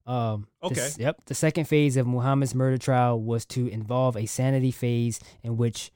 Um, 0.07 0.49
the 0.61 0.67
Okay. 0.67 0.81
s- 0.81 0.99
yep. 0.99 1.19
The 1.27 1.35
second 1.35 1.67
phase 1.67 1.97
of 1.97 2.07
Muhammad's 2.07 2.55
murder 2.55 2.79
trial 2.79 3.21
was 3.21 3.45
to 3.47 3.69
involve 3.69 4.17
a 4.17 4.27
sanity 4.27 4.71
phase 4.73 5.21
in 5.43 5.57
which 5.57 5.93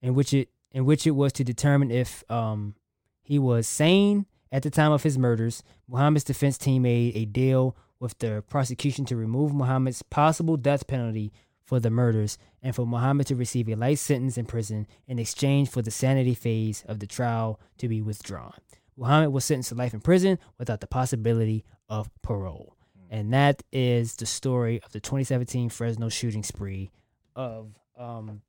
in 0.00 0.14
which 0.14 0.32
it 0.32 0.48
in 0.70 0.84
which 0.84 1.06
it 1.08 1.10
was 1.12 1.32
to 1.32 1.42
determine 1.42 1.90
if 1.90 2.22
um 2.30 2.76
he 3.20 3.36
was 3.38 3.66
sane 3.66 4.26
at 4.52 4.62
the 4.62 4.70
time 4.70 4.92
of 4.92 5.02
his 5.02 5.18
murders. 5.18 5.64
Muhammad's 5.88 6.22
defense 6.24 6.56
team 6.56 6.82
made 6.82 7.16
a 7.16 7.24
deal 7.24 7.76
with 8.00 8.18
the 8.18 8.42
prosecution 8.48 9.04
to 9.06 9.16
remove 9.16 9.52
Muhammad's 9.52 10.02
possible 10.02 10.56
death 10.56 10.86
penalty 10.86 11.32
for 11.64 11.80
the 11.80 11.90
murders 11.90 12.38
and 12.62 12.74
for 12.74 12.86
Muhammad 12.86 13.26
to 13.26 13.36
receive 13.36 13.68
a 13.68 13.74
life 13.74 13.98
sentence 13.98 14.38
in 14.38 14.46
prison 14.46 14.86
in 15.06 15.18
exchange 15.18 15.68
for 15.68 15.82
the 15.82 15.90
sanity 15.90 16.34
phase 16.34 16.84
of 16.88 16.98
the 16.98 17.06
trial 17.06 17.60
to 17.76 17.88
be 17.88 18.00
withdrawn. 18.00 18.54
Muhammad 18.96 19.32
was 19.32 19.44
sentenced 19.44 19.68
to 19.68 19.74
life 19.74 19.94
in 19.94 20.00
prison 20.00 20.38
without 20.58 20.80
the 20.80 20.86
possibility 20.86 21.64
of 21.88 22.10
parole. 22.22 22.74
And 23.10 23.32
that 23.32 23.62
is 23.72 24.16
the 24.16 24.26
story 24.26 24.80
of 24.84 24.92
the 24.92 25.00
2017 25.00 25.68
Fresno 25.68 26.08
shooting 26.08 26.42
spree 26.42 26.90
of 27.36 27.70
um 27.96 28.42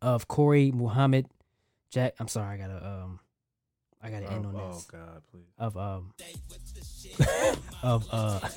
of 0.00 0.28
Kori 0.28 0.70
Muhammad 0.70 1.26
Jack. 1.90 2.14
I'm 2.18 2.28
sorry, 2.28 2.54
I 2.54 2.56
gotta 2.56 2.86
um 2.86 3.20
I 4.04 4.10
gotta 4.10 4.30
end 4.30 4.44
Oh, 4.46 4.48
on 4.48 4.54
this. 4.72 4.86
oh 4.92 4.98
God, 4.98 5.22
please. 5.30 5.46
of 5.58 5.76
um 5.76 6.12
of 7.82 8.06
uh 8.12 8.40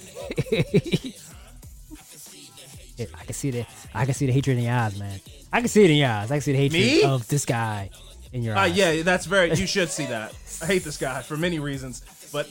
Yeah, 2.98 3.06
I 3.14 3.26
can 3.26 3.34
see 3.34 3.52
the 3.52 3.66
I 3.94 4.06
can 4.06 4.14
see 4.16 4.26
the 4.26 4.32
hatred 4.34 4.58
in 4.58 4.64
your 4.64 4.74
eyes, 4.74 4.98
man. 5.00 5.20
I 5.54 5.60
can 5.60 5.70
see 5.70 5.84
it 5.84 5.92
in 5.92 5.98
your 5.98 6.10
eyes. 6.10 6.32
I 6.32 6.36
can 6.36 6.42
see 6.42 6.52
the 6.54 6.58
hatred 6.58 6.82
Me? 6.82 7.04
of 7.04 7.28
this 7.28 7.46
guy 7.46 7.92
in 8.34 8.42
your 8.42 8.58
Uh, 8.58 8.62
eyes. 8.62 8.76
yeah, 8.76 9.04
that's 9.04 9.26
very. 9.28 9.54
You 9.54 9.68
should 9.76 9.90
see 9.90 10.06
that. 10.08 10.34
I 10.62 10.66
hate 10.66 10.84
this 10.84 10.98
guy 10.98 11.22
for 11.22 11.38
many 11.38 11.60
reasons, 11.60 12.02
but 12.34 12.50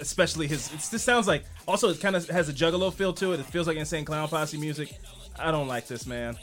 especially 0.00 0.46
his. 0.46 0.72
It's, 0.72 0.88
this 0.88 1.02
sounds 1.02 1.26
like. 1.26 1.44
Also, 1.66 1.88
it 1.90 2.00
kind 2.00 2.14
of 2.14 2.28
has 2.30 2.48
a 2.48 2.52
Juggalo 2.52 2.92
feel 2.94 3.12
to 3.14 3.32
it. 3.32 3.40
It 3.40 3.46
feels 3.46 3.66
like 3.66 3.76
insane 3.76 4.04
clown 4.04 4.28
posse 4.28 4.56
music. 4.56 4.96
I 5.38 5.50
don't 5.50 5.66
like 5.68 5.86
this 5.88 6.06
man. 6.06 6.36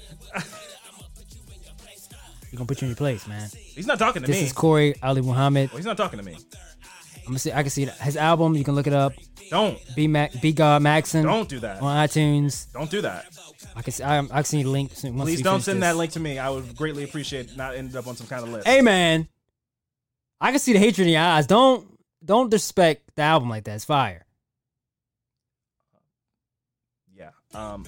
He's 2.55 2.59
gonna 2.59 2.67
put 2.67 2.81
you 2.81 2.85
in 2.85 2.91
your 2.91 2.95
place, 2.95 3.27
man. 3.27 3.49
He's 3.53 3.85
not 3.85 3.99
talking 3.99 4.21
to 4.21 4.27
me. 4.29 4.33
This 4.33 4.41
me. 4.41 4.47
is 4.47 4.53
Kori 4.53 4.95
Ali 5.03 5.21
Muhammad. 5.21 5.71
Well, 5.71 5.77
he's 5.77 5.85
not 5.85 5.97
talking 5.97 6.19
to 6.19 6.23
me. 6.23 6.35
I'm 6.35 7.25
gonna 7.25 7.39
see. 7.39 7.51
I 7.51 7.63
can 7.63 7.69
see 7.69 7.83
his 7.83 8.15
album. 8.15 8.55
You 8.55 8.63
can 8.63 8.75
look 8.75 8.87
it 8.87 8.93
up. 8.93 9.11
Don't. 9.49 9.77
Be 9.93 10.07
Mac. 10.07 10.39
Be 10.39 10.53
God 10.53 10.81
Maxon. 10.81 11.25
Don't 11.25 11.49
do 11.49 11.59
that. 11.59 11.81
on 11.81 12.07
iTunes. 12.07 12.71
Don't 12.71 12.89
do 12.89 13.01
that. 13.01 13.25
I 13.75 13.81
can. 13.81 13.91
See, 13.91 14.03
I, 14.03 14.19
I 14.19 14.25
can 14.27 14.43
see 14.45 14.63
the 14.63 14.69
link. 14.69 14.91
once 14.91 15.03
we 15.03 15.11
Please 15.11 15.41
don't 15.41 15.55
finish 15.55 15.65
send 15.65 15.81
this. 15.83 15.89
that 15.89 15.97
link 15.97 16.13
to 16.13 16.21
me. 16.21 16.39
I 16.39 16.49
would 16.49 16.77
greatly 16.77 17.03
appreciate 17.03 17.57
not 17.57 17.75
ending 17.75 17.97
up 17.97 18.07
on 18.07 18.15
some 18.15 18.27
kind 18.27 18.41
of 18.41 18.49
list. 18.49 18.65
Hey, 18.65 18.79
man. 18.79 19.27
I 20.39 20.51
can 20.51 20.59
see 20.59 20.71
the 20.71 20.79
hatred 20.79 21.07
in 21.07 21.13
your 21.13 21.23
eyes. 21.23 21.45
Don't 21.45 21.85
don't 22.23 22.49
disrespect 22.49 23.17
the 23.17 23.23
album 23.23 23.49
like 23.49 23.65
that. 23.65 23.75
It's 23.75 23.83
fire. 23.83 24.25
Yeah. 27.13 27.31
Um. 27.53 27.85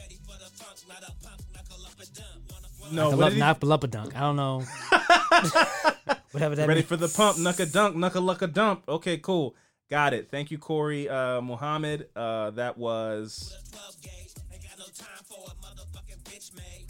No, 2.91 3.03
Knuckle 3.11 3.18
what 3.18 3.23
up, 3.26 3.30
did 3.30 3.35
he- 3.35 3.39
knock 3.39 3.64
up 3.64 3.84
a 3.84 3.88
dunk. 3.88 4.15
I 4.15 4.19
don't 4.22 4.35
know. 4.35 4.59
Whatever 6.31 6.55
that 6.55 6.68
Ready 6.68 6.80
means. 6.81 6.88
for 6.88 6.97
the 6.97 7.07
pump, 7.07 7.38
knuck 7.38 7.59
a 7.59 7.65
dunk, 7.65 7.95
knuck 7.95 8.15
a 8.15 8.19
luck 8.19 8.41
a 8.41 8.47
dump. 8.47 8.84
Okay, 8.88 9.18
cool. 9.18 9.55
Got 9.89 10.14
it. 10.14 10.30
Thank 10.30 10.51
you, 10.51 10.57
Kori 10.57 11.07
uh, 11.09 11.41
Muhammad. 11.41 12.09
Uh, 12.15 12.51
that 12.51 12.77
was. 12.77 13.55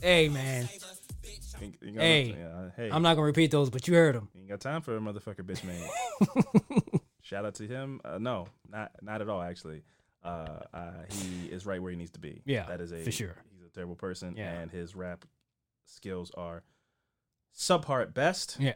Hey, 0.02 0.30
man. 0.30 0.68
you- 1.61 1.74
you 1.82 1.91
got- 1.94 2.02
Hey. 2.02 2.36
hey. 2.76 2.90
I'm 2.91 3.02
not 3.02 3.15
gonna 3.15 3.26
repeat 3.26 3.52
those, 3.52 3.69
but 3.69 3.88
you 3.88 3.95
heard 3.95 4.15
them. 4.15 4.30
You 4.34 4.41
ain't 4.41 4.49
got 4.49 4.60
time 4.61 4.82
for 4.82 4.95
a 4.95 4.99
motherfucker 4.99 5.41
bitch 5.41 5.64
man. 5.64 5.82
Shout 7.22 7.45
out 7.45 7.56
to 7.56 7.68
him. 7.68 7.99
Uh, 8.06 8.18
no, 8.19 8.48
not 8.72 8.91
not 9.02 9.22
at 9.22 9.28
all. 9.30 9.41
Actually, 9.41 9.82
uh, 10.24 10.60
uh, 10.74 10.91
he 11.10 11.48
is 11.48 11.65
right 11.65 11.82
where 11.82 11.91
he 11.91 11.98
needs 11.98 12.11
to 12.11 12.19
be. 12.19 12.41
Yeah, 12.45 12.65
that 12.68 12.80
is 12.80 12.91
a 12.94 13.03
for 13.03 13.11
sure. 13.11 13.36
He's 13.57 13.65
a 13.65 13.69
terrible 13.69 13.95
person, 13.95 14.36
Yeah. 14.38 14.52
and 14.52 14.69
his 14.72 14.95
rap 14.95 15.26
skills 15.88 16.31
are 16.35 16.64
subpar 17.55 18.01
at 18.01 18.14
best. 18.14 18.57
Yeah. 18.59 18.73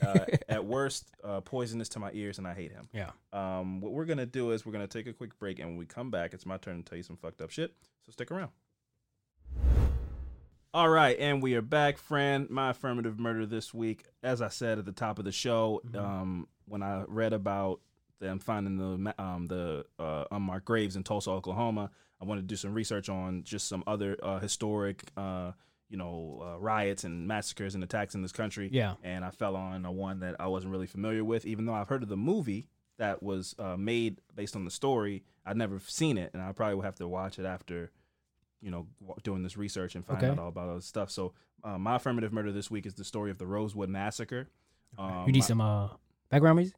uh, 0.00 0.24
at 0.48 0.64
worst, 0.64 1.10
uh, 1.24 1.40
poisonous 1.40 1.88
to 1.90 1.98
my 1.98 2.10
ears, 2.12 2.38
and 2.38 2.46
I 2.46 2.54
hate 2.54 2.72
him. 2.72 2.88
yeah. 2.92 3.10
Um, 3.32 3.80
what 3.80 3.92
we're 3.92 4.04
gonna 4.04 4.26
do 4.26 4.52
is 4.52 4.64
we're 4.64 4.72
gonna 4.72 4.86
take 4.86 5.06
a 5.06 5.12
quick 5.12 5.38
break, 5.38 5.58
and 5.58 5.68
when 5.70 5.76
we 5.76 5.86
come 5.86 6.10
back, 6.10 6.34
it's 6.34 6.46
my 6.46 6.56
turn 6.56 6.82
to 6.82 6.88
tell 6.88 6.96
you 6.96 7.02
some 7.02 7.16
fucked 7.16 7.40
up 7.40 7.50
shit. 7.50 7.74
So 8.06 8.12
stick 8.12 8.30
around. 8.30 8.50
All 10.74 10.88
right, 10.88 11.18
and 11.18 11.42
we 11.42 11.54
are 11.54 11.62
back, 11.62 11.98
friend. 11.98 12.48
My 12.48 12.70
affirmative 12.70 13.18
murder 13.20 13.44
this 13.44 13.74
week, 13.74 14.06
as 14.22 14.40
I 14.40 14.48
said 14.48 14.78
at 14.78 14.86
the 14.86 14.92
top 14.92 15.18
of 15.18 15.26
the 15.26 15.32
show, 15.32 15.82
um, 15.94 16.48
when 16.66 16.82
I 16.82 17.04
read 17.06 17.34
about 17.34 17.80
them 18.20 18.38
finding 18.38 18.78
the 18.78 19.14
um, 19.22 19.46
the 19.48 19.84
uh, 19.98 20.24
unmarked 20.30 20.64
graves 20.64 20.96
in 20.96 21.02
Tulsa, 21.02 21.30
Oklahoma, 21.30 21.90
I 22.22 22.24
wanted 22.24 22.42
to 22.42 22.46
do 22.46 22.56
some 22.56 22.72
research 22.72 23.10
on 23.10 23.42
just 23.42 23.68
some 23.68 23.84
other 23.86 24.16
uh, 24.22 24.38
historic, 24.38 25.02
uh, 25.16 25.52
you 25.92 25.98
know, 25.98 26.42
uh, 26.42 26.58
riots 26.58 27.04
and 27.04 27.28
massacres 27.28 27.74
and 27.74 27.84
attacks 27.84 28.14
in 28.14 28.22
this 28.22 28.32
country 28.32 28.70
Yeah. 28.72 28.94
and 29.04 29.24
I 29.26 29.30
fell 29.30 29.54
on 29.56 29.84
a 29.84 29.92
one 29.92 30.20
that 30.20 30.36
I 30.40 30.46
wasn't 30.46 30.72
really 30.72 30.86
familiar 30.86 31.22
with, 31.22 31.44
even 31.44 31.66
though 31.66 31.74
I've 31.74 31.88
heard 31.88 32.02
of 32.02 32.08
the 32.08 32.16
movie 32.16 32.66
that 32.96 33.22
was 33.22 33.54
uh, 33.58 33.76
made 33.76 34.20
based 34.34 34.56
on 34.56 34.64
the 34.64 34.70
story. 34.70 35.22
I'd 35.44 35.56
never 35.58 35.78
seen 35.80 36.16
it, 36.16 36.30
and 36.32 36.42
I 36.42 36.50
probably 36.52 36.76
will 36.76 36.82
have 36.82 36.94
to 36.96 37.06
watch 37.06 37.38
it 37.38 37.44
after, 37.44 37.90
you 38.62 38.70
know, 38.70 38.86
doing 39.22 39.42
this 39.42 39.56
research 39.58 39.94
and 39.94 40.02
find 40.04 40.18
Okay. 40.18 40.28
out 40.30 40.38
all 40.38 40.48
about 40.48 40.68
all 40.70 40.76
this 40.76 40.86
stuff. 40.86 41.10
So, 41.10 41.34
uh, 41.62 41.76
my 41.78 41.96
affirmative 41.96 42.32
murder 42.32 42.52
this 42.52 42.70
week 42.70 42.86
is 42.86 42.94
the 42.94 43.04
story 43.04 43.30
of 43.30 43.36
the 43.38 43.46
Rosewood 43.46 43.90
Massacre. 43.90 44.48
Um, 44.96 45.26
you 45.26 45.32
need 45.32 45.40
my- 45.40 45.46
some 45.46 45.60
uh 45.60 45.88
background 46.30 46.56
music. 46.56 46.76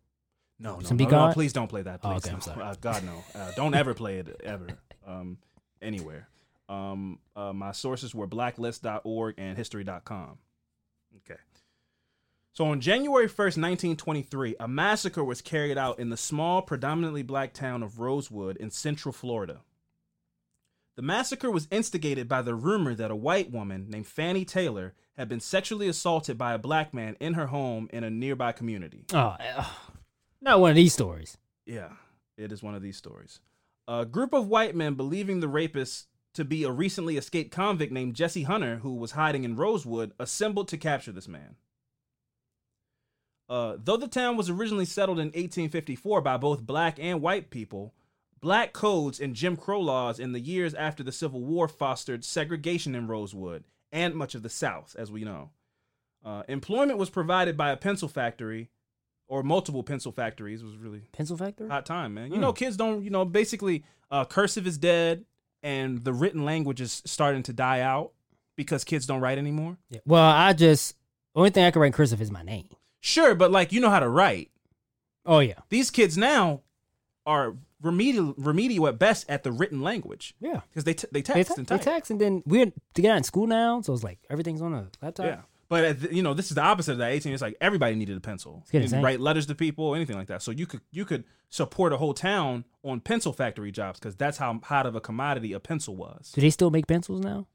no, 0.59 0.77
no, 0.77 0.83
some 0.83 0.97
no, 0.97 1.09
no, 1.09 1.33
please 1.33 1.53
don't 1.53 1.69
play 1.69 1.83
that. 1.83 2.01
Oh, 2.03 2.15
okay, 2.15 2.31
I'm 2.31 2.37
No. 2.37 2.41
sorry. 2.49 2.63
Uh, 2.63 2.75
God, 2.81 3.05
no, 3.05 3.23
uh, 3.35 3.53
don't 3.55 3.75
ever 3.75 3.95
play 3.95 4.19
it 4.19 4.41
ever, 4.43 4.67
um, 5.07 5.39
anywhere. 5.83 6.29
Um, 6.69 7.19
uh, 7.37 7.53
my 7.53 7.73
sources 7.73 8.15
were 8.15 8.27
blacklist.org 8.27 9.35
and 9.39 9.57
history.com. 9.57 10.39
Okay. 11.17 11.41
So 12.53 12.67
on 12.67 12.81
January 12.81 13.27
1st, 13.27 13.59
1923, 13.59 14.57
a 14.61 14.69
massacre 14.69 15.25
was 15.25 15.43
carried 15.43 15.77
out 15.77 15.99
in 15.99 16.11
the 16.11 16.17
small, 16.17 16.63
predominantly 16.63 17.23
black 17.23 17.53
town 17.53 17.83
of 17.83 17.99
Rosewood 17.99 18.57
in 18.59 18.71
central 18.71 19.13
Florida. 19.13 19.63
The 20.97 21.03
massacre 21.03 21.51
was 21.51 21.67
instigated 21.73 22.29
by 22.29 22.43
the 22.43 22.55
rumor 22.55 22.95
that 22.95 23.11
a 23.11 23.17
white 23.17 23.51
woman 23.51 23.91
named 23.91 24.07
Fannie 24.07 24.45
Taylor 24.45 24.95
had 25.17 25.29
been 25.29 25.41
sexually 25.41 25.89
assaulted 25.89 26.39
by 26.39 26.55
a 26.55 26.59
black 26.59 26.95
man 26.95 27.17
in 27.19 27.35
her 27.35 27.49
home 27.49 27.89
in 27.93 28.05
a 28.05 28.11
nearby 28.11 28.53
community. 28.53 29.05
Oh, 29.13 29.37
not 30.41 30.61
one 30.61 30.71
of 30.71 30.77
these 30.77 30.93
stories. 30.93 31.37
Yeah, 31.67 31.91
it 32.37 32.53
is 32.53 32.63
one 32.63 32.77
of 32.77 32.83
these 32.83 32.97
stories. 32.97 33.41
A 33.89 34.05
group 34.05 34.33
of 34.33 34.47
white 34.47 34.77
men 34.77 34.95
believing 34.95 35.41
the 35.41 35.49
rapist 35.49 36.07
to 36.35 36.45
be 36.45 36.65
a 36.65 36.71
recently 36.71 37.17
escaped 37.17 37.51
convict 37.53 37.93
named 37.93 38.15
Jesse 38.15 38.43
Hunter, 38.43 38.77
who 38.79 38.95
was 38.95 39.13
hiding 39.13 39.45
in 39.45 39.57
Rosewood, 39.57 40.13
assembled 40.19 40.69
to 40.69 40.77
capture 40.79 41.13
this 41.13 41.29
man. 41.29 41.57
Uh, 43.49 43.77
though 43.83 43.97
the 43.97 44.09
town 44.09 44.37
was 44.37 44.49
originally 44.49 44.85
settled 44.87 45.19
in 45.19 45.27
1854 45.27 46.21
by 46.23 46.37
both 46.37 46.63
black 46.63 46.99
and 46.99 47.21
white 47.21 47.51
people, 47.51 47.95
black 48.41 48.73
codes 48.73 49.21
and 49.21 49.35
Jim 49.35 49.57
Crow 49.57 49.81
laws 49.81 50.19
in 50.19 50.33
the 50.33 50.41
years 50.41 50.75
after 50.75 51.03
the 51.03 51.13
Civil 51.13 51.43
War 51.45 51.69
fostered 51.69 52.25
segregation 52.25 52.95
in 52.95 53.07
Rosewood 53.07 53.65
and 53.93 54.15
much 54.15 54.35
of 54.35 54.43
the 54.43 54.49
South, 54.49 54.97
as 54.99 55.11
we 55.13 55.25
know. 55.25 55.51
Uh, 56.25 56.43
employment 56.49 56.99
was 56.99 57.11
provided 57.11 57.55
by 57.57 57.71
a 57.71 57.77
pencil 57.77 58.09
factory 58.09 58.71
or 59.29 59.43
multiple 59.43 59.83
pencil 59.83 60.11
factories. 60.11 60.65
Was 60.65 60.79
really 60.79 61.03
Pencil 61.13 61.37
factory. 61.37 61.69
hot 61.69 61.85
time, 61.85 62.15
man. 62.15 62.31
You 62.31 62.37
Hmm. 62.37 62.41
know, 62.41 62.53
kids 62.55 62.79
don't. 62.79 63.05
You 63.05 63.11
know, 63.11 63.27
basically, 63.27 63.85
uh, 64.11 64.25
cursive 64.25 64.67
is 64.67 64.79
dead, 64.79 65.27
and 65.65 66.05
the 66.05 66.13
written 66.13 66.45
language 66.45 66.81
is 66.81 67.03
starting 67.05 67.43
to 67.45 67.53
die 67.53 67.81
out 67.81 68.13
because 68.55 68.85
kids 68.85 69.07
don't 69.07 69.21
write 69.21 69.39
anymore. 69.39 69.79
Yeah. 69.91 69.99
Well, 70.07 70.23
I 70.23 70.53
just 70.53 70.95
the 71.35 71.41
only 71.41 71.51
thing 71.51 71.65
I 71.65 71.73
can 71.73 71.81
write 71.81 71.89
in 71.89 71.93
cursive 71.93 72.21
is 72.23 72.31
my 72.31 72.43
name. 72.43 72.69
Sure, 73.01 73.35
but 73.35 73.51
like 73.51 73.73
you 73.73 73.81
know 73.81 73.91
how 73.91 73.99
to 74.01 74.09
write. 74.09 74.51
Oh 75.27 75.41
yeah. 75.41 75.59
These 75.71 75.91
kids 75.91 76.17
now 76.17 76.61
are 77.27 77.55
remedial, 77.83 78.35
remedial 78.37 78.87
at 78.89 78.99
best 78.99 79.25
at 79.29 79.43
the 79.43 79.51
written 79.53 79.83
language 79.83 80.35
Yeah. 80.41 80.61
because 80.69 80.85
they 80.85 80.95
t- 80.95 81.09
they 81.11 81.21
They, 81.23 81.33
text 81.35 81.55
te- 81.57 81.61
and 81.61 81.67
they 81.67 81.79
text 81.79 82.11
and 82.11 82.21
then 82.21 82.43
we're 82.47 82.67
to 82.67 83.03
get 83.03 83.11
out 83.11 83.17
in 83.17 83.25
school 83.25 83.47
now, 83.47 83.81
so 83.81 83.93
it's 83.93 84.05
like 84.05 84.19
everything's 84.31 84.63
on 84.63 84.75
a 84.75 84.87
laptop. 85.03 85.27
Yeah. 85.27 85.41
But 85.71 85.85
at 85.85 86.01
the- 86.03 86.15
you 86.15 86.23
know, 86.23 86.35
this 86.35 86.51
is 86.51 86.55
the 86.55 86.63
opposite 86.63 86.93
of 86.93 86.99
that. 86.99 87.11
Eighteen, 87.11 87.33
it's 87.33 87.43
like 87.43 87.57
everybody 87.61 87.95
needed 87.97 88.17
a 88.17 88.21
pencil. 88.21 88.65
You 88.71 88.87
write 89.01 89.21
letters 89.21 89.47
to 89.47 89.55
people, 89.55 89.95
anything 89.95 90.17
like 90.17 90.29
that. 90.29 90.43
So 90.43 90.51
you 90.51 90.67
could 90.67 90.83
you 90.93 91.05
could 91.07 91.25
support 91.55 91.93
a 91.93 91.97
whole 91.97 92.15
town 92.15 92.65
on 92.83 92.99
pencil 92.99 93.33
factory 93.33 93.71
jobs 93.71 94.01
because 94.01 94.17
that's 94.17 94.39
how 94.39 94.59
hot 94.65 94.87
of 94.87 94.97
a 94.97 95.01
commodity 95.01 95.53
a 95.53 95.61
pencil 95.61 95.95
was. 95.95 96.33
Do 96.33 96.41
they 96.41 96.51
still 96.51 96.71
make 96.71 96.89
pencils 96.89 97.21
now? 97.21 97.47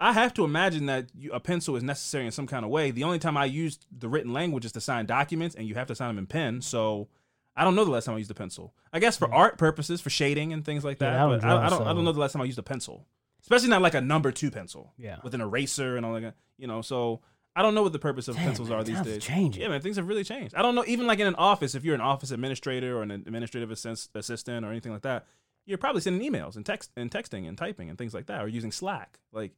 I 0.00 0.14
have 0.14 0.32
to 0.34 0.44
imagine 0.44 0.86
that 0.86 1.10
you, 1.14 1.30
a 1.32 1.38
pencil 1.38 1.76
is 1.76 1.82
necessary 1.82 2.24
in 2.24 2.32
some 2.32 2.46
kind 2.46 2.64
of 2.64 2.70
way. 2.70 2.90
The 2.92 3.04
only 3.04 3.18
time 3.18 3.36
I 3.36 3.44
used 3.44 3.84
the 3.96 4.08
written 4.08 4.32
language 4.32 4.64
is 4.64 4.72
to 4.72 4.80
sign 4.80 5.04
documents, 5.04 5.54
and 5.54 5.68
you 5.68 5.74
have 5.74 5.86
to 5.88 5.94
sign 5.94 6.08
them 6.08 6.18
in 6.18 6.26
pen. 6.26 6.62
So 6.62 7.08
I 7.54 7.62
don't 7.62 7.74
know 7.74 7.84
the 7.84 7.90
last 7.90 8.06
time 8.06 8.14
I 8.14 8.18
used 8.18 8.30
a 8.30 8.34
pencil. 8.34 8.72
I 8.90 8.98
guess 9.00 9.18
for 9.18 9.28
mm. 9.28 9.34
art 9.34 9.58
purposes, 9.58 10.00
for 10.00 10.08
shading 10.08 10.54
and 10.54 10.64
things 10.64 10.82
like 10.82 10.98
Yeah, 10.98 11.10
that. 11.10 11.16
I 11.16 11.20
don't 11.20 11.28
but 11.40 11.44
I, 11.44 11.48
draw, 11.48 11.66
I 11.66 11.68
don't. 11.68 11.82
I 11.88 11.92
don't 11.92 12.04
know 12.04 12.12
the 12.12 12.20
last 12.20 12.32
time 12.32 12.40
I 12.40 12.46
used 12.46 12.58
a 12.58 12.62
pencil, 12.62 13.06
especially 13.42 13.68
not 13.68 13.82
like 13.82 13.94
a 13.94 14.00
number 14.00 14.32
two 14.32 14.50
pencil. 14.50 14.94
Yeah. 14.96 15.18
with 15.22 15.34
an 15.34 15.42
eraser 15.42 15.98
and 15.98 16.06
all 16.06 16.18
that. 16.18 16.36
You 16.56 16.68
know, 16.68 16.80
so 16.80 17.20
I 17.54 17.62
don't 17.62 17.74
know 17.74 17.82
what 17.82 17.92
the 17.92 17.98
purpose 17.98 18.28
of 18.28 18.36
Damn, 18.36 18.44
pencils 18.46 18.70
man, 18.70 18.78
are 18.78 18.84
these 18.84 19.00
days. 19.02 19.22
changing. 19.22 19.62
Yeah, 19.62 19.68
man, 19.68 19.80
things 19.82 19.96
have 19.96 20.08
really 20.08 20.24
changed. 20.24 20.54
I 20.54 20.62
don't 20.62 20.74
know. 20.74 20.84
Even 20.86 21.06
like 21.06 21.18
in 21.18 21.26
an 21.26 21.34
office, 21.34 21.74
if 21.74 21.84
you're 21.84 21.94
an 21.94 22.00
office 22.00 22.30
administrator 22.30 22.96
or 22.98 23.02
an 23.02 23.10
administrative 23.10 23.70
assist- 23.70 24.10
assistant 24.14 24.64
or 24.64 24.70
anything 24.70 24.92
like 24.92 25.02
that, 25.02 25.26
you're 25.66 25.78
probably 25.78 26.00
sending 26.00 26.28
emails 26.32 26.56
and 26.56 26.64
text 26.64 26.90
and 26.96 27.10
texting 27.10 27.46
and 27.46 27.56
typing 27.58 27.88
and 27.90 27.98
things 27.98 28.14
like 28.14 28.26
that, 28.26 28.42
or 28.42 28.48
using 28.48 28.72
Slack. 28.72 29.18
Like, 29.32 29.52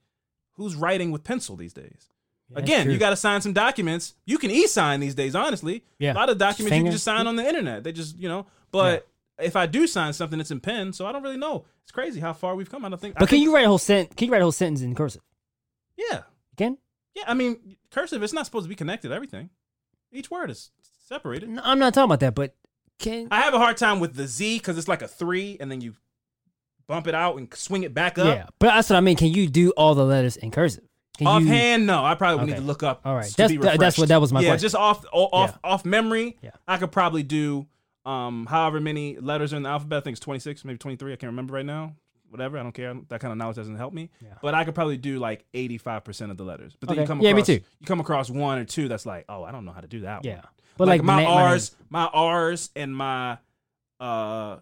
who's 0.55 0.75
writing 0.75 1.13
with 1.13 1.23
pencil 1.25 1.57
these 1.57 1.73
days? 1.73 2.09
Yeah, 2.51 2.59
Again, 2.59 2.91
you 2.91 2.99
got 2.99 3.11
to 3.11 3.17
sign 3.17 3.41
some 3.41 3.53
documents. 3.55 4.15
You 4.27 4.37
can 4.39 4.51
e-sign 4.51 5.01
these 5.01 5.15
days, 5.15 5.35
honestly. 5.35 5.83
Yeah. 5.99 6.13
A 6.13 6.15
lot 6.15 6.29
of 6.29 6.37
documents 6.37 6.77
you 6.77 6.83
can 6.83 6.93
just 6.93 7.05
sign 7.05 7.27
on 7.27 7.37
the 7.37 7.47
internet. 7.47 7.85
They 7.85 7.93
just, 7.93 8.19
you 8.19 8.29
know. 8.29 8.47
But 8.71 9.09
if 9.39 9.57
I 9.57 9.65
do 9.67 9.87
sign 9.87 10.13
something, 10.13 10.39
it's 10.41 10.51
in 10.51 10.61
pen, 10.61 10.93
so 10.93 11.07
I 11.07 11.13
don't 11.13 11.23
really 11.23 11.39
know. 11.39 11.65
It's 11.85 11.93
crazy 11.93 12.21
how 12.21 12.33
far 12.35 12.55
we've 12.55 12.69
come. 12.71 12.85
I 12.85 12.89
don't 12.91 13.01
think. 13.01 13.15
I 13.17 13.21
But 13.21 13.29
can 13.29 13.37
think- 13.37 13.45
you 13.45 13.55
write 13.55 13.65
a 13.65 13.69
whole 13.69 13.79
sent? 13.79 14.15
Can 14.17 14.27
you 14.27 14.33
write 14.33 14.43
a 14.43 14.45
whole 14.45 14.53
sentence 14.53 14.83
in 14.83 14.95
cursive? 14.95 15.23
Yeah, 15.97 16.17
You 16.51 16.57
can? 16.57 16.79
yeah. 17.15 17.25
I 17.27 17.35
mean, 17.35 17.77
cursive. 17.95 18.23
It's 18.23 18.33
not 18.33 18.45
supposed 18.47 18.65
to 18.65 18.69
be 18.69 18.75
connected. 18.75 19.09
to 19.09 19.15
Everything. 19.15 19.51
Each 20.13 20.31
word 20.31 20.51
is 20.51 20.71
separated. 21.09 21.49
No, 21.49 21.63
I'm 21.65 21.79
not 21.79 21.95
talking 21.95 22.05
about 22.07 22.21
that, 22.21 22.35
but 22.35 22.55
can 22.99 23.29
I 23.31 23.41
have 23.41 23.55
a 23.55 23.59
hard 23.59 23.77
time 23.77 24.01
with 24.01 24.15
the 24.15 24.27
Z 24.27 24.59
because 24.59 24.79
it's 24.79 24.89
like 24.89 25.03
a 25.03 25.09
three, 25.09 25.57
and 25.61 25.71
then 25.71 25.81
you 25.81 25.95
bump 26.87 27.07
it 27.07 27.15
out 27.15 27.37
and 27.37 27.53
swing 27.55 27.83
it 27.83 27.95
back 27.95 28.19
up. 28.19 28.27
yeah. 28.27 28.47
But 28.59 28.69
that's 28.69 28.91
what 28.91 28.97
I 28.97 29.01
mean. 29.01 29.17
Can 29.17 29.29
you 29.29 29.49
do 29.49 29.71
all 29.71 29.95
the 29.95 30.05
letters 30.05 30.37
in 30.37 30.51
cursive? 30.51 30.85
Can 31.17 31.27
you- 31.27 31.33
Offhand, 31.49 31.87
no. 31.87 32.05
I 32.05 32.15
probably 32.15 32.39
would 32.41 32.47
need 32.47 32.53
Okay. 32.53 32.61
to 32.61 32.67
look 32.67 32.83
up. 32.83 33.01
All 33.05 33.15
right. 33.15 33.25
to 33.27 33.37
That's- 33.37 33.51
be 33.53 33.57
that- 33.59 33.79
that's 33.81 33.97
what- 33.99 34.09
that 34.09 34.21
was 34.21 34.33
my 34.33 34.41
yeah, 34.41 34.49
question. 34.51 34.65
just 34.67 34.75
off 34.77 35.05
o- 35.13 35.29
off 35.33 35.59
off 35.65 35.85
memory. 35.85 36.37
Yeah. 36.43 36.51
I 36.69 36.77
could 36.77 36.93
probably 36.93 37.23
do 37.23 37.67
um 38.05 38.47
however 38.47 38.81
many 38.81 39.17
letters 39.19 39.53
are 39.53 39.57
in 39.57 39.63
the 39.63 39.69
alphabet. 39.71 39.99
I 39.99 40.01
think 40.03 40.15
it's 40.15 40.21
twenty 40.21 40.41
six, 40.41 40.65
maybe 40.65 40.79
twenty 40.79 40.97
three. 40.97 41.13
I 41.13 41.17
can't 41.17 41.31
remember 41.31 41.55
right 41.55 41.65
now. 41.67 41.95
Whatever, 42.35 42.59
I 42.59 42.65
don't 42.65 42.73
care. 42.73 42.93
That 43.11 43.21
kind 43.21 43.31
of 43.31 43.39
knowledge 43.39 43.55
doesn't 43.55 43.77
help 43.77 43.95
me. 43.95 44.11
Yeah. 44.21 44.31
But 44.43 44.55
I 44.55 44.65
could 44.65 44.75
probably 44.75 44.97
do 44.97 45.21
like 45.21 45.45
eighty 45.55 45.79
five 45.79 46.03
percent 46.03 46.33
of 46.33 46.37
the 46.37 46.43
letters. 46.45 46.77
But 46.81 46.89
then 46.89 46.95
Okay. 46.99 47.03
you 47.03 47.07
come 47.07 47.21
Yeah, 47.21 47.29
me 47.33 47.43
across 47.43 47.47
too. 47.47 47.61
you 47.79 47.87
come 47.87 48.01
across 48.01 48.29
one 48.29 48.59
or 48.59 48.65
two 48.65 48.89
that's 48.89 49.07
like, 49.07 49.25
oh, 49.29 49.45
I 49.45 49.53
don't 49.53 49.65
know 49.65 49.71
how 49.73 49.81
to 49.81 49.87
do 49.87 50.01
that. 50.01 50.25
Yeah. 50.25 50.35
one. 50.37 50.45
But 50.77 50.89
like, 50.89 50.99
like, 51.03 51.07
my 51.07 51.23
ma- 51.23 51.35
R's, 51.51 51.77
my 51.91 52.07
R's 52.07 52.71
and 52.75 52.97
my 52.97 53.39
uh 54.01 54.57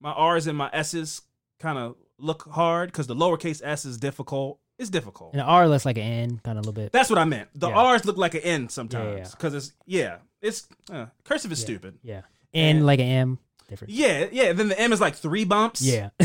my 0.00 0.12
R's 0.12 0.46
and 0.46 0.56
my 0.56 0.70
S's 0.72 1.20
kind 1.60 1.78
of 1.78 1.96
look 2.18 2.48
hard 2.50 2.90
because 2.90 3.06
the 3.06 3.14
lowercase 3.14 3.60
s 3.62 3.84
is 3.84 3.98
difficult. 3.98 4.58
It's 4.78 4.90
difficult. 4.90 5.32
And 5.32 5.40
an 5.40 5.46
R 5.46 5.68
looks 5.68 5.84
like 5.86 5.96
an 5.96 6.02
N, 6.04 6.40
kind 6.44 6.58
of 6.58 6.64
a 6.64 6.68
little 6.68 6.72
bit. 6.82 6.92
That's 6.92 7.08
what 7.10 7.18
I 7.18 7.24
meant. 7.24 7.48
The 7.54 7.68
Yeah. 7.68 7.76
R's 7.76 8.04
look 8.04 8.16
like 8.18 8.34
an 8.34 8.42
N 8.42 8.68
sometimes 8.68 9.30
because 9.32 9.54
it's 9.54 9.72
yeah, 9.86 10.18
it's 10.42 10.66
uh, 10.90 11.06
cursive 11.24 11.52
is 11.52 11.60
stupid. 11.60 11.98
Yeah. 12.02 12.22
N 12.54 12.76
And- 12.76 12.86
like 12.86 13.00
an 13.00 13.06
M. 13.06 13.38
Different. 13.68 13.92
Yeah, 13.92 14.26
yeah. 14.30 14.52
Then 14.52 14.68
the 14.68 14.78
M 14.78 14.92
is 14.92 15.00
like 15.00 15.16
three 15.16 15.44
bumps. 15.44 15.82
Yeah. 15.82 16.10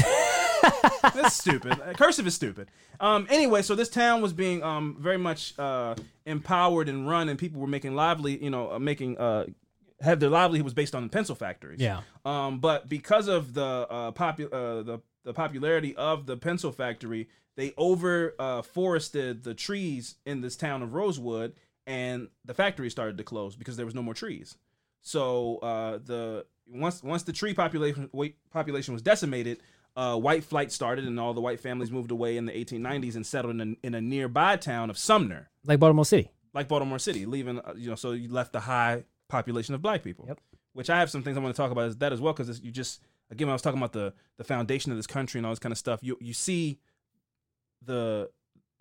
That's 1.02 1.36
stupid. 1.36 1.80
Cursive 1.98 2.28
is 2.28 2.36
stupid. 2.36 2.70
Um. 3.00 3.28
Anyway, 3.30 3.62
so 3.64 3.76
this 3.76 3.90
town 3.90 4.22
was 4.22 4.34
being 4.34 4.62
um 4.64 4.96
very 5.00 5.18
much 5.18 5.58
uh 5.58 5.96
empowered 6.26 6.88
and 6.88 7.10
run, 7.10 7.30
and 7.30 7.40
people 7.40 7.60
were 7.60 7.68
making 7.68 7.96
lively, 7.96 8.42
you 8.44 8.50
know, 8.50 8.72
uh, 8.74 8.80
making 8.80 9.18
uh 9.18 9.46
had 10.00 10.20
their 10.20 10.30
livelihood 10.30 10.64
was 10.64 10.74
based 10.74 10.96
on 10.96 11.04
the 11.04 11.10
pencil 11.10 11.36
factories. 11.36 11.80
Yeah. 11.80 12.02
Um. 12.26 12.60
But 12.60 12.88
because 12.90 13.28
of 13.28 13.54
the 13.54 13.64
uh 13.64 14.12
popu- 14.12 14.54
uh 14.54 14.84
the 14.84 15.00
the 15.24 15.34
popularity 15.34 15.96
of 15.96 16.28
the 16.28 16.38
pencil 16.38 16.72
factory, 16.72 17.28
they 17.56 17.74
over 17.78 18.36
uh 18.38 18.62
forested 18.62 19.44
the 19.44 19.56
trees 19.56 20.16
in 20.26 20.42
this 20.42 20.56
town 20.56 20.84
of 20.84 20.94
Rosewood, 20.94 21.54
and 21.88 22.28
the 22.46 22.54
factory 22.54 22.92
started 22.92 23.18
to 23.18 23.24
close 23.24 23.56
because 23.56 23.78
there 23.78 23.86
was 23.86 23.96
no 23.96 24.04
more 24.04 24.14
trees. 24.14 24.58
So 25.02 25.58
uh, 25.58 26.00
the 26.04 26.46
once 26.72 27.04
once 27.04 27.24
the 27.24 27.34
tree 27.34 27.54
population 27.54 28.10
wait, 28.14 28.36
population 28.52 28.94
was 28.94 29.02
decimated, 29.02 29.60
uh, 29.96 30.16
white 30.18 30.44
flight 30.44 30.72
started, 30.72 31.06
and 31.06 31.20
all 31.20 31.34
the 31.34 31.42
white 31.42 31.60
families 31.60 31.92
moved 31.92 32.12
away 32.12 32.38
in 32.38 32.46
the 32.46 32.52
1890s 32.54 33.16
and 33.16 33.26
settled 33.26 33.60
in 33.60 33.62
a, 33.84 33.86
in 33.88 33.94
a 33.96 34.02
nearby 34.02 34.56
town 34.56 34.90
of 34.90 34.98
Sumner, 34.98 35.50
like 35.66 35.80
Baltimore 35.80 36.06
City. 36.06 36.32
like 36.54 36.68
Baltimore 36.68 37.00
City, 37.00 37.26
leaving 37.26 37.60
uh, 37.60 37.74
you 37.76 37.90
know 37.90 37.96
so 37.96 38.12
you 38.12 38.30
left 38.30 38.54
the 38.54 38.62
high 38.62 39.04
population 39.28 39.76
of 39.76 39.82
black 39.82 40.04
people. 40.04 40.26
Yep. 40.28 40.40
Which 40.74 40.90
I 40.90 41.00
have 41.00 41.10
some 41.10 41.22
things 41.24 41.36
I 41.38 41.42
want 41.42 41.54
to 41.56 41.62
talk 41.62 41.72
about 41.72 41.90
is 41.90 41.98
that 41.98 42.14
as 42.14 42.22
well 42.22 42.34
because 42.34 42.62
you 42.62 42.72
just 42.72 43.02
again 43.30 43.50
I 43.50 43.54
was 43.54 43.62
talking 43.62 43.78
about 43.80 43.92
the 43.94 44.14
the 44.38 44.44
foundation 44.46 44.92
of 44.92 44.98
this 44.98 45.08
country 45.08 45.38
and 45.40 45.46
all 45.46 45.52
this 45.52 45.60
kind 45.60 45.72
of 45.74 45.78
stuff. 45.78 46.00
You 46.02 46.18
you 46.22 46.34
see 46.34 46.80
the 47.84 48.30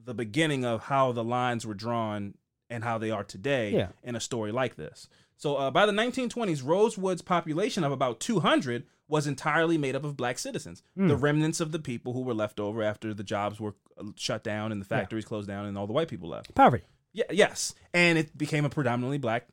the 0.02 0.14
beginning 0.14 0.64
of 0.64 0.84
how 0.84 1.12
the 1.12 1.24
lines 1.24 1.66
were 1.66 1.74
drawn 1.74 2.34
and 2.70 2.84
how 2.84 2.98
they 2.98 3.10
are 3.10 3.24
today 3.24 3.72
Yeah. 3.72 3.88
in 4.02 4.14
a 4.16 4.20
story 4.20 4.52
like 4.52 4.76
this. 4.76 5.08
So 5.40 5.56
uh, 5.56 5.70
by 5.70 5.86
the 5.86 5.92
1920s, 5.92 6.62
Rosewood's 6.62 7.22
population 7.22 7.82
of 7.82 7.92
about 7.92 8.20
200 8.20 8.84
was 9.08 9.26
entirely 9.26 9.78
made 9.78 9.96
up 9.96 10.04
of 10.04 10.14
black 10.14 10.38
citizens, 10.38 10.82
Hmm. 10.94 11.08
the 11.08 11.16
remnants 11.16 11.60
of 11.60 11.72
the 11.72 11.78
people 11.78 12.12
who 12.12 12.20
were 12.20 12.34
left 12.34 12.60
over 12.60 12.82
after 12.82 13.14
the 13.14 13.24
jobs 13.24 13.58
were 13.58 13.74
uh, 13.98 14.04
shut 14.16 14.44
down 14.44 14.70
and 14.70 14.82
the 14.82 14.86
Yeah. 14.90 14.98
factories 15.00 15.24
closed 15.24 15.48
down 15.48 15.64
and 15.64 15.78
all 15.78 15.86
the 15.86 15.94
white 15.94 16.08
people 16.08 16.28
left. 16.28 16.54
Poverty. 16.54 16.84
Yeah, 17.14 17.24
yes, 17.30 17.74
and 17.94 18.18
it 18.18 18.36
became 18.36 18.66
a 18.66 18.68
predominantly 18.70 19.16
black 19.16 19.46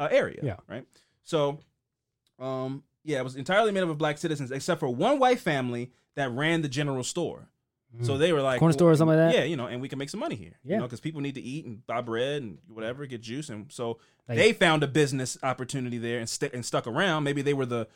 uh, 0.00 0.08
area. 0.10 0.40
Yeah. 0.42 0.56
right. 0.68 0.84
So, 1.22 1.60
um, 2.40 2.82
yeah, 3.04 3.20
it 3.20 3.24
was 3.24 3.36
entirely 3.36 3.70
made 3.70 3.84
up 3.84 3.88
of 3.90 3.98
black 3.98 4.18
citizens, 4.18 4.50
except 4.50 4.80
for 4.80 4.88
one 4.88 5.20
white 5.20 5.38
family 5.38 5.92
that 6.16 6.30
ran 6.32 6.62
the 6.62 6.68
general 6.68 7.04
store. 7.04 7.48
So 8.02 8.18
they 8.18 8.32
were 8.32 8.42
like 8.42 8.56
Mm. 8.56 8.60
Corner 8.60 8.72
store 8.72 8.90
or 8.90 8.96
something 8.96 9.16
like 9.16 9.32
that? 9.32 9.38
Yeah, 9.38 9.44
you 9.44 9.56
know, 9.56 9.66
and 9.66 9.80
we 9.80 9.88
can 9.88 9.98
make 9.98 10.10
some 10.10 10.20
money 10.20 10.34
here. 10.34 10.58
Yeah. 10.64 10.74
you 10.74 10.76
know, 10.78 10.86
because 10.86 11.00
people 11.00 11.20
need 11.20 11.36
to 11.36 11.40
eat 11.40 11.64
and 11.64 11.86
buy 11.86 12.00
bread 12.00 12.42
and 12.42 12.58
whatever, 12.68 13.06
get 13.06 13.20
juice, 13.22 13.48
and 13.50 13.70
so 13.70 13.98
Like- 14.28 14.38
they 14.38 14.52
found 14.52 14.82
a 14.82 14.88
business 14.88 15.38
opportunity 15.42 15.98
there 15.98 16.18
and, 16.18 16.28
st- 16.28 16.52
and 16.54 16.64
stuck 16.64 16.86
around. 16.86 17.22
Maybe 17.24 17.40
they 17.42 17.54
were 17.54 17.66
the 17.66 17.86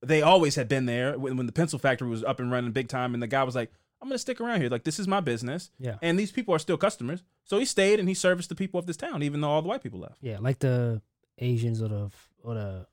they 0.00 0.22
always 0.22 0.54
had 0.54 0.68
been 0.68 0.86
there 0.86 1.18
when, 1.18 1.36
when 1.36 1.46
the 1.46 1.52
pencil 1.52 1.76
factory 1.78 2.08
was 2.08 2.22
up 2.22 2.38
and 2.38 2.52
running 2.52 2.70
big 2.70 2.86
time, 2.88 3.14
and 3.14 3.22
the 3.22 3.26
guy 3.26 3.42
was 3.42 3.56
like, 3.56 3.72
"I'm 4.00 4.08
gonna 4.08 4.18
stick 4.18 4.40
around 4.40 4.60
here. 4.60 4.70
Like 4.70 4.84
this 4.84 5.00
is 5.00 5.08
my 5.08 5.18
business." 5.20 5.70
Yeah. 5.80 5.96
and 6.02 6.16
these 6.16 6.30
people 6.30 6.54
are 6.54 6.60
still 6.60 6.76
customers. 6.76 7.24
So 7.42 7.58
he 7.58 7.64
stayed 7.64 7.98
and 7.98 8.08
he 8.08 8.14
serviced 8.14 8.48
the 8.50 8.54
people 8.54 8.78
of 8.78 8.86
this 8.86 8.96
town, 8.96 9.24
even 9.24 9.40
though 9.40 9.48
all 9.50 9.60
the 9.62 9.68
white 9.68 9.82
people 9.82 9.98
left. 9.98 10.18
Yeah, 10.20 10.38
like 10.40 10.60
the 10.60 11.02
Asians 11.38 11.82
or 11.82 11.88
the 11.88 12.10
or 12.44 12.54
the 12.54 12.86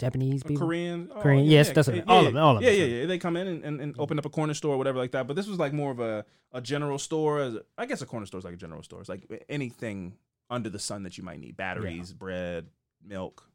Japanese 0.00 0.42
people. 0.42 0.66
Korean, 0.66 1.10
oh, 1.14 1.20
Korean, 1.20 1.44
yes, 1.44 1.70
that's 1.70 1.86
what- 1.88 1.96
yeah, 1.98 2.02
all 2.08 2.26
of 2.26 2.32
them, 2.34 2.42
all 2.42 2.56
of 2.56 2.62
yeah, 2.62 2.70
them, 2.70 2.80
yeah, 2.80 2.86
yeah. 2.86 3.06
They 3.06 3.18
come 3.18 3.36
in 3.36 3.46
and, 3.46 3.64
and, 3.64 3.80
and 3.80 3.94
open 3.98 4.18
up 4.18 4.24
a 4.24 4.30
corner 4.30 4.54
store 4.54 4.74
or 4.74 4.78
whatever 4.78 4.98
like 4.98 5.12
that. 5.12 5.26
But 5.26 5.36
this 5.36 5.46
was 5.46 5.58
like 5.58 5.72
more 5.72 5.90
of 5.90 6.00
a, 6.00 6.24
a 6.52 6.60
general 6.60 6.98
store. 6.98 7.40
As 7.40 7.56
I 7.78 7.86
guess 7.86 8.02
a 8.02 8.06
corner 8.06 8.26
store 8.26 8.38
is 8.38 8.44
like 8.44 8.54
a 8.54 8.58
general 8.58 8.82
store. 8.82 9.00
It's 9.00 9.08
like 9.08 9.44
anything 9.48 10.14
under 10.48 10.68
the 10.70 10.78
sun 10.78 11.02
that 11.04 11.16
you 11.18 11.24
might 11.24 11.38
need: 11.38 11.56
batteries, 11.56 12.12
bread, 12.12 12.66
milk. 13.06 13.46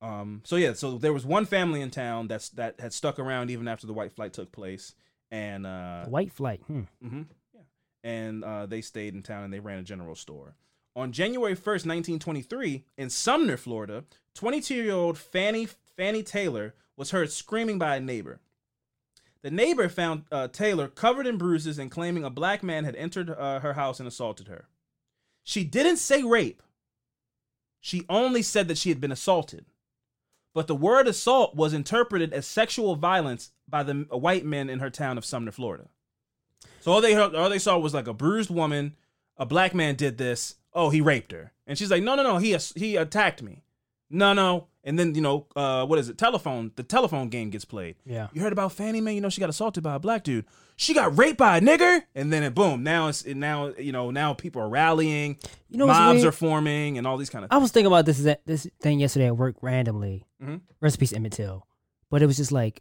Um. 0.00 0.42
So 0.44 0.56
yeah. 0.56 0.74
So 0.74 0.96
there 0.96 1.12
was 1.12 1.26
one 1.26 1.44
family 1.44 1.80
in 1.80 1.90
town 1.90 2.28
that's 2.28 2.50
that 2.50 2.78
had 2.80 2.92
stuck 2.92 3.18
around 3.18 3.50
even 3.50 3.66
after 3.66 3.86
the 3.86 3.92
white 3.92 4.12
flight 4.12 4.32
took 4.32 4.52
place, 4.52 4.94
and 5.30 5.66
uh, 5.66 6.02
The 6.04 6.10
white 6.10 6.32
flight. 6.32 6.60
Hmm. 6.66 6.82
hmm 7.02 7.22
Yeah. 7.52 7.60
And 8.04 8.44
uh, 8.44 8.66
they 8.66 8.80
stayed 8.80 9.14
in 9.14 9.22
town 9.22 9.42
and 9.44 9.52
they 9.52 9.58
ran 9.60 9.78
a 9.78 9.82
general 9.82 10.14
store. 10.14 10.54
On 10.98 11.12
January 11.12 11.54
1st, 11.54 11.86
1923, 11.86 12.84
in 12.96 13.08
Sumner, 13.08 13.56
Florida, 13.56 14.02
22 14.34 14.74
year 14.74 14.94
old 14.94 15.16
Fannie, 15.16 15.68
Fannie 15.96 16.24
Taylor 16.24 16.74
was 16.96 17.12
heard 17.12 17.30
screaming 17.30 17.78
by 17.78 17.94
a 17.94 18.00
neighbor. 18.00 18.40
The 19.42 19.52
neighbor 19.52 19.88
found 19.88 20.24
uh, 20.32 20.48
Taylor 20.48 20.88
covered 20.88 21.28
in 21.28 21.38
bruises 21.38 21.78
and 21.78 21.88
claiming 21.88 22.24
a 22.24 22.30
black 22.30 22.64
man 22.64 22.82
had 22.82 22.96
entered 22.96 23.30
uh, 23.30 23.60
her 23.60 23.74
house 23.74 24.00
and 24.00 24.08
assaulted 24.08 24.48
her. 24.48 24.66
She 25.44 25.62
didn't 25.62 25.98
say 25.98 26.24
rape. 26.24 26.64
She 27.80 28.04
only 28.08 28.42
said 28.42 28.66
that 28.66 28.78
she 28.78 28.88
had 28.88 29.00
been 29.00 29.12
assaulted. 29.12 29.66
But 30.52 30.66
the 30.66 30.74
word 30.74 31.06
assault 31.06 31.54
was 31.54 31.74
interpreted 31.74 32.32
as 32.32 32.44
sexual 32.44 32.96
violence 32.96 33.52
by 33.68 33.84
the 33.84 33.94
white 34.10 34.44
men 34.44 34.68
in 34.68 34.80
her 34.80 34.90
town 34.90 35.16
of 35.16 35.24
Sumner, 35.24 35.52
Florida. 35.52 35.90
So 36.80 36.90
all 36.90 37.00
they 37.00 37.14
heard, 37.14 37.36
all 37.36 37.50
they 37.50 37.60
saw 37.60 37.78
was 37.78 37.94
like 37.94 38.08
a 38.08 38.12
bruised 38.12 38.50
woman. 38.50 38.96
A 39.36 39.46
black 39.46 39.76
man 39.76 39.94
did 39.94 40.18
this. 40.18 40.56
Oh, 40.78 40.90
he 40.90 41.00
raped 41.00 41.32
her, 41.32 41.52
and 41.66 41.76
she's 41.76 41.90
like, 41.90 42.02
no, 42.04 42.14
no, 42.14 42.22
no, 42.22 42.38
he 42.38 42.56
he 42.76 42.94
attacked 42.96 43.42
me. 43.42 43.64
No, 44.10 44.32
no, 44.32 44.68
and 44.84 44.98
then 44.98 45.14
you 45.14 45.20
know, 45.20 45.46
uh, 45.56 45.84
what 45.84 45.98
is 45.98 46.08
it? 46.08 46.16
Telephone. 46.16 46.70
The 46.76 46.82
telephone 46.82 47.28
game 47.28 47.50
gets 47.50 47.64
played. 47.64 47.96
Yeah. 48.06 48.28
You 48.32 48.40
heard 48.40 48.52
about 48.52 48.72
Fannie 48.72 49.00
Mae? 49.00 49.14
You 49.14 49.20
know, 49.20 49.28
she 49.28 49.40
got 49.40 49.50
assaulted 49.50 49.82
by 49.82 49.96
a 49.96 49.98
black 49.98 50.22
dude. 50.24 50.46
She 50.76 50.94
got 50.94 51.18
raped 51.18 51.36
by 51.36 51.58
a 51.58 51.60
nigger, 51.60 52.02
and 52.14 52.32
then 52.32 52.42
it 52.44 52.54
boom. 52.54 52.84
Now 52.84 53.08
it's 53.08 53.26
now 53.26 53.72
you 53.76 53.90
know 53.92 54.10
now 54.12 54.32
people 54.34 54.62
are 54.62 54.68
rallying. 54.68 55.36
You 55.68 55.78
know 55.78 55.88
mobs 55.88 56.24
are 56.24 56.32
forming, 56.32 56.96
and 56.96 57.06
all 57.06 57.16
these 57.18 57.28
kind 57.28 57.44
of. 57.44 57.50
I 57.52 57.58
was 57.58 57.72
thinking 57.72 57.88
about 57.88 58.06
this 58.06 58.24
this 58.46 58.66
thing 58.80 59.00
yesterday 59.00 59.26
at 59.26 59.36
work 59.36 59.56
randomly. 59.60 60.24
Mhm. 60.42 60.60
Recipes 60.80 61.12
Emmett 61.12 61.32
Till, 61.32 61.66
but 62.08 62.22
it 62.22 62.26
was 62.26 62.36
just 62.36 62.52
like 62.52 62.80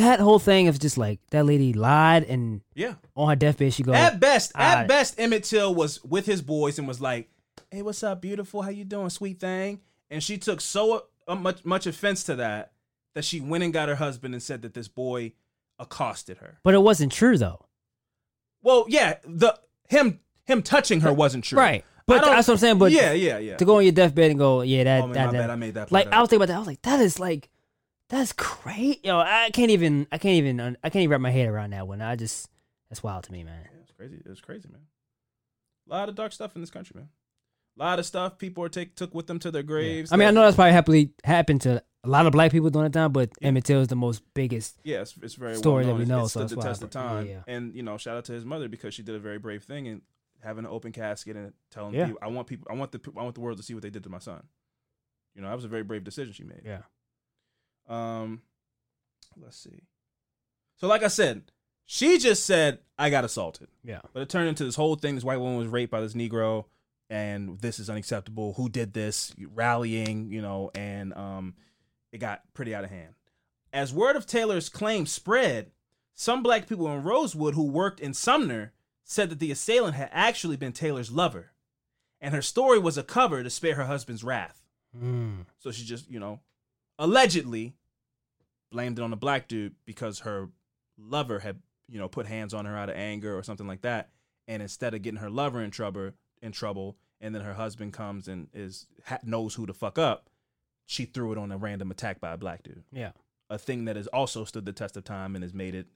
that 0.00 0.20
whole 0.20 0.38
thing 0.38 0.68
of 0.68 0.78
just 0.78 0.98
like 0.98 1.20
that 1.30 1.44
lady 1.46 1.72
lied 1.72 2.24
and 2.24 2.60
Yeah. 2.74 2.94
on 3.16 3.28
her 3.28 3.36
deathbed 3.36 3.72
she 3.72 3.82
goes 3.82 3.94
At 3.94 4.20
best, 4.20 4.52
at 4.54 4.86
best, 4.88 5.18
Emmett 5.18 5.44
Till 5.44 5.74
was 5.74 6.02
with 6.04 6.26
his 6.26 6.42
boys 6.42 6.78
and 6.78 6.86
was 6.88 7.00
like, 7.00 7.30
"Hey, 7.70 7.82
what's 7.82 8.02
up, 8.02 8.20
beautiful? 8.20 8.62
How 8.62 8.70
you 8.70 8.84
doing, 8.84 9.10
sweet 9.10 9.40
thing?" 9.40 9.80
And 10.10 10.22
she 10.22 10.38
took 10.38 10.60
so 10.60 11.04
uh, 11.28 11.34
much 11.34 11.64
much 11.64 11.86
offense 11.86 12.24
to 12.24 12.34
that 12.36 12.72
that 13.14 13.24
she 13.24 13.40
went 13.40 13.64
and 13.64 13.72
got 13.72 13.88
her 13.88 13.96
husband 13.96 14.34
and 14.34 14.42
said 14.42 14.62
that 14.62 14.74
this 14.74 14.88
boy 14.88 15.32
accosted 15.78 16.38
her. 16.38 16.58
but 16.62 16.74
it 16.74 16.82
wasn't 16.82 17.10
true 17.12 17.38
though. 17.38 17.64
Well, 18.62 18.84
yeah, 18.88 19.16
the 19.24 19.58
him 19.88 20.20
him 20.44 20.62
touching 20.62 21.00
her 21.00 21.12
wasn't 21.12 21.44
true, 21.44 21.58
Right. 21.58 21.84
But 22.06 22.22
that's 22.24 22.48
what 22.48 22.54
I'm 22.54 22.58
saying. 22.58 22.78
But 22.78 22.90
yeah, 22.90 23.12
yeah, 23.12 23.38
yeah. 23.38 23.56
to 23.56 23.64
go 23.64 23.76
on 23.76 23.84
your 23.84 23.92
deathbed 23.92 24.30
and 24.32 24.38
go, 24.38 24.62
yeah, 24.62 24.82
that 24.84 25.02
Oh, 25.04 25.06
man, 25.06 25.14
that, 25.14 25.26
my 25.26 25.32
that- 25.32 25.38
bad, 25.38 25.50
I 25.50 25.54
made 25.56 25.74
that 25.74 25.92
Like 25.92 26.06
part 26.06 26.16
I 26.16 26.20
was 26.20 26.28
thinking 26.28 26.42
about 26.42 26.48
that. 26.52 26.56
I 26.56 26.58
was 26.58 26.66
like, 26.66 26.82
that 26.82 26.98
is 27.00 27.20
like, 27.20 27.48
that's 28.10 28.32
great. 28.32 29.04
Yo, 29.04 29.18
I 29.18 29.50
can't 29.52 29.70
even, 29.70 30.06
I 30.12 30.18
can't 30.18 30.34
even, 30.34 30.60
I 30.82 30.90
can't 30.90 31.02
even 31.02 31.10
wrap 31.12 31.20
my 31.20 31.30
head 31.30 31.48
around 31.48 31.70
that 31.72 31.86
one. 31.88 32.02
I 32.02 32.16
just, 32.16 32.48
that's 32.90 33.02
wild 33.02 33.24
to 33.24 33.32
me, 33.32 33.44
man. 33.44 33.60
Yeah, 33.64 33.80
it's 33.82 33.92
crazy. 33.92 34.22
It's 34.26 34.40
crazy, 34.40 34.68
man. 34.70 34.82
A 35.88 35.94
lot 35.94 36.08
of 36.08 36.14
dark 36.14 36.32
stuff 36.32 36.54
in 36.54 36.60
this 36.60 36.70
country, 36.70 36.94
man. 36.96 37.08
A 37.78 37.82
lot 37.82 37.98
of 37.98 38.06
stuff 38.06 38.36
people 38.36 38.62
are 38.64 38.68
take 38.68 38.94
took 38.94 39.14
with 39.14 39.26
them 39.26 39.38
to 39.38 39.50
their 39.50 39.62
graves. 39.62 40.12
I 40.12 40.16
mean, 40.16 40.28
I 40.28 40.32
know 40.32 40.42
that's 40.42 40.56
probably 40.56 40.72
happily 40.72 41.10
happened 41.24 41.62
to 41.62 41.82
a 42.04 42.08
lot 42.08 42.26
of 42.26 42.32
black 42.32 42.50
people 42.52 42.68
during 42.70 42.90
that 42.90 42.98
time, 42.98 43.12
but 43.12 43.30
Emmett 43.40 43.64
Till 43.64 43.80
is 43.80 43.88
the 43.88 43.96
most 43.96 44.22
biggest. 44.34 44.78
Yeah, 44.84 45.00
it's, 45.02 45.14
it's 45.22 45.34
very 45.34 45.54
story 45.56 45.84
that 45.86 45.94
we 45.94 46.04
know, 46.04 46.24
It's 46.24 46.32
so 46.32 46.40
stood 46.46 46.58
that's 46.58 46.64
the 46.64 46.68
test 46.68 46.82
of 46.82 46.90
time. 46.90 47.26
yeah, 47.26 47.42
And 47.46 47.74
you 47.74 47.82
know, 47.82 47.96
shout 47.96 48.16
out 48.16 48.24
to 48.26 48.32
his 48.32 48.44
mother 48.44 48.68
because 48.68 48.92
she 48.94 49.02
did 49.02 49.14
a 49.14 49.18
very 49.18 49.38
brave 49.38 49.62
thing 49.64 49.86
and 49.88 50.02
having 50.42 50.64
an 50.64 50.70
open 50.70 50.92
casket 50.92 51.36
and 51.36 51.52
telling 51.70 51.94
Yeah. 51.94 52.06
people, 52.06 52.18
I 52.22 52.28
want 52.28 52.48
people, 52.48 52.66
I 52.70 52.74
want 52.74 52.92
the, 52.92 53.00
I 53.16 53.22
want 53.22 53.34
the 53.34 53.40
world 53.40 53.58
to 53.58 53.62
see 53.62 53.74
what 53.74 53.82
they 53.82 53.90
did 53.90 54.02
to 54.04 54.10
my 54.10 54.18
son. 54.18 54.42
You 55.34 55.42
know, 55.42 55.48
that 55.48 55.54
was 55.54 55.64
a 55.64 55.68
very 55.68 55.82
brave 55.84 56.02
decision 56.04 56.32
she 56.32 56.44
made. 56.44 56.62
Yeah. 56.64 56.80
Um, 57.90 58.42
let's 59.36 59.58
see. 59.58 59.82
So, 60.76 60.86
like 60.86 61.02
I 61.02 61.08
said, 61.08 61.42
she 61.84 62.18
just 62.18 62.46
said 62.46 62.78
I 62.98 63.10
got 63.10 63.24
assaulted. 63.24 63.68
Yeah. 63.84 64.00
But 64.12 64.22
it 64.22 64.28
turned 64.28 64.48
into 64.48 64.64
this 64.64 64.76
whole 64.76 64.94
thing. 64.94 65.16
This 65.16 65.24
white 65.24 65.40
woman 65.40 65.58
was 65.58 65.68
raped 65.68 65.90
by 65.90 66.00
this 66.00 66.14
Negro, 66.14 66.66
and 67.10 67.58
this 67.60 67.78
is 67.78 67.90
unacceptable. 67.90 68.54
Who 68.54 68.68
did 68.68 68.94
this? 68.94 69.34
Rallying, 69.52 70.30
you 70.30 70.40
know, 70.40 70.70
and 70.74 71.12
um, 71.14 71.54
it 72.12 72.18
got 72.18 72.42
pretty 72.54 72.74
out 72.74 72.84
of 72.84 72.90
hand. 72.90 73.14
As 73.72 73.92
word 73.92 74.16
of 74.16 74.26
Taylor's 74.26 74.68
claim 74.68 75.04
spread, 75.06 75.72
some 76.14 76.42
black 76.42 76.68
people 76.68 76.86
in 76.92 77.02
Rosewood 77.02 77.54
who 77.54 77.64
worked 77.64 78.00
in 78.00 78.14
Sumner 78.14 78.72
said 79.04 79.30
that 79.30 79.38
the 79.38 79.50
assailant 79.50 79.96
had 79.96 80.10
actually 80.12 80.56
been 80.56 80.72
Taylor's 80.72 81.10
lover, 81.10 81.52
and 82.20 82.34
her 82.34 82.42
story 82.42 82.78
was 82.78 82.96
a 82.96 83.02
cover 83.02 83.42
to 83.42 83.50
spare 83.50 83.74
her 83.74 83.86
husband's 83.86 84.22
wrath. 84.22 84.62
Mm. 84.96 85.46
So 85.58 85.70
she 85.72 85.84
just, 85.84 86.10
you 86.10 86.20
know, 86.20 86.40
allegedly 86.98 87.74
blamed 88.70 88.98
it 88.98 89.02
on 89.02 89.12
a 89.12 89.16
black 89.16 89.48
dude 89.48 89.74
because 89.84 90.20
her 90.20 90.48
lover 90.98 91.40
had, 91.40 91.60
you 91.88 91.98
know, 91.98 92.08
put 92.08 92.26
hands 92.26 92.54
on 92.54 92.64
her 92.64 92.76
out 92.76 92.88
of 92.88 92.96
anger 92.96 93.36
or 93.36 93.42
something 93.42 93.66
like 93.66 93.82
that. 93.82 94.10
And 94.48 94.62
instead 94.62 94.94
of 94.94 95.02
getting 95.02 95.20
her 95.20 95.30
lover 95.30 95.62
in 95.62 95.70
trouble, 95.70 96.12
in 96.42 96.52
trouble, 96.52 96.96
and 97.20 97.34
then 97.34 97.42
her 97.42 97.54
husband 97.54 97.92
comes 97.92 98.28
and 98.28 98.48
is 98.54 98.86
ha- 99.06 99.18
knows 99.22 99.54
who 99.54 99.66
to 99.66 99.72
fuck 99.72 99.98
up, 99.98 100.30
she 100.86 101.04
threw 101.04 101.32
it 101.32 101.38
on 101.38 101.52
a 101.52 101.56
random 101.58 101.90
attack 101.90 102.20
by 102.20 102.32
a 102.32 102.36
black 102.36 102.62
dude. 102.62 102.82
Yeah. 102.92 103.12
A 103.48 103.58
thing 103.58 103.84
that 103.84 103.96
has 103.96 104.06
also 104.08 104.44
stood 104.44 104.64
the 104.64 104.72
test 104.72 104.96
of 104.96 105.04
time 105.04 105.34
and 105.34 105.42
has 105.44 105.52
made 105.54 105.74
it 105.74 105.86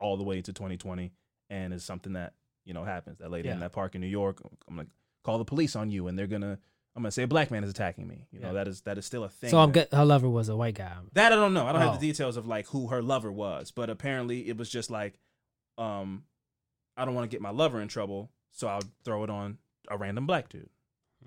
all 0.00 0.16
the 0.16 0.24
way 0.24 0.40
to 0.42 0.52
2020, 0.52 1.12
and 1.50 1.72
is 1.72 1.84
something 1.84 2.14
that 2.14 2.34
you 2.64 2.74
know 2.74 2.84
happens. 2.84 3.18
That 3.18 3.30
lady 3.30 3.48
in 3.48 3.60
that 3.60 3.72
park 3.72 3.94
in 3.94 4.00
New 4.00 4.06
York, 4.06 4.42
I'm 4.68 4.76
gonna 4.76 4.88
call 5.22 5.38
the 5.38 5.44
police 5.44 5.76
on 5.76 5.90
you, 5.90 6.08
and 6.08 6.18
they're 6.18 6.26
gonna. 6.26 6.58
I'm 6.94 7.02
gonna 7.02 7.10
say 7.12 7.22
a 7.22 7.26
black 7.26 7.50
man 7.50 7.64
is 7.64 7.70
attacking 7.70 8.06
me. 8.06 8.26
You 8.32 8.40
know 8.40 8.48
Yeah. 8.48 8.52
that 8.54 8.68
is 8.68 8.80
that 8.82 8.98
is 8.98 9.06
still 9.06 9.24
a 9.24 9.28
thing. 9.28 9.50
So 9.50 9.58
I'm 9.58 9.72
that- 9.72 9.90
get, 9.90 9.96
her 9.98 10.04
lover 10.04 10.28
was 10.28 10.48
a 10.48 10.56
white 10.56 10.74
guy. 10.74 10.94
that 11.14 11.32
I 11.32 11.36
don't 11.36 11.54
know. 11.54 11.66
I 11.66 11.72
don't 11.72 11.80
have 11.80 11.90
Oh. 11.90 11.98
the 11.98 12.06
details 12.06 12.36
of 12.36 12.46
like 12.46 12.66
who 12.68 12.88
her 12.88 13.02
lover 13.02 13.32
was, 13.32 13.70
but 13.70 13.88
apparently 13.90 14.48
it 14.48 14.56
was 14.58 14.68
just 14.68 14.90
like, 14.90 15.18
um, 15.78 16.24
I 16.96 17.04
don't 17.06 17.14
want 17.14 17.30
to 17.30 17.34
get 17.34 17.40
my 17.40 17.50
lover 17.50 17.80
in 17.80 17.88
trouble, 17.88 18.30
so 18.50 18.68
I'll 18.68 18.82
throw 19.04 19.24
it 19.24 19.30
on 19.30 19.58
a 19.88 19.96
random 19.96 20.26
black 20.26 20.50
dude, 20.50 20.68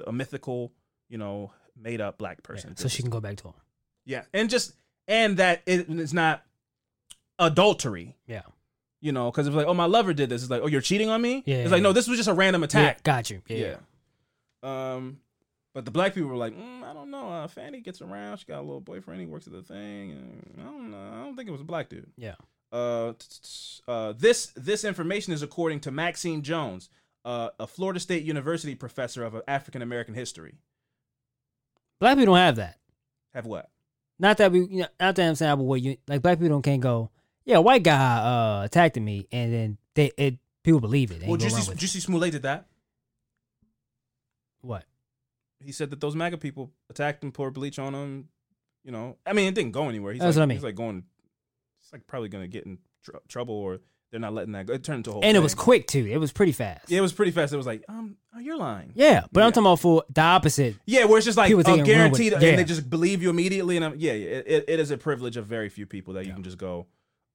a 0.05 0.11
mythical, 0.11 0.71
you 1.09 1.17
know, 1.17 1.51
made 1.75 1.99
up 1.99 2.17
black 2.19 2.43
person. 2.43 2.71
Yeah, 2.77 2.81
so 2.83 2.87
she 2.87 3.01
can 3.01 3.09
go 3.09 3.19
back 3.19 3.37
to 3.37 3.47
him. 3.49 3.53
yeah, 4.05 4.23
and 4.33 4.49
just 4.49 4.73
and 5.07 5.37
that 5.37 5.61
it, 5.65 5.89
it's 5.89 6.13
not 6.13 6.43
adultery. 7.39 8.15
Yeah. 8.27 8.41
You 9.01 9.11
know, 9.11 9.29
because 9.29 9.45
it's 9.47 9.55
like, 9.55 9.67
oh, 9.67 9.73
my 9.73 9.85
lover 9.85 10.13
did 10.13 10.29
this. 10.29 10.41
It's 10.41 10.49
like, 10.49 10.61
oh, 10.63 10.67
you're 10.67 10.81
cheating 10.81 11.09
on 11.09 11.21
me. 11.21 11.43
Yeah, 11.45 11.57
It's 11.57 11.71
like, 11.71 11.79
yeah. 11.79 11.83
no, 11.83 11.93
this 11.93 12.07
was 12.07 12.17
just 12.17 12.29
a 12.29 12.33
random 12.33 12.63
attack. 12.63 12.97
Yeah, 12.97 13.01
got 13.03 13.29
you. 13.29 13.41
Yeah. 13.47 13.75
Yeah. 14.63 14.93
Um, 14.93 15.19
but 15.75 15.83
the 15.83 15.91
black 15.91 16.13
people 16.13 16.29
were 16.29 16.37
like, 16.37 16.57
mm, 16.57 16.83
I 16.83 16.93
don't 16.93 17.11
know. 17.11 17.29
Uh, 17.29 17.47
Fannie 17.49 17.81
gets 17.81 18.01
around. 18.01 18.37
She 18.37 18.45
got 18.45 18.59
a 18.59 18.61
little 18.61 18.79
boyfriend. 18.79 19.19
He 19.19 19.27
works 19.27 19.45
at 19.45 19.51
the 19.51 19.61
thing. 19.61 20.11
And 20.11 20.55
I 20.57 20.63
don't 20.63 20.89
know. 20.89 21.09
I 21.13 21.21
don't 21.21 21.35
think 21.35 21.49
it 21.49 21.51
was 21.51 21.59
a 21.59 21.65
black 21.65 21.89
dude. 21.89 22.09
Yeah. 22.15 22.35
Uh, 22.71 23.11
t- 23.11 23.27
t- 23.29 23.39
t- 23.43 23.83
uh, 23.85 24.13
this 24.17 24.53
this 24.55 24.85
information 24.85 25.33
is 25.33 25.43
according 25.43 25.81
to 25.81 25.91
Maxine 25.91 26.43
Jones, 26.43 26.89
uh, 27.25 27.49
a 27.59 27.67
Florida 27.67 27.99
State 27.99 28.23
University 28.23 28.73
professor 28.73 29.25
of 29.25 29.41
African 29.49 29.81
American 29.81 30.13
history. 30.13 30.55
Black 31.99 32.17
people 32.17 32.33
don't 32.33 32.41
have 32.41 32.55
that. 32.55 32.79
Have 33.33 33.45
what? 33.45 33.69
Not 34.17 34.37
that 34.37 34.53
we, 34.53 34.59
you 34.59 34.81
know, 34.83 34.87
not 34.97 35.17
that 35.17 35.27
I'm 35.27 35.35
saying, 35.35 35.57
but 35.57 35.63
what 35.63 35.81
you 35.81 35.97
like, 36.07 36.21
black 36.21 36.37
people 36.37 36.55
don't 36.55 36.61
can't 36.61 36.81
go. 36.81 37.11
Yeah, 37.43 37.57
a 37.57 37.61
white 37.61 37.83
guy 37.83 37.97
uh 37.97 38.63
attacked 38.63 38.95
me, 38.95 39.27
and 39.29 39.53
then 39.53 39.77
they 39.93 40.11
it 40.17 40.37
people 40.63 40.79
believe 40.79 41.11
it. 41.11 41.21
Well, 41.21 41.33
ain't 41.33 41.41
go 41.41 41.47
around 41.47 41.63
Jussie. 41.63 41.75
Jussie 41.75 42.01
Smollett 42.01 42.31
did 42.31 42.43
that. 42.43 42.65
what? 44.61 44.85
He 45.65 45.71
said 45.71 45.89
that 45.89 45.99
those 45.99 46.15
MAGA 46.15 46.37
people 46.37 46.71
attacked 46.89 47.23
him, 47.23 47.31
poured 47.31 47.53
bleach 47.53 47.79
on 47.79 47.93
him. 47.95 48.29
You 48.83 48.91
know, 48.91 49.17
I 49.25 49.33
mean, 49.33 49.47
it 49.47 49.55
didn't 49.55 49.71
go 49.71 49.89
anywhere. 49.89 50.13
He's 50.13 50.21
That's 50.21 50.35
like, 50.37 50.41
what 50.41 50.43
I 50.43 50.45
mean. 50.47 50.57
He's 50.57 50.63
like 50.63 50.75
going. 50.75 51.03
It's 51.81 51.91
like 51.91 52.05
probably 52.07 52.29
gonna 52.29 52.47
get 52.47 52.65
in 52.65 52.77
tr- 53.03 53.11
trouble, 53.27 53.55
or 53.55 53.79
they're 54.11 54.19
not 54.19 54.33
letting 54.33 54.53
that 54.53 54.67
go. 54.67 54.73
It 54.73 54.83
turned 54.83 54.97
into 54.97 55.09
a 55.09 55.13
whole. 55.13 55.25
And 55.25 55.35
it 55.35 55.39
was 55.39 55.55
quick 55.55 55.87
too. 55.87 56.05
It 56.05 56.17
was 56.17 56.31
pretty 56.31 56.51
fast. 56.51 56.89
Yeah, 56.89 56.99
it 56.99 57.01
was 57.01 57.11
pretty 57.13 57.31
fast. 57.31 57.51
It 57.51 57.57
was 57.57 57.65
like, 57.65 57.83
um, 57.89 58.17
oh, 58.35 58.39
you're 58.39 58.57
lying. 58.57 58.91
Yeah, 58.93 59.25
but 59.31 59.41
I'm 59.43 59.51
talking 59.51 59.63
about 59.65 59.79
for 59.79 60.03
the 60.13 60.21
opposite. 60.21 60.75
Yeah, 60.85 61.05
where 61.05 61.17
it's 61.17 61.25
just 61.25 61.37
like 61.37 61.47
People 61.47 61.61
uh, 61.61 61.63
taking 61.63 61.79
with- 61.79 61.87
guaranteed, 61.87 62.33
yeah. 62.33 62.49
and 62.49 62.59
they 62.59 62.63
just 62.63 62.89
believe 62.89 63.23
you 63.23 63.29
immediately. 63.31 63.75
And 63.75 63.85
I'm, 63.85 63.95
yeah, 63.97 64.13
yeah, 64.13 64.29
it, 64.45 64.65
it 64.67 64.79
is 64.79 64.91
a 64.91 64.97
privilege 64.97 65.35
of 65.37 65.47
very 65.47 65.69
few 65.69 65.85
people 65.87 66.13
that 66.13 66.25
you 66.27 66.33
can 66.33 66.43
just 66.43 66.57
go. 66.59 66.85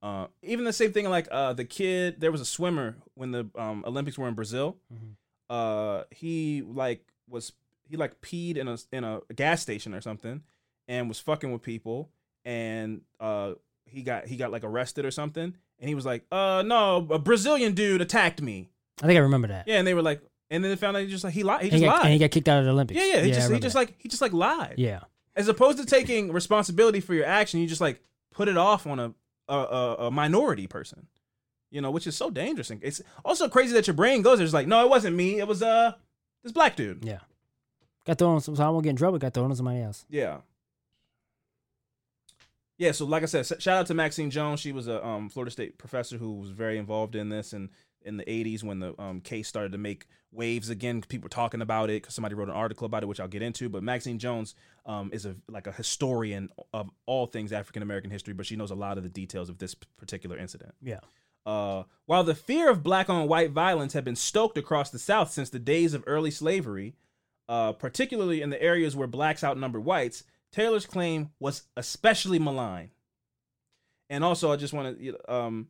Uh, 0.01 0.27
even 0.41 0.65
the 0.65 0.73
same 0.73 0.91
thing, 0.93 1.07
like 1.09 1.27
uh, 1.31 1.53
the 1.53 1.65
kid. 1.65 2.19
There 2.21 2.31
was 2.31 2.41
a 2.41 2.45
swimmer 2.45 2.95
when 3.13 3.31
the 3.31 3.47
um, 3.55 3.83
Olympics 3.85 4.17
were 4.17 4.27
in 4.27 4.33
Brazil. 4.33 4.77
Mhm. 4.91 5.15
Uh, 5.49 6.05
he 6.11 6.63
like 6.65 7.05
was 7.29 7.51
he 7.91 7.97
like 7.97 8.21
peed 8.21 8.57
in 8.57 8.67
a 8.67 8.77
in 8.91 9.03
a 9.03 9.21
gas 9.35 9.61
station 9.61 9.93
or 9.93 10.01
something, 10.01 10.41
and 10.87 11.07
was 11.07 11.19
fucking 11.19 11.51
with 11.51 11.61
people, 11.61 12.09
and 12.45 13.01
uh, 13.19 13.53
he 13.85 14.01
got 14.01 14.25
he 14.27 14.37
got 14.37 14.51
like 14.51 14.63
arrested 14.63 15.05
or 15.05 15.11
something, 15.11 15.43
and 15.79 15.89
he 15.89 15.93
was 15.93 16.05
like, 16.05 16.25
uh, 16.31 16.63
no, 16.65 17.05
a 17.11 17.19
Brazilian 17.19 17.73
dude 17.73 18.01
attacked 18.01 18.41
me. 18.41 18.69
I 19.03 19.07
think 19.07 19.17
I 19.17 19.21
remember 19.21 19.49
that. 19.49 19.67
Yeah, 19.67 19.77
and 19.77 19.85
they 19.85 19.93
were 19.93 20.01
like, 20.01 20.21
and 20.49 20.63
then 20.63 20.71
they 20.71 20.75
found 20.77 20.95
out 20.95 21.03
he 21.03 21.09
just 21.09 21.23
like 21.23 21.33
he 21.33 21.43
lied. 21.43 21.61
He 21.61 21.67
and, 21.69 21.73
he 21.73 21.79
just 21.79 21.89
got, 21.89 21.95
lied. 21.97 22.05
and 22.05 22.13
he 22.13 22.19
got 22.19 22.31
kicked 22.31 22.47
out 22.47 22.59
of 22.59 22.65
the 22.65 22.71
Olympics. 22.71 22.99
Yeah, 22.99 23.15
yeah. 23.15 23.21
He 23.21 23.31
I 23.31 23.33
just 23.33 23.51
he 23.51 23.59
just 23.59 23.75
like 23.75 23.95
he 23.99 24.09
just 24.09 24.21
like 24.21 24.33
lied. 24.33 24.75
yeah, 24.77 25.01
As 25.35 25.47
opposed 25.47 25.77
to 25.79 25.85
taking 25.85 26.31
responsibility 26.31 27.01
for 27.01 27.13
your 27.13 27.25
action, 27.25 27.59
you 27.59 27.67
just 27.67 27.81
like 27.81 28.01
put 28.31 28.47
it 28.47 28.57
off 28.57 28.87
on 28.87 28.99
a 28.99 29.13
a, 29.49 29.55
a, 29.55 29.95
a 30.07 30.11
minority 30.11 30.67
person. 30.67 31.07
You 31.71 31.79
know, 31.81 31.89
which 31.89 32.05
is 32.05 32.17
so 32.17 32.29
dangerous. 32.29 32.69
And 32.69 32.83
it's 32.83 33.01
also 33.23 33.47
crazy 33.47 33.73
that 33.73 33.87
your 33.87 33.93
brain 33.93 34.21
goes 34.21 34.39
there. 34.39 34.45
It's 34.45 34.53
like, 34.53 34.67
no, 34.67 34.83
it 34.83 34.89
wasn't 34.89 35.15
me. 35.15 35.39
It 35.39 35.47
was 35.47 35.63
uh 35.63 35.93
this 36.43 36.51
black 36.51 36.75
dude. 36.75 37.05
yeah. 37.05 37.19
Got 38.05 38.17
thrown 38.17 38.35
on 38.35 38.41
some. 38.41 38.55
So 38.55 38.65
I 38.65 38.69
won't 38.69 38.83
get 38.83 38.91
in 38.91 38.95
trouble. 38.95 39.19
Got 39.19 39.33
thrown 39.33 39.49
on 39.49 39.55
somebody 39.55 39.81
else. 39.81 40.05
Yeah. 40.09 40.37
Yeah, 42.77 42.93
so 42.93 43.05
like 43.05 43.21
I 43.21 43.27
said, 43.27 43.45
shout 43.45 43.77
out 43.77 43.85
to 43.87 43.93
Maxine 43.93 44.31
Jones. 44.31 44.59
She 44.59 44.71
was 44.71 44.87
a 44.87 45.05
um, 45.05 45.29
Florida 45.29 45.51
State 45.51 45.77
professor 45.77 46.17
who 46.17 46.39
was 46.39 46.49
very 46.49 46.79
involved 46.79 47.15
in 47.15 47.29
this, 47.29 47.53
and 47.53 47.69
in 48.03 48.17
the 48.17 48.23
80s 48.23 48.63
when 48.63 48.79
the 48.79 48.99
um, 48.99 49.21
case 49.21 49.47
started 49.47 49.71
to 49.71 49.77
make 49.77 50.07
waves 50.31 50.69
again. 50.69 51.01
People 51.01 51.25
were 51.25 51.29
talking 51.29 51.61
about 51.61 51.89
it 51.89 52.01
because 52.01 52.15
somebody 52.15 52.35
wrote 52.35 52.49
an 52.49 52.55
article 52.55 52.85
about 52.85 53.03
it, 53.03 53.05
which 53.05 53.19
I'll 53.19 53.27
get 53.27 53.41
into. 53.41 53.69
But 53.69 53.83
Maxine 53.83 54.19
Jones 54.19 54.55
um, 54.85 55.09
is 55.13 55.25
a 55.25 55.35
like 55.47 55.67
a 55.67 55.71
historian 55.71 56.49
of 56.73 56.89
all 57.05 57.27
things 57.27 57.51
African 57.51 57.83
American 57.83 58.11
history, 58.11 58.33
but 58.33 58.45
she 58.45 58.55
knows 58.55 58.71
a 58.71 58.75
lot 58.75 58.97
of 58.97 59.03
the 59.03 59.09
details 59.09 59.49
of 59.49 59.57
this 59.57 59.75
particular 59.75 60.37
incident. 60.37 60.73
Yeah. 60.81 60.99
Uh, 61.45 61.83
while 62.05 62.23
the 62.23 62.35
fear 62.35 62.69
of 62.69 62.83
black 62.83 63.09
on 63.09 63.27
white 63.27 63.51
violence 63.51 63.93
had 63.93 64.05
been 64.05 64.15
stoked 64.15 64.57
across 64.57 64.91
the 64.91 64.99
South 64.99 65.31
since 65.31 65.49
the 65.49 65.59
days 65.59 65.93
of 65.93 66.03
early 66.05 66.29
slavery, 66.29 66.95
uh, 67.51 67.73
particularly 67.73 68.41
in 68.41 68.49
the 68.49 68.61
areas 68.63 68.95
where 68.95 69.07
blacks 69.07 69.43
outnumbered 69.43 69.83
whites, 69.83 70.23
Taylor's 70.53 70.85
claim 70.85 71.31
was 71.37 71.63
especially 71.75 72.39
malign. 72.39 72.91
And 74.09 74.23
also, 74.23 74.53
I 74.53 74.55
just 74.55 74.73
want 74.73 74.97
to, 74.97 75.33
um, 75.33 75.67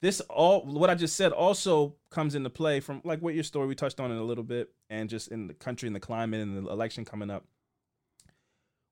this 0.00 0.20
all 0.20 0.64
what 0.64 0.88
I 0.88 0.94
just 0.94 1.16
said 1.16 1.32
also 1.32 1.96
comes 2.10 2.36
into 2.36 2.48
play 2.48 2.78
from 2.78 3.00
like 3.02 3.22
what 3.22 3.34
your 3.34 3.42
story 3.42 3.66
we 3.66 3.74
touched 3.74 3.98
on 3.98 4.12
it 4.12 4.18
a 4.18 4.22
little 4.22 4.44
bit, 4.44 4.70
and 4.88 5.10
just 5.10 5.26
in 5.26 5.48
the 5.48 5.54
country 5.54 5.88
and 5.88 5.96
the 5.96 6.00
climate 6.00 6.42
and 6.42 6.64
the 6.64 6.70
election 6.70 7.04
coming 7.04 7.30
up. 7.30 7.44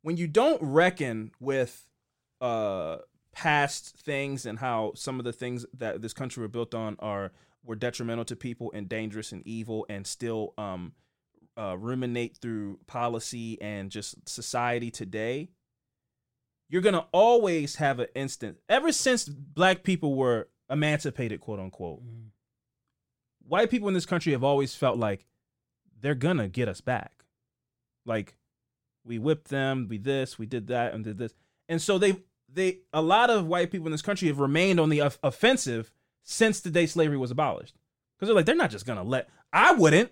When 0.02 0.16
you 0.16 0.26
don't 0.26 0.60
reckon 0.60 1.30
with 1.38 1.86
uh 2.40 2.96
past 3.30 3.96
things 3.96 4.44
and 4.44 4.58
how 4.58 4.92
some 4.96 5.20
of 5.20 5.24
the 5.24 5.32
things 5.32 5.66
that 5.72 6.02
this 6.02 6.12
country 6.12 6.40
were 6.40 6.48
built 6.48 6.74
on 6.74 6.96
are 6.98 7.30
were 7.62 7.76
detrimental 7.76 8.24
to 8.24 8.34
people 8.34 8.72
and 8.74 8.88
dangerous 8.88 9.30
and 9.30 9.46
evil 9.46 9.86
and 9.88 10.04
still 10.04 10.52
um 10.58 10.94
uh, 11.56 11.76
ruminate 11.78 12.36
through 12.36 12.78
policy 12.86 13.60
and 13.60 13.90
just 13.90 14.28
society 14.28 14.90
today 14.90 15.48
you're 16.68 16.82
gonna 16.82 17.06
always 17.12 17.76
have 17.76 18.00
an 18.00 18.08
instant 18.14 18.56
ever 18.68 18.90
since 18.90 19.28
black 19.28 19.82
people 19.82 20.14
were 20.14 20.48
emancipated 20.68 21.40
quote 21.40 21.60
unquote 21.60 22.00
white 23.46 23.70
people 23.70 23.88
in 23.88 23.94
this 23.94 24.06
country 24.06 24.32
have 24.32 24.44
always 24.44 24.74
felt 24.74 24.98
like 24.98 25.26
they're 26.00 26.14
gonna 26.14 26.48
get 26.48 26.68
us 26.68 26.80
back. 26.80 27.24
Like 28.04 28.36
we 29.04 29.18
whipped 29.18 29.48
them 29.48 29.86
we 29.88 29.98
this 29.98 30.38
we 30.38 30.46
did 30.46 30.68
that 30.68 30.94
and 30.94 31.04
did 31.04 31.18
this. 31.18 31.34
And 31.68 31.80
so 31.80 31.98
they 31.98 32.16
they 32.52 32.80
a 32.92 33.02
lot 33.02 33.30
of 33.30 33.46
white 33.46 33.70
people 33.70 33.86
in 33.86 33.92
this 33.92 34.02
country 34.02 34.28
have 34.28 34.38
remained 34.38 34.80
on 34.80 34.88
the 34.88 35.00
offensive 35.22 35.90
since 36.22 36.60
the 36.60 36.70
day 36.70 36.86
slavery 36.86 37.16
was 37.16 37.30
abolished. 37.30 37.76
Because 38.16 38.28
they're 38.28 38.36
like 38.36 38.46
they're 38.46 38.54
not 38.54 38.70
just 38.70 38.86
gonna 38.86 39.02
let 39.02 39.28
i 39.52 39.72
wouldn't 39.72 40.10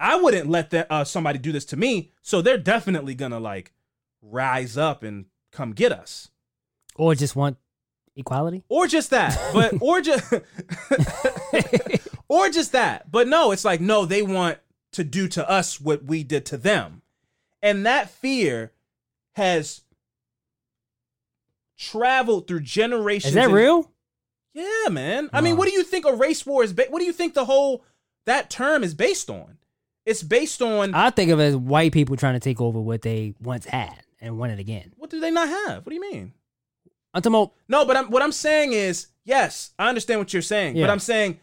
i 0.00 0.16
wouldn't 0.16 0.48
let 0.48 0.70
that 0.70 0.86
uh, 0.90 1.04
somebody 1.04 1.38
do 1.38 1.52
this 1.52 1.64
to 1.66 1.76
me. 1.76 2.12
So 2.22 2.40
they're 2.42 2.58
definitely 2.58 3.14
gonna 3.14 3.40
like 3.40 3.72
rise 4.22 4.76
up 4.76 5.02
and 5.02 5.26
come 5.52 5.72
get 5.72 5.92
us. 5.92 6.28
Or 6.96 7.14
just 7.14 7.34
want 7.36 7.56
equality. 8.16 8.64
or 8.68 8.86
just 8.86 9.10
that. 9.10 9.38
But 9.52 9.74
or 9.80 10.00
just 10.00 10.32
or 12.28 12.48
just 12.50 12.72
that. 12.72 13.10
But 13.10 13.28
no 13.28 13.52
it's 13.52 13.64
like 13.64 13.80
no 13.80 14.04
they 14.04 14.22
want 14.22 14.58
to 14.92 15.04
do 15.04 15.28
to 15.28 15.48
us 15.48 15.80
what 15.80 16.04
we 16.04 16.22
did 16.24 16.44
to 16.46 16.56
them. 16.56 17.02
And 17.62 17.84
that 17.86 18.10
fear 18.10 18.72
has 19.36 19.82
traveled 21.76 22.46
through 22.46 22.60
generations 22.60 23.30
Is 23.30 23.34
that 23.34 23.44
and- 23.46 23.54
real? 23.54 23.90
yeah 24.54 24.88
man. 24.90 25.30
I 25.32 25.40
mean 25.40 25.56
what 25.56 25.68
do 25.68 25.74
you 25.74 25.84
think 25.84 26.04
a 26.06 26.12
race 26.12 26.44
war 26.44 26.64
is 26.64 26.72
ba- 26.72 26.86
what 26.90 26.98
do 27.00 27.04
you 27.04 27.12
think 27.12 27.34
the 27.34 27.44
whole 27.44 27.84
that 28.26 28.50
term 28.50 28.82
is 28.82 28.94
based 28.94 29.30
on 29.30 29.58
it's 30.08 30.22
based 30.22 30.60
on 30.62 30.94
I 30.94 31.10
think 31.10 31.30
of 31.30 31.38
it 31.40 31.44
as 31.44 31.56
white 31.56 31.92
people 31.92 32.16
trying 32.16 32.34
to 32.34 32.40
take 32.40 32.60
over 32.60 32.80
what 32.80 33.02
they 33.02 33.34
once 33.42 33.64
had 33.66 34.00
and 34.20 34.38
want 34.38 34.52
it 34.52 34.58
again. 34.58 34.92
what 34.96 35.10
do 35.10 35.20
they 35.20 35.30
not 35.30 35.48
have 35.48 35.84
what 35.84 35.90
do 35.90 35.94
you 35.94 36.00
mean 36.00 36.32
I'm 37.14 37.22
talking 37.22 37.34
about 37.36 37.52
No, 37.68 37.84
but 37.86 37.96
I'm, 37.96 38.10
what 38.10 38.22
I'm 38.22 38.32
saying 38.32 38.72
is, 38.74 39.06
yes, 39.24 39.70
I 39.78 39.88
understand 39.88 40.20
what 40.20 40.32
you're 40.32 40.42
saying, 40.42 40.74
but 40.74 40.90
I'm 40.90 40.98
saying 40.98 41.38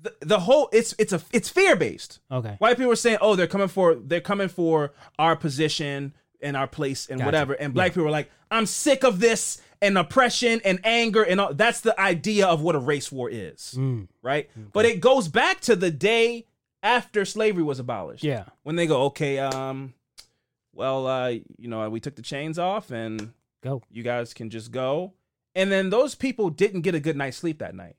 the, 0.00 0.14
the 0.20 0.38
whole 0.40 0.68
it's 0.72 0.94
it's 0.98 1.12
a 1.12 1.20
it's 1.32 1.48
fear 1.48 1.74
based. 1.76 2.20
okay. 2.30 2.54
White 2.58 2.76
people 2.76 2.92
are 2.92 2.96
saying, 2.96 3.18
"Oh, 3.20 3.34
they're 3.36 3.46
coming 3.48 3.68
for 3.68 3.94
they're 3.96 4.20
coming 4.20 4.48
for 4.48 4.92
our 5.18 5.34
position 5.36 6.14
and 6.40 6.56
our 6.56 6.66
place 6.68 7.08
and 7.08 7.18
Gotcha. 7.18 7.26
whatever," 7.26 7.52
and 7.54 7.74
black 7.74 7.92
people 7.92 8.06
are 8.06 8.10
like, 8.10 8.30
"I'm 8.50 8.64
sick 8.66 9.02
of 9.04 9.18
this 9.20 9.60
and 9.82 9.98
oppression 9.98 10.60
and 10.64 10.78
anger 10.84 11.22
and 11.24 11.40
all." 11.40 11.52
That's 11.52 11.80
the 11.80 11.98
idea 12.00 12.46
of 12.46 12.62
what 12.62 12.74
a 12.76 12.78
race 12.78 13.10
war 13.10 13.28
is, 13.28 13.74
Mm, 13.76 14.06
right? 14.22 14.48
But 14.72 14.84
it 14.86 15.00
goes 15.00 15.26
back 15.28 15.60
to 15.62 15.74
the 15.76 15.90
day 15.90 16.46
after 16.82 17.24
slavery 17.24 17.62
was 17.62 17.78
abolished 17.78 18.24
yeah. 18.24 18.44
when 18.62 18.76
they 18.76 18.86
go, 18.86 19.02
"Okay, 19.04 19.38
um, 19.38 19.94
well, 20.72 21.06
uh, 21.06 21.28
you 21.28 21.68
know, 21.68 21.88
we 21.90 22.00
took 22.00 22.16
the 22.16 22.22
chains 22.22 22.58
off 22.58 22.90
and." 22.90 23.32
Go. 23.60 23.82
you 23.90 24.04
guys 24.04 24.34
can 24.34 24.50
just 24.50 24.70
go. 24.70 25.14
And 25.54 25.72
then 25.72 25.90
those 25.90 26.14
people 26.14 26.50
didn't 26.50 26.82
get 26.82 26.94
a 26.94 27.00
good 27.00 27.16
night's 27.16 27.38
sleep 27.38 27.58
that 27.58 27.74
night. 27.74 27.96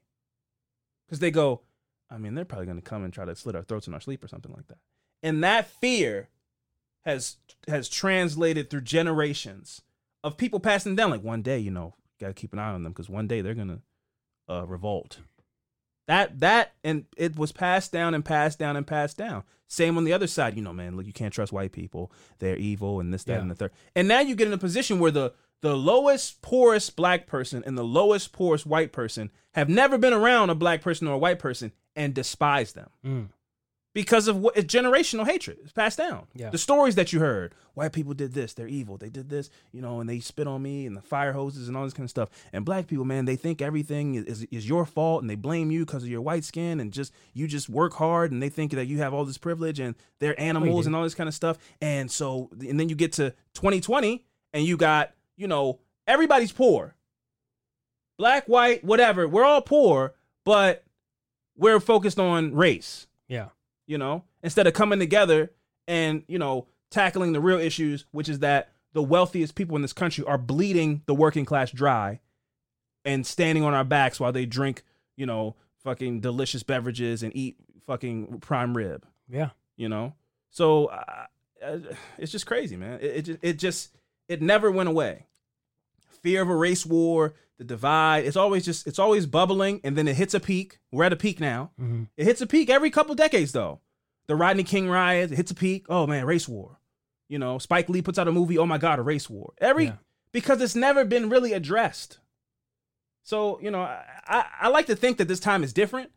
Because 1.06 1.20
they 1.20 1.32
go, 1.32 1.62
I 2.10 2.18
mean, 2.18 2.36
they're 2.36 2.46
probably 2.46 2.66
going 2.66 2.78
to 2.78 2.90
come 2.90 3.04
and 3.04 3.14
try 3.14 3.26
to 3.26 3.36
slit 3.36 3.56
our 3.56 3.64
throats 3.64 3.88
in 3.88 3.94
our 3.94 4.00
sleep 4.00 4.24
or 4.24 4.28
something 4.28 4.54
like 4.54 4.68
that. 4.68 4.78
And 5.22 5.44
that 5.44 5.68
fear 5.68 6.30
has 7.02 7.38
has 7.68 7.90
translated 7.90 8.70
through 8.70 8.82
generations 8.82 9.82
of 10.24 10.38
people 10.38 10.60
passing 10.60 10.96
down. 10.96 11.10
Like 11.10 11.24
one 11.24 11.42
day, 11.42 11.60
you 11.60 11.72
know, 11.72 11.96
got 12.20 12.28
to 12.28 12.34
keep 12.34 12.54
an 12.54 12.60
eye 12.60 12.72
on 12.72 12.84
them 12.84 12.94
because 12.94 13.10
one 13.10 13.28
day 13.28 13.42
they're 13.42 13.54
going 13.54 13.82
to 14.48 14.54
uh, 14.54 14.66
revolt. 14.66 15.20
That 16.10 16.40
that 16.40 16.72
and 16.84 17.06
it 17.18 17.36
was 17.38 17.52
passed 17.52 17.92
down 17.92 18.16
and 18.16 18.26
passed 18.26 18.58
down 18.58 18.76
and 18.76 18.88
passed 18.88 19.16
down. 19.16 19.44
Same 19.68 19.96
on 19.96 20.06
the 20.06 20.12
other 20.14 20.26
side, 20.26 20.56
you 20.56 20.64
know, 20.64 20.74
man. 20.74 20.98
Look, 20.98 21.06
you 21.06 21.14
can't 21.14 21.32
trust 21.32 21.54
white 21.54 21.72
people; 21.72 22.12
they're 22.40 22.56
evil 22.56 23.00
and 23.00 23.14
this, 23.14 23.24
that, 23.26 23.34
Yeah. 23.34 23.40
and 23.42 23.52
the 23.52 23.54
third. 23.54 23.72
And 23.96 24.08
now 24.08 24.20
you 24.20 24.34
get 24.36 24.48
in 24.48 24.54
a 24.54 24.58
position 24.58 24.98
where 24.98 25.12
the 25.12 25.34
the 25.62 25.78
lowest, 25.78 26.42
poorest 26.42 26.96
black 26.96 27.28
person 27.28 27.64
and 27.64 27.78
the 27.78 27.84
lowest, 27.84 28.32
poorest 28.34 28.66
white 28.66 28.92
person 28.92 29.30
have 29.54 29.70
never 29.70 30.00
been 30.00 30.14
around 30.14 30.50
a 30.50 30.56
black 30.56 30.82
person 30.82 31.08
or 31.08 31.14
a 31.14 31.18
white 31.20 31.38
person 31.38 31.74
and 31.96 32.16
despise 32.16 32.74
them 32.74 32.90
Mm. 33.06 33.28
Because 33.94 34.28
of 34.28 34.38
what 34.38 34.56
it's 34.56 34.72
generational 34.74 35.26
hatred. 35.26 35.58
It's 35.64 35.72
passed 35.72 35.98
down. 35.98 36.28
Yeah. 36.36 36.50
The 36.52 36.58
stories 36.58 36.96
that 36.96 37.12
you 37.12 37.20
heard, 37.20 37.56
white 37.74 37.92
people 37.92 38.14
did 38.14 38.34
this, 38.34 38.54
they're 38.54 38.68
evil, 38.68 38.98
they 38.98 39.10
did 39.10 39.30
this, 39.30 39.50
you 39.72 39.82
know, 39.82 40.00
and 40.00 40.10
they 40.10 40.20
spit 40.20 40.48
on 40.48 40.62
me 40.62 40.86
and 40.86 40.96
the 40.96 41.02
fire 41.02 41.34
hoses 41.34 41.68
and 41.68 41.76
all 41.76 41.84
this 41.84 41.94
kind 41.94 42.06
of 42.06 42.10
stuff. 42.10 42.30
And 42.54 42.64
black 42.64 42.88
people, 42.88 43.04
man, 43.06 43.26
they 43.26 43.36
think 43.36 43.62
everything 43.62 44.16
is, 44.16 44.26
is, 44.26 44.48
is 44.52 44.70
your 44.70 44.86
fault 44.86 45.22
and 45.22 45.30
they 45.30 45.36
blame 45.36 45.72
you 45.72 45.86
because 45.86 46.04
of 46.04 46.10
your 46.10 46.22
white 46.22 46.44
skin 46.44 46.80
and 46.80 46.94
just 46.94 47.14
you 47.34 47.48
just 47.48 47.68
work 47.68 47.94
hard 47.94 48.32
and 48.32 48.44
they 48.44 48.50
think 48.50 48.72
that 48.74 48.86
you 48.86 49.00
have 49.00 49.14
all 49.14 49.26
this 49.26 49.40
privilege 49.40 49.80
and 49.80 49.96
they're 50.20 50.40
animals 50.40 50.86
and 50.86 50.96
all 50.96 51.04
this 51.04 51.16
kind 51.16 51.28
of 51.28 51.34
stuff. 51.34 51.58
And 51.82 52.12
so, 52.12 52.50
and 52.60 52.80
then 52.80 52.90
you 52.90 52.96
get 52.96 53.14
to 53.14 53.32
2020 53.56 54.24
and 54.54 54.64
you 54.64 54.78
got, 54.78 55.14
you 55.36 55.48
know, 55.48 55.80
everybody's 56.06 56.52
poor. 56.52 56.96
Black, 58.18 58.46
white, 58.46 58.84
whatever. 58.84 59.28
We're 59.28 59.46
all 59.46 59.62
poor, 59.62 60.14
but 60.46 60.84
we're 61.56 61.80
focused 61.80 62.20
on 62.20 62.54
race 62.54 63.08
Yeah. 63.28 63.48
You 63.90 63.98
know, 63.98 64.24
instead 64.44 64.68
of 64.68 64.74
coming 64.74 65.00
together 65.00 65.52
and, 65.88 66.24
you 66.28 66.38
know, 66.38 66.68
tackling 66.92 67.34
the 67.34 67.42
real 67.42 67.58
issues, 67.60 68.06
which 68.12 68.30
is 68.30 68.40
that 68.40 68.72
the 68.94 69.02
wealthiest 69.02 69.56
people 69.56 69.76
in 69.76 69.82
this 69.82 69.94
country 69.94 70.24
are 70.26 70.38
bleeding 70.38 71.02
the 71.08 71.14
working 71.16 71.44
class 71.44 71.72
dry 71.72 72.20
and 73.04 73.26
standing 73.26 73.64
on 73.64 73.74
our 73.74 73.84
backs 73.84 74.20
while 74.20 74.32
they 74.32 74.46
drink, 74.46 74.84
you 75.18 75.26
know, 75.26 75.56
fucking 75.84 76.20
delicious 76.20 76.62
beverages 76.62 77.24
and 77.24 77.36
eat 77.36 77.58
fucking 77.88 78.40
prime 78.42 78.78
rib, 78.78 79.08
Yeah. 79.28 79.50
you 79.76 79.90
know? 79.90 80.14
So 80.52 80.86
uh, 80.86 81.26
it's 82.20 82.32
just 82.32 82.46
crazy, 82.46 82.76
man. 82.76 83.00
It, 83.02 83.06
it, 83.16 83.22
just, 83.24 83.40
it 83.42 83.54
just, 83.60 83.96
it 84.28 84.42
never 84.42 84.70
went 84.70 84.90
away. 84.90 85.26
Fear 86.22 86.42
of 86.44 86.50
a 86.50 86.56
race 86.56 86.86
war, 86.86 87.34
the 87.58 87.64
divide, 87.64 88.26
it's 88.26 88.36
always 88.38 88.66
just, 88.66 88.88
it's 88.88 89.00
always 89.00 89.26
bubbling 89.26 89.82
and 89.84 89.98
then 89.98 90.08
it 90.08 90.16
hits 90.16 90.34
a 90.34 90.40
peak. 90.40 90.80
We're 90.92 91.04
at 91.06 91.14
a 91.14 91.18
peak 91.18 91.40
now. 91.40 91.72
hmm 91.78 92.04
It 92.18 92.26
hits 92.26 92.42
a 92.42 92.48
peak 92.48 92.70
every 92.70 92.90
couple 92.90 93.16
decades, 93.16 93.52
though. 93.52 93.80
The 94.28 94.36
Rodney 94.36 94.64
King 94.64 94.88
riots—it 94.90 95.36
hits 95.38 95.50
a 95.50 95.56
peak. 95.56 95.88
Oh 95.90 96.06
man, 96.06 96.24
race 96.26 96.48
war. 96.48 96.78
You 97.30 97.40
know, 97.40 97.58
Spike 97.58 97.90
Lee 97.90 98.04
puts 98.04 98.20
out 98.20 98.28
a 98.28 98.32
movie. 98.32 98.58
Oh 98.60 98.66
my 98.68 98.78
God, 98.78 99.00
a 99.00 99.02
race 99.02 99.28
war. 99.28 99.54
Every 99.60 99.86
Yeah. 99.86 99.96
because 100.32 100.62
it's 100.62 100.76
never 100.76 101.04
been 101.04 101.30
really 101.30 101.52
addressed. 101.54 102.20
So 103.24 103.60
you 103.62 103.72
know, 103.72 103.82
I, 103.82 104.04
I 104.28 104.46
I 104.62 104.68
like 104.70 104.86
to 104.88 104.96
think 104.96 105.18
that 105.18 105.28
this 105.28 105.40
time 105.40 105.64
is 105.64 105.74
different. 105.74 106.12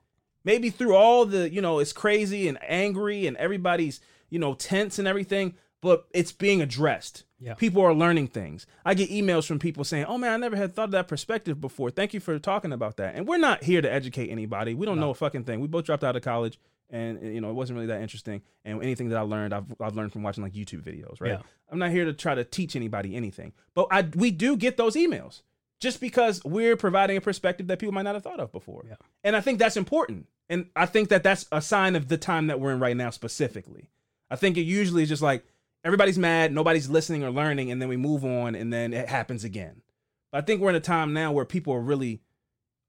Maybe 0.44 0.70
through 0.70 0.94
all 0.94 1.24
the 1.24 1.50
you 1.50 1.60
know, 1.62 1.78
it's 1.78 1.92
crazy 1.92 2.48
and 2.48 2.58
angry 2.62 3.26
and 3.26 3.36
everybody's 3.36 4.00
you 4.28 4.38
know 4.38 4.54
tense 4.54 4.98
and 4.98 5.06
everything, 5.08 5.54
but 5.82 6.06
it's 6.14 6.32
being 6.32 6.62
addressed. 6.62 7.24
Yeah. 7.38 7.54
People 7.54 7.82
are 7.82 7.92
learning 7.92 8.28
things. 8.28 8.66
I 8.84 8.94
get 8.94 9.10
emails 9.10 9.46
from 9.46 9.58
people 9.58 9.84
saying, 9.84 10.06
"Oh 10.06 10.16
man, 10.16 10.32
I 10.32 10.36
never 10.38 10.56
had 10.56 10.74
thought 10.74 10.86
of 10.86 10.90
that 10.92 11.08
perspective 11.08 11.60
before. 11.60 11.90
Thank 11.90 12.14
you 12.14 12.20
for 12.20 12.38
talking 12.38 12.72
about 12.72 12.96
that." 12.96 13.16
And 13.16 13.26
we're 13.26 13.36
not 13.36 13.64
here 13.64 13.82
to 13.82 13.92
educate 13.92 14.30
anybody. 14.30 14.72
We 14.74 14.86
don't 14.86 15.00
know 15.00 15.10
a 15.10 15.14
fucking 15.14 15.44
thing. 15.44 15.60
We 15.60 15.66
both 15.66 15.84
dropped 15.84 16.04
out 16.04 16.16
of 16.16 16.22
college, 16.22 16.58
and 16.88 17.20
you 17.34 17.40
know 17.40 17.50
it 17.50 17.54
wasn't 17.54 17.76
really 17.76 17.88
that 17.88 18.00
interesting. 18.00 18.42
And 18.64 18.80
anything 18.80 19.08
that 19.08 19.18
I 19.18 19.22
learned, 19.22 19.52
I've 19.52 19.74
I've 19.80 19.96
learned 19.96 20.12
from 20.12 20.22
watching 20.22 20.44
like 20.44 20.52
YouTube 20.52 20.82
videos. 20.82 21.20
Right. 21.20 21.32
Yeah. 21.32 21.42
I'm 21.68 21.80
not 21.80 21.90
here 21.90 22.04
to 22.04 22.12
try 22.12 22.36
to 22.36 22.44
teach 22.44 22.76
anybody 22.76 23.16
anything, 23.16 23.52
but 23.74 23.88
I 23.90 24.02
we 24.14 24.30
do 24.30 24.56
get 24.56 24.76
those 24.76 24.94
emails 24.94 25.42
just 25.80 26.00
because 26.00 26.44
we're 26.44 26.76
providing 26.76 27.16
a 27.16 27.20
perspective 27.20 27.66
that 27.66 27.80
people 27.80 27.92
might 27.92 28.02
not 28.02 28.14
have 28.14 28.22
thought 28.22 28.38
of 28.38 28.52
before. 28.52 28.84
Yeah. 28.88 28.94
And 29.24 29.34
I 29.34 29.40
think 29.40 29.58
that's 29.58 29.76
important. 29.76 30.28
And 30.48 30.66
I 30.76 30.86
think 30.86 31.08
that 31.08 31.24
that's 31.24 31.46
a 31.50 31.60
sign 31.60 31.96
of 31.96 32.06
the 32.06 32.16
time 32.16 32.46
that 32.46 32.60
we're 32.60 32.72
in 32.72 32.78
right 32.78 32.96
now 32.96 33.10
specifically. 33.10 33.90
I 34.30 34.36
think 34.36 34.56
it 34.56 34.62
usually 34.62 35.02
is 35.02 35.08
just 35.08 35.22
like 35.22 35.44
everybody's 35.84 36.18
mad, 36.18 36.52
nobody's 36.52 36.88
listening 36.88 37.24
or 37.24 37.30
learning, 37.30 37.70
and 37.70 37.80
then 37.80 37.88
we 37.88 37.96
move 37.96 38.24
on 38.24 38.54
and 38.54 38.72
then 38.72 38.92
it 38.92 39.08
happens 39.08 39.44
again. 39.44 39.82
But 40.30 40.38
I 40.38 40.40
think 40.46 40.60
we're 40.60 40.70
in 40.70 40.76
a 40.76 40.80
time 40.80 41.12
now 41.12 41.32
where 41.32 41.44
people 41.44 41.74
are 41.74 41.80
really 41.80 42.22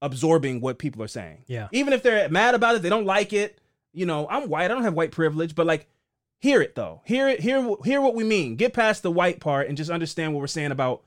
absorbing 0.02 0.62
what 0.62 0.80
people 0.80 1.02
are 1.02 1.08
saying. 1.08 1.44
Yeah. 1.48 1.68
Even 1.72 1.94
if 1.94 2.04
they're 2.04 2.30
mad 2.30 2.56
about 2.56 2.76
it, 2.76 2.82
they 2.82 2.90
don't 2.90 3.06
like 3.06 3.34
it. 3.34 3.60
You 3.94 4.06
know, 4.06 4.28
I'm 4.30 4.50
white. 4.50 4.66
I 4.66 4.68
don't 4.70 4.84
have 4.84 4.94
white 4.94 5.12
privilege, 5.12 5.56
but 5.56 5.66
like, 5.66 5.88
hear 6.40 6.62
it 6.62 6.76
though. 6.76 7.02
Hear 7.06 7.30
it. 7.30 7.40
Hear 7.40 7.76
hear 7.84 8.02
what 8.02 8.16
we 8.16 8.24
mean. 8.24 8.56
Get 8.56 8.74
past 8.74 9.04
the 9.04 9.12
white 9.12 9.40
part 9.40 9.68
and 9.68 9.78
just 9.78 9.90
understand 9.90 10.34
what 10.34 10.42
we're 10.42 10.48
saying 10.48 10.72
about, 10.72 11.04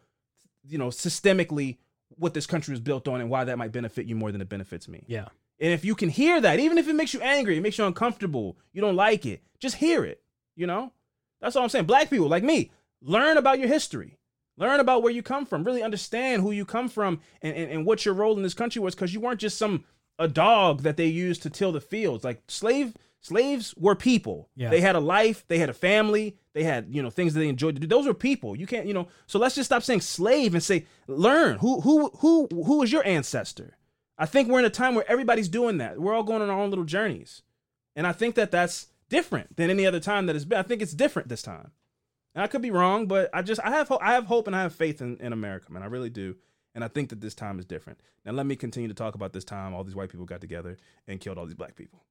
you 0.66 0.78
know, 0.78 0.88
systemically 0.88 1.76
what 2.16 2.32
this 2.32 2.46
country 2.46 2.72
was 2.72 2.80
built 2.80 3.06
on 3.08 3.20
and 3.20 3.28
why 3.28 3.44
that 3.44 3.58
might 3.58 3.72
benefit 3.72 4.06
you 4.06 4.14
more 4.14 4.32
than 4.32 4.40
it 4.40 4.48
benefits 4.48 4.88
me. 4.88 5.04
Yeah. 5.06 5.26
And 5.60 5.72
if 5.72 5.84
you 5.84 5.94
can 5.94 6.08
hear 6.08 6.40
that, 6.40 6.58
even 6.58 6.78
if 6.78 6.88
it 6.88 6.94
makes 6.94 7.12
you 7.12 7.20
angry, 7.20 7.56
it 7.56 7.62
makes 7.62 7.78
you 7.78 7.84
uncomfortable, 7.84 8.56
you 8.72 8.80
don't 8.80 8.96
like 8.96 9.26
it, 9.26 9.42
just 9.58 9.76
hear 9.76 10.04
it. 10.04 10.22
You 10.54 10.66
know, 10.66 10.92
that's 11.40 11.56
all 11.56 11.62
I'm 11.62 11.68
saying. 11.68 11.86
Black 11.86 12.10
people 12.10 12.28
like 12.28 12.44
me, 12.44 12.70
learn 13.02 13.36
about 13.36 13.58
your 13.58 13.68
history. 13.68 14.18
Learn 14.58 14.80
about 14.80 15.02
where 15.02 15.12
you 15.12 15.22
come 15.22 15.44
from. 15.44 15.64
Really 15.64 15.82
understand 15.82 16.42
who 16.42 16.50
you 16.50 16.64
come 16.64 16.88
from 16.88 17.20
and, 17.42 17.54
and, 17.54 17.70
and 17.70 17.86
what 17.86 18.04
your 18.04 18.14
role 18.14 18.36
in 18.36 18.42
this 18.42 18.54
country 18.54 18.80
was 18.80 18.94
because 18.94 19.12
you 19.12 19.20
weren't 19.20 19.40
just 19.40 19.58
some 19.58 19.84
a 20.18 20.28
dog 20.28 20.82
that 20.82 20.96
they 20.96 21.06
used 21.06 21.42
to 21.42 21.50
till 21.50 21.72
the 21.72 21.80
fields. 21.80 22.24
Like 22.24 22.42
slave 22.48 22.94
slaves 23.20 23.74
were 23.76 23.94
people. 23.94 24.48
Yeah. 24.56 24.70
They 24.70 24.80
had 24.80 24.96
a 24.96 25.00
life, 25.00 25.44
they 25.48 25.58
had 25.58 25.68
a 25.68 25.74
family, 25.74 26.36
they 26.54 26.62
had, 26.62 26.86
you 26.90 27.02
know, 27.02 27.10
things 27.10 27.34
that 27.34 27.40
they 27.40 27.48
enjoyed 27.48 27.74
to 27.74 27.80
do. 27.80 27.86
Those 27.86 28.06
were 28.06 28.14
people. 28.14 28.56
You 28.56 28.66
can't, 28.66 28.86
you 28.86 28.94
know, 28.94 29.08
so 29.26 29.38
let's 29.38 29.54
just 29.54 29.68
stop 29.68 29.82
saying 29.82 30.00
slave 30.00 30.54
and 30.54 30.62
say 30.62 30.86
learn. 31.06 31.58
Who 31.58 31.80
who 31.80 32.10
who 32.18 32.48
who 32.50 32.82
is 32.82 32.92
your 32.92 33.06
ancestor? 33.06 33.76
I 34.18 34.24
think 34.24 34.48
we're 34.48 34.60
in 34.60 34.64
a 34.64 34.70
time 34.70 34.94
where 34.94 35.10
everybody's 35.10 35.48
doing 35.48 35.78
that. 35.78 36.00
We're 36.00 36.14
all 36.14 36.22
going 36.22 36.40
on 36.40 36.48
our 36.48 36.58
own 36.58 36.70
little 36.70 36.84
journeys. 36.86 37.42
And 37.94 38.06
I 38.06 38.12
think 38.12 38.34
that 38.36 38.50
that's 38.50 38.86
different 39.08 39.56
than 39.56 39.70
any 39.70 39.86
other 39.86 40.00
time 40.00 40.26
that 40.26 40.36
has 40.36 40.44
been. 40.44 40.58
I 40.58 40.62
think 40.62 40.82
it's 40.82 40.92
different 40.92 41.28
this 41.28 41.42
time. 41.42 41.72
And 42.34 42.42
I 42.42 42.48
could 42.48 42.62
be 42.62 42.70
wrong, 42.70 43.06
but 43.06 43.30
I 43.32 43.42
just 43.42 43.60
I 43.64 43.70
have 43.70 43.88
ho- 43.88 43.98
I 44.00 44.12
have 44.12 44.26
hope 44.26 44.46
and 44.46 44.54
I 44.54 44.62
have 44.62 44.74
faith 44.74 45.00
in, 45.00 45.16
in 45.18 45.32
America, 45.32 45.72
man. 45.72 45.82
I 45.82 45.86
really 45.86 46.10
do. 46.10 46.36
And 46.74 46.84
I 46.84 46.88
think 46.88 47.08
that 47.08 47.22
this 47.22 47.34
time 47.34 47.58
is 47.58 47.64
different. 47.64 47.98
Now 48.24 48.32
let 48.32 48.44
me 48.44 48.56
continue 48.56 48.88
to 48.88 48.94
talk 48.94 49.14
about 49.14 49.32
this 49.32 49.44
time 49.44 49.72
all 49.72 49.84
these 49.84 49.94
white 49.94 50.10
people 50.10 50.26
got 50.26 50.42
together 50.42 50.76
and 51.08 51.20
killed 51.20 51.38
all 51.38 51.46
these 51.46 51.54
black 51.54 51.76
people. 51.76 52.04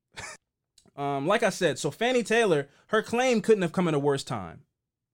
um, 0.96 1.28
like 1.28 1.44
I 1.44 1.52
said, 1.52 1.78
so 1.78 1.92
Fannie 1.92 2.24
Taylor, 2.24 2.68
her 2.88 3.04
claim 3.04 3.42
couldn't 3.42 3.62
have 3.62 3.72
come 3.74 3.88
at 3.88 3.94
a 3.94 4.00
worse 4.00 4.24
time. 4.24 4.62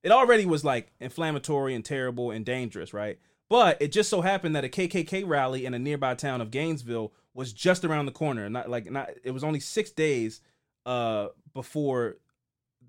It 0.03 0.11
already 0.11 0.45
was 0.45 0.63
like 0.63 0.93
inflammatory 0.99 1.75
and 1.75 1.83
terrible 1.83 2.31
and 2.31 2.45
dangerous, 2.45 2.93
right? 2.93 3.19
But 3.49 3.81
it 3.81 3.91
just 3.91 4.09
so 4.09 4.21
happened 4.21 4.55
that 4.55 4.63
a 4.63 4.69
KKK 4.69 5.27
rally 5.27 5.65
in 5.65 5.73
a 5.73 5.79
nearby 5.79 6.15
town 6.15 6.39
of 6.39 6.51
Gainesville 6.51 7.11
was 7.33 7.51
just 7.51 7.83
around 7.83 8.05
the 8.05 8.13
corner. 8.13 8.49
Not 8.49 8.69
like 8.69 8.89
not 8.89 9.09
it 9.25 9.31
was 9.31 9.43
only 9.43 9.59
six 9.59 9.91
days 9.91 10.39
uh 10.85 11.27
before 11.53 12.17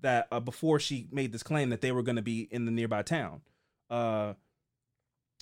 that 0.01 0.27
uh, 0.31 0.39
before 0.39 0.79
she 0.79 1.07
made 1.11 1.31
this 1.31 1.43
claim 1.43 1.69
that 1.69 1.81
they 1.81 1.91
were 1.91 2.03
going 2.03 2.15
to 2.15 2.21
be 2.21 2.47
in 2.51 2.65
the 2.65 2.71
nearby 2.71 3.01
town. 3.01 3.41
Uh, 3.89 4.33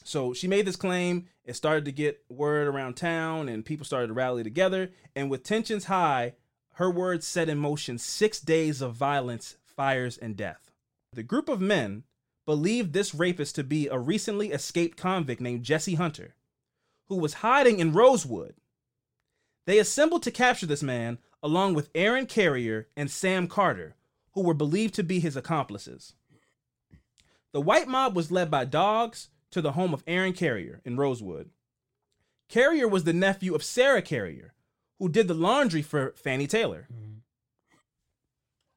so 0.04 0.34
she 0.34 0.48
made 0.48 0.66
this 0.66 0.76
claim. 0.76 1.28
It 1.44 1.56
started 1.56 1.86
to 1.86 1.92
get 1.92 2.24
word 2.30 2.68
around 2.68 2.96
town, 2.96 3.50
and 3.50 3.66
people 3.66 3.86
started 3.86 4.08
to 4.08 4.14
rally 4.14 4.44
together. 4.44 4.92
And 5.16 5.30
with 5.30 5.44
tensions 5.44 5.86
high, 5.86 6.34
her 6.74 6.90
words 6.90 7.28
set 7.28 7.50
in 7.50 7.58
motion 7.58 7.98
six 7.98 8.40
days 8.40 8.82
of 8.82 8.96
violence, 8.96 9.58
fires, 9.66 10.18
and 10.18 10.36
death. 10.36 10.72
The 11.14 11.24
group 11.24 11.50
of 11.50 11.62
men 11.62 12.04
believed 12.46 12.94
this 12.94 13.14
rapist 13.14 13.56
to 13.56 13.64
be 13.64 13.88
a 13.88 14.00
recently 14.00 14.52
escaped 14.52 14.98
convict 14.98 15.42
named 15.42 15.64
Jesse 15.64 15.96
Hunter, 15.96 16.36
who 17.08 17.18
was 17.18 17.36
hiding 17.36 17.80
in 17.80 17.94
Rosewood. 17.94 18.56
They 19.68 19.78
assembled 19.78 20.24
to 20.24 20.32
capture 20.32 20.66
this 20.66 20.82
man, 20.82 21.20
along 21.44 21.74
with 21.74 21.90
Aaron 21.96 22.26
Carrier 22.26 22.88
and 22.96 23.10
Sam 23.10 23.48
Carter, 23.48 23.96
who 24.34 24.42
were 24.42 24.54
believed 24.54 24.94
to 24.96 25.04
be 25.04 25.20
his 25.20 25.36
accomplices. 25.36 26.14
The 27.54 27.62
white 27.62 27.88
mob 27.88 28.16
was 28.16 28.32
led 28.32 28.50
by 28.50 28.66
dogs 28.66 29.30
to 29.52 29.62
the 29.62 29.74
home 29.74 29.94
of 29.94 30.04
Aaron 30.08 30.34
Carrier 30.34 30.82
in 30.86 30.98
Rosewood. 30.98 31.50
Carrier 32.48 32.88
was 32.88 33.04
the 33.04 33.14
nephew 33.14 33.54
of 33.56 33.64
Sarah 33.64 34.02
Carrier, 34.02 34.54
who 35.00 35.10
did 35.10 35.28
the 35.28 35.34
laundry 35.34 35.82
for 35.82 36.14
Fannie 36.16 36.48
Taylor. 36.48 36.88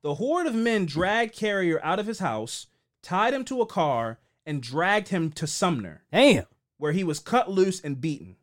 The 0.02 0.16
horde 0.16 0.46
of 0.46 0.54
men 0.54 0.86
dragged 0.86 1.34
Carrier 1.34 1.80
out 1.82 1.98
of 1.98 2.06
his 2.06 2.18
house, 2.18 2.66
tied 3.02 3.34
him 3.34 3.44
to 3.46 3.60
a 3.60 3.66
car, 3.66 4.18
and 4.44 4.62
dragged 4.62 5.08
him 5.08 5.30
to 5.32 5.46
Sumner, 5.46 6.02
Damn. 6.12 6.44
where 6.76 6.92
he 6.92 7.04
was 7.04 7.18
cut 7.18 7.50
loose 7.50 7.80
and 7.80 8.00
beaten. 8.00 8.36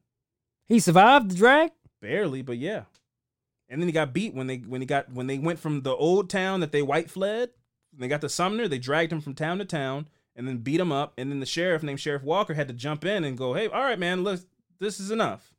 He 0.68 0.80
survived 0.80 1.30
the 1.30 1.36
drag? 1.36 1.72
Barely, 2.02 2.42
but 2.42 2.58
yeah. 2.58 2.84
And 3.72 3.82
then 3.82 3.88
he 3.88 3.94
got 3.94 4.14
beat 4.14 4.36
when 4.36 4.48
they 4.48 4.58
when 4.58 4.82
he 4.82 4.86
got 4.86 5.12
when 5.12 5.28
they 5.28 5.38
went 5.38 5.58
from 5.58 5.82
the 5.82 5.96
old 5.96 6.30
town 6.30 6.60
that 6.60 6.74
they 6.74 6.82
white 6.82 7.10
fled. 7.10 7.52
They 7.98 8.10
got 8.10 8.22
to 8.22 8.30
Sumner, 8.30 8.68
they 8.68 8.78
dragged 8.78 9.12
him 9.12 9.22
from 9.22 9.34
town 9.34 9.58
to 9.60 9.66
town 9.66 10.10
and 10.36 10.46
then 10.48 10.58
beat 10.58 10.80
him 10.80 10.92
up. 10.92 11.14
And 11.18 11.32
then 11.32 11.40
the 11.40 11.46
sheriff 11.46 11.82
named 11.82 12.02
Sheriff 12.02 12.22
Walker 12.22 12.54
had 12.54 12.68
to 12.68 12.74
jump 12.74 13.06
in 13.06 13.24
and 13.24 13.38
go, 13.38 13.54
"Hey, 13.54 13.68
all 13.68 13.82
right, 13.84 13.98
man, 13.98 14.24
look, 14.24 14.42
this 14.80 15.00
is 15.00 15.10
enough." 15.10 15.54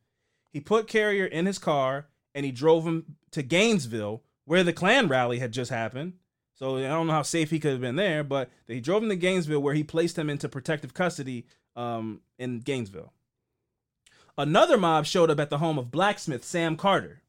He 0.51 0.59
put 0.59 0.87
Carrier 0.87 1.25
in 1.25 1.47
his 1.47 1.57
car 1.57 2.05
and 2.35 2.45
he 2.45 2.51
drove 2.51 2.85
him 2.85 3.17
to 3.31 3.41
Gainesville, 3.41 4.23
where 4.45 4.63
the 4.63 4.73
Klan 4.73 5.07
rally 5.07 5.39
had 5.39 5.51
just 5.51 5.71
happened. 5.71 6.13
So 6.53 6.77
I 6.77 6.83
don't 6.83 7.07
know 7.07 7.13
how 7.13 7.23
safe 7.23 7.49
he 7.49 7.59
could 7.59 7.71
have 7.71 7.81
been 7.81 7.95
there, 7.95 8.23
but 8.23 8.51
he 8.67 8.79
drove 8.79 9.01
him 9.01 9.09
to 9.09 9.15
Gainesville, 9.15 9.61
where 9.61 9.73
he 9.73 9.83
placed 9.83 10.19
him 10.19 10.29
into 10.29 10.47
protective 10.47 10.93
custody 10.93 11.47
um, 11.75 12.21
in 12.37 12.59
Gainesville. 12.59 13.11
Another 14.37 14.77
mob 14.77 15.07
showed 15.07 15.31
up 15.31 15.39
at 15.39 15.49
the 15.49 15.57
home 15.57 15.79
of 15.79 15.91
blacksmith 15.91 16.43
Sam 16.43 16.75
Carter, 16.75 17.22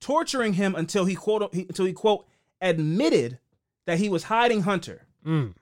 torturing 0.00 0.54
him 0.54 0.74
until 0.74 1.04
he 1.04 1.14
quote 1.14 1.52
until 1.54 1.84
he 1.86 1.92
quote 1.92 2.26
admitted 2.60 3.38
that 3.86 3.98
he 3.98 4.08
was 4.08 4.24
hiding 4.24 4.62
Hunter, 4.62 5.06
Mm. 5.24 5.54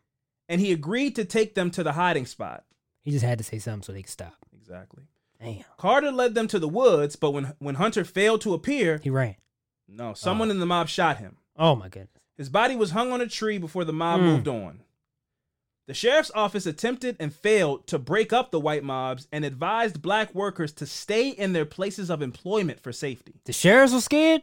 and 0.48 0.60
he 0.60 0.72
agreed 0.72 1.14
to 1.16 1.24
take 1.24 1.54
them 1.54 1.70
to 1.72 1.82
the 1.82 1.92
hiding 1.92 2.26
spot. 2.26 2.64
He 3.02 3.10
just 3.10 3.24
had 3.24 3.38
to 3.38 3.44
say 3.44 3.58
something 3.58 3.82
so 3.82 3.92
they 3.92 4.02
could 4.02 4.10
stop. 4.10 4.36
Exactly. 4.54 5.04
Damn. 5.40 5.64
Carter 5.76 6.10
led 6.10 6.34
them 6.34 6.48
to 6.48 6.58
the 6.58 6.68
woods, 6.68 7.16
but 7.16 7.32
when 7.32 7.54
when 7.58 7.74
Hunter 7.74 8.04
failed 8.04 8.40
to 8.42 8.54
appear, 8.54 9.00
He 9.02 9.10
ran. 9.10 9.36
no, 9.88 10.14
someone 10.14 10.50
in 10.50 10.58
the 10.60 10.66
mob 10.66 10.88
shot 10.88 11.18
him. 11.18 11.36
Oh 11.56 11.74
my 11.76 11.88
goodness. 11.88 12.10
His 12.36 12.48
body 12.48 12.74
was 12.76 12.90
hung 12.92 13.12
on 13.12 13.20
a 13.20 13.26
tree 13.28 13.58
before 13.58 13.84
the 13.84 13.92
mob 13.92 14.20
Mm. 14.20 14.24
moved 14.24 14.48
on. 14.48 14.83
The 15.86 15.94
sheriff's 15.94 16.30
office 16.34 16.64
attempted 16.64 17.16
and 17.20 17.32
failed 17.32 17.86
to 17.88 17.98
break 17.98 18.32
up 18.32 18.50
the 18.50 18.60
white 18.60 18.84
mobs 18.84 19.28
and 19.30 19.44
advised 19.44 20.00
black 20.00 20.34
workers 20.34 20.72
to 20.74 20.86
stay 20.86 21.28
in 21.28 21.52
their 21.52 21.66
places 21.66 22.08
of 22.08 22.22
employment 22.22 22.80
for 22.80 22.90
safety. 22.90 23.34
The 23.44 23.52
sheriffs 23.52 23.92
were 23.92 24.00
scared? 24.00 24.42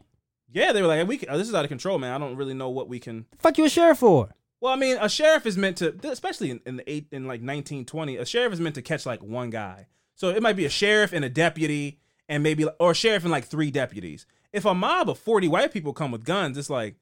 Yeah, 0.53 0.71
they 0.71 0.81
were 0.81 0.87
like, 0.87 1.07
"We 1.07 1.17
can, 1.17 1.29
oh, 1.31 1.37
this 1.37 1.47
is 1.47 1.55
out 1.55 1.65
of 1.65 1.69
control, 1.69 1.97
man. 1.97 2.13
I 2.13 2.17
don't 2.17 2.35
really 2.35 2.53
know 2.53 2.69
what 2.69 2.89
we 2.89 2.99
can." 2.99 3.25
The 3.31 3.37
fuck 3.37 3.57
you 3.57 3.65
a 3.65 3.69
sheriff 3.69 3.99
for? 3.99 4.29
Well, 4.59 4.71
I 4.71 4.75
mean, 4.75 4.97
a 4.99 5.09
sheriff 5.09 5.47
is 5.47 5.57
meant 5.57 5.77
to, 5.77 5.95
especially 6.03 6.51
in, 6.51 6.61
in 6.65 6.75
the 6.77 6.91
eight 6.91 7.07
in 7.11 7.23
like 7.23 7.41
1920, 7.41 8.17
a 8.17 8.25
sheriff 8.25 8.53
is 8.53 8.59
meant 8.59 8.75
to 8.75 8.81
catch 8.81 9.05
like 9.05 9.23
one 9.23 9.49
guy. 9.49 9.87
So 10.15 10.29
it 10.29 10.43
might 10.43 10.55
be 10.55 10.65
a 10.65 10.69
sheriff 10.69 11.13
and 11.13 11.25
a 11.25 11.29
deputy, 11.29 11.99
and 12.29 12.43
maybe 12.43 12.67
or 12.79 12.91
a 12.91 12.95
sheriff 12.95 13.23
and 13.23 13.31
like 13.31 13.45
three 13.45 13.71
deputies. 13.71 14.27
If 14.53 14.65
a 14.65 14.75
mob 14.75 15.09
of 15.09 15.17
40 15.17 15.47
white 15.47 15.73
people 15.73 15.93
come 15.93 16.11
with 16.11 16.25
guns, 16.25 16.57
it's 16.57 16.69
like, 16.69 16.95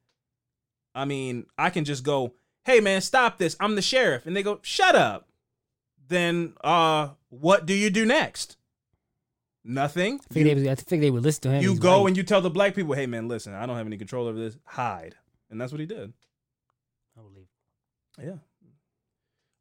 I 0.95 1.05
mean, 1.05 1.47
I 1.57 1.69
can 1.69 1.83
just 1.83 2.03
go, 2.03 2.33
"Hey, 2.65 2.79
man, 2.79 3.01
stop 3.01 3.37
this! 3.37 3.55
I'm 3.59 3.75
the 3.75 3.81
sheriff," 3.81 4.25
and 4.25 4.35
they 4.35 4.43
go, 4.43 4.59
"Shut 4.61 4.95
up." 4.95 5.27
Then, 6.07 6.53
uh, 6.63 7.09
what 7.29 7.65
do 7.65 7.73
you 7.73 7.89
do 7.89 8.05
next? 8.05 8.57
Nothing. 9.63 10.15
I 10.15 10.33
think, 10.33 10.45
they, 10.47 10.55
would- 10.55 10.67
I 10.67 10.75
think 10.75 11.01
they 11.01 11.11
would 11.11 11.23
listen 11.23 11.41
to 11.43 11.49
him. 11.51 11.61
You 11.63 11.71
He's 11.71 11.79
go 11.79 12.01
white. 12.01 12.07
and 12.09 12.17
you 12.17 12.23
tell 12.23 12.41
the 12.41 12.49
black 12.49 12.73
people, 12.75 12.93
"Hey, 12.93 13.05
man, 13.05 13.27
listen, 13.27 13.53
I 13.53 13.65
don't 13.65 13.77
have 13.77 13.85
any 13.87 13.97
control 13.97 14.27
over 14.27 14.39
this. 14.39 14.57
Hide," 14.65 15.15
and 15.49 15.59
that's 15.59 15.71
what 15.71 15.79
he 15.81 15.85
did. 15.85 16.13
I 17.17 17.21
believe. 17.21 17.47
Yeah. 18.21 18.37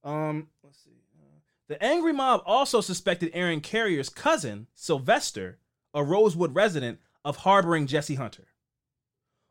Um, 0.04 0.48
let's 0.62 0.78
see. 0.82 0.90
Uh, 1.20 1.24
the 1.66 1.82
angry 1.82 2.12
mob 2.12 2.42
also 2.46 2.80
suspected 2.80 3.30
Aaron 3.34 3.60
Carrier's 3.60 4.08
cousin, 4.08 4.68
Sylvester, 4.74 5.58
a 5.92 6.02
Rosewood 6.04 6.54
resident, 6.54 7.00
of 7.24 7.38
harboring 7.38 7.86
Jesse 7.86 8.14
Hunter. 8.14 8.44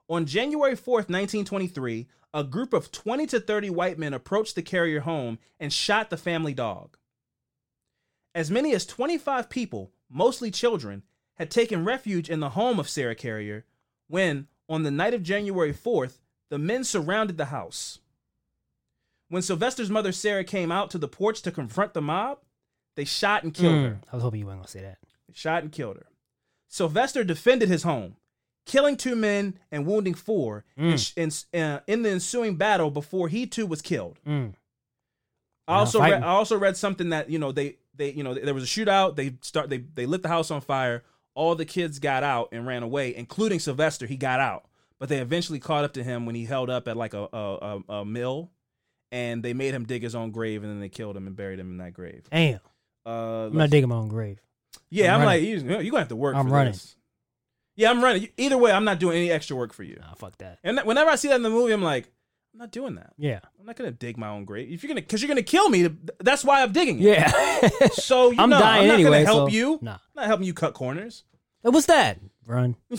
On 0.09 0.25
January 0.25 0.75
4th, 0.75 1.09
1923, 1.09 2.07
a 2.33 2.43
group 2.43 2.73
of 2.73 2.91
20 2.91 3.25
to 3.27 3.39
30 3.39 3.69
white 3.69 3.97
men 3.99 4.13
approached 4.13 4.55
the 4.55 4.61
Carrier 4.61 5.01
home 5.01 5.39
and 5.59 5.71
shot 5.73 6.09
the 6.09 6.17
family 6.17 6.53
dog. 6.53 6.97
As 8.33 8.51
many 8.51 8.73
as 8.73 8.85
25 8.85 9.49
people, 9.49 9.91
mostly 10.09 10.51
children, 10.51 11.03
had 11.35 11.51
taken 11.51 11.83
refuge 11.85 12.29
in 12.29 12.39
the 12.39 12.51
home 12.51 12.79
of 12.79 12.89
Sarah 12.89 13.15
Carrier 13.15 13.65
when, 14.07 14.47
on 14.69 14.83
the 14.83 14.91
night 14.91 15.13
of 15.13 15.23
January 15.23 15.73
4th, 15.73 16.19
the 16.49 16.57
men 16.57 16.83
surrounded 16.83 17.37
the 17.37 17.45
house. 17.45 17.99
When 19.29 19.41
Sylvester's 19.41 19.89
mother 19.89 20.11
Sarah 20.13 20.43
came 20.45 20.71
out 20.71 20.89
to 20.91 20.97
the 20.97 21.07
porch 21.07 21.41
to 21.41 21.51
confront 21.51 21.93
the 21.93 22.01
mob, 22.01 22.39
they 22.95 23.03
shot 23.05 23.43
and 23.43 23.53
killed 23.53 23.75
Mm, 23.75 23.83
her. 23.83 23.99
I 24.11 24.15
was 24.15 24.23
hoping 24.23 24.39
you 24.39 24.45
weren't 24.45 24.59
gonna 24.59 24.67
say 24.69 24.81
that. 24.81 24.99
They 25.27 25.33
shot 25.33 25.63
and 25.63 25.71
killed 25.71 25.97
her. 25.97 26.07
Sylvester 26.69 27.23
defended 27.23 27.67
his 27.69 27.83
home, 27.83 28.15
killing 28.67 28.95
two 28.97 29.15
men 29.15 29.57
and 29.71 29.87
wounding 29.87 30.13
four 30.13 30.63
in, 30.77 30.93
Mm. 30.93 31.43
in, 31.53 31.59
uh, 31.59 31.79
in 31.87 32.03
the 32.03 32.09
ensuing 32.11 32.55
battle 32.57 32.91
before 32.91 33.27
he 33.29 33.47
too 33.47 33.65
was 33.65 33.81
killed. 33.81 34.19
Mm. 34.27 34.53
I 35.67 35.79
also 35.79 35.99
read. 35.99 36.21
I 36.23 36.27
also 36.27 36.57
read 36.57 36.77
something 36.77 37.09
that 37.09 37.29
you 37.29 37.39
know 37.39 37.51
they 37.51 37.77
they 37.95 38.11
you 38.11 38.23
know 38.23 38.33
there 38.33 38.53
was 38.53 38.63
a 38.63 38.67
shootout. 38.67 39.15
They 39.15 39.33
start 39.41 39.69
they 39.69 39.79
they 39.79 40.05
lit 40.05 40.21
the 40.21 40.29
house 40.29 40.51
on 40.51 40.61
fire. 40.61 41.03
All 41.33 41.55
the 41.55 41.65
kids 41.65 41.99
got 41.99 42.23
out 42.23 42.49
and 42.51 42.65
ran 42.65 42.83
away, 42.83 43.15
including 43.15 43.59
Sylvester. 43.59 44.05
He 44.05 44.15
got 44.17 44.39
out, 44.39 44.65
but 44.99 45.09
they 45.09 45.19
eventually 45.19 45.59
caught 45.59 45.83
up 45.83 45.93
to 45.93 46.03
him 46.03 46.25
when 46.25 46.35
he 46.35 46.45
held 46.45 46.69
up 46.69 46.87
at 46.87 46.95
like 46.97 47.13
a 47.13 47.27
a, 47.33 47.81
a, 47.89 47.93
a 47.99 48.05
mill, 48.05 48.49
and 49.11 49.43
they 49.43 49.53
made 49.53 49.73
him 49.73 49.85
dig 49.85 50.03
his 50.03 50.15
own 50.15 50.31
grave, 50.31 50.63
and 50.63 50.71
then 50.71 50.79
they 50.79 50.89
killed 50.89 51.15
him 51.17 51.27
and 51.27 51.35
buried 51.35 51.59
him 51.59 51.71
in 51.71 51.77
that 51.77 51.93
grave. 51.93 52.27
Damn. 52.31 52.59
Uh, 53.05 53.47
I'm 53.47 53.57
not 53.57 53.69
digging 53.69 53.89
my 53.89 53.95
own 53.95 54.07
grave. 54.09 54.39
Yeah, 54.89 55.13
I'm 55.13 55.21
I'm, 55.21 55.25
like, 55.25 55.41
you, 55.41 55.57
you're 55.59 55.83
gonna 55.83 55.99
have 55.99 56.07
to 56.09 56.15
work. 56.15 56.35
I'm 56.35 56.47
for 56.47 56.53
running. 56.53 56.73
This. 56.73 56.95
Yeah, 57.77 57.89
I'm 57.91 58.03
running. 58.03 58.27
Either 58.37 58.57
way, 58.57 58.71
I'm 58.73 58.83
not 58.83 58.99
doing 58.99 59.15
any 59.17 59.31
extra 59.31 59.55
work 59.55 59.71
for 59.71 59.83
you. 59.83 59.97
Nah, 60.01 60.13
fuck 60.15 60.37
that. 60.39 60.59
And 60.63 60.77
that- 60.77 60.85
whenever 60.85 61.09
I 61.09 61.15
see 61.15 61.29
that 61.29 61.35
in 61.35 61.43
the 61.43 61.49
movie, 61.49 61.71
I'm 61.71 61.81
like, 61.83 62.09
I'm 62.53 62.59
not 62.59 62.71
doing 62.71 62.95
that. 62.95 63.13
Yeah. 63.17 63.39
I'm 63.59 63.65
not 63.67 63.75
gonna 63.75 63.91
dig 63.91 64.17
my 64.17 64.29
own 64.29 64.43
grave. 64.45 64.69
If 64.71 64.81
you're 64.83 64.87
gonna, 64.89 65.01
because 65.01 65.21
you're 65.21 65.27
gonna 65.29 65.43
kill 65.43 65.69
me. 65.69 65.87
That's 66.19 66.43
why 66.43 66.63
I'm 66.63 66.71
digging 66.73 66.99
it. 66.99 67.03
Yeah. 67.03 67.69
So 67.93 68.31
you 68.31 68.39
I'm 68.41 68.49
know, 68.49 68.59
dying 68.59 68.81
I'm 68.83 68.87
not 68.87 68.93
anyway, 68.95 69.23
gonna 69.23 69.25
help 69.25 69.49
so- 69.51 69.55
you. 69.55 69.79
Nah. 69.81 69.91
I'm 69.93 69.99
not 70.15 70.25
helping 70.25 70.45
you 70.47 70.53
cut 70.53 70.73
corners. 70.73 71.23
Hey, 71.63 71.69
What's 71.69 71.85
that? 71.87 72.19
Run. 72.45 72.75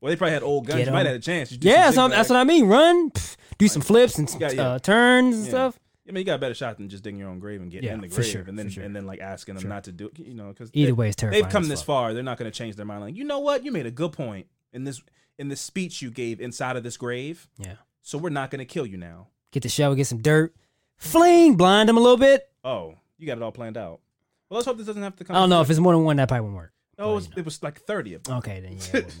Well, 0.00 0.10
they 0.10 0.16
probably 0.16 0.32
had 0.34 0.42
old 0.42 0.66
guns. 0.66 0.78
Get 0.78 0.86
You 0.86 0.92
might 0.92 1.00
'em. 1.02 1.06
have 1.06 1.12
had 1.14 1.20
a 1.20 1.24
chance. 1.24 1.52
You 1.52 1.58
do 1.58 1.68
Yeah, 1.68 1.84
some 1.86 1.94
so 1.94 2.00
I'm- 2.02 2.10
that's 2.10 2.28
what 2.28 2.36
I 2.38 2.42
mean. 2.44 2.66
Run. 2.66 3.10
Pff, 3.12 3.36
Do 3.58 3.68
some 3.68 3.82
flips 3.82 4.18
and 4.18 4.28
Yeah, 4.40 4.50
yeah. 4.50 4.62
Uh, 4.70 4.78
turns 4.80 5.36
and 5.36 5.44
Yeah. 5.44 5.50
stuff. 5.50 5.78
I 6.08 6.12
mean, 6.12 6.20
you 6.22 6.24
got 6.24 6.34
a 6.34 6.38
better 6.38 6.54
shot 6.54 6.78
than 6.78 6.88
just 6.88 7.04
digging 7.04 7.20
your 7.20 7.28
own 7.28 7.38
grave 7.38 7.60
and 7.60 7.70
getting 7.70 7.88
Yeah, 7.88 7.94
in 7.94 8.00
the 8.00 8.08
grave, 8.08 8.26
sure, 8.26 8.42
and 8.42 8.58
then 8.58 8.68
sure. 8.70 8.82
and 8.82 8.94
then 8.94 9.06
like 9.06 9.20
asking 9.20 9.54
them 9.54 9.62
Sure. 9.62 9.68
not 9.70 9.84
to 9.84 9.92
do 9.92 10.06
it. 10.06 10.18
You 10.18 10.34
know, 10.34 10.48
because 10.48 10.70
Either 10.72 10.94
way, 10.94 11.06
it's 11.08 11.16
terrifying. 11.16 11.42
they've 11.44 11.52
come 11.52 11.68
this 11.68 11.80
fuck. 11.80 11.86
far. 11.86 12.14
They're 12.14 12.22
not 12.24 12.38
going 12.38 12.50
to 12.50 12.56
change 12.56 12.74
their 12.76 12.84
mind. 12.86 13.02
Like, 13.02 13.16
you 13.16 13.24
know 13.24 13.38
what? 13.38 13.64
You 13.64 13.70
made 13.70 13.86
a 13.86 13.90
good 13.90 14.12
point 14.12 14.46
in 14.72 14.82
this 14.84 15.00
in 15.38 15.48
the 15.48 15.56
speech 15.56 16.02
you 16.02 16.10
gave 16.10 16.40
inside 16.40 16.76
of 16.76 16.82
this 16.82 16.96
grave. 16.96 17.48
Yeah. 17.58 17.74
So 18.00 18.18
we're 18.18 18.30
not 18.30 18.50
going 18.50 18.58
to 18.58 18.64
kill 18.64 18.84
you 18.84 18.96
now. 18.96 19.28
Get 19.52 19.62
the 19.62 19.68
shovel, 19.68 19.94
get 19.94 20.06
some 20.08 20.20
dirt, 20.20 20.54
fling, 20.96 21.56
blind 21.56 21.88
them 21.88 21.96
a 21.96 22.00
little 22.00 22.16
bit. 22.16 22.48
Oh, 22.64 22.94
you 23.18 23.26
got 23.26 23.36
it 23.36 23.42
all 23.42 23.52
planned 23.52 23.76
out. 23.76 24.00
Well, 24.48 24.56
let's 24.58 24.66
hope 24.66 24.78
this 24.78 24.86
doesn't 24.86 25.02
have 25.02 25.14
to 25.16 25.24
come. 25.24 25.36
I 25.36 25.38
don't 25.38 25.50
know 25.50 25.60
if 25.60 25.70
it's 25.70 25.78
more 25.78 25.92
than 25.94 26.04
one. 26.04 26.16
That 26.16 26.26
probably 26.28 26.42
won't 26.44 26.56
work. 26.56 26.72
No, 26.98 27.12
it 27.12 27.14
was, 27.14 27.28
it 27.36 27.44
was 27.44 27.62
like 27.62 27.80
thirty 27.80 28.14
of 28.14 28.22
them. 28.24 28.38
Okay, 28.38 28.60
then 28.60 28.72
yeah. 28.72 29.00
it 29.00 29.14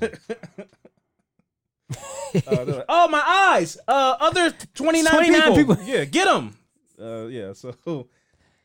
work. 0.58 0.68
Uh, 2.46 2.64
like, 2.64 2.84
oh 2.88 3.08
my 3.08 3.22
eyes! 3.26 3.76
Uh, 3.86 4.16
other 4.18 4.50
twenty 4.74 5.02
nine 5.02 5.12
29 5.12 5.54
people. 5.54 5.76
people. 5.76 5.84
Yeah, 5.86 6.04
get 6.06 6.24
them. 6.24 6.56
Uh, 7.02 7.26
yeah. 7.26 7.52
So, 7.52 8.08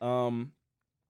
um, 0.00 0.52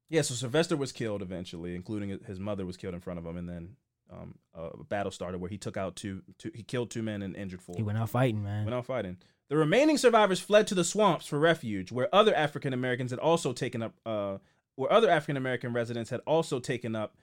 yeah. 0.09 0.23
So 0.23 0.35
Sylvester 0.35 0.77
was 0.77 0.93
killed 0.93 1.23
eventually, 1.23 1.75
including 1.75 2.19
his 2.27 2.41
mother 2.41 2.65
was 2.65 2.77
killed 2.77 2.95
in 2.95 3.01
front 3.01 3.19
of 3.19 3.27
him, 3.27 3.37
and 3.37 3.49
then 3.49 3.77
um, 4.11 4.35
a 4.55 4.85
battle 4.85 5.13
started 5.13 5.41
where 5.41 5.51
he 5.51 5.59
took 5.59 5.77
out 5.77 5.97
two, 5.97 6.23
two 6.39 6.51
he 6.55 6.63
killed 6.63 6.91
two 6.91 7.03
men 7.03 7.23
and 7.23 7.37
injured 7.37 7.63
four. 7.63 7.77
he 7.77 7.83
went 7.83 7.99
out 7.99 8.11
fighting, 8.11 8.43
man. 8.43 8.65
Went 8.65 8.75
out 8.75 8.87
fighting. 8.87 9.19
The 9.49 9.57
remaining 9.57 9.97
survivors 9.97 10.41
fled 10.41 10.67
to 10.67 10.75
the 10.75 10.85
swamps 10.85 11.27
for 11.27 11.39
refuge, 11.39 11.91
where 11.91 12.15
other 12.15 12.35
African 12.35 12.73
Americans 12.73 13.11
had 13.11 13.21
also 13.21 13.53
taken 13.53 13.83
up, 13.83 13.95
uh, 14.05 14.39
where 14.77 14.93
other 14.93 15.11
African 15.11 15.37
American 15.37 15.73
residents 15.73 16.11
had 16.11 16.21
also 16.27 16.59
taken 16.59 16.95
up 16.95 17.17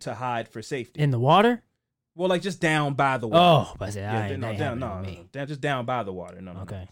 to 0.00 0.14
hide 0.14 0.48
for 0.48 0.62
safety. 0.62 1.00
In 1.00 1.10
the 1.10 1.18
water? 1.18 1.62
well, 2.14 2.28
like 2.28 2.42
just 2.42 2.60
down 2.60 2.94
by 2.94 3.18
the 3.18 3.26
water. 3.26 3.70
Oh, 3.70 3.74
but 3.78 3.88
I 3.88 3.90
said, 3.90 4.00
yeah, 4.00 4.34
I 4.34 4.36
no, 4.36 4.56
down, 4.56 4.78
no, 4.78 5.00
no, 5.00 5.02
no, 5.02 5.24
down, 5.32 5.46
just 5.46 5.60
down 5.60 5.84
by 5.84 6.02
the 6.02 6.12
water. 6.12 6.40
No, 6.40 6.52
no, 6.52 6.58
no. 6.58 6.62
Okay. 6.62 6.88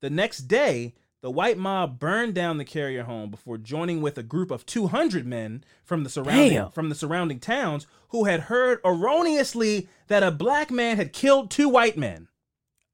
The 0.00 0.10
next 0.10 0.42
day, 0.42 0.94
the 1.22 1.30
white 1.30 1.58
mob 1.58 1.98
burned 1.98 2.34
down 2.34 2.56
the 2.58 2.64
carrier 2.64 3.02
home 3.02 3.30
before 3.30 3.58
joining 3.58 4.00
with 4.00 4.16
a 4.16 4.22
group 4.22 4.50
of 4.50 4.64
200 4.64 5.26
men 5.26 5.62
from 5.84 6.02
the 6.02 6.10
surrounding 6.10 6.54
Damn. 6.54 6.70
from 6.70 6.88
the 6.88 6.94
surrounding 6.94 7.38
towns 7.38 7.86
who 8.08 8.24
had 8.24 8.40
heard 8.40 8.80
erroneously 8.84 9.88
that 10.08 10.22
a 10.22 10.30
black 10.30 10.70
man 10.70 10.96
had 10.96 11.12
killed 11.12 11.50
two 11.50 11.68
white 11.68 11.98
men. 11.98 12.28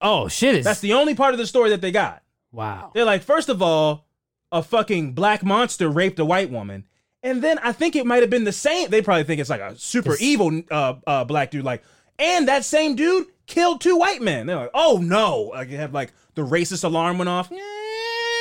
Oh 0.01 0.29
shit! 0.29 0.57
Is 0.57 0.65
That's 0.65 0.81
the 0.81 0.93
only 0.93 1.15
part 1.15 1.35
of 1.35 1.39
the 1.39 1.47
story 1.47 1.71
that 1.71 1.81
they 1.81 1.93
got. 1.93 2.23
wow. 2.53 2.91
They're 2.95 3.05
like, 3.05 3.23
first 3.23 3.49
of 3.49 3.63
all, 3.63 4.07
a 4.53 4.63
fucking 4.63 5.13
black 5.13 5.43
monster 5.45 5.89
raped 5.89 6.19
a 6.19 6.25
white 6.25 6.51
woman. 6.51 6.87
And 7.23 7.43
then 7.43 7.59
I 7.61 7.73
think 7.73 7.97
it 7.97 8.07
might 8.07 8.23
have 8.23 8.31
been 8.31 8.45
the 8.45 8.53
same. 8.53 8.91
They 8.91 9.03
probably 9.03 9.25
think 9.25 9.41
it's 9.41 9.51
like 9.51 9.61
a 9.61 9.77
super 9.77 10.17
evil 10.21 10.63
uh, 10.71 10.95
uh, 11.07 11.25
black 11.25 11.51
dude. 11.51 11.65
Like, 11.65 11.83
and 12.19 12.47
that 12.47 12.65
same 12.65 12.95
dude 12.95 13.27
killed 13.47 13.81
two 13.81 13.97
white 13.97 14.21
men. 14.23 14.47
They're 14.47 14.57
like, 14.57 14.71
oh 14.75 15.01
no! 15.03 15.51
Like, 15.55 15.71
you 15.71 15.77
have 15.79 15.95
like 15.95 16.13
the 16.35 16.43
racist 16.43 16.85
alarm 16.85 17.19
went 17.19 17.29
off. 17.29 17.49
Yeah. 17.51 17.59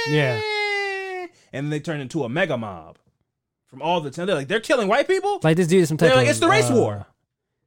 And 0.08 1.72
they 1.72 1.80
turned 1.80 2.02
into 2.02 2.24
a 2.24 2.30
mega 2.30 2.58
mob 2.58 2.98
from 3.68 3.82
all 3.82 4.02
the 4.02 4.12
time. 4.12 4.28
They're 4.28 4.36
like, 4.36 4.48
they're 4.48 4.60
killing 4.60 4.88
white 4.88 5.08
people. 5.08 5.40
Like 5.44 5.58
this 5.58 5.68
dude 5.68 5.82
is 5.84 5.88
some 5.90 5.98
type 5.98 6.10
They're 6.10 6.18
like, 6.18 6.26
of 6.28 6.32
it's 6.32 6.40
the 6.40 6.50
race 6.50 6.70
uh, 6.70 6.76
war. 6.76 7.06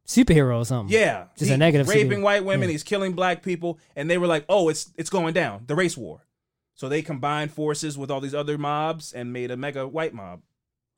superhero 0.07 0.59
or 0.61 0.65
something. 0.65 0.93
Yeah, 0.95 1.25
Just 1.37 1.49
He- 1.49 1.55
a 1.55 1.57
negative 1.59 1.89
raping 1.89 2.11
super- 2.11 2.23
white 2.23 2.45
women. 2.45 2.69
yeah. 2.69 2.73
He's 2.73 2.83
killing 2.83 3.13
black 3.13 3.43
people, 3.43 3.79
and 3.97 4.11
they 4.11 4.19
were 4.19 4.27
like, 4.27 4.45
"Oh, 4.49 4.69
it's 4.69 4.91
it's 4.97 5.11
going 5.11 5.35
down, 5.35 5.65
the 5.67 5.75
race 5.75 5.97
war." 5.97 6.25
So 6.75 6.89
they 6.89 7.03
combined 7.03 7.51
forces 7.53 7.99
with 7.99 8.11
all 8.11 8.21
these 8.21 8.35
other 8.35 8.57
mobs 8.59 9.13
and 9.13 9.33
made 9.33 9.51
a 9.51 9.57
mega 9.57 9.87
white 9.89 10.15
mob 10.15 10.43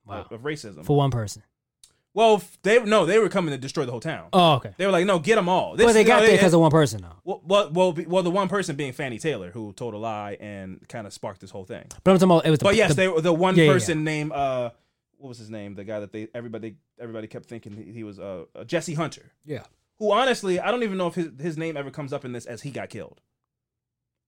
Wow. 0.05 0.23
of, 0.23 0.33
of 0.33 0.41
racism. 0.43 0.85
For 0.85 0.97
one 0.97 1.11
person. 1.11 1.43
Well, 2.13 2.43
they 2.63 2.83
no, 2.83 3.07
they 3.07 3.19
were 3.19 3.29
coming 3.29 3.53
to 3.53 3.59
destroy 3.59 3.85
the 3.85 3.93
whole 3.93 4.01
town. 4.01 4.29
Oh, 4.33 4.55
okay. 4.55 4.75
They 4.77 4.87
were 4.87 4.93
like, 4.93 5.07
"No, 5.07 5.19
get 5.19 5.37
them 5.37 5.49
all." 5.49 5.77
This, 5.77 5.85
Well, 5.85 5.95
they 5.95 6.05
got 6.05 6.21
there 6.23 6.33
because 6.33 6.53
of 6.55 6.61
one 6.61 6.71
person, 6.71 7.03
though. 7.03 7.17
well, 7.25 7.41
well, 7.45 7.71
well, 7.71 7.97
well, 8.07 8.23
the 8.23 8.31
one 8.31 8.49
person 8.49 8.75
being 8.77 8.93
Fannie 8.93 9.19
Taylor, 9.19 9.51
who 9.51 9.73
told 9.73 9.95
a 9.95 9.99
lie 9.99 10.37
and 10.41 10.87
kind 10.89 11.07
of 11.07 11.13
sparked 11.13 11.41
this 11.41 11.51
whole 11.51 11.65
thing. 11.65 11.85
But 12.03 12.11
I'm 12.13 12.17
talking 12.19 12.31
about 12.33 12.47
it 12.47 12.51
was. 12.51 12.59
The, 12.59 12.65
But 12.65 12.75
yes, 12.77 12.91
the- 12.91 12.95
they 12.97 13.09
were 13.09 13.21
the 13.21 13.33
one 13.33 13.55
Yeah, 13.57 13.65
yeah, 13.65 13.73
person 13.73 14.03
named 14.05 14.33
uh, 14.33 14.71
what 15.19 15.29
was 15.29 15.39
his 15.39 15.51
name? 15.51 15.75
The 15.75 15.85
guy 15.85 16.01
that 16.01 16.13
they 16.13 16.29
everybody 16.35 16.77
everybody 16.99 17.27
kept 17.29 17.47
thinking 17.47 17.73
he, 17.77 17.93
he 17.93 18.05
was 18.05 18.19
uh, 18.19 18.45
uh 18.57 18.65
Jesse 18.65 18.95
Hunter. 18.95 19.31
Yeah. 19.45 19.63
Who 19.99 20.13
honestly, 20.13 20.59
I 20.59 20.71
don't 20.71 20.83
even 20.83 20.99
know 20.99 21.07
if 21.09 21.15
his 21.15 21.29
his 21.39 21.57
name 21.59 21.77
ever 21.77 21.91
comes 21.91 22.13
up 22.13 22.25
in 22.25 22.33
this 22.33 22.47
as 22.47 22.63
he 22.63 22.71
got 22.71 22.89
killed. 22.89 23.21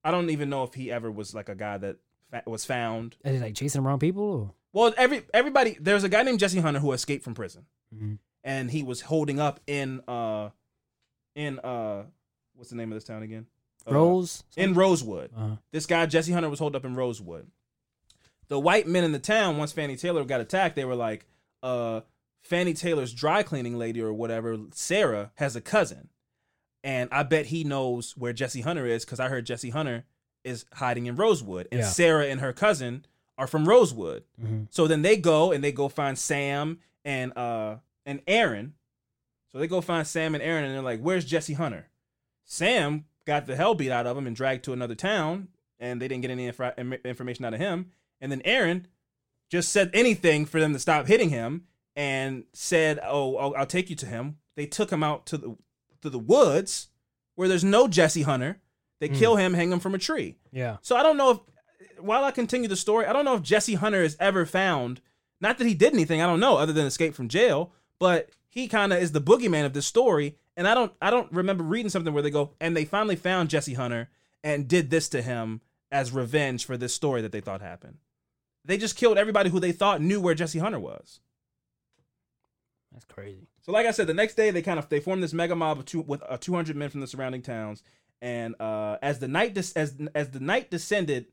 I 0.05 0.11
don't 0.11 0.31
even 0.31 0.51
know 0.51 0.65
if 0.65 0.75
he 0.75 0.91
ever 0.91 1.11
was 1.11 1.35
like 1.35 1.49
a 1.49 1.55
guy 1.55 1.79
that 1.79 1.97
fa- 2.31 2.43
was 2.47 2.65
found. 2.65 3.17
They 3.23 3.39
like 3.39 3.55
chasing 3.55 3.83
around 3.85 4.01
people? 4.01 4.23
Or? 4.23 4.51
Well, 4.73 4.93
every 4.97 5.23
everybody 5.35 5.77
there's 5.81 6.05
a 6.05 6.09
guy 6.09 6.23
named 6.23 6.39
Jesse 6.40 6.61
Hunter 6.61 6.81
who 6.81 6.93
escaped 6.93 7.24
from 7.24 7.35
prison, 7.35 7.66
Mhm. 7.94 8.19
and 8.44 8.70
he 8.70 8.82
was 8.82 9.03
holding 9.03 9.39
up 9.40 9.61
in 9.66 10.01
uh 10.09 10.51
in 11.35 11.59
uh 11.61 12.05
what's 12.55 12.70
the 12.70 12.77
name 12.77 12.90
of 12.93 12.97
this 12.97 13.05
town 13.05 13.23
again? 13.23 13.47
Uh, 13.86 13.94
Rose? 13.94 14.44
in 14.57 14.74
Rosewood. 14.74 15.31
Uh-huh. 15.36 15.57
This 15.73 15.86
guy 15.86 16.07
Jesse 16.07 16.32
Hunter 16.32 16.49
was 16.49 16.59
holed 16.59 16.77
up 16.77 16.85
in 16.85 16.94
Rosewood. 16.94 17.51
The 18.49 18.59
white 18.59 18.86
men 18.86 19.05
in 19.05 19.12
the 19.12 19.19
town, 19.19 19.57
once 19.59 19.73
Fannie 19.73 19.97
Taylor 19.97 20.24
got 20.24 20.40
attacked, 20.40 20.77
they 20.77 20.85
were 20.85 20.94
like, 20.94 21.27
uh, 21.62 22.03
Fannie 22.43 22.74
Taylor's 22.74 23.12
dry 23.15 23.43
cleaning 23.43 23.78
lady 23.78 24.01
or 24.03 24.12
whatever, 24.12 24.59
Sarah, 24.73 25.32
has 25.36 25.57
a 25.57 25.61
cousin. 25.61 26.11
And 26.85 27.09
I 27.12 27.23
bet 27.23 27.47
he 27.47 27.65
knows 27.65 28.16
where 28.16 28.32
Jesse 28.32 28.61
Hunter 28.61 28.85
is 28.86 29.05
because 29.05 29.20
I 29.20 29.28
heard 29.28 29.47
Jesse 29.47 29.70
Hunter 29.70 30.05
is 30.44 30.65
hiding 30.74 31.07
in 31.07 31.16
Rosewood. 31.16 31.69
And 31.73 31.81
Yeah. 31.81 31.86
Sarah 31.89 32.27
and 32.27 32.40
her 32.40 32.53
cousin 32.53 33.07
are 33.39 33.47
from 33.47 33.69
Rosewood. 33.69 34.25
Mhm. 34.41 34.67
So 34.71 34.87
then 34.87 35.03
they 35.03 35.17
go 35.17 35.53
and 35.53 35.63
they 35.65 35.73
go 35.73 35.89
find 35.89 36.19
Sam 36.19 36.79
and 37.05 37.37
uh 37.37 37.77
and 38.07 38.21
Aaron. 38.27 38.75
So 39.51 39.59
they 39.59 39.67
go 39.67 39.81
find 39.81 40.07
Sam 40.07 40.35
and 40.35 40.43
Aaron 40.43 40.65
and 40.65 40.75
they're 40.75 40.83
like, 40.83 41.01
"Where's 41.01 41.25
Jesse 41.25 41.55
Hunter?" 41.55 41.89
Sam 42.45 43.05
got 43.25 43.47
the 43.47 43.57
hell 43.57 43.75
beat 43.75 43.91
out 43.91 44.07
of 44.07 44.17
him 44.17 44.27
and 44.27 44.35
dragged 44.35 44.65
to 44.65 44.73
another 44.73 44.95
town, 44.95 45.49
and 45.79 46.01
they 46.01 46.09
didn't 46.09 46.23
get 46.23 46.31
any 46.31 46.47
infra- 46.47 46.75
information 47.05 47.45
out 47.45 47.55
of 47.55 47.61
him. 47.61 47.91
And 48.21 48.31
then 48.33 48.43
Aaron 48.45 48.89
just 49.51 49.71
said 49.71 49.91
anything 49.93 50.45
for 50.47 50.61
them 50.61 50.73
to 50.73 50.79
stop 50.79 51.07
hitting 51.07 51.31
him 51.31 51.67
and 51.95 52.45
said, 52.53 52.99
"Oh, 53.05 53.37
I'll, 53.37 53.55
I'll 53.57 53.67
take 53.67 53.91
you 53.91 53.97
to 53.97 54.07
him." 54.07 54.39
They 54.57 54.67
took 54.67 54.91
him 54.91 55.03
out 55.03 55.27
to 55.27 55.39
the 55.39 55.57
to 56.03 56.11
the 56.11 56.19
woods 56.19 56.89
where 57.37 57.49
there's 57.49 57.65
no 57.65 57.87
Jesse 57.89 58.23
Hunter. 58.23 58.61
They 59.01 59.09
Hmm. 59.09 59.15
kill 59.15 59.37
him, 59.37 59.55
hang 59.55 59.71
him 59.73 59.81
from 59.81 59.95
a 59.95 59.99
tree. 59.99 60.37
Yeah. 60.53 60.77
So 60.83 60.97
I 60.97 61.03
don't 61.03 61.17
know 61.17 61.31
if, 61.31 61.39
while 62.03 62.24
I 62.24 62.31
continue 62.31 62.69
the 62.69 62.77
story, 62.77 63.07
I 63.07 63.12
don't 63.12 63.24
know 63.24 63.37
if 63.37 63.43
Jesse 63.43 63.74
Hunter 63.74 64.03
is 64.03 64.16
ever 64.20 64.47
found. 64.47 65.01
Not 65.41 65.59
that 65.59 65.66
he 65.66 65.74
did 65.74 65.93
anything, 65.93 66.20
I 66.23 66.27
don't 66.27 66.41
know, 66.41 66.57
other 66.57 66.73
than 66.73 66.87
escape 66.87 67.15
from 67.15 67.29
jail. 67.29 67.73
But 67.99 68.31
he 68.49 68.69
kind 68.69 68.93
of 68.93 69.01
is 69.01 69.12
the 69.12 69.20
boogeyman 69.20 69.65
of 69.65 69.73
this 69.73 69.87
story, 69.87 70.37
and 70.57 70.69
I 70.69 70.74
don't, 70.74 70.93
I 71.01 71.11
don't 71.11 71.33
remember 71.33 71.65
reading 71.65 71.91
something 71.91 72.12
where 72.12 72.23
they 72.23 72.31
go 72.31 72.53
and 72.61 72.77
they 72.77 72.85
finally 72.85 73.16
found 73.16 73.49
Jesse 73.49 73.74
Hunter 73.74 74.09
and 74.45 74.69
did 74.69 74.91
this 74.91 75.09
to 75.11 75.23
him 75.23 75.61
as 75.91 76.12
revenge 76.12 76.65
for 76.65 76.77
this 76.77 76.95
story 76.95 77.23
that 77.23 77.33
they 77.33 77.41
thought 77.41 77.61
happened. 77.61 77.99
They 78.65 78.77
just 78.77 78.97
killed 78.97 79.19
everybody 79.19 79.51
who 79.51 79.61
they 79.61 79.73
thought 79.73 80.01
knew 80.01 80.20
where 80.20 80.35
Jesse 80.35 80.59
Hunter 80.59 80.79
was. 80.79 81.20
That's 82.93 83.05
crazy. 83.05 83.49
So, 83.62 83.73
like 83.73 83.87
I 83.87 83.91
said, 83.91 84.07
the 84.07 84.15
next 84.15 84.35
day 84.35 84.51
they 84.51 84.62
kind 84.62 84.79
of 84.79 84.89
they 84.89 85.01
formed 85.01 85.23
this 85.23 85.33
mega 85.33 85.57
mob 85.57 85.79
of 85.79 85.85
two, 85.85 86.03
with 86.03 86.23
uh, 86.29 86.37
200 86.37 86.77
men 86.77 86.91
from 86.91 87.01
the 87.01 87.07
surrounding 87.07 87.43
towns, 87.43 87.83
and 88.20 88.55
uh, 88.61 88.99
as 89.03 89.19
the 89.19 89.29
night 89.29 89.55
des- 89.55 89.77
as 89.77 89.95
as 90.15 90.31
the 90.31 90.41
night 90.41 90.70
descended, 90.70 91.27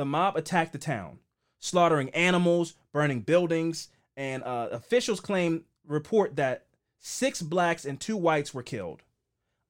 the 0.00 0.06
mob 0.06 0.34
attacked 0.34 0.72
the 0.72 0.78
town, 0.78 1.18
slaughtering 1.58 2.08
animals, 2.10 2.72
burning 2.90 3.20
buildings, 3.20 3.88
and 4.16 4.42
uh, 4.42 4.68
officials 4.72 5.20
claim 5.20 5.64
report 5.86 6.36
that 6.36 6.64
six 7.00 7.42
blacks 7.42 7.84
and 7.84 8.00
two 8.00 8.16
whites 8.16 8.54
were 8.54 8.62
killed. 8.62 9.02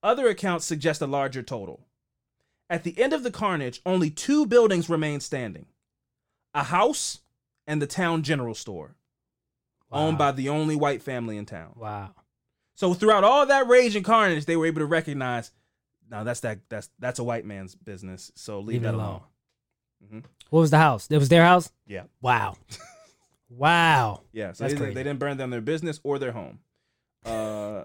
Other 0.05 0.28
accounts 0.28 0.65
suggest 0.66 1.02
a 1.02 1.07
larger 1.09 1.43
total. 1.43 1.81
At 2.70 2.85
the 2.85 2.97
end 2.97 3.12
of 3.12 3.24
the 3.24 3.32
carnage, 3.32 3.81
only 3.85 4.09
two 4.09 4.47
buildings 4.47 4.89
remained 4.89 5.24
standing: 5.24 5.66
a 6.55 6.62
house 6.62 7.19
and 7.66 7.82
the 7.82 7.89
town 7.89 8.23
general 8.23 8.55
store, 8.55 8.94
owned 9.90 10.16
by 10.16 10.31
the 10.31 10.48
only 10.48 10.77
white 10.77 11.02
family 11.02 11.36
in 11.36 11.44
town. 11.44 11.73
Wow. 11.74 12.15
So 12.77 12.94
throughout 12.94 13.24
all 13.24 13.47
that 13.47 13.66
rage 13.66 13.97
and 13.97 14.05
carnage, 14.05 14.44
they 14.44 14.57
were 14.57 14.66
able 14.66 14.78
to 14.78 14.86
recognize, 14.86 15.51
now 16.09 16.23
that's 16.23 16.39
that 16.40 16.61
that's 16.69 16.89
that's 17.01 17.19
a 17.19 17.24
white 17.24 17.44
man's 17.44 17.74
business. 17.74 18.31
So 18.36 18.61
leave, 18.61 18.74
Leave 18.74 18.82
that 18.82 18.94
alone. 18.94 19.07
alone. 19.09 19.23
Mhm. 20.05 20.25
What 20.51 20.61
was 20.61 20.71
the 20.71 20.79
house? 20.79 21.07
It 21.11 21.19
was 21.19 21.29
their 21.29 21.45
house? 21.45 21.71
Yeah, 21.87 22.05
Wow. 22.21 22.57
wow. 23.49 24.23
yeah. 24.33 24.53
So 24.53 24.65
That's 24.65 24.75
they, 24.75 24.79
crazy. 24.81 24.95
they 24.95 25.03
didn't 25.03 25.19
burn 25.19 25.37
down 25.37 25.51
their 25.51 25.61
business 25.61 26.01
or 26.03 26.19
their 26.19 26.33
home. 26.33 26.61
Uh, 27.25 27.85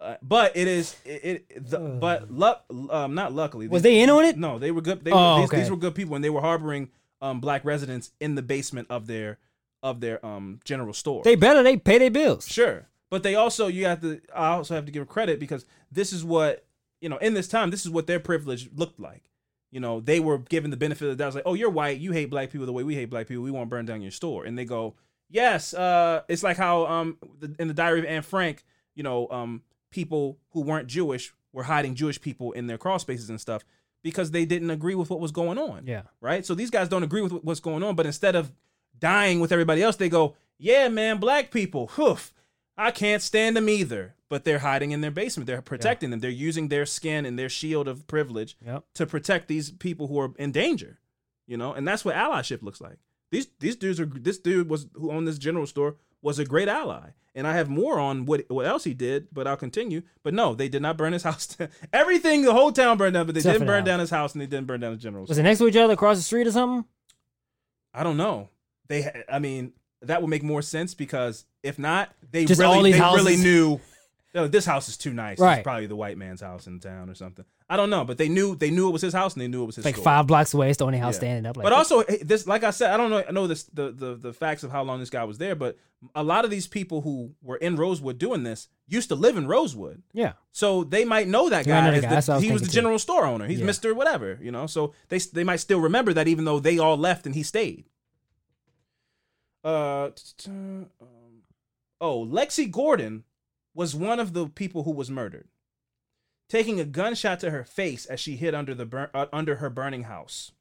uh, 0.00 0.16
but 0.22 0.56
it 0.56 0.66
is 0.66 0.96
it, 1.04 1.46
it 1.48 1.70
the, 1.70 1.78
but 1.78 2.30
luck 2.30 2.64
um 2.90 3.14
not 3.14 3.32
luckily 3.32 3.68
Was 3.68 3.82
these- 3.82 3.92
they 3.92 4.00
in 4.00 4.10
on 4.10 4.24
it? 4.24 4.36
No, 4.36 4.58
they 4.58 4.70
were 4.70 4.80
good. 4.80 5.04
They 5.04 5.12
Oh, 5.12 5.34
were, 5.34 5.40
these, 5.42 5.48
okay. 5.50 5.56
these 5.60 5.70
were 5.70 5.76
good 5.76 5.94
people, 5.94 6.16
and 6.16 6.24
they 6.24 6.30
were 6.30 6.40
harboring 6.40 6.90
um 7.20 7.40
black 7.40 7.64
residents 7.64 8.10
in 8.20 8.34
the 8.34 8.42
basement 8.42 8.88
of 8.90 9.06
their 9.06 9.38
of 9.82 10.00
their 10.00 10.24
um 10.24 10.60
general 10.64 10.92
store. 10.92 11.22
They 11.22 11.34
better 11.36 11.62
they 11.62 11.76
pay 11.76 11.98
their 11.98 12.10
bills. 12.10 12.48
Sure. 12.48 12.86
But 13.10 13.22
they 13.22 13.34
also 13.34 13.66
you 13.68 13.84
have 13.86 14.00
to 14.00 14.20
I 14.34 14.48
also 14.48 14.74
have 14.74 14.86
to 14.86 14.92
give 14.92 15.06
credit 15.08 15.38
because 15.38 15.66
this 15.90 16.12
is 16.12 16.24
what 16.24 16.64
you 17.00 17.08
know, 17.08 17.16
in 17.18 17.34
this 17.34 17.48
time, 17.48 17.70
this 17.70 17.84
is 17.84 17.90
what 17.90 18.06
their 18.06 18.20
privilege 18.20 18.70
looked 18.74 19.00
like. 19.00 19.24
You 19.72 19.80
know, 19.80 19.98
they 20.00 20.20
were 20.20 20.38
given 20.38 20.70
the 20.70 20.76
benefit 20.76 21.06
of 21.08 21.10
the 21.10 21.16
doubt. 21.16 21.28
It's 21.28 21.34
like, 21.34 21.46
oh, 21.46 21.54
you're 21.54 21.70
white, 21.70 21.98
you 21.98 22.12
hate 22.12 22.26
black 22.30 22.50
people 22.50 22.66
the 22.66 22.72
way 22.72 22.84
we 22.84 22.94
hate 22.94 23.06
black 23.06 23.26
people, 23.26 23.42
we 23.42 23.50
won't 23.50 23.68
burn 23.70 23.86
down 23.86 24.02
your 24.02 24.10
store. 24.12 24.44
And 24.44 24.56
they 24.56 24.64
go, 24.64 24.94
Yes, 25.30 25.72
uh, 25.72 26.22
it's 26.28 26.42
like 26.42 26.58
how 26.58 26.84
um 26.86 27.16
the, 27.40 27.56
in 27.58 27.66
the 27.66 27.74
diary 27.74 27.98
of 28.00 28.04
Anne 28.04 28.22
Frank, 28.22 28.64
you 28.94 29.02
know, 29.02 29.26
um 29.30 29.62
people 29.90 30.38
who 30.50 30.60
weren't 30.60 30.86
Jewish 30.88 31.32
were 31.52 31.64
hiding 31.64 31.94
Jewish 31.94 32.20
people 32.20 32.52
in 32.52 32.66
their 32.66 32.78
crawl 32.78 32.98
spaces 32.98 33.28
and 33.30 33.40
stuff 33.40 33.64
because 34.02 34.30
they 34.30 34.44
didn't 34.44 34.70
agree 34.70 34.94
with 34.94 35.08
what 35.10 35.20
was 35.20 35.32
going 35.32 35.58
on 35.58 35.84
Yeah. 35.86 36.02
right? 36.20 36.44
So 36.44 36.54
these 36.54 36.70
guys 36.70 36.88
don't 36.88 37.02
agree 37.02 37.22
with 37.22 37.32
what's 37.32 37.60
going 37.60 37.82
on, 37.82 37.94
but 37.96 38.04
instead 38.06 38.36
of 38.36 38.52
dying 38.98 39.40
with 39.40 39.52
everybody 39.52 39.82
else, 39.82 39.96
they 39.96 40.08
go, 40.08 40.34
"Yeah, 40.58 40.88
man, 40.88 41.18
black 41.18 41.50
people, 41.50 41.86
hoof, 41.88 42.32
I 42.76 42.90
can't 42.90 43.22
stand 43.22 43.56
them 43.56 43.68
either." 43.68 44.14
But 44.28 44.44
they're 44.44 44.60
hiding 44.60 44.92
in 44.92 45.02
their 45.02 45.10
basement. 45.10 45.46
They're 45.46 45.60
protecting 45.60 46.08
them. 46.10 46.20
They're 46.20 46.30
using 46.30 46.68
their 46.68 46.86
skin 46.86 47.26
and 47.26 47.38
their 47.38 47.50
shield 47.50 47.86
of 47.86 48.06
privilege 48.06 48.56
Yep. 48.64 48.84
to 48.94 49.06
protect 49.06 49.46
these 49.48 49.70
people 49.70 50.06
who 50.06 50.18
are 50.18 50.32
in 50.38 50.52
danger. 50.52 51.00
You 51.46 51.58
know, 51.58 51.74
and 51.74 51.86
that's 51.86 52.02
what 52.04 52.14
allyship 52.14 52.62
looks 52.62 52.80
like. 52.80 52.96
These 53.30 53.48
these 53.60 53.76
dudes 53.76 54.00
are. 54.00 54.06
This 54.06 54.38
dude 54.38 54.70
was 54.70 54.86
who 54.94 55.10
owned 55.12 55.28
this 55.28 55.38
general 55.38 55.66
store 55.66 55.96
was 56.22 56.38
a 56.38 56.44
great 56.46 56.68
ally, 56.68 57.10
and 57.34 57.46
I 57.46 57.52
have 57.54 57.68
more 57.68 57.98
on 57.98 58.24
what 58.26 58.44
what 58.48 58.64
else 58.64 58.84
he 58.84 58.94
did, 58.94 59.28
but 59.32 59.46
I'll 59.46 59.56
continue. 59.56 60.02
But 60.22 60.32
no, 60.34 60.54
they 60.54 60.68
did 60.68 60.80
not 60.82 60.96
burn 60.96 61.12
his 61.12 61.22
house. 61.28 61.48
down. 61.48 61.68
Everything, 61.92 62.42
the 62.42 62.52
whole 62.54 62.72
town 62.72 62.96
burned 62.96 63.14
down, 63.14 63.26
but 63.26 63.34
they 63.34 63.40
Except 63.40 63.54
didn't 63.54 63.66
burn 63.66 63.84
down 63.84 64.00
his 64.00 64.10
house, 64.10 64.32
and 64.32 64.40
they 64.40 64.46
didn't 64.46 64.66
burn 64.66 64.80
down 64.80 64.92
the 64.92 64.98
general. 64.98 65.24
Was 65.24 65.32
store. 65.32 65.40
it 65.40 65.44
next 65.44 65.58
to 65.58 65.66
each 65.68 65.76
other 65.76 65.92
across 65.94 66.16
the 66.16 66.22
street 66.22 66.46
or 66.46 66.52
something? 66.52 66.86
I 67.92 68.02
don't 68.02 68.16
know. 68.16 68.48
They, 68.88 69.10
I 69.30 69.38
mean, 69.40 69.72
that 70.02 70.20
would 70.22 70.28
make 70.30 70.42
more 70.42 70.62
sense 70.62 70.94
because 70.94 71.44
if 71.62 71.78
not, 71.78 72.10
they 72.30 72.44
Just 72.44 72.60
really, 72.60 72.92
these 72.92 73.00
they 73.00 73.06
really 73.14 73.36
knew. 73.36 73.80
"Oh, 74.34 74.46
this 74.48 74.64
house 74.64 74.88
is 74.88 74.96
too 74.96 75.12
nice. 75.12 75.38
Right. 75.38 75.58
It's 75.58 75.62
probably 75.64 75.86
the 75.86 75.96
white 75.96 76.16
man's 76.18 76.40
house 76.40 76.66
in 76.66 76.80
town 76.80 77.10
or 77.10 77.14
something. 77.14 77.44
I 77.68 77.76
don't 77.76 77.88
know, 77.90 78.04
but 78.04 78.18
they 78.18 78.28
knew 78.28 78.54
they 78.54 78.70
knew 78.70 78.88
it 78.88 78.92
was 78.92 79.00
his 79.00 79.14
house 79.14 79.32
and 79.34 79.40
they 79.42 79.48
knew 79.48 79.62
it 79.62 79.66
was 79.66 79.76
his 79.76 79.84
Like 79.84 79.94
store. 79.94 80.04
five 80.04 80.26
blocks 80.26 80.52
away, 80.52 80.68
it's 80.68 80.78
the 80.78 80.84
only 80.86 80.98
house 80.98 81.16
standing 81.16 81.46
up. 81.46 81.56
Like, 81.56 81.64
but 81.64 81.72
also 81.72 82.02
this, 82.02 82.46
like 82.46 82.64
I 82.64 82.70
said, 82.70 82.90
I 82.92 82.96
don't 82.98 83.08
know. 83.10 83.24
I 83.26 83.30
know 83.32 83.46
this 83.46 83.62
the, 83.64 83.90
the 83.92 84.14
the 84.14 84.32
facts 84.34 84.62
of 84.62 84.70
how 84.70 84.82
long 84.82 85.00
this 85.00 85.08
guy 85.10 85.24
was 85.24 85.38
there, 85.38 85.54
but 85.54 85.78
a 86.14 86.22
lot 86.22 86.44
of 86.44 86.50
these 86.50 86.66
people 86.66 87.00
who 87.00 87.32
were 87.42 87.56
in 87.56 87.76
Rosewood 87.76 88.18
doing 88.18 88.42
this 88.42 88.68
used 88.88 89.08
to 89.08 89.14
live 89.14 89.36
in 89.38 89.46
Rosewood. 89.46 90.02
yeah, 90.12 90.32
So 90.50 90.82
they 90.84 91.04
might 91.06 91.28
know 91.28 91.48
that 91.48 91.64
Yeah, 91.66 91.78
I 91.78 91.80
guy. 91.80 91.86
know 91.86 91.90
the 91.92 91.96
as 91.98 92.02
guy. 92.02 92.08
the- 92.08 92.14
That's 92.16 92.28
what 92.28 92.34
I 92.34 92.36
was 92.38 92.44
he 92.44 92.50
was 92.52 92.60
the 92.62 92.66
thinking, 92.66 92.72
too. 92.72 92.82
general 92.82 92.98
store 92.98 93.24
owner. 93.26 93.46
He's 93.46 93.60
Yeah. 93.60 93.66
Mister 93.66 93.94
whatever, 93.94 94.38
you 94.42 94.50
know. 94.50 94.66
So 94.66 94.92
they 95.08 95.18
they 95.18 95.44
might 95.44 95.60
still 95.60 95.80
remember 95.80 96.12
that, 96.14 96.26
even 96.28 96.44
though 96.44 96.58
they 96.60 96.78
all 96.78 96.96
left 96.98 97.24
and 97.26 97.34
he 97.34 97.42
stayed. 97.42 97.84
Uh, 99.64 100.10
um, 100.46 100.88
oh, 102.00 102.26
Lexi 102.26 102.70
Gordon 102.70 103.24
was 103.74 103.94
one 103.94 104.18
of 104.18 104.32
the 104.32 104.48
people 104.48 104.82
who 104.82 104.90
was 104.90 105.10
murdered, 105.10 105.48
taking 106.48 106.80
a 106.80 106.84
gunshot 106.84 107.40
to 107.40 107.50
her 107.50 107.64
face 107.64 108.04
as 108.06 108.20
she 108.20 108.36
hid 108.36 108.54
under 108.54 108.74
the 108.74 108.86
bur- 108.86 109.10
uh, 109.14 109.26
under 109.32 109.56
her 109.56 109.70
burning 109.70 110.04
house. 110.04 110.52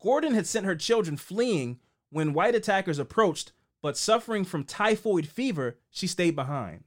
Gordon 0.00 0.34
had 0.34 0.46
sent 0.46 0.66
her 0.66 0.76
children 0.76 1.16
fleeing 1.16 1.78
when 2.10 2.32
white 2.32 2.54
attackers 2.54 2.98
approached, 2.98 3.52
but 3.82 3.96
suffering 3.96 4.44
from 4.44 4.64
typhoid 4.64 5.26
fever, 5.26 5.78
she 5.90 6.06
stayed 6.06 6.34
behind. 6.34 6.84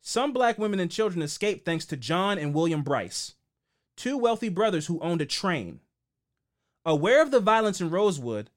Some 0.00 0.32
black 0.32 0.58
women 0.58 0.80
and 0.80 0.90
children 0.90 1.20
escaped 1.22 1.64
thanks 1.64 1.84
to 1.86 1.96
John 1.96 2.38
and 2.38 2.54
William 2.54 2.82
Bryce, 2.82 3.34
two 3.96 4.16
wealthy 4.16 4.48
brothers 4.48 4.86
who 4.86 5.00
owned 5.00 5.20
a 5.20 5.26
train. 5.26 5.80
Aware 6.84 7.22
of 7.22 7.32
the 7.32 7.40
violence 7.40 7.80
in 7.80 7.90
Rosewood 7.90 8.50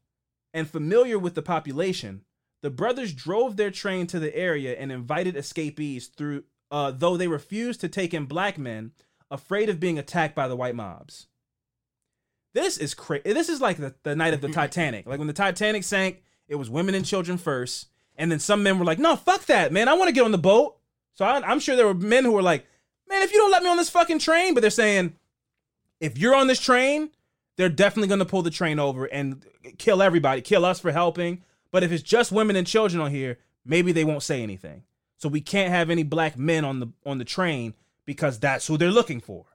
and 0.53 0.69
familiar 0.69 1.17
with 1.19 1.35
the 1.35 1.41
population, 1.41 2.23
the 2.61 2.69
brothers 2.69 3.13
drove 3.13 3.55
their 3.55 3.71
train 3.71 4.07
to 4.07 4.19
the 4.19 4.35
area 4.35 4.75
and 4.77 4.91
invited 4.91 5.35
escapees 5.35 6.07
through, 6.07 6.43
uh, 6.71 6.91
though 6.91 7.17
they 7.17 7.27
refused 7.27 7.81
to 7.81 7.87
take 7.87 8.13
in 8.13 8.25
black 8.25 8.57
men, 8.57 8.91
afraid 9.31 9.69
of 9.69 9.79
being 9.79 9.99
attacked 9.99 10.35
by 10.35 10.47
the 10.47 10.55
white 10.55 10.75
mobs. 10.75 11.27
This 12.53 12.77
is 12.77 12.93
crazy. 12.93 13.33
This 13.33 13.49
is 13.49 13.61
like 13.61 13.77
the, 13.77 13.93
the 14.03 14.15
night 14.15 14.33
of 14.33 14.41
the 14.41 14.49
Titanic. 14.51 15.05
Like 15.05 15.19
when 15.19 15.27
the 15.27 15.33
Titanic 15.33 15.83
sank, 15.83 16.23
it 16.47 16.55
was 16.55 16.69
women 16.69 16.95
and 16.95 17.05
children 17.05 17.37
first, 17.37 17.87
and 18.17 18.31
then 18.31 18.39
some 18.39 18.63
men 18.63 18.79
were 18.79 18.85
like, 18.85 18.99
"No, 18.99 19.15
fuck 19.15 19.45
that, 19.45 19.71
man. 19.71 19.87
I 19.87 19.93
want 19.93 20.09
to 20.09 20.13
get 20.13 20.25
on 20.25 20.31
the 20.31 20.37
boat." 20.37 20.77
So 21.13 21.25
I, 21.25 21.39
I'm 21.49 21.59
sure 21.59 21.75
there 21.75 21.85
were 21.85 21.93
men 21.93 22.25
who 22.25 22.31
were 22.31 22.41
like, 22.41 22.65
"Man, 23.07 23.21
if 23.21 23.31
you 23.31 23.37
don't 23.37 23.51
let 23.51 23.63
me 23.63 23.69
on 23.69 23.77
this 23.77 23.89
fucking 23.89 24.19
train," 24.19 24.53
but 24.53 24.61
they're 24.61 24.71
saying, 24.71 25.15
"If 25.99 26.17
you're 26.17 26.35
on 26.35 26.47
this 26.47 26.59
train, 26.59 27.11
they're 27.59 27.67
definitely 27.67 28.07
going 28.07 28.19
to 28.19 28.25
pull 28.25 28.41
the 28.41 28.49
train 28.49 28.79
over 28.79 29.03
and 29.03 29.45
kill 29.77 30.01
everybody, 30.01 30.39
kill 30.39 30.63
us 30.63 30.79
for 30.79 30.93
helping. 30.93 31.43
But 31.73 31.83
if 31.83 31.91
it's 31.91 32.01
just 32.01 32.31
women 32.31 32.55
and 32.55 32.65
children 32.65 33.01
on 33.01 33.11
here, 33.11 33.37
maybe 33.65 33.91
they 33.91 34.05
won't 34.05 34.23
say 34.23 34.41
anything. 34.41 34.83
So 35.17 35.27
we 35.27 35.41
can't 35.41 35.69
have 35.69 35.89
any 35.89 36.03
black 36.03 36.37
men 36.37 36.63
on 36.63 36.79
the 36.79 36.87
on 37.05 37.17
the 37.17 37.25
train 37.25 37.73
because 38.05 38.39
that's 38.39 38.65
who 38.65 38.77
they're 38.77 38.89
looking 38.89 39.19
for." 39.19 39.45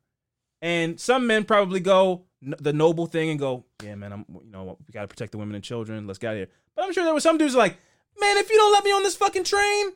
And 0.60 1.00
some 1.00 1.26
men 1.26 1.44
probably 1.44 1.80
go 1.80 2.24
the 2.42 2.74
noble 2.74 3.06
thing 3.06 3.30
and 3.30 3.40
go, 3.40 3.64
"Yeah, 3.82 3.94
man, 3.94 4.12
I'm 4.12 4.26
you 4.44 4.50
know 4.52 4.76
we 4.86 4.92
got 4.92 5.00
to 5.00 5.08
protect 5.08 5.32
the 5.32 5.38
women 5.38 5.54
and 5.54 5.64
children. 5.64 6.06
Let's 6.06 6.18
get 6.18 6.28
out 6.28 6.32
of 6.34 6.38
here." 6.40 6.48
But 6.76 6.84
I'm 6.84 6.92
sure 6.92 7.04
there 7.04 7.14
were 7.14 7.20
some 7.20 7.38
dudes 7.38 7.54
like, 7.54 7.78
"Man, 8.20 8.36
if 8.36 8.50
you 8.50 8.56
don't 8.56 8.72
let 8.72 8.84
me 8.84 8.90
on 8.92 9.02
this 9.02 9.16
fucking 9.16 9.44
train." 9.44 9.92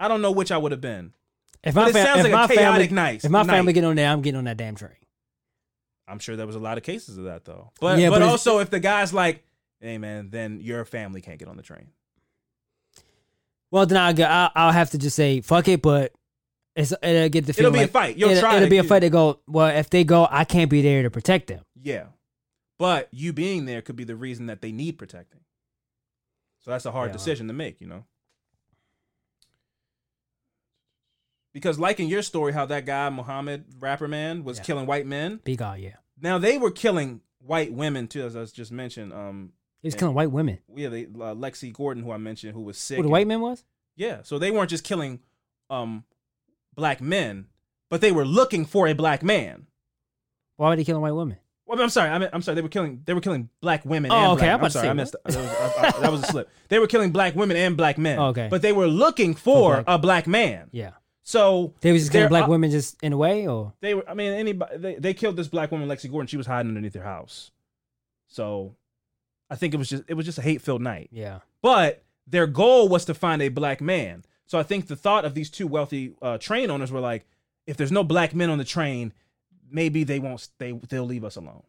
I 0.00 0.08
don't 0.08 0.22
know 0.22 0.32
which 0.32 0.50
I 0.50 0.56
would 0.56 0.72
have 0.72 0.80
been. 0.80 1.12
if 1.62 1.74
my, 1.74 1.92
fam- 1.92 2.06
sounds 2.06 2.18
if 2.20 2.24
like 2.24 2.32
a 2.32 2.36
my 2.36 2.46
chaotic 2.48 2.88
family, 2.88 2.94
night- 2.94 3.24
if 3.26 3.30
my 3.30 3.42
night. 3.42 3.52
family 3.52 3.72
get 3.74 3.84
on 3.84 3.96
there, 3.96 4.10
I'm 4.10 4.22
getting 4.22 4.38
on 4.38 4.44
that 4.44 4.56
damn 4.56 4.74
train. 4.74 4.96
I'm 6.06 6.18
sure 6.18 6.36
there 6.36 6.46
was 6.46 6.56
a 6.56 6.60
lot 6.60 6.76
of 6.78 6.84
cases 6.84 7.16
of 7.18 7.24
that 7.24 7.44
though. 7.44 7.72
But 7.80 7.98
Yeah, 7.98 8.10
but, 8.10 8.20
but 8.20 8.28
also 8.28 8.58
if 8.58 8.70
the 8.70 8.80
guy's 8.80 9.12
like, 9.12 9.44
"Hey 9.80 9.98
man, 9.98 10.30
then 10.30 10.60
your 10.60 10.84
family 10.84 11.20
can't 11.20 11.38
get 11.38 11.48
on 11.48 11.56
the 11.56 11.62
train." 11.62 11.88
Well, 13.70 13.86
then 13.86 13.98
I'll, 13.98 14.24
I'll, 14.24 14.50
I'll 14.54 14.72
have 14.72 14.90
to 14.90 14.98
just 14.98 15.16
say 15.16 15.40
fuck 15.40 15.66
it, 15.68 15.82
but 15.82 16.12
it's 16.76 16.92
it'll 17.02 17.28
get 17.28 17.46
the 17.46 17.54
It'll 17.56 17.70
be 17.70 17.82
a 17.82 17.88
fight. 17.88 18.16
You'll 18.16 18.30
it'll, 18.30 18.40
try 18.40 18.56
it'll 18.56 18.68
be 18.68 18.78
a 18.78 18.84
fight. 18.84 19.00
They 19.00 19.10
go 19.10 19.40
well 19.46 19.68
if 19.68 19.90
they 19.90 20.04
go, 20.04 20.28
I 20.30 20.44
can't 20.44 20.70
be 20.70 20.82
there 20.82 21.02
to 21.02 21.10
protect 21.10 21.48
them. 21.48 21.64
Yeah. 21.80 22.06
But 22.78 23.08
you 23.12 23.32
being 23.32 23.66
there 23.66 23.82
could 23.82 23.96
be 23.96 24.04
the 24.04 24.16
reason 24.16 24.46
that 24.46 24.60
they 24.60 24.72
need 24.72 24.98
protecting. 24.98 25.40
So 26.60 26.70
that's 26.70 26.86
a 26.86 26.92
hard 26.92 27.10
Yeah. 27.10 27.14
decision 27.14 27.46
to 27.48 27.52
make, 27.52 27.80
you 27.80 27.86
know. 27.86 28.04
Because 31.54 31.78
like 31.78 31.98
in 32.00 32.08
your 32.08 32.20
story, 32.20 32.52
how 32.52 32.66
that 32.66 32.84
guy 32.84 33.08
Muhammad 33.08 33.64
rapper 33.80 34.06
man 34.08 34.44
was 34.44 34.58
Yeah. 34.58 34.64
killing 34.64 34.84
white 34.86 35.06
men. 35.06 35.40
Big 35.44 35.58
God, 35.58 35.78
yeah. 35.80 35.96
Now 36.20 36.36
they 36.36 36.58
were 36.58 36.70
killing 36.70 37.22
white 37.38 37.72
women 37.72 38.08
too, 38.08 38.26
as 38.26 38.36
I 38.36 38.44
just 38.44 38.72
mentioned. 38.72 39.12
Um, 39.14 39.52
He 39.80 39.86
was 39.86 39.94
Yeah. 39.94 40.00
killing 40.00 40.14
white 40.14 40.30
women. 40.32 40.58
we 40.68 40.82
had 40.82 40.92
uh, 40.92 40.96
Lexi 41.34 41.72
Gordon, 41.72 42.02
who 42.02 42.10
I 42.12 42.16
mentioned, 42.18 42.54
who 42.54 42.60
was 42.62 42.76
sick. 42.76 42.96
Who 42.96 43.02
the 43.02 43.06
and- 43.06 43.12
white 43.12 43.26
man 43.26 43.40
was? 43.40 43.64
Yeah, 43.96 44.22
so 44.24 44.38
they 44.38 44.50
weren't 44.50 44.68
just 44.68 44.84
killing 44.84 45.20
um 45.70 46.04
black 46.74 47.00
men, 47.00 47.46
but 47.88 48.00
they 48.00 48.10
were 48.12 48.24
looking 48.24 48.64
for 48.66 48.86
a 48.88 48.92
black 48.92 49.22
man. 49.22 49.66
Why 50.56 50.68
were 50.70 50.76
they 50.76 50.84
killing 50.84 51.02
white 51.02 51.12
women? 51.12 51.38
Well, 51.66 51.80
I'm 51.80 51.88
sorry. 51.88 52.10
I 52.10 52.18
mean, 52.18 52.28
I'm 52.32 52.42
sorry. 52.42 52.56
They 52.56 52.62
were 52.62 52.68
killing. 52.68 53.02
They 53.06 53.14
were 53.14 53.20
killing 53.22 53.48
black 53.60 53.84
women. 53.84 54.10
Oh, 54.10 54.14
and 54.14 54.32
okay, 54.32 54.46
Black, 54.46 54.58
I'm 54.60 54.64
to 54.66 54.70
sorry. 54.70 54.88
I 54.88 54.92
missed. 54.92 55.12
That 55.12 55.24
was, 55.24 55.36
I- 55.36 55.86
I- 55.96 56.00
that 56.00 56.12
was 56.12 56.22
a 56.24 56.26
slip. 56.26 56.50
They 56.68 56.78
were 56.78 56.86
killing 56.86 57.10
black 57.10 57.34
women 57.34 57.56
and 57.56 57.76
black 57.76 57.96
men. 57.96 58.18
Oh, 58.18 58.26
okay. 58.28 58.48
But 58.50 58.60
they 58.62 58.72
were 58.72 58.86
looking 58.86 59.34
for 59.34 59.74
black- 59.82 59.84
a 59.88 59.98
black 59.98 60.26
man. 60.26 60.68
Yeah, 60.72 60.90
So 61.26 61.72
they 61.80 61.90
was 61.90 62.02
just 62.02 62.12
killing 62.12 62.28
black 62.28 62.44
uh, 62.44 62.50
women 62.50 62.70
just 62.70 63.02
in 63.02 63.12
a 63.14 63.16
way, 63.16 63.48
or 63.48 63.72
They 63.80 63.94
were. 63.94 64.08
I 64.08 64.12
mean, 64.14 64.32
anybody. 64.32 64.76
They, 64.76 64.94
they 64.96 65.14
killed 65.14 65.36
this 65.36 65.48
black 65.48 65.72
woman, 65.72 65.88
Lexi 65.88 66.10
Gordon. 66.10 66.26
She 66.26 66.36
was 66.36 66.46
hiding 66.46 66.68
underneath 66.68 66.92
their 66.92 67.02
house. 67.02 67.50
So, 68.28 68.74
I 69.50 69.56
think 69.56 69.72
it 69.72 69.78
was 69.78 69.88
just. 69.88 70.04
It 70.06 70.14
was 70.14 70.26
just 70.26 70.38
a 70.38 70.42
hate 70.42 70.60
filled 70.60 70.82
night. 70.82 71.08
yeah, 71.10 71.40
But 71.62 72.04
their 72.26 72.46
goal 72.46 72.88
was 72.88 73.06
to 73.06 73.14
find 73.14 73.40
a 73.40 73.48
black 73.48 73.80
man. 73.80 74.24
So 74.46 74.58
I 74.58 74.62
think 74.62 74.86
the 74.86 74.96
thought 74.96 75.24
of 75.24 75.34
these 75.34 75.48
two 75.50 75.66
wealthy 75.66 76.12
uh, 76.20 76.36
train 76.36 76.70
owners 76.70 76.92
were 76.92 77.00
like, 77.00 77.24
if 77.66 77.78
there's 77.78 77.92
no 77.92 78.04
black 78.04 78.34
men 78.34 78.50
on 78.50 78.58
the 78.58 78.64
train, 78.64 79.14
maybe 79.70 80.04
they 80.04 80.18
won't. 80.18 80.46
They 80.58 80.72
they'll 80.72 81.04
leave 81.04 81.24
us 81.24 81.36
alone. 81.36 81.62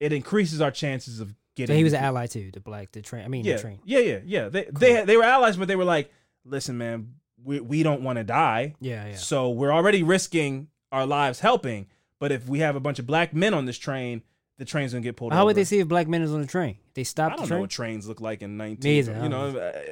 It 0.00 0.14
increases 0.14 0.62
our 0.62 0.70
chances 0.70 1.20
of 1.20 1.28
so 1.28 1.34
getting. 1.54 1.76
he 1.76 1.84
was 1.84 1.92
an 1.92 2.02
ally 2.02 2.26
too. 2.26 2.50
The 2.50 2.60
black, 2.60 2.92
the 2.92 3.02
train. 3.02 3.24
I 3.26 3.28
mean, 3.28 3.44
yeah, 3.44 3.56
the 3.56 3.60
train. 3.60 3.80
yeah, 3.84 3.98
yeah, 3.98 4.18
yeah. 4.24 4.48
They 4.48 4.68
they 4.72 5.04
they 5.04 5.16
were 5.18 5.24
allies, 5.24 5.58
but 5.58 5.68
they 5.68 5.76
were 5.76 5.84
like, 5.84 6.10
listen, 6.46 6.78
man, 6.78 7.14
we 7.46 7.60
we 7.60 7.82
don't 7.82 8.02
want 8.02 8.18
to 8.18 8.24
die. 8.24 8.74
Yeah, 8.80 9.06
yeah. 9.08 9.14
So 9.16 9.50
we're 9.50 9.72
already 9.72 10.02
risking 10.02 10.68
our 10.92 11.06
lives 11.06 11.40
helping. 11.40 11.86
But 12.18 12.32
if 12.32 12.48
we 12.48 12.58
have 12.60 12.76
a 12.76 12.80
bunch 12.80 12.98
of 12.98 13.06
black 13.06 13.32
men 13.34 13.54
on 13.54 13.66
this 13.66 13.78
train, 13.78 14.22
the 14.58 14.64
train's 14.64 14.92
gonna 14.92 15.02
get 15.02 15.16
pulled. 15.16 15.32
Over. 15.32 15.38
How 15.38 15.44
would 15.46 15.56
they 15.56 15.64
see 15.64 15.78
if 15.78 15.88
black 15.88 16.08
men 16.08 16.22
is 16.22 16.32
on 16.32 16.40
the 16.40 16.46
train? 16.46 16.76
They 16.94 17.04
stopped. 17.04 17.34
I 17.34 17.36
don't 17.36 17.50
know 17.50 17.60
what 17.60 17.70
trains 17.70 18.08
look 18.08 18.20
like 18.20 18.42
in 18.42 18.56
19. 18.56 18.90
Me 18.90 18.98
either, 18.98 19.12
You 19.12 19.28
don't 19.28 19.30
know, 19.30 19.58
uh, 19.60 19.82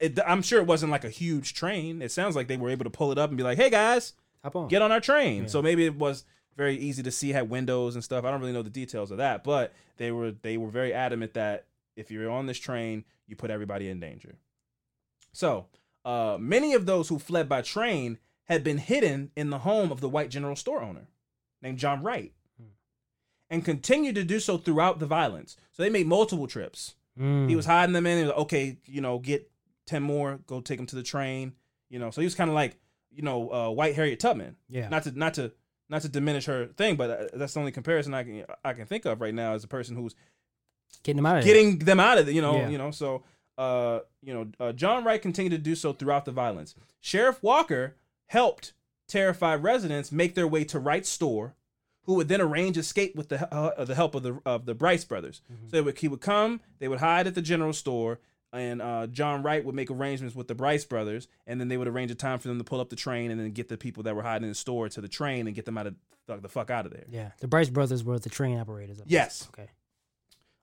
it, 0.00 0.18
I'm 0.26 0.42
sure 0.42 0.60
it 0.60 0.66
wasn't 0.66 0.90
like 0.92 1.04
a 1.04 1.10
huge 1.10 1.54
train. 1.54 2.02
It 2.02 2.10
sounds 2.10 2.34
like 2.36 2.48
they 2.48 2.56
were 2.56 2.70
able 2.70 2.84
to 2.84 2.90
pull 2.90 3.12
it 3.12 3.18
up 3.18 3.30
and 3.30 3.36
be 3.36 3.44
like, 3.44 3.56
"Hey 3.58 3.70
guys, 3.70 4.14
Hop 4.42 4.56
on. 4.56 4.68
get 4.68 4.82
on 4.82 4.90
our 4.92 5.00
train." 5.00 5.42
Yeah. 5.42 5.48
So 5.48 5.62
maybe 5.62 5.86
it 5.86 5.96
was 5.96 6.24
very 6.56 6.76
easy 6.76 7.02
to 7.04 7.10
see, 7.10 7.30
had 7.30 7.48
windows 7.48 7.94
and 7.94 8.02
stuff. 8.04 8.24
I 8.24 8.30
don't 8.30 8.40
really 8.40 8.52
know 8.52 8.62
the 8.62 8.70
details 8.70 9.10
of 9.10 9.18
that, 9.18 9.44
but 9.44 9.72
they 9.96 10.10
were 10.10 10.32
they 10.32 10.56
were 10.56 10.68
very 10.68 10.92
adamant 10.92 11.34
that 11.34 11.66
if 11.96 12.10
you're 12.10 12.30
on 12.30 12.46
this 12.46 12.58
train, 12.58 13.04
you 13.28 13.36
put 13.36 13.50
everybody 13.50 13.88
in 13.88 14.00
danger. 14.00 14.34
So 15.32 15.66
uh, 16.04 16.36
many 16.40 16.74
of 16.74 16.86
those 16.86 17.08
who 17.08 17.18
fled 17.18 17.48
by 17.48 17.62
train 17.62 18.18
had 18.44 18.64
been 18.64 18.78
hidden 18.78 19.30
in 19.36 19.50
the 19.50 19.58
home 19.60 19.92
of 19.92 20.00
the 20.00 20.08
white 20.08 20.30
general 20.30 20.56
store 20.56 20.82
owner 20.82 21.08
named 21.60 21.78
John 21.78 22.02
Wright 22.02 22.32
and 23.50 23.64
continued 23.64 24.14
to 24.16 24.24
do 24.24 24.40
so 24.40 24.58
throughout 24.58 24.98
the 24.98 25.06
violence. 25.06 25.56
So 25.72 25.82
they 25.82 25.90
made 25.90 26.06
multiple 26.06 26.46
trips 26.46 26.94
Mm. 27.18 27.48
He 27.48 27.56
was 27.56 27.66
hiding 27.66 27.92
them 27.92 28.06
in. 28.06 28.18
He 28.18 28.24
was 28.24 28.30
like, 28.30 28.38
okay, 28.40 28.78
you 28.86 29.00
know, 29.00 29.18
get 29.18 29.50
ten 29.86 30.02
more, 30.02 30.40
go 30.46 30.60
take 30.60 30.78
them 30.78 30.86
to 30.86 30.96
the 30.96 31.02
train. 31.02 31.52
You 31.90 31.98
know, 31.98 32.10
so 32.10 32.20
he 32.20 32.24
was 32.24 32.34
kind 32.34 32.48
of 32.48 32.54
like, 32.54 32.78
you 33.10 33.22
know, 33.22 33.52
uh, 33.52 33.70
white 33.70 33.94
Harriet 33.94 34.18
Tubman. 34.18 34.56
Yeah. 34.68 34.88
Not 34.88 35.02
to 35.04 35.10
not 35.18 35.34
to 35.34 35.52
not 35.90 36.02
to 36.02 36.08
diminish 36.08 36.46
her 36.46 36.66
thing, 36.68 36.96
but 36.96 37.10
uh, 37.10 37.24
that's 37.34 37.52
the 37.52 37.60
only 37.60 37.72
comparison 37.72 38.14
I 38.14 38.22
can 38.24 38.44
I 38.64 38.72
can 38.72 38.86
think 38.86 39.04
of 39.04 39.20
right 39.20 39.34
now 39.34 39.52
as 39.52 39.64
a 39.64 39.68
person 39.68 39.96
who's 39.96 40.14
Getting 41.02 41.18
him 41.18 41.26
out 41.26 41.38
of 41.38 41.44
getting 41.44 41.78
them 41.80 42.00
out 42.00 42.18
of 42.18 42.28
it. 42.28 42.34
You 42.34 42.42
know, 42.42 42.56
Yeah. 42.56 42.68
you 42.68 42.78
know. 42.78 42.90
So, 42.90 43.24
uh, 43.58 44.00
you 44.22 44.32
know, 44.32 44.46
uh, 44.58 44.72
John 44.72 45.04
Wright 45.04 45.20
continued 45.20 45.50
to 45.50 45.58
do 45.58 45.74
so 45.74 45.92
throughout 45.92 46.24
the 46.24 46.32
violence. 46.32 46.74
Sheriff 47.00 47.42
Walker 47.42 47.96
helped 48.26 48.72
terrified 49.08 49.62
residents 49.62 50.10
make 50.10 50.34
their 50.34 50.48
way 50.48 50.64
to 50.64 50.78
Wright's 50.78 51.08
store, 51.08 51.54
who 52.04 52.14
would 52.14 52.28
then 52.28 52.40
arrange 52.40 52.78
escape 52.78 53.14
with 53.14 53.28
the 53.28 53.52
uh, 53.54 53.84
the 53.84 53.94
help 53.94 54.14
of 54.14 54.22
the 54.22 54.40
of 54.44 54.66
the 54.66 54.74
Bryce 54.74 55.04
brothers. 55.04 55.42
Mm-hmm. 55.52 55.66
So 55.68 55.76
they 55.76 55.80
would, 55.82 55.98
he 55.98 56.08
would 56.08 56.20
come, 56.20 56.60
they 56.78 56.88
would 56.88 57.00
hide 57.00 57.26
at 57.26 57.34
the 57.34 57.42
general 57.42 57.72
store, 57.72 58.20
and 58.52 58.82
uh, 58.82 59.06
John 59.06 59.42
Wright 59.42 59.64
would 59.64 59.74
make 59.74 59.90
arrangements 59.90 60.34
with 60.34 60.48
the 60.48 60.54
Bryce 60.54 60.84
brothers, 60.84 61.28
and 61.46 61.60
then 61.60 61.68
they 61.68 61.76
would 61.76 61.88
arrange 61.88 62.10
a 62.10 62.14
time 62.14 62.38
for 62.38 62.48
them 62.48 62.58
to 62.58 62.64
pull 62.64 62.80
up 62.80 62.90
the 62.90 62.96
train 62.96 63.30
and 63.30 63.40
then 63.40 63.50
get 63.50 63.68
the 63.68 63.76
people 63.76 64.02
that 64.04 64.16
were 64.16 64.22
hiding 64.22 64.44
in 64.44 64.50
the 64.50 64.54
store 64.54 64.88
to 64.88 65.00
the 65.00 65.08
train 65.08 65.46
and 65.46 65.54
get 65.54 65.64
them 65.64 65.78
out 65.78 65.86
of 65.86 65.94
the, 66.26 66.36
the 66.36 66.48
fuck 66.48 66.70
out 66.70 66.86
of 66.86 66.92
there. 66.92 67.04
Yeah. 67.08 67.30
The 67.40 67.48
Bryce 67.48 67.68
brothers 67.68 68.04
were 68.04 68.18
the 68.18 68.30
train 68.30 68.58
operators. 68.58 69.00
Yes. 69.06 69.48
Okay. 69.52 69.70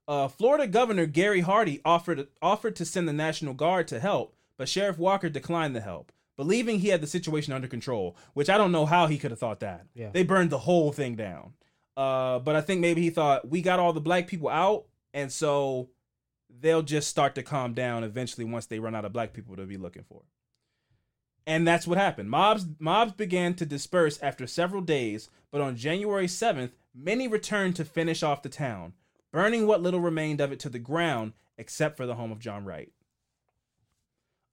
Uh, 0.09 0.27
Florida 0.27 0.65
Governor 0.65 1.05
Gary 1.05 1.41
Hardee 1.41 1.81
offered 1.85 2.27
offered 2.41 2.75
to 2.77 2.83
send 2.83 3.07
the 3.07 3.13
National 3.13 3.53
Guard 3.53 3.87
to 3.89 3.99
help, 3.99 4.35
but 4.57 4.67
Sheriff 4.67 4.97
Walker 4.97 5.29
declined 5.29 5.75
the 5.75 5.81
help, 5.81 6.11
believing 6.35 6.79
he 6.79 6.87
had 6.87 6.99
the 6.99 7.05
situation 7.05 7.53
under 7.53 7.67
control. 7.67 8.17
Which 8.33 8.49
I 8.49 8.57
don't 8.57 8.71
know 8.71 8.87
how 8.87 9.05
he 9.05 9.19
could 9.19 9.29
have 9.29 9.39
thought 9.39 9.59
that. 9.59 9.85
Yeah. 9.93 10.09
They 10.11 10.23
burned 10.23 10.49
the 10.49 10.57
whole 10.57 10.91
thing 10.91 11.15
down. 11.15 11.53
Uh, 11.95 12.39
but 12.39 12.55
I 12.55 12.61
think 12.61 12.81
maybe 12.81 13.03
he 13.03 13.11
thought 13.11 13.47
we 13.47 13.61
got 13.61 13.79
all 13.79 13.93
the 13.93 14.01
black 14.01 14.25
people 14.25 14.49
out, 14.49 14.85
and 15.13 15.31
so 15.31 15.89
they'll 16.49 16.81
just 16.81 17.07
start 17.07 17.35
to 17.35 17.43
calm 17.43 17.75
down 17.75 18.03
eventually 18.03 18.45
once 18.45 18.65
they 18.65 18.79
run 18.79 18.95
out 18.95 19.05
of 19.05 19.13
black 19.13 19.31
people 19.31 19.55
to 19.57 19.65
be 19.67 19.77
looking 19.77 20.05
for. 20.09 20.23
And 21.45 21.67
that's 21.67 21.85
what 21.85 21.99
happened. 21.99 22.31
Mobs 22.31 22.65
mobs 22.79 23.11
began 23.11 23.53
to 23.55 23.65
disperse 23.65 24.19
after 24.23 24.47
several 24.47 24.81
days, 24.81 25.29
but 25.51 25.61
on 25.61 25.75
January 25.75 26.25
7th, 26.25 26.71
many 26.95 27.27
returned 27.27 27.75
to 27.75 27.85
finish 27.85 28.23
off 28.23 28.41
the 28.41 28.49
town, 28.49 28.93
burning 29.31 29.67
what 29.67 29.81
little 29.81 29.99
remained 29.99 30.41
of 30.41 30.51
it 30.51 30.59
to 30.61 30.69
the 30.69 30.79
ground 30.79 31.33
except 31.57 31.97
for 31.97 32.05
the 32.05 32.15
home 32.15 32.31
of 32.31 32.39
John 32.39 32.65
Wright. 32.65 32.91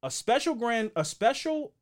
A 0.02 0.10
special 0.10 0.54
grand 0.54 0.90
a 0.94 1.04
special 1.04 1.72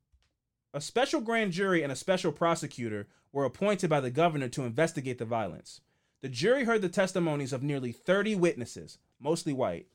a 0.72 0.80
special 0.80 1.20
grand 1.20 1.52
jury 1.52 1.82
and 1.82 1.92
a 1.92 1.96
special 1.96 2.32
prosecutor 2.32 3.06
were 3.32 3.44
appointed 3.44 3.90
by 3.90 4.00
the 4.00 4.10
governor 4.10 4.48
to 4.48 4.64
investigate 4.64 5.18
the 5.18 5.24
violence. 5.24 5.80
The 6.22 6.28
jury 6.28 6.64
heard 6.64 6.82
the 6.82 6.88
testimonies 6.88 7.52
of 7.52 7.62
nearly 7.62 7.92
30 7.92 8.36
witnesses, 8.36 8.98
mostly 9.20 9.52
white, 9.52 9.88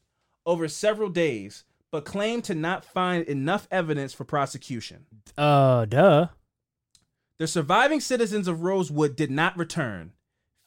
over 0.45 0.67
several 0.67 1.09
days, 1.09 1.63
but 1.91 2.05
claimed 2.05 2.43
to 2.45 2.55
not 2.55 2.85
find 2.85 3.25
enough 3.25 3.67
evidence 3.71 4.13
for 4.13 4.25
prosecution. 4.25 5.05
Uh, 5.37 5.85
duh. 5.85 6.27
The 7.39 7.47
surviving 7.47 7.99
citizens 7.99 8.47
of 8.47 8.61
Rosewood 8.61 9.15
did 9.15 9.31
not 9.31 9.57
return, 9.57 10.11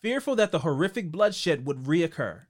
fearful 0.02 0.36
that 0.36 0.50
the 0.50 0.60
horrific 0.60 1.10
bloodshed 1.10 1.64
would 1.64 1.84
reoccur. 1.84 2.42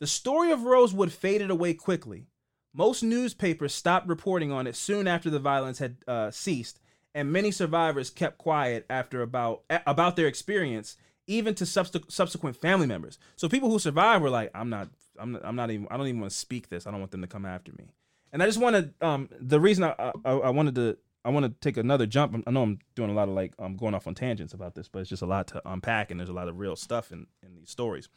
The 0.00 0.06
story 0.06 0.50
of 0.50 0.64
Rosewood 0.64 1.12
faded 1.12 1.50
away 1.50 1.74
quickly. 1.74 2.26
Most 2.74 3.02
newspapers 3.02 3.74
stopped 3.74 4.08
reporting 4.08 4.50
on 4.50 4.66
it 4.66 4.74
soon 4.74 5.06
after 5.06 5.28
the 5.28 5.38
violence 5.38 5.78
had 5.78 5.96
uh, 6.08 6.30
ceased, 6.30 6.80
and 7.14 7.30
many 7.30 7.50
survivors 7.50 8.08
kept 8.08 8.38
quiet 8.38 8.86
after 8.88 9.20
about 9.20 9.62
about 9.86 10.16
their 10.16 10.26
experience, 10.26 10.96
even 11.26 11.54
to 11.56 11.64
subst- 11.64 12.10
subsequent 12.10 12.56
family 12.56 12.86
members. 12.86 13.18
So 13.36 13.48
people 13.48 13.70
who 13.70 13.78
survived 13.78 14.22
were 14.22 14.30
like, 14.30 14.50
"I'm 14.54 14.70
not, 14.70 14.88
I'm 15.18 15.32
not, 15.32 15.42
I'm 15.44 15.54
not 15.54 15.70
even, 15.70 15.86
I 15.90 15.98
don't 15.98 16.06
even 16.06 16.20
want 16.20 16.32
to 16.32 16.38
speak 16.38 16.70
this. 16.70 16.86
I 16.86 16.90
don't 16.90 17.00
want 17.00 17.12
them 17.12 17.20
to 17.20 17.26
come 17.26 17.44
after 17.44 17.72
me." 17.72 17.92
And 18.32 18.42
I 18.42 18.46
just 18.46 18.58
want 18.58 18.76
to, 18.76 19.06
um, 19.06 19.28
the 19.38 19.60
reason 19.60 19.84
I, 19.84 19.94
I, 20.24 20.32
I 20.32 20.50
wanted 20.50 20.74
to, 20.76 20.96
I 21.24 21.30
want 21.30 21.44
to 21.46 21.52
take 21.60 21.76
another 21.76 22.06
jump. 22.06 22.42
I 22.46 22.50
know 22.50 22.62
I'm 22.62 22.78
doing 22.94 23.10
a 23.10 23.14
lot 23.14 23.28
of 23.28 23.34
like, 23.34 23.54
I'm 23.58 23.76
going 23.76 23.94
off 23.94 24.06
on 24.06 24.14
tangents 24.14 24.54
about 24.54 24.74
this, 24.74 24.88
but 24.88 25.00
it's 25.00 25.10
just 25.10 25.22
a 25.22 25.26
lot 25.26 25.46
to 25.48 25.62
unpack, 25.64 26.10
and 26.10 26.18
there's 26.18 26.28
a 26.28 26.34
lot 26.34 26.48
of 26.48 26.58
real 26.58 26.76
stuff 26.76 27.12
in 27.12 27.26
in 27.42 27.54
these 27.54 27.70
stories. 27.70 28.08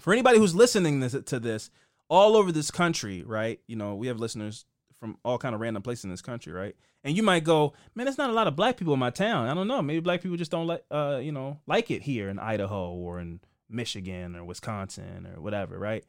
For 0.00 0.12
anybody 0.12 0.38
who's 0.38 0.54
listening 0.54 1.00
this, 1.00 1.14
to 1.26 1.38
this, 1.38 1.70
all 2.08 2.36
over 2.36 2.52
this 2.52 2.70
country, 2.70 3.22
right? 3.22 3.60
You 3.66 3.76
know, 3.76 3.94
we 3.94 4.08
have 4.08 4.18
listeners 4.18 4.64
from 4.98 5.16
all 5.24 5.38
kind 5.38 5.54
of 5.54 5.60
random 5.60 5.82
places 5.82 6.04
in 6.04 6.10
this 6.10 6.20
country, 6.22 6.52
right? 6.52 6.76
And 7.02 7.16
you 7.16 7.22
might 7.22 7.44
go, 7.44 7.72
man, 7.94 8.04
there's 8.04 8.18
not 8.18 8.28
a 8.28 8.34
lot 8.34 8.46
of 8.46 8.56
black 8.56 8.76
people 8.76 8.92
in 8.92 9.00
my 9.00 9.10
town. 9.10 9.48
I 9.48 9.54
don't 9.54 9.68
know. 9.68 9.80
Maybe 9.80 10.00
black 10.00 10.20
people 10.20 10.36
just 10.36 10.50
don't 10.50 10.66
like, 10.66 10.84
uh, 10.90 11.20
you 11.22 11.32
know, 11.32 11.58
like 11.66 11.90
it 11.90 12.02
here 12.02 12.28
in 12.28 12.38
Idaho 12.38 12.92
or 12.92 13.18
in 13.20 13.40
Michigan 13.70 14.36
or 14.36 14.44
Wisconsin 14.44 15.26
or 15.34 15.40
whatever, 15.40 15.78
right? 15.78 16.04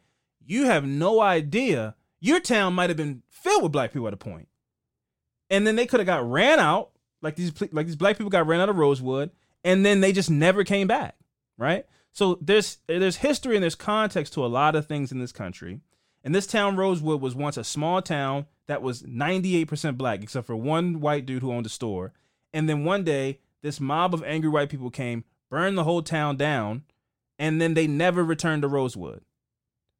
You 0.45 0.65
have 0.65 0.85
no 0.85 1.21
idea. 1.21 1.95
Your 2.19 2.39
town 2.39 2.73
might 2.73 2.89
have 2.89 2.97
been 2.97 3.23
filled 3.29 3.63
with 3.63 3.71
black 3.71 3.93
people 3.93 4.07
at 4.07 4.13
a 4.13 4.17
point, 4.17 4.49
and 5.51 5.67
then 5.67 5.75
they 5.75 5.85
could 5.85 5.99
have 5.99 6.07
got 6.07 6.27
ran 6.27 6.59
out, 6.59 6.89
like 7.21 7.35
these 7.35 7.51
like 7.71 7.85
these 7.85 7.95
black 7.95 8.17
people 8.17 8.31
got 8.31 8.47
ran 8.47 8.61
out 8.61 8.69
of 8.69 8.77
Rosewood, 8.77 9.29
and 9.63 9.85
then 9.85 10.01
they 10.01 10.11
just 10.11 10.31
never 10.31 10.63
came 10.63 10.87
back, 10.87 11.15
right? 11.57 11.85
So 12.13 12.39
there's 12.41 12.79
there's 12.87 13.17
history 13.17 13.55
and 13.55 13.61
there's 13.61 13.75
context 13.75 14.33
to 14.33 14.45
a 14.45 14.47
lot 14.47 14.75
of 14.75 14.87
things 14.87 15.11
in 15.11 15.19
this 15.19 15.31
country. 15.31 15.81
And 16.23 16.33
this 16.35 16.47
town, 16.47 16.75
Rosewood, 16.75 17.19
was 17.19 17.35
once 17.35 17.57
a 17.57 17.63
small 17.63 18.01
town 18.01 18.45
that 18.67 18.83
was 18.83 19.01
98% 19.01 19.97
black, 19.97 20.21
except 20.21 20.45
for 20.45 20.55
one 20.55 20.99
white 21.01 21.25
dude 21.25 21.41
who 21.41 21.51
owned 21.51 21.65
a 21.65 21.69
store. 21.69 22.13
And 22.53 22.69
then 22.69 22.83
one 22.83 23.03
day, 23.03 23.39
this 23.63 23.79
mob 23.79 24.13
of 24.13 24.23
angry 24.23 24.49
white 24.49 24.69
people 24.69 24.91
came, 24.91 25.23
burned 25.49 25.79
the 25.79 25.83
whole 25.83 26.03
town 26.03 26.37
down, 26.37 26.83
and 27.39 27.59
then 27.59 27.73
they 27.73 27.87
never 27.87 28.23
returned 28.23 28.61
to 28.61 28.67
Rosewood. 28.67 29.21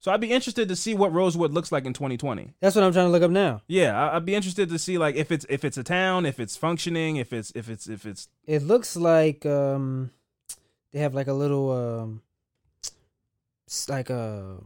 So 0.02 0.12
I'd 0.12 0.20
be 0.20 0.32
interested 0.32 0.68
to 0.68 0.76
see 0.76 0.96
what 0.96 1.14
Rosewood 1.14 1.52
looks 1.54 1.72
like 1.72 1.86
in 1.86 1.94
2020. 1.94 2.54
That's 2.60 2.76
what 2.76 2.84
I'm 2.84 2.92
trying 2.92 3.06
to 3.06 3.12
look 3.12 3.22
up 3.22 3.30
now. 3.30 3.62
Yeah, 3.68 3.96
I- 3.98 4.16
I'd 4.16 4.26
be 4.26 4.34
interested 4.34 4.68
to 4.70 4.80
see 4.80 4.98
like 4.98 5.16
if 5.16 5.32
it's 5.32 5.46
if 5.48 5.64
it's 5.64 5.78
a 5.78 5.84
town, 5.84 6.26
if 6.26 6.40
it's 6.40 6.58
functioning, 6.58 7.18
if 7.18 7.32
it's 7.32 7.52
if 7.56 7.70
it's 7.70 7.88
if 7.88 8.06
it's 8.08 8.28
It 8.48 8.64
looks 8.64 8.96
like 8.96 9.46
um, 9.46 10.10
they 10.92 11.00
have 11.00 11.14
like 11.14 11.28
a 11.28 11.34
little 11.34 11.72
um, 11.72 12.22
s- 13.70 13.90
like 13.90 14.10
a 14.10 14.58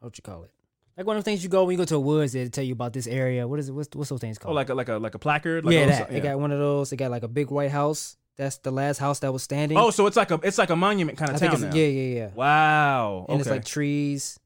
what 0.00 0.18
you 0.18 0.22
call 0.22 0.42
it? 0.42 0.50
Like 0.96 1.06
one 1.06 1.16
of 1.16 1.22
the 1.24 1.30
things 1.30 1.42
you 1.42 1.48
go 1.48 1.64
when 1.64 1.72
you 1.74 1.78
go 1.78 1.84
to 1.84 1.94
the 1.94 2.00
woods, 2.00 2.32
they 2.32 2.48
tell 2.48 2.64
you 2.64 2.72
about 2.72 2.92
this 2.92 3.06
area. 3.06 3.46
What 3.46 3.58
is 3.60 3.68
it? 3.68 3.72
What's 3.72 3.94
what's 3.94 4.10
those 4.10 4.20
things 4.20 4.38
called? 4.38 4.52
oh 4.52 4.56
like 4.56 4.70
a 4.70 4.74
like 4.74 4.88
a 4.88 4.94
like 4.98 5.14
a 5.14 5.18
placard. 5.20 5.64
Like 5.64 5.74
yeah, 5.74 5.80
a- 5.82 5.86
that. 5.88 6.10
They 6.10 6.20
got 6.20 6.38
one 6.40 6.50
of 6.50 6.58
those. 6.58 6.90
They 6.90 6.96
got 6.96 7.10
like 7.12 7.22
a 7.22 7.28
big 7.28 7.50
white 7.50 7.70
house. 7.70 8.16
That's 8.36 8.56
the 8.58 8.70
last 8.70 8.98
house 8.98 9.20
that 9.20 9.32
was 9.32 9.42
standing. 9.42 9.78
Oh, 9.78 9.90
so 9.90 10.06
it's 10.06 10.16
like 10.16 10.30
a 10.32 10.40
it's 10.42 10.58
like 10.58 10.70
a 10.70 10.76
monument 10.76 11.16
kind 11.16 11.30
I 11.30 11.34
of 11.34 11.40
think 11.40 11.52
town 11.52 11.62
it's 11.64 11.74
now. 11.74 11.80
yeah, 11.80 11.86
yeah, 11.86 12.14
yeah. 12.24 12.30
Wow. 12.34 13.26
And 13.28 13.40
it's 13.40 13.48
like 13.48 13.64
trees. 13.64 14.38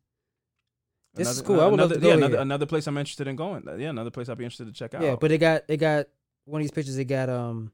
This 1.15 1.28
is 1.28 1.39
Another- 1.39 1.47
cool. 1.55 1.61
I 1.61 1.66
would 1.66 1.81
love 1.81 1.91
another, 1.91 1.95
to 1.95 2.01
go 2.01 2.09
yeah, 2.09 2.15
another, 2.15 2.36
another 2.39 2.66
place 2.66 2.86
I'm 2.89 2.99
interested 2.99 3.28
in 3.28 3.36
going. 3.36 3.62
Yeah, 3.78 3.91
another 3.91 4.11
place 4.11 4.28
I'd 4.28 4.36
be 4.39 4.45
interested 4.45 4.66
to 4.66 4.73
check 4.73 4.95
out. 4.95 5.03
Yeah, 5.03 5.16
but 5.16 5.28
they 5.28 5.39
got 5.39 5.69
they 5.69 5.77
got 5.77 6.07
one 6.45 6.61
of 6.61 6.65
these 6.65 6.73
pictures. 6.73 6.97
They 6.97 7.05
got 7.05 7.28
um 7.28 7.70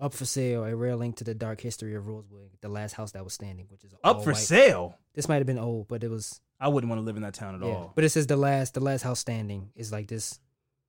up 0.00 0.12
for 0.12 0.24
sale 0.24 0.64
a 0.64 0.74
rare 0.74 0.96
link 0.96 1.16
to 1.16 1.24
the 1.24 1.34
dark 1.34 1.60
history 1.60 1.94
of 1.94 2.06
Rosewood, 2.08 2.50
the 2.60 2.68
last 2.68 2.94
house 2.94 3.12
that 3.12 3.22
was 3.22 3.34
standing, 3.34 3.66
which 3.70 3.84
is 3.84 3.94
up 4.02 4.24
for 4.24 4.32
white. 4.32 4.36
sale. 4.42 4.98
This 5.14 5.28
might 5.28 5.36
have 5.36 5.46
been 5.46 5.58
old, 5.58 5.86
but 5.88 6.02
it 6.02 6.08
was 6.10 6.40
I 6.58 6.68
wouldn't 6.68 6.88
want 6.90 7.00
to 7.00 7.04
live 7.04 7.16
in 7.16 7.22
that 7.22 7.34
town 7.34 7.54
at 7.54 7.60
yeah. 7.60 7.72
all. 7.72 7.92
But 7.94 8.04
it 8.04 8.08
says 8.10 8.26
the 8.26 8.36
last 8.36 8.74
the 8.74 8.80
last 8.80 9.02
house 9.02 9.20
standing 9.20 9.70
is 9.76 9.92
like 9.92 10.08
this. 10.08 10.40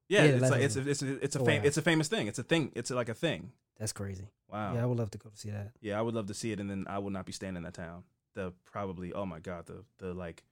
yeah, 0.09 0.23
yeah, 0.23 0.31
it's 0.31 0.41
like, 0.49 0.61
it's 0.61 0.75
a, 0.75 0.89
it's 0.89 1.01
a, 1.03 1.23
it's 1.23 1.35
a 1.35 1.39
Oh, 1.39 1.45
fam- 1.45 1.61
wow. 1.61 1.67
it's 1.67 1.77
a 1.77 1.81
famous 1.83 2.07
thing. 2.07 2.27
It's 2.27 2.39
a 2.39 2.43
thing. 2.43 2.71
It's 2.75 2.89
like 2.89 3.09
a 3.09 3.13
thing. 3.13 3.51
That's 3.79 3.93
crazy. 3.93 4.29
Wow. 4.51 4.73
Yeah, 4.75 4.83
I 4.83 4.85
would 4.85 4.97
love 4.97 5.11
to 5.11 5.17
go 5.17 5.29
to 5.29 5.37
see 5.37 5.49
that. 5.51 5.71
Yeah, 5.81 5.97
I 5.99 6.01
would 6.01 6.13
love 6.15 6.27
to 6.27 6.33
see 6.33 6.51
it, 6.51 6.59
and 6.59 6.69
then 6.69 6.85
I 6.87 6.97
would 6.99 7.13
not 7.13 7.25
be 7.25 7.31
staying 7.33 7.55
in 7.55 7.63
that 7.63 7.73
town. 7.73 8.03
The 8.35 8.51
probably, 8.65 9.13
oh 9.13 9.25
my 9.27 9.39
god, 9.39 9.65
the 9.67 9.83
the 9.99 10.13
like, 10.13 10.43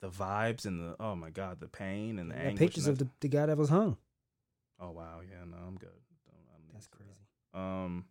the 0.00 0.08
vibes 0.08 0.64
and 0.64 0.80
the 0.80 0.96
oh 1.00 1.14
my 1.14 1.30
god, 1.30 1.60
the 1.60 1.68
pain 1.68 2.18
and 2.18 2.30
the 2.30 2.36
anguish. 2.36 2.58
pictures 2.58 2.86
of 2.86 2.98
the, 2.98 3.08
the 3.20 3.28
guy 3.28 3.46
that 3.46 3.56
was 3.56 3.68
hung. 3.68 3.96
Oh 4.80 4.90
wow, 4.90 5.20
yeah, 5.28 5.44
no, 5.48 5.56
I'm 5.56 5.76
good. 5.76 5.88
Don't- 5.90 6.48
I 6.48 6.58
don't 6.58 6.72
That's 6.72 6.86
crazy. 6.86 7.10
Um, 7.54 8.04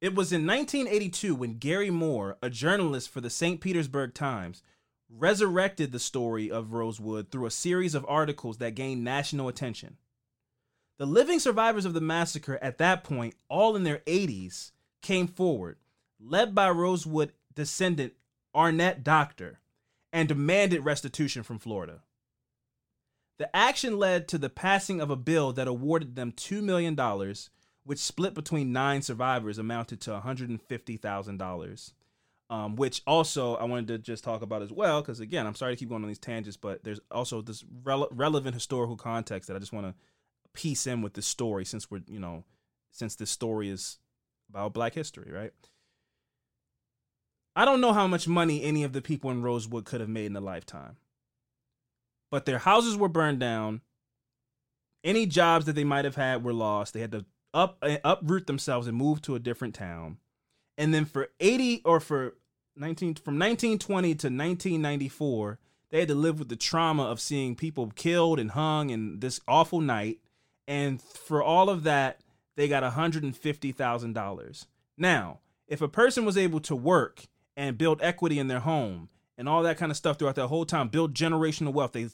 it 0.00 0.14
was 0.14 0.32
in 0.32 0.46
1982 0.46 1.34
when 1.34 1.58
Gary 1.58 1.90
Moore, 1.90 2.36
a 2.42 2.50
journalist 2.50 3.08
for 3.08 3.20
the 3.20 3.30
St. 3.30 3.60
Petersburg 3.60 4.14
Times, 4.14 4.62
resurrected 5.08 5.92
the 5.92 6.00
story 6.00 6.50
of 6.50 6.72
Rosewood 6.72 7.30
through 7.30 7.46
a 7.46 7.50
series 7.52 7.94
of 7.94 8.04
articles 8.08 8.58
that 8.58 8.74
gained 8.74 9.04
national 9.04 9.46
attention. 9.48 9.98
The 10.98 11.06
living 11.06 11.38
survivors 11.38 11.84
of 11.84 11.94
the 11.94 12.00
massacre 12.00 12.58
at 12.62 12.78
that 12.78 13.04
point, 13.04 13.34
all 13.48 13.76
in 13.76 13.84
their 13.84 13.98
80s, 14.00 14.72
came 15.02 15.26
forward, 15.26 15.76
led 16.20 16.54
by 16.54 16.70
Rosewood 16.70 17.32
descendant 17.54 18.14
Arnett 18.54 19.04
Doctor, 19.04 19.60
and 20.12 20.28
demanded 20.28 20.84
restitution 20.84 21.42
from 21.42 21.58
Florida. 21.58 22.02
The 23.38 23.54
action 23.56 23.98
led 23.98 24.28
to 24.28 24.38
the 24.38 24.50
passing 24.50 25.00
of 25.00 25.10
a 25.10 25.16
bill 25.16 25.52
that 25.54 25.66
awarded 25.66 26.14
them 26.14 26.32
$2 26.32 26.62
million, 26.62 26.96
which 27.84 27.98
split 27.98 28.34
between 28.34 28.72
nine 28.72 29.02
survivors 29.02 29.58
amounted 29.58 30.00
to 30.02 30.10
$150,000. 30.10 31.92
Um, 32.50 32.76
which 32.76 33.00
also 33.06 33.54
I 33.54 33.64
wanted 33.64 33.88
to 33.88 33.98
just 33.98 34.24
talk 34.24 34.42
about 34.42 34.60
as 34.60 34.70
well, 34.70 35.00
because 35.00 35.20
again, 35.20 35.46
I'm 35.46 35.54
sorry 35.54 35.72
to 35.72 35.76
keep 35.78 35.88
going 35.88 36.02
on 36.02 36.08
these 36.08 36.18
tangents, 36.18 36.58
but 36.58 36.84
there's 36.84 37.00
also 37.10 37.40
this 37.40 37.62
rele- 37.62 38.10
relevant 38.10 38.52
historical 38.52 38.96
context 38.96 39.48
that 39.48 39.56
I 39.56 39.58
just 39.58 39.72
want 39.72 39.86
to 39.86 39.94
piece 40.52 40.86
in 40.86 41.00
with 41.00 41.14
this 41.14 41.26
story 41.26 41.64
since 41.64 41.90
we're, 41.90 42.02
you 42.06 42.20
know, 42.20 42.44
since 42.90 43.14
this 43.14 43.30
story 43.30 43.70
is 43.70 43.98
about 44.50 44.74
black 44.74 44.92
history, 44.92 45.32
right? 45.32 45.52
I 47.54 47.64
don't 47.64 47.80
know 47.80 47.92
how 47.92 48.06
much 48.06 48.26
money 48.26 48.62
any 48.62 48.82
of 48.82 48.92
the 48.92 49.02
people 49.02 49.30
in 49.30 49.42
Rosewood 49.42 49.84
could 49.84 50.00
have 50.00 50.08
made 50.08 50.26
in 50.26 50.36
a 50.36 50.40
lifetime. 50.40 50.96
But 52.30 52.46
their 52.46 52.58
houses 52.58 52.96
were 52.96 53.08
burned 53.08 53.40
down. 53.40 53.82
Any 55.04 55.26
jobs 55.26 55.66
that 55.66 55.74
they 55.74 55.84
might 55.84 56.06
have 56.06 56.16
had 56.16 56.44
were 56.44 56.54
lost. 56.54 56.94
They 56.94 57.00
had 57.00 57.12
to 57.12 57.26
up 57.52 57.76
uh, 57.82 57.98
uproot 58.04 58.46
themselves 58.46 58.86
and 58.86 58.96
move 58.96 59.20
to 59.22 59.34
a 59.34 59.40
different 59.40 59.74
town. 59.74 60.16
And 60.78 60.94
then 60.94 61.04
for 61.04 61.28
80 61.40 61.82
or 61.84 62.00
for 62.00 62.36
19 62.76 63.16
from 63.16 63.38
1920 63.38 64.08
to 64.08 64.26
1994, 64.28 65.58
they 65.90 65.98
had 65.98 66.08
to 66.08 66.14
live 66.14 66.38
with 66.38 66.48
the 66.48 66.56
trauma 66.56 67.04
of 67.04 67.20
seeing 67.20 67.54
people 67.54 67.92
killed 67.94 68.40
and 68.40 68.52
hung 68.52 68.88
in 68.88 69.20
this 69.20 69.40
awful 69.46 69.82
night. 69.82 70.20
And 70.66 71.02
for 71.02 71.42
all 71.42 71.68
of 71.68 71.82
that, 71.82 72.20
they 72.56 72.68
got 72.68 72.82
$150,000. 72.82 74.66
Now, 74.96 75.40
if 75.68 75.82
a 75.82 75.88
person 75.88 76.24
was 76.24 76.38
able 76.38 76.60
to 76.60 76.74
work 76.74 77.26
and 77.56 77.78
build 77.78 78.00
equity 78.02 78.38
in 78.38 78.48
their 78.48 78.60
home 78.60 79.08
and 79.38 79.48
all 79.48 79.62
that 79.62 79.78
kind 79.78 79.90
of 79.90 79.96
stuff 79.96 80.18
throughout 80.18 80.34
that 80.34 80.48
whole 80.48 80.66
time, 80.66 80.88
build 80.88 81.14
generational 81.14 81.72
wealth, 81.72 81.92
they 81.92 82.08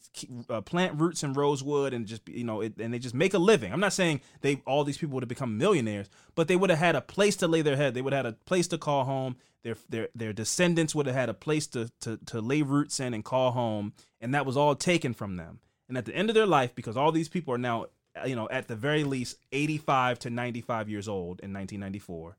uh, 0.48 0.60
plant 0.60 1.01
roots 1.01 1.23
in 1.23 1.32
Rosewood 1.32 1.93
and 1.93 2.06
just 2.06 2.28
you 2.28 2.44
know, 2.44 2.60
it, 2.60 2.78
and 2.78 2.94
they 2.94 2.98
just 2.98 3.15
make 3.15 3.35
a 3.35 3.39
living. 3.39 3.73
I'm 3.73 3.81
not 3.81 3.93
saying 3.93 4.20
they 4.40 4.62
all 4.66 4.85
these 4.85 4.98
people 4.98 5.15
would 5.15 5.24
have 5.24 5.28
become 5.28 5.59
millionaires, 5.59 6.09
but 6.35 6.48
they 6.48 6.56
would 6.56 6.70
have 6.70 6.78
had 6.78 6.97
a 6.97 7.01
place 7.01 7.36
to 7.36 7.48
lay 7.48 7.62
their 7.62 7.77
head. 7.77 7.94
They 7.94 8.02
would 8.02 8.12
have 8.12 8.24
had 8.24 8.35
a 8.35 8.36
place 8.44 8.69
to 8.69 8.78
call 8.78 9.05
home. 9.05 9.36
Their 9.62 9.77
their 9.89 10.09
their 10.15 10.32
descendants 10.32 10.94
would 10.94 11.06
have 11.06 11.16
had 11.16 11.28
a 11.28 11.35
place 11.35 11.66
to 11.69 11.90
to 12.01 12.19
to 12.27 12.40
lay 12.40 12.62
roots 12.62 13.01
in 13.01 13.15
and 13.15 13.24
call 13.24 13.51
home, 13.51 13.93
and 14.20 14.32
that 14.35 14.47
was 14.47 14.56
all 14.56 14.74
taken 14.74 15.12
from 15.12 15.36
them. 15.36 15.59
And 15.89 15.98
at 15.98 16.05
the 16.05 16.15
end 16.15 16.31
of 16.31 16.35
their 16.35 16.47
life, 16.47 16.74
because 16.74 16.97
all 16.97 17.10
these 17.10 17.28
people 17.28 17.52
are 17.52 17.59
now 17.59 17.86
you 18.24 18.36
know 18.36 18.48
at 18.48 18.69
the 18.69 18.77
very 18.77 19.05
least 19.05 19.36
85 19.52 20.20
to 20.20 20.31
95 20.31 20.89
years 20.89 21.09
old 21.09 21.40
in 21.40 21.52
1994 21.52 22.36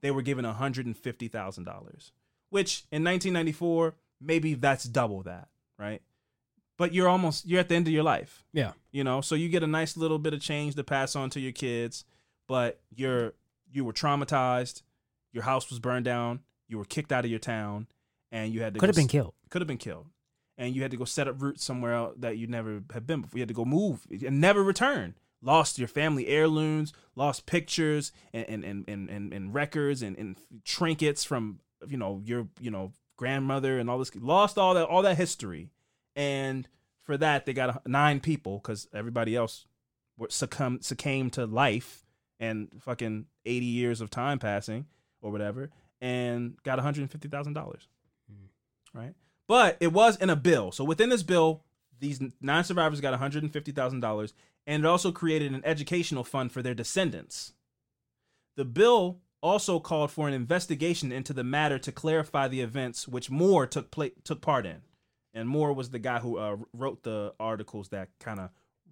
they 0.00 0.10
were 0.10 0.22
given 0.22 0.44
$150,000, 0.44 2.10
which 2.50 2.84
in 2.90 3.04
1994, 3.04 3.94
maybe 4.20 4.54
that's 4.54 4.84
double 4.84 5.22
that, 5.22 5.48
right? 5.78 6.02
But 6.76 6.94
you're 6.94 7.08
almost 7.08 7.46
you're 7.46 7.60
at 7.60 7.68
the 7.68 7.74
end 7.74 7.88
of 7.88 7.92
your 7.92 8.04
life. 8.04 8.44
Yeah. 8.52 8.72
You 8.92 9.04
know, 9.04 9.20
so 9.20 9.34
you 9.34 9.48
get 9.48 9.62
a 9.62 9.66
nice 9.66 9.96
little 9.96 10.18
bit 10.18 10.32
of 10.32 10.40
change 10.40 10.74
to 10.76 10.84
pass 10.84 11.16
on 11.16 11.30
to 11.30 11.40
your 11.40 11.52
kids, 11.52 12.04
but 12.46 12.80
you're 12.94 13.34
you 13.70 13.84
were 13.84 13.92
traumatized, 13.92 14.82
your 15.32 15.42
house 15.42 15.68
was 15.70 15.78
burned 15.78 16.04
down, 16.04 16.40
you 16.68 16.78
were 16.78 16.84
kicked 16.84 17.12
out 17.12 17.24
of 17.24 17.30
your 17.30 17.40
town, 17.40 17.88
and 18.30 18.52
you 18.52 18.62
had 18.62 18.74
to 18.74 18.80
Could 18.80 18.88
have 18.88 18.96
been 18.96 19.08
killed. 19.08 19.34
Could 19.50 19.60
have 19.60 19.68
been 19.68 19.78
killed. 19.78 20.06
And 20.56 20.74
you 20.74 20.82
had 20.82 20.90
to 20.90 20.96
go 20.96 21.04
set 21.04 21.28
up 21.28 21.40
roots 21.40 21.64
somewhere 21.64 21.94
else 21.94 22.14
that 22.18 22.36
you 22.36 22.48
never 22.48 22.82
had 22.92 23.06
been 23.06 23.22
before. 23.22 23.38
You 23.38 23.42
had 23.42 23.48
to 23.48 23.54
go 23.54 23.64
move 23.64 24.06
and 24.10 24.40
never 24.40 24.62
return. 24.62 25.14
Lost 25.40 25.78
your 25.78 25.86
family 25.86 26.26
heirlooms, 26.26 26.92
lost 27.14 27.46
pictures 27.46 28.10
and 28.32 28.44
and 28.48 28.64
and 28.64 28.84
and, 28.88 29.08
and, 29.08 29.32
and 29.32 29.54
records 29.54 30.02
and, 30.02 30.18
and 30.18 30.36
trinkets 30.64 31.22
from 31.22 31.60
you 31.86 31.96
know 31.96 32.22
your 32.24 32.48
you 32.60 32.70
know 32.70 32.92
grandmother 33.16 33.78
and 33.78 33.88
all 33.90 33.98
this. 33.98 34.14
Lost 34.14 34.58
all 34.58 34.74
that 34.74 34.86
all 34.86 35.02
that 35.02 35.16
history, 35.16 35.70
and 36.16 36.68
for 37.04 37.16
that 37.16 37.46
they 37.46 37.52
got 37.52 37.86
nine 37.86 38.20
people 38.20 38.58
because 38.58 38.88
everybody 38.92 39.36
else 39.36 39.66
were 40.16 40.28
succumb 40.30 40.80
succumbed 40.80 41.32
to 41.34 41.46
life 41.46 42.04
and 42.40 42.68
fucking 42.80 43.26
eighty 43.44 43.66
years 43.66 44.00
of 44.00 44.10
time 44.10 44.38
passing 44.38 44.86
or 45.20 45.30
whatever, 45.30 45.70
and 46.00 46.56
got 46.62 46.76
one 46.78 46.84
hundred 46.84 47.02
and 47.02 47.10
fifty 47.10 47.28
thousand 47.28 47.54
dollars 47.54 47.88
hmm. 48.30 48.98
right? 48.98 49.14
But 49.46 49.78
it 49.80 49.92
was 49.92 50.16
in 50.16 50.30
a 50.30 50.36
bill. 50.36 50.72
So 50.72 50.84
within 50.84 51.08
this 51.08 51.22
bill, 51.22 51.64
these 52.00 52.20
nine 52.40 52.64
survivors 52.64 53.00
got 53.00 53.18
$150,000 53.18 54.32
and 54.66 54.84
it 54.84 54.86
also 54.86 55.10
created 55.10 55.52
an 55.52 55.62
educational 55.64 56.24
fund 56.24 56.52
for 56.52 56.62
their 56.62 56.74
descendants. 56.74 57.54
The 58.56 58.66
bill 58.66 59.18
also 59.42 59.78
called 59.78 60.10
for 60.10 60.28
an 60.28 60.34
investigation 60.34 61.12
into 61.12 61.32
the 61.32 61.44
matter 61.44 61.78
to 61.78 61.92
clarify 61.92 62.48
the 62.48 62.60
events 62.60 63.06
which 63.06 63.30
Moore 63.30 63.66
took 63.66 63.90
pla- 63.90 64.08
took 64.24 64.40
part 64.40 64.66
in. 64.66 64.82
And 65.34 65.48
Moore 65.48 65.72
was 65.72 65.90
the 65.90 65.98
guy 65.98 66.18
who 66.18 66.38
uh, 66.38 66.56
wrote 66.72 67.02
the 67.02 67.34
articles 67.38 67.90
that 67.90 68.08
kind 68.18 68.40
of 68.40 68.50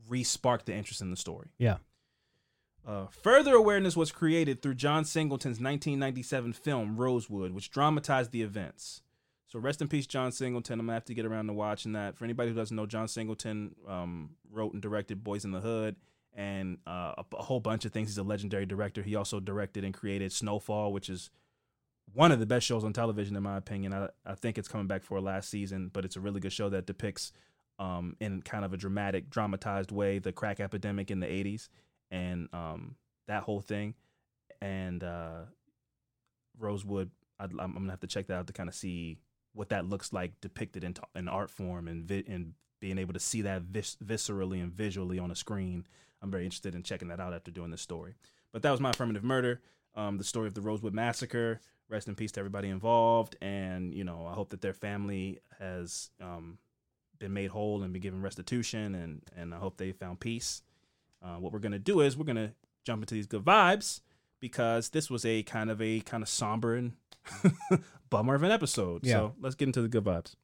re-sparked 0.08 0.66
the 0.66 0.74
interest 0.74 1.00
in 1.00 1.10
the 1.10 1.16
story. 1.16 1.48
Yeah. 1.58 1.78
Uh, 2.86 3.06
further 3.06 3.54
awareness 3.54 3.96
was 3.96 4.12
created 4.12 4.62
through 4.62 4.74
John 4.74 5.04
Singleton's 5.04 5.58
1997 5.58 6.52
film 6.52 6.96
Rosewood, 6.96 7.52
which 7.52 7.70
dramatized 7.70 8.30
the 8.30 8.42
events. 8.42 9.02
So 9.48 9.58
rest 9.58 9.80
in 9.80 9.88
peace, 9.88 10.06
John 10.06 10.30
Singleton. 10.30 10.78
I'm 10.78 10.86
gonna 10.86 10.94
have 10.94 11.04
to 11.06 11.14
get 11.14 11.26
around 11.26 11.46
to 11.46 11.52
watching 11.52 11.92
that. 11.92 12.16
For 12.16 12.24
anybody 12.24 12.50
who 12.50 12.56
doesn't 12.56 12.76
know, 12.76 12.86
John 12.86 13.08
Singleton 13.08 13.74
um, 13.88 14.30
wrote 14.52 14.72
and 14.72 14.82
directed 14.82 15.24
Boyz 15.24 15.44
n 15.44 15.50
the 15.50 15.60
Hood 15.60 15.96
and 16.36 16.78
uh, 16.86 17.14
a, 17.18 17.24
a 17.38 17.42
whole 17.42 17.58
bunch 17.58 17.84
of 17.84 17.92
things. 17.92 18.10
He's 18.10 18.18
a 18.18 18.22
legendary 18.22 18.66
director. 18.66 19.02
He 19.02 19.16
also 19.16 19.40
directed 19.40 19.82
and 19.82 19.92
created 19.92 20.30
Snowfall, 20.30 20.92
which 20.92 21.08
is 21.08 21.30
one 22.12 22.30
of 22.30 22.38
the 22.38 22.46
best 22.46 22.66
shows 22.66 22.84
on 22.84 22.92
television, 22.92 23.34
in 23.34 23.42
my 23.42 23.56
opinion. 23.56 23.92
I, 23.92 24.08
I 24.24 24.34
think 24.34 24.58
it's 24.58 24.68
coming 24.68 24.86
back 24.86 25.02
for 25.02 25.20
last 25.20 25.50
season, 25.50 25.90
but 25.92 26.04
it's 26.04 26.14
a 26.16 26.20
really 26.20 26.38
good 26.38 26.52
show 26.52 26.68
that 26.68 26.86
depicts, 26.86 27.32
um, 27.78 28.16
in 28.20 28.42
kind 28.42 28.64
of 28.64 28.72
a 28.72 28.76
dramatic, 28.76 29.30
dramatized 29.30 29.90
way, 29.90 30.18
the 30.18 30.32
crack 30.32 30.60
epidemic 30.60 31.10
in 31.10 31.20
the 31.20 31.26
'80s 31.26 31.68
and 32.10 32.48
um, 32.52 32.96
that 33.26 33.42
whole 33.42 33.60
thing. 33.60 33.94
And 34.60 35.02
uh, 35.02 35.42
Rosewood, 36.58 37.10
I'd, 37.38 37.50
I'm, 37.52 37.60
I'm 37.60 37.74
gonna 37.74 37.90
have 37.90 38.00
to 38.00 38.06
check 38.06 38.26
that 38.28 38.34
out 38.34 38.46
to 38.46 38.52
kind 38.52 38.68
of 38.68 38.74
see 38.74 39.18
what 39.52 39.70
that 39.70 39.86
looks 39.86 40.12
like 40.12 40.40
depicted 40.40 40.84
in, 40.84 40.94
in 41.14 41.28
art 41.28 41.50
form 41.50 41.88
and 41.88 42.04
vi- 42.04 42.24
and 42.28 42.52
being 42.80 42.98
able 42.98 43.14
to 43.14 43.20
see 43.20 43.42
that 43.42 43.62
vis- 43.62 43.96
viscerally 44.04 44.62
and 44.62 44.72
visually 44.72 45.18
on 45.18 45.30
a 45.30 45.34
screen. 45.36 45.86
I'm 46.22 46.30
very 46.30 46.44
interested 46.44 46.74
in 46.74 46.82
checking 46.82 47.08
that 47.08 47.20
out 47.20 47.34
after 47.34 47.50
doing 47.50 47.70
this 47.70 47.82
story. 47.82 48.14
But 48.52 48.62
that 48.62 48.70
was 48.70 48.80
my 48.80 48.90
affirmative 48.90 49.24
murder, 49.24 49.60
um, 49.94 50.18
the 50.18 50.24
story 50.24 50.48
of 50.48 50.54
the 50.54 50.60
Rosewood 50.60 50.94
massacre. 50.94 51.60
Rest 51.88 52.08
in 52.08 52.16
peace 52.16 52.32
to 52.32 52.40
everybody 52.40 52.68
involved, 52.68 53.36
and 53.40 53.94
you 53.94 54.02
know 54.02 54.26
I 54.26 54.32
hope 54.34 54.50
that 54.50 54.60
their 54.60 54.72
family 54.72 55.38
has 55.60 56.10
um, 56.20 56.58
been 57.20 57.32
made 57.32 57.50
whole 57.50 57.82
and 57.82 57.92
been 57.92 58.02
given 58.02 58.22
restitution, 58.22 58.94
and 58.96 59.22
and 59.36 59.54
I 59.54 59.58
hope 59.58 59.76
they 59.76 59.92
found 59.92 60.18
peace. 60.18 60.62
Uh, 61.22 61.36
what 61.36 61.52
we're 61.52 61.60
gonna 61.60 61.78
do 61.78 62.00
is 62.00 62.16
we're 62.16 62.24
gonna 62.24 62.54
jump 62.84 63.02
into 63.02 63.14
these 63.14 63.26
good 63.26 63.44
vibes 63.44 64.00
because 64.40 64.88
this 64.88 65.08
was 65.08 65.24
a 65.24 65.42
kind 65.44 65.70
of 65.70 65.80
a 65.80 66.00
kind 66.00 66.22
of 66.22 66.28
somber 66.28 66.74
and 66.74 66.92
bummer 68.10 68.34
of 68.34 68.42
an 68.42 68.50
episode. 68.50 69.04
Yeah. 69.04 69.14
So 69.14 69.34
let's 69.40 69.54
get 69.54 69.68
into 69.68 69.82
the 69.82 69.88
good 69.88 70.04
vibes. 70.04 70.34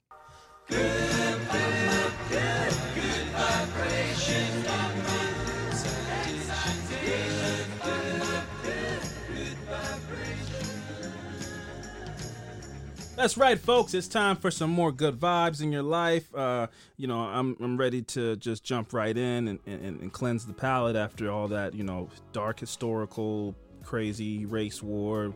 That's 13.15 13.37
right, 13.37 13.59
folks. 13.59 13.93
It's 13.93 14.09
time 14.09 14.37
for 14.37 14.51
some 14.51 14.71
more 14.71 14.91
good 14.91 15.21
vibes 15.21 15.63
in 15.63 15.71
your 15.71 15.83
life. 15.83 16.35
Uh, 16.35 16.69
you 16.97 17.07
know, 17.07 17.21
I'm 17.21 17.57
I'm 17.61 17.77
ready 17.77 18.03
to 18.03 18.37
just 18.37 18.65
jump 18.65 18.93
right 18.93 19.17
in 19.17 19.49
and, 19.49 19.59
and, 19.67 20.01
and 20.01 20.13
cleanse 20.13 20.47
the 20.47 20.55
palate 20.55 20.97
after 20.97 21.31
all 21.31 21.47
that, 21.49 21.75
you 21.75 21.85
know, 21.85 22.09
dark 22.33 22.59
historical, 22.59 23.55
crazy 23.85 24.47
race 24.47 24.83
war 24.83 25.35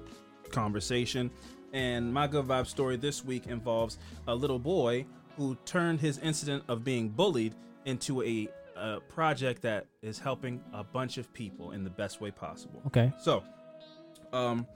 conversation. 0.51 1.31
And 1.73 2.13
my 2.13 2.27
good 2.27 2.47
vibe 2.47 2.67
story 2.67 2.97
this 2.97 3.25
week 3.25 3.47
involves 3.47 3.99
a 4.27 4.35
little 4.35 4.59
boy 4.59 5.05
who 5.37 5.57
turned 5.67 6.01
his 6.01 6.19
incident 6.19 6.65
of 6.69 6.83
being 6.83 7.11
bullied 7.11 7.55
into 7.85 8.23
a, 8.23 8.49
a 8.75 9.01
project 9.01 9.61
that 9.63 9.87
is 10.01 10.19
helping 10.19 10.63
a 10.73 10.83
bunch 10.83 11.19
of 11.19 11.33
people 11.35 11.73
in 11.73 11.85
the 11.85 11.91
best 11.91 12.23
way 12.23 12.31
possible. 12.31 12.83
Okay. 12.87 13.13
So, 13.21 13.45
um, 14.33 14.67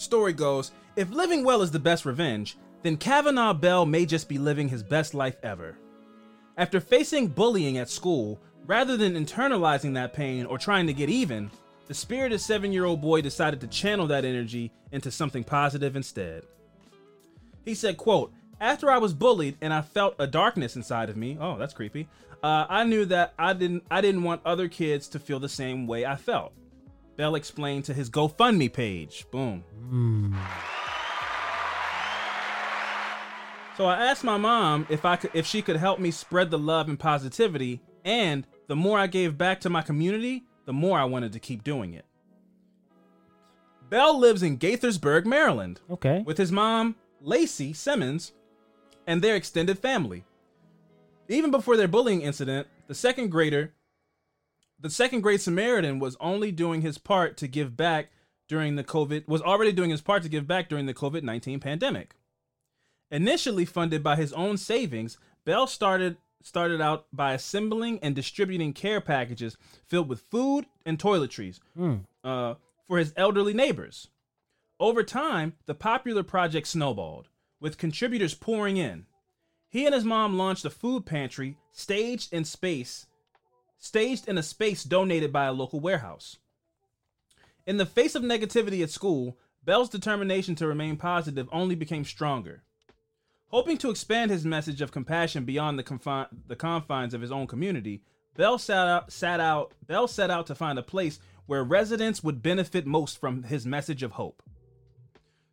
story 0.00 0.32
goes 0.32 0.72
if 0.96 1.10
living 1.10 1.44
well 1.44 1.62
is 1.62 1.70
the 1.70 1.78
best 1.78 2.04
revenge, 2.04 2.56
then 2.82 2.96
Cavanaugh 2.96 3.54
Bell 3.54 3.86
may 3.86 4.06
just 4.06 4.28
be 4.28 4.38
living 4.38 4.68
his 4.68 4.82
best 4.82 5.14
life 5.14 5.36
ever. 5.42 5.76
After 6.56 6.80
facing 6.80 7.28
bullying 7.28 7.78
at 7.78 7.88
school, 7.88 8.40
rather 8.66 8.96
than 8.96 9.14
internalizing 9.14 9.94
that 9.94 10.12
pain 10.12 10.46
or 10.46 10.58
trying 10.58 10.86
to 10.86 10.92
get 10.92 11.08
even, 11.08 11.50
the 11.86 11.94
spirited 11.94 12.40
seven 12.40 12.72
year 12.72 12.84
old 12.84 13.00
boy 13.00 13.20
decided 13.20 13.60
to 13.60 13.66
channel 13.66 14.06
that 14.08 14.24
energy 14.24 14.72
into 14.92 15.10
something 15.10 15.44
positive 15.44 15.96
instead. 15.96 16.44
He 17.64 17.74
said, 17.74 17.96
quote, 17.96 18.32
after 18.60 18.90
I 18.90 18.98
was 18.98 19.14
bullied 19.14 19.56
and 19.60 19.72
I 19.72 19.82
felt 19.82 20.14
a 20.18 20.26
darkness 20.26 20.76
inside 20.76 21.08
of 21.08 21.16
me, 21.16 21.38
oh, 21.40 21.56
that's 21.56 21.74
creepy. 21.74 22.08
Uh, 22.42 22.66
I 22.68 22.84
knew 22.84 23.04
that 23.06 23.34
I 23.38 23.52
didn't 23.52 23.84
I 23.90 24.00
didn't 24.00 24.22
want 24.22 24.42
other 24.44 24.68
kids 24.68 25.08
to 25.08 25.18
feel 25.18 25.40
the 25.40 25.48
same 25.48 25.86
way 25.86 26.06
I 26.06 26.16
felt. 26.16 26.52
Bell 27.20 27.34
explained 27.34 27.84
to 27.84 27.92
his 27.92 28.08
GoFundMe 28.08 28.72
page. 28.72 29.26
Boom. 29.30 29.62
Hmm. 29.90 30.34
So 33.76 33.84
I 33.84 34.06
asked 34.06 34.24
my 34.24 34.38
mom 34.38 34.86
if 34.88 35.04
I 35.04 35.16
could 35.16 35.30
if 35.34 35.44
she 35.44 35.60
could 35.60 35.76
help 35.76 36.00
me 36.00 36.12
spread 36.12 36.50
the 36.50 36.58
love 36.58 36.88
and 36.88 36.98
positivity, 36.98 37.82
and 38.06 38.46
the 38.68 38.76
more 38.76 38.98
I 38.98 39.06
gave 39.06 39.36
back 39.36 39.60
to 39.60 39.68
my 39.68 39.82
community, 39.82 40.44
the 40.64 40.72
more 40.72 40.98
I 40.98 41.04
wanted 41.04 41.34
to 41.34 41.38
keep 41.38 41.62
doing 41.62 41.92
it. 41.92 42.06
Bell 43.90 44.18
lives 44.18 44.42
in 44.42 44.56
Gaithersburg, 44.56 45.26
Maryland, 45.26 45.82
Okay. 45.90 46.22
with 46.24 46.38
his 46.38 46.50
mom, 46.50 46.96
Lacey 47.20 47.74
Simmons, 47.74 48.32
and 49.06 49.20
their 49.20 49.36
extended 49.36 49.78
family. 49.78 50.24
Even 51.28 51.50
before 51.50 51.76
their 51.76 51.86
bullying 51.86 52.22
incident, 52.22 52.66
the 52.86 52.94
second 52.94 53.28
grader, 53.28 53.74
the 54.80 54.90
second 54.90 55.20
grade 55.20 55.40
Samaritan 55.40 55.98
was 55.98 56.16
only 56.20 56.52
doing 56.52 56.80
his 56.82 56.98
part 56.98 57.36
to 57.38 57.48
give 57.48 57.76
back 57.76 58.10
during 58.48 58.76
the 58.76 58.84
COVID 58.84 59.28
was 59.28 59.42
already 59.42 59.70
doing 59.70 59.90
his 59.90 60.00
part 60.00 60.22
to 60.24 60.28
give 60.28 60.46
back 60.46 60.68
during 60.68 60.86
the 60.86 60.94
COVID-19 60.94 61.60
pandemic. 61.60 62.16
Initially 63.10 63.64
funded 63.64 64.02
by 64.02 64.16
his 64.16 64.32
own 64.32 64.56
savings, 64.56 65.18
Bell 65.44 65.66
started 65.66 66.16
started 66.42 66.80
out 66.80 67.06
by 67.12 67.32
assembling 67.34 67.98
and 68.02 68.14
distributing 68.14 68.72
care 68.72 69.00
packages 69.00 69.56
filled 69.86 70.08
with 70.08 70.24
food 70.30 70.64
and 70.86 70.98
toiletries 70.98 71.60
uh, 72.24 72.54
for 72.88 72.98
his 72.98 73.12
elderly 73.16 73.52
neighbors. 73.52 74.08
Over 74.80 75.02
time, 75.02 75.52
the 75.66 75.74
popular 75.74 76.22
project 76.22 76.66
snowballed, 76.66 77.28
with 77.60 77.76
contributors 77.76 78.32
pouring 78.34 78.78
in. 78.78 79.04
He 79.68 79.84
and 79.84 79.94
his 79.94 80.04
mom 80.04 80.38
launched 80.38 80.64
a 80.64 80.70
food 80.70 81.04
pantry 81.04 81.58
staged 81.72 82.32
in 82.32 82.44
space, 82.46 83.06
staged 83.80 84.28
in 84.28 84.38
a 84.38 84.42
space 84.42 84.84
donated 84.84 85.32
by 85.32 85.46
a 85.46 85.52
local 85.52 85.80
warehouse. 85.80 86.36
In 87.66 87.78
the 87.78 87.86
face 87.86 88.14
of 88.14 88.22
negativity 88.22 88.82
at 88.82 88.90
school, 88.90 89.38
Bell's 89.64 89.88
determination 89.88 90.54
to 90.56 90.66
remain 90.66 90.96
positive 90.96 91.48
only 91.50 91.74
became 91.74 92.04
stronger. 92.04 92.62
Hoping 93.48 93.78
to 93.78 93.90
expand 93.90 94.30
his 94.30 94.44
message 94.44 94.80
of 94.80 94.92
compassion 94.92 95.44
beyond 95.44 95.78
the, 95.78 96.28
the 96.46 96.56
confines 96.56 97.14
of 97.14 97.20
his 97.20 97.32
own 97.32 97.46
community, 97.46 98.02
Bell 98.36 98.58
sat 98.58 98.86
out, 98.86 99.12
sat 99.12 99.40
out, 99.40 99.72
Bell 99.86 100.06
set 100.06 100.30
out 100.30 100.46
to 100.46 100.54
find 100.54 100.78
a 100.78 100.82
place 100.82 101.18
where 101.46 101.64
residents 101.64 102.22
would 102.22 102.42
benefit 102.42 102.86
most 102.86 103.18
from 103.18 103.42
his 103.42 103.66
message 103.66 104.02
of 104.02 104.12
hope. 104.12 104.42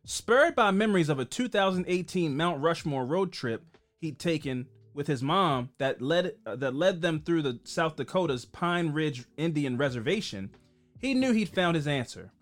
Spurred 0.04 0.54
by 0.54 0.70
memories 0.70 1.08
of 1.08 1.18
a 1.18 1.24
2018 1.24 2.36
Mount 2.36 2.62
Rushmore 2.62 3.04
road 3.04 3.32
trip 3.32 3.64
he'd 3.98 4.18
taken 4.18 4.66
with 4.98 5.06
his 5.06 5.22
mom 5.22 5.70
that 5.78 6.02
led 6.02 6.34
uh, 6.44 6.56
that 6.56 6.74
led 6.74 7.00
them 7.02 7.20
through 7.20 7.40
the 7.40 7.60
South 7.62 7.94
Dakota's 7.94 8.44
Pine 8.44 8.88
Ridge 8.88 9.24
Indian 9.36 9.76
Reservation, 9.76 10.50
he 10.98 11.14
knew 11.14 11.32
he'd 11.32 11.48
found 11.48 11.76
his 11.76 11.86
answer. 11.86 12.32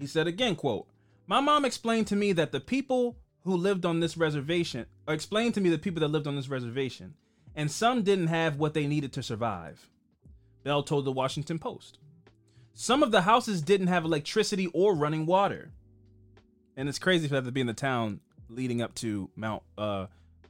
He 0.00 0.06
said 0.06 0.26
again, 0.26 0.56
quote, 0.56 0.88
"My 1.26 1.40
mom 1.40 1.66
explained 1.66 2.06
to 2.06 2.16
me 2.16 2.32
that 2.32 2.52
the 2.52 2.60
people 2.60 3.18
who 3.44 3.54
lived 3.54 3.84
on 3.84 4.00
this 4.00 4.16
reservation, 4.16 4.86
or 5.06 5.12
explained 5.12 5.52
to 5.54 5.60
me 5.60 5.68
the 5.68 5.76
people 5.76 6.00
that 6.00 6.08
lived 6.08 6.26
on 6.26 6.36
this 6.36 6.48
reservation, 6.48 7.12
and 7.54 7.70
some 7.70 8.02
didn't 8.02 8.28
have 8.28 8.56
what 8.56 8.72
they 8.72 8.86
needed 8.86 9.12
to 9.12 9.22
survive." 9.22 9.90
Bell 10.64 10.82
told 10.82 11.04
the 11.04 11.12
Washington 11.12 11.58
Post. 11.58 11.98
Some 12.72 13.02
of 13.02 13.10
the 13.10 13.22
houses 13.22 13.60
didn't 13.60 13.88
have 13.88 14.06
electricity 14.06 14.68
or 14.68 14.94
running 14.94 15.26
water. 15.26 15.72
And 16.78 16.88
it's 16.88 16.98
crazy 16.98 17.28
for 17.28 17.34
that 17.34 17.44
to 17.44 17.52
be 17.52 17.60
in 17.60 17.66
the 17.66 17.74
town 17.74 18.20
leading 18.48 18.80
up 18.80 18.94
to 18.94 19.28
Mount 19.36 19.62
uh 19.76 20.06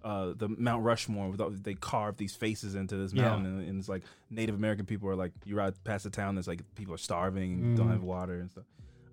uh 0.09 0.33
the 0.37 0.49
Mount 0.49 0.83
Rushmore 0.85 1.28
with 1.31 1.41
all, 1.41 1.51
they 1.51 1.75
carved 1.75 2.19
these 2.19 2.35
faces 2.35 2.75
into 2.75 2.97
this 2.97 3.12
Yeah. 3.12 3.23
mountain 3.23 3.47
and, 3.59 3.69
and 3.69 3.78
it's 3.81 3.89
like 3.95 4.03
Native 4.31 4.55
American 4.55 4.87
people 4.87 5.09
are 5.11 5.17
like 5.25 5.33
you 5.45 5.55
ride 5.57 5.75
past 5.85 6.05
the 6.05 6.11
town 6.11 6.35
there's 6.37 6.49
like 6.49 6.62
people 6.75 6.95
are 6.95 6.99
starving 7.11 7.51
and 7.53 7.77
don't 7.77 7.89
Mhm. 7.89 7.93
have 7.93 8.03
water 8.03 8.37
and 8.41 8.51
stuff. 8.51 8.65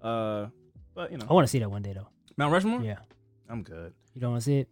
Uh 0.01 0.47
but 0.93 1.11
you 1.11 1.17
know 1.17 1.25
I 1.29 1.33
want 1.33 1.45
to 1.47 1.51
see 1.53 1.59
that 1.59 1.69
one 1.69 1.81
day 1.81 1.93
though. 1.93 2.07
Mount 2.37 2.51
Rushmore? 2.53 2.81
Yeah. 2.81 2.99
I'm 3.49 3.61
good. 3.63 3.93
You 4.13 4.21
don't 4.21 4.31
want 4.31 4.43
to 4.43 4.45
see 4.45 4.59
it? 4.59 4.69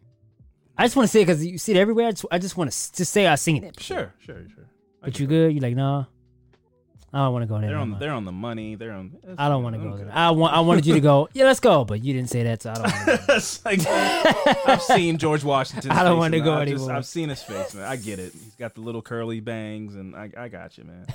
I 0.78 0.86
just 0.86 0.96
want 0.96 1.08
to 1.08 1.12
see 1.12 1.20
it 1.22 1.26
because 1.26 1.46
you 1.46 1.58
see 1.58 1.74
it 1.74 1.78
everywhere. 1.78 2.08
I 2.08 2.12
just, 2.12 2.26
I 2.32 2.40
just 2.40 2.58
want 2.58 2.72
to 2.72 2.94
just 2.94 3.12
say 3.12 3.28
I've 3.28 3.40
seen 3.40 3.64
it. 3.64 3.80
Sure, 3.80 4.14
sure, 4.20 4.44
sure. 4.56 4.66
I 5.02 5.06
But 5.08 5.20
you 5.20 5.28
good? 5.28 5.54
You 5.54 5.60
like 5.60 5.76
nah? 5.76 6.06
I 7.14 7.20
don't 7.26 7.34
want 7.34 7.44
to 7.44 7.48
go 7.48 7.60
there. 7.60 7.70
They're 7.70 7.78
on 7.78 8.00
they're 8.00 8.12
on 8.12 8.26
the 8.26 8.32
money. 8.32 8.74
They're 8.74 8.92
on 8.92 9.16
I 9.38 9.48
don't 9.48 9.62
want 9.62 9.76
to 9.76 9.82
go 9.82 9.92
good. 9.96 10.08
there. 10.08 10.16
I 10.18 10.32
want. 10.32 10.54
I 10.56 10.62
wanted 10.62 10.88
you 10.88 10.96
to 10.96 11.00
go. 11.00 11.30
Yeah, 11.34 11.46
let's 11.46 11.60
go. 11.60 11.86
But 11.86 12.04
you 12.04 12.12
didn't 12.12 12.32
say 12.32 12.42
that, 12.44 12.64
so 12.64 12.72
I 12.72 12.74
don't. 12.74 12.84
Want 12.84 13.06
to 13.06 13.28
go. 13.28 13.34
It's 13.36 13.64
like, 13.64 13.86
I've 13.88 14.82
seen 14.82 15.20
George 15.20 15.44
Washington. 15.44 15.92
I 15.92 16.04
don't 16.04 16.18
wanna 16.18 16.40
go 16.40 16.56
I've 16.56 16.68
anymore. 16.68 16.92
I've 16.92 17.06
seen 17.06 17.30
his 17.30 17.44
face, 17.44 17.76
man. 17.76 17.86
I 17.86 17.98
get 17.98 18.18
it. 18.18 18.34
He's 18.34 18.56
got 18.56 18.74
the 18.74 18.82
little 18.82 19.04
curly 19.04 19.42
bangs, 19.42 19.96
and 19.96 20.16
I, 20.16 20.32
I 20.36 20.48
got 20.48 20.76
you, 20.78 20.86
man. 20.86 21.06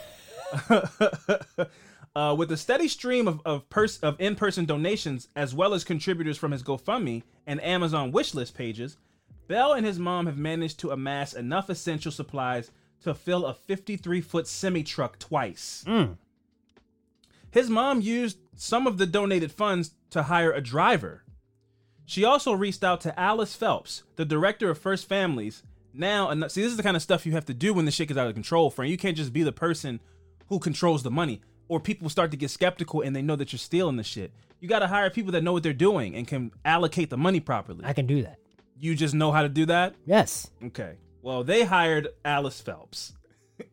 uh, 2.14 2.34
with 2.38 2.52
a 2.52 2.56
steady 2.56 2.86
stream 2.86 3.26
of 3.26 3.40
of, 3.44 3.68
pers- 3.68 3.98
of 3.98 4.20
in 4.20 4.36
person 4.36 4.66
donations, 4.66 5.26
as 5.34 5.52
well 5.52 5.74
as 5.74 5.82
contributors 5.82 6.38
from 6.38 6.52
his 6.52 6.62
GoFundMe 6.62 7.24
and 7.46 7.60
Amazon 7.62 8.12
wishlist 8.12 8.54
pages, 8.54 8.98
Bell 9.48 9.72
and 9.72 9.84
his 9.84 9.98
mom 9.98 10.26
have 10.26 10.38
managed 10.38 10.78
to 10.80 10.92
amass 10.92 11.32
enough 11.32 11.68
essential 11.70 12.12
supplies 12.12 12.70
to 13.02 13.14
fill 13.14 13.46
a 13.46 13.54
53 13.54 14.20
foot 14.20 14.46
semi 14.46 14.82
truck 14.82 15.18
twice. 15.18 15.84
Mm. 15.86 16.16
His 17.50 17.70
mom 17.70 18.00
used 18.00 18.38
some 18.56 18.86
of 18.86 18.98
the 18.98 19.06
donated 19.06 19.52
funds 19.52 19.92
to 20.10 20.24
hire 20.24 20.52
a 20.52 20.60
driver. 20.60 21.24
She 22.04 22.24
also 22.24 22.52
reached 22.52 22.82
out 22.82 23.00
to 23.02 23.18
Alice 23.18 23.54
Phelps, 23.54 24.02
the 24.16 24.24
director 24.24 24.70
of 24.70 24.78
First 24.78 25.08
Families. 25.08 25.62
Now, 25.92 26.28
and 26.28 26.40
see, 26.50 26.62
this 26.62 26.70
is 26.70 26.76
the 26.76 26.82
kind 26.82 26.96
of 26.96 27.02
stuff 27.02 27.26
you 27.26 27.32
have 27.32 27.46
to 27.46 27.54
do 27.54 27.74
when 27.74 27.84
the 27.84 27.90
shit 27.90 28.08
gets 28.08 28.18
out 28.18 28.28
of 28.28 28.34
control, 28.34 28.70
friend. 28.70 28.90
You 28.90 28.96
can't 28.96 29.16
just 29.16 29.32
be 29.32 29.42
the 29.42 29.52
person 29.52 30.00
who 30.48 30.58
controls 30.58 31.02
the 31.02 31.10
money, 31.10 31.42
or 31.68 31.80
people 31.80 32.08
start 32.08 32.30
to 32.30 32.36
get 32.36 32.50
skeptical 32.50 33.02
and 33.02 33.14
they 33.14 33.22
know 33.22 33.36
that 33.36 33.52
you're 33.52 33.58
stealing 33.58 33.96
the 33.96 34.02
shit. 34.02 34.32
You 34.60 34.68
got 34.68 34.78
to 34.80 34.86
hire 34.86 35.10
people 35.10 35.32
that 35.32 35.42
know 35.42 35.52
what 35.52 35.62
they're 35.62 35.72
doing 35.72 36.14
and 36.14 36.26
can 36.26 36.50
allocate 36.64 37.10
the 37.10 37.16
money 37.16 37.40
properly. 37.40 37.84
I 37.84 37.92
can 37.92 38.06
do 38.06 38.22
that. 38.22 38.38
You 38.80 38.94
just 38.94 39.14
know 39.14 39.32
how 39.32 39.42
to 39.42 39.48
do 39.48 39.66
that? 39.66 39.94
Yes. 40.06 40.50
Okay. 40.64 40.96
Well, 41.22 41.44
they 41.44 41.64
hired 41.64 42.08
Alice 42.24 42.60
Phelps, 42.60 43.14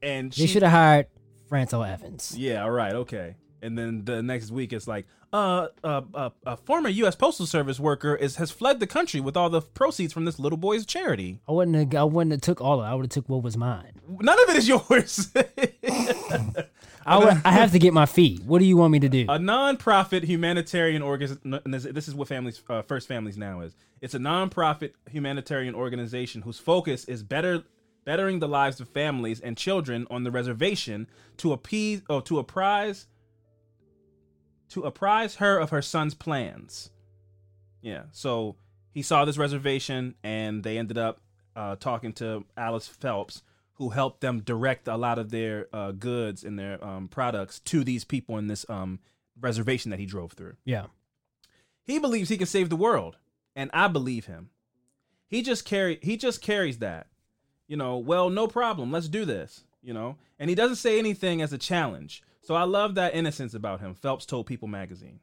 and 0.02 0.32
They 0.32 0.36
she 0.36 0.48
should 0.48 0.64
have 0.64 0.72
hired 0.72 1.08
Franco 1.48 1.82
Evans. 1.82 2.36
yeah, 2.38 2.64
all 2.64 2.72
right, 2.72 2.94
okay. 2.94 3.36
And 3.62 3.78
then 3.78 4.06
the 4.06 4.22
next 4.22 4.52
week 4.52 4.74
it's 4.74 4.88
like, 4.88 5.08
uh, 5.34 5.68
uh, 5.84 6.02
uh, 6.14 6.30
a 6.46 6.56
former 6.56 6.88
U.S. 6.90 7.16
Postal 7.16 7.46
Service 7.46 7.80
worker 7.80 8.16
is 8.16 8.36
has 8.38 8.52
fled 8.52 8.80
the 8.80 8.88
country 8.88 9.20
with 9.20 9.36
all 9.36 9.50
the 9.50 9.62
proceeds 9.62 10.14
from 10.14 10.26
this 10.26 10.40
little 10.40 10.58
boy's 10.58 10.86
charity. 10.86 11.40
I 11.48 11.52
wouldn't 11.52 11.76
have. 11.76 12.02
I 12.02 12.04
wouldn't 12.06 12.32
have 12.32 12.42
took 12.42 12.62
all 12.62 12.80
of 12.80 12.86
it. 12.86 12.90
I 12.90 12.94
would 12.94 13.06
have 13.06 13.10
took 13.12 13.28
what 13.28 13.44
was 13.44 13.58
mine. 13.58 14.00
None 14.08 14.40
of 14.44 14.50
it 14.50 14.56
is 14.58 14.68
yours. 14.68 15.34
I. 17.06 17.42
I 17.46 17.52
have 17.52 17.72
to 17.72 17.80
get 17.80 17.94
my 17.94 18.06
fee. 18.06 18.40
What 18.46 18.60
do 18.60 18.66
you 18.66 18.78
want 18.78 18.92
me 18.92 19.00
to 19.00 19.10
do? 19.10 19.26
a 19.30 19.40
non-profit 19.40 20.24
humanitarian 20.24 21.02
organization. 21.02 21.62
This 21.94 22.08
is 22.08 22.16
what 22.16 22.28
families, 22.28 22.62
uh, 22.70 22.82
First 22.82 23.08
Families 23.08 23.38
now 23.38 23.62
is. 23.62 23.76
It's 24.02 24.14
a 24.14 24.20
non-profit 24.20 24.96
humanitarian 25.10 25.76
organization 25.76 26.42
whose 26.42 26.60
focus 26.60 27.06
is 27.06 27.24
better 27.24 27.64
bettering 28.06 28.40
the 28.40 28.48
lives 28.48 28.80
of 28.80 28.88
families 28.90 29.40
and 29.40 29.58
children 29.58 30.06
on 30.10 30.24
the 30.24 30.32
reservation 30.32 31.08
to 31.38 31.52
appease 31.52 32.02
or 32.08 32.22
to 32.22 32.38
apprise 32.40 33.08
to 34.70 34.84
apprise 34.84 35.36
her 35.36 35.58
of 35.58 35.70
her 35.70 35.82
son's 35.82 36.14
plans. 36.14 36.90
Yeah, 37.82 38.04
so 38.12 38.56
he 38.94 39.02
saw 39.02 39.26
this 39.26 39.38
reservation 39.38 40.16
and 40.24 40.64
they 40.64 40.78
ended 40.78 40.98
up 40.98 41.20
uh, 41.56 41.76
talking 41.76 42.14
to 42.14 42.46
Alice 42.58 42.88
Phelps, 42.88 43.44
who 43.76 43.90
helped 43.90 44.22
them 44.22 44.42
direct 44.42 44.88
a 44.88 44.98
lot 44.98 45.20
of 45.20 45.32
their 45.32 45.68
uh, 45.74 45.92
goods 45.92 46.44
and 46.44 46.58
their 46.58 46.84
um, 46.84 47.08
products 47.08 47.60
to 47.60 47.84
these 47.84 48.04
people 48.04 48.38
in 48.38 48.48
this 48.48 48.66
um, 48.70 49.00
reservation 49.40 49.92
that 49.92 50.00
he 50.00 50.06
drove 50.06 50.34
through. 50.34 50.56
yeah. 50.66 50.86
He 51.84 52.00
believes 52.00 52.30
he 52.30 52.38
can 52.38 52.48
save 52.48 52.70
the 52.70 52.76
world, 52.76 53.18
and 53.56 53.70
I 53.72 53.88
believe 53.88 54.26
him. 54.26 54.50
He 55.28 55.44
just 55.44 55.66
carry 55.66 56.00
he 56.02 56.18
just 56.18 56.42
carries 56.42 56.80
that. 56.80 57.08
You 57.68 57.78
know, 57.78 57.98
well, 57.98 58.32
no 58.32 58.48
problem. 58.48 58.92
Let's 58.92 59.08
do 59.08 59.24
this, 59.24 59.64
you 59.84 59.94
know? 59.94 60.18
And 60.40 60.50
he 60.50 60.56
doesn't 60.56 60.78
say 60.78 60.98
anything 60.98 61.44
as 61.44 61.54
a 61.54 61.58
challenge. 61.60 62.24
So 62.42 62.56
I 62.56 62.64
love 62.64 62.96
that 62.96 63.14
innocence 63.14 63.54
about 63.54 63.82
him, 63.82 63.94
Phelps 63.94 64.26
told 64.26 64.48
People 64.48 64.68
magazine. 64.68 65.20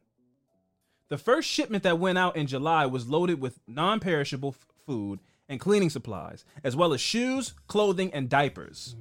The 1.09 1.19
first 1.19 1.49
shipment 1.49 1.83
that 1.83 1.99
went 1.99 2.19
out 2.19 2.37
in 2.37 2.47
July 2.47 2.87
was 2.87 3.09
loaded 3.09 3.41
with 3.41 3.59
non-perishable 3.67 4.55
f- 4.57 4.67
food 4.87 5.21
and 5.53 5.61
cleaning 5.61 5.91
supplies, 5.91 6.45
as 6.65 6.75
well 6.75 6.95
as 6.95 7.01
shoes, 7.01 7.53
clothing, 7.69 8.13
and 8.15 8.29
diapers. 8.29 8.97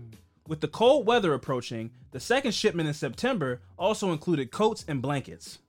With 0.47 0.59
the 0.59 0.67
cold 0.67 1.07
weather 1.07 1.33
approaching, 1.33 1.91
the 2.11 2.19
second 2.19 2.51
shipment 2.51 2.89
in 2.89 2.93
September 2.93 3.61
also 3.79 4.11
included 4.11 4.51
coats 4.51 4.83
and 4.85 5.01
blankets. 5.01 5.59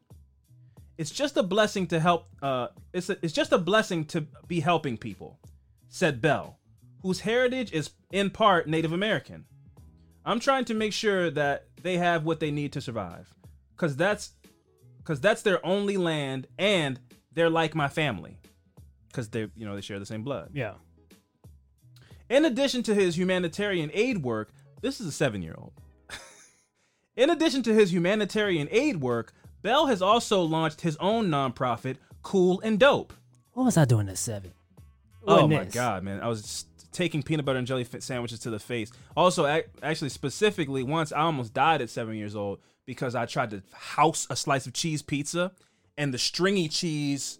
It's 0.99 1.13
just 1.13 1.37
a 1.37 1.43
blessing 1.43 1.87
to 1.87 2.01
help 2.01 2.27
uh 2.43 2.69
it's 2.93 3.09
a, 3.09 3.17
it's 3.23 3.33
just 3.33 3.53
a 3.53 3.59
blessing 3.59 4.05
to 4.07 4.27
be 4.47 4.61
helping 4.61 4.97
people 4.99 5.39
said 5.89 6.21
bell 6.21 6.59
whose 7.03 7.21
heritage 7.21 7.73
is 7.73 7.91
in 8.13 8.31
part 8.31 8.69
native 8.69 8.93
american. 8.93 9.45
I'm 10.25 10.39
trying 10.39 10.65
to 10.67 10.75
make 10.75 10.93
sure 10.93 11.31
that 11.31 11.67
they 11.83 11.97
have 11.99 12.25
what 12.25 12.41
they 12.41 12.51
need 12.51 12.73
to 12.75 12.81
survive 12.81 13.33
cuz 13.77 13.97
that's 13.97 14.33
cuz 15.05 15.21
that's 15.21 15.43
their 15.43 15.65
only 15.65 15.97
land 15.97 16.47
and 16.59 17.01
they're 17.33 17.51
like 17.51 17.75
my 17.75 17.89
family 17.89 18.39
cuz 19.13 19.29
they 19.29 19.49
you 19.57 19.67
know 19.67 19.75
they 19.75 19.81
share 19.81 19.99
the 19.99 20.07
same 20.07 20.23
blood 20.25 20.51
Yeah. 20.53 20.75
in 22.29 22.45
addition 22.45 22.83
to 22.85 22.95
his 22.95 23.17
humanitarian 23.17 23.91
aid 23.93 24.23
work, 24.23 24.53
this 24.81 25.01
is 25.01 25.07
a 25.07 25.13
seven 25.13 25.43
year 25.43 25.55
old. 25.59 25.73
in 27.17 27.31
addition 27.31 27.63
to 27.65 27.75
his 27.75 27.93
humanitarian 27.93 28.69
aid 28.71 29.01
work, 29.01 29.33
Bell 29.63 29.87
has 29.87 30.03
also 30.03 30.43
launched 30.43 30.81
his 30.81 30.97
own 30.97 31.29
nonprofit, 31.29 31.97
Cool 32.23 32.61
and 32.63 32.79
Dope. 32.81 33.13
What 33.53 33.65
was 33.65 33.77
I 33.77 33.85
doing 33.85 34.09
at 34.09 34.19
seven? 34.19 34.53
Oh 35.27 35.47
my 35.47 35.65
this? 35.65 35.75
god, 35.75 36.03
man! 36.03 36.21
I 36.21 36.29
was 36.29 36.43
just 36.43 36.69
taking 36.93 37.23
peanut 37.23 37.45
butter 37.45 37.59
and 37.59 37.67
jelly 37.67 37.87
sandwiches 38.01 38.41
to 38.41 38.51
the 38.51 38.59
face. 38.59 38.91
Also, 39.17 39.47
actually, 39.83 40.09
specifically, 40.09 40.83
once 40.83 41.13
I 41.13 41.21
almost 41.21 41.55
died 41.55 41.81
at 41.81 41.91
seven 41.91 42.17
years 42.17 42.35
old 42.35 42.59
because 42.87 43.15
I 43.15 43.27
tried 43.27 43.51
to 43.51 43.63
house 43.73 44.27
a 44.31 44.37
slice 44.37 44.67
of 44.67 44.73
cheese 44.73 45.01
pizza, 45.03 45.53
and 45.97 46.13
the 46.13 46.19
stringy 46.19 46.69
cheese, 46.69 47.39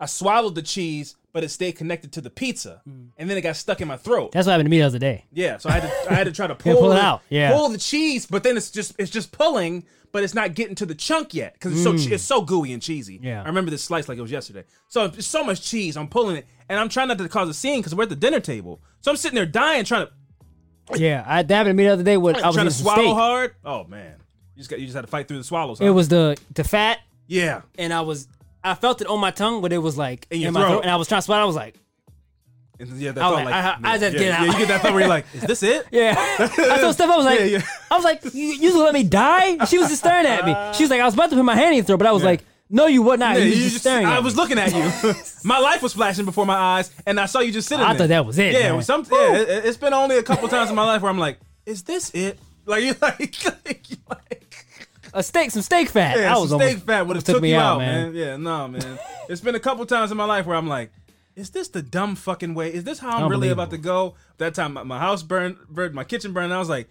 I 0.00 0.06
swallowed 0.06 0.54
the 0.54 0.62
cheese, 0.62 1.16
but 1.32 1.42
it 1.44 1.48
stayed 1.50 1.72
connected 1.72 2.12
to 2.12 2.20
the 2.20 2.30
pizza, 2.30 2.82
and 2.86 3.12
then 3.30 3.36
it 3.36 3.40
got 3.42 3.56
stuck 3.56 3.80
in 3.80 3.88
my 3.88 3.96
throat. 3.96 4.32
That's 4.32 4.46
what 4.46 4.52
happened 4.52 4.66
to 4.66 4.70
me 4.70 4.78
the 4.78 4.86
other 4.86 4.98
day. 4.98 5.24
Yeah, 5.32 5.56
so 5.58 5.68
I 5.68 5.72
had 5.72 5.82
to 5.82 6.10
I 6.10 6.14
had 6.14 6.24
to 6.24 6.32
try 6.32 6.46
to 6.46 6.54
pull, 6.64 6.76
pull 6.76 6.92
it 6.92 6.96
the- 6.96 7.00
out, 7.02 7.22
yeah. 7.28 7.52
pull 7.52 7.68
the 7.68 7.78
cheese, 7.78 8.26
but 8.26 8.42
then 8.42 8.56
it's 8.56 8.70
just 8.70 8.94
it's 8.98 9.10
just 9.10 9.32
pulling, 9.32 9.84
but 10.12 10.22
it's 10.22 10.34
not 10.34 10.54
getting 10.54 10.74
to 10.76 10.86
the 10.86 10.94
chunk 10.94 11.34
yet 11.34 11.54
because 11.54 11.72
it's 11.72 11.82
so 11.82 12.14
it's 12.14 12.22
so 12.24 12.42
gooey 12.42 12.72
and 12.72 12.82
cheesy. 12.82 13.18
Mm. 13.18 13.24
Yeah. 13.24 13.42
I 13.42 13.46
remember 13.46 13.70
this 13.70 13.82
slice 13.84 14.08
like 14.08 14.18
it 14.18 14.22
was 14.22 14.30
yesterday. 14.30 14.64
So 14.88 15.04
it's 15.06 15.26
so 15.26 15.42
much 15.44 15.62
cheese, 15.62 15.96
I'm 15.96 16.08
pulling 16.08 16.36
it, 16.36 16.46
and 16.68 16.78
I'm 16.78 16.88
trying 16.88 17.08
not 17.08 17.18
to 17.18 17.28
cause 17.28 17.48
a 17.48 17.54
scene 17.54 17.80
because 17.80 17.94
we're 17.94 18.04
at 18.04 18.08
the 18.08 18.16
dinner 18.16 18.40
table. 18.40 18.80
So 19.00 19.10
I'm 19.10 19.16
sitting 19.16 19.36
there 19.36 19.46
dying, 19.46 19.84
trying 19.84 20.06
to 20.06 20.12
Yeah, 20.98 21.24
I, 21.26 21.42
that 21.42 21.54
happened 21.54 21.70
to 21.70 21.74
me 21.74 21.84
the 21.84 21.92
other 21.92 22.02
day. 22.04 22.16
When 22.16 22.36
I 22.36 22.46
was 22.46 22.54
trying 22.56 22.66
to 22.68 22.72
swallow 22.72 23.02
steak. 23.02 23.14
hard. 23.14 23.54
Oh 23.64 23.84
man, 23.84 24.14
you 24.54 24.60
just 24.60 24.70
got 24.70 24.78
you 24.78 24.86
just 24.86 24.94
had 24.96 25.02
to 25.02 25.08
fight 25.10 25.28
through 25.28 25.38
the 25.38 25.44
swallows. 25.44 25.78
Huh? 25.80 25.86
It 25.86 25.90
was 25.90 26.08
the 26.08 26.36
the 26.54 26.64
fat, 26.64 27.00
yeah. 27.26 27.62
and 27.78 27.92
I 27.92 28.00
was 28.02 28.28
I 28.70 28.74
felt 28.74 29.00
it 29.00 29.06
on 29.06 29.20
my 29.20 29.30
tongue, 29.30 29.62
but 29.62 29.72
it 29.72 29.78
was 29.78 29.96
like 29.98 30.26
In 30.30 30.40
your 30.40 30.52
my 30.52 30.60
throat. 30.60 30.68
throat, 30.70 30.80
and 30.82 30.90
I 30.90 30.96
was 30.96 31.08
trying 31.08 31.18
to 31.18 31.22
swallow. 31.24 31.42
I 31.42 31.46
was 31.46 31.56
like, 31.56 31.74
And 32.80 32.90
yeah, 33.00 33.12
that 33.12 33.20
I 33.22 33.26
felt 33.26 33.34
like, 33.34 33.44
like, 33.46 33.54
I- 33.54 33.78
I 33.82 33.92
yeah, 33.94 33.98
just 33.98 34.12
yeah, 34.14 34.18
get 34.20 34.32
out. 34.32 34.46
Yeah, 34.46 34.52
you 34.52 34.58
get 34.58 34.68
that 34.68 34.80
thought 34.82 34.92
where 34.92 35.00
you're 35.00 35.08
like, 35.08 35.26
is 35.34 35.40
this 35.42 35.62
it? 35.62 35.86
yeah. 35.90 36.14
I 36.38 36.78
told 36.80 36.94
Steph, 36.94 37.10
I 37.10 37.16
was 37.16 37.24
like, 37.26 37.40
Yeah, 37.40 37.44
yeah. 37.46 37.62
I 37.90 37.94
was 37.96 38.04
like, 38.04 38.22
you, 38.34 38.44
you 38.46 38.70
gonna 38.72 38.84
let 38.84 38.94
me 38.94 39.02
die? 39.04 39.64
She 39.64 39.78
was 39.78 39.88
just 39.88 40.00
staring 40.02 40.26
at 40.26 40.44
me. 40.46 40.54
She 40.76 40.84
was 40.84 40.90
like, 40.90 41.00
I 41.00 41.04
was 41.04 41.14
about 41.14 41.30
to 41.30 41.36
put 41.36 41.44
my 41.44 41.54
hand 41.56 41.70
in 41.70 41.76
your 41.78 41.84
throat, 41.84 41.98
but 41.98 42.06
I 42.06 42.12
was 42.12 42.22
like, 42.24 42.44
no, 42.70 42.86
you 42.86 43.00
would 43.02 43.18
not. 43.18 43.36
Yeah, 43.36 43.44
you, 43.44 43.48
you 43.50 43.54
just 43.54 43.70
just- 43.70 43.80
staring. 43.84 44.06
I 44.06 44.20
was 44.20 44.36
looking 44.36 44.58
at 44.58 44.74
you. 44.74 45.14
My 45.44 45.58
life 45.58 45.82
was 45.82 45.94
flashing 45.94 46.26
before 46.26 46.44
my 46.44 46.54
eyes, 46.56 46.90
and 47.06 47.18
I 47.18 47.24
saw 47.24 47.40
you 47.40 47.50
just 47.50 47.66
sitting 47.66 47.80
there. 47.80 47.88
I 47.88 47.92
there. 47.94 48.00
thought 48.00 48.08
that 48.08 48.26
was 48.26 48.38
it, 48.38 48.52
Yeah, 48.52 48.72
man. 48.72 48.82
some, 48.82 49.06
yeah 49.10 49.36
it, 49.38 49.64
it's 49.64 49.78
been 49.78 49.94
only 49.94 50.18
a 50.18 50.22
couple 50.22 50.46
times 50.48 50.68
in 50.68 50.76
my 50.76 50.84
life 50.84 51.00
where 51.00 51.10
I'm 51.10 51.18
like, 51.18 51.38
is 51.64 51.82
this 51.84 52.10
it? 52.10 52.38
Like 52.66 52.82
you 52.84 52.94
like, 53.00 53.18
like, 53.44 53.86
like 54.10 54.47
a 55.14 55.22
steak, 55.22 55.50
some 55.50 55.62
steak 55.62 55.88
fat. 55.88 56.18
yeah, 56.18 56.34
I 56.34 56.38
was 56.38 56.50
some 56.50 56.60
steak 56.60 56.78
fat 56.78 57.06
would 57.06 57.16
have 57.16 57.24
took 57.24 57.36
took, 57.36 57.42
me 57.42 57.50
you 57.52 57.56
out, 57.56 57.74
out, 57.74 57.78
man. 57.78 58.12
man. 58.12 58.14
Yeah, 58.14 58.36
no, 58.36 58.68
man. 58.68 58.98
it's 59.28 59.40
been 59.40 59.54
a 59.54 59.60
couple 59.60 59.84
times 59.86 60.10
in 60.10 60.16
my 60.16 60.24
life 60.24 60.46
where 60.46 60.56
I'm 60.56 60.68
like, 60.68 60.90
is 61.36 61.50
this 61.50 61.68
the 61.68 61.82
dumb 61.82 62.16
fucking 62.16 62.54
way? 62.54 62.72
Is 62.72 62.84
this 62.84 62.98
how 62.98 63.10
I'm 63.24 63.30
really 63.30 63.48
about 63.50 63.70
to 63.70 63.78
go? 63.78 64.14
That 64.38 64.54
time 64.54 64.72
my, 64.74 64.82
my 64.82 64.98
house 64.98 65.22
burned, 65.22 65.56
burned, 65.68 65.94
my 65.94 66.04
kitchen 66.04 66.32
burned. 66.32 66.46
And 66.46 66.54
I 66.54 66.58
was 66.58 66.68
like, 66.68 66.88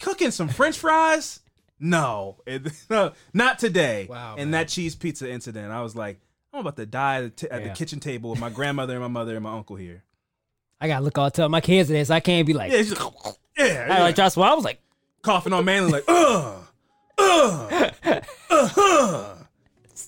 cooking 0.00 0.30
some 0.30 0.48
French 0.48 0.78
fries? 0.78 1.40
No, 1.80 2.36
it, 2.46 2.62
no, 2.90 3.12
not 3.32 3.58
today. 3.58 4.06
Wow, 4.10 4.34
And 4.36 4.52
that 4.54 4.68
cheese 4.68 4.94
pizza 4.94 5.30
incident, 5.30 5.72
I 5.72 5.80
was 5.82 5.96
like, 5.96 6.20
I'm 6.52 6.60
about 6.60 6.76
to 6.76 6.86
die 6.86 7.16
at, 7.16 7.22
the, 7.22 7.30
t- 7.30 7.50
at 7.50 7.60
Yeah. 7.62 7.68
the 7.68 7.74
kitchen 7.74 8.00
table 8.00 8.30
with 8.30 8.40
my 8.40 8.50
grandmother 8.50 8.94
and 8.94 9.02
my 9.02 9.08
mother 9.08 9.34
and 9.34 9.42
my 9.44 9.52
uncle 9.56 9.76
here. 9.76 10.02
I 10.80 10.88
gotta 10.88 11.04
look 11.04 11.16
all 11.18 11.30
tough. 11.30 11.50
My 11.50 11.60
kids 11.60 11.90
are 11.90 11.94
there, 11.94 12.04
so 12.04 12.14
I 12.14 12.20
can't 12.20 12.46
be 12.46 12.52
like, 12.52 12.70
Yeah, 12.72 12.82
just, 12.82 13.00
yeah, 13.56 13.64
I 13.64 13.66
yeah. 13.96 14.02
like 14.02 14.14
try 14.16 14.24
to 14.26 14.30
swallow. 14.30 14.52
I 14.52 14.54
was 14.54 14.64
like, 14.64 14.80
coughing 15.22 15.52
on 15.52 15.64
Manly 15.64 15.92
like, 15.92 16.04
ugh, 16.08 16.66
uh-huh. 17.18 17.90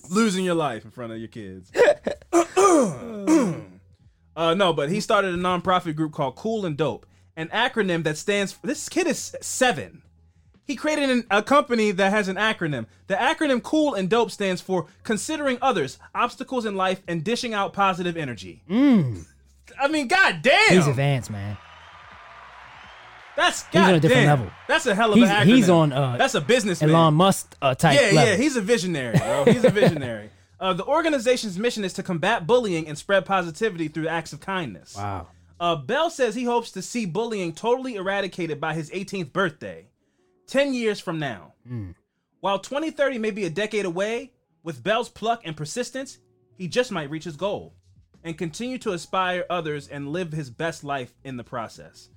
losing 0.09 0.45
your 0.45 0.55
life 0.55 0.85
in 0.85 0.91
front 0.91 1.11
of 1.11 1.19
your 1.19 1.27
kids. 1.27 1.71
uh, 4.35 4.53
no, 4.53 4.73
but 4.73 4.89
he 4.89 4.99
started 4.99 5.33
a 5.33 5.37
nonprofit 5.37 5.95
group 5.95 6.13
called 6.13 6.35
Cool 6.35 6.65
and 6.65 6.77
Dope, 6.77 7.05
an 7.35 7.47
acronym 7.49 8.03
that 8.03 8.17
stands 8.17 8.51
for. 8.53 8.67
This 8.67 8.89
kid 8.89 9.07
is 9.07 9.35
seven. 9.41 10.03
He 10.63 10.75
created 10.75 11.09
an, 11.09 11.25
a 11.29 11.43
company 11.43 11.91
that 11.91 12.11
has 12.11 12.27
an 12.27 12.37
acronym. 12.37 12.85
The 13.07 13.15
acronym 13.15 13.61
Cool 13.61 13.93
and 13.95 14.09
Dope 14.09 14.31
stands 14.31 14.61
for 14.61 14.87
considering 15.03 15.57
others, 15.61 15.97
obstacles 16.15 16.65
in 16.65 16.75
life, 16.75 17.01
and 17.07 17.23
dishing 17.23 17.53
out 17.53 17.73
positive 17.73 18.15
energy. 18.15 18.63
I 19.79 19.87
mean, 19.87 20.07
god 20.07 20.41
damn. 20.41 20.75
he's 20.75 20.87
advanced, 20.87 21.29
man. 21.29 21.57
That's 23.41 23.63
He's 23.71 23.81
on 23.81 23.89
a 23.89 23.93
god 23.93 24.01
different 24.01 24.21
damn. 24.25 24.39
level. 24.39 24.51
That's 24.67 24.85
a 24.85 24.93
hell 24.95 25.11
of 25.13 25.17
He's- 25.17 25.29
an 25.29 25.35
acronym. 25.35 25.55
he's 25.55 25.69
on, 25.69 25.91
uh, 25.93 26.17
That's 26.17 26.35
a 26.35 26.41
businessman. 26.41 26.89
Elon 26.91 27.13
Musk 27.15 27.55
uh, 27.61 27.73
type 27.75 27.99
Yeah, 27.99 28.07
level. 28.15 28.31
yeah, 28.31 28.35
he's 28.37 28.55
a 28.55 28.61
visionary, 28.61 29.17
bro. 29.17 29.45
He's 29.45 29.63
a 29.63 29.69
visionary. 29.71 30.29
uh, 30.59 30.73
the 30.73 30.85
organization's 30.85 31.57
mission 31.57 31.83
is 31.83 31.93
to 31.93 32.03
combat 32.03 32.45
bullying 32.45 32.87
and 32.87 32.97
spread 32.97 33.25
positivity 33.25 33.87
through 33.87 34.07
acts 34.07 34.31
of 34.33 34.39
kindness. 34.39 34.95
wow. 34.95 35.27
Uh, 35.59 35.75
Bell 35.75 36.09
says 36.09 36.33
he 36.33 36.43
hopes 36.43 36.71
to 36.71 36.81
see 36.81 37.05
bullying 37.05 37.53
totally 37.53 37.95
eradicated 37.95 38.59
by 38.59 38.73
his 38.73 38.89
18th 38.89 39.31
birthday, 39.31 39.87
10 40.47 40.73
years 40.73 40.99
from 40.99 41.19
now. 41.19 41.53
While 42.39 42.57
2030 42.59 43.19
may 43.19 43.29
be 43.31 43.45
a 43.45 43.49
decade 43.51 43.85
away, 43.85 44.31
with 44.63 44.83
Bell's 44.83 45.09
pluck 45.09 45.41
and 45.45 45.55
persistence, 45.55 46.17
he 46.57 46.67
just 46.67 46.91
might 46.91 47.09
reach 47.11 47.23
his 47.25 47.35
goal 47.35 47.75
and 48.23 48.37
continue 48.37 48.77
to 48.79 48.91
inspire 48.91 49.45
others 49.51 49.87
and 49.87 50.09
live 50.09 50.31
his 50.31 50.49
best 50.49 50.83
life 50.83 51.13
in 51.23 51.37
the 51.37 51.43
process. 51.43 52.09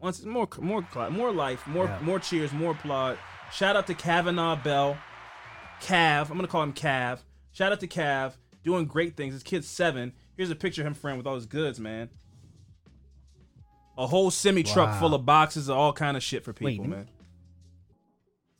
Once 0.00 0.22
more, 0.24 0.48
more, 0.60 0.82
cla- 0.82 1.10
more 1.10 1.32
life, 1.32 1.66
more, 1.66 1.84
Yeah. 1.86 1.98
more 2.02 2.18
cheers, 2.20 2.52
more 2.52 2.72
applaud. 2.72 3.18
Shout 3.52 3.74
out 3.76 3.86
to 3.88 3.94
Cavanaugh 3.94 4.56
Bell, 4.56 4.96
Cav. 5.82 6.30
I'm 6.30 6.36
gonna 6.36 6.46
call 6.48 6.62
him 6.62 6.72
Cav. 6.72 7.20
Shout 7.52 7.72
out 7.72 7.80
to 7.80 7.88
Cav, 7.88 8.34
doing 8.62 8.84
great 8.86 9.16
things. 9.16 9.34
This 9.34 9.42
kid's 9.42 9.66
seven. 9.66 10.12
Here's 10.36 10.50
a 10.50 10.54
picture 10.54 10.82
of 10.82 10.86
him, 10.86 10.94
friend, 10.94 11.18
with 11.18 11.26
all 11.26 11.34
his 11.34 11.46
goods, 11.46 11.80
man. 11.80 12.10
A 13.96 14.06
whole 14.06 14.30
semi 14.30 14.62
truck 14.62 14.90
Wow. 14.90 15.00
full 15.00 15.14
of 15.14 15.26
boxes 15.26 15.68
of 15.68 15.76
all 15.76 15.92
kind 15.92 16.16
of 16.16 16.22
shit 16.22 16.44
for 16.44 16.52
people, 16.52 16.84
let 16.84 16.90
me- 16.90 16.96
man. 16.96 17.08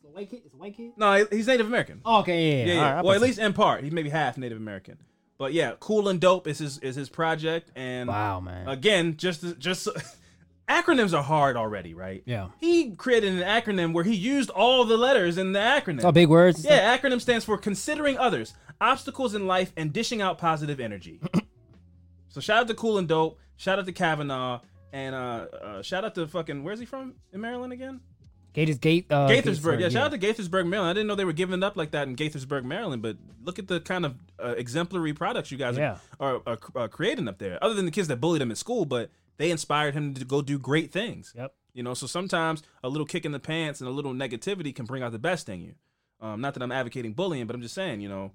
It's 0.01 0.05
a 0.05 0.09
white 0.09 0.31
kid. 0.31 0.43
It's 0.45 0.55
a 0.55 0.57
white 0.57 0.77
kid. 0.77 0.93
No, 0.97 1.25
he's 1.31 1.47
Native 1.47 1.67
American. 1.67 2.01
Oh, 2.05 2.21
okay, 2.21 2.43
yeah, 2.51 2.57
yeah. 2.59 2.65
Yeah, 2.67 2.73
yeah. 2.75 2.79
All 2.89 2.95
right, 2.97 3.05
well, 3.05 3.15
at 3.15 3.21
least 3.21 3.39
in 3.39 3.53
part, 3.53 3.85
he's 3.85 3.93
maybe 3.93 4.09
half 4.09 4.37
Native 4.37 4.59
American. 4.59 4.99
But 5.39 5.53
yeah, 5.53 5.75
cool 5.79 6.09
and 6.09 6.21
dope 6.21 6.49
is 6.49 6.59
his 6.59 6.79
is 6.79 6.97
his 6.97 7.09
project, 7.09 7.71
and 7.77 8.09
Wow, 8.09 8.41
man. 8.41 8.69
again, 8.69 9.17
just 9.17 9.45
just 9.61 9.87
acronyms 10.69 11.17
are 11.17 11.23
hard 11.23 11.57
already, 11.57 11.95
right? 11.95 12.23
Yeah. 12.25 12.49
He 12.59 12.93
created 12.93 13.33
an 13.33 13.41
acronym 13.41 13.93
where 13.93 14.05
he 14.05 14.15
used 14.15 14.51
all 14.51 14.85
the 14.85 14.97
letters 14.97 15.39
in 15.39 15.53
the 15.53 15.59
acronym. 15.59 16.05
All 16.05 16.13
big 16.13 16.29
words. 16.29 16.65
Yeah, 16.65 16.97
acronym 16.97 17.21
stands 17.21 17.45
for 17.45 17.57
considering 17.57 18.19
others, 18.19 18.55
obstacles 18.81 19.35
in 19.35 19.47
life, 19.47 19.73
and 19.77 19.93
dishing 19.93 20.21
out 20.21 20.39
positive 20.39 20.81
energy. 20.81 21.21
so 22.29 22.41
shout 22.41 22.63
out 22.63 22.69
to 22.69 22.75
Cool 22.75 22.99
and 22.99 23.09
Dope, 23.09 23.39
shout 23.57 23.79
out 23.79 23.87
to 23.87 23.93
Cavanaugh, 23.93 24.61
and 24.93 25.15
uh, 25.15 25.47
uh 25.63 25.83
shout 25.83 26.05
out 26.05 26.15
to 26.15 26.27
fucking 26.27 26.65
where's 26.65 26.81
he 26.81 26.87
from 26.87 27.15
in 27.33 27.41
Maryland 27.41 27.73
again? 27.73 28.01
Gators 28.55 28.79
Gate. 28.79 29.07
Uh, 29.11 29.29
Gaithersburg. 29.29 29.81
Yeah, 29.81 29.89
shout 29.89 30.13
out 30.13 30.21
to 30.21 30.27
Gaithersburg, 30.27 30.67
Maryland. 30.67 30.91
I 30.91 30.93
didn't 30.95 31.07
know 31.07 31.15
they 31.15 31.25
were 31.25 31.33
giving 31.33 31.63
up 31.63 31.77
like 31.77 31.93
that 31.93 32.09
in 32.09 32.17
Gaithersburg, 32.17 32.65
Maryland. 32.65 33.03
But 33.03 33.17
look 33.45 33.59
at 33.59 33.69
the 33.69 33.79
kind 33.79 34.05
of 34.05 34.17
uh, 34.43 34.55
exemplary 34.57 35.13
products 35.13 35.53
you 35.53 35.59
guys 35.59 35.77
Yeah. 35.77 35.99
are, 36.19 36.37
are, 36.37 36.43
are, 36.47 36.59
are 36.75 36.89
creating 36.89 37.29
up 37.29 37.39
there. 37.39 37.63
Other 37.63 37.75
than 37.75 37.85
the 37.85 37.91
kids 37.91 38.09
that 38.09 38.21
bullied 38.21 38.43
him 38.43 38.51
at 38.51 38.59
school, 38.59 38.85
but 38.85 39.11
they 39.39 39.51
inspired 39.51 39.95
him 39.95 40.15
to 40.15 40.25
go 40.25 40.43
do 40.43 40.59
great 40.59 40.93
things. 40.93 41.33
Yep. 41.37 41.55
You 41.73 41.83
know, 41.83 41.95
so 41.95 42.07
sometimes 42.07 42.63
a 42.85 42.89
little 42.89 43.07
kick 43.07 43.25
in 43.25 43.33
the 43.33 43.39
pants 43.41 43.81
and 43.81 43.89
a 43.89 43.93
little 43.93 44.13
negativity 44.13 44.75
can 44.75 44.85
bring 44.85 45.03
out 45.03 45.13
the 45.13 45.19
best 45.19 45.49
in 45.49 45.61
you. 45.63 45.75
Um, 46.21 46.41
not 46.41 46.55
that 46.55 46.63
I'm 46.63 46.73
advocating 46.73 47.13
bullying, 47.13 47.47
but 47.47 47.55
I'm 47.57 47.63
just 47.63 47.75
saying, 47.75 48.01
you 48.01 48.09
know, 48.09 48.33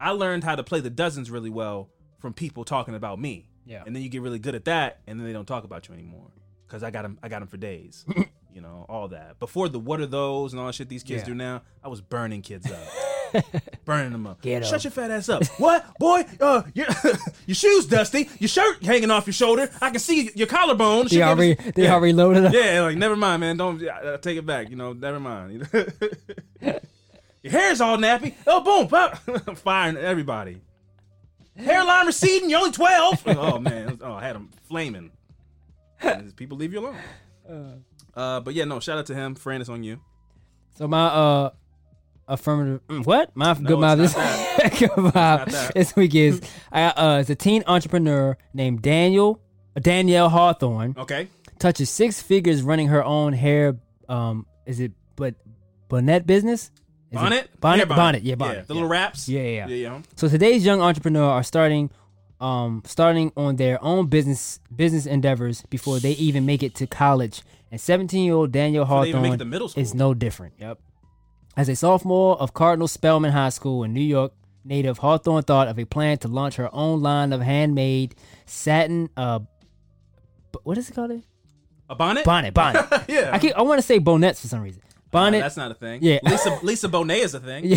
I 0.00 0.10
learned 0.10 0.44
how 0.44 0.54
to 0.56 0.62
play 0.64 0.80
the 0.80 0.90
dozens 0.90 1.30
really 1.30 1.50
well 1.50 1.90
from 2.20 2.32
people 2.32 2.64
talking 2.64 2.94
about 2.94 3.18
me. 3.20 3.48
Yeah. 3.66 3.82
And 3.84 3.94
then 3.94 4.02
you 4.02 4.08
get 4.08 4.22
really 4.22 4.38
good 4.38 4.54
at 4.54 4.64
that, 4.66 5.00
and 5.06 5.18
then 5.18 5.26
they 5.26 5.32
don't 5.32 5.46
talk 5.46 5.64
about 5.64 5.88
you 5.88 5.94
anymore 5.94 6.30
because 6.66 6.82
I 6.82 6.90
got 6.90 7.02
them. 7.02 7.18
I 7.22 7.28
got 7.28 7.40
them 7.40 7.48
for 7.48 7.56
days. 7.56 8.04
you 8.54 8.60
know, 8.60 8.86
all 8.88 9.08
that. 9.08 9.38
Before 9.38 9.68
the 9.68 9.78
what 9.78 10.00
are 10.00 10.06
those 10.06 10.52
and 10.52 10.60
all 10.60 10.66
that 10.66 10.74
shit 10.74 10.88
these 10.88 11.02
kids 11.02 11.22
Yeah. 11.22 11.26
do 11.28 11.34
now, 11.34 11.62
I 11.82 11.88
was 11.88 12.00
burning 12.00 12.42
kids 12.42 12.70
up. 12.70 12.78
burning 13.84 14.12
them 14.12 14.26
up. 14.26 14.40
Ghetto. 14.42 14.66
Shut 14.66 14.84
your 14.84 14.90
fat 14.90 15.10
ass 15.10 15.28
up. 15.28 15.44
what, 15.58 15.98
boy? 15.98 16.24
Uh, 16.40 16.62
your, 16.74 16.86
your 17.46 17.54
shoes 17.54 17.86
dusty. 17.86 18.28
Your 18.38 18.48
shirt 18.48 18.82
hanging 18.84 19.10
off 19.10 19.26
your 19.26 19.34
shoulder. 19.34 19.70
I 19.80 19.90
can 19.90 19.98
see 20.00 20.30
your 20.34 20.46
collarbone. 20.46 21.04
They 21.04 21.16
Shit 21.16 21.22
already, 21.22 21.54
they 21.54 21.84
Yeah. 21.84 21.94
already 21.94 22.12
loaded 22.12 22.44
up. 22.46 22.52
Yeah, 22.52 22.82
like 22.82 22.96
never 22.96 23.16
mind, 23.16 23.40
man. 23.40 23.56
Don't 23.56 23.82
uh, 23.86 24.18
take 24.18 24.36
it 24.38 24.46
back. 24.46 24.70
You 24.70 24.76
know, 24.76 24.92
never 24.92 25.20
mind. 25.20 25.68
Your 27.42 27.50
hair's 27.50 27.80
all 27.80 27.96
nappy. 27.98 28.34
Oh, 28.46 28.60
boom, 28.60 28.86
pop. 28.86 29.18
I'm 29.48 29.56
firing 29.56 29.96
everybody. 29.96 30.60
Hairline 31.56 32.06
receding. 32.06 32.48
You're 32.48 32.60
only 32.60 32.70
twelve. 32.72 33.22
Oh 33.26 33.58
man. 33.58 33.98
Oh, 34.02 34.12
I 34.14 34.22
had 34.24 34.36
him 34.36 34.50
flaming. 34.68 35.10
People 36.36 36.56
leave 36.56 36.72
you 36.72 36.78
alone. 36.80 37.84
Uh, 38.14 38.40
but 38.40 38.54
yeah, 38.54 38.64
no. 38.64 38.80
Shout 38.80 38.98
out 38.98 39.06
to 39.06 39.14
him. 39.14 39.34
Fran, 39.34 39.60
it's 39.60 39.68
on 39.68 39.82
you. 39.82 40.00
So 40.78 40.88
my 40.88 41.06
uh 41.06 41.50
affirmative 42.32 42.80
mm, 42.88 43.04
what 43.06 43.30
my 43.34 43.54
good 43.54 43.98
this 43.98 44.14
good 44.78 44.90
vibe 44.90 45.52
not 45.52 45.74
this 45.74 45.94
week 45.96 46.14
is 46.14 46.40
I 46.70 46.84
uh 46.84 47.18
it's 47.20 47.30
a 47.30 47.34
teen 47.34 47.62
entrepreneur 47.66 48.36
named 48.54 48.82
Daniel 48.82 49.40
Danielle 49.80 50.28
Hawthorne 50.28 50.94
Okay. 50.98 51.28
touches 51.58 51.90
six 51.90 52.20
figures 52.22 52.62
running 52.62 52.88
her 52.88 53.04
own 53.04 53.32
hair 53.32 53.76
um 54.08 54.46
is 54.66 54.80
it 54.80 54.92
but 55.16 55.34
bonnet 55.88 56.26
business 56.26 56.62
Is 56.64 56.70
it- 57.12 57.14
Bonnet. 57.16 57.60
bonnet 57.60 57.88
bonnet 57.88 58.22
yeah 58.22 58.34
bonnet 58.36 58.66
The 58.66 58.74
little 58.74 58.88
wraps. 58.88 59.28
Yeah, 59.28 59.42
yeah, 59.42 59.48
yeah. 59.48 59.66
yeah. 59.66 59.76
yeah. 59.76 60.02
So 60.16 60.28
today's 60.28 60.64
young 60.64 60.80
entrepreneur 60.80 61.28
are 61.30 61.42
starting 61.44 61.90
um 62.40 62.82
starting 62.86 63.30
on 63.36 63.56
their 63.56 63.78
own 63.84 64.06
business 64.06 64.58
business 64.74 65.06
endeavors 65.06 65.62
before 65.70 66.00
they 66.00 66.12
even 66.12 66.44
make 66.46 66.62
it 66.62 66.74
to 66.76 66.86
college. 66.86 67.42
And 67.70 67.80
17-year-old 67.80 68.52
Daniel 68.52 68.84
Before 68.84 69.02
they 69.02 69.08
even 69.10 69.22
make 69.22 69.30
Hawthorne 69.40 69.80
is 69.80 69.94
no 69.94 70.12
different. 70.12 70.54
Yep. 70.58 70.78
As 71.56 71.68
a 71.68 71.76
sophomore 71.76 72.36
of 72.40 72.54
Cardinal 72.54 72.88
Spellman 72.88 73.32
High 73.32 73.50
School 73.50 73.84
in 73.84 73.92
New 73.92 74.00
York 74.00 74.32
native, 74.64 74.98
Hawthorne 74.98 75.42
thought 75.42 75.68
of 75.68 75.78
a 75.78 75.84
plan 75.84 76.18
to 76.18 76.28
launch 76.28 76.56
her 76.56 76.74
own 76.74 77.02
line 77.02 77.32
of 77.32 77.40
handmade 77.42 78.14
satin 78.46 79.10
uh 79.16 79.40
b- 79.40 80.58
what 80.62 80.78
is 80.78 80.88
it 80.88 80.94
called? 80.94 81.22
A 81.90 81.94
bonnet. 81.94 82.24
Bonnet, 82.24 82.54
bonnet. 82.54 82.86
yeah. 83.08 83.30
I 83.32 83.38
keep 83.38 83.54
I 83.54 83.62
want 83.62 83.78
to 83.78 83.86
say 83.86 83.98
bonnets 83.98 84.40
for 84.40 84.48
some 84.48 84.62
reason. 84.62 84.82
Uh, 84.84 84.88
Bonnet. 85.10 85.40
that's 85.40 85.58
not 85.58 85.70
a 85.70 85.74
thing. 85.74 85.98
Yeah. 86.02 86.20
Lisa 86.24 86.58
Lisa 86.62 86.88
Bonet 86.88 87.18
is 87.18 87.34
a 87.34 87.40
thing. 87.40 87.66
Yeah. 87.66 87.76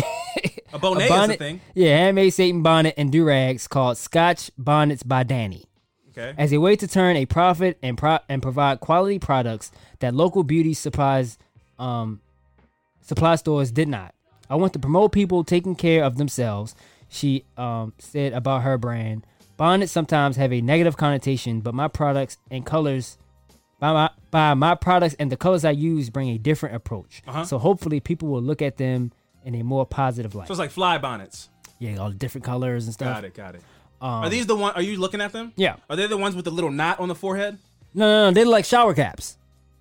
A 0.72 0.78
bonnet 0.78 1.04
is 1.04 1.10
a 1.10 1.14
bonnet, 1.14 1.38
thing. 1.38 1.60
Yeah, 1.74 1.96
handmade 1.98 2.32
Satan 2.32 2.62
bonnet 2.62 2.94
and 2.96 3.12
do 3.12 3.24
rags 3.24 3.68
called 3.68 3.98
Scotch 3.98 4.50
Bonnets 4.56 5.02
by 5.02 5.22
Danny. 5.22 5.64
Okay. 6.10 6.32
as 6.38 6.50
a 6.54 6.58
way 6.58 6.76
to 6.76 6.88
turn 6.88 7.14
a 7.16 7.26
profit 7.26 7.78
and 7.82 7.98
pro- 7.98 8.20
and 8.26 8.40
provide 8.40 8.80
quality 8.80 9.18
products 9.18 9.70
that 9.98 10.14
local 10.14 10.44
beauty 10.44 10.72
supplies 10.72 11.36
um, 11.78 12.22
supply 13.06 13.36
stores 13.36 13.70
did 13.70 13.88
not. 13.88 14.14
I 14.50 14.56
want 14.56 14.72
to 14.74 14.78
promote 14.78 15.12
people 15.12 15.42
taking 15.44 15.74
care 15.74 16.04
of 16.04 16.18
themselves. 16.18 16.74
She 17.08 17.44
um, 17.56 17.94
said 17.98 18.32
about 18.32 18.62
her 18.62 18.76
brand. 18.78 19.26
Bonnets 19.56 19.90
sometimes 19.92 20.36
have 20.36 20.52
a 20.52 20.60
negative 20.60 20.96
connotation, 20.96 21.60
but 21.60 21.74
my 21.74 21.88
products 21.88 22.36
and 22.50 22.66
colors, 22.66 23.16
by 23.80 23.92
my, 23.92 24.10
by 24.30 24.54
my 24.54 24.74
products 24.74 25.16
and 25.18 25.32
the 25.32 25.36
colors 25.36 25.64
I 25.64 25.70
use, 25.70 26.10
bring 26.10 26.28
a 26.28 26.38
different 26.38 26.74
approach. 26.76 27.22
Uh-huh. 27.26 27.44
So 27.44 27.58
hopefully, 27.58 28.00
people 28.00 28.28
will 28.28 28.42
look 28.42 28.60
at 28.60 28.76
them 28.76 29.12
in 29.44 29.54
a 29.54 29.62
more 29.62 29.86
positive 29.86 30.34
light. 30.34 30.48
So 30.48 30.52
it's 30.52 30.58
like 30.58 30.70
fly 30.70 30.98
bonnets. 30.98 31.48
yeah, 31.78 31.96
all 31.96 32.10
the 32.10 32.16
different 32.16 32.44
colors 32.44 32.84
and 32.84 32.92
stuff. 32.92 33.14
Got 33.14 33.24
it. 33.24 33.34
Got 33.34 33.54
it. 33.54 33.62
Um, 34.00 34.24
are 34.24 34.28
these 34.28 34.46
the 34.46 34.54
one? 34.56 34.74
Are 34.74 34.82
you 34.82 34.98
looking 34.98 35.22
at 35.22 35.32
them? 35.32 35.52
Yeah. 35.56 35.76
Are 35.88 35.96
they 35.96 36.06
the 36.06 36.18
ones 36.18 36.36
with 36.36 36.44
the 36.44 36.50
little 36.50 36.70
knot 36.70 37.00
on 37.00 37.08
the 37.08 37.14
forehead? 37.14 37.56
No, 37.94 38.04
no, 38.06 38.28
no. 38.28 38.34
They're 38.34 38.44
like 38.44 38.66
shower 38.66 38.92
caps. 38.92 39.38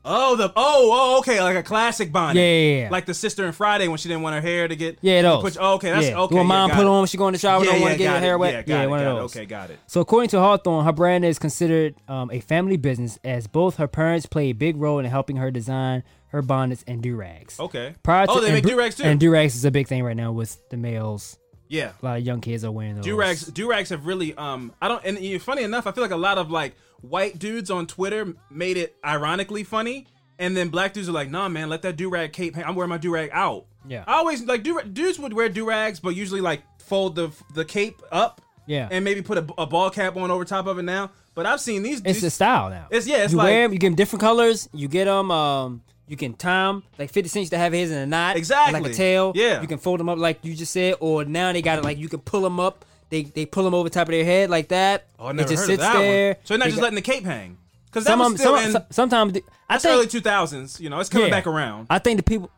Oh, 0.08 0.35
the 0.35 0.53
oh, 0.56 0.90
oh, 1.16 1.19
okay, 1.19 1.42
like 1.42 1.56
a 1.56 1.64
classic 1.64 2.11
bonnet. 2.11 2.40
Yeah, 2.40 2.45
yeah, 2.48 2.82
yeah. 2.84 2.90
Like 2.92 3.06
the 3.08 3.14
sister 3.16 3.45
in 3.45 3.51
Friday 3.53 3.88
when 3.88 3.98
she 3.98 4.08
didn't 4.08 4.22
want 4.24 4.35
her 4.35 4.42
hair 4.42 4.67
to 4.67 4.75
get 4.75 5.00
Yeah, 5.01 5.24
those. 5.24 5.42
Put, 5.42 5.58
oh, 5.59 5.74
okay, 5.75 5.90
that's 5.92 6.08
yeah. 6.09 6.19
okay. 6.19 6.35
Yeah, 6.35 6.43
mom 6.43 6.69
put 6.69 6.82
it. 6.82 6.85
on 6.85 7.00
when 7.00 7.08
she 7.08 7.17
go 7.17 7.27
in 7.27 7.34
the 7.34 7.40
shower, 7.40 7.64
Yeah, 7.66 7.72
don't 7.72 7.82
want 7.82 7.92
yeah, 7.93 7.98
to 7.98 8.03
get 8.03 8.11
her 8.11 8.17
it. 8.17 8.22
hair 8.22 8.38
wet. 8.38 8.53
Yeah, 8.53 8.61
got 8.61 8.84
it, 8.84 8.90
one 8.90 9.00
got 9.00 9.08
of 9.11 9.17
those. 9.17 9.35
Okay, 9.35 9.45
got 9.45 9.69
it. 9.72 9.80
So 9.88 10.01
according 10.01 10.30
to 10.30 10.40
Hawthorne, 10.40 10.85
her 10.85 10.93
brand 10.93 11.25
is 11.25 11.40
considered 11.40 11.95
um, 12.08 12.30
a 12.32 12.40
family 12.40 12.77
business 12.77 13.17
as 13.24 13.48
both 13.48 13.77
her 13.77 13.88
parents 13.88 14.27
play 14.27 14.50
a 14.50 14.53
big 14.53 14.77
role 14.77 15.00
in 15.00 15.06
helping 15.06 15.38
her 15.38 15.50
design 15.50 16.03
her 16.27 16.42
bonnets 16.43 16.84
and 16.88 17.01
do 17.01 17.16
rags. 17.16 17.59
Okay. 17.59 17.95
Prior 18.03 18.27
to, 18.27 18.32
oh, 18.34 18.40
they 18.42 18.48
and 18.48 18.56
make 18.56 18.66
do 18.66 18.77
rags 18.77 18.95
too. 18.95 19.03
And 19.03 19.19
do 19.19 19.32
rags 19.32 19.56
is 19.56 19.66
a 19.66 19.72
big 19.72 19.88
thing 19.88 20.03
right 20.03 20.16
now 20.17 20.32
with 20.34 20.58
the 20.69 20.77
males. 20.77 21.38
yeah. 21.67 21.93
A 22.01 22.06
lot 22.06 22.17
of 22.17 22.24
young 22.24 22.42
kids 22.42 22.64
are 22.64 22.72
wearing 22.72 22.95
those. 22.95 23.06
Do 23.06 23.16
rags, 23.16 23.45
do 23.48 23.67
rags 23.69 23.90
have 23.90 24.06
really. 24.06 24.35
Um, 24.35 24.72
I 24.82 24.88
don't. 24.88 25.03
And 25.03 25.42
funny 25.42 25.64
enough, 25.64 25.88
I 25.88 25.92
feel 25.93 26.03
like 26.03 26.11
a 26.11 26.16
lot 26.17 26.38
of 26.38 26.51
like 26.51 26.75
white 27.02 27.40
dudes 27.40 27.70
on 27.72 27.88
Twitter 27.88 28.34
made 28.50 28.78
it 28.78 28.96
ironically 29.06 29.64
funny, 29.64 30.08
and 30.40 30.56
then 30.56 30.70
black 30.70 30.94
dudes 30.94 31.08
are 31.10 31.14
like, 31.14 31.30
"Nah, 31.30 31.48
man, 31.50 31.70
let 31.70 31.82
that 31.84 31.96
do 31.98 32.10
rag 32.10 32.34
cape. 32.34 32.56
hang. 32.56 32.64
I'm 32.66 32.76
wearing 32.76 32.90
my 32.90 32.98
do 32.98 33.12
rag 33.14 33.30
out." 33.34 33.66
Yeah. 33.88 34.04
I 34.08 34.16
always 34.16 34.44
like 34.44 34.64
do 34.64 34.82
dudes 34.82 35.20
would 35.20 35.34
wear 35.34 35.48
do 35.50 35.66
rags, 35.68 36.00
but 36.00 36.10
usually 36.10 36.42
like 36.42 36.62
fold 36.80 37.16
the 37.16 37.32
the 37.54 37.66
cape 37.66 38.02
up. 38.12 38.42
Yeah. 38.68 38.88
And 38.90 39.06
maybe 39.06 39.22
put 39.22 39.38
a, 39.38 39.46
a 39.60 39.68
ball 39.68 39.92
cap 39.92 40.16
on 40.18 40.32
over 40.32 40.44
top 40.44 40.66
of 40.66 40.80
it 40.80 40.84
now. 40.84 41.12
But 41.36 41.46
I've 41.46 41.62
seen 41.62 41.84
these. 41.84 41.98
It's 42.00 42.06
these 42.16 42.24
a 42.24 42.30
style 42.32 42.70
now. 42.72 42.88
It's 42.90 43.06
yeah. 43.06 43.18
It's 43.24 43.32
you 43.34 43.38
like 43.38 43.46
wear 43.46 43.64
'em, 43.66 43.74
you 43.74 43.78
get 43.80 43.88
them 43.90 43.96
different 43.96 44.22
colors. 44.22 44.68
You 44.74 44.88
get 44.88 45.06
them. 45.06 45.30
Um, 45.30 45.84
you 46.08 46.18
can 46.18 46.34
tie 46.34 46.70
'em, 46.70 46.84
like 46.98 47.12
Fifty 47.12 47.30
Cent 47.30 47.42
used 47.42 47.52
to 47.52 47.58
have 47.60 47.74
his 47.74 47.92
in 47.92 47.98
a 47.98 48.06
knot, 48.06 48.38
Exactly. 48.38 48.80
like 48.80 48.92
a 48.92 48.94
tail. 48.96 49.34
Yeah. 49.36 49.62
you 49.62 49.68
can 49.68 49.78
fold 49.80 50.00
them 50.00 50.08
up 50.10 50.18
like 50.20 50.40
you 50.44 50.56
just 50.56 50.72
said, 50.72 50.96
or 51.00 51.26
now 51.26 51.52
they 51.52 51.62
got 51.62 51.78
it 51.80 51.84
like 51.84 51.98
you 51.98 52.10
can 52.10 52.20
pull 52.22 52.42
them 52.42 52.60
up. 52.60 52.86
They 53.16 53.24
they 53.24 53.45
pull 53.45 53.64
them 53.64 53.74
over 53.74 53.88
top 53.88 54.10
of 54.10 54.11
their 54.11 54.26
head 54.26 54.50
like 54.50 54.68
that. 54.68 55.06
Oh, 55.18 55.27
I 55.27 55.32
never 55.32 55.48
it 55.48 55.52
just 55.52 55.61
heard 55.61 55.68
sits 55.77 55.84
of 55.84 55.94
that 55.94 56.00
there. 56.00 56.27
one. 56.34 56.35
So 56.44 56.53
you're 56.53 56.58
not 56.60 56.66
They 56.66 56.69
just 56.72 56.76
got- 56.77 56.84
letting 56.84 56.95
the 56.95 57.02
cape 57.02 57.24
hang. 57.24 57.58
Because 57.85 58.03
that 58.03 58.10
some 58.18 58.19
was 58.19 58.40
still 58.42 58.56
some, 58.58 58.66
in, 58.66 58.72
some- 58.74 58.84
sometimes 58.90 59.38
I 59.69 59.77
think 59.77 59.94
early 59.95 60.08
2000s. 60.08 60.82
You 60.82 60.90
know, 60.90 61.00
it's 61.00 61.10
coming 61.10 61.27
Yeah. 61.27 61.34
back 61.34 61.48
around. 61.48 61.88
I 61.90 62.00
think 62.00 62.18
the 62.18 62.24
people, 62.24 62.52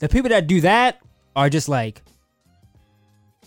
the 0.00 0.08
people 0.08 0.30
that 0.30 0.48
do 0.48 0.60
that 0.62 0.98
are 1.36 1.48
just 1.48 1.68
like, 1.68 2.02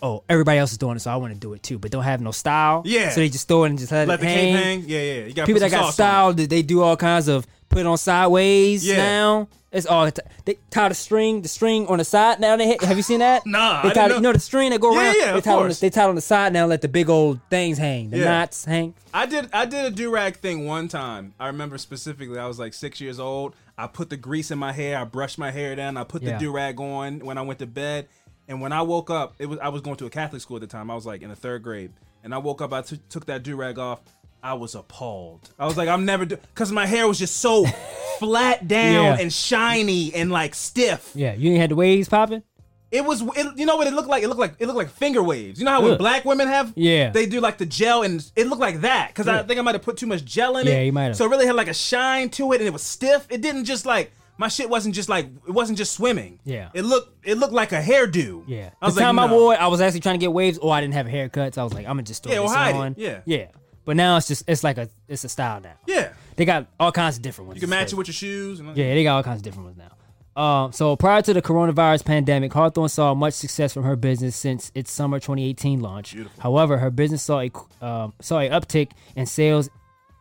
oh, 0.02 0.24
everybody 0.30 0.58
else 0.58 0.72
is 0.72 0.78
doing 0.78 0.96
it, 0.96 1.00
so 1.00 1.10
I 1.10 1.16
want 1.16 1.34
to 1.34 1.38
do 1.38 1.52
it 1.52 1.62
too, 1.62 1.78
but 1.78 1.90
don't 1.90 2.02
have 2.04 2.20
no 2.22 2.30
style. 2.30 2.82
Yeah. 2.86 3.10
So 3.10 3.20
they 3.20 3.28
just 3.28 3.46
throw 3.48 3.64
it 3.64 3.70
and 3.70 3.78
just 3.78 3.92
let, 3.92 4.08
Let 4.08 4.14
it 4.14 4.22
the 4.22 4.26
hang. 4.28 4.54
cape 4.54 4.64
hang. 4.64 4.84
Yeah, 4.86 5.24
yeah. 5.36 5.44
People 5.44 5.60
that 5.60 5.70
got 5.70 5.92
style, 5.92 6.32
they, 6.32 6.46
they 6.46 6.62
do 6.62 6.80
all 6.82 6.96
kinds 6.96 7.28
of 7.28 7.46
put 7.68 7.80
it 7.80 7.86
on 7.86 7.98
sideways 7.98 8.86
Yeah. 8.86 8.96
now. 8.96 9.48
It's 9.74 9.86
all 9.86 10.08
they 10.44 10.54
tie 10.70 10.88
the 10.88 10.94
string, 10.94 11.42
the 11.42 11.48
string 11.48 11.86
on 11.88 11.98
the 11.98 12.04
side 12.04 12.40
now. 12.40 12.56
They 12.56 12.66
hit. 12.66 12.82
Have 12.82 12.96
you 12.96 13.02
seen 13.02 13.18
that? 13.18 13.44
Nah, 13.46 13.82
they 13.82 13.90
I 13.90 13.92
tie 13.92 14.06
know- 14.06 14.14
You 14.16 14.20
know 14.20 14.32
the 14.32 14.38
string 14.38 14.70
that 14.70 14.80
go 14.80 14.92
Yeah, 14.94 15.00
around. 15.00 15.14
yeah, 15.18 15.32
they 15.32 15.38
of 15.38 15.44
tie 15.44 15.50
it 15.50 15.54
on 15.56 15.62
the, 15.62 15.68
course. 15.68 15.80
they 15.80 15.90
tie 15.90 16.04
on 16.08 16.14
the 16.14 16.20
side 16.20 16.52
now. 16.52 16.66
Let 16.66 16.80
the 16.80 16.88
big 16.88 17.10
old 17.10 17.40
things 17.50 17.76
hang. 17.78 18.10
The 18.10 18.18
Yeah. 18.18 18.24
knots 18.24 18.64
hang. 18.64 18.94
I 19.12 19.26
did 19.26 19.48
I 19.52 19.64
did 19.66 19.84
a 19.84 19.90
do 19.90 20.10
rag 20.10 20.36
thing 20.36 20.64
one 20.66 20.88
time. 20.88 21.34
I 21.40 21.48
remember 21.48 21.76
specifically. 21.78 22.38
I 22.38 22.46
was 22.46 22.58
like 22.58 22.72
six 22.74 23.00
years 23.00 23.18
old. 23.20 23.54
I 23.76 23.88
put 23.88 24.08
the 24.10 24.16
grease 24.16 24.50
in 24.52 24.58
my 24.58 24.72
hair. 24.72 24.98
I 24.98 25.04
brushed 25.04 25.38
my 25.38 25.50
hair 25.50 25.74
down. 25.74 25.96
I 25.96 26.04
put 26.04 26.22
Yeah. 26.22 26.34
the 26.34 26.38
do 26.38 26.52
rag 26.52 26.80
on 26.80 27.18
when 27.20 27.36
I 27.38 27.42
went 27.42 27.58
to 27.58 27.66
bed. 27.66 28.06
And 28.46 28.60
when 28.60 28.72
I 28.72 28.82
woke 28.82 29.10
up, 29.10 29.34
it 29.38 29.46
was 29.46 29.58
I 29.60 29.68
was 29.70 29.82
going 29.82 29.96
to 29.96 30.06
a 30.06 30.10
Catholic 30.10 30.40
school 30.42 30.56
at 30.56 30.60
the 30.60 30.66
time. 30.68 30.90
I 30.90 30.94
was 30.94 31.06
like 31.06 31.22
in 31.22 31.30
the 31.30 31.36
third 31.36 31.62
grade. 31.62 31.92
And 32.22 32.34
I 32.34 32.38
woke 32.38 32.62
up. 32.62 32.72
I 32.72 32.82
t- 32.82 33.00
took 33.08 33.26
that 33.26 33.42
do 33.42 33.54
rag 33.56 33.78
off. 33.78 34.00
I 34.44 34.52
was 34.54 34.74
appalled. 34.74 35.50
I 35.58 35.64
was 35.66 35.76
like, 35.76 35.88
I'm 35.88 36.04
never 36.04 36.24
do 36.26 36.36
because 36.36 36.70
my 36.70 36.84
hair 36.86 37.08
was 37.08 37.18
just 37.18 37.38
so 37.38 37.64
flat 38.18 38.68
down 38.68 38.92
Yeah. 39.04 39.16
and 39.18 39.32
shiny 39.32 40.14
and 40.14 40.30
like 40.30 40.54
stiff. 40.54 41.10
Yeah, 41.14 41.34
you 41.34 41.50
ain't 41.52 41.60
had 41.60 41.70
the 41.70 41.76
waves 41.76 42.08
popping. 42.08 42.42
It 42.90 43.04
was, 43.04 43.22
it, 43.22 43.58
you 43.58 43.66
know 43.66 43.74
what 43.76 43.88
it 43.88 43.92
looked 43.94 44.08
like? 44.08 44.22
It 44.22 44.28
looked 44.28 44.38
like 44.38 44.54
it 44.60 44.66
looked 44.66 44.76
like 44.76 44.90
finger 44.90 45.20
waves. 45.22 45.58
You 45.58 45.64
know 45.64 45.72
how 45.72 45.82
when 45.82 45.92
Ugh. 45.92 45.98
black 45.98 46.24
women 46.24 46.46
have, 46.46 46.72
Yeah. 46.76 47.10
they 47.10 47.26
do 47.26 47.40
like 47.40 47.58
the 47.58 47.66
gel, 47.66 48.02
and 48.04 48.24
it 48.36 48.46
looked 48.46 48.60
like 48.60 48.82
that 48.82 49.08
because 49.08 49.26
I 49.26 49.42
think 49.42 49.58
I 49.58 49.62
might 49.62 49.74
have 49.74 49.82
put 49.82 49.96
too 49.96 50.06
much 50.06 50.24
gel 50.24 50.58
in 50.58 50.66
Yeah, 50.66 50.74
it. 50.74 50.84
you 50.86 50.92
might 50.92 51.04
have. 51.06 51.16
So 51.16 51.24
it 51.24 51.28
really 51.30 51.46
had 51.46 51.56
like 51.56 51.66
a 51.68 51.74
shine 51.74 52.28
to 52.30 52.52
it, 52.52 52.60
and 52.60 52.68
it 52.68 52.72
was 52.72 52.82
stiff. 52.82 53.26
It 53.30 53.40
didn't 53.40 53.64
just 53.64 53.84
like 53.86 54.12
my 54.36 54.46
shit 54.48 54.68
wasn't 54.70 54.94
just 54.94 55.08
like 55.08 55.26
it 55.48 55.50
wasn't 55.50 55.78
just 55.78 55.92
swimming. 55.94 56.38
Yeah. 56.44 56.68
it 56.74 56.82
looked 56.82 57.26
it 57.26 57.36
looked 57.38 57.52
like 57.54 57.72
a 57.72 57.80
hairdo. 57.82 58.44
Yeah. 58.46 58.70
I 58.80 58.86
was 58.86 58.94
the 58.94 59.00
like, 59.00 59.06
time 59.08 59.18
I 59.18 59.26
no. 59.26 59.34
wore 59.38 59.54
it, 59.54 59.60
I 59.60 59.66
was 59.68 59.80
actually 59.80 60.00
trying 60.00 60.16
to 60.16 60.20
get 60.20 60.32
waves, 60.32 60.58
or 60.58 60.72
I 60.72 60.80
didn't 60.80 60.94
have 60.94 61.06
haircuts. 61.06 61.58
I 61.58 61.64
was 61.64 61.72
like, 61.74 61.86
I'm 61.86 61.92
gonna 61.94 62.02
just 62.02 62.22
throw 62.22 62.32
Yeah, 62.32 62.42
this 62.42 62.52
hide 62.52 62.74
it. 62.76 62.78
on. 62.78 62.94
Yeah. 62.96 63.20
Yeah. 63.24 63.46
But 63.84 63.96
now 63.96 64.16
it's 64.16 64.28
just 64.28 64.44
it's 64.48 64.64
like 64.64 64.78
a 64.78 64.88
it's 65.08 65.24
a 65.24 65.28
style 65.28 65.60
now. 65.60 65.74
Yeah, 65.86 66.12
They 66.36 66.44
got 66.44 66.66
all 66.80 66.92
kinds 66.92 67.16
of 67.16 67.22
different 67.22 67.48
ones. 67.48 67.56
you 67.56 67.60
can 67.60 67.70
match 67.70 67.92
it 67.92 67.96
with 67.96 68.08
your 68.08 68.14
shoes. 68.14 68.60
And 68.60 68.76
Yeah, 68.76 68.94
they 68.94 69.02
got 69.04 69.16
all 69.16 69.22
kinds 69.22 69.38
of 69.38 69.42
different 69.42 69.66
ones 69.66 69.78
now. 69.78 69.90
Um, 70.36 70.72
so 70.72 70.96
prior 70.96 71.22
to 71.22 71.32
the 71.32 71.40
coronavirus 71.42 72.04
pandemic, 72.04 72.52
Hawthorne 72.52 72.88
saw 72.88 73.14
much 73.14 73.34
success 73.34 73.72
from 73.72 73.84
her 73.84 73.94
business 73.94 74.34
since 74.34 74.72
its 74.74 74.90
summer 74.90 75.20
2018 75.20 75.80
launch. 75.80 76.16
However, 76.40 76.78
her 76.78 76.90
business 76.90 77.22
saw 77.22 77.40
a 77.40 77.50
um, 77.80 78.14
saw 78.20 78.40
a 78.40 78.48
uptick 78.48 78.90
in 79.14 79.26
sales 79.26 79.70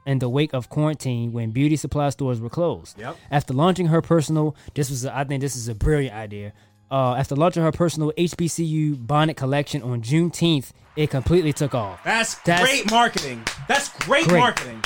in 0.05 0.19
the 0.19 0.29
wake 0.29 0.53
of 0.53 0.69
quarantine 0.69 1.31
when 1.31 1.51
beauty 1.51 1.77
supply 1.77 2.09
stores 2.09 2.39
were 2.39 2.49
closed. 2.49 2.99
Yep. 2.99 3.15
After 3.31 3.53
launching 3.53 3.87
her 3.87 4.01
personal, 4.01 4.55
this 4.75 4.89
was 4.89 5.05
a, 5.05 5.15
I 5.15 5.23
think 5.23 5.41
this 5.41 5.55
is 5.55 5.67
a 5.67 5.73
brilliant 5.75 6.15
idea. 6.15 6.53
Uh, 6.91 7.15
after 7.15 7.35
launching 7.35 7.63
her 7.63 7.71
personal 7.71 8.11
HBCU 8.17 9.05
bonnet 9.07 9.35
collection 9.37 9.81
on 9.81 10.01
Juneteenth, 10.01 10.71
it 10.95 11.09
completely 11.09 11.51
took 11.53 11.73
off. 11.73 11.99
That's, 12.03 12.35
That's- 12.43 12.67
great 12.67 12.91
marketing. 12.91 13.43
That's 13.67 13.89
great, 13.89 14.27
Great. 14.27 14.39
marketing. 14.39 14.83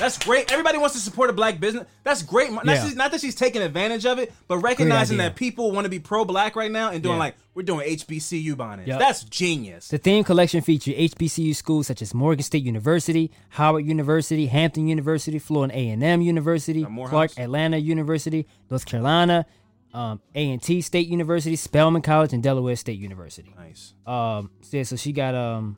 That's 0.00 0.18
great. 0.18 0.50
Everybody 0.50 0.78
wants 0.78 0.96
to 0.96 1.00
support 1.00 1.30
a 1.30 1.32
black 1.32 1.60
business. 1.60 1.86
That's 2.02 2.22
great. 2.22 2.50
Not, 2.50 2.64
Yeah. 2.66 2.82
she's- 2.82 2.96
not 2.96 3.12
that 3.12 3.20
she's 3.20 3.36
taking 3.36 3.62
advantage 3.62 4.04
of 4.04 4.18
it, 4.18 4.32
but 4.48 4.58
recognizing 4.58 5.18
that 5.18 5.36
people 5.36 5.70
want 5.70 5.84
to 5.84 5.88
be 5.90 6.00
pro-black 6.00 6.56
right 6.56 6.72
now 6.72 6.90
and 6.90 7.02
doing 7.04 7.14
Yeah. 7.16 7.20
like 7.20 7.34
we're 7.54 7.62
doing 7.62 7.86
HBCU 7.86 8.56
bonnets. 8.56 8.88
Yep. 8.88 8.98
That's 8.98 9.22
genius. 9.22 9.88
The 9.88 9.98
theme 9.98 10.24
collection 10.24 10.60
featured 10.62 10.94
HBCU 10.96 11.54
schools 11.54 11.86
such 11.86 12.02
as 12.02 12.14
Morgan 12.14 12.42
State 12.42 12.64
University, 12.64 13.30
Howard 13.50 13.86
University, 13.86 14.46
Hampton 14.46 14.88
University, 14.88 15.38
Florida 15.38 15.74
A&M 15.76 16.20
University, 16.22 16.84
Clark 16.84 17.38
Atlanta 17.38 17.76
University, 17.76 18.46
North 18.70 18.86
Carolina, 18.86 19.46
um, 19.92 20.20
A&T 20.34 20.80
State 20.80 21.08
University, 21.08 21.56
Spelman 21.56 22.02
College, 22.02 22.32
and 22.32 22.42
Delaware 22.42 22.76
State 22.76 22.98
University. 22.98 23.54
Nice. 23.56 23.94
Um, 24.06 24.50
so, 24.62 24.76
yeah, 24.76 24.82
so 24.84 24.96
she 24.96 25.12
got 25.12 25.34
um, 25.34 25.76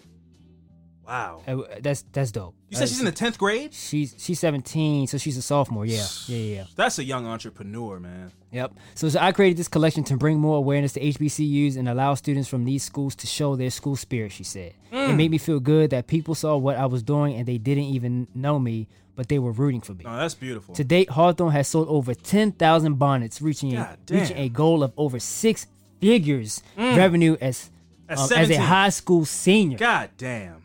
Wow. 1.06 1.42
uh, 1.46 1.56
that's 1.80 2.02
that's 2.12 2.32
dope. 2.32 2.54
You 2.70 2.76
said 2.76 2.84
Uh, 2.84 2.86
she's 2.86 2.98
in 2.98 3.04
the 3.04 3.12
tenth 3.12 3.38
grade. 3.38 3.74
she's 3.74 4.14
she's 4.18 4.38
17, 4.40 5.06
so 5.06 5.18
she's 5.18 5.36
a 5.36 5.42
sophomore. 5.42 5.84
Yeah, 5.86 6.06
yeah, 6.26 6.36
yeah. 6.56 6.64
That's 6.76 6.98
a 6.98 7.04
young 7.04 7.26
entrepreneur, 7.26 8.00
man. 8.00 8.32
Yep. 8.52 8.72
So, 8.94 9.08
so 9.08 9.18
I 9.20 9.32
created 9.32 9.56
this 9.58 9.68
collection 9.68 10.04
to 10.04 10.16
bring 10.16 10.38
more 10.38 10.56
awareness 10.56 10.92
to 10.94 11.00
HBCUs 11.00 11.76
and 11.76 11.88
allow 11.88 12.14
students 12.14 12.48
from 12.48 12.64
these 12.64 12.82
schools 12.82 13.14
to 13.16 13.26
show 13.26 13.56
their 13.56 13.70
school 13.70 13.96
spirit, 13.96 14.32
she 14.32 14.44
said. 14.44 14.74
Mm. 14.92 15.10
It 15.10 15.12
made 15.14 15.30
me 15.30 15.38
feel 15.38 15.60
good 15.60 15.90
that 15.90 16.06
people 16.06 16.34
saw 16.34 16.56
what 16.56 16.76
I 16.76 16.86
was 16.86 17.02
doing 17.02 17.34
and 17.36 17.46
they 17.46 17.58
didn't 17.58 17.84
even 17.84 18.28
know 18.34 18.58
me, 18.60 18.86
but 19.16 19.28
they 19.28 19.38
were 19.40 19.50
rooting 19.52 19.80
for 19.80 19.94
me. 19.94 20.04
No, 20.04 20.16
that's 20.16 20.34
beautiful. 20.34 20.74
To 20.76 20.84
date, 20.84 21.10
Hawthorne 21.10 21.52
has 21.52 21.66
sold 21.68 21.88
over 21.88 22.14
10,000 22.14 22.94
bonnets, 22.94 23.42
reaching 23.42 23.74
a, 23.76 23.96
reaching 24.08 24.36
a 24.38 24.48
goal 24.48 24.82
of 24.84 24.92
over 24.96 25.18
six 25.20 25.66
figures 26.00 26.62
Mm. 26.78 26.96
revenue 26.96 27.36
as, 27.40 27.70
um, 28.08 28.18
as 28.36 28.50
a 28.50 28.56
high 28.56 28.90
school 28.90 29.24
senior. 29.24 29.78
God 29.78 30.10
damn. 30.18 30.63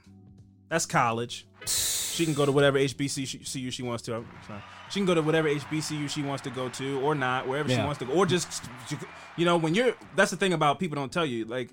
That's 0.69 0.85
college. 0.85 1.45
She 1.65 2.25
can 2.25 2.33
go 2.33 2.45
to 2.45 2.51
whatever 2.51 2.79
HBCU 2.79 3.71
she 3.71 3.83
wants 3.83 4.03
to. 4.03 4.23
She 4.89 4.99
can 4.99 5.05
go 5.05 5.15
to 5.15 5.21
whatever 5.21 5.49
HBCU 5.49 6.09
she 6.09 6.21
wants 6.21 6.43
to 6.43 6.49
go 6.49 6.69
to, 6.69 6.99
or 7.01 7.15
not, 7.15 7.47
wherever 7.47 7.69
she 7.69 7.77
wants 7.77 7.99
to 7.99 8.05
go, 8.05 8.13
or 8.13 8.25
just, 8.25 8.63
you 9.35 9.45
know, 9.45 9.57
when 9.57 9.75
you're. 9.75 9.93
That's 10.15 10.31
the 10.31 10.37
thing 10.37 10.53
about 10.53 10.79
people 10.79 10.95
don't 10.95 11.11
tell 11.11 11.25
you. 11.25 11.45
Like, 11.45 11.69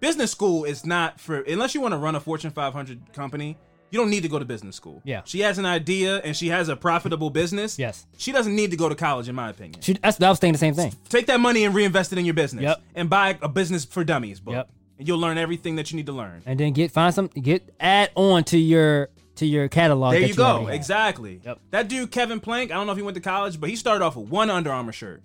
business 0.00 0.30
school 0.30 0.64
is 0.64 0.84
not 0.84 1.20
for 1.20 1.40
unless 1.40 1.74
you 1.74 1.80
want 1.80 1.92
to 1.92 1.98
run 1.98 2.14
a 2.14 2.20
Fortune 2.20 2.50
500 2.50 3.12
company. 3.12 3.56
You 3.90 4.00
don't 4.00 4.10
need 4.10 4.22
to 4.24 4.28
go 4.28 4.40
to 4.40 4.44
business 4.44 4.74
school. 4.74 5.00
Yeah. 5.04 5.22
She 5.24 5.40
has 5.40 5.58
an 5.58 5.66
idea 5.66 6.18
and 6.18 6.36
she 6.36 6.48
has 6.48 6.68
a 6.68 6.74
profitable 6.74 7.30
business. 7.30 7.78
Yes. 7.78 8.06
She 8.16 8.32
doesn't 8.32 8.56
need 8.56 8.72
to 8.72 8.76
go 8.76 8.88
to 8.88 8.96
college, 8.96 9.28
in 9.28 9.36
my 9.36 9.50
opinion. 9.50 9.80
She, 9.82 9.92
that's, 9.92 10.20
I 10.20 10.30
was 10.30 10.40
thinking 10.40 10.54
the 10.54 10.58
same 10.58 10.74
thing. 10.74 10.92
Take 11.08 11.26
that 11.26 11.38
money 11.38 11.62
and 11.62 11.72
reinvest 11.72 12.12
it 12.12 12.18
in 12.18 12.24
your 12.24 12.34
business. 12.34 12.64
Yep. 12.64 12.82
And 12.96 13.08
buy 13.08 13.38
a 13.40 13.48
business 13.48 13.84
for 13.84 14.02
dummies 14.02 14.40
book. 14.40 14.54
Yep. 14.54 14.70
And 14.98 15.08
you'll 15.08 15.18
learn 15.18 15.38
everything 15.38 15.76
that 15.76 15.90
you 15.90 15.96
need 15.96 16.06
to 16.06 16.12
learn. 16.12 16.42
And 16.46 16.58
then 16.58 16.72
get 16.72 16.90
find 16.92 17.12
some 17.14 17.26
get 17.28 17.74
add 17.80 18.10
on 18.14 18.44
to 18.44 18.58
your 18.58 19.08
to 19.36 19.46
your 19.46 19.68
catalog. 19.68 20.12
There 20.12 20.20
that 20.20 20.28
you 20.28 20.34
go. 20.34 20.68
Exactly. 20.68 21.40
Yep. 21.44 21.58
That 21.70 21.88
dude 21.88 22.10
Kevin 22.12 22.38
Plank. 22.40 22.70
I 22.70 22.74
don't 22.74 22.86
know 22.86 22.92
if 22.92 22.98
he 22.98 23.02
went 23.02 23.16
to 23.16 23.20
college, 23.20 23.60
but 23.60 23.68
he 23.70 23.76
started 23.76 24.04
off 24.04 24.14
with 24.16 24.28
one 24.28 24.50
Under 24.50 24.70
Armour 24.72 24.92
shirt. 24.92 25.22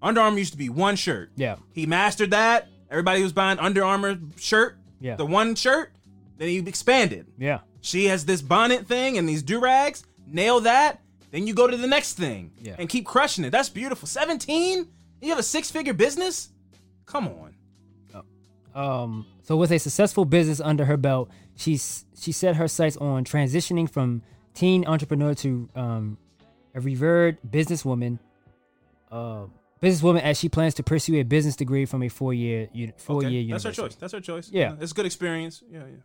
Under 0.00 0.20
Armour 0.20 0.38
used 0.38 0.52
to 0.52 0.58
be 0.58 0.68
one 0.68 0.96
shirt. 0.96 1.30
Yeah. 1.36 1.56
He 1.72 1.84
mastered 1.86 2.30
that. 2.30 2.68
Everybody 2.90 3.22
was 3.22 3.32
buying 3.32 3.58
Under 3.58 3.84
Armour 3.84 4.18
shirt, 4.38 4.78
Yeah. 5.00 5.16
the 5.16 5.26
one 5.26 5.54
shirt, 5.54 5.92
then 6.38 6.48
he 6.48 6.58
expanded. 6.58 7.26
Yeah. 7.38 7.60
She 7.80 8.06
has 8.06 8.24
this 8.24 8.40
bonnet 8.40 8.86
thing 8.86 9.18
and 9.18 9.28
these 9.28 9.42
do 9.42 9.58
rags. 9.60 10.04
Nail 10.26 10.60
that. 10.60 11.00
Then 11.30 11.46
you 11.46 11.54
go 11.54 11.66
to 11.66 11.76
the 11.76 11.86
next 11.86 12.14
thing 12.14 12.52
Yeah. 12.62 12.76
and 12.78 12.88
keep 12.88 13.04
crushing 13.04 13.44
it. 13.44 13.50
That's 13.50 13.68
beautiful. 13.68 14.06
17? 14.06 14.86
You 15.20 15.28
have 15.30 15.38
a 15.38 15.42
six 15.42 15.70
figure 15.70 15.92
business? 15.94 16.50
Come 17.06 17.26
on. 17.28 17.53
Um, 18.74 19.26
so 19.42 19.56
with 19.56 19.70
a 19.70 19.78
successful 19.78 20.24
business 20.24 20.60
under 20.60 20.84
her 20.84 20.96
belt, 20.96 21.30
she's 21.54 22.04
she 22.18 22.32
set 22.32 22.56
her 22.56 22.68
sights 22.68 22.96
on 22.96 23.24
transitioning 23.24 23.88
from 23.88 24.22
teen 24.54 24.86
entrepreneur 24.86 25.34
to 25.34 25.68
um, 25.74 26.18
a 26.74 26.80
revered 26.80 27.38
businesswoman. 27.48 28.18
Uh, 29.10 29.46
businesswoman 29.80 30.22
as 30.22 30.38
she 30.38 30.48
plans 30.48 30.74
to 30.74 30.82
pursue 30.82 31.16
a 31.16 31.22
business 31.22 31.56
degree 31.56 31.84
from 31.84 32.02
a 32.02 32.08
four 32.08 32.34
year 32.34 32.68
four 32.96 33.18
Okay, 33.18 33.28
year 33.30 33.52
That's 33.54 33.64
her 33.64 33.72
choice. 33.72 33.94
That's 33.94 34.12
her 34.12 34.20
choice. 34.20 34.50
Yeah. 34.50 34.74
It's 34.80 34.92
a 34.92 34.94
good 34.94 35.06
experience. 35.06 35.62
Yeah, 35.68 35.82
yeah. 35.86 35.96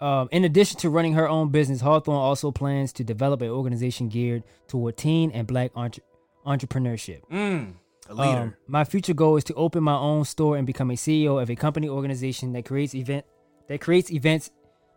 Um, 0.00 0.28
in 0.32 0.44
addition 0.44 0.78
to 0.80 0.90
running 0.90 1.14
her 1.14 1.28
own 1.28 1.50
business, 1.50 1.80
Hawthorne 1.80 2.16
also 2.16 2.50
plans 2.50 2.92
to 2.94 3.04
develop 3.04 3.40
an 3.40 3.48
organization 3.48 4.08
geared 4.08 4.42
toward 4.66 4.96
teen 4.96 5.30
and 5.30 5.46
black 5.46 5.70
entre- 5.74 6.02
entrepreneurship. 6.44 7.20
Mm, 7.32 7.74
a 8.08 8.14
leader. 8.14 8.40
Um, 8.40 8.54
my 8.66 8.84
future 8.84 9.14
goal 9.14 9.36
is 9.36 9.44
to 9.44 9.54
open 9.54 9.82
my 9.82 9.96
own 9.96 10.24
store 10.24 10.56
and 10.56 10.66
become 10.66 10.90
a 10.90 10.94
CEO 10.94 11.40
of 11.40 11.50
a 11.50 11.56
company 11.56 11.88
organization 11.88 12.52
that 12.52 12.64
creates 12.64 12.94
event 12.94 13.24
that 13.68 13.80
creates 13.80 14.10
events 14.10 14.50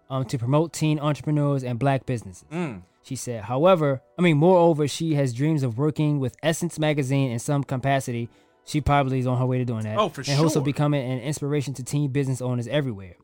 um, 0.10 0.26
to 0.26 0.38
promote 0.38 0.74
teen 0.74 1.00
entrepreneurs 1.00 1.64
and 1.64 1.80
black 1.80 2.06
businesses. 2.06 2.46
Mm. 2.52 2.82
She 3.04 3.16
said, 3.16 3.46
however, 3.46 4.02
I 4.20 4.22
mean, 4.22 4.38
moreover, 4.38 4.88
she 4.88 5.14
has 5.14 5.34
dreams 5.34 5.64
of 5.64 5.78
working 5.78 6.20
with 6.20 6.36
Essence 6.44 6.78
magazine 6.78 7.32
in 7.32 7.40
some 7.40 7.64
capacity. 7.64 8.30
She 8.66 8.82
probably 8.82 9.20
is 9.20 9.28
on 9.28 9.38
her 9.38 9.46
way 9.46 9.60
to 9.60 9.66
doing 9.66 9.84
that. 9.84 9.98
Oh, 9.98 10.10
for 10.10 10.22
and 10.28 10.40
also 10.42 10.60
becoming 10.60 11.10
an 11.10 11.20
inspiration 11.20 11.74
to 11.76 11.84
teen 11.84 12.12
business 12.12 12.42
owners 12.42 12.68
everywhere. 12.68 13.16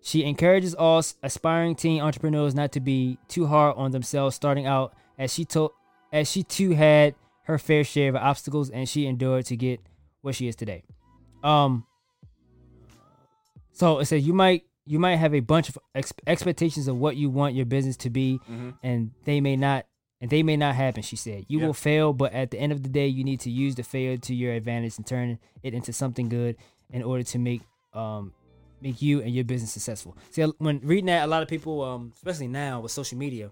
She 0.00 0.24
encourages 0.24 0.74
all 0.74 1.02
aspiring 1.22 1.76
teen 1.76 2.00
entrepreneurs 2.00 2.54
not 2.54 2.72
to 2.72 2.80
be 2.80 3.18
too 3.28 3.46
hard 3.46 3.76
on 3.76 3.92
themselves 3.92 4.34
starting 4.34 4.66
out, 4.66 4.92
as 5.18 5.32
she 5.32 5.44
told, 5.44 5.72
as 6.12 6.30
she 6.30 6.42
too 6.42 6.72
had 6.72 7.14
her 7.48 7.58
fair 7.58 7.82
share 7.82 8.10
of 8.10 8.16
obstacles 8.16 8.70
and 8.70 8.88
she 8.88 9.06
endured 9.06 9.46
to 9.46 9.56
get 9.56 9.80
where 10.20 10.32
she 10.34 10.46
is 10.48 10.54
today. 10.54 10.84
Um. 11.42 11.84
So 13.72 13.98
it 13.98 14.06
says 14.06 14.26
you 14.26 14.32
might 14.34 14.64
you 14.86 14.98
might 14.98 15.16
have 15.16 15.34
a 15.34 15.40
bunch 15.40 15.68
of 15.68 15.78
ex- 15.94 16.12
expectations 16.26 16.88
of 16.88 16.96
what 16.96 17.16
you 17.16 17.28
want 17.30 17.54
your 17.54 17.66
business 17.66 17.96
to 17.98 18.10
be, 18.10 18.40
Mhm. 18.50 18.74
and 18.82 19.10
they 19.24 19.40
may 19.40 19.56
not 19.56 19.86
and 20.20 20.30
they 20.30 20.42
may 20.42 20.56
not 20.56 20.74
happen. 20.74 21.02
She 21.02 21.16
said 21.16 21.44
you 21.48 21.60
Yeah. 21.60 21.66
will 21.66 21.74
fail, 21.74 22.12
but 22.12 22.32
at 22.32 22.50
the 22.50 22.58
end 22.58 22.72
of 22.72 22.82
the 22.82 22.88
day, 22.88 23.06
you 23.06 23.22
need 23.24 23.40
to 23.40 23.50
use 23.50 23.74
the 23.76 23.82
failure 23.82 24.16
to 24.16 24.34
your 24.34 24.52
advantage 24.54 24.96
and 24.96 25.06
turn 25.06 25.38
it 25.62 25.74
into 25.74 25.92
something 25.92 26.28
good 26.28 26.56
in 26.90 27.02
order 27.02 27.22
to 27.22 27.38
make 27.38 27.62
um 27.94 28.32
make 28.80 29.00
you 29.02 29.20
and 29.22 29.34
your 29.34 29.44
business 29.44 29.72
successful. 29.72 30.16
See, 30.30 30.42
when 30.58 30.80
reading 30.84 31.06
that, 31.06 31.24
a 31.24 31.26
lot 31.26 31.42
of 31.42 31.48
people, 31.48 31.82
um, 31.82 32.12
especially 32.14 32.46
now 32.48 32.80
with 32.80 32.92
social 32.92 33.18
media, 33.18 33.50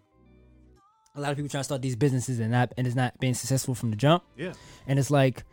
a 1.17 1.21
lot 1.21 1.31
of 1.31 1.37
people 1.37 1.49
trying 1.49 1.61
to 1.61 1.65
start 1.65 1.83
these 1.83 1.97
businesses 1.97 2.39
and 2.41 2.51
not 2.51 2.73
and 2.77 2.87
it's 2.87 2.95
not 2.97 3.19
being 3.19 3.35
successful 3.35 3.75
from 3.75 3.91
the 3.91 3.97
jump. 3.97 4.23
Yeah. 4.37 4.53
And 4.87 4.99
it's 4.99 5.11
like, 5.11 5.45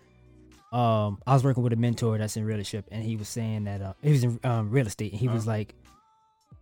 um, 0.71 1.21
I 1.27 1.33
was 1.33 1.43
working 1.43 1.63
with 1.63 1.73
a 1.73 1.75
mentor 1.77 2.17
that's 2.17 2.35
in 2.35 2.45
real 2.45 2.59
estate 2.59 2.83
and 2.91 3.03
he 3.03 3.15
was 3.15 3.27
saying 3.29 3.65
that 3.65 3.81
uh, 3.81 3.93
he 4.01 4.11
was 4.11 4.23
in 4.23 4.39
um, 4.43 4.69
real 4.71 4.87
estate, 4.87 5.11
and 5.11 5.19
he 5.21 5.27
was 5.27 5.47
Uh-huh. 5.47 5.57
like, 5.57 5.75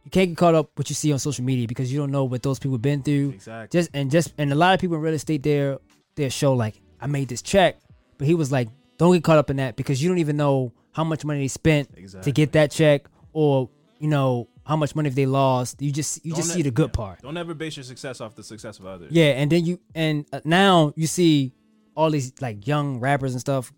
you 0.04 0.12
can't 0.12 0.30
get 0.32 0.38
caught 0.38 0.56
up 0.56 0.72
what 0.76 0.90
you 0.90 0.96
see 0.96 1.12
on 1.14 1.20
social 1.20 1.46
media 1.46 1.68
because 1.68 1.92
you 1.94 2.00
don't 2.00 2.12
know 2.12 2.24
what 2.24 2.42
those 2.44 2.58
people 2.60 2.74
have 2.76 2.82
been 2.82 3.04
through. 3.04 3.30
Exactly. 3.32 3.80
Just 3.80 3.90
and 3.94 4.10
just 4.12 4.34
and 4.38 4.52
a 4.52 4.56
lot 4.56 4.74
of 4.74 4.80
people 4.82 4.96
in 4.98 5.02
real 5.02 5.14
estate, 5.14 5.44
they're 5.44 5.78
they 6.16 6.28
show 6.30 6.54
like 6.54 6.82
I 7.00 7.08
made 7.08 7.30
this 7.30 7.42
check, 7.42 7.80
but 8.18 8.28
he 8.28 8.34
was 8.34 8.52
like, 8.52 8.68
don't 8.98 9.14
get 9.14 9.24
caught 9.24 9.38
up 9.38 9.50
in 9.50 9.58
that 9.58 9.76
because 9.76 10.02
you 10.02 10.10
don't 10.10 10.18
even 10.20 10.38
know 10.38 10.74
how 10.92 11.04
much 11.04 11.24
money 11.24 11.40
they 11.42 11.48
spent 11.48 11.90
to 12.24 12.32
get 12.32 12.52
that 12.54 12.70
check, 12.72 13.06
or 13.34 13.70
you 14.00 14.08
know 14.08 14.48
how 14.66 14.76
much 14.76 14.96
money 14.96 15.10
they 15.10 15.26
lost. 15.26 15.82
You 15.82 15.92
just 15.92 16.24
you 16.26 16.34
just 16.36 16.50
Don't 16.50 16.56
see 16.58 16.62
the 16.62 16.72
good 16.72 16.90
yeah. 16.92 16.96
part. 17.06 17.22
Don't 17.22 17.38
ever 17.38 17.54
base 17.54 17.78
your 17.78 17.84
success 17.84 18.22
off 18.22 18.36
the 18.36 18.44
success 18.44 18.80
of 18.80 18.86
others. 18.86 19.12
Yeah, 19.12 19.32
and 19.42 19.52
then 19.52 19.66
you 19.66 19.80
and 19.96 20.26
uh, 20.32 20.40
now 20.46 20.94
you 20.96 21.08
see 21.08 21.54
all 21.96 22.10
these 22.10 22.32
like 22.42 22.66
young 22.68 23.00
rappers 23.00 23.34
and 23.34 23.42
stuff 23.42 23.74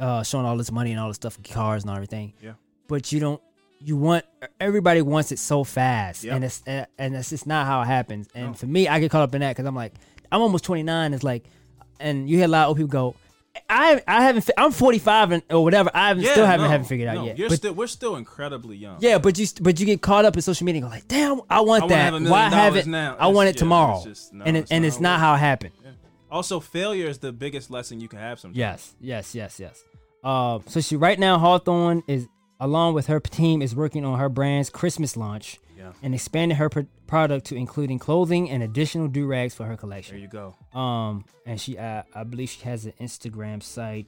uh 0.00 0.22
showing 0.22 0.46
all 0.46 0.56
this 0.56 0.70
money 0.70 0.92
and 0.92 1.00
all 1.00 1.08
this 1.08 1.16
stuff, 1.16 1.36
cars 1.42 1.84
and 1.84 1.92
everything. 1.92 2.32
Mm-hmm. 2.38 2.46
Yeah. 2.46 2.52
But 2.86 3.12
you 3.12 3.20
don't 3.20 3.42
you 3.80 3.96
want 3.96 4.24
everybody 4.60 5.02
wants 5.02 5.30
it 5.32 5.38
so 5.38 5.62
fast 5.64 6.24
Yep. 6.24 6.34
and 6.34 6.44
it's 6.44 6.66
uh, 6.66 6.84
and 6.98 7.14
it's 7.14 7.30
just 7.30 7.46
not 7.46 7.66
how 7.66 7.82
it 7.82 7.86
happens. 7.86 8.28
And 8.34 8.48
No. 8.48 8.52
for 8.54 8.66
me, 8.66 8.88
I 8.88 8.98
get 9.00 9.10
caught 9.10 9.22
up 9.22 9.34
in 9.34 9.40
that 9.40 9.56
cuz 9.56 9.66
I'm 9.66 9.74
like 9.74 9.94
I'm 10.30 10.40
almost 10.42 10.64
29 10.64 11.14
it's 11.14 11.22
like 11.24 11.44
and 12.00 12.28
you 12.30 12.36
hear 12.36 12.44
a 12.46 12.48
lot 12.48 12.68
of 12.68 12.76
people 12.76 12.88
go 12.88 13.14
I 13.68 14.02
I 14.06 14.22
haven't 14.22 14.48
I'm 14.56 14.72
45 14.72 15.32
and 15.32 15.42
or 15.50 15.62
whatever. 15.62 15.90
I 15.94 16.08
haven't, 16.08 16.24
Yeah, 16.24 16.32
still 16.32 16.46
haven't 16.46 16.64
no, 16.66 16.70
haven't 16.70 16.86
figured 16.86 17.08
out 17.08 17.14
no, 17.16 17.24
yet. 17.26 17.38
You're 17.38 17.48
But- 17.48 17.58
still 17.58 17.74
we're 17.74 17.86
still 17.86 18.16
incredibly 18.16 18.76
young. 18.76 18.98
yeah, 19.00 19.18
but 19.18 19.38
you 19.38 19.46
but 19.60 19.78
you 19.80 19.86
get 19.86 20.00
caught 20.02 20.24
up 20.24 20.36
in 20.36 20.42
social 20.42 20.64
media 20.64 20.82
and 20.82 20.90
go 20.90 20.94
like, 20.94 21.08
damn, 21.08 21.40
I 21.50 21.60
want 21.60 21.84
I 21.84 21.88
that. 21.88 22.12
have 22.14 22.28
Why 22.28 22.48
have 22.48 22.76
it 22.76 22.86
now. 22.86 23.16
I 23.18 23.28
want 23.28 23.48
it 23.48 23.54
yeah, 23.56 23.58
tomorrow, 23.60 24.02
just- 24.04 24.32
no, 24.32 24.44
and 24.44 24.56
it, 24.56 24.60
it's 24.60 24.70
and 24.70 24.82
not 24.82 24.86
it's 24.88 24.96
how 24.96 25.00
it 25.00 25.02
not 25.02 25.20
how 25.20 25.34
it 25.34 25.38
happened. 25.38 25.72
Also, 26.30 26.60
failure 26.60 27.06
is 27.08 27.18
the 27.18 27.32
biggest 27.32 27.70
lesson 27.70 28.00
you 28.00 28.08
can 28.08 28.18
have 28.18 28.38
sometimes. 28.38 28.58
Yes, 28.58 28.94
yes, 29.00 29.34
yes, 29.34 29.58
yes. 29.58 29.82
Uh, 30.22 30.58
so 30.66 30.80
she 30.80 30.94
right 30.96 31.18
now 31.18 31.38
Hawthorne 31.38 32.02
is 32.06 32.26
along 32.60 32.92
with 32.94 33.06
her 33.06 33.18
team 33.20 33.62
is 33.62 33.74
working 33.74 34.04
on 34.04 34.18
her 34.18 34.28
brand's 34.28 34.68
Christmas 34.68 35.16
launch 35.16 35.58
Yeah. 35.88 35.98
and 36.02 36.14
expanded 36.14 36.58
her 36.58 36.68
pr- 36.68 36.80
product 37.06 37.46
to 37.46 37.56
including 37.56 37.98
clothing 37.98 38.50
and 38.50 38.62
additional 38.62 39.08
do 39.08 39.26
rags 39.26 39.54
for 39.54 39.64
her 39.64 39.76
collection. 39.76 40.14
There 40.16 40.22
you 40.22 40.28
go. 40.28 40.78
Um, 40.78 41.24
and 41.46 41.60
she 41.60 41.76
uh, 41.78 42.02
I 42.14 42.24
believe 42.24 42.48
she 42.50 42.62
has 42.64 42.86
an 42.86 42.92
Instagram 43.00 43.62
site. 43.62 44.06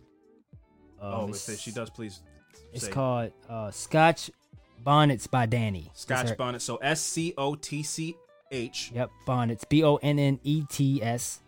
Oh, 1.01 1.25
Um, 1.25 1.31
if 1.31 1.49
it's, 1.49 1.61
she 1.61 1.73
does, 1.73 1.91
please. 1.91 2.21
It's 2.73 2.87
called 2.89 3.33
uh, 3.49 3.71
Scotch 3.71 4.31
Bonnets 4.85 5.27
by 5.27 5.47
Dani. 5.47 5.91
Scotch 5.95 6.29
her- 6.31 6.37
Bonnet. 6.37 6.63
So 6.63 6.77
S 6.77 7.01
C 7.01 7.35
O 7.37 7.55
T 7.55 7.83
C 7.83 8.17
H 8.51 8.93
Yep, 8.95 9.11
Bonnets. 9.27 9.65
B 9.65 9.83
O 9.85 9.97
N 9.97 10.19
N 10.19 10.39
E 10.45 10.65
T 10.69 11.03
S 11.03 11.41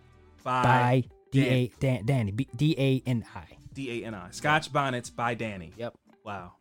by 0.43 1.05
D 1.31 1.73
Dan- 1.81 2.05
Dani. 2.05 2.47
D 2.57 2.75
A 2.78 3.02
N 3.09 3.25
I. 3.35 3.44
D 3.73 4.02
A 4.02 4.07
N 4.07 4.15
I. 4.15 4.31
Scotch 4.31 4.73
Bonnets 4.73 5.11
by 5.11 5.35
Dani. 5.35 5.73
Yep. 5.77 5.94
Wow. 6.25 6.52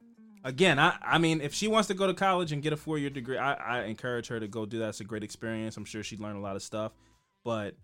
Again, 0.44 0.80
I 0.80 0.98
I 1.02 1.18
mean, 1.18 1.42
if 1.42 1.54
she 1.54 1.68
wants 1.68 1.88
to 1.88 1.94
go 1.94 2.08
to 2.08 2.14
college 2.14 2.52
and 2.52 2.62
get 2.62 2.74
a 2.74 2.78
four 2.78 2.98
year 2.98 3.10
degree, 3.10 3.38
I, 3.38 3.54
I 3.54 3.84
encourage 3.84 4.28
her 4.28 4.40
to 4.40 4.48
go 4.48 4.66
do 4.66 4.80
that. 4.80 4.90
It's 4.90 5.00
a 5.00 5.04
great 5.04 5.24
experience. 5.24 5.78
I'm 5.78 5.86
sure 5.86 6.04
she'd 6.04 6.20
learn 6.20 6.36
a 6.36 6.42
lot 6.42 6.56
of 6.56 6.64
stuff. 6.64 6.94
But 7.44 7.76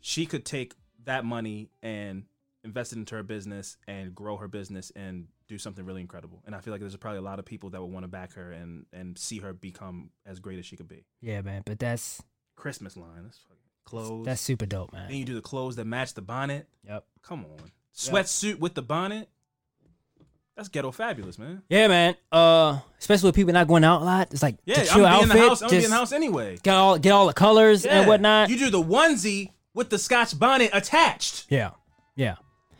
she 0.00 0.26
could 0.26 0.44
take 0.44 0.74
that 1.04 1.24
money 1.24 1.70
and 1.82 2.24
invest 2.64 2.92
it 2.92 2.96
into 2.98 3.14
her 3.14 3.22
business 3.22 3.76
and 3.86 4.14
grow 4.14 4.36
her 4.36 4.48
business 4.48 4.92
and 4.94 5.28
do 5.48 5.58
something 5.58 5.84
really 5.84 6.00
incredible. 6.00 6.42
And 6.46 6.54
I 6.54 6.60
feel 6.60 6.72
like 6.72 6.80
there's 6.80 6.96
probably 6.96 7.18
a 7.18 7.22
lot 7.22 7.38
of 7.38 7.44
people 7.44 7.70
that 7.70 7.80
would 7.80 7.90
want 7.90 8.04
to 8.04 8.08
back 8.08 8.34
her 8.34 8.52
and 8.52 8.86
and 8.92 9.18
see 9.18 9.38
her 9.38 9.52
become 9.52 10.10
as 10.26 10.38
great 10.40 10.58
as 10.58 10.66
she 10.66 10.76
could 10.76 10.88
be. 10.88 11.04
Yeah, 11.20 11.40
man. 11.42 11.62
But 11.64 11.78
that's 11.78 12.22
Christmas 12.56 12.96
line. 12.96 13.24
That's 13.24 13.40
clothes. 13.84 14.26
that's 14.26 14.40
super 14.40 14.66
dope, 14.66 14.92
man. 14.92 15.08
then 15.08 15.16
you 15.16 15.24
do 15.24 15.34
the 15.34 15.40
clothes 15.40 15.76
that 15.76 15.86
match 15.86 16.14
the 16.14 16.22
bonnet. 16.22 16.68
Yep. 16.86 17.04
Come 17.22 17.46
on. 17.46 17.70
Sweatsuit 17.94 18.58
with 18.58 18.74
the 18.74 18.82
bonnet. 18.82 19.28
That's 20.58 20.68
ghetto 20.68 20.90
fabulous, 20.90 21.38
man. 21.38 21.62
Yeah, 21.70 21.86
man. 21.86 22.16
Uh, 22.32 22.80
especially 22.98 23.28
with 23.28 23.36
people 23.36 23.52
not 23.52 23.68
going 23.68 23.84
out 23.84 24.02
a 24.02 24.04
lot. 24.04 24.28
It's 24.32 24.42
like 24.42 24.56
Yeah, 24.64 24.74
the 24.74 24.80
I'm 24.80 24.86
chill 24.88 24.98
in 25.06 25.06
outfit. 25.06 25.28
the 25.28 25.38
house. 25.38 25.62
I'm 25.62 25.72
in 25.72 25.82
the 25.84 25.90
house 25.96 26.12
anyway. 26.12 26.58
Get 26.64 26.74
all 26.74 26.98
get 26.98 27.12
all 27.12 27.28
the 27.28 27.32
colors 27.32 27.84
Yeah. 27.84 28.00
and 28.00 28.08
whatnot. 28.08 28.50
You 28.50 28.58
do 28.58 28.68
the 28.68 28.82
onesie 28.82 29.52
with 29.72 29.88
the 29.90 29.98
Scotch 29.98 30.36
bonnet 30.36 30.70
attached. 30.72 31.46
yeah, 31.48 31.70
yeah, 32.16 32.34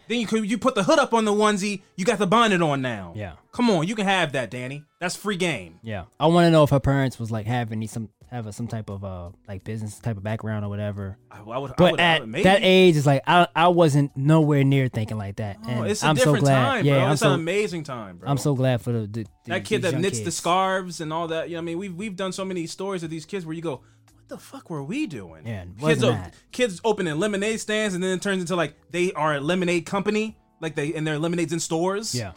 Then 0.09 0.19
you 0.19 0.27
could 0.27 0.51
you 0.51 0.59
put 0.59 0.75
the 0.75 0.83
hood 0.83 0.99
up 0.99 1.15
on 1.15 1.25
the 1.25 1.33
onesie. 1.33 1.83
You 1.97 2.05
got 2.05 2.19
the 2.19 2.27
bonnet 2.27 2.61
on 2.61 2.83
now. 2.83 3.13
yeah, 3.15 3.35
Come 3.53 3.71
on, 3.71 3.87
you 3.87 3.95
can 3.95 4.07
have 4.07 4.33
that, 4.33 4.51
Dani. 4.51 4.85
That's 5.01 5.15
free 5.15 5.37
game. 5.37 5.79
yeah. 5.85 6.07
I 6.19 6.27
want 6.27 6.47
to 6.47 6.51
know 6.51 6.65
if 6.65 6.71
her 6.71 6.81
parents 6.81 7.21
was 7.21 7.31
like 7.31 7.47
having 7.47 7.87
some 7.87 8.09
have 8.31 8.47
a, 8.47 8.53
some 8.53 8.67
type 8.69 8.91
of 8.91 9.05
uh 9.05 9.31
like 9.47 9.65
business 9.65 9.99
type 9.99 10.17
of 10.17 10.23
background 10.23 10.65
or 10.65 10.69
whatever. 10.69 11.17
I, 11.31 11.41
I 11.41 11.59
would. 11.59 11.71
I 11.71 11.75
But 11.77 11.93
would, 11.93 12.01
I 12.01 12.05
at 12.05 12.21
would- 12.29 12.43
that 12.45 12.61
age, 12.63 12.97
it's 12.97 13.07
like 13.07 13.23
I 13.27 13.49
I 13.57 13.69
wasn't 13.69 14.17
nowhere 14.17 14.65
near 14.65 14.89
thinking 14.89 15.17
like 15.19 15.37
that. 15.37 15.57
Oh, 15.65 15.69
and 15.69 15.87
it's 15.89 16.03
a 16.03 16.07
I'm 16.09 16.17
so 16.17 16.25
different 16.25 16.45
glad. 16.45 16.63
time, 16.63 16.85
yeah, 16.85 16.95
bro. 16.95 17.05
I'm 17.05 17.13
it's 17.13 17.21
so 17.21 17.29
an 17.29 17.41
amazing 17.41 17.85
time, 17.85 18.19
bro. 18.19 18.29
I'm 18.29 18.39
so 18.39 18.55
glad 18.55 18.83
for 18.83 18.93
the, 18.93 19.07
the, 19.07 19.27
that 19.47 19.65
kid 19.65 19.83
that 19.83 19.99
knits 19.99 20.21
the 20.21 20.31
scarves 20.31 21.01
and 21.01 21.13
all 21.13 21.29
that. 21.29 21.49
You 21.49 21.55
know, 21.55 21.61
I 21.61 21.63
mean, 21.63 21.79
we've 21.79 21.95
we've 21.95 22.17
done 22.17 22.33
so 22.33 22.45
many 22.45 22.67
stories 22.67 23.03
of 23.03 23.11
these 23.11 23.25
kids 23.25 23.47
where 23.47 23.55
you 23.55 23.63
go, 23.63 23.81
what 24.15 24.29
the 24.29 24.39
fuck 24.39 24.69
were 24.69 24.83
we 24.83 25.07
doing? 25.07 25.47
Yeah, 25.47 25.65
kids, 25.81 26.01
that. 26.03 26.35
kids 26.53 26.81
opening 26.85 27.19
lemonade 27.19 27.61
stands, 27.61 27.95
and 27.95 28.03
then 28.05 28.11
it 28.11 28.23
turns 28.23 28.43
into 28.43 28.57
like 28.57 28.75
they 28.91 29.13
are 29.13 29.37
a 29.37 29.41
lemonade 29.41 29.87
company, 29.87 30.37
like 30.61 30.75
they 30.75 30.93
and 30.95 31.07
their 31.07 31.19
lemonades 31.19 31.53
in 31.53 31.61
stores. 31.61 32.15
Yeah, 32.15 32.33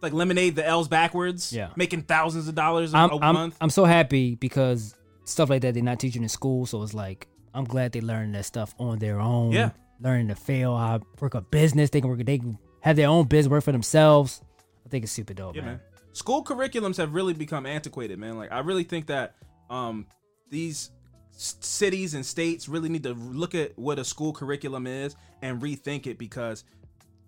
like 0.00 0.12
lemonade 0.12 0.54
the 0.54 0.64
L's 0.66 0.86
backwards. 0.86 1.52
Yeah. 1.52 1.70
making 1.76 2.02
thousands 2.02 2.46
of 2.46 2.54
dollars 2.54 2.94
a, 2.94 2.98
I'm 2.98 3.10
a 3.10 3.18
I'm, 3.18 3.34
month. 3.34 3.56
I'm 3.60 3.70
so 3.70 3.84
happy 3.84 4.34
because 4.36 4.94
stuff 5.24 5.50
like 5.50 5.62
that 5.62 5.74
they're 5.74 5.82
not 5.82 5.98
teaching 6.00 6.22
in 6.22 6.28
school. 6.28 6.66
So 6.66 6.82
it's 6.82 6.94
like 6.94 7.28
I'm 7.54 7.64
glad 7.64 7.92
they 7.92 8.00
learn 8.00 8.32
that 8.32 8.44
stuff 8.44 8.74
on 8.78 8.98
their 8.98 9.20
own. 9.20 9.52
Yeah. 9.52 9.70
learning 10.00 10.28
to 10.28 10.34
fail, 10.34 10.76
how 10.76 10.98
to 10.98 11.04
work 11.20 11.34
a 11.34 11.40
business. 11.40 11.88
They 11.90 12.00
can 12.00 12.10
work. 12.10 12.24
They 12.24 12.38
can 12.38 12.58
have 12.80 12.96
their 12.96 13.08
own 13.08 13.26
business, 13.26 13.50
work 13.50 13.64
for 13.64 13.72
themselves. 13.72 14.42
I 14.84 14.88
think 14.88 15.04
it's 15.04 15.12
super 15.12 15.32
dope, 15.34 15.54
Yeah, 15.54 15.62
man. 15.62 15.70
man. 15.72 15.80
School 16.12 16.44
curriculums 16.44 16.96
have 16.98 17.14
really 17.14 17.32
become 17.32 17.64
antiquated, 17.64 18.18
man. 18.18 18.36
Like 18.36 18.52
I 18.52 18.58
really 18.60 18.84
think 18.84 19.06
that 19.06 19.34
um 19.70 20.06
these 20.50 20.90
s- 21.34 21.56
cities 21.60 22.14
and 22.14 22.24
states 22.26 22.68
really 22.68 22.88
need 22.88 23.04
to 23.04 23.14
look 23.14 23.54
at 23.54 23.78
what 23.78 23.98
a 23.98 24.04
school 24.04 24.32
curriculum 24.32 24.86
is 24.86 25.16
and 25.42 25.62
rethink 25.62 26.06
it 26.06 26.18
because 26.18 26.64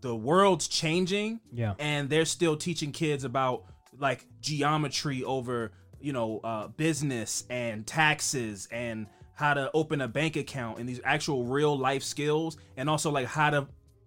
the 0.02 0.14
world's 0.14 0.68
changing 0.68 1.40
Yeah. 1.52 1.74
and 1.78 2.10
they're 2.10 2.26
still 2.26 2.56
teaching 2.56 2.92
kids 2.92 3.24
about 3.24 3.64
like 3.98 4.26
geometry 4.40 5.24
over 5.24 5.72
you 6.06 6.12
know 6.12 6.38
uh, 6.44 6.68
business 6.68 7.44
and 7.50 7.84
taxes 7.84 8.68
and 8.70 9.06
how 9.34 9.52
to 9.54 9.68
open 9.74 10.00
a 10.00 10.06
bank 10.08 10.36
account 10.36 10.78
and 10.78 10.88
these 10.88 11.00
actual 11.04 11.44
real 11.44 11.76
life 11.76 12.04
skills 12.04 12.56
and 12.76 12.88
also 12.88 13.10
like 13.10 13.26
how 13.26 13.50
to 13.50 13.66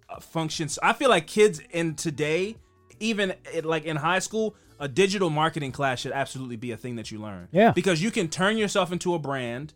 uh, 0.10 0.20
function 0.22 0.70
so 0.70 0.80
i 0.82 0.94
feel 0.94 1.10
like 1.10 1.28
kids 1.28 1.60
in 1.72 1.94
today 1.96 2.56
even 3.02 3.34
it, 3.54 3.66
like 3.66 3.84
in 3.84 3.98
high 3.98 4.20
school 4.20 4.56
a 4.80 4.88
digital 4.88 5.30
marketing 5.30 5.74
class 5.74 6.00
should 6.00 6.14
absolutely 6.14 6.56
be 6.56 6.72
a 6.72 6.78
thing 6.78 6.96
that 6.96 7.12
you 7.12 7.20
learn 7.20 7.50
Yeah. 7.52 7.72
because 7.72 8.02
you 8.02 8.12
can 8.12 8.30
turn 8.30 8.58
yourself 8.58 8.94
into 8.94 9.14
a 9.14 9.20
brand 9.20 9.74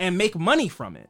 and 0.00 0.18
make 0.18 0.36
money 0.36 0.68
from 0.68 0.96
it. 0.96 1.08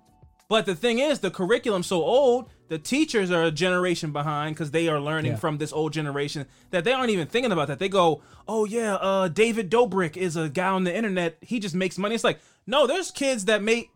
But 0.50 0.66
the 0.66 0.74
thing 0.74 0.98
is, 0.98 1.20
the 1.20 1.30
curriculum's 1.30 1.86
so 1.86 2.02
old, 2.02 2.50
the 2.72 2.78
teachers 2.78 3.30
are 3.30 3.42
a 3.44 3.50
generation 3.50 4.12
behind 4.12 4.54
because 4.56 4.70
they 4.70 4.88
are 4.88 4.98
learning 4.98 5.32
Yeah. 5.32 5.36
from 5.36 5.58
this 5.58 5.74
old 5.74 5.92
generation 5.92 6.46
that 6.70 6.84
they 6.84 6.92
aren't 6.94 7.10
even 7.10 7.26
thinking 7.26 7.52
about 7.52 7.68
that. 7.68 7.78
They 7.78 7.90
go, 7.90 8.22
"Oh 8.48 8.64
yeah, 8.64 8.94
uh, 8.94 9.28
David 9.28 9.70
Dobrik 9.70 10.16
is 10.16 10.36
a 10.36 10.48
guy 10.48 10.68
on 10.68 10.84
the 10.84 10.96
internet. 10.96 11.36
He 11.42 11.60
just 11.60 11.74
makes 11.74 11.98
money." 11.98 12.14
It's 12.14 12.24
like, 12.24 12.40
no, 12.66 12.86
there's 12.86 13.10
kids 13.10 13.44
that 13.44 13.62
make 13.62 13.90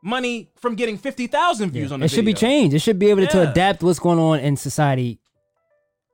money 0.00 0.48
from 0.56 0.76
getting 0.76 0.96
fifty 0.96 1.26
thousand 1.26 1.70
views 1.72 1.90
on 1.90 1.98
the 1.98 2.04
internet. 2.04 2.12
it 2.12 2.14
should 2.14 2.24
be 2.24 2.34
changed. 2.34 2.72
It 2.76 2.78
should 2.78 3.00
be 3.00 3.10
able 3.10 3.26
to 3.26 3.50
adapt 3.50 3.82
what's 3.82 3.98
going 3.98 4.20
on 4.20 4.38
in 4.38 4.56
society 4.56 5.18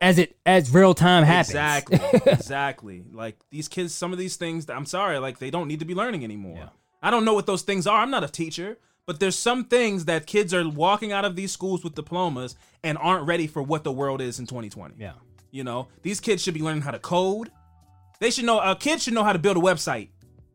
as 0.00 0.18
it 0.18 0.36
as 0.46 0.70
real 0.72 0.94
time 0.94 1.22
happens. 1.24 1.50
Exactly, 1.50 2.00
exactly. 2.32 3.04
Like 3.12 3.36
these 3.50 3.68
kids, 3.68 3.94
some 3.94 4.10
of 4.12 4.18
these 4.18 4.36
things, 4.36 4.70
I'm 4.70 4.86
sorry, 4.86 5.18
like 5.18 5.38
they 5.38 5.50
don't 5.50 5.68
need 5.68 5.80
to 5.80 5.84
be 5.84 5.94
learning 5.94 6.24
anymore. 6.24 6.56
Yeah. 6.56 6.68
I 7.02 7.10
don't 7.10 7.26
know 7.26 7.34
what 7.34 7.44
those 7.44 7.60
things 7.60 7.86
are. 7.86 8.00
I'm 8.00 8.10
not 8.10 8.24
a 8.24 8.28
teacher, 8.28 8.78
but 9.06 9.20
there's 9.20 9.36
some 9.36 9.64
things 9.64 10.06
that 10.06 10.26
kids 10.26 10.54
are 10.54 10.68
walking 10.68 11.12
out 11.12 11.24
of 11.24 11.36
these 11.36 11.52
schools 11.52 11.84
with 11.84 11.94
diplomas 11.94 12.56
and 12.82 12.96
aren't 12.98 13.26
ready 13.26 13.46
for 13.46 13.62
what 13.62 13.84
the 13.84 13.92
world 13.92 14.20
is 14.20 14.38
in 14.38 14.46
2020. 14.46 14.94
yeah. 14.98 15.12
You 15.50 15.62
know, 15.62 15.86
these 16.02 16.18
kids 16.18 16.42
should 16.42 16.54
be 16.54 16.62
learning 16.62 16.82
how 16.82 16.90
to 16.90 16.98
code. 16.98 17.48
They 18.18 18.32
should 18.32 18.44
know 18.44 18.58
a 18.58 18.74
kid 18.74 19.00
should 19.00 19.14
know 19.14 19.22
how 19.22 19.32
to 19.32 19.38
build 19.38 19.56
a 19.56 19.60
website 19.60 20.08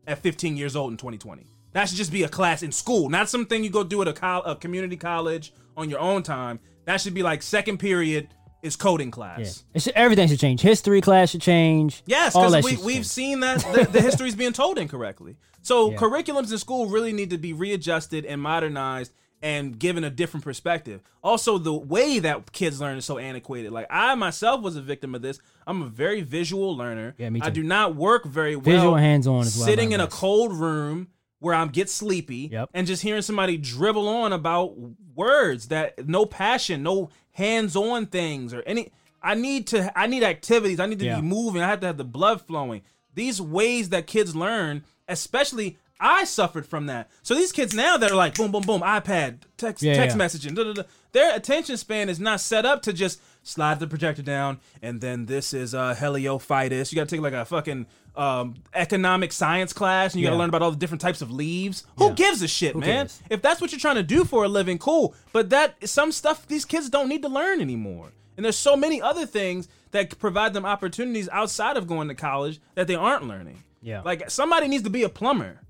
at 0.06 0.18
15 0.18 0.58
years 0.58 0.76
old 0.76 0.90
in 0.90 0.98
2020. 0.98 1.46
That 1.72 1.88
should 1.88 1.96
just 1.96 2.12
be 2.12 2.22
a 2.24 2.28
class 2.28 2.62
in 2.62 2.70
school, 2.70 3.08
not 3.08 3.30
something 3.30 3.64
you 3.64 3.70
go 3.70 3.82
do 3.82 4.02
at 4.02 4.08
a, 4.08 4.12
col- 4.12 4.42
a 4.44 4.56
community 4.56 4.98
college 4.98 5.54
on 5.74 5.88
your 5.88 6.00
own 6.00 6.22
time. 6.22 6.60
That 6.84 7.00
should 7.00 7.14
be 7.14 7.22
like 7.22 7.40
second 7.42 7.78
period 7.78 8.28
is 8.62 8.76
coding 8.76 9.10
class. 9.10 9.38
Yeah. 9.38 9.76
It 9.76 9.82
should, 9.82 9.94
everything 9.94 10.28
should 10.28 10.40
change. 10.40 10.60
History 10.60 11.00
class 11.00 11.30
should 11.30 11.40
change. 11.40 12.02
Yes, 12.04 12.34
because 12.34 12.62
we, 12.62 12.76
we've 12.76 13.06
seen 13.06 13.40
that 13.40 13.60
the, 13.72 13.88
the 13.90 14.02
history 14.02 14.28
is 14.28 14.34
being 14.34 14.52
told 14.52 14.78
incorrectly. 14.78 15.36
So 15.62 15.90
Yeah. 15.90 15.96
curriculums 15.98 16.50
in 16.52 16.58
school 16.58 16.86
really 16.86 17.12
need 17.12 17.30
to 17.30 17.38
be 17.38 17.52
readjusted 17.52 18.24
and 18.24 18.40
modernized 18.40 19.12
and 19.42 19.78
given 19.78 20.04
a 20.04 20.10
different 20.10 20.44
perspective. 20.44 21.00
Also, 21.22 21.56
the 21.56 21.72
way 21.72 22.18
that 22.18 22.52
kids 22.52 22.78
learn 22.80 22.98
is 22.98 23.04
so 23.06 23.16
antiquated. 23.18 23.72
Like 23.72 23.86
I 23.90 24.14
myself 24.14 24.60
was 24.62 24.76
a 24.76 24.82
victim 24.82 25.14
of 25.14 25.22
this. 25.22 25.38
I'm 25.66 25.80
a 25.82 25.86
very 25.86 26.20
visual 26.20 26.76
learner. 26.76 27.14
Yeah, 27.18 27.30
me 27.30 27.40
too. 27.40 27.46
I 27.46 27.50
do 27.50 27.62
not 27.62 27.94
work 27.96 28.24
very 28.26 28.54
well. 28.56 28.64
Visual 28.64 28.94
hands-on 28.96 29.42
is 29.42 29.54
Sitting 29.54 29.92
in 29.92 30.00
a 30.00 30.06
cold 30.08 30.52
room 30.52 31.08
where 31.38 31.54
I'm 31.54 31.68
get 31.68 31.88
sleepy 31.88 32.50
Yep. 32.52 32.68
and 32.74 32.86
just 32.86 33.02
hearing 33.02 33.22
somebody 33.22 33.56
dribble 33.56 34.06
on 34.08 34.34
about 34.34 34.74
words 35.14 35.68
that 35.68 36.06
no 36.06 36.26
passion, 36.26 36.82
no 36.82 37.08
hands-on 37.32 38.06
things 38.06 38.52
or 38.52 38.62
any 38.66 38.90
I 39.22 39.34
need 39.34 39.66
to 39.68 39.90
I 39.98 40.06
need 40.06 40.22
activities. 40.22 40.80
I 40.80 40.86
need 40.86 40.98
to 40.98 41.04
Yeah. 41.06 41.16
be 41.16 41.22
moving. 41.26 41.62
I 41.62 41.68
have 41.68 41.80
to 41.80 41.86
have 41.86 41.96
the 41.98 42.04
blood 42.04 42.42
flowing. 42.42 42.82
These 43.14 43.40
ways 43.40 43.88
that 43.88 44.06
kids 44.06 44.36
learn, 44.36 44.84
especially 45.10 45.76
I 46.02 46.24
suffered 46.24 46.66
from 46.66 46.86
that. 46.86 47.10
So 47.22 47.34
these 47.34 47.52
kids 47.52 47.74
now 47.74 47.98
that 47.98 48.10
are 48.10 48.16
like 48.16 48.34
boom 48.34 48.50
boom 48.52 48.62
boom 48.62 48.80
iPad, 48.80 49.40
text 49.58 49.82
Yeah, 49.82 49.94
text 49.96 50.16
yeah. 50.16 50.24
messaging, 50.24 50.54
da, 50.54 50.64
da, 50.64 50.72
da, 50.72 50.82
their 51.12 51.36
attention 51.36 51.76
span 51.76 52.08
is 52.08 52.18
not 52.18 52.40
set 52.40 52.64
up 52.64 52.80
to 52.82 52.92
just 52.94 53.20
slide 53.42 53.80
the 53.80 53.86
projector 53.86 54.22
down 54.22 54.60
and 54.82 55.00
then 55.02 55.26
this 55.26 55.52
is 55.52 55.74
uh 55.74 55.94
heliophytus. 55.94 56.90
You 56.90 56.96
got 56.96 57.08
to 57.08 57.14
take 57.16 57.22
like 57.22 57.34
a 57.34 57.44
fucking 57.44 57.86
um 58.16 58.54
economic 58.74 59.30
science 59.32 59.72
class 59.74 60.14
and 60.14 60.20
you 60.20 60.26
got 60.26 60.30
to 60.30 60.36
Yeah. 60.36 60.40
learn 60.40 60.48
about 60.48 60.62
all 60.62 60.70
the 60.70 60.76
different 60.78 61.00
types 61.02 61.20
of 61.22 61.30
leaves. 61.30 61.84
Who 61.98 62.14
gives 62.14 62.40
a 62.42 62.48
shit, 62.48 62.72
Who 62.72 62.80
man? 62.80 62.88
cares? 62.88 63.20
If 63.28 63.42
that's 63.42 63.60
what 63.60 63.70
you're 63.72 63.78
trying 63.80 63.96
to 63.96 64.02
do 64.02 64.24
for 64.24 64.44
a 64.44 64.48
living, 64.48 64.78
cool. 64.78 65.14
But 65.32 65.50
that 65.50 65.86
some 65.88 66.12
stuff 66.12 66.46
these 66.46 66.64
kids 66.64 66.88
don't 66.88 67.08
need 67.08 67.22
to 67.22 67.28
learn 67.28 67.60
anymore. 67.60 68.12
And 68.36 68.44
there's 68.44 68.56
so 68.56 68.74
many 68.74 69.02
other 69.02 69.26
things 69.26 69.68
that 69.90 70.18
provide 70.18 70.54
them 70.54 70.64
opportunities 70.64 71.28
outside 71.30 71.76
of 71.76 71.86
going 71.86 72.08
to 72.08 72.14
college 72.14 72.58
that 72.74 72.86
they 72.86 72.94
aren't 72.94 73.28
learning. 73.28 73.62
Yeah. 73.82 74.02
Like 74.02 74.30
somebody 74.30 74.68
needs 74.68 74.84
to 74.84 74.90
be 74.90 75.02
a 75.02 75.08
plumber. 75.08 75.60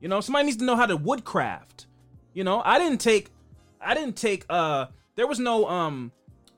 You 0.00 0.08
know, 0.08 0.20
somebody 0.20 0.46
needs 0.46 0.58
to 0.58 0.64
know 0.64 0.76
how 0.76 0.86
to 0.86 0.96
woodcraft. 0.96 1.86
You 2.34 2.44
know, 2.44 2.62
I 2.64 2.78
didn't 2.78 2.98
take 2.98 3.30
I 3.80 3.94
didn't 3.94 4.16
take 4.16 4.44
uh 4.50 4.86
there 5.14 5.26
was 5.26 5.38
no 5.38 5.66
um 5.68 6.12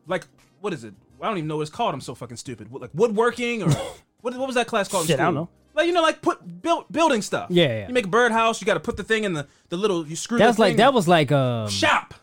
like 0.06 0.26
what 0.60 0.72
is 0.72 0.84
it? 0.84 0.94
I 1.20 1.26
don't 1.28 1.38
even 1.38 1.48
know 1.48 1.56
what 1.56 1.62
it's 1.62 1.70
called. 1.70 1.94
I'm 1.94 2.00
so 2.00 2.14
fucking 2.14 2.36
stupid. 2.36 2.70
What, 2.70 2.82
like 2.82 2.90
woodworking 2.94 3.62
or 3.62 3.70
what 4.20 4.36
what 4.36 4.46
was 4.46 4.54
that 4.56 4.66
class 4.66 4.88
called? 4.88 5.06
Shit, 5.06 5.20
I 5.20 5.24
don't 5.24 5.34
know. 5.34 5.48
Like 5.74 5.86
you 5.86 5.92
know, 5.92 6.02
like 6.02 6.20
put 6.22 6.62
build 6.62 6.86
building 6.90 7.22
stuff. 7.22 7.50
Yeah, 7.50 7.66
yeah. 7.66 7.88
You 7.88 7.94
make 7.94 8.06
a 8.06 8.08
birdhouse. 8.08 8.60
You 8.60 8.66
got 8.66 8.74
to 8.74 8.80
put 8.80 8.96
the 8.96 9.04
thing 9.04 9.22
in 9.22 9.32
the 9.32 9.46
the 9.68 9.76
little. 9.76 10.04
You 10.06 10.16
screw. 10.16 10.38
That's 10.38 10.58
like 10.58 10.76
that 10.78 10.92
was 10.92 11.06
like 11.06 11.30
um 11.30 11.68
shop. 11.68 12.14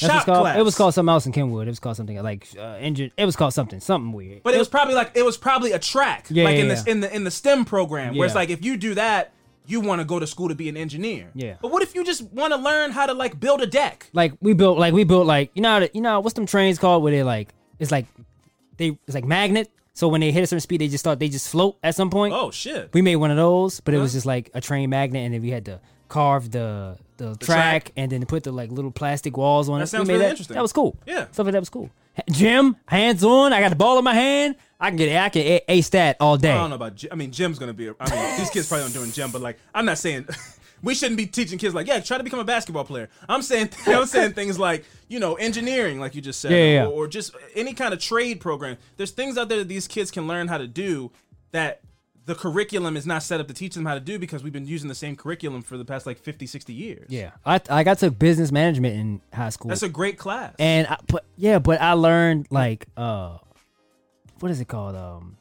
That's 0.00 0.14
what's 0.14 0.24
Shop 0.24 0.34
called, 0.34 0.44
class. 0.44 0.58
It 0.58 0.64
was 0.64 0.76
called 0.76 0.94
something 0.94 1.12
else 1.12 1.26
in 1.26 1.32
Kenwood. 1.32 1.66
It 1.66 1.70
was 1.70 1.80
called 1.80 1.96
something 1.96 2.22
like 2.22 2.46
uh, 2.56 2.76
engine. 2.80 3.10
It 3.16 3.24
was 3.24 3.36
called 3.36 3.52
something 3.52 3.80
something 3.80 4.12
weird. 4.12 4.42
But 4.42 4.54
it 4.54 4.58
was 4.58 4.68
probably 4.68 4.94
like 4.94 5.12
it 5.14 5.24
was 5.24 5.36
probably 5.36 5.72
a 5.72 5.78
track. 5.78 6.26
Yeah, 6.30 6.44
like 6.44 6.54
yeah, 6.54 6.60
in 6.60 6.68
yeah. 6.68 6.74
this 6.74 6.84
in 6.84 7.00
the 7.00 7.14
in 7.14 7.24
the 7.24 7.30
STEM 7.30 7.64
program 7.64 8.16
where 8.16 8.26
it's 8.26 8.34
like 8.34 8.50
if 8.50 8.64
you 8.64 8.76
do 8.76 8.94
that, 8.94 9.32
you 9.66 9.80
want 9.80 10.00
to 10.00 10.04
go 10.04 10.18
to 10.18 10.26
school 10.26 10.48
to 10.48 10.54
be 10.54 10.68
an 10.68 10.76
engineer. 10.76 11.30
Yeah. 11.34 11.56
But 11.60 11.70
what 11.70 11.82
if 11.82 11.94
you 11.94 12.04
just 12.04 12.22
want 12.22 12.52
to 12.52 12.58
learn 12.58 12.90
how 12.90 13.06
to 13.06 13.12
like 13.12 13.38
build 13.38 13.60
a 13.60 13.66
deck? 13.66 14.08
like 14.12 14.32
we 14.40 14.52
built 14.54 14.78
like 14.78 14.94
we 14.94 15.04
built 15.04 15.26
like 15.26 15.50
you 15.54 15.62
know 15.62 15.70
how 15.70 15.78
to, 15.80 15.90
you 15.92 16.00
know 16.00 16.20
what's 16.20 16.34
them 16.34 16.46
trains 16.46 16.78
called 16.78 17.02
where 17.02 17.12
they 17.12 17.22
like 17.22 17.54
it's 17.78 17.90
like 17.90 18.06
they 18.76 18.98
it's 19.06 19.14
like 19.14 19.24
magnet. 19.24 19.70
So 19.94 20.06
when 20.06 20.20
they 20.20 20.30
hit 20.30 20.44
a 20.44 20.46
certain 20.46 20.60
speed, 20.60 20.80
they 20.80 20.86
just 20.86 21.02
start 21.02 21.18
they 21.18 21.28
just 21.28 21.48
float 21.48 21.76
at 21.82 21.94
some 21.96 22.08
point. 22.08 22.32
Oh 22.32 22.50
shit. 22.52 22.90
We 22.94 23.02
made 23.02 23.16
one 23.16 23.32
of 23.32 23.36
those, 23.36 23.80
but 23.80 23.94
it 23.94 23.98
was 23.98 24.12
just 24.12 24.26
like 24.26 24.50
a 24.54 24.60
train 24.60 24.90
magnet, 24.90 25.24
and 25.24 25.34
then 25.34 25.42
we 25.42 25.50
had 25.50 25.64
to 25.64 25.80
carve 26.08 26.52
the 26.52 26.96
the, 27.18 27.36
track, 27.36 27.84
track. 27.84 27.92
and 27.96 28.10
then 28.10 28.24
put 28.26 28.42
the 28.44 28.52
like 28.52 28.70
little 28.72 28.90
plastic 28.90 29.36
walls 29.36 29.68
on 29.68 29.78
That 29.78 29.84
it. 29.84 29.86
sounds 29.88 30.08
really 30.08 30.20
that, 30.20 30.30
interesting. 30.30 30.54
That 30.54 30.62
was 30.62 30.72
cool. 30.72 30.96
Yeah. 31.06 31.26
stuff 31.30 31.44
like 31.46 31.52
that 31.52 31.60
was 31.60 31.68
cool. 31.68 31.90
Gym, 32.30 32.76
hands 32.86 33.22
on. 33.22 33.52
I 33.52 33.60
got 33.60 33.68
the 33.68 33.76
ball 33.76 33.98
in 33.98 34.04
my 34.04 34.14
hand. 34.14 34.56
I 34.80 34.88
can 34.88 34.96
get 34.96 35.08
it. 35.08 35.16
I 35.16 35.28
can 35.28 35.60
ace 35.68 35.88
that 35.90 36.16
all 36.20 36.36
day. 36.36 36.50
I 36.52 36.56
don't 36.58 36.70
know 36.70 36.76
about. 36.76 36.96
Gy- 36.96 37.12
I 37.12 37.14
mean, 37.14 37.30
Jim's 37.30 37.58
gonna 37.60 37.72
be. 37.74 37.90
I 38.00 38.10
mean, 38.10 38.38
these 38.38 38.50
kids 38.50 38.68
probably 38.68 38.82
aren't 38.82 38.94
doing 38.94 39.12
gym, 39.12 39.30
but 39.30 39.40
like, 39.40 39.58
I'm 39.74 39.84
not 39.84 39.98
saying 39.98 40.26
we 40.82 40.94
shouldn't 40.94 41.16
be 41.16 41.26
teaching 41.26 41.58
kids 41.58 41.74
like, 41.74 41.86
yeah, 41.86 42.00
try 42.00 42.18
to 42.18 42.24
become 42.24 42.40
a 42.40 42.44
basketball 42.44 42.84
player. 42.84 43.08
I'm 43.28 43.42
saying, 43.42 43.70
I'm 43.86 44.06
saying 44.06 44.32
things 44.32 44.58
like, 44.58 44.84
you 45.08 45.20
know, 45.20 45.34
engineering, 45.34 46.00
like 46.00 46.14
you 46.16 46.20
just 46.20 46.40
said, 46.40 46.50
yeah, 46.52 46.58
yeah. 46.82 46.86
Or, 46.86 47.04
or 47.04 47.06
just 47.08 47.34
any 47.54 47.72
kind 47.74 47.92
of 47.94 48.00
trade 48.00 48.40
program. 48.40 48.78
There's 48.96 49.10
things 49.12 49.38
out 49.38 49.48
there 49.48 49.58
that 49.58 49.68
these 49.68 49.86
kids 49.86 50.10
can 50.10 50.26
learn 50.26 50.48
how 50.48 50.58
to 50.58 50.66
do 50.66 51.10
that 51.52 51.80
the 52.28 52.34
curriculum 52.34 52.96
is 52.96 53.06
not 53.06 53.22
set 53.22 53.40
up 53.40 53.48
to 53.48 53.54
teach 53.54 53.74
them 53.74 53.84
how 53.86 53.94
to 53.94 54.00
do 54.00 54.18
because 54.18 54.42
we've 54.44 54.52
been 54.52 54.66
using 54.66 54.88
the 54.88 54.94
same 54.94 55.16
curriculum 55.16 55.62
for 55.62 55.76
the 55.76 55.84
past 55.84 56.06
like 56.06 56.18
50, 56.18 56.46
60 56.46 56.72
years. 56.72 57.06
Yeah, 57.08 57.30
I 57.44 57.60
I 57.70 57.82
got 57.84 57.98
to 57.98 58.10
business 58.10 58.52
management 58.52 58.94
in 58.94 59.20
high 59.32 59.48
school. 59.48 59.70
That's 59.70 59.82
a 59.82 59.88
great 59.88 60.18
class. 60.18 60.54
and 60.58 60.86
I, 60.86 60.98
but 61.08 61.24
yeah, 61.36 61.58
but 61.58 61.80
I 61.80 61.94
learned 61.94 62.46
like 62.50 62.86
uh, 62.96 63.38
what 64.40 64.50
is 64.52 64.60
it 64.60 64.68
called? 64.68 64.94
Um, 64.94 65.36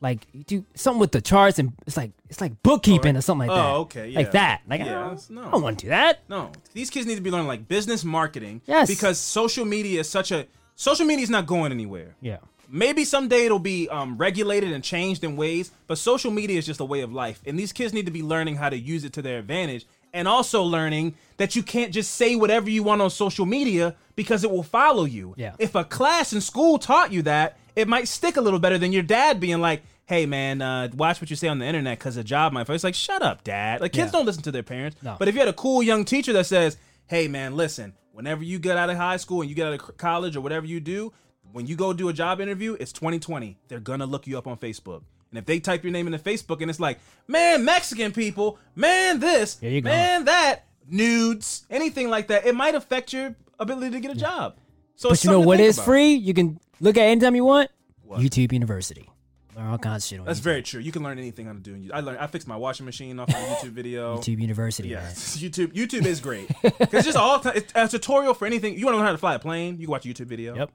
like 0.00 0.26
you 0.32 0.42
do 0.44 0.64
something 0.74 1.00
with 1.00 1.12
the 1.12 1.20
charts 1.22 1.58
and 1.58 1.72
it's 1.86 1.96
like 1.96 2.12
it's 2.28 2.40
like 2.40 2.62
bookkeeping 2.62 3.16
or 3.16 3.20
something 3.22 3.48
like 3.48 3.56
Oh, 3.58 3.62
that. 3.62 3.74
okay, 3.80 4.08
yeah. 4.10 4.18
like 4.18 4.32
that. 4.32 4.60
Like 4.68 4.80
I, 4.82 4.84
Yeah, 4.84 4.92
don't, 5.08 5.30
no. 5.30 5.44
I 5.46 5.50
don't 5.50 5.62
want 5.62 5.78
to 5.78 5.86
do 5.86 5.88
that. 5.90 6.20
No, 6.28 6.52
these 6.74 6.90
kids 6.90 7.06
need 7.06 7.14
to 7.16 7.22
be 7.22 7.30
learning 7.30 7.48
like 7.48 7.66
business 7.68 8.04
marketing. 8.04 8.60
Yes. 8.66 8.88
Because 8.88 9.18
social 9.18 9.64
media 9.64 10.00
is 10.00 10.08
such 10.08 10.30
a 10.30 10.46
social 10.76 11.06
media 11.06 11.22
is 11.24 11.30
not 11.30 11.46
going 11.46 11.72
anywhere. 11.72 12.14
Yeah, 12.20 12.38
Maybe 12.68 13.04
someday 13.04 13.44
it'll 13.46 13.58
be 13.58 13.88
um, 13.88 14.16
regulated 14.16 14.72
and 14.72 14.82
changed 14.82 15.24
in 15.24 15.36
ways, 15.36 15.70
but 15.86 15.98
social 15.98 16.30
media 16.30 16.58
is 16.58 16.66
just 16.66 16.80
a 16.80 16.84
way 16.84 17.00
of 17.00 17.12
life, 17.12 17.40
and 17.46 17.58
these 17.58 17.72
kids 17.72 17.92
need 17.92 18.06
to 18.06 18.12
be 18.12 18.22
learning 18.22 18.56
how 18.56 18.68
to 18.68 18.76
use 18.78 19.04
it 19.04 19.12
to 19.14 19.22
their 19.22 19.38
advantage, 19.38 19.86
and 20.12 20.28
also 20.28 20.62
learning 20.62 21.14
that 21.38 21.56
you 21.56 21.62
can't 21.62 21.92
just 21.92 22.14
say 22.14 22.36
whatever 22.36 22.70
you 22.70 22.82
want 22.82 23.02
on 23.02 23.10
social 23.10 23.46
media 23.46 23.94
because 24.16 24.44
it 24.44 24.50
will 24.50 24.62
follow 24.62 25.04
you. 25.04 25.34
Yeah. 25.36 25.54
If 25.58 25.74
a 25.74 25.84
class 25.84 26.32
in 26.32 26.40
school 26.40 26.78
taught 26.78 27.12
you 27.12 27.22
that, 27.22 27.56
it 27.74 27.88
might 27.88 28.06
stick 28.06 28.36
a 28.36 28.40
little 28.40 28.60
better 28.60 28.78
than 28.78 28.92
your 28.92 29.02
dad 29.02 29.40
being 29.40 29.60
like, 29.60 29.82
"Hey 30.06 30.26
man, 30.26 30.62
uh, 30.62 30.88
watch 30.94 31.20
what 31.20 31.30
you 31.30 31.36
say 31.36 31.48
on 31.48 31.58
the 31.58 31.66
internet 31.66 31.98
because 31.98 32.16
a 32.16 32.22
job 32.22 32.52
might." 32.52 32.68
It's 32.70 32.84
like, 32.84 32.94
shut 32.94 33.22
up, 33.22 33.42
dad. 33.42 33.80
Like 33.80 33.92
kids 33.92 34.08
Yeah. 34.08 34.18
don't 34.18 34.26
listen 34.26 34.42
to 34.44 34.52
their 34.52 34.62
parents. 34.62 34.96
No. 35.02 35.16
But 35.18 35.26
if 35.26 35.34
you 35.34 35.40
had 35.40 35.48
a 35.48 35.52
cool 35.52 35.82
young 35.82 36.04
teacher 36.04 36.32
that 36.34 36.46
says, 36.46 36.76
"Hey 37.08 37.26
man, 37.26 37.56
listen, 37.56 37.94
whenever 38.12 38.44
you 38.44 38.60
get 38.60 38.76
out 38.78 38.90
of 38.90 38.96
high 38.96 39.16
school 39.16 39.40
and 39.40 39.50
you 39.50 39.56
get 39.56 39.66
out 39.66 39.74
of 39.74 39.96
college 39.96 40.36
or 40.36 40.40
whatever 40.40 40.66
you 40.66 40.78
do, 40.78 41.12
when 41.54 41.66
you 41.66 41.76
go 41.76 41.92
do 41.92 42.08
a 42.08 42.12
job 42.12 42.40
interview, 42.40 42.76
it's 42.78 42.92
2020. 42.92 43.56
They're 43.68 43.80
gonna 43.80 44.06
look 44.06 44.26
you 44.26 44.36
up 44.36 44.46
on 44.46 44.56
Facebook." 44.58 45.02
And 45.30 45.38
if 45.38 45.46
they 45.46 45.58
type 45.58 45.82
your 45.82 45.92
name 45.92 46.06
into 46.06 46.18
Facebook 46.20 46.60
and 46.60 46.70
it's 46.70 46.78
like, 46.78 46.98
man, 47.26 47.64
Mexican 47.64 48.12
people, 48.12 48.58
man, 48.76 49.18
this, 49.18 49.58
you 49.62 49.80
go. 49.80 49.88
man, 49.88 50.26
that, 50.26 50.66
nudes, 50.88 51.66
anything 51.70 52.08
like 52.08 52.28
that, 52.28 52.46
it 52.46 52.54
might 52.54 52.74
affect 52.76 53.12
your 53.12 53.34
ability 53.58 53.90
to 53.92 54.00
get 54.00 54.12
a 54.12 54.14
job. 54.14 54.56
So 54.96 55.08
but 55.08 55.24
you 55.24 55.30
know 55.30 55.40
what 55.40 55.58
is 55.58 55.76
about. 55.78 55.86
free? 55.86 56.12
You 56.12 56.34
can 56.34 56.60
look 56.80 56.96
at 56.96 57.02
anytime 57.02 57.34
you 57.34 57.44
want. 57.44 57.70
What? 58.02 58.20
YouTube 58.20 58.52
University. 58.52 59.08
Learn 59.56 59.66
all 59.66 59.78
kinds 59.78 60.04
of 60.04 60.08
shit 60.08 60.20
on 60.20 60.26
That's 60.26 60.38
YouTube. 60.40 60.42
very 60.44 60.62
true. 60.62 60.80
You 60.80 60.92
can 60.92 61.02
learn 61.02 61.18
anything 61.18 61.46
how 61.46 61.52
to 61.52 61.58
do. 61.58 61.90
I 61.92 62.00
learned. 62.00 62.18
I 62.18 62.26
fixed 62.28 62.46
my 62.48 62.56
washing 62.56 62.86
machine 62.86 63.18
off 63.18 63.28
of 63.28 63.34
a 63.34 63.38
YouTube 63.38 63.70
video. 63.70 64.18
YouTube 64.18 64.40
University. 64.40 64.88
Yeah. 64.88 65.08
YouTube. 65.10 65.72
YouTube 65.72 66.06
is 66.06 66.20
great. 66.20 66.48
'Cause 66.62 66.72
it's 66.92 67.04
just 67.06 67.16
all. 67.16 67.40
It's 67.44 67.72
a 67.74 67.88
tutorial 67.88 68.34
for 68.34 68.46
anything. 68.46 68.76
You 68.78 68.84
want 68.84 68.94
to 68.94 68.98
learn 68.98 69.06
how 69.06 69.12
to 69.12 69.18
fly 69.18 69.34
a 69.34 69.38
plane? 69.40 69.74
You 69.80 69.86
can 69.86 69.90
watch 69.92 70.06
a 70.06 70.08
YouTube 70.08 70.26
video. 70.26 70.54
Yep. 70.56 70.70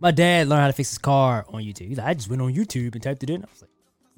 My 0.00 0.10
dad 0.10 0.48
learned 0.48 0.60
how 0.60 0.66
to 0.66 0.72
fix 0.72 0.90
his 0.90 0.98
car 0.98 1.44
on 1.48 1.62
YouTube. 1.62 1.88
He's 1.88 1.98
like, 1.98 2.06
I 2.06 2.14
just 2.14 2.28
went 2.28 2.42
on 2.42 2.52
YouTube 2.52 2.94
and 2.94 3.02
typed 3.02 3.22
it 3.22 3.30
in. 3.30 3.42
I 3.42 3.46
was 3.50 3.62
like, 3.62 3.70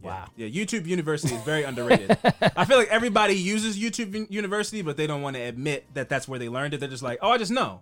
wow. 0.03 0.27
Yeah, 0.37 0.49
YouTube 0.49 0.87
University 0.87 1.35
is 1.35 1.43
very 1.43 1.63
underrated. 1.63 2.17
I 2.57 2.65
feel 2.65 2.79
like 2.79 2.89
everybody 2.89 3.35
uses 3.35 3.79
YouTube 3.79 4.31
University, 4.31 4.83
but 4.83 4.97
they 4.97 5.07
don't 5.07 5.23
want 5.23 5.37
to 5.37 5.43
admit 5.43 5.87
that 5.95 6.09
that's 6.09 6.27
where 6.27 6.39
they 6.39 6.49
learned 6.49 6.75
it. 6.75 6.81
They're 6.81 6.89
just 6.89 7.03
like, 7.03 7.19
oh, 7.23 7.31
I 7.31 7.39
just 7.39 7.53
know. 7.53 7.81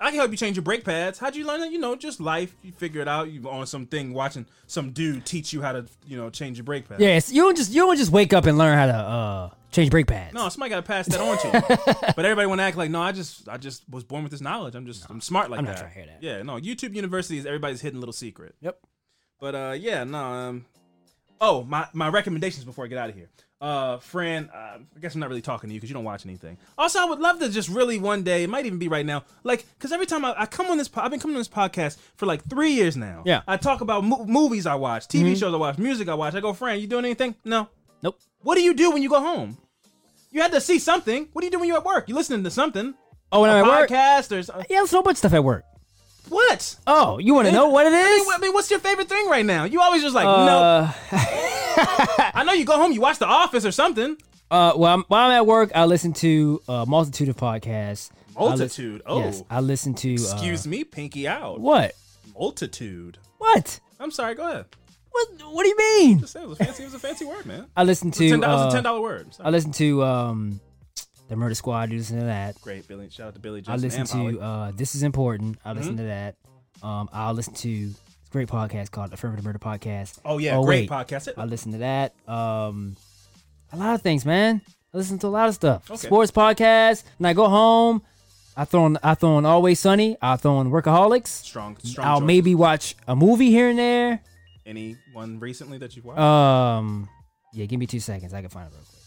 I 0.00 0.10
can 0.10 0.18
help 0.18 0.30
you 0.30 0.36
change 0.36 0.56
your 0.56 0.62
brake 0.62 0.84
pads. 0.84 1.18
How'd 1.18 1.36
you 1.36 1.46
learn 1.46 1.60
that? 1.60 1.70
You 1.70 1.78
know, 1.78 1.96
just 1.96 2.20
life. 2.20 2.54
You 2.62 2.72
figure 2.72 3.00
it 3.00 3.08
out. 3.08 3.30
You 3.30 3.48
on 3.48 3.66
something 3.66 4.12
watching 4.12 4.46
some 4.66 4.90
dude 4.90 5.24
teach 5.24 5.52
you 5.52 5.62
how 5.62 5.72
to, 5.72 5.86
you 6.06 6.16
know, 6.16 6.30
change 6.30 6.58
your 6.58 6.64
brake 6.64 6.88
pads. 6.88 7.00
Yes, 7.00 7.32
you 7.32 7.42
don't 7.42 7.56
just 7.56 7.72
you 7.72 7.82
don't 7.82 7.96
just 7.96 8.10
wake 8.10 8.32
up 8.32 8.46
and 8.46 8.58
learn 8.58 8.76
how 8.76 8.86
to 8.86 8.92
uh 8.92 9.50
change 9.74 9.90
brake 9.90 10.06
pads. 10.06 10.32
No, 10.32 10.48
somebody 10.48 10.70
got 10.70 10.76
to 10.76 10.82
pass 10.82 11.06
that 11.06 11.20
on 11.20 11.38
to 11.38 11.46
you. 11.48 11.94
but 12.16 12.24
everybody 12.24 12.46
want 12.46 12.60
to 12.60 12.62
act 12.62 12.76
like, 12.76 12.90
no, 12.90 13.02
I 13.02 13.12
just, 13.12 13.48
I 13.48 13.56
just 13.56 13.82
was 13.90 14.04
born 14.04 14.22
with 14.22 14.30
this 14.30 14.40
knowledge. 14.40 14.74
I'm 14.74 14.86
just, 14.86 15.08
I'm 15.10 15.20
smart 15.20 15.50
like 15.50 15.58
I'm 15.58 15.64
that. 15.66 15.72
not 15.72 15.78
trying 15.78 15.92
to 15.92 15.98
hear 15.98 16.06
that. 16.06 16.22
Yeah, 16.22 16.42
no, 16.42 16.58
YouTube 16.58 16.94
University 16.94 17.38
is 17.38 17.46
everybody's 17.46 17.80
hidden 17.80 18.00
little 18.00 18.12
secret. 18.12 18.54
Yep. 18.60 18.78
But 19.40 19.54
uh, 19.54 19.74
yeah, 19.76 20.04
no. 20.04 20.18
Um, 20.18 20.66
oh, 21.40 21.64
my 21.64 21.86
my 21.92 22.08
recommendations 22.08 22.64
before 22.64 22.84
I 22.84 22.88
get 22.88 22.98
out 22.98 23.10
of 23.10 23.16
here. 23.16 23.28
Uh, 23.64 23.98
Fran, 23.98 24.50
uh, 24.52 24.76
I 24.94 25.00
guess 25.00 25.14
I'm 25.14 25.20
not 25.20 25.30
really 25.30 25.40
talking 25.40 25.70
to 25.70 25.74
you 25.74 25.80
because 25.80 25.88
you 25.88 25.94
don't 25.94 26.04
watch 26.04 26.26
anything. 26.26 26.58
Also, 26.76 26.98
I 26.98 27.06
would 27.06 27.18
love 27.18 27.38
to 27.38 27.48
just 27.48 27.70
really 27.70 27.98
one 27.98 28.22
day, 28.22 28.44
it 28.44 28.50
might 28.50 28.66
even 28.66 28.78
be 28.78 28.88
right 28.88 29.06
now, 29.06 29.24
like, 29.42 29.64
because 29.78 29.90
every 29.90 30.04
time 30.04 30.22
I, 30.22 30.34
I 30.36 30.44
come 30.44 30.66
on 30.66 30.76
this, 30.76 30.86
po- 30.86 31.00
I've 31.00 31.10
been 31.10 31.18
coming 31.18 31.34
on 31.34 31.40
this 31.40 31.48
podcast 31.48 31.96
for 32.16 32.26
like 32.26 32.44
three 32.44 32.72
years 32.72 32.94
now. 32.94 33.22
Yeah. 33.24 33.40
I 33.48 33.56
talk 33.56 33.80
about 33.80 34.04
mo- 34.04 34.26
movies 34.26 34.66
I 34.66 34.74
watch, 34.74 35.08
TV 35.08 35.34
shows 35.34 35.54
I 35.54 35.56
watch, 35.56 35.78
music 35.78 36.10
I 36.10 36.14
watch. 36.14 36.34
I 36.34 36.40
go, 36.40 36.52
Fran, 36.52 36.78
you 36.78 36.86
doing 36.86 37.06
anything? 37.06 37.36
No. 37.42 37.68
Nope. 38.02 38.20
What 38.42 38.56
do 38.56 38.60
you 38.60 38.74
do 38.74 38.90
when 38.90 39.02
you 39.02 39.08
go 39.08 39.20
home? 39.20 39.56
You 40.30 40.42
had 40.42 40.52
to 40.52 40.60
see 40.60 40.78
something. 40.78 41.28
What 41.32 41.40
do 41.40 41.46
you 41.46 41.50
do 41.50 41.58
when 41.58 41.66
you're 41.68 41.78
at 41.78 41.86
work? 41.86 42.06
You 42.06 42.14
listening 42.16 42.44
to 42.44 42.50
something? 42.50 42.92
Oh, 43.32 43.40
when 43.40 43.50
a 43.50 43.54
I'm 43.54 43.64
at 43.64 43.80
work? 43.80 43.88
podcast 43.88 44.36
or 44.36 44.42
something? 44.42 44.66
Yeah, 44.68 44.84
so 44.84 45.00
much 45.00 45.16
stuff 45.16 45.32
at 45.32 45.42
work. 45.42 45.64
What? 46.28 46.76
Oh, 46.86 47.18
you 47.18 47.34
want 47.34 47.46
to 47.48 47.52
know 47.52 47.68
what 47.68 47.86
it 47.86 47.92
is? 47.92 48.22
I 48.22 48.24
mean, 48.24 48.32
I 48.34 48.38
mean, 48.38 48.52
what's 48.54 48.70
your 48.70 48.80
favorite 48.80 49.08
thing 49.08 49.28
right 49.28 49.44
now? 49.44 49.64
You 49.64 49.80
always 49.80 50.02
just 50.02 50.14
like, 50.14 50.26
Uh, 50.26 50.46
no. 50.46 50.90
I 52.34 52.44
know 52.46 52.52
you 52.52 52.64
go 52.64 52.76
home, 52.76 52.92
you 52.92 53.00
watch 53.00 53.18
The 53.18 53.26
Office 53.26 53.64
or 53.64 53.72
something. 53.72 54.16
Uh, 54.50 54.72
well, 54.76 54.94
I'm, 54.94 55.02
while 55.08 55.26
I'm 55.30 55.32
at 55.32 55.46
work, 55.46 55.70
I 55.74 55.84
listen 55.84 56.12
to 56.14 56.60
a 56.68 56.86
multitude 56.86 57.28
of 57.28 57.36
podcasts. 57.36 58.10
I 58.36 58.42
lis- 58.44 58.58
Multitude. 58.58 59.02
oh, 59.06 59.18
Yes, 59.20 59.42
I 59.50 59.60
listen 59.60 59.94
to. 59.94 60.12
excuse 60.12 60.66
uh, 60.66 60.70
me, 60.70 60.84
pinky 60.84 61.28
out. 61.28 61.60
What? 61.60 61.92
Multitude. 62.38 63.18
What? 63.38 63.80
I'm 64.00 64.10
sorry. 64.10 64.34
Go 64.34 64.48
ahead. 64.48 64.66
What? 65.10 65.28
What 65.52 65.62
do 65.62 65.68
you 65.68 65.76
mean? 65.78 66.20
Just 66.20 66.32
say 66.32 66.42
it 66.42 66.48
was 66.48 66.58
a 66.60 66.64
fancy. 66.64 66.82
It 66.82 66.86
was 66.86 66.94
a 66.94 66.98
fancy 66.98 67.24
word, 67.24 67.46
man. 67.46 67.66
I 67.76 67.84
listen 67.84 68.08
It 68.08 68.12
was 68.12 68.20
a 68.20 68.24
to. 68.24 68.30
ten, 68.30 68.44
uh, 68.44 68.68
a 68.68 68.72
ten 68.72 68.82
dollar 68.82 69.00
word. 69.00 69.32
Sorry. 69.34 69.46
I 69.46 69.50
listen 69.50 69.70
to 69.72 70.02
um, 70.02 70.60
the 71.28 71.36
Murder 71.36 71.54
Squad. 71.54 71.90
You 71.90 71.98
listen 71.98 72.18
to 72.18 72.24
that. 72.26 72.60
Great, 72.60 72.86
Billy. 72.86 73.08
Shout 73.10 73.28
out 73.28 73.34
to 73.34 73.40
Billy. 73.40 73.62
I 73.66 73.76
listen 73.76 74.04
to 74.06 74.40
uh, 74.40 74.72
This 74.74 74.94
Is 74.94 75.02
Important. 75.02 75.58
I 75.64 75.72
listen 75.72 75.94
Mhm. 75.94 75.98
to 75.98 76.02
that. 76.04 76.36
Um, 76.82 77.08
I'll 77.12 77.32
listen 77.34 77.54
to 77.54 77.68
it's 77.70 78.28
a 78.28 78.32
great 78.32 78.48
podcast 78.48 78.90
called 78.90 79.12
Affirmative 79.12 79.44
Murder 79.44 79.58
Podcast. 79.58 80.18
Oh 80.24 80.38
yeah, 80.38 80.56
oh, 80.56 80.64
great 80.64 80.90
wait. 80.90 81.06
podcast. 81.06 81.28
I 81.36 81.44
listen 81.44 81.72
to 81.72 81.78
that. 81.78 82.14
Um, 82.28 82.96
a 83.72 83.76
lot 83.76 83.94
of 83.94 84.02
things, 84.02 84.24
man. 84.26 84.60
I 84.92 84.96
listen 84.96 85.18
to 85.20 85.26
a 85.26 85.28
lot 85.28 85.48
of 85.48 85.54
stuff. 85.54 85.90
Okay. 85.90 86.06
Sports 86.06 86.30
podcasts. 86.30 87.04
When 87.18 87.28
I 87.28 87.32
go 87.32 87.48
home, 87.48 88.02
I 88.56 88.64
throw 88.64 88.84
on 88.84 88.98
I 89.02 89.14
throw 89.14 89.36
on 89.36 89.46
Always 89.46 89.80
Sunny. 89.80 90.16
I 90.22 90.36
throw 90.36 90.56
on 90.58 90.70
Workaholics. 90.70 91.28
Strong, 91.28 91.78
strong. 91.82 92.06
I'll 92.06 92.20
choice. 92.20 92.26
maybe 92.26 92.54
watch 92.54 92.94
a 93.08 93.16
movie 93.16 93.50
here 93.50 93.68
and 93.70 93.78
there. 93.78 94.20
anyone 94.66 95.38
recently 95.40 95.78
that 95.78 95.94
you've 95.96 96.04
watched. 96.04 96.20
Um, 96.20 97.08
yeah, 97.52 97.66
give 97.66 97.78
me 97.80 97.86
two 97.86 98.00
seconds. 98.00 98.32
I 98.34 98.40
can 98.40 98.50
find 98.50 98.66
it 98.66 98.72
real 98.72 98.82
quick. 98.82 99.00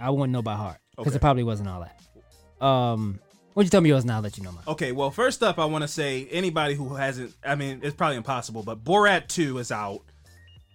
I 0.00 0.10
wouldn't 0.10 0.32
know 0.32 0.42
by 0.42 0.56
heart 0.56 0.78
because 0.96 1.12
Okay. 1.12 1.16
it 1.16 1.20
probably 1.20 1.42
wasn't 1.44 1.68
all 1.68 1.80
that. 1.80 2.64
Um, 2.64 3.18
what'd 3.54 3.66
you 3.66 3.70
tell 3.70 3.80
me 3.80 3.88
yours? 3.88 4.04
Now 4.04 4.16
I'll 4.16 4.22
let 4.22 4.36
you 4.38 4.44
know 4.44 4.52
mine. 4.52 4.64
Okay, 4.68 4.92
well, 4.92 5.10
first 5.10 5.42
up, 5.42 5.58
I 5.58 5.64
want 5.64 5.82
to 5.82 5.88
say 5.88 6.28
anybody 6.30 6.74
who 6.74 6.94
hasn't, 6.94 7.34
I 7.44 7.54
mean, 7.54 7.80
it's 7.82 7.96
probably 7.96 8.16
impossible, 8.16 8.62
but 8.62 8.84
Borat 8.84 9.28
2 9.28 9.58
is 9.58 9.72
out. 9.72 10.02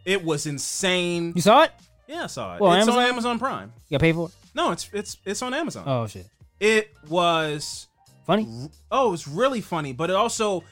It 0.06 0.24
was 0.24 0.46
insane. 0.46 1.34
You 1.36 1.42
saw 1.42 1.64
it? 1.64 1.72
Yeah, 2.08 2.24
I 2.24 2.28
saw 2.28 2.56
it. 2.56 2.62
Well, 2.62 2.72
it's 2.74 2.84
Amazon? 2.84 3.04
on 3.04 3.10
Amazon 3.10 3.40
Prime. 3.40 3.74
You 3.90 3.98
got 3.98 4.02
paid 4.02 4.16
for 4.16 4.28
it? 4.30 4.34
No, 4.56 4.72
it's 4.72 4.90
it's 4.94 5.18
it's 5.26 5.42
on 5.42 5.54
Amazon. 5.54 5.84
Oh 5.86 6.08
shit, 6.08 6.26
It 6.60 6.94
was 7.10 7.88
funny. 8.26 8.48
oh, 8.90 9.14
it's 9.14 9.28
really 9.28 9.60
funny, 9.62 9.92
but 9.94 10.10
it 10.10 10.16
also 10.16 10.64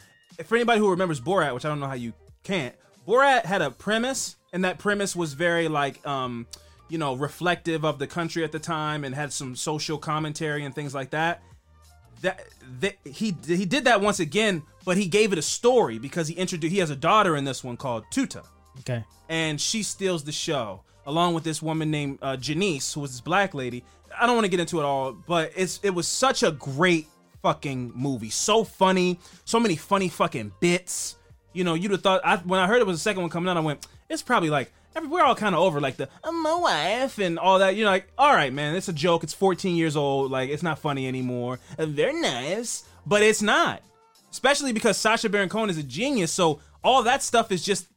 for 0.46 0.56
anybody 0.56 0.80
who 0.80 0.90
remembers 0.90 1.20
Borat, 1.20 1.54
which 1.54 1.66
I 1.66 1.68
don't 1.70 1.82
know 1.82 1.88
how 1.88 1.94
you 1.94 2.14
can't. 2.44 2.74
Borat 3.06 3.44
had 3.46 3.62
a 3.62 3.70
premise, 3.70 4.38
and 4.54 4.64
that 4.64 4.78
premise 4.80 5.14
was 5.16 5.34
very 5.34 5.68
like 5.68 6.06
um, 6.08 6.48
you 6.90 6.98
know, 6.98 7.16
reflective 7.16 7.84
of 7.86 8.00
the 8.00 8.08
country 8.08 8.44
at 8.44 8.52
the 8.52 8.60
time 8.60 9.04
and 9.04 9.14
had 9.16 9.32
some 9.34 9.56
social 9.56 9.98
commentary 9.98 10.66
and 10.66 10.74
things 10.76 10.94
like 10.94 11.10
that. 11.12 11.42
That, 12.22 12.44
that 12.80 12.96
he 13.04 13.36
he 13.46 13.66
did 13.66 13.84
that 13.86 14.02
once 14.02 14.20
again, 14.20 14.64
but 14.86 14.98
he 14.98 15.08
gave 15.08 15.32
it 15.34 15.38
a 15.38 15.42
story 15.44 16.00
because 16.00 16.28
he 16.28 16.34
introduced 16.36 16.72
he 16.72 16.80
has 16.80 16.90
a 16.90 16.96
daughter 16.96 17.36
in 17.36 17.44
this 17.44 17.64
one 17.64 17.78
called 17.78 18.06
Tutar 18.12 18.46
Okay. 18.80 19.04
and 19.30 19.60
she 19.60 19.84
steals 19.84 20.24
the 20.24 20.32
show 20.32 20.82
along 21.06 21.34
with 21.34 21.44
this 21.44 21.62
woman 21.62 21.92
named 21.92 22.18
uh, 22.22 22.36
Janice, 22.38 22.94
who 22.94 23.02
was 23.02 23.12
this 23.12 23.22
black 23.22 23.54
lady. 23.54 23.84
I 24.18 24.26
don't 24.26 24.36
want 24.36 24.46
to 24.46 24.50
get 24.50 24.60
into 24.60 24.80
it 24.80 24.84
all, 24.86 25.12
but 25.14 25.52
it's 25.56 25.80
it 25.84 25.90
was 25.92 26.08
such 26.08 26.42
a 26.42 26.52
great 26.52 27.08
fucking 27.44 27.92
movie, 27.94 28.30
so 28.32 28.64
funny, 28.64 29.20
so 29.44 29.60
many 29.60 29.76
funny 29.76 30.08
fucking 30.08 30.52
bits. 30.62 31.18
You 31.54 31.64
know, 31.64 31.74
you'd 31.76 31.92
have 31.92 32.02
thought 32.02 32.22
I, 32.26 32.38
when 32.38 32.60
I 32.60 32.66
heard 32.66 32.80
it 32.80 32.88
was 32.88 32.98
the 32.98 33.04
second 33.04 33.22
one 33.22 33.30
coming 33.30 33.50
out, 33.50 33.58
I 33.58 33.60
went, 33.60 33.86
it's 34.10 34.24
probably 34.24 34.50
like 34.50 34.72
we're 35.04 35.24
all 35.24 35.36
kind 35.36 35.56
of 35.56 35.62
over 35.62 35.80
like 35.82 35.98
the 35.98 36.10
I'm 36.24 36.42
my 36.42 36.56
wife 36.56 37.20
and 37.20 37.38
all 37.38 37.60
that. 37.60 37.76
You're 37.76 37.90
like, 37.90 38.08
all 38.18 38.34
right, 38.34 38.54
man, 38.54 38.76
it's 38.76 38.88
a 38.88 38.94
joke. 38.94 39.24
It's 39.24 39.34
14 39.34 39.76
years 39.76 39.96
old, 39.96 40.32
like 40.32 40.50
it's 40.50 40.64
not 40.64 40.80
funny 40.80 41.08
anymore. 41.08 41.60
Uh, 41.78 41.86
They're 41.90 42.20
nice, 42.20 42.84
but 43.06 43.22
it's 43.22 43.42
not. 43.42 43.82
Especially 44.32 44.74
because 44.74 44.98
Sacha 44.98 45.30
Baron 45.30 45.50
Cohen 45.50 45.70
is 45.70 45.78
a 45.78 45.84
genius, 45.84 46.32
so 46.32 46.60
all 46.84 47.04
that 47.04 47.24
stuff 47.24 47.52
is 47.52 47.64
just 47.64 47.88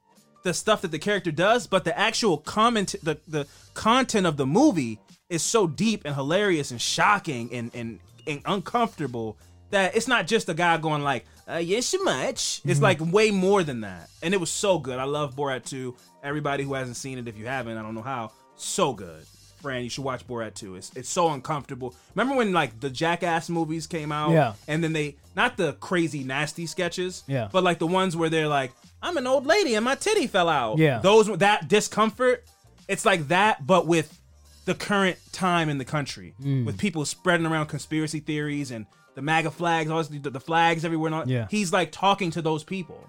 the 0.44 0.54
stuff 0.54 0.82
that 0.82 0.90
the 0.90 0.98
character 0.98 1.30
does, 1.32 1.66
but 1.66 1.84
the 1.84 1.96
actual 1.98 2.38
comment, 2.38 2.94
the 3.02 3.18
the 3.26 3.46
content 3.74 4.26
of 4.26 4.36
the 4.36 4.46
movie 4.46 4.98
is 5.28 5.42
so 5.42 5.66
deep 5.66 6.02
and 6.04 6.14
hilarious 6.14 6.70
and 6.70 6.80
shocking 6.80 7.52
and 7.52 7.70
and, 7.74 7.98
and 8.26 8.40
uncomfortable 8.46 9.36
that 9.70 9.94
it's 9.96 10.08
not 10.08 10.26
just 10.26 10.48
a 10.48 10.54
guy 10.54 10.76
going 10.78 11.02
like, 11.02 11.26
uh, 11.48 11.56
"Yes, 11.56 11.86
so 11.86 11.98
much." 12.02 12.62
It's 12.64 12.80
like 12.80 12.98
way 13.00 13.30
more 13.30 13.62
than 13.62 13.80
that, 13.82 14.08
and 14.22 14.32
it 14.32 14.38
was 14.38 14.50
so 14.50 14.78
good. 14.78 14.98
I 14.98 15.04
love 15.04 15.36
Borat 15.36 15.64
2. 15.64 15.94
Everybody 16.22 16.64
who 16.64 16.74
hasn't 16.74 16.96
seen 16.96 17.18
it, 17.18 17.28
if 17.28 17.36
you 17.38 17.46
haven't, 17.46 17.76
I 17.78 17.82
don't 17.82 17.94
know 17.94 18.02
how, 18.02 18.32
so 18.56 18.92
good. 18.92 19.24
Fran, 19.62 19.82
you 19.82 19.90
should 19.90 20.04
watch 20.04 20.24
Borat 20.26 20.54
2. 20.54 20.76
It's 20.76 20.92
it's 20.94 21.08
so 21.08 21.30
uncomfortable. 21.30 21.92
Remember 22.14 22.36
when 22.36 22.52
like 22.52 22.78
the 22.78 22.90
Jackass 22.90 23.48
movies 23.48 23.88
came 23.88 24.12
out? 24.12 24.30
Yeah. 24.30 24.52
And 24.68 24.84
then 24.84 24.92
they 24.92 25.16
not 25.34 25.56
the 25.56 25.72
crazy 25.74 26.22
nasty 26.22 26.66
sketches, 26.66 27.24
Yeah. 27.26 27.48
but 27.50 27.64
like 27.64 27.80
the 27.80 27.86
ones 27.86 28.16
where 28.16 28.28
they're 28.30 28.46
like, 28.48 28.70
I'm 29.02 29.16
an 29.16 29.26
old 29.26 29.46
lady 29.46 29.74
and 29.74 29.84
my 29.84 29.96
titty 29.96 30.28
fell 30.28 30.48
out. 30.48 30.78
Yeah. 30.78 31.00
Those 31.00 31.26
that 31.38 31.66
discomfort, 31.66 32.44
it's 32.86 33.04
like 33.04 33.28
that, 33.28 33.66
but 33.66 33.86
with 33.88 34.16
the 34.64 34.74
current 34.76 35.16
time 35.32 35.68
in 35.68 35.78
the 35.78 35.84
country, 35.84 36.34
Mm. 36.40 36.64
with 36.64 36.78
people 36.78 37.04
spreading 37.04 37.46
around 37.46 37.66
conspiracy 37.66 38.20
theories 38.20 38.70
and 38.70 38.86
the 39.16 39.22
MAGA 39.22 39.50
flags, 39.50 39.90
all 39.90 40.02
the, 40.04 40.18
the 40.30 40.38
flags 40.40 40.84
everywhere. 40.84 41.08
And 41.08 41.14
all, 41.16 41.28
Yeah. 41.28 41.48
He's 41.50 41.72
like 41.72 41.90
talking 41.90 42.30
to 42.32 42.42
those 42.42 42.62
people. 42.62 43.08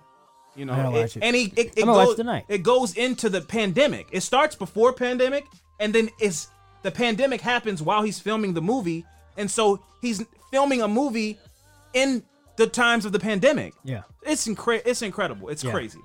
You 0.59 0.65
know, 0.65 0.73
it- 0.73 1.01
watch 1.01 1.17
it. 1.17 1.23
and 1.23 1.35
he 1.35 1.45
it, 1.55 1.57
it 1.57 1.79
I'm 1.79 1.85
gonna 1.85 1.91
watch 1.97 2.05
goes 2.07 2.13
it 2.13 2.17
tonight. 2.17 2.45
it 2.49 2.63
goes 2.63 2.93
into 2.95 3.29
the 3.29 3.41
pandemic. 3.41 4.07
It 4.11 4.21
starts 4.21 4.55
before 4.55 4.93
pandemic, 4.93 5.45
and 5.79 5.93
then 5.95 6.09
it's 6.19 6.47
the 6.83 6.91
pandemic 6.91 7.41
happens 7.41 7.81
while 7.81 8.01
he's 8.03 8.19
filming 8.19 8.53
the 8.53 8.61
movie, 8.61 9.05
and 9.37 9.49
so 9.49 9.79
he's 10.01 10.23
filming 10.51 10.81
a 10.81 10.87
movie 10.87 11.37
in 11.93 12.23
the 12.57 12.67
times 12.67 13.05
of 13.05 13.11
the 13.13 13.19
pandemic. 13.19 13.73
Yeah. 13.83 14.01
It's 14.23 14.47
incre- 14.47 14.81
It's 14.85 15.01
incredible. 15.01 15.49
It's 15.49 15.63
Yeah. 15.63 15.71
crazy. 15.71 15.99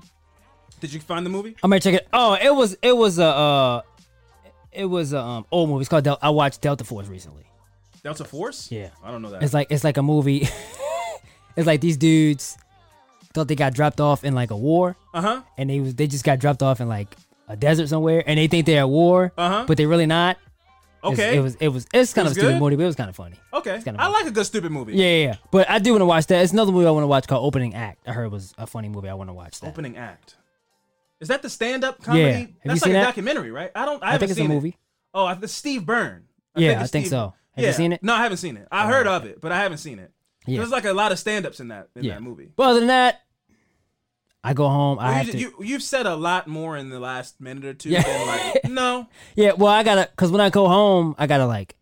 Did 0.80 0.92
you 0.92 1.00
find 1.00 1.24
the 1.26 1.30
movie? 1.30 1.56
I'm 1.62 1.70
gonna 1.70 1.80
check 1.80 1.94
it. 1.94 2.06
Oh, 2.12 2.34
it 2.40 2.54
was 2.54 2.76
it 2.82 2.96
was 2.96 3.18
a 3.18 3.24
uh, 3.26 3.82
it 4.72 4.84
was 4.86 5.12
a 5.12 5.18
um 5.20 5.46
old 5.50 5.68
movie. 5.70 5.80
It's 5.82 5.88
called 5.88 6.04
Del- 6.04 6.18
I 6.22 6.30
watched 6.30 6.60
Delta 6.60 6.84
Force 6.84 7.08
recently. 7.08 7.44
Delta 8.02 8.24
Force? 8.24 8.70
Yeah. 8.70 8.90
I 9.02 9.10
don't 9.10 9.22
know 9.22 9.30
that. 9.30 9.42
It's 9.42 9.54
like 9.54 9.68
it's 9.70 9.82
like 9.84 9.96
a 9.96 10.02
movie. 10.02 10.46
it's 11.56 11.66
like 11.66 11.80
these 11.80 11.96
dudes 11.96 12.56
thought 13.34 13.48
they 13.48 13.56
got 13.56 13.74
dropped 13.74 14.00
off 14.00 14.24
in 14.24 14.34
like 14.34 14.50
a 14.50 14.56
war, 14.56 14.96
uh 15.12 15.20
huh. 15.20 15.42
and 15.58 15.68
they 15.70 15.80
was 15.80 15.94
they 15.94 16.06
just 16.06 16.24
got 16.24 16.38
dropped 16.38 16.62
off 16.62 16.80
in 16.80 16.88
like 16.88 17.14
a 17.48 17.56
desert 17.56 17.88
somewhere, 17.88 18.22
and 18.26 18.38
they 18.38 18.46
think 18.46 18.64
they're 18.66 18.80
at 18.80 18.88
war, 18.88 19.32
Uh-huh. 19.36 19.64
but 19.66 19.76
they're 19.76 19.88
really 19.88 20.06
not. 20.06 20.38
Okay. 21.02 21.36
It 21.36 21.40
was 21.40 21.54
it 21.56 21.68
was 21.68 21.86
it's 21.92 22.14
kind 22.14 22.26
It 22.26 22.30
of 22.30 22.30
was 22.30 22.36
a 22.38 22.40
stupid 22.40 22.52
good? 22.54 22.60
movie, 22.62 22.76
but 22.76 22.82
it 22.84 22.86
was 22.86 22.96
kind 22.96 23.10
of 23.10 23.16
funny. 23.16 23.36
Okay. 23.52 23.74
It's 23.74 23.84
kinda 23.84 24.00
I 24.00 24.06
like 24.08 24.24
a 24.26 24.30
good 24.30 24.46
stupid 24.46 24.72
movie. 24.72 24.94
Yeah, 24.94 25.04
yeah, 25.06 25.26
yeah. 25.26 25.34
But 25.50 25.68
I 25.68 25.78
do 25.78 25.90
want 25.92 26.00
to 26.00 26.06
watch 26.06 26.26
that. 26.28 26.42
It's 26.42 26.54
another 26.54 26.72
movie 26.72 26.86
I 26.86 26.90
want 26.92 27.02
to 27.04 27.08
watch 27.08 27.26
called 27.26 27.44
Opening 27.44 27.74
Act. 27.74 28.08
I 28.08 28.12
heard 28.12 28.32
was 28.32 28.54
a 28.56 28.66
funny 28.66 28.88
movie. 28.88 29.10
I 29.10 29.14
want 29.14 29.28
to 29.28 29.34
watch 29.34 29.60
that. 29.60 29.66
Opening 29.68 29.98
act. 29.98 30.36
Is 31.20 31.28
that 31.28 31.42
the 31.42 31.50
stand-up 31.50 32.02
comedy? 32.02 32.22
Yeah. 32.24 32.32
Have 32.38 32.40
you 32.48 32.54
That's 32.64 32.82
like 32.82 32.90
a 32.90 32.92
that? 32.94 33.04
documentary, 33.04 33.50
right? 33.50 33.70
I 33.74 33.84
don't. 33.84 34.02
I, 34.02 34.06
I 34.08 34.12
haven't 34.12 34.28
think 34.28 34.30
it's 34.30 34.40
a 34.40 34.42
seen 34.44 34.50
it. 34.50 34.54
movie. 34.54 34.76
Oh, 35.12 35.26
I- 35.26 35.34
the 35.34 35.46
Steve 35.48 35.84
Byrne. 35.84 36.24
Yeah, 36.56 36.80
I 36.80 36.82
it's 36.84 36.90
think 36.90 37.04
Steve- 37.06 37.10
so. 37.10 37.34
Have 37.56 37.62
you 37.62 37.68
yeah. 37.68 37.72
seen 37.76 37.92
it? 37.92 38.02
No, 38.02 38.14
I 38.14 38.22
haven't 38.22 38.38
seen 38.38 38.56
it. 38.56 38.66
I 38.72 38.84
Oh, 38.84 38.88
heard 38.88 39.06
okay. 39.06 39.16
of 39.16 39.24
it, 39.26 39.40
but 39.42 39.52
I 39.52 39.58
haven't 39.58 39.78
seen 39.78 39.98
it. 39.98 40.10
Yeah. 40.46 40.58
There's 40.58 40.70
like 40.70 40.84
a 40.86 40.92
lot 40.92 41.12
of 41.12 41.18
stand-ups 41.18 41.60
in 41.60 41.68
that 41.68 41.88
in 41.94 42.04
Yeah. 42.04 42.14
that 42.14 42.22
movie. 42.22 42.48
But 42.56 42.64
other 42.70 42.80
than 42.80 42.88
that, 42.88 43.20
I 44.46 44.52
go 44.52 44.68
home. 44.68 44.98
I 44.98 45.04
Well, 45.06 45.14
have 45.14 45.26
you, 45.28 45.32
to. 45.32 45.38
you 45.38 45.54
you've 45.60 45.82
said 45.82 46.04
a 46.06 46.14
lot 46.14 46.46
more 46.46 46.76
in 46.76 46.90
the 46.90 47.00
last 47.00 47.40
minute 47.40 47.64
or 47.64 47.72
two 47.74 47.88
Yeah. 47.88 48.02
than 48.02 48.26
like 48.26 48.64
no. 48.70 49.08
yeah, 49.34 49.52
well, 49.52 49.72
I 49.72 49.82
gotta 49.82 50.08
because 50.10 50.30
when 50.30 50.40
I 50.42 50.50
go 50.50 50.68
home, 50.68 51.14
I 51.18 51.26
gotta 51.26 51.46
like 51.46 51.74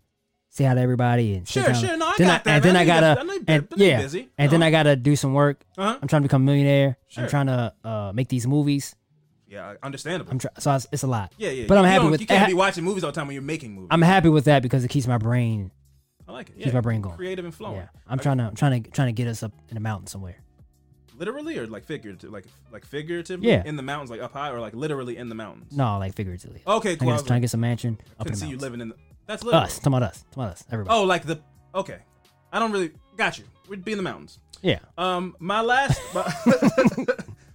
say 0.48 0.64
hi 0.64 0.74
to 0.74 0.80
everybody 0.80 1.34
and 1.34 1.48
Sure, 1.48 1.74
sure. 1.74 1.96
No, 1.96 2.06
I 2.06 2.14
then 2.18 2.26
got 2.28 2.44
that, 2.44 2.54
And 2.56 2.64
then. 2.64 2.76
I 2.76 2.82
I 2.82 2.84
gotta, 2.84 3.20
I 3.20 3.38
and 3.48 3.68
I 3.72 3.74
yeah, 3.76 4.02
busy. 4.02 4.28
and 4.38 4.50
then 4.52 4.62
I 4.62 4.70
gotta 4.70 4.94
do 4.96 5.16
some 5.16 5.34
work. 5.34 5.64
Uh-huh. 5.76 5.98
I'm 6.00 6.06
trying 6.08 6.22
to 6.22 6.28
become 6.28 6.42
a 6.42 6.44
millionaire. 6.44 6.98
Sure. 7.08 7.24
I'm 7.24 7.30
trying 7.30 7.46
to 7.46 7.74
uh, 7.84 8.12
make 8.14 8.28
these 8.28 8.46
movies. 8.46 8.94
Yeah, 9.48 9.74
understandable. 9.82 10.30
I'm 10.30 10.38
try- 10.38 10.50
so 10.58 10.74
it's, 10.74 10.86
it's 10.92 11.02
a 11.02 11.06
lot. 11.06 11.32
yeah, 11.36 11.50
yeah. 11.50 11.66
But 11.66 11.76
I'm 11.78 11.84
happy 11.84 12.06
with. 12.08 12.20
You 12.22 12.26
can't 12.26 12.44
I- 12.44 12.46
be 12.46 12.54
watching 12.54 12.84
movies 12.84 13.02
all 13.04 13.10
the 13.10 13.14
time 13.16 13.26
when 13.26 13.34
you're 13.34 13.42
making 13.42 13.72
movies. 13.74 13.88
I'm 13.90 14.00
happy 14.02 14.28
with 14.30 14.44
that 14.46 14.62
because 14.62 14.82
it 14.84 14.88
keeps 14.88 15.06
my 15.06 15.18
brain. 15.18 15.72
I 16.28 16.32
like 16.32 16.48
it. 16.50 16.54
keeps 16.54 16.66
Yeah. 16.68 16.72
my 16.74 16.80
brain 16.80 17.00
going. 17.02 17.16
Creative 17.16 17.44
and 17.44 17.52
flowing. 17.54 17.76
Yeah, 17.78 17.88
I'm 18.06 18.18
trying 18.18 18.38
to, 18.38 18.44
I'm 18.44 18.54
trying 18.54 18.82
to, 18.84 18.90
trying 18.90 19.08
to 19.08 19.12
get 19.12 19.26
us 19.28 19.42
up 19.42 19.52
in 19.68 19.74
the 19.74 19.80
mountain 19.80 20.06
somewhere. 20.06 20.36
Literally 21.18 21.58
or 21.58 21.66
like 21.66 21.84
figurative, 21.84 22.30
like 22.30 22.44
like 22.72 22.84
figuratively 22.86 23.48
Yeah. 23.48 23.62
in 23.64 23.76
the 23.76 23.82
mountains, 23.82 24.10
like 24.10 24.20
up 24.20 24.32
high, 24.32 24.50
or 24.50 24.60
like 24.60 24.74
literally 24.74 25.16
in 25.16 25.28
the 25.28 25.34
mountains. 25.34 25.76
No, 25.76 25.98
like 25.98 26.14
figuratively. 26.14 26.62
Okay, 26.66 26.96
cool. 26.96 27.08
I 27.08 27.12
I 27.12 27.14
guess 27.14 27.22
was 27.22 27.26
trying 27.28 27.40
to 27.40 27.44
get 27.44 27.50
some 27.50 27.60
mansion 27.60 27.98
up 28.18 28.26
in 28.26 28.32
Couldn't 28.32 28.32
the 28.32 28.36
see 28.38 28.46
you 28.46 28.50
mountains. 28.52 28.62
living 28.62 28.80
in 28.80 28.88
the. 28.90 28.94
That's 29.26 29.44
literal. 29.44 29.62
Us, 29.64 29.78
talking 29.78 29.92
about 29.94 30.02
us, 30.10 30.22
talking 30.30 30.42
about 30.42 30.52
us, 30.54 30.64
everybody. 30.70 30.96
Oh, 30.98 31.04
like 31.04 31.24
the. 31.24 31.40
Okay, 31.74 31.98
I 32.52 32.58
don't 32.58 32.72
really 32.72 32.90
got 33.16 33.38
you. 33.38 33.44
We'd 33.68 33.84
be 33.84 33.92
in 33.92 33.98
the 33.98 34.02
mountains. 34.04 34.38
yeah. 34.62 34.78
Um, 34.98 35.36
my 35.38 35.60
last, 35.60 36.00
my, 36.14 36.24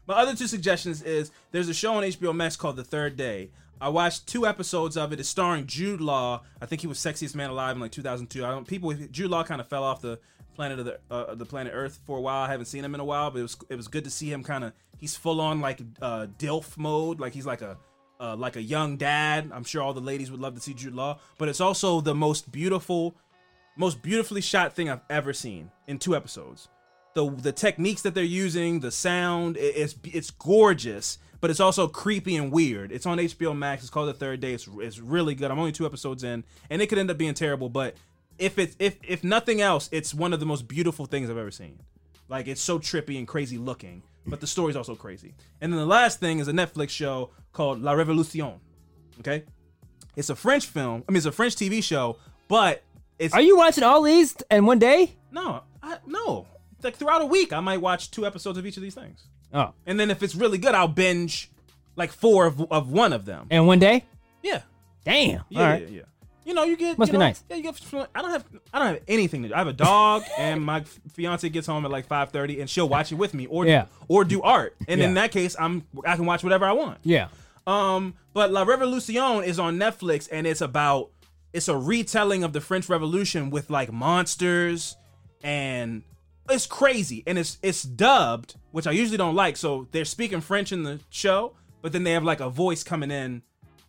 my 0.07 0.13
other 0.15 0.35
two 0.35 0.47
suggestions 0.47 1.01
is 1.01 1.31
there's 1.51 1.69
a 1.69 1.73
show 1.73 1.93
on 1.95 2.03
HBO 2.03 2.33
Max 2.35 2.55
called 2.55 2.75
The 2.77 2.83
Third 2.83 3.17
Day. 3.17 3.51
I 3.79 3.89
watched 3.89 4.25
two 4.25 4.47
episodes 4.47 4.97
of 4.97 5.13
it. 5.13 5.19
It's 5.19 5.29
starring 5.29 5.67
Jude 5.67 6.01
Law. 6.01 6.41
I 6.61 6.65
think 6.65 6.81
he 6.81 6.87
was 6.87 6.97
sexiest 6.97 7.35
man 7.35 7.49
alive 7.51 7.75
in 7.75 7.81
like 7.81 7.91
2002. 7.91 8.43
I 8.43 8.49
don't 8.49 8.67
people. 8.67 8.91
Jude 8.93 9.29
Law 9.29 9.43
kind 9.43 9.61
of 9.61 9.67
fell 9.67 9.83
off 9.83 10.01
the 10.01 10.19
planet 10.57 10.79
of 10.79 10.85
the 10.85 10.99
uh, 11.09 11.35
the 11.35 11.45
planet 11.45 11.71
Earth 11.75 11.99
for 12.05 12.17
a 12.17 12.21
while. 12.21 12.43
I 12.43 12.51
haven't 12.51 12.65
seen 12.65 12.83
him 12.83 12.93
in 12.93 12.99
a 12.99 13.05
while, 13.05 13.31
but 13.31 13.39
it 13.39 13.43
was 13.43 13.57
it 13.69 13.75
was 13.75 13.87
good 13.87 14.03
to 14.03 14.09
see 14.09 14.29
him 14.31 14.43
kind 14.43 14.63
of. 14.65 14.73
He's 14.97 15.15
full 15.15 15.39
on 15.39 15.61
like 15.61 15.79
uh, 16.01 16.27
Dilf 16.37 16.77
mode. 16.77 17.19
Like 17.19 17.33
he's 17.33 17.45
like 17.45 17.61
a 17.61 17.77
uh, 18.19 18.35
like 18.35 18.55
a 18.57 18.61
young 18.61 18.97
dad. 18.97 19.51
I'm 19.53 19.63
sure 19.63 19.81
all 19.81 19.93
the 19.93 20.01
ladies 20.01 20.29
would 20.31 20.41
love 20.41 20.55
to 20.55 20.59
see 20.61 20.73
Jude 20.73 20.95
Law. 20.95 21.19
But 21.37 21.47
it's 21.49 21.61
also 21.61 22.01
the 22.01 22.15
most 22.15 22.51
beautiful 22.51 23.15
most 23.77 24.01
beautifully 24.01 24.41
shot 24.41 24.73
thing 24.73 24.89
I've 24.89 25.01
ever 25.09 25.31
seen 25.33 25.69
in 25.87 25.99
two 25.99 26.15
episodes. 26.15 26.67
The 27.13 27.29
the 27.29 27.51
techniques 27.51 28.01
that 28.01 28.15
they're 28.15 28.23
using, 28.23 28.79
the 28.79 28.91
sound, 28.91 29.55
it- 29.57 29.75
it's 29.75 29.95
it's 30.03 30.31
gorgeous, 30.31 31.19
but 31.41 31.49
it's 31.51 31.59
also 31.59 31.87
creepy 31.87 32.35
and 32.35 32.51
weird. 32.51 32.91
It's 32.91 33.05
on 33.05 33.19
HBO 33.19 33.55
Max. 33.55 33.83
It's 33.83 33.91
called 33.91 34.09
The 34.09 34.13
Third 34.13 34.39
Day. 34.39 34.53
It's, 34.53 34.67
it's 34.79 34.99
really 34.99 35.35
good. 35.35 35.51
I'm 35.51 35.59
only 35.59 35.71
two 35.71 35.85
episodes 35.85 36.23
in, 36.23 36.43
and 36.71 36.81
it 36.81 36.87
could 36.87 36.97
end 36.97 37.11
up 37.11 37.17
being 37.19 37.35
terrible, 37.35 37.69
but 37.69 37.95
if 38.39 38.57
it's 38.59 38.75
if 38.79 38.97
if 39.03 39.23
nothing 39.23 39.61
else, 39.61 39.89
it's 39.91 40.13
one 40.13 40.33
of 40.33 40.39
the 40.39 40.45
most 40.45 40.67
beautiful 40.67 41.05
things 41.05 41.29
I've 41.29 41.37
ever 41.37 41.51
seen. 41.51 41.79
Like 42.29 42.47
it's 42.47 42.61
so 42.61 42.77
trippy 42.79 43.17
and 43.17 43.27
crazy 43.27 43.57
looking, 43.57 44.03
but 44.25 44.39
the 44.41 44.47
story's 44.47 44.75
also 44.75 44.95
crazy. 44.95 45.33
And 45.61 45.71
then 45.71 45.79
the 45.79 45.85
last 45.85 46.19
thing 46.19 46.39
is 46.39 46.47
a 46.47 46.51
Netflix 46.51 46.89
show 46.89 47.29
called 47.53 47.81
La 47.81 47.93
Revolution. 47.93 48.53
Okay, 49.21 49.43
it's 50.15 50.29
a 50.29 50.35
French 50.35 50.65
film. 50.65 51.03
I 51.07 51.11
mean, 51.11 51.17
it's 51.17 51.25
a 51.25 51.31
French 51.31 51.55
TV 51.55 51.81
show, 51.83 52.17
but 52.47 52.83
it's 53.17 53.33
Are 53.33 53.41
you 53.41 53.57
watching 53.57 53.83
all 53.83 54.01
these 54.03 54.35
in 54.51 54.65
one 54.65 54.79
day? 54.79 55.13
no, 55.31 55.63
I, 55.81 55.97
no. 56.05 56.45
Like 56.83 56.95
throughout 56.95 57.21
a 57.21 57.25
week, 57.25 57.51
I 57.53 57.59
might 57.59 57.81
watch 57.81 58.11
two 58.11 58.25
episodes 58.27 58.57
of 58.59 58.65
each 58.65 58.77
of 58.77 58.83
these 58.83 58.93
things, 58.93 59.25
Oh, 59.53 59.73
and 59.87 59.99
then 59.99 60.11
if 60.11 60.21
it's 60.21 60.35
really 60.35 60.59
good, 60.59 60.75
I'll 60.75 60.87
binge 60.87 61.49
like 61.95 62.11
four 62.11 62.45
of, 62.45 62.61
of 62.71 62.91
one 62.91 63.13
of 63.13 63.25
them. 63.25 63.47
in 63.49 63.65
one 63.65 63.79
day? 63.79 64.05
Yeah, 64.43 64.61
Damn. 65.03 65.43
yeah, 65.49 65.59
all 65.59 65.65
right. 65.65 65.81
yeah, 65.89 65.95
yeah. 65.97 66.01
You 66.47 66.53
know, 66.53 66.63
you 66.63 66.77
get 66.77 66.97
Must 66.97 67.09
you 67.09 67.13
be 67.13 67.17
know, 67.19 67.25
nice. 67.25 67.43
Yeah, 67.49 67.57
you 67.57 67.63
get. 67.63 67.77
I 68.15 68.21
don't 68.21 68.31
have. 68.31 68.45
I 68.73 68.79
don't 68.79 68.87
have 68.87 69.03
anything 69.09 69.43
to 69.43 69.49
do. 69.49 69.53
I 69.53 69.57
have 69.57 69.67
a 69.67 69.73
dog, 69.73 70.23
and 70.37 70.63
my 70.63 70.85
fiance 71.11 71.47
gets 71.49 71.67
home 71.67 71.83
at 71.83 71.91
like 71.91 72.07
five 72.07 72.29
thirty, 72.31 72.61
and 72.61 72.69
she'll 72.69 72.87
watch 72.87 73.11
it 73.11 73.15
with 73.15 73.33
me, 73.33 73.47
or 73.47 73.65
Yeah. 73.65 73.87
or 74.07 74.23
do 74.23 74.41
art. 74.41 74.77
And 74.87 75.01
in 75.01 75.15
that 75.15 75.31
case, 75.31 75.57
I'm 75.59 75.83
I 76.05 76.15
can 76.15 76.25
watch 76.25 76.43
whatever 76.45 76.63
I 76.65 76.71
want. 76.71 76.99
Yeah. 77.03 77.27
Um, 77.67 78.13
but 78.33 78.49
La 78.53 78.63
Revolution 78.63 79.43
is 79.43 79.59
on 79.59 79.75
Netflix, 79.77 80.29
and 80.31 80.47
it's 80.47 80.61
about 80.61 81.09
it's 81.51 81.67
a 81.67 81.75
retelling 81.75 82.45
of 82.45 82.53
the 82.53 82.61
French 82.61 82.87
Revolution 82.87 83.49
with 83.49 83.69
like 83.69 83.91
monsters, 83.91 84.95
and 85.43 86.03
it's 86.49 86.65
crazy, 86.65 87.23
and 87.27 87.37
it's 87.37 87.57
it's 87.61 87.83
dubbed, 87.83 88.55
which 88.71 88.87
I 88.87 88.91
usually 88.91 89.17
don't 89.17 89.35
like. 89.35 89.57
So 89.57 89.89
they're 89.91 90.05
speaking 90.05 90.39
French 90.39 90.71
in 90.71 90.83
the 90.83 91.01
show, 91.09 91.55
but 91.81 91.91
then 91.91 92.03
they 92.05 92.11
have 92.11 92.23
like 92.23 92.39
a 92.39 92.49
voice 92.49 92.83
coming 92.85 93.11
in 93.11 93.41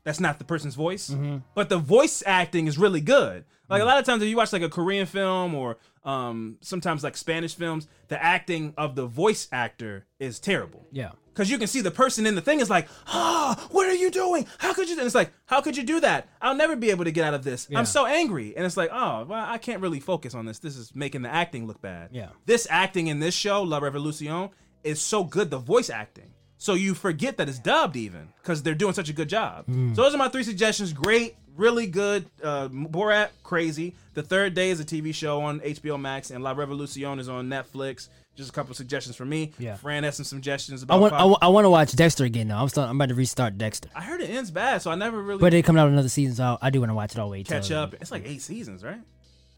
that's 0.08 0.20
not 0.20 0.38
the 0.38 0.44
person's 0.44 0.74
voice, 0.74 1.14
but 1.54 1.68
the 1.68 1.76
voice 1.76 2.22
acting 2.24 2.66
is 2.66 2.78
really 2.78 3.02
good. 3.02 3.44
Like 3.68 3.82
a 3.82 3.84
lot 3.84 3.98
of 3.98 4.06
times, 4.06 4.22
if 4.22 4.28
you 4.30 4.36
watch 4.38 4.54
like 4.54 4.62
a 4.62 4.70
Korean 4.70 5.04
film 5.04 5.54
or 5.54 5.76
um, 6.02 6.56
sometimes 6.62 7.04
like 7.04 7.14
Spanish 7.14 7.54
films, 7.54 7.86
the 8.08 8.22
acting 8.22 8.72
of 8.78 8.94
the 8.94 9.04
voice 9.04 9.48
actor 9.52 10.06
is 10.18 10.40
terrible. 10.40 10.86
Yeah. 10.90 11.10
Because 11.26 11.50
you 11.50 11.58
can 11.58 11.66
see 11.66 11.82
the 11.82 11.90
person 11.90 12.24
in 12.24 12.34
the 12.34 12.40
thing 12.40 12.60
is 12.60 12.70
like, 12.70 12.88
ah, 13.08 13.68
what 13.70 13.86
are 13.86 13.94
you 13.94 14.10
doing? 14.10 14.46
How 14.56 14.72
could 14.72 14.88
you? 14.88 14.96
And 14.96 15.04
it's 15.04 15.14
like, 15.14 15.30
how 15.44 15.60
could 15.60 15.76
you 15.76 15.82
do 15.82 16.00
that? 16.00 16.26
I'll 16.40 16.54
never 16.54 16.74
be 16.74 16.88
able 16.90 17.04
to 17.04 17.12
get 17.12 17.26
out 17.26 17.34
of 17.34 17.44
this. 17.44 17.68
Yeah. 17.68 17.78
I'm 17.78 17.84
so 17.84 18.06
angry. 18.06 18.56
And 18.56 18.64
it's 18.64 18.78
like, 18.78 18.88
oh, 18.90 19.26
well, 19.28 19.44
I 19.46 19.58
can't 19.58 19.82
really 19.82 20.00
focus 20.00 20.34
on 20.34 20.46
this. 20.46 20.58
This 20.58 20.78
is 20.78 20.94
making 20.94 21.20
the 21.20 21.28
acting 21.28 21.66
look 21.66 21.82
bad. 21.82 22.08
Yeah. 22.12 22.30
This 22.46 22.66
acting 22.70 23.08
in 23.08 23.20
this 23.20 23.34
show, 23.34 23.62
La 23.62 23.78
Revolution, 23.78 24.48
is 24.82 25.02
so 25.02 25.24
good. 25.24 25.50
The 25.50 25.58
voice 25.58 25.90
acting. 25.90 26.32
So 26.58 26.74
you 26.74 26.94
forget 26.94 27.36
that 27.36 27.48
it's 27.48 27.58
dubbed 27.60 27.96
even 27.96 28.28
because 28.42 28.62
they're 28.62 28.74
doing 28.74 28.92
such 28.92 29.08
a 29.08 29.12
good 29.12 29.28
job. 29.28 29.66
Mm. 29.66 29.94
So 29.94 30.02
those 30.02 30.14
are 30.14 30.18
my 30.18 30.28
three 30.28 30.42
suggestions. 30.42 30.92
Great, 30.92 31.36
really 31.56 31.86
good. 31.86 32.26
Uh, 32.42 32.68
Borat, 32.68 33.28
crazy. 33.44 33.94
The 34.14 34.22
Third 34.24 34.54
Day 34.54 34.70
is 34.70 34.80
a 34.80 34.84
TV 34.84 35.14
show 35.14 35.40
on 35.42 35.60
HBO 35.60 36.00
Max, 36.00 36.30
and 36.32 36.42
La 36.42 36.54
Revolucion 36.54 37.20
is 37.20 37.28
on 37.28 37.48
Netflix. 37.48 38.08
Just 38.34 38.50
a 38.50 38.52
couple 38.52 38.74
suggestions 38.74 39.14
from 39.16 39.28
me. 39.28 39.52
Yeah. 39.58 39.76
Fran 39.76 40.02
has 40.04 40.16
some 40.16 40.24
suggestions 40.24 40.82
about. 40.82 40.96
I 40.96 41.00
want, 41.00 41.12
I, 41.14 41.24
want, 41.24 41.42
I 41.42 41.48
want 41.48 41.64
to 41.64 41.70
watch 41.70 41.94
Dexter 41.94 42.24
again 42.24 42.48
though. 42.48 42.56
I'm 42.56 42.68
still, 42.68 42.84
I'm 42.84 42.96
about 42.96 43.08
to 43.08 43.14
restart 43.14 43.56
Dexter, 43.58 43.88
I 43.94 44.02
heard 44.02 44.20
it 44.20 44.30
ends 44.30 44.50
bad, 44.50 44.82
so 44.82 44.90
I 44.90 44.94
never 44.96 45.20
really 45.20 45.40
but 45.40 45.54
it 45.54 45.64
coming 45.64 45.80
out 45.80 45.88
another 45.88 46.08
season, 46.08 46.34
so 46.36 46.58
I 46.60 46.70
do 46.70 46.80
want 46.80 46.90
to 46.90 46.94
watch 46.94 47.12
it 47.12 47.18
all 47.18 47.26
the 47.28 47.32
way. 47.32 47.44
catch 47.44 47.70
up. 47.70 47.94
It's 47.94 48.10
like 48.12 48.26
eight 48.26 48.42
seasons, 48.42 48.82
right? 48.84 48.98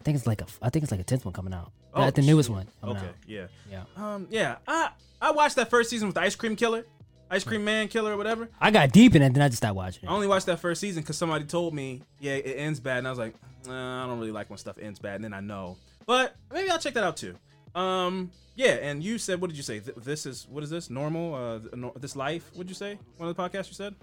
I 0.00 0.02
think 0.04 0.16
it's 0.16 0.26
like 0.26 0.40
a, 0.40 0.46
I 0.62 0.70
think 0.70 0.82
it's 0.82 0.90
like 0.92 1.00
a 1.00 1.04
tenth 1.04 1.26
one 1.26 1.34
coming 1.34 1.52
out. 1.52 1.72
Oh, 1.92 2.06
the, 2.06 2.12
the 2.12 2.22
newest 2.22 2.48
shit. 2.48 2.56
one. 2.56 2.68
Okay, 2.82 2.98
out. 3.06 3.14
yeah, 3.26 3.46
Yeah. 3.70 3.82
um, 3.96 4.26
yeah. 4.30 4.56
I 4.66 4.90
I 5.20 5.30
watched 5.32 5.56
that 5.56 5.70
first 5.70 5.90
season 5.90 6.08
with 6.08 6.16
Ice 6.18 6.34
Cream 6.34 6.56
Killer, 6.56 6.86
Ice 7.30 7.44
Cream 7.44 7.64
Man 7.64 7.88
Killer, 7.88 8.12
or 8.12 8.16
whatever. 8.16 8.48
I 8.60 8.70
got 8.70 8.90
deep 8.92 9.14
in 9.14 9.22
it, 9.22 9.32
then 9.34 9.42
I 9.42 9.48
just 9.48 9.58
stopped 9.58 9.76
watching 9.76 10.08
I 10.08 10.12
it. 10.12 10.14
only 10.14 10.26
watched 10.26 10.46
that 10.46 10.60
first 10.60 10.80
season 10.80 11.02
because 11.02 11.16
somebody 11.18 11.44
told 11.44 11.74
me, 11.74 12.02
yeah, 12.18 12.32
it 12.32 12.54
ends 12.58 12.80
bad, 12.80 12.98
and 12.98 13.06
I 13.06 13.10
was 13.10 13.18
like, 13.18 13.34
nah, 13.66 14.04
I 14.04 14.06
don't 14.06 14.18
really 14.18 14.32
like 14.32 14.48
when 14.50 14.58
stuff 14.58 14.78
ends 14.80 14.98
bad, 14.98 15.16
and 15.16 15.24
then 15.24 15.34
I 15.34 15.40
know. 15.40 15.76
But 16.06 16.34
maybe 16.52 16.70
I'll 16.70 16.78
check 16.78 16.94
that 16.94 17.04
out 17.04 17.16
too. 17.16 17.34
Um, 17.74 18.30
yeah, 18.56 18.72
and 18.82 19.02
you 19.02 19.18
said, 19.18 19.40
what 19.40 19.48
did 19.48 19.56
you 19.56 19.62
say? 19.62 19.80
Th- 19.80 19.96
this 19.98 20.26
is 20.26 20.46
what 20.50 20.64
is 20.64 20.70
this 20.70 20.90
normal? 20.90 21.34
Uh, 21.34 21.58
th- 21.60 21.74
no- 21.74 21.92
this 21.98 22.16
life? 22.16 22.50
What'd 22.54 22.68
you 22.68 22.74
say? 22.74 22.98
One 23.16 23.28
of 23.28 23.36
the 23.36 23.42
podcasts 23.42 23.68
you 23.68 23.74
said 23.74 23.94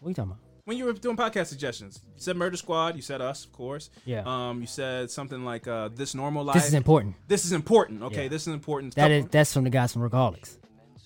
What 0.00 0.06
are 0.06 0.08
you 0.10 0.14
talking 0.14 0.30
about? 0.32 0.38
When 0.64 0.76
you 0.76 0.84
were 0.84 0.92
doing 0.92 1.16
podcast 1.16 1.46
suggestions. 1.48 2.00
You 2.14 2.20
said 2.22 2.36
Murder 2.36 2.56
Squad. 2.56 2.94
You 2.94 3.02
said 3.02 3.20
us, 3.20 3.44
of 3.44 3.52
course. 3.52 3.90
Yeah. 4.04 4.22
Um, 4.24 4.60
you 4.60 4.68
said 4.68 5.10
something 5.10 5.44
like 5.44 5.66
uh, 5.66 5.88
this 5.88 6.14
normal 6.14 6.44
life. 6.44 6.54
This 6.54 6.68
is 6.68 6.74
important. 6.74 7.16
This 7.26 7.44
is 7.44 7.50
important. 7.52 8.02
Okay, 8.04 8.24
Yeah. 8.24 8.28
this 8.28 8.42
is 8.46 8.54
important. 8.54 8.94
That 8.94 9.10
is 9.10 9.26
that's 9.26 9.52
from 9.52 9.64
the 9.64 9.70
guys 9.70 9.92
from 9.92 10.08
Workaholics. 10.08 10.58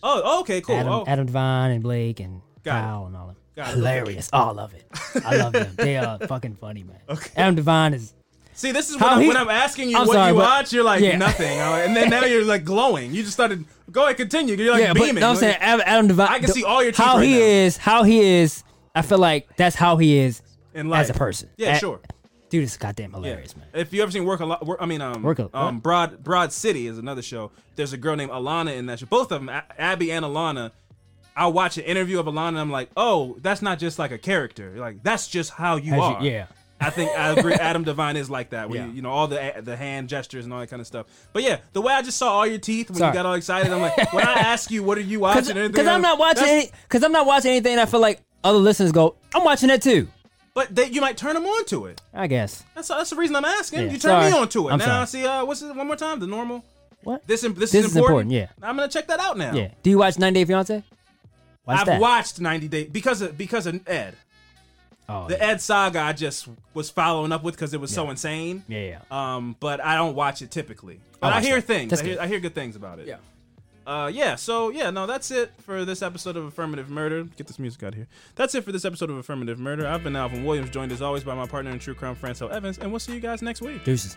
Oh, 0.02 0.20
oh, 0.22 0.40
okay, 0.40 0.60
cool. 0.60 0.76
Adam, 0.76 0.92
oh, 0.92 1.04
Adam 1.06 1.26
DeVine 1.26 1.74
and 1.74 1.82
Blake 1.82 2.20
and 2.20 2.42
Got 2.64 2.76
it. 2.76 2.82
Kyle 2.82 3.06
and 3.06 3.16
all 3.16 3.22
of 3.30 3.34
them. 3.34 3.36
Got 3.56 3.68
it. 3.70 3.76
Hilarious. 3.76 4.28
All 4.30 4.58
of 4.58 4.74
it. 4.74 4.84
I 5.24 5.36
love 5.36 5.54
them. 5.54 5.72
They 5.76 5.96
are 5.96 6.18
fucking 6.28 6.56
funny, 6.56 6.82
man. 6.82 6.98
Okay. 7.08 7.30
Adam 7.36 7.56
DeVine 7.56 7.94
is 7.94 8.12
See, 8.52 8.72
this 8.72 8.88
is 8.90 8.96
when 9.00 9.04
I'm, 9.08 9.26
when 9.26 9.36
I'm 9.36 9.48
asking 9.50 9.90
you 9.90 9.96
I'm 9.98 10.06
what 10.06 10.14
sorry, 10.14 10.28
you 10.32 10.34
but- 10.38 10.42
watch. 10.42 10.72
You're 10.72 10.84
like 10.84 11.00
Yeah. 11.02 11.16
nothing, 11.16 11.46
and 11.58 11.96
then 11.96 12.10
now 12.10 12.24
you're 12.26 12.44
like 12.44 12.64
glowing. 12.64 13.14
You 13.14 13.22
just 13.22 13.34
started. 13.34 13.64
Go 13.90 14.04
ahead, 14.04 14.16
continue. 14.18 14.54
You're 14.56 14.72
like 14.72 14.82
yeah, 14.82 14.92
but 14.92 15.00
beaming. 15.02 15.20
no, 15.20 15.30
I'm 15.30 15.36
saying 15.36 15.56
Adam, 15.60 16.08
DeVine. 16.08 16.28
I 16.28 16.38
can 16.40 16.46
the- 16.48 16.52
see 16.52 16.64
all 16.64 16.82
your 16.82 16.92
teeth 16.92 17.04
how 17.04 17.16
right 17.16 17.24
he 17.26 17.32
now. 17.34 17.38
is. 17.40 17.76
How 17.78 18.02
he 18.02 18.20
is. 18.20 18.62
I 18.96 19.02
feel 19.02 19.18
like 19.18 19.54
that's 19.56 19.76
how 19.76 19.96
he 19.98 20.18
is 20.18 20.42
in 20.74 20.88
life 20.88 21.02
as 21.02 21.10
a 21.10 21.14
person. 21.14 21.50
Yeah, 21.56 21.76
A- 21.76 21.78
sure. 21.78 22.00
Dude 22.48 22.62
is 22.64 22.76
goddamn 22.76 23.12
hilarious, 23.12 23.56
man. 23.56 23.66
If 23.74 23.92
you 23.92 24.02
ever 24.02 24.10
seen 24.12 24.24
Work 24.24 24.40
a 24.40 24.46
lot, 24.46 24.64
I 24.80 24.86
mean, 24.86 25.00
um, 25.00 25.22
Work 25.22 25.38
a- 25.40 25.50
um. 25.52 25.80
Broad 25.80 26.22
Broad 26.22 26.52
City 26.52 26.86
is 26.86 26.96
another 26.98 27.22
show. 27.22 27.50
There's 27.74 27.92
a 27.92 27.96
girl 27.96 28.14
named 28.16 28.30
Ilana 28.30 28.76
in 28.76 28.86
that 28.86 29.00
show. 29.00 29.06
Both 29.06 29.32
of 29.32 29.40
them, 29.40 29.48
A- 29.48 29.64
Abby 29.78 30.10
and 30.12 30.24
Ilana. 30.24 30.70
I 31.36 31.48
watch 31.48 31.76
an 31.76 31.84
interview 31.84 32.18
of 32.18 32.26
Ilana. 32.26 32.48
and 32.48 32.58
I'm 32.60 32.70
like, 32.70 32.88
oh, 32.96 33.36
that's 33.42 33.60
not 33.62 33.78
just 33.78 33.98
like 33.98 34.10
a 34.12 34.18
character. 34.18 34.74
Like 34.78 35.02
that's 35.02 35.28
just 35.28 35.50
how 35.50 35.76
you 35.76 35.92
As 35.92 35.98
you- 35.98 36.02
are. 36.04 36.22
yeah. 36.22 36.46
I 36.78 36.90
think 36.90 37.10
I 37.18 37.30
agree. 37.30 37.54
Adam 37.60 37.84
DeVine 37.86 38.16
is 38.16 38.28
like 38.30 38.50
that. 38.50 38.68
Where 38.68 38.78
Yeah. 38.80 38.86
you, 38.86 38.92
you 38.92 39.02
know 39.02 39.10
all 39.10 39.26
the 39.28 39.54
the 39.62 39.76
hand 39.76 40.08
gestures 40.10 40.44
and 40.44 40.52
all 40.54 40.60
that 40.60 40.68
kind 40.68 40.80
of 40.80 40.86
stuff. 40.86 41.06
But 41.32 41.42
yeah, 41.42 41.58
the 41.72 41.80
way 41.80 41.92
I 41.94 42.02
just 42.02 42.18
saw 42.18 42.32
all 42.32 42.46
your 42.46 42.58
teeth 42.58 42.90
when 42.90 42.98
Sorry. 42.98 43.10
you 43.10 43.14
got 43.14 43.24
all 43.26 43.32
excited, 43.34 43.72
I'm 43.72 43.80
like, 43.80 44.12
when 44.12 44.26
I 44.26 44.32
ask 44.52 44.70
you, 44.70 44.82
what 44.82 44.98
are 44.98 45.02
you 45.02 45.18
watching? 45.20 45.54
Because 45.56 45.86
I'm 45.86 46.02
not 46.02 46.18
watching. 46.18 46.44
that's- 46.44 46.70
Because 46.82 47.02
I'm 47.02 47.12
not 47.12 47.26
watching 47.26 47.50
anything. 47.52 47.78
I 47.78 47.86
feel 47.86 48.00
like 48.00 48.20
other 48.44 48.58
listeners 48.58 48.92
go. 48.92 49.16
I'm 49.34 49.44
watching 49.44 49.68
that 49.68 49.82
too. 49.82 50.08
But 50.54 50.74
they, 50.74 50.88
you 50.88 51.00
might 51.02 51.16
turn 51.18 51.34
them 51.34 51.44
on 51.44 51.64
to 51.66 51.86
it. 51.86 52.00
I 52.14 52.26
guess. 52.26 52.64
That's 52.74 52.88
that's 52.88 53.10
the 53.10 53.16
reason 53.16 53.36
I'm 53.36 53.44
asking. 53.44 53.80
Yeah, 53.80 53.92
you 53.92 53.98
turn 53.98 54.24
me 54.24 54.30
sorry. 54.30 54.42
on 54.42 54.48
to 54.48 54.68
it. 54.68 54.72
I'm 54.72 54.78
now 54.78 54.84
sorry. 54.86 55.00
I 55.00 55.04
see. 55.04 55.26
Uh, 55.26 55.44
what's 55.44 55.62
it? 55.62 55.74
One 55.74 55.86
more 55.86 55.96
time. 55.96 56.18
The 56.20 56.26
normal. 56.26 56.64
What? 57.02 57.26
This 57.26 57.42
this, 57.42 57.52
This 57.54 57.74
is, 57.74 57.84
is 57.86 57.96
important. 57.96 58.32
important, 58.32 58.32
yeah. 58.32 58.48
I'm 58.68 58.76
gonna 58.76 58.88
check 58.88 59.06
that 59.08 59.20
out 59.20 59.36
now. 59.36 59.54
Yeah. 59.54 59.68
Do 59.82 59.90
you 59.90 59.98
watch 59.98 60.18
90 60.18 60.40
Day 60.40 60.44
Fiance? 60.46 60.82
Watch 61.66 61.80
I've 61.80 61.86
that. 61.86 62.00
watched 62.00 62.40
90 62.40 62.68
Day 62.68 62.84
because 62.84 63.20
of 63.22 63.36
because 63.36 63.66
of 63.66 63.86
Ed. 63.88 64.14
Oh, 65.08 65.28
The 65.28 65.36
yeah. 65.36 65.44
Ed 65.50 65.60
saga 65.60 66.00
I 66.00 66.12
just 66.14 66.48
was 66.74 66.90
following 66.90 67.30
up 67.32 67.44
with 67.44 67.54
because 67.54 67.72
it 67.74 67.80
was 67.80 67.92
so 67.92 68.10
insane. 68.10 68.64
yeah, 68.66 68.98
yeah. 69.10 69.34
Um, 69.36 69.54
but 69.60 69.80
I 69.84 69.94
don't 69.94 70.16
watch 70.16 70.42
it 70.42 70.50
typically. 70.50 70.98
But 71.20 71.32
I'll 71.32 71.38
I 71.38 71.42
hear 71.42 71.56
that. 71.56 71.62
things. 71.66 71.92
I 71.92 72.02
hear, 72.04 72.14
good. 72.14 72.18
I 72.22 72.26
hear 72.26 72.40
good 72.40 72.54
things 72.54 72.74
about 72.76 72.98
it. 72.98 73.06
Yeah. 73.06 73.16
Uh, 73.86 74.10
yeah, 74.12 74.34
so 74.34 74.70
yeah, 74.70 74.90
no, 74.90 75.06
that's 75.06 75.30
it 75.30 75.52
for 75.58 75.84
this 75.84 76.02
episode 76.02 76.36
of 76.36 76.44
Affirmative 76.44 76.90
Murder. 76.90 77.22
Get 77.22 77.46
this 77.46 77.58
music 77.58 77.84
out 77.84 77.90
of 77.90 77.94
here. 77.94 78.08
That's 78.34 78.54
it 78.56 78.64
for 78.64 78.72
this 78.72 78.84
episode 78.84 79.10
of 79.10 79.16
Affirmative 79.16 79.60
Murder. 79.60 79.86
I've 79.86 80.02
been 80.02 80.16
Alvin 80.16 80.44
Williams, 80.44 80.70
joined 80.70 80.90
as 80.90 81.00
always 81.00 81.22
by 81.22 81.34
my 81.36 81.46
partner 81.46 81.70
in 81.70 81.78
true 81.78 81.94
crime, 81.94 82.16
Francel 82.16 82.50
Evans, 82.50 82.78
and 82.78 82.90
we'll 82.90 82.98
see 82.98 83.14
you 83.14 83.20
guys 83.20 83.42
next 83.42 83.62
week. 83.62 83.84
Deuces. 83.84 84.16